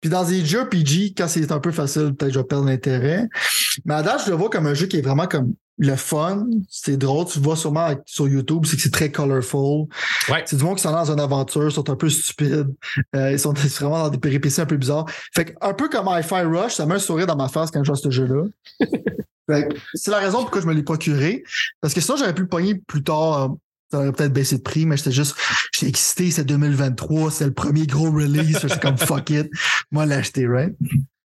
Puis 0.00 0.10
dans 0.10 0.24
des 0.24 0.44
JRPG, 0.44 1.14
quand 1.16 1.28
c'est 1.28 1.52
un 1.52 1.60
peu 1.60 1.70
facile, 1.70 2.14
peut-être 2.14 2.28
que 2.28 2.34
je 2.34 2.38
vais 2.40 2.44
perdre 2.44 2.66
l'intérêt. 2.66 3.28
Mais 3.84 3.94
à 3.94 4.02
date, 4.02 4.22
je 4.26 4.30
le 4.30 4.36
vois 4.36 4.50
comme 4.50 4.66
un 4.66 4.74
jeu 4.74 4.86
qui 4.86 4.98
est 4.98 5.02
vraiment 5.02 5.26
comme 5.26 5.54
le 5.78 5.96
fun. 5.96 6.46
C'est 6.68 6.96
drôle. 6.96 7.26
Tu 7.26 7.38
vois 7.38 7.56
sûrement 7.56 7.94
sur 8.06 8.28
YouTube, 8.28 8.64
c'est 8.66 8.76
que 8.76 8.82
c'est 8.82 8.92
très 8.92 9.10
colorful. 9.10 9.86
Ouais. 10.28 10.42
C'est 10.46 10.56
du 10.56 10.64
monde 10.64 10.76
qui 10.76 10.82
sont 10.82 10.92
dans 10.92 11.10
une 11.10 11.20
aventure, 11.20 11.70
sont 11.70 11.88
un 11.90 11.96
peu 11.96 12.08
stupides. 12.08 12.74
Euh, 13.14 13.32
ils 13.32 13.38
sont 13.38 13.52
vraiment 13.52 14.04
dans 14.04 14.10
des 14.10 14.18
péripéties 14.18 14.60
un 14.60 14.66
peu 14.66 14.76
bizarres. 14.76 15.06
Fait 15.34 15.46
que, 15.46 15.52
un 15.60 15.74
peu 15.74 15.88
comme 15.88 16.08
Hi-Fi 16.08 16.42
Rush, 16.42 16.74
ça 16.74 16.86
met 16.86 16.94
un 16.94 16.98
sourire 16.98 17.26
dans 17.26 17.36
ma 17.36 17.48
face 17.48 17.70
quand 17.70 17.80
je 17.82 17.86
joue 17.86 17.92
à 17.92 17.96
ce 17.96 18.10
jeu-là. 18.10 18.44
C'est 19.94 20.10
la 20.10 20.18
raison 20.18 20.38
pourquoi 20.38 20.60
je 20.60 20.66
me 20.66 20.72
l'ai 20.72 20.82
procuré. 20.82 21.42
Parce 21.80 21.92
que 21.92 22.00
sinon, 22.00 22.16
j'aurais 22.16 22.34
pu 22.34 22.42
le 22.42 22.48
pogner 22.48 22.74
plus 22.74 23.02
tard. 23.02 23.54
Ça 23.92 23.98
aurait 23.98 24.12
peut-être 24.12 24.32
baissé 24.32 24.56
de 24.56 24.62
prix, 24.62 24.86
mais 24.86 24.96
j'étais 24.96 25.12
juste, 25.12 25.36
j'étais 25.74 25.90
excité, 25.90 26.30
c'est 26.30 26.44
2023, 26.44 27.30
c'est 27.30 27.44
le 27.44 27.52
premier 27.52 27.86
gros 27.86 28.10
release. 28.10 28.56
C'est 28.58 28.80
comme 28.80 28.96
fuck 28.96 29.28
it. 29.28 29.50
Moi, 29.90 30.06
l'acheter, 30.06 30.46
right? 30.46 30.74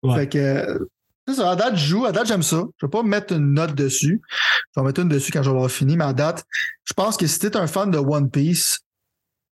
Ouais. 0.02 0.16
Fait 0.16 0.30
que, 0.30 0.88
c'est 1.28 1.36
ça, 1.36 1.52
à 1.52 1.56
date, 1.56 1.76
je 1.76 1.86
joue. 1.86 2.06
À 2.08 2.12
date, 2.12 2.26
j'aime 2.26 2.42
ça. 2.42 2.64
Je 2.82 2.88
vais 2.88 2.90
pas 2.90 3.04
mettre 3.04 3.34
une 3.34 3.54
note 3.54 3.76
dessus. 3.76 4.20
Je 4.32 4.80
vais 4.80 4.82
en 4.82 4.84
mettre 4.84 5.00
une 5.00 5.10
dessus 5.10 5.32
quand 5.32 5.44
je 5.44 5.50
vais 5.50 5.54
l'avoir 5.54 5.70
fini, 5.70 5.96
mais 5.96 6.06
à 6.06 6.14
date, 6.14 6.44
je 6.86 6.94
pense 6.94 7.18
que 7.18 7.28
si 7.28 7.38
t'es 7.38 7.56
un 7.56 7.68
fan 7.68 7.92
de 7.92 8.00
One 8.00 8.32
Piece 8.32 8.80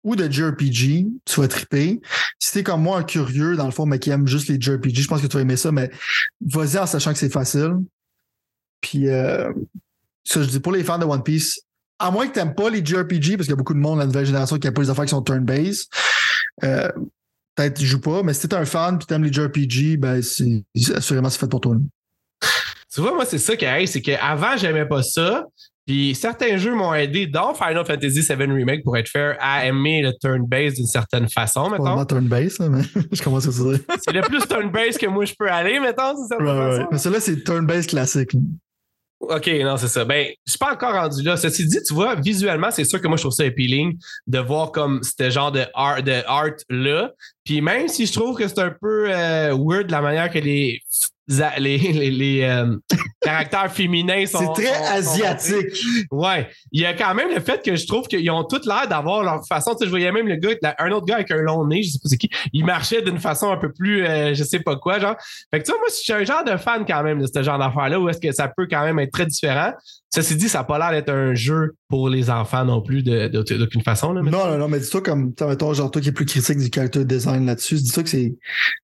ou 0.03 0.17
de 0.17 0.29
JRPG, 0.29 1.07
tu 1.25 1.41
vas 1.41 1.47
triper. 1.47 2.01
Si 2.41 2.55
t'es 2.55 2.65
comme 2.65 2.83
moi, 2.83 2.99
un 2.99 3.05
curieux, 3.05 3.55
dans 3.55 3.67
le 3.67 3.71
fond, 3.71 3.87
mais 3.87 4.01
qui 4.01 4.11
aime 4.11 4.27
juste 4.27 4.49
les 4.49 4.61
JRPG, 4.61 4.97
je 4.97 5.07
pense 5.07 5.23
que 5.23 5.29
tu 5.29 5.37
vas 5.37 5.43
aimer 5.43 5.57
ça, 5.57 5.71
mais 5.71 5.93
vas-y 6.45 6.77
en 6.77 6.87
sachant 6.87 7.13
que 7.13 7.21
c'est 7.21 7.33
facile. 7.33 7.77
Puis, 8.81 9.09
euh, 9.09 9.53
ça, 10.25 10.43
je 10.43 10.49
dis 10.49 10.59
pour 10.59 10.73
les 10.73 10.83
fans 10.83 10.99
de 10.99 11.05
One 11.05 11.23
Piece, 11.23 11.61
à 11.99 12.11
moins 12.11 12.27
que 12.27 12.33
t'aimes 12.35 12.55
pas 12.55 12.71
les 12.71 12.85
JRPG, 12.85 13.37
parce 13.37 13.43
qu'il 13.47 13.51
y 13.51 13.53
a 13.53 13.57
beaucoup 13.57 13.75
de 13.75 13.79
monde, 13.79 13.99
la 13.99 14.07
nouvelle 14.07 14.27
génération, 14.27 14.59
qui 14.59 14.67
aime 14.67 14.75
pas 14.75 14.83
les 14.83 14.91
affaires 14.91 15.05
qui 15.05 15.11
sont 15.11 15.23
turn-based, 15.23 15.87
euh, 16.65 16.89
peut-être 17.55 17.79
tu 17.79 17.87
joues 17.87 18.01
pas, 18.01 18.23
mais 18.23 18.35
si 18.35 18.49
t'es 18.49 18.55
un 18.57 18.65
fan 18.65 18.99
puis 18.99 19.07
t'aimes 19.07 19.25
les 19.25 19.33
JRPG, 19.33 19.97
ben, 19.99 20.23
c'est, 20.23 20.63
assurément, 20.95 21.31
c'est 21.31 21.39
fait 21.41 21.49
pour 21.49 21.61
toi. 21.61 21.77
Tu 22.95 23.01
vois, 23.01 23.15
moi, 23.15 23.25
c'est 23.27 23.39
ça 23.39 23.57
qui 23.57 23.67
arrive, 23.67 23.89
c'est 23.89 24.01
qu'avant, 24.01 24.57
j'aimais 24.57 24.87
pas 24.87 25.03
ça. 25.03 25.45
Puis 25.87 26.17
certains 26.17 26.57
jeux 26.57 26.75
m'ont 26.75 26.93
aidé 26.95 27.29
dans 27.29 27.55
Final 27.55 27.85
Fantasy 27.87 28.21
VII 28.21 28.37
Remake 28.53 28.83
pour 28.83 28.97
être 28.97 29.09
fair 29.09 29.37
à 29.39 29.67
aimer 29.67 30.03
le 30.03 30.13
turn-based 30.21 30.77
d'une 30.77 30.87
certaine 30.87 31.29
façon, 31.29 31.65
Pas 31.65 31.71
mettons. 31.71 31.85
vraiment 31.85 32.05
turn-based, 32.05 32.69
mais 32.69 32.83
je 33.13 33.23
commence 33.23 33.47
à 33.47 33.53
se 33.53 33.63
dire. 33.63 33.79
C'est 34.05 34.13
le 34.13 34.23
plus 34.23 34.41
turn-based 34.49 34.99
que 34.99 35.07
moi 35.07 35.25
je 35.25 35.35
peux 35.39 35.49
aller, 35.49 35.79
mettons, 35.79 36.15
d'une 36.15 36.27
certaine 36.27 36.47
Ouais, 36.47 36.79
ouais. 36.79 36.87
Mais 36.91 36.99
celui-là, 36.99 37.21
c'est 37.21 37.45
turn-based 37.45 37.91
classique. 37.91 38.33
OK, 39.21 39.49
non, 39.63 39.77
c'est 39.77 39.89
ça. 39.89 40.05
Ben, 40.05 40.29
je 40.47 40.53
suis 40.53 40.59
pas 40.59 40.73
encore 40.73 40.93
rendu 40.93 41.23
là. 41.23 41.37
Ceci 41.37 41.67
dit, 41.67 41.83
tu 41.83 41.95
vois, 41.95 42.15
visuellement, 42.17 42.71
c'est 42.71 42.85
sûr 42.85 43.01
que 43.01 43.09
moi, 43.09 43.17
je 43.17 43.23
trouve 43.23 43.33
ça 43.33 43.45
appealing 43.45 43.99
de 44.27 44.39
voir 44.39 44.73
comme 44.73 45.03
ce 45.03 45.31
genre 45.31 45.51
de 45.51 45.65
art, 45.75 46.03
de 46.03 46.23
art 46.27 46.57
là. 46.69 47.11
Puis 47.47 47.61
même 47.63 47.89
si 47.89 48.05
je 48.07 48.13
trouve 48.13 48.37
que 48.37 48.47
c'est 48.49 48.59
un 48.59 48.75
peu 48.79 49.07
euh, 49.09 49.57
weird 49.57 49.91
la 49.91 50.03
manière 50.03 50.31
que 50.31 50.39
les 50.39 50.81
les, 51.29 51.79
les, 51.79 52.11
les, 52.11 52.43
euh, 52.43 52.77
caractères 53.21 53.73
féminins 53.73 54.25
sont. 54.27 54.55
C'est 54.55 54.63
très 54.63 54.75
sont- 54.75 54.85
sont 55.15 55.25
asiatique. 55.25 55.85
Ouais. 56.11 56.49
Il 56.73 56.83
y 56.83 56.87
a 56.87 56.95
quand 56.95 57.15
même 57.15 57.31
le 57.35 57.41
fait 57.41 57.65
que 57.65 57.75
je 57.75 57.87
trouve 57.87 58.07
qu'ils 58.07 58.31
ont 58.31 58.45
tous 58.45 58.67
l'air 58.67 58.87
d'avoir 58.89 59.23
leur 59.23 59.47
façon. 59.47 59.73
Tu 59.73 59.79
sais, 59.79 59.85
je 59.87 59.91
voyais 59.91 60.13
même 60.13 60.29
le 60.29 60.37
gars, 60.37 60.75
un 60.79 60.91
autre 60.93 61.07
gars 61.07 61.17
avec 61.17 61.31
un 61.31 61.43
long 61.43 61.67
nez, 61.67 61.83
je 61.83 61.91
sais 61.91 61.99
pas 62.03 62.09
c'est 62.09 62.17
qui, 62.17 62.31
il 62.53 62.65
marchait 62.65 63.03
d'une 63.03 63.19
façon 63.19 63.51
un 63.51 63.57
peu 63.57 63.73
plus, 63.73 64.05
euh, 64.05 64.35
je 64.35 64.45
sais 64.45 64.61
pas 64.61 64.77
quoi, 64.77 64.99
genre. 64.99 65.17
Fait 65.53 65.61
que 65.61 65.65
tu 65.65 65.71
vois, 65.73 65.81
moi, 65.81 65.89
je 65.91 65.97
suis 65.97 66.13
un 66.13 66.25
genre 66.25 66.45
de 66.45 66.57
fan 66.57 66.85
quand 66.87 67.03
même 67.03 67.21
de 67.21 67.27
ce 67.27 67.43
genre 67.43 67.59
d'affaires-là 67.59 67.99
où 67.99 68.09
est-ce 68.09 68.21
que 68.21 68.33
ça 68.33 68.49
peut 68.57 68.67
quand 68.71 68.85
même 68.85 68.99
être 68.99 69.13
très 69.13 69.27
différent. 69.27 69.73
Ceci 70.15 70.37
dit, 70.37 70.49
ça 70.49 70.59
n'a 70.59 70.65
pas 70.65 70.79
l'air 70.79 70.91
d'être 70.93 71.11
un 71.13 71.35
jeu 71.35 71.75
pour 71.89 72.09
les 72.09 72.31
enfants 72.31 72.65
non 72.65 72.81
plus 72.83 73.03
de- 73.03 73.29
de- 73.29 73.57
d'aucune 73.57 73.83
façon. 73.83 74.13
Là, 74.13 74.23
Non, 74.23 74.31
non, 74.51 74.59
non, 74.59 74.69
mais 74.69 74.81
dis-toi 74.81 75.01
comme, 75.03 75.33
mettons, 75.41 75.73
genre, 75.73 75.91
toi 75.91 76.03
qui 76.03 76.09
es 76.09 76.13
plus 76.13 76.27
critique 76.27 76.59
du 76.59 76.69
character 76.75 77.05
design 77.05 77.47
là-dessus, 77.47 77.77
dis-toi 77.77 78.03
que 78.03 78.09
c'est, 78.09 78.35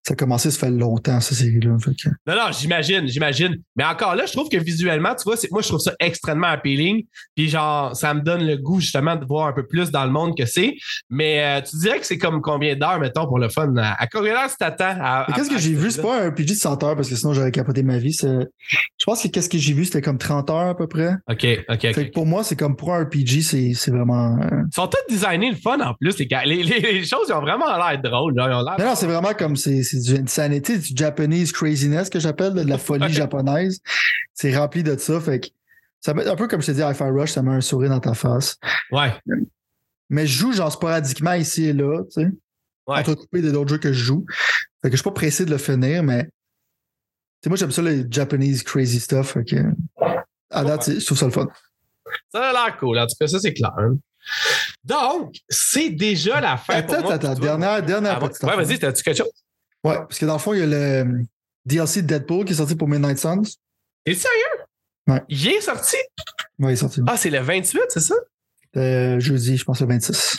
ça 0.07 0.13
a 0.13 0.15
commencé, 0.15 0.51
ça 0.51 0.59
fait 0.67 0.71
longtemps, 0.71 1.19
cette 1.19 1.37
série-là. 1.37 1.75
Que- 1.85 2.09
Non, 2.27 2.35
non, 2.35 2.51
j'imagine, 2.57 3.07
j'imagine. 3.07 3.57
Mais 3.75 3.83
encore 3.83 4.15
là, 4.15 4.25
je 4.25 4.31
trouve 4.31 4.47
que 4.49 4.57
visuellement, 4.57 5.15
tu 5.15 5.23
vois, 5.25 5.35
moi, 5.51 5.61
je 5.61 5.67
trouve 5.67 5.79
ça 5.81 5.93
extrêmement 5.99 6.47
appealing. 6.47 7.05
Puis 7.35 7.49
genre, 7.49 7.95
ça 7.95 8.13
me 8.13 8.21
donne 8.21 8.45
le 8.45 8.57
goût 8.57 8.79
justement 8.79 9.15
de 9.15 9.25
voir 9.25 9.47
un 9.47 9.53
peu 9.53 9.65
plus 9.67 9.91
dans 9.91 10.05
le 10.05 10.11
monde 10.11 10.37
que 10.37 10.45
c'est. 10.45 10.75
Mais 11.09 11.43
euh, 11.43 11.61
tu 11.61 11.77
dirais 11.77 11.99
que 11.99 12.05
c'est 12.05 12.17
comme 12.17 12.41
combien 12.41 12.75
d'heures, 12.75 12.99
mettons, 12.99 13.27
pour 13.27 13.39
le 13.39 13.49
fun? 13.49 13.75
À, 13.77 14.01
à 14.01 14.07
combien 14.07 14.33
d'heures 14.33 14.49
tu 14.49 14.55
t'attends? 14.57 14.95
qu'est-ce 15.35 15.49
que 15.49 15.57
j'ai 15.59 15.73
vu? 15.73 15.91
C'est 15.91 16.01
pas 16.01 16.21
un 16.23 16.29
RPG 16.29 16.45
de 16.51 16.53
100 16.53 16.83
heures 16.83 16.95
parce 16.95 17.09
que 17.09 17.15
sinon 17.15 17.33
j'aurais 17.33 17.51
capoté 17.51 17.83
ma 17.83 17.97
vie. 17.97 18.13
Je 18.21 19.05
pense 19.05 19.23
que 19.23 19.27
qu'est-ce 19.27 19.49
que 19.49 19.57
j'ai 19.57 19.73
vu, 19.73 19.85
c'était 19.85 20.01
comme 20.01 20.17
30 20.17 20.49
heures 20.49 20.69
à 20.69 20.77
peu 20.77 20.87
près. 20.87 21.13
OK, 21.29 21.45
OK, 21.45 21.65
OK. 21.69 21.93
Fait 21.93 22.07
que 22.07 22.11
pour 22.13 22.25
moi, 22.25 22.43
c'est 22.43 22.55
comme 22.55 22.75
pour 22.75 22.92
RPG, 23.01 23.41
c'est, 23.73 23.91
vraiment. 23.91 24.37
euh, 24.41 24.63
Ils 24.67 24.73
sont 24.75 24.87
tous 24.87 24.97
designés 25.13 25.51
le 25.51 25.57
fun 25.57 25.79
en 25.79 25.93
plus. 25.95 26.17
Les, 26.19 26.27
gars. 26.27 26.43
les, 26.45 26.63
les- 26.63 26.79
les 26.79 27.05
choses, 27.05 27.25
ils 27.29 27.33
ont 27.33 27.41
vraiment 27.41 27.65
l'air 27.77 28.01
drôles. 28.01 28.35
là. 28.35 28.47
Ils 28.49 28.53
ont 28.55 28.63
l'air- 28.63 28.79
Non, 28.87 28.95
c'est 28.95 29.07
vraiment 29.07 29.33
comme 29.33 29.55
c'est, 29.55 29.81
du 29.99 30.15
insanity, 30.17 30.77
du 30.79 30.93
Japanese 30.95 31.51
craziness 31.51 32.09
que 32.09 32.19
j'appelle, 32.19 32.53
de 32.53 32.61
la 32.61 32.77
folie 32.77 33.11
japonaise. 33.13 33.79
C'est 34.33 34.55
rempli 34.57 34.83
de 34.83 34.97
ça. 34.97 35.19
Fait 35.19 35.39
que 35.39 35.47
ça 36.01 36.13
met, 36.13 36.27
un 36.27 36.35
peu 36.35 36.47
comme 36.47 36.61
je 36.61 36.67
t'ai 36.67 36.73
dit 36.73 36.81
à 36.81 36.93
Fire 36.93 37.13
Rush, 37.13 37.31
ça 37.31 37.41
met 37.41 37.51
un 37.51 37.61
sourire 37.61 37.89
dans 37.89 37.99
ta 37.99 38.13
face. 38.13 38.57
Ouais, 38.91 39.13
Mais 40.09 40.27
je 40.27 40.37
joue 40.37 40.53
genre 40.53 40.71
sporadiquement 40.71 41.33
ici 41.33 41.65
et 41.65 41.73
là, 41.73 42.03
tu 42.05 42.21
sais. 42.21 42.27
ouais. 42.87 42.99
entrecoupé 42.99 43.41
de 43.41 43.51
d'autres 43.51 43.69
jeux 43.69 43.77
que 43.77 43.93
je 43.93 44.03
joue. 44.03 44.25
Fait 44.81 44.89
que 44.89 44.97
je 44.97 45.01
suis 45.01 45.03
pas 45.03 45.11
pressé 45.11 45.45
de 45.45 45.49
le 45.51 45.57
finir, 45.57 46.03
mais 46.03 46.23
tu 46.25 46.29
sais, 47.43 47.49
moi 47.49 47.57
j'aime 47.57 47.71
ça 47.71 47.81
le 47.81 48.05
Japanese 48.09 48.63
crazy 48.63 48.99
stuff. 48.99 49.31
Fait 49.33 49.43
que 49.45 49.55
à 50.49 50.63
date, 50.65 50.91
je 50.99 51.05
trouve 51.05 51.17
ça 51.17 51.25
le 51.25 51.31
fun. 51.31 51.47
Ça 52.31 52.49
a 52.49 52.51
l'air 52.51 52.77
cool. 52.77 52.99
En 52.99 53.07
tout 53.07 53.15
cas, 53.19 53.27
ça, 53.27 53.39
c'est 53.39 53.53
clair. 53.53 53.71
Donc, 54.83 55.35
c'est 55.49 55.89
déjà 55.89 56.39
la 56.41 56.57
fin. 56.57 56.81
pour 56.83 56.93
Attends, 56.95 57.03
moi, 57.03 57.13
attends, 57.13 57.31
pour 57.33 57.39
dernière, 57.39 57.83
dernière 57.83 58.17
Ah, 58.17 58.23
ouais, 58.23 58.29
petite 58.29 58.43
ouais, 58.43 58.55
vas-y, 58.55 58.79
t'as-tu 58.79 59.03
quelque 59.03 59.17
chose? 59.17 59.31
Ouais, 59.83 59.95
parce 59.97 60.17
que 60.17 60.25
dans 60.25 60.33
le 60.33 60.39
fond, 60.39 60.53
il 60.53 60.59
y 60.59 60.63
a 60.63 60.65
le 60.65 61.23
DLC 61.65 62.01
de 62.01 62.07
Deadpool 62.07 62.45
qui 62.45 62.53
est 62.53 62.57
sorti 62.57 62.75
pour 62.75 62.87
Midnight 62.87 63.17
Suns. 63.17 63.43
T'es 64.05 64.13
sérieux? 64.13 64.65
Ouais. 65.07 65.21
Il 65.29 65.47
est 65.47 65.61
sorti? 65.61 65.97
Ouais, 66.59 66.71
il 66.71 66.73
est 66.73 66.75
sorti. 66.77 67.01
Ah, 67.07 67.17
c'est 67.17 67.29
le 67.29 67.39
28, 67.39 67.81
c'est 67.89 67.99
ça? 67.99 68.15
Euh, 68.77 69.19
jeudi, 69.19 69.57
je 69.57 69.63
pense 69.65 69.81
le 69.81 69.87
26. 69.87 70.37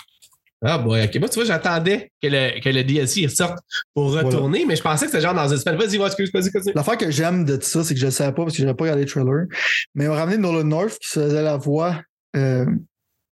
Ah, 0.66 0.78
boy, 0.78 1.04
ok. 1.04 1.16
Moi, 1.20 1.28
tu 1.28 1.34
vois, 1.36 1.44
j'attendais 1.44 2.10
que 2.22 2.28
le, 2.28 2.60
que 2.60 2.68
le 2.70 2.84
DLC 2.84 3.28
sorte 3.28 3.58
pour 3.92 4.12
retourner, 4.12 4.64
mais 4.64 4.76
je 4.76 4.82
pensais 4.82 5.04
que 5.04 5.10
c'était 5.10 5.22
genre 5.22 5.34
dans 5.34 5.48
une 5.48 5.58
semaine. 5.58 5.78
Vas-y, 5.78 5.98
vas-y, 5.98 6.06
excuse, 6.06 6.30
vas-y, 6.32 6.50
continue. 6.50 6.74
L'affaire 6.74 6.96
que 6.96 7.10
j'aime 7.10 7.44
de 7.44 7.56
tout 7.56 7.66
ça, 7.66 7.84
c'est 7.84 7.94
que 7.94 8.00
je 8.00 8.06
ne 8.06 8.10
savais 8.10 8.32
pas 8.32 8.42
parce 8.44 8.54
que 8.54 8.58
je 8.60 8.64
n'avais 8.64 8.76
pas 8.76 8.84
regardé 8.84 9.04
le 9.04 9.08
trailer. 9.10 9.44
Mais 9.94 10.04
ils 10.04 10.08
ont 10.08 10.14
ramené 10.14 10.38
Nolan 10.38 10.64
North 10.64 10.98
qui 10.98 11.08
faisait 11.08 11.42
la 11.42 11.56
voix 11.58 12.00
euh, 12.36 12.64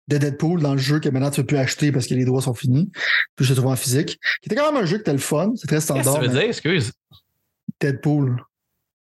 de 0.07 0.17
Deadpool 0.17 0.61
dans 0.61 0.73
le 0.73 0.79
jeu 0.79 0.99
que 0.99 1.09
maintenant 1.09 1.29
tu 1.29 1.39
ne 1.39 1.43
peux 1.43 1.47
plus 1.47 1.57
acheter 1.57 1.91
parce 1.91 2.07
que 2.07 2.15
les 2.15 2.25
droits 2.25 2.41
sont 2.41 2.55
finis. 2.55 2.89
Puis 3.35 3.45
je 3.45 3.51
le 3.51 3.55
trouve 3.57 3.71
en 3.71 3.75
physique. 3.75 4.19
Qui 4.41 4.47
était 4.49 4.55
quand 4.55 4.71
même 4.71 4.81
un 4.81 4.85
jeu 4.85 4.97
qui 4.97 5.01
était 5.01 5.13
le 5.13 5.19
fun. 5.19 5.51
C'est 5.55 5.67
très 5.67 5.75
Qu'est-ce 5.77 5.93
que 5.93 6.01
standard. 6.01 6.15
tu 6.21 6.27
veux 6.27 6.33
mais 6.33 6.39
dire? 6.39 6.49
Excuse. 6.49 6.91
Deadpool. 7.79 8.41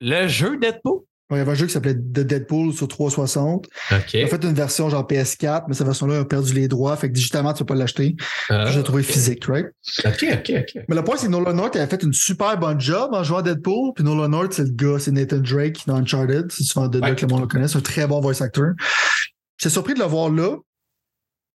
Le 0.00 0.28
jeu 0.28 0.56
Deadpool? 0.56 1.00
Il 1.30 1.38
y 1.38 1.40
avait 1.40 1.50
un 1.52 1.54
jeu 1.54 1.66
qui 1.66 1.72
s'appelait 1.72 1.94
The 1.94 2.20
Deadpool 2.20 2.72
sur 2.74 2.86
360. 2.86 3.66
OK. 3.92 4.14
Il 4.14 4.22
a 4.24 4.26
fait 4.26 4.44
une 4.44 4.52
version 4.54 4.90
genre 4.90 5.06
PS4, 5.06 5.64
mais 5.68 5.74
cette 5.74 5.86
version-là 5.86 6.20
a 6.20 6.24
perdu 6.24 6.52
les 6.52 6.68
droits, 6.68 6.96
fait 6.96 7.08
que 7.08 7.14
digitalement, 7.14 7.52
tu 7.52 7.62
ne 7.62 7.66
peux 7.66 7.74
pas 7.74 7.78
l'acheter. 7.78 8.14
Ah, 8.50 8.66
Je 8.70 8.78
l'ai 8.78 8.84
trouvé 8.84 9.02
physique, 9.02 9.44
right? 9.46 9.66
OK, 10.04 10.24
OK, 10.32 10.52
OK. 10.60 10.84
Mais 10.88 10.94
le 10.96 11.02
point, 11.02 11.16
c'est 11.16 11.26
que 11.26 11.30
Nolan 11.32 11.54
North 11.54 11.74
avait 11.76 11.86
fait 11.88 12.02
une 12.02 12.12
super 12.12 12.58
bonne 12.58 12.78
job 12.80 13.10
en 13.14 13.24
jouant 13.24 13.38
à 13.38 13.42
Deadpool. 13.42 13.92
Puis 13.94 14.04
Nolan 14.04 14.28
North, 14.28 14.52
c'est 14.52 14.64
le 14.64 14.70
gars, 14.70 14.98
c'est 14.98 15.12
Nathan 15.12 15.38
Drake 15.38 15.78
dans 15.86 15.96
Uncharted. 15.96 16.52
C'est 16.52 16.64
souvent 16.64 16.88
de 16.88 16.98
là 17.00 17.08
Ouais. 17.08 17.16
que 17.16 17.22
le 17.22 17.28
monde 17.28 17.40
le 17.40 17.46
connaît. 17.46 17.68
C'est 17.68 17.78
un 17.78 17.82
très 17.82 18.06
bon 18.06 18.20
voice 18.20 18.42
actor. 18.42 18.72
J'étais 19.58 19.72
surpris 19.72 19.94
de 19.94 20.00
le 20.00 20.04
voir 20.06 20.30
là. 20.30 20.56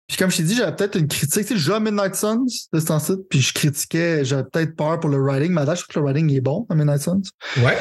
Puis 0.08 0.16
comme 0.16 0.32
je 0.32 0.38
t'ai 0.38 0.44
dit, 0.44 0.56
j'avais 0.56 0.74
peut-être 0.74 0.96
une 0.98 1.08
critique. 1.10 1.42
Tu 1.46 1.48
sais, 1.50 1.56
je 1.56 1.60
joue 1.60 1.74
à 1.74 1.82
Midnight 1.82 2.16
Suns 2.16 2.46
de 2.72 2.80
ce 2.80 2.86
temps-ci, 2.86 3.14
puis 3.30 3.42
je 3.42 3.52
critiquais, 3.54 4.24
j'avais 4.24 4.46
peut-être 4.46 4.74
peur 4.78 5.00
pour 5.02 5.10
le 5.10 5.18
writing. 5.22 5.52
Mais 5.52 5.66
là, 5.66 5.76
je 5.76 5.82
trouve 5.84 5.94
que 5.96 6.00
le 6.00 6.06
writing 6.06 6.32
est 6.34 6.40
bon 6.40 6.66
à 6.70 6.76
Midnight 6.76 7.02
Suns. 7.02 7.24
Ouais. 7.58 7.78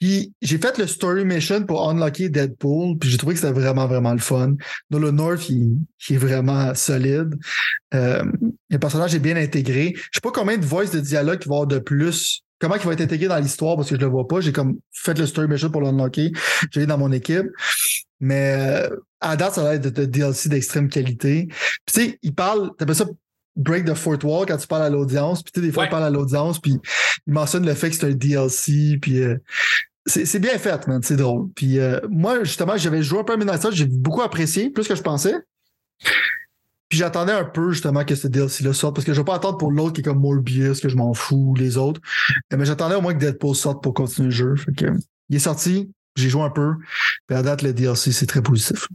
Puis 0.00 0.32
j'ai 0.42 0.58
fait 0.58 0.76
le 0.78 0.86
story 0.86 1.24
mission 1.24 1.64
pour 1.64 1.88
unlocker 1.88 2.28
Deadpool, 2.28 2.98
puis 2.98 3.08
j'ai 3.08 3.16
trouvé 3.16 3.34
que 3.34 3.40
c'était 3.40 3.52
vraiment, 3.52 3.86
vraiment 3.86 4.12
le 4.12 4.18
fun. 4.18 4.54
Nolan 4.90 5.12
North, 5.12 5.48
il, 5.48 5.78
est 6.10 6.16
vraiment 6.16 6.74
solide. 6.74 7.34
Euh, 7.94 8.22
le 8.68 8.78
personnage 8.78 9.14
est 9.14 9.20
bien 9.20 9.36
intégré. 9.36 9.94
Je 9.96 10.02
sais 10.14 10.20
pas 10.22 10.32
combien 10.32 10.58
de 10.58 10.64
voices 10.64 10.90
de 10.90 11.00
dialogue 11.00 11.38
il 11.44 11.48
va 11.48 11.54
y 11.54 11.56
avoir 11.56 11.66
de 11.66 11.78
plus. 11.78 12.42
Comment 12.58 12.76
il 12.76 12.82
va 12.82 12.92
être 12.92 13.02
intégré 13.02 13.28
dans 13.28 13.38
l'histoire 13.38 13.76
parce 13.76 13.90
que 13.90 13.96
je 13.96 14.00
le 14.00 14.06
vois 14.06 14.26
pas. 14.26 14.40
J'ai 14.40 14.52
comme 14.52 14.78
fait 14.92 15.18
le 15.18 15.26
story 15.26 15.48
mission 15.48 15.70
pour 15.70 15.82
l'unlocker. 15.82 16.32
J'ai 16.72 16.86
dans 16.86 16.98
mon 16.98 17.12
équipe. 17.12 17.46
Mais 18.20 18.54
euh, 18.56 18.96
à 19.20 19.36
date, 19.36 19.54
ça 19.54 19.66
a 19.66 19.72
l'air 19.72 19.80
de, 19.80 19.90
de 19.90 20.04
DLC 20.04 20.48
d'extrême 20.48 20.88
qualité. 20.88 21.48
Puis 21.48 21.56
tu 21.86 22.00
sais, 22.00 22.18
il 22.22 22.34
parle, 22.34 22.70
t'appelles 22.76 22.96
ça 22.96 23.06
break 23.56 23.84
the 23.86 23.94
fourth 23.94 24.22
wall 24.24 24.46
quand 24.46 24.56
tu 24.58 24.66
parles 24.66 24.82
à 24.84 24.90
l'audience. 24.90 25.42
Puis 25.42 25.52
tu 25.52 25.60
sais, 25.60 25.66
des 25.66 25.72
fois, 25.72 25.82
Ouais. 25.84 25.88
il 25.88 25.90
parle 25.90 26.04
à 26.04 26.10
l'audience, 26.10 26.58
puis 26.60 26.78
il 27.26 27.32
mentionne 27.32 27.64
le 27.66 27.74
fait 27.74 27.90
que 27.90 27.96
c'est 27.96 28.06
un 28.06 28.10
DLC, 28.14 28.98
puis 29.00 29.22
euh, 29.22 29.36
c'est 30.06 30.38
bien 30.38 30.56
fait, 30.58 30.86
man. 30.86 31.00
C'est 31.02 31.16
drôle. 31.16 31.48
Puis 31.56 31.78
euh, 31.80 31.98
moi, 32.08 32.44
justement, 32.44 32.76
j'avais 32.76 33.02
joué 33.02 33.18
un 33.20 33.24
peu 33.24 33.32
à 33.32 33.36
Midnight 33.36 33.62
Suns, 33.62 33.70
j'ai 33.72 33.86
beaucoup 33.86 34.22
apprécié, 34.22 34.70
plus 34.70 34.86
que 34.86 34.94
je 34.94 35.02
pensais. 35.02 35.34
Puis 36.88 36.98
j'attendais 36.98 37.32
un 37.32 37.44
peu 37.44 37.72
justement 37.72 38.04
que 38.04 38.14
ce 38.14 38.28
DLC-là 38.28 38.72
sorte, 38.72 38.94
parce 38.94 39.04
que 39.04 39.12
je 39.12 39.20
vais 39.20 39.24
pas 39.24 39.34
attendre 39.34 39.58
pour 39.58 39.72
l'autre 39.72 39.94
qui 39.94 40.02
est 40.02 40.04
comme 40.04 40.20
Morbius, 40.20 40.80
que 40.80 40.88
je 40.88 40.96
m'en 40.96 41.14
fous, 41.14 41.54
les 41.58 41.76
autres. 41.76 42.00
Euh, 42.52 42.56
Mais 42.56 42.64
j'attendais 42.64 42.94
au 42.94 43.00
moins 43.00 43.12
que 43.12 43.18
Deadpool 43.18 43.56
sorte 43.56 43.82
pour 43.82 43.92
continuer 43.94 44.28
le 44.28 44.34
jeu. 44.34 44.54
Fait 44.56 44.72
que, 44.72 44.86
il 45.28 45.36
est 45.36 45.40
sorti, 45.40 45.90
j'ai 46.14 46.28
joué 46.28 46.42
un 46.42 46.50
peu. 46.50 46.74
Puis 47.26 47.36
à 47.36 47.42
date, 47.42 47.62
le 47.62 47.72
DLC, 47.72 48.12
c'est 48.12 48.26
très 48.26 48.40
positif. 48.42 48.86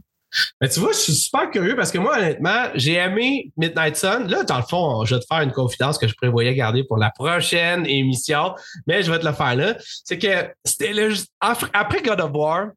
Mais 0.60 0.68
tu 0.68 0.80
vois, 0.80 0.92
je 0.92 0.98
suis 0.98 1.14
super 1.14 1.50
curieux 1.50 1.76
parce 1.76 1.90
que 1.90 1.98
moi, 1.98 2.16
honnêtement, 2.16 2.68
j'ai 2.74 2.94
aimé 2.94 3.52
Midnight 3.56 3.96
Sun. 3.96 4.28
Là, 4.28 4.44
dans 4.44 4.56
le 4.56 4.62
fond, 4.62 5.04
je 5.04 5.14
vais 5.14 5.20
te 5.20 5.26
faire 5.26 5.40
une 5.42 5.52
confidence 5.52 5.98
que 5.98 6.06
je 6.06 6.14
prévoyais 6.14 6.54
garder 6.54 6.84
pour 6.84 6.96
la 6.96 7.10
prochaine 7.10 7.86
émission, 7.86 8.54
mais 8.86 9.02
je 9.02 9.10
vais 9.10 9.18
te 9.18 9.26
le 9.26 9.32
faire 9.32 9.54
là. 9.56 9.76
C'est 10.04 10.18
que 10.18 10.50
c'était 10.64 10.92
le, 10.92 11.14
après 11.40 12.02
God 12.02 12.20
of 12.20 12.30
War, 12.34 12.68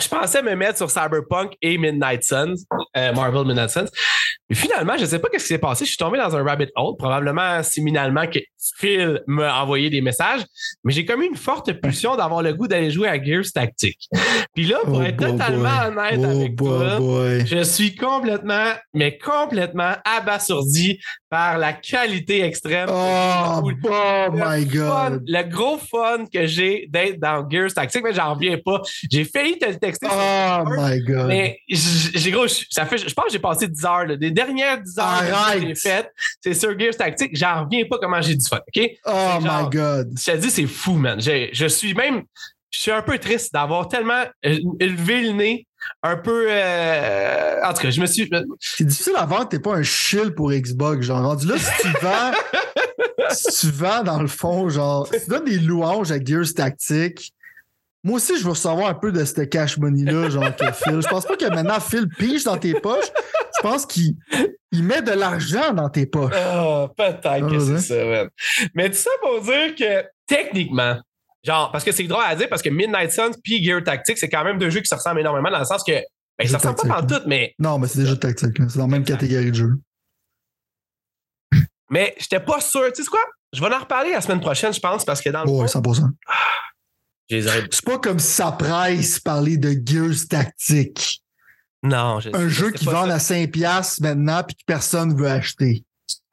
je 0.00 0.08
pensais 0.08 0.42
me 0.42 0.54
mettre 0.54 0.78
sur 0.78 0.90
Cyberpunk 0.90 1.54
et 1.60 1.76
Midnight 1.78 2.24
Suns, 2.24 2.54
euh, 2.96 3.12
Marvel 3.12 3.44
Midnight 3.46 3.70
Suns. 3.70 3.88
Mais 4.48 4.56
finalement, 4.56 4.96
je 4.96 5.02
ne 5.02 5.06
sais 5.06 5.18
pas 5.18 5.28
ce 5.32 5.38
qui 5.38 5.44
s'est 5.44 5.58
passé. 5.58 5.84
Je 5.84 5.90
suis 5.90 5.96
tombé 5.96 6.18
dans 6.18 6.34
un 6.36 6.42
rabbit 6.42 6.68
hole, 6.76 6.96
probablement 6.98 7.62
similalement 7.62 8.26
que 8.26 8.38
Phil 8.76 9.20
m'a 9.26 9.62
envoyé 9.62 9.90
des 9.90 10.00
messages, 10.00 10.42
mais 10.84 10.92
j'ai 10.92 11.04
comme 11.04 11.22
eu 11.22 11.26
une 11.26 11.36
forte 11.36 11.72
pulsion 11.80 12.16
d'avoir 12.16 12.42
le 12.42 12.52
goût 12.54 12.68
d'aller 12.68 12.90
jouer 12.90 13.08
à 13.08 13.22
Gears 13.22 13.44
Tactics. 13.54 14.08
Puis 14.54 14.66
là, 14.66 14.78
pour 14.84 14.98
Oh 14.98 15.02
être 15.02 15.16
boy, 15.16 15.32
totalement 15.32 15.90
boy. 15.92 16.14
honnête 16.14 16.20
Oh 16.20 16.24
avec 16.38 16.54
boy, 16.54 16.96
toi, 16.98 17.44
je 17.44 17.62
suis 17.64 17.94
complètement, 17.96 18.72
mais 18.94 19.18
complètement 19.18 19.94
abasourdi 20.04 20.98
par 21.32 21.56
la 21.56 21.72
qualité 21.72 22.42
extrême. 22.44 22.90
Oh, 22.92 23.62
oh 23.62 24.28
my 24.32 24.66
fun- 24.68 25.10
god. 25.10 25.22
le 25.26 25.42
gros 25.48 25.78
fun 25.78 26.26
que 26.30 26.44
j'ai 26.46 26.86
d'être 26.90 27.18
dans 27.18 27.48
Gears 27.48 27.72
Tactics, 27.72 28.02
mais 28.04 28.12
j'en 28.12 28.34
reviens 28.34 28.58
pas. 28.62 28.82
J'ai 29.10 29.24
failli 29.24 29.58
te 29.58 29.64
le 29.64 29.78
texter. 29.78 30.08
Oh 30.12 30.64
my 30.68 31.00
god. 31.00 31.28
mais 31.28 31.58
j'ai 31.70 32.30
gros, 32.30 32.46
je- 32.46 32.66
ça 32.68 32.84
fait, 32.84 32.98
je 32.98 33.14
pense 33.14 33.24
que 33.28 33.32
j'ai 33.32 33.38
passé 33.38 33.66
10 33.66 33.82
heures, 33.86 34.04
là. 34.04 34.16
des 34.16 34.30
dernières 34.30 34.78
10 34.82 34.98
heures 34.98 35.54
que 35.54 35.60
j'ai 35.60 35.74
faites, 35.74 36.10
c'est 36.42 36.52
sur 36.52 36.78
Gears 36.78 36.96
Tactics. 36.98 37.34
J'en 37.34 37.64
reviens 37.64 37.84
pas 37.88 37.96
comment 37.98 38.20
j'ai 38.20 38.34
du 38.36 38.46
fun, 38.46 38.58
OK? 38.58 38.90
Oh 39.06 39.10
genre- 39.42 39.70
my 39.70 39.70
god. 39.74 40.10
Je 40.18 40.32
te 40.32 40.36
dis, 40.36 40.50
c'est 40.50 40.66
fou, 40.66 40.92
man. 40.96 41.18
Je, 41.18 41.48
je 41.50 41.66
suis 41.66 41.94
même, 41.94 42.24
je 42.70 42.78
suis 42.78 42.90
un 42.90 43.00
peu 43.00 43.16
triste 43.18 43.54
d'avoir 43.54 43.88
tellement 43.88 44.24
euh, 44.44 44.58
élevé 44.80 45.22
le 45.22 45.30
nez, 45.32 45.66
un 46.02 46.16
peu, 46.16 46.46
euh, 46.48 47.60
en 47.64 47.72
tout 47.72 47.82
cas, 47.82 47.90
je 47.90 48.00
me 48.00 48.06
suis, 48.06 48.30
C'est 48.60 48.84
difficile 48.84 49.14
à 49.16 49.26
vendre, 49.26 49.48
t'es 49.48 49.58
pas 49.58 49.74
un 49.74 49.82
chill 49.82 50.34
pour 50.34 50.50
Xbox. 50.52 51.06
Genre, 51.06 51.22
rendu 51.22 51.46
là, 51.46 51.54
si 51.58 51.70
tu 51.82 51.88
vends, 52.02 52.32
si 53.30 53.60
tu 53.60 53.72
vends 53.72 54.02
dans 54.02 54.20
le 54.20 54.28
fond, 54.28 54.68
genre, 54.68 55.06
si 55.06 55.24
tu 55.24 55.30
donnes 55.30 55.44
des 55.44 55.58
louanges 55.58 56.12
à 56.12 56.22
Gears 56.22 56.54
Tactique, 56.56 57.32
moi 58.04 58.16
aussi, 58.16 58.36
je 58.36 58.42
veux 58.42 58.50
recevoir 58.50 58.88
un 58.88 58.94
peu 58.94 59.12
de 59.12 59.24
ce 59.24 59.42
cash 59.42 59.78
money-là, 59.78 60.28
genre, 60.28 60.56
que 60.56 60.64
Phil. 60.72 61.00
Je 61.00 61.08
pense 61.08 61.24
pas 61.24 61.36
que 61.36 61.46
maintenant 61.46 61.78
Phil 61.78 62.08
pige 62.08 62.42
dans 62.42 62.56
tes 62.56 62.74
poches. 62.74 63.12
Je 63.56 63.62
pense 63.62 63.86
qu'il 63.86 64.16
il 64.72 64.82
met 64.82 65.02
de 65.02 65.12
l'argent 65.12 65.72
dans 65.72 65.88
tes 65.88 66.06
poches. 66.06 66.32
Ah, 66.34 66.88
peut-être 66.96 67.22
que 67.22 67.56
Ah, 67.56 67.78
c'est 67.78 67.78
ça, 67.78 68.04
man. 68.04 68.28
Mais 68.74 68.90
tout 68.90 68.96
ça 68.96 69.10
pour 69.20 69.40
dire 69.42 69.74
que 69.76 70.04
techniquement, 70.26 70.96
genre, 71.44 71.70
parce 71.72 71.84
que 71.84 71.92
c'est 71.92 72.04
drôle 72.04 72.24
à 72.24 72.34
dire, 72.36 72.48
parce 72.48 72.62
que 72.62 72.68
Midnight 72.70 73.12
Suns 73.12 73.32
puis 73.42 73.62
Gear 73.64 73.82
Tactics, 73.82 74.18
c'est 74.18 74.28
quand 74.28 74.44
même 74.44 74.58
deux 74.58 74.70
jeux 74.70 74.80
qui 74.80 74.88
se 74.88 74.94
ressemblent 74.94 75.20
énormément 75.20 75.50
dans 75.50 75.58
le 75.58 75.64
sens 75.64 75.82
que, 75.84 75.92
ben, 76.38 76.48
ça 76.48 76.58
ressemble 76.58 76.76
pas 76.76 76.82
tactiques, 76.88 77.08
dans 77.08 77.18
tout, 77.18 77.22
mais, 77.28 77.54
Non, 77.58 77.78
mais 77.78 77.88
c'est 77.88 78.00
des 78.00 78.06
jeux 78.06 78.14
de 78.14 78.20
tactique. 78.20 78.58
là. 78.58 78.66
C'est 78.68 78.78
dans 78.78 78.86
la 78.86 78.90
même 78.90 79.04
catégorie 79.04 79.50
de 79.50 79.56
jeu. 79.56 79.70
mais 81.90 82.14
j'étais 82.18 82.40
pas 82.40 82.60
sûr. 82.60 82.90
Tu 82.92 83.02
sais 83.02 83.08
quoi? 83.08 83.20
Je 83.52 83.60
vais 83.60 83.74
en 83.74 83.78
reparler 83.80 84.12
la 84.12 84.20
semaine 84.20 84.40
prochaine, 84.40 84.72
je 84.72 84.80
pense, 84.80 85.04
parce 85.04 85.20
que 85.20 85.28
dans 85.28 85.44
le 85.44 85.50
ouais, 85.50 85.68
fond, 85.68 85.80
100%. 85.80 86.08
je 87.30 87.36
les 87.36 87.46
aurais- 87.46 87.68
C'est 87.70 87.84
pas 87.84 87.98
comme 87.98 88.18
si 88.18 88.28
ça 88.32 88.52
presse 88.52 89.20
parler 89.20 89.58
de 89.58 89.74
Gears 89.84 90.26
Tactique. 90.28 91.22
Non, 91.82 92.20
je 92.20 92.30
Un 92.34 92.48
jeu 92.48 92.68
c'est 92.72 92.78
qui 92.78 92.84
vend 92.86 93.06
ça. 93.06 93.14
à 93.14 93.18
5$ 93.18 94.00
maintenant 94.00 94.42
puis 94.44 94.54
que 94.56 94.62
personne 94.66 95.16
veut 95.16 95.28
acheter. 95.28 95.84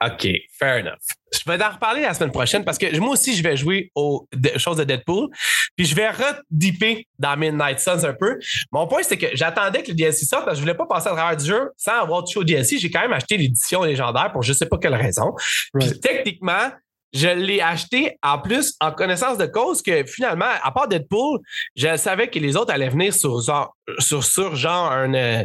OK, 0.05 0.27
fair 0.57 0.79
enough. 0.79 0.99
Je 1.33 1.39
vais 1.45 1.61
en 1.63 1.71
reparler 1.71 2.01
la 2.01 2.13
semaine 2.13 2.31
prochaine 2.31 2.63
parce 2.63 2.77
que 2.77 2.97
moi 2.99 3.09
aussi, 3.09 3.35
je 3.35 3.43
vais 3.43 3.57
jouer 3.57 3.91
aux 3.95 4.27
choses 4.57 4.77
de 4.77 4.83
Deadpool. 4.85 5.27
Puis 5.75 5.85
je 5.85 5.95
vais 5.95 6.09
redipper 6.09 7.07
dans 7.19 7.35
Midnight 7.37 7.79
Suns 7.79 8.05
un 8.05 8.13
peu. 8.13 8.39
Mon 8.71 8.87
point, 8.87 9.03
c'est 9.03 9.17
que 9.17 9.27
j'attendais 9.33 9.83
que 9.83 9.89
le 9.89 9.95
DLC 9.95 10.25
sorte 10.25 10.45
parce 10.45 10.55
que 10.55 10.57
je 10.57 10.61
voulais 10.61 10.77
pas 10.77 10.85
passer 10.85 11.07
à 11.07 11.11
travers 11.11 11.35
du 11.35 11.45
jeu 11.45 11.69
sans 11.77 12.01
avoir 12.01 12.23
touché 12.23 12.39
au 12.39 12.43
DLC. 12.43 12.77
J'ai 12.79 12.89
quand 12.89 13.01
même 13.01 13.13
acheté 13.13 13.37
l'édition 13.37 13.83
légendaire 13.83 14.31
pour 14.31 14.41
je 14.41 14.53
sais 14.53 14.65
pas 14.65 14.77
quelle 14.77 14.95
raison. 14.95 15.33
Right. 15.73 15.91
Puis 15.91 15.99
techniquement, 15.99 16.71
je 17.13 17.27
l'ai 17.27 17.61
acheté 17.61 18.17
en 18.23 18.39
plus 18.39 18.75
en 18.79 18.91
connaissance 18.91 19.37
de 19.37 19.45
cause 19.45 19.81
que 19.81 20.05
finalement, 20.05 20.49
à 20.63 20.71
part 20.71 20.87
Deadpool, 20.87 21.39
je 21.75 21.97
savais 21.97 22.29
que 22.29 22.39
les 22.39 22.55
autres 22.55 22.71
allaient 22.71 22.89
venir 22.89 23.13
sur 23.13 23.41
genre, 23.41 23.75
sur, 23.97 24.23
sur 24.23 24.55
genre 24.55 24.91
un. 24.91 25.13
euh, 25.13 25.43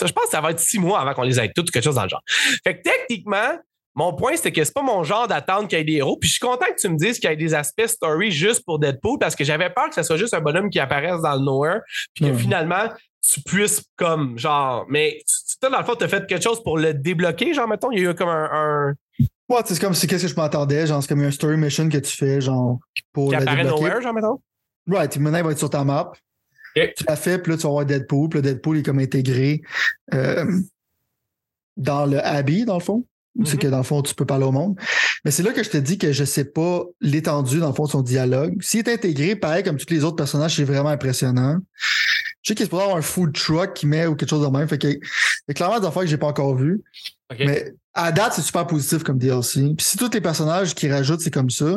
je 0.00 0.12
pense 0.12 0.24
que 0.24 0.30
ça 0.30 0.40
va 0.40 0.52
être 0.52 0.60
six 0.60 0.78
mois 0.78 1.00
avant 1.00 1.12
qu'on 1.14 1.22
les 1.22 1.40
ait 1.40 1.52
tous 1.54 1.62
ou 1.62 1.72
quelque 1.72 1.84
chose 1.84 1.96
dans 1.96 2.04
le 2.04 2.08
genre. 2.08 2.22
Fait 2.64 2.78
que 2.78 2.82
techniquement, 2.82 3.58
mon 3.98 4.14
point, 4.14 4.36
c'est 4.36 4.52
que 4.52 4.62
c'est 4.62 4.72
pas 4.72 4.82
mon 4.82 5.02
genre 5.02 5.26
d'attendre 5.26 5.66
qu'il 5.66 5.76
y 5.76 5.80
ait 5.80 5.84
des 5.84 5.94
héros. 5.94 6.16
Puis 6.16 6.28
je 6.28 6.34
suis 6.34 6.40
content 6.40 6.66
que 6.66 6.80
tu 6.80 6.88
me 6.88 6.96
dises 6.96 7.18
qu'il 7.18 7.28
y 7.28 7.32
ait 7.32 7.36
des 7.36 7.52
aspects 7.52 7.84
story 7.84 8.30
juste 8.30 8.64
pour 8.64 8.78
Deadpool 8.78 9.18
parce 9.18 9.34
que 9.34 9.42
j'avais 9.42 9.70
peur 9.70 9.88
que 9.88 9.96
ce 9.96 10.04
soit 10.04 10.16
juste 10.16 10.34
un 10.34 10.40
bonhomme 10.40 10.70
qui 10.70 10.78
apparaisse 10.78 11.20
dans 11.20 11.34
le 11.34 11.40
nowhere. 11.40 11.80
Puis 12.14 12.26
que 12.26 12.32
finalement, 12.32 12.92
tu 13.20 13.40
puisses 13.40 13.82
comme 13.96 14.38
genre. 14.38 14.86
Mais 14.88 15.18
toi, 15.60 15.70
dans 15.70 15.80
le 15.80 15.84
fond, 15.84 15.96
tu 15.96 16.04
as 16.04 16.08
fait 16.08 16.24
quelque 16.28 16.44
chose 16.44 16.62
pour 16.62 16.78
le 16.78 16.94
débloquer, 16.94 17.52
genre, 17.54 17.66
mettons. 17.66 17.90
Il 17.90 17.98
y 18.00 18.06
a 18.06 18.10
eu 18.12 18.14
comme 18.14 18.28
un. 18.28 18.48
un 18.52 18.94
Ouais, 19.48 19.60
c'est 19.64 19.80
comme 19.80 19.94
c'est 19.94 20.06
qu'est-ce 20.06 20.22
que 20.22 20.28
je 20.28 20.36
m'attendais, 20.36 20.86
genre 20.86 21.02
c'est 21.02 21.08
comme 21.08 21.22
un 21.24 21.32
story 21.32 21.56
mission 21.56 21.88
que 21.88 21.98
tu 21.98 22.16
fais, 22.16 22.40
genre 22.40 22.78
pour 23.12 23.30
qui 23.30 23.34
apparaît 23.34 23.64
débloquer. 23.64 23.82
nowhere, 23.82 24.00
genre, 24.00 24.14
mettons? 24.14 24.40
Right, 24.86 25.16
maintenant 25.18 25.38
il 25.38 25.44
va 25.44 25.50
être 25.50 25.58
sur 25.58 25.70
ta 25.70 25.82
map. 25.82 26.12
Tu 26.76 27.04
la 27.08 27.16
fais, 27.16 27.38
puis 27.38 27.50
là 27.50 27.58
tu 27.58 27.64
vas 27.64 27.70
avoir 27.70 27.84
Deadpool, 27.84 28.28
puis 28.28 28.38
le 28.38 28.42
Deadpool 28.42 28.78
est 28.78 28.82
comme 28.84 29.00
intégré 29.00 29.60
euh, 30.14 30.44
dans 31.76 32.06
le 32.06 32.24
Abbey, 32.24 32.64
dans 32.64 32.74
le 32.74 32.84
fond. 32.84 33.04
C'est 33.44 33.54
Mhm. 33.54 33.60
que 33.60 33.66
dans 33.68 33.76
le 33.78 33.82
fond, 33.84 34.02
tu 34.02 34.14
peux 34.14 34.24
parler 34.26 34.44
au 34.44 34.52
monde. 34.52 34.76
Mais 35.24 35.30
c'est 35.30 35.42
là 35.42 35.52
que 35.52 35.62
je 35.62 35.70
te 35.70 35.76
dis 35.76 35.96
que 35.98 36.12
je 36.12 36.24
sais 36.24 36.44
pas 36.44 36.84
l'étendue, 37.00 37.58
dans 37.60 37.68
le 37.68 37.74
fond, 37.74 37.84
de 37.84 37.90
son 37.90 38.02
dialogue. 38.02 38.56
S'il 38.60 38.80
est 38.80 38.92
intégré, 38.92 39.36
pareil, 39.36 39.62
comme 39.62 39.76
tous 39.76 39.92
les 39.92 40.02
autres 40.04 40.16
personnages, 40.16 40.56
c'est 40.56 40.64
vraiment 40.64 40.88
impressionnant. 40.88 41.58
Je 42.42 42.48
sais 42.50 42.54
qu'il 42.54 42.64
se 42.66 42.70
pourrait 42.70 42.84
avoir 42.84 42.98
un 42.98 43.02
food 43.02 43.32
truck 43.34 43.74
qui 43.74 43.86
met 43.86 44.06
ou 44.06 44.14
quelque 44.16 44.30
chose 44.30 44.44
de 44.44 44.50
même. 44.50 44.66
Fait 44.68 44.78
que, 44.78 44.88
il 44.88 44.98
y 45.48 45.50
a 45.50 45.54
clairement 45.54 45.78
des 45.80 45.86
affaires 45.86 46.02
que 46.02 46.08
j'ai 46.08 46.16
pas 46.18 46.26
encore 46.28 46.56
vues. 46.56 46.80
Mais 47.38 47.74
à 47.94 48.10
date, 48.12 48.32
c'est 48.34 48.42
super 48.42 48.66
positif 48.66 49.02
comme 49.02 49.18
DLC. 49.18 49.60
Puis 49.76 49.86
si 49.86 49.96
tous 49.98 50.10
les 50.12 50.20
personnages 50.20 50.74
qui 50.74 50.90
rajoutent, 50.90 51.20
c'est 51.20 51.32
comme 51.32 51.50
ça, 51.50 51.76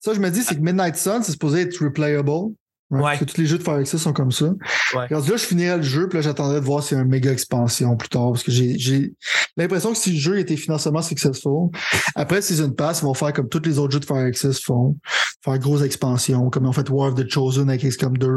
ça, 0.00 0.14
je 0.14 0.20
me 0.20 0.30
dis, 0.30 0.42
c'est 0.42 0.54
que 0.54 0.60
Midnight 0.60 0.96
Sun, 0.96 1.22
c'est 1.22 1.32
supposé 1.32 1.62
être 1.62 1.78
replayable. 1.82 2.52
Right? 2.90 3.02
Ouais. 3.04 3.10
Parce 3.10 3.18
que 3.20 3.24
tous 3.24 3.40
les 3.40 3.46
jeux 3.46 3.58
de 3.58 3.62
Fire 3.62 3.74
Access 3.74 4.00
sont 4.00 4.12
comme 4.12 4.30
ça. 4.30 4.46
Ouais. 4.94 5.06
Rendu 5.10 5.30
là, 5.30 5.36
je 5.36 5.44
finirais 5.44 5.76
le 5.76 5.82
jeu, 5.82 6.08
puis 6.08 6.18
là, 6.18 6.22
j'attendrais 6.22 6.60
de 6.60 6.64
voir 6.64 6.82
s'il 6.82 6.96
y 6.96 7.00
a 7.00 7.02
une 7.02 7.08
méga 7.10 7.32
expansion 7.32 7.96
plus 7.96 8.08
tard. 8.08 8.32
Parce 8.32 8.44
que 8.44 8.52
j'ai 8.52 9.12
l'impression 9.56 9.92
que 9.92 9.98
si 9.98 10.12
le 10.12 10.18
jeu 10.20 10.38
était 10.38 10.56
financièrement 10.56 11.02
successful, 11.02 11.70
après 12.14 12.42
Season 12.42 12.70
Pass, 12.70 13.00
ils 13.00 13.04
vont 13.04 13.14
faire 13.14 13.32
comme 13.32 13.48
tous 13.48 13.62
les 13.64 13.78
autres 13.78 13.92
jeux 13.92 14.00
de 14.00 14.04
Fire 14.04 14.24
Access 14.24 14.60
font. 14.62 14.96
Faire 15.44 15.58
grosse 15.58 15.82
expansion, 15.82 16.48
comme 16.50 16.64
ils 16.64 16.68
ont 16.68 16.72
fait 16.72 16.88
War 16.90 17.08
of 17.08 17.14
the 17.14 17.28
Chosen 17.28 17.68
avec 17.68 17.82
XCOM 17.82 18.16
2. 18.16 18.28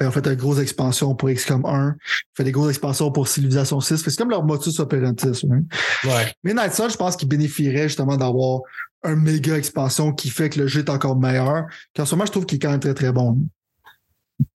Ils 0.00 0.06
ont 0.06 0.10
fait 0.10 0.26
une 0.26 0.34
grosse 0.34 0.58
expansion 0.58 1.14
pour 1.14 1.30
XCOM 1.30 1.64
1. 1.64 1.68
Ils 1.68 1.90
ont 1.90 1.94
fait 2.36 2.44
des 2.44 2.52
grosses 2.52 2.70
expansions 2.70 3.10
pour 3.10 3.26
Civilization 3.28 3.80
6. 3.80 3.98
Fait 3.98 4.04
que 4.04 4.10
C'est 4.10 4.16
comme 4.18 4.30
leur 4.30 4.44
motus 4.44 4.78
operandi. 4.80 5.22
ça, 5.34 5.46
hein. 5.50 5.62
Ouais. 6.04 6.32
Mais 6.44 6.54
Night 6.54 6.72
Sun, 6.74 6.90
je 6.90 6.96
pense 6.96 7.16
qu'il 7.16 7.28
bénéficierait 7.28 7.88
justement 7.88 8.16
d'avoir 8.16 8.60
un 9.04 9.16
méga 9.16 9.56
expansion 9.56 10.12
qui 10.12 10.30
fait 10.30 10.50
que 10.50 10.60
le 10.60 10.66
jeu 10.66 10.80
est 10.80 10.90
encore 10.90 11.18
meilleur. 11.18 11.66
Qu'en 11.94 12.04
ce 12.04 12.14
moment, 12.14 12.26
je 12.26 12.32
trouve 12.32 12.46
qu'il 12.46 12.56
est 12.56 12.60
quand 12.60 12.70
même 12.70 12.80
très 12.80 12.94
très 12.94 13.12
bon. 13.12 13.38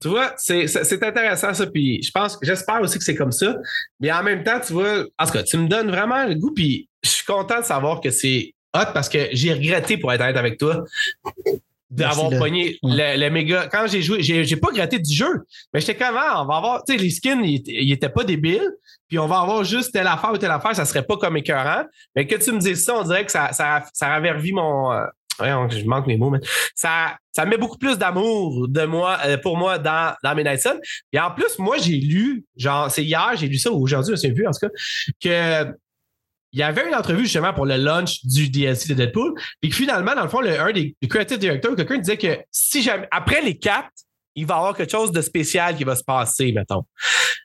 Tu 0.02 0.08
vois, 0.08 0.34
c'est 0.38 1.04
intéressant 1.04 1.54
ça. 1.54 1.68
Puis 1.68 2.02
je 2.04 2.12
pense, 2.12 2.38
j'espère 2.42 2.82
aussi 2.82 2.98
que 2.98 3.04
c'est 3.04 3.16
comme 3.16 3.32
ça. 3.32 3.56
Mais 4.00 4.12
en 4.12 4.24
même 4.24 4.44
temps, 4.44 4.60
tu 4.66 4.74
vois, 4.74 5.06
en 5.18 5.26
tout 5.26 5.34
cas, 5.34 5.44
tu 5.44 5.58
me 5.58 5.68
donnes 5.68 5.90
vraiment 5.90 6.26
le 6.26 6.36
goût. 6.36 6.54
Puis 6.54 6.90
je 7.04 7.10
suis 7.10 7.26
content 7.26 7.60
de 7.60 7.66
savoir 7.66 8.02
que 8.02 8.10
c'est 8.10 8.54
hot 8.76 8.92
parce 8.94 9.10
que 9.10 9.30
j'ai 9.32 9.54
regretté, 9.54 9.98
pour 9.98 10.12
être 10.14 10.22
honnête 10.22 10.38
avec 10.38 10.58
toi, 10.58 10.84
d'avoir 11.90 12.30
pogné 12.32 12.78
le, 12.82 13.30
méga. 13.30 13.68
Quand 13.72 13.86
j'ai 13.88 14.02
joué, 14.02 14.22
j'ai 14.22 14.58
pas 14.58 14.68
regretté 14.68 15.00
du 15.00 15.14
jeu. 15.14 15.44
Mais 15.74 15.80
j'étais 15.80 15.96
comme, 15.96 16.16
ah, 16.18 16.42
on 16.42 16.46
va 16.46 16.58
avoir, 16.58 16.84
tu 16.84 16.94
sais, 16.94 17.02
les 17.02 17.10
skins, 17.10 17.44
ils, 17.44 17.92
étaient 17.92 18.10
pas 18.10 18.24
débiles. 18.24 18.70
Puis 19.08 19.20
on 19.20 19.28
va 19.28 19.42
avoir 19.42 19.64
juste 19.64 19.94
telle 19.94 20.08
affaire 20.08 20.32
ou 20.32 20.38
telle 20.38 20.52
affaire, 20.52 20.76
ça 20.76 20.86
serait 20.86 21.06
pas 21.06 21.18
comme 21.18 21.38
écœurant. 21.38 21.84
Mais 22.16 22.26
que 22.26 22.36
tu 22.36 22.52
me 22.52 22.60
dises 22.60 22.84
ça, 22.84 22.96
on 22.98 23.04
dirait 23.04 23.26
que 23.26 23.32
ça, 23.32 23.52
ça, 23.52 23.84
ça 23.94 24.20
mon. 24.20 24.92
Euh, 25.42 25.70
je 25.70 25.86
manque 25.86 26.08
mes 26.08 26.18
mots, 26.18 26.30
mais 26.30 26.40
ça, 26.76 27.18
ça 27.32 27.46
met 27.46 27.58
beaucoup 27.58 27.78
plus 27.78 27.98
d'amour 27.98 28.68
de 28.68 28.86
moi, 28.86 29.18
euh, 29.26 29.38
pour 29.38 29.58
moi 29.58 29.80
dans, 29.80 30.16
dans 30.24 30.36
mes 30.36 30.44
Night 30.44 30.68
Et 31.12 31.20
en 31.20 31.32
plus, 31.32 31.58
moi, 31.60 31.78
j'ai 31.78 31.98
lu, 31.98 32.46
genre, 32.56 32.92
c'est 32.92 33.04
hier, 33.04 33.32
j'ai 33.36 33.48
lu 33.48 33.58
ça 33.58 33.72
ou 33.72 33.82
aujourd'hui, 33.82 34.10
je 34.10 34.12
me 34.12 34.16
souviens 34.18 34.34
plus, 34.36 34.48
en 34.48 34.52
tout 34.52 34.68
cas, 34.68 34.70
que 35.22 35.74
il 36.54 36.60
y 36.60 36.64
avait 36.64 36.88
une 36.88 36.94
entrevue 36.94 37.24
justement 37.24 37.52
pour 37.52 37.66
le 37.66 37.78
launch 37.78 38.24
du 38.26 38.48
DLC 38.48 38.88
de 38.90 38.94
Deadpool, 38.94 39.34
puis 39.60 39.72
finalement, 39.72 40.14
dans 40.14 40.22
le 40.22 40.30
fond, 40.30 40.40
le, 40.40 40.60
un 40.60 40.72
des 40.72 40.96
creative 41.10 41.40
directors, 41.40 41.76
quelqu'un 41.76 41.98
disait 41.98 42.18
que 42.18 42.38
si 42.52 42.84
jamais, 42.84 43.08
après 43.10 43.42
les 43.42 43.58
quatre, 43.58 43.90
il 44.36 44.46
va 44.46 44.56
y 44.56 44.58
avoir 44.58 44.76
quelque 44.76 44.92
chose 44.92 45.12
de 45.12 45.22
spécial 45.22 45.76
qui 45.76 45.84
va 45.84 45.96
se 45.96 46.04
passer, 46.04 46.52
mettons. 46.52 46.84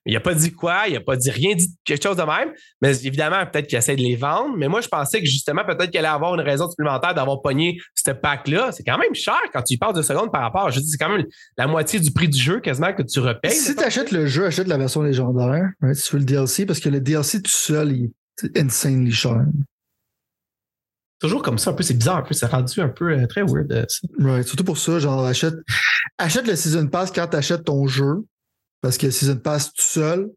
Il 0.07 0.15
n'a 0.15 0.21
pas 0.21 0.35
dit 0.35 0.53
quoi, 0.53 0.85
il 0.87 0.95
n'a 0.95 1.01
pas 1.01 1.17
dit 1.17 1.31
rien, 1.31 1.55
dit 1.55 1.69
quelque 1.85 2.03
chose 2.03 2.17
de 2.17 2.23
même, 2.23 2.53
mais 2.81 2.97
évidemment, 3.05 3.45
peut-être 3.47 3.67
qu'il 3.67 3.77
essaie 3.77 3.97
de 3.97 4.01
les 4.01 4.17
vendre. 4.17 4.57
Mais 4.57 4.69
moi, 4.69 4.81
je 4.81 4.89
pensais 4.89 5.21
que 5.21 5.27
justement, 5.27 5.65
peut-être 5.65 5.91
qu'il 5.91 5.99
allait 5.99 6.09
avoir 6.09 6.35
une 6.35 6.41
raison 6.41 6.69
supplémentaire 6.69 7.15
d'avoir 7.15 7.43
pogné 7.43 7.79
ce 7.95 8.11
pack-là. 8.13 8.73
C'est 8.73 8.85
quand 8.85 8.99
même 8.99 9.15
cher 9.15 9.39
quand 9.53 9.63
tu 9.63 9.75
y 9.75 9.77
passes 9.77 9.95
de 9.95 10.03
secondes 10.03 10.33
par 10.33 10.41
rapport. 10.41 10.71
Je 10.71 10.81
dis, 10.81 10.89
c'est 10.89 10.99
quand 10.99 11.11
même 11.11 11.27
la 11.57 11.67
moitié 11.67 12.01
du 12.01 12.11
prix 12.11 12.29
du 12.29 12.39
jeu 12.39 12.61
quasiment 12.61 12.93
que 12.95 13.03
tu 13.03 13.21
repayes. 13.21 13.51
Si 13.51 13.75
tu 13.75 13.85
achètes 13.85 14.11
le 14.11 14.27
jeu, 14.27 14.47
achète 14.47 14.69
la 14.69 14.79
version 14.79 15.03
légendaire, 15.03 15.69
si 15.93 16.09
tu 16.09 16.13
veux 16.15 16.21
le 16.21 16.25
DLC, 16.25 16.65
parce 16.65 16.81
que 16.81 16.89
le 16.89 17.01
DLC 17.01 17.43
tout 17.43 17.51
seul, 17.51 17.93
il 17.93 18.11
est 18.45 18.59
insanely 18.59 19.13
cher 19.13 19.43
toujours 21.19 21.43
comme 21.43 21.59
ça, 21.59 21.71
un 21.71 21.75
peu, 21.75 21.83
c'est 21.83 21.95
bizarre, 21.95 22.19
un 22.19 22.23
peu, 22.23 22.35
ça 22.35 22.47
rendu 22.47 22.81
un 22.81 22.89
peu 22.89 23.13
euh, 23.13 23.27
très 23.27 23.43
weird. 23.43 23.71
Euh, 23.73 23.85
ça. 23.89 24.07
Ouais, 24.19 24.43
surtout 24.43 24.65
pour 24.65 24.79
ça, 24.79 24.99
genre, 24.99 25.25
achète, 25.25 25.55
achète 26.19 26.47
le 26.47 26.57
Season 26.57 26.87
Pass 26.87 27.11
quand 27.11 27.27
tu 27.29 27.37
achètes 27.37 27.65
ton 27.65 27.87
jeu, 27.87 28.25
parce 28.81 28.99
que 28.99 29.07
le 29.07 29.13
Season 29.13 29.37
Pass 29.37 29.73
tout 29.73 29.83
seul. 29.83 30.31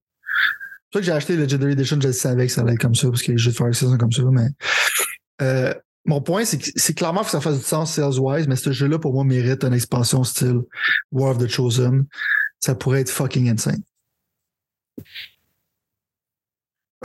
C'est 0.93 0.99
que 0.99 1.05
j'ai 1.05 1.11
acheté 1.13 1.35
le 1.37 1.43
Legendary 1.43 1.71
Edition, 1.73 1.99
je 2.01 2.11
savais 2.11 2.47
que 2.47 2.51
ça 2.51 2.61
allait 2.61 2.73
être 2.73 2.81
comme 2.81 2.95
ça, 2.95 3.07
parce 3.09 3.21
que 3.21 3.31
les 3.31 3.37
jeux 3.37 3.51
de 3.51 3.55
Fire 3.55 3.73
sont 3.73 3.97
comme 3.97 4.11
ça, 4.11 4.23
mais. 4.31 4.47
Euh, 5.41 5.73
mon 6.05 6.19
point, 6.19 6.45
c'est 6.45 6.57
que 6.57 6.67
c'est 6.75 6.95
clairement 6.95 7.23
que 7.23 7.29
ça 7.29 7.39
fasse 7.39 7.57
du 7.57 7.63
sens 7.63 7.93
sales-wise, 7.93 8.47
mais 8.47 8.55
ce 8.55 8.71
jeu-là, 8.71 8.97
pour 8.97 9.13
moi, 9.13 9.23
mérite 9.23 9.63
une 9.63 9.73
expansion 9.73 10.23
style 10.23 10.61
War 11.11 11.31
of 11.31 11.37
the 11.37 11.47
Chosen. 11.47 12.05
Ça 12.59 12.75
pourrait 12.75 13.01
être 13.01 13.09
fucking 13.09 13.49
insane 13.49 13.81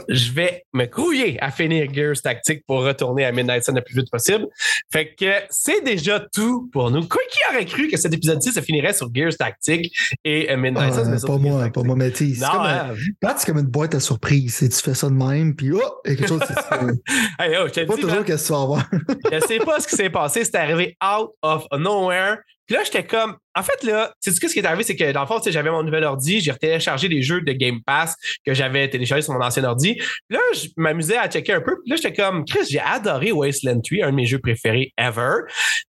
je 0.07 0.31
vais 0.31 0.63
me 0.73 0.85
couiller 0.85 1.41
à 1.41 1.51
finir 1.51 1.91
Gears 1.93 2.21
Tactique 2.21 2.63
pour 2.67 2.83
retourner 2.83 3.25
à 3.25 3.31
Midnight 3.31 3.63
Sun 3.63 3.75
le 3.75 3.81
plus 3.81 3.95
vite 3.95 4.11
possible. 4.11 4.47
Fait 4.91 5.13
que 5.13 5.31
c'est 5.49 5.83
déjà 5.83 6.19
tout 6.33 6.69
pour 6.71 6.91
nous. 6.91 7.07
Quoi 7.07 7.21
qui 7.29 7.39
aurait 7.49 7.65
cru 7.65 7.87
que 7.87 7.97
cet 7.97 8.13
épisode-ci 8.13 8.51
se 8.51 8.61
finirait 8.61 8.93
sur 8.93 9.09
Gears 9.13 9.35
Tactique 9.37 9.93
et 10.23 10.51
euh, 10.51 10.57
Midnight 10.57 10.93
Sun? 10.93 11.17
Ah, 11.17 11.27
pas 11.27 11.37
moi, 11.37 11.69
pas 11.69 11.83
moi, 11.83 11.95
mais 11.95 12.11
tu 12.11 12.35
c'est 12.35 12.45
comme, 12.45 12.61
hein. 12.61 12.93
c'est 13.37 13.45
comme 13.45 13.57
une 13.57 13.67
boîte 13.67 13.95
à 13.95 13.99
surprise. 13.99 14.57
Tu 14.57 14.69
fais 14.69 14.93
ça 14.93 15.09
de 15.09 15.13
même, 15.13 15.55
puis 15.55 15.71
oh, 15.71 15.81
il 16.05 16.11
y 16.11 16.13
a 16.13 16.17
quelque 16.17 16.27
chose 16.27 16.41
hey, 17.39 17.55
oh, 17.59 17.67
je 17.73 17.85
pas 17.85 17.95
toujours 17.95 18.23
qu'est-ce 18.23 18.43
que 18.43 18.47
tu 18.47 18.53
vas 18.53 18.61
avoir. 18.61 18.89
je 19.31 19.39
sais 19.47 19.59
pas 19.59 19.79
ce 19.79 19.87
qui 19.87 19.95
s'est 19.95 20.09
passé. 20.09 20.43
C'est 20.43 20.55
arrivé 20.55 20.95
out 21.03 21.31
of 21.41 21.65
nowhere. 21.71 22.37
Puis 22.67 22.75
là, 22.75 22.83
j'étais 22.83 23.05
comme. 23.05 23.37
En 23.55 23.63
fait, 23.63 23.83
là, 23.83 24.13
tu 24.21 24.31
sais 24.31 24.47
ce 24.47 24.53
qui 24.53 24.59
est 24.59 24.65
arrivé, 24.65 24.83
c'est 24.83 24.95
que 24.95 25.11
dans 25.11 25.21
le 25.21 25.27
fond, 25.27 25.39
j'avais 25.43 25.71
mon 25.71 25.83
nouvel 25.83 26.03
ordi, 26.03 26.41
j'ai 26.41 26.53
téléchargé 26.53 27.09
des 27.09 27.21
jeux 27.21 27.41
de 27.41 27.53
Game 27.53 27.79
Pass 27.85 28.15
que 28.45 28.53
j'avais 28.53 28.89
téléchargés 28.89 29.23
sur 29.23 29.33
mon 29.33 29.41
ancien 29.41 29.63
ordi. 29.63 29.95
Puis 29.95 30.37
là, 30.37 30.39
je 30.53 30.67
m'amusais 30.77 31.17
à 31.17 31.27
checker 31.27 31.53
un 31.53 31.61
peu. 31.61 31.79
Puis 31.81 31.91
là, 31.91 31.95
j'étais 31.95 32.13
comme, 32.13 32.45
Chris, 32.45 32.67
j'ai 32.69 32.79
adoré 32.79 33.31
Wasteland 33.31 33.81
3, 33.81 34.05
un 34.05 34.11
de 34.11 34.15
mes 34.15 34.25
jeux 34.25 34.39
préférés 34.39 34.93
ever. 34.97 35.39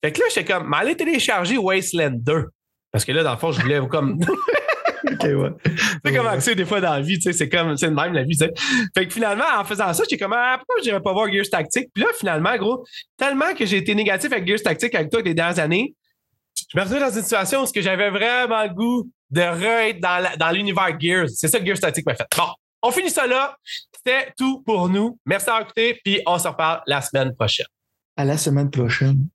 Fait 0.05 0.12
que 0.12 0.20
là, 0.20 0.27
j'étais 0.28 0.53
comme, 0.53 0.69
mais 0.69 0.77
allez 0.77 0.97
télécharger 0.97 1.57
Wasteland 1.57 2.19
2. 2.19 2.44
Parce 2.93 3.05
que 3.05 3.12
là, 3.12 3.23
dans 3.23 3.32
le 3.32 3.39
fond, 3.39 3.53
je 3.53 3.61
voulais 3.61 3.81
comme. 3.89 4.20
ok, 5.11 5.23
ouais. 5.23 5.51
C'est 6.05 6.15
comme 6.15 6.27
ouais. 6.27 6.55
des 6.55 6.65
fois 6.65 6.81
dans 6.81 6.93
la 6.93 7.01
vie, 7.01 7.19
tu 7.19 7.23
sais, 7.23 7.32
c'est 7.32 7.48
comme, 7.48 7.77
c'est 7.77 7.90
même 7.90 8.12
la 8.12 8.23
vie, 8.23 8.36
tu 8.36 8.44
sais. 8.44 8.53
Fait 8.94 9.07
que 9.07 9.12
finalement, 9.12 9.44
en 9.59 9.65
faisant 9.65 9.93
ça, 9.93 10.03
j'étais 10.09 10.23
comme, 10.23 10.35
ah, 10.35 10.57
pourquoi 10.59 10.82
je 10.82 10.89
n'irais 10.89 11.03
pas 11.03 11.12
voir 11.12 11.32
Gears 11.32 11.48
Tactique? 11.51 11.89
Puis 11.94 12.05
là, 12.05 12.11
finalement, 12.19 12.57
gros, 12.57 12.85
tellement 13.16 13.55
que 13.55 13.66
j'ai 13.66 13.78
été 13.78 13.94
négatif 13.94 14.32
avec 14.32 14.47
Gears 14.47 14.62
Tactique 14.62 14.94
avec 14.94 15.11
toi 15.11 15.23
les 15.23 15.35
dernières 15.35 15.59
années, 15.59 15.94
je 16.68 16.78
me 16.78 16.82
retrouvais 16.82 17.01
dans 17.01 17.14
une 17.14 17.22
situation 17.22 17.62
où 17.62 17.66
j'avais 17.74 18.10
vraiment 18.10 18.62
le 18.62 18.70
goût 18.70 19.10
de 19.30 19.40
re-être 19.40 20.01
dans 20.38 20.51
l'univers 20.51 20.98
Gears. 20.98 21.28
C'est 21.28 21.48
ça 21.48 21.64
Gears 21.64 21.76
Static 21.76 22.06
m'a 22.06 22.14
fait. 22.14 22.26
Bon, 22.36 22.48
on 22.82 22.90
finit 22.90 23.10
ça 23.10 23.26
là. 23.26 23.56
C'était 23.93 24.32
tout 24.36 24.62
pour 24.62 24.88
nous. 24.88 25.18
Merci 25.24 25.47
d'avoir 25.47 25.62
écouté, 25.62 26.01
puis 26.05 26.20
on 26.26 26.38
se 26.38 26.48
reparle 26.48 26.82
la 26.86 27.01
semaine 27.01 27.34
prochaine. 27.34 27.66
À 28.16 28.24
la 28.24 28.36
semaine 28.38 28.70
prochaine. 28.70 29.28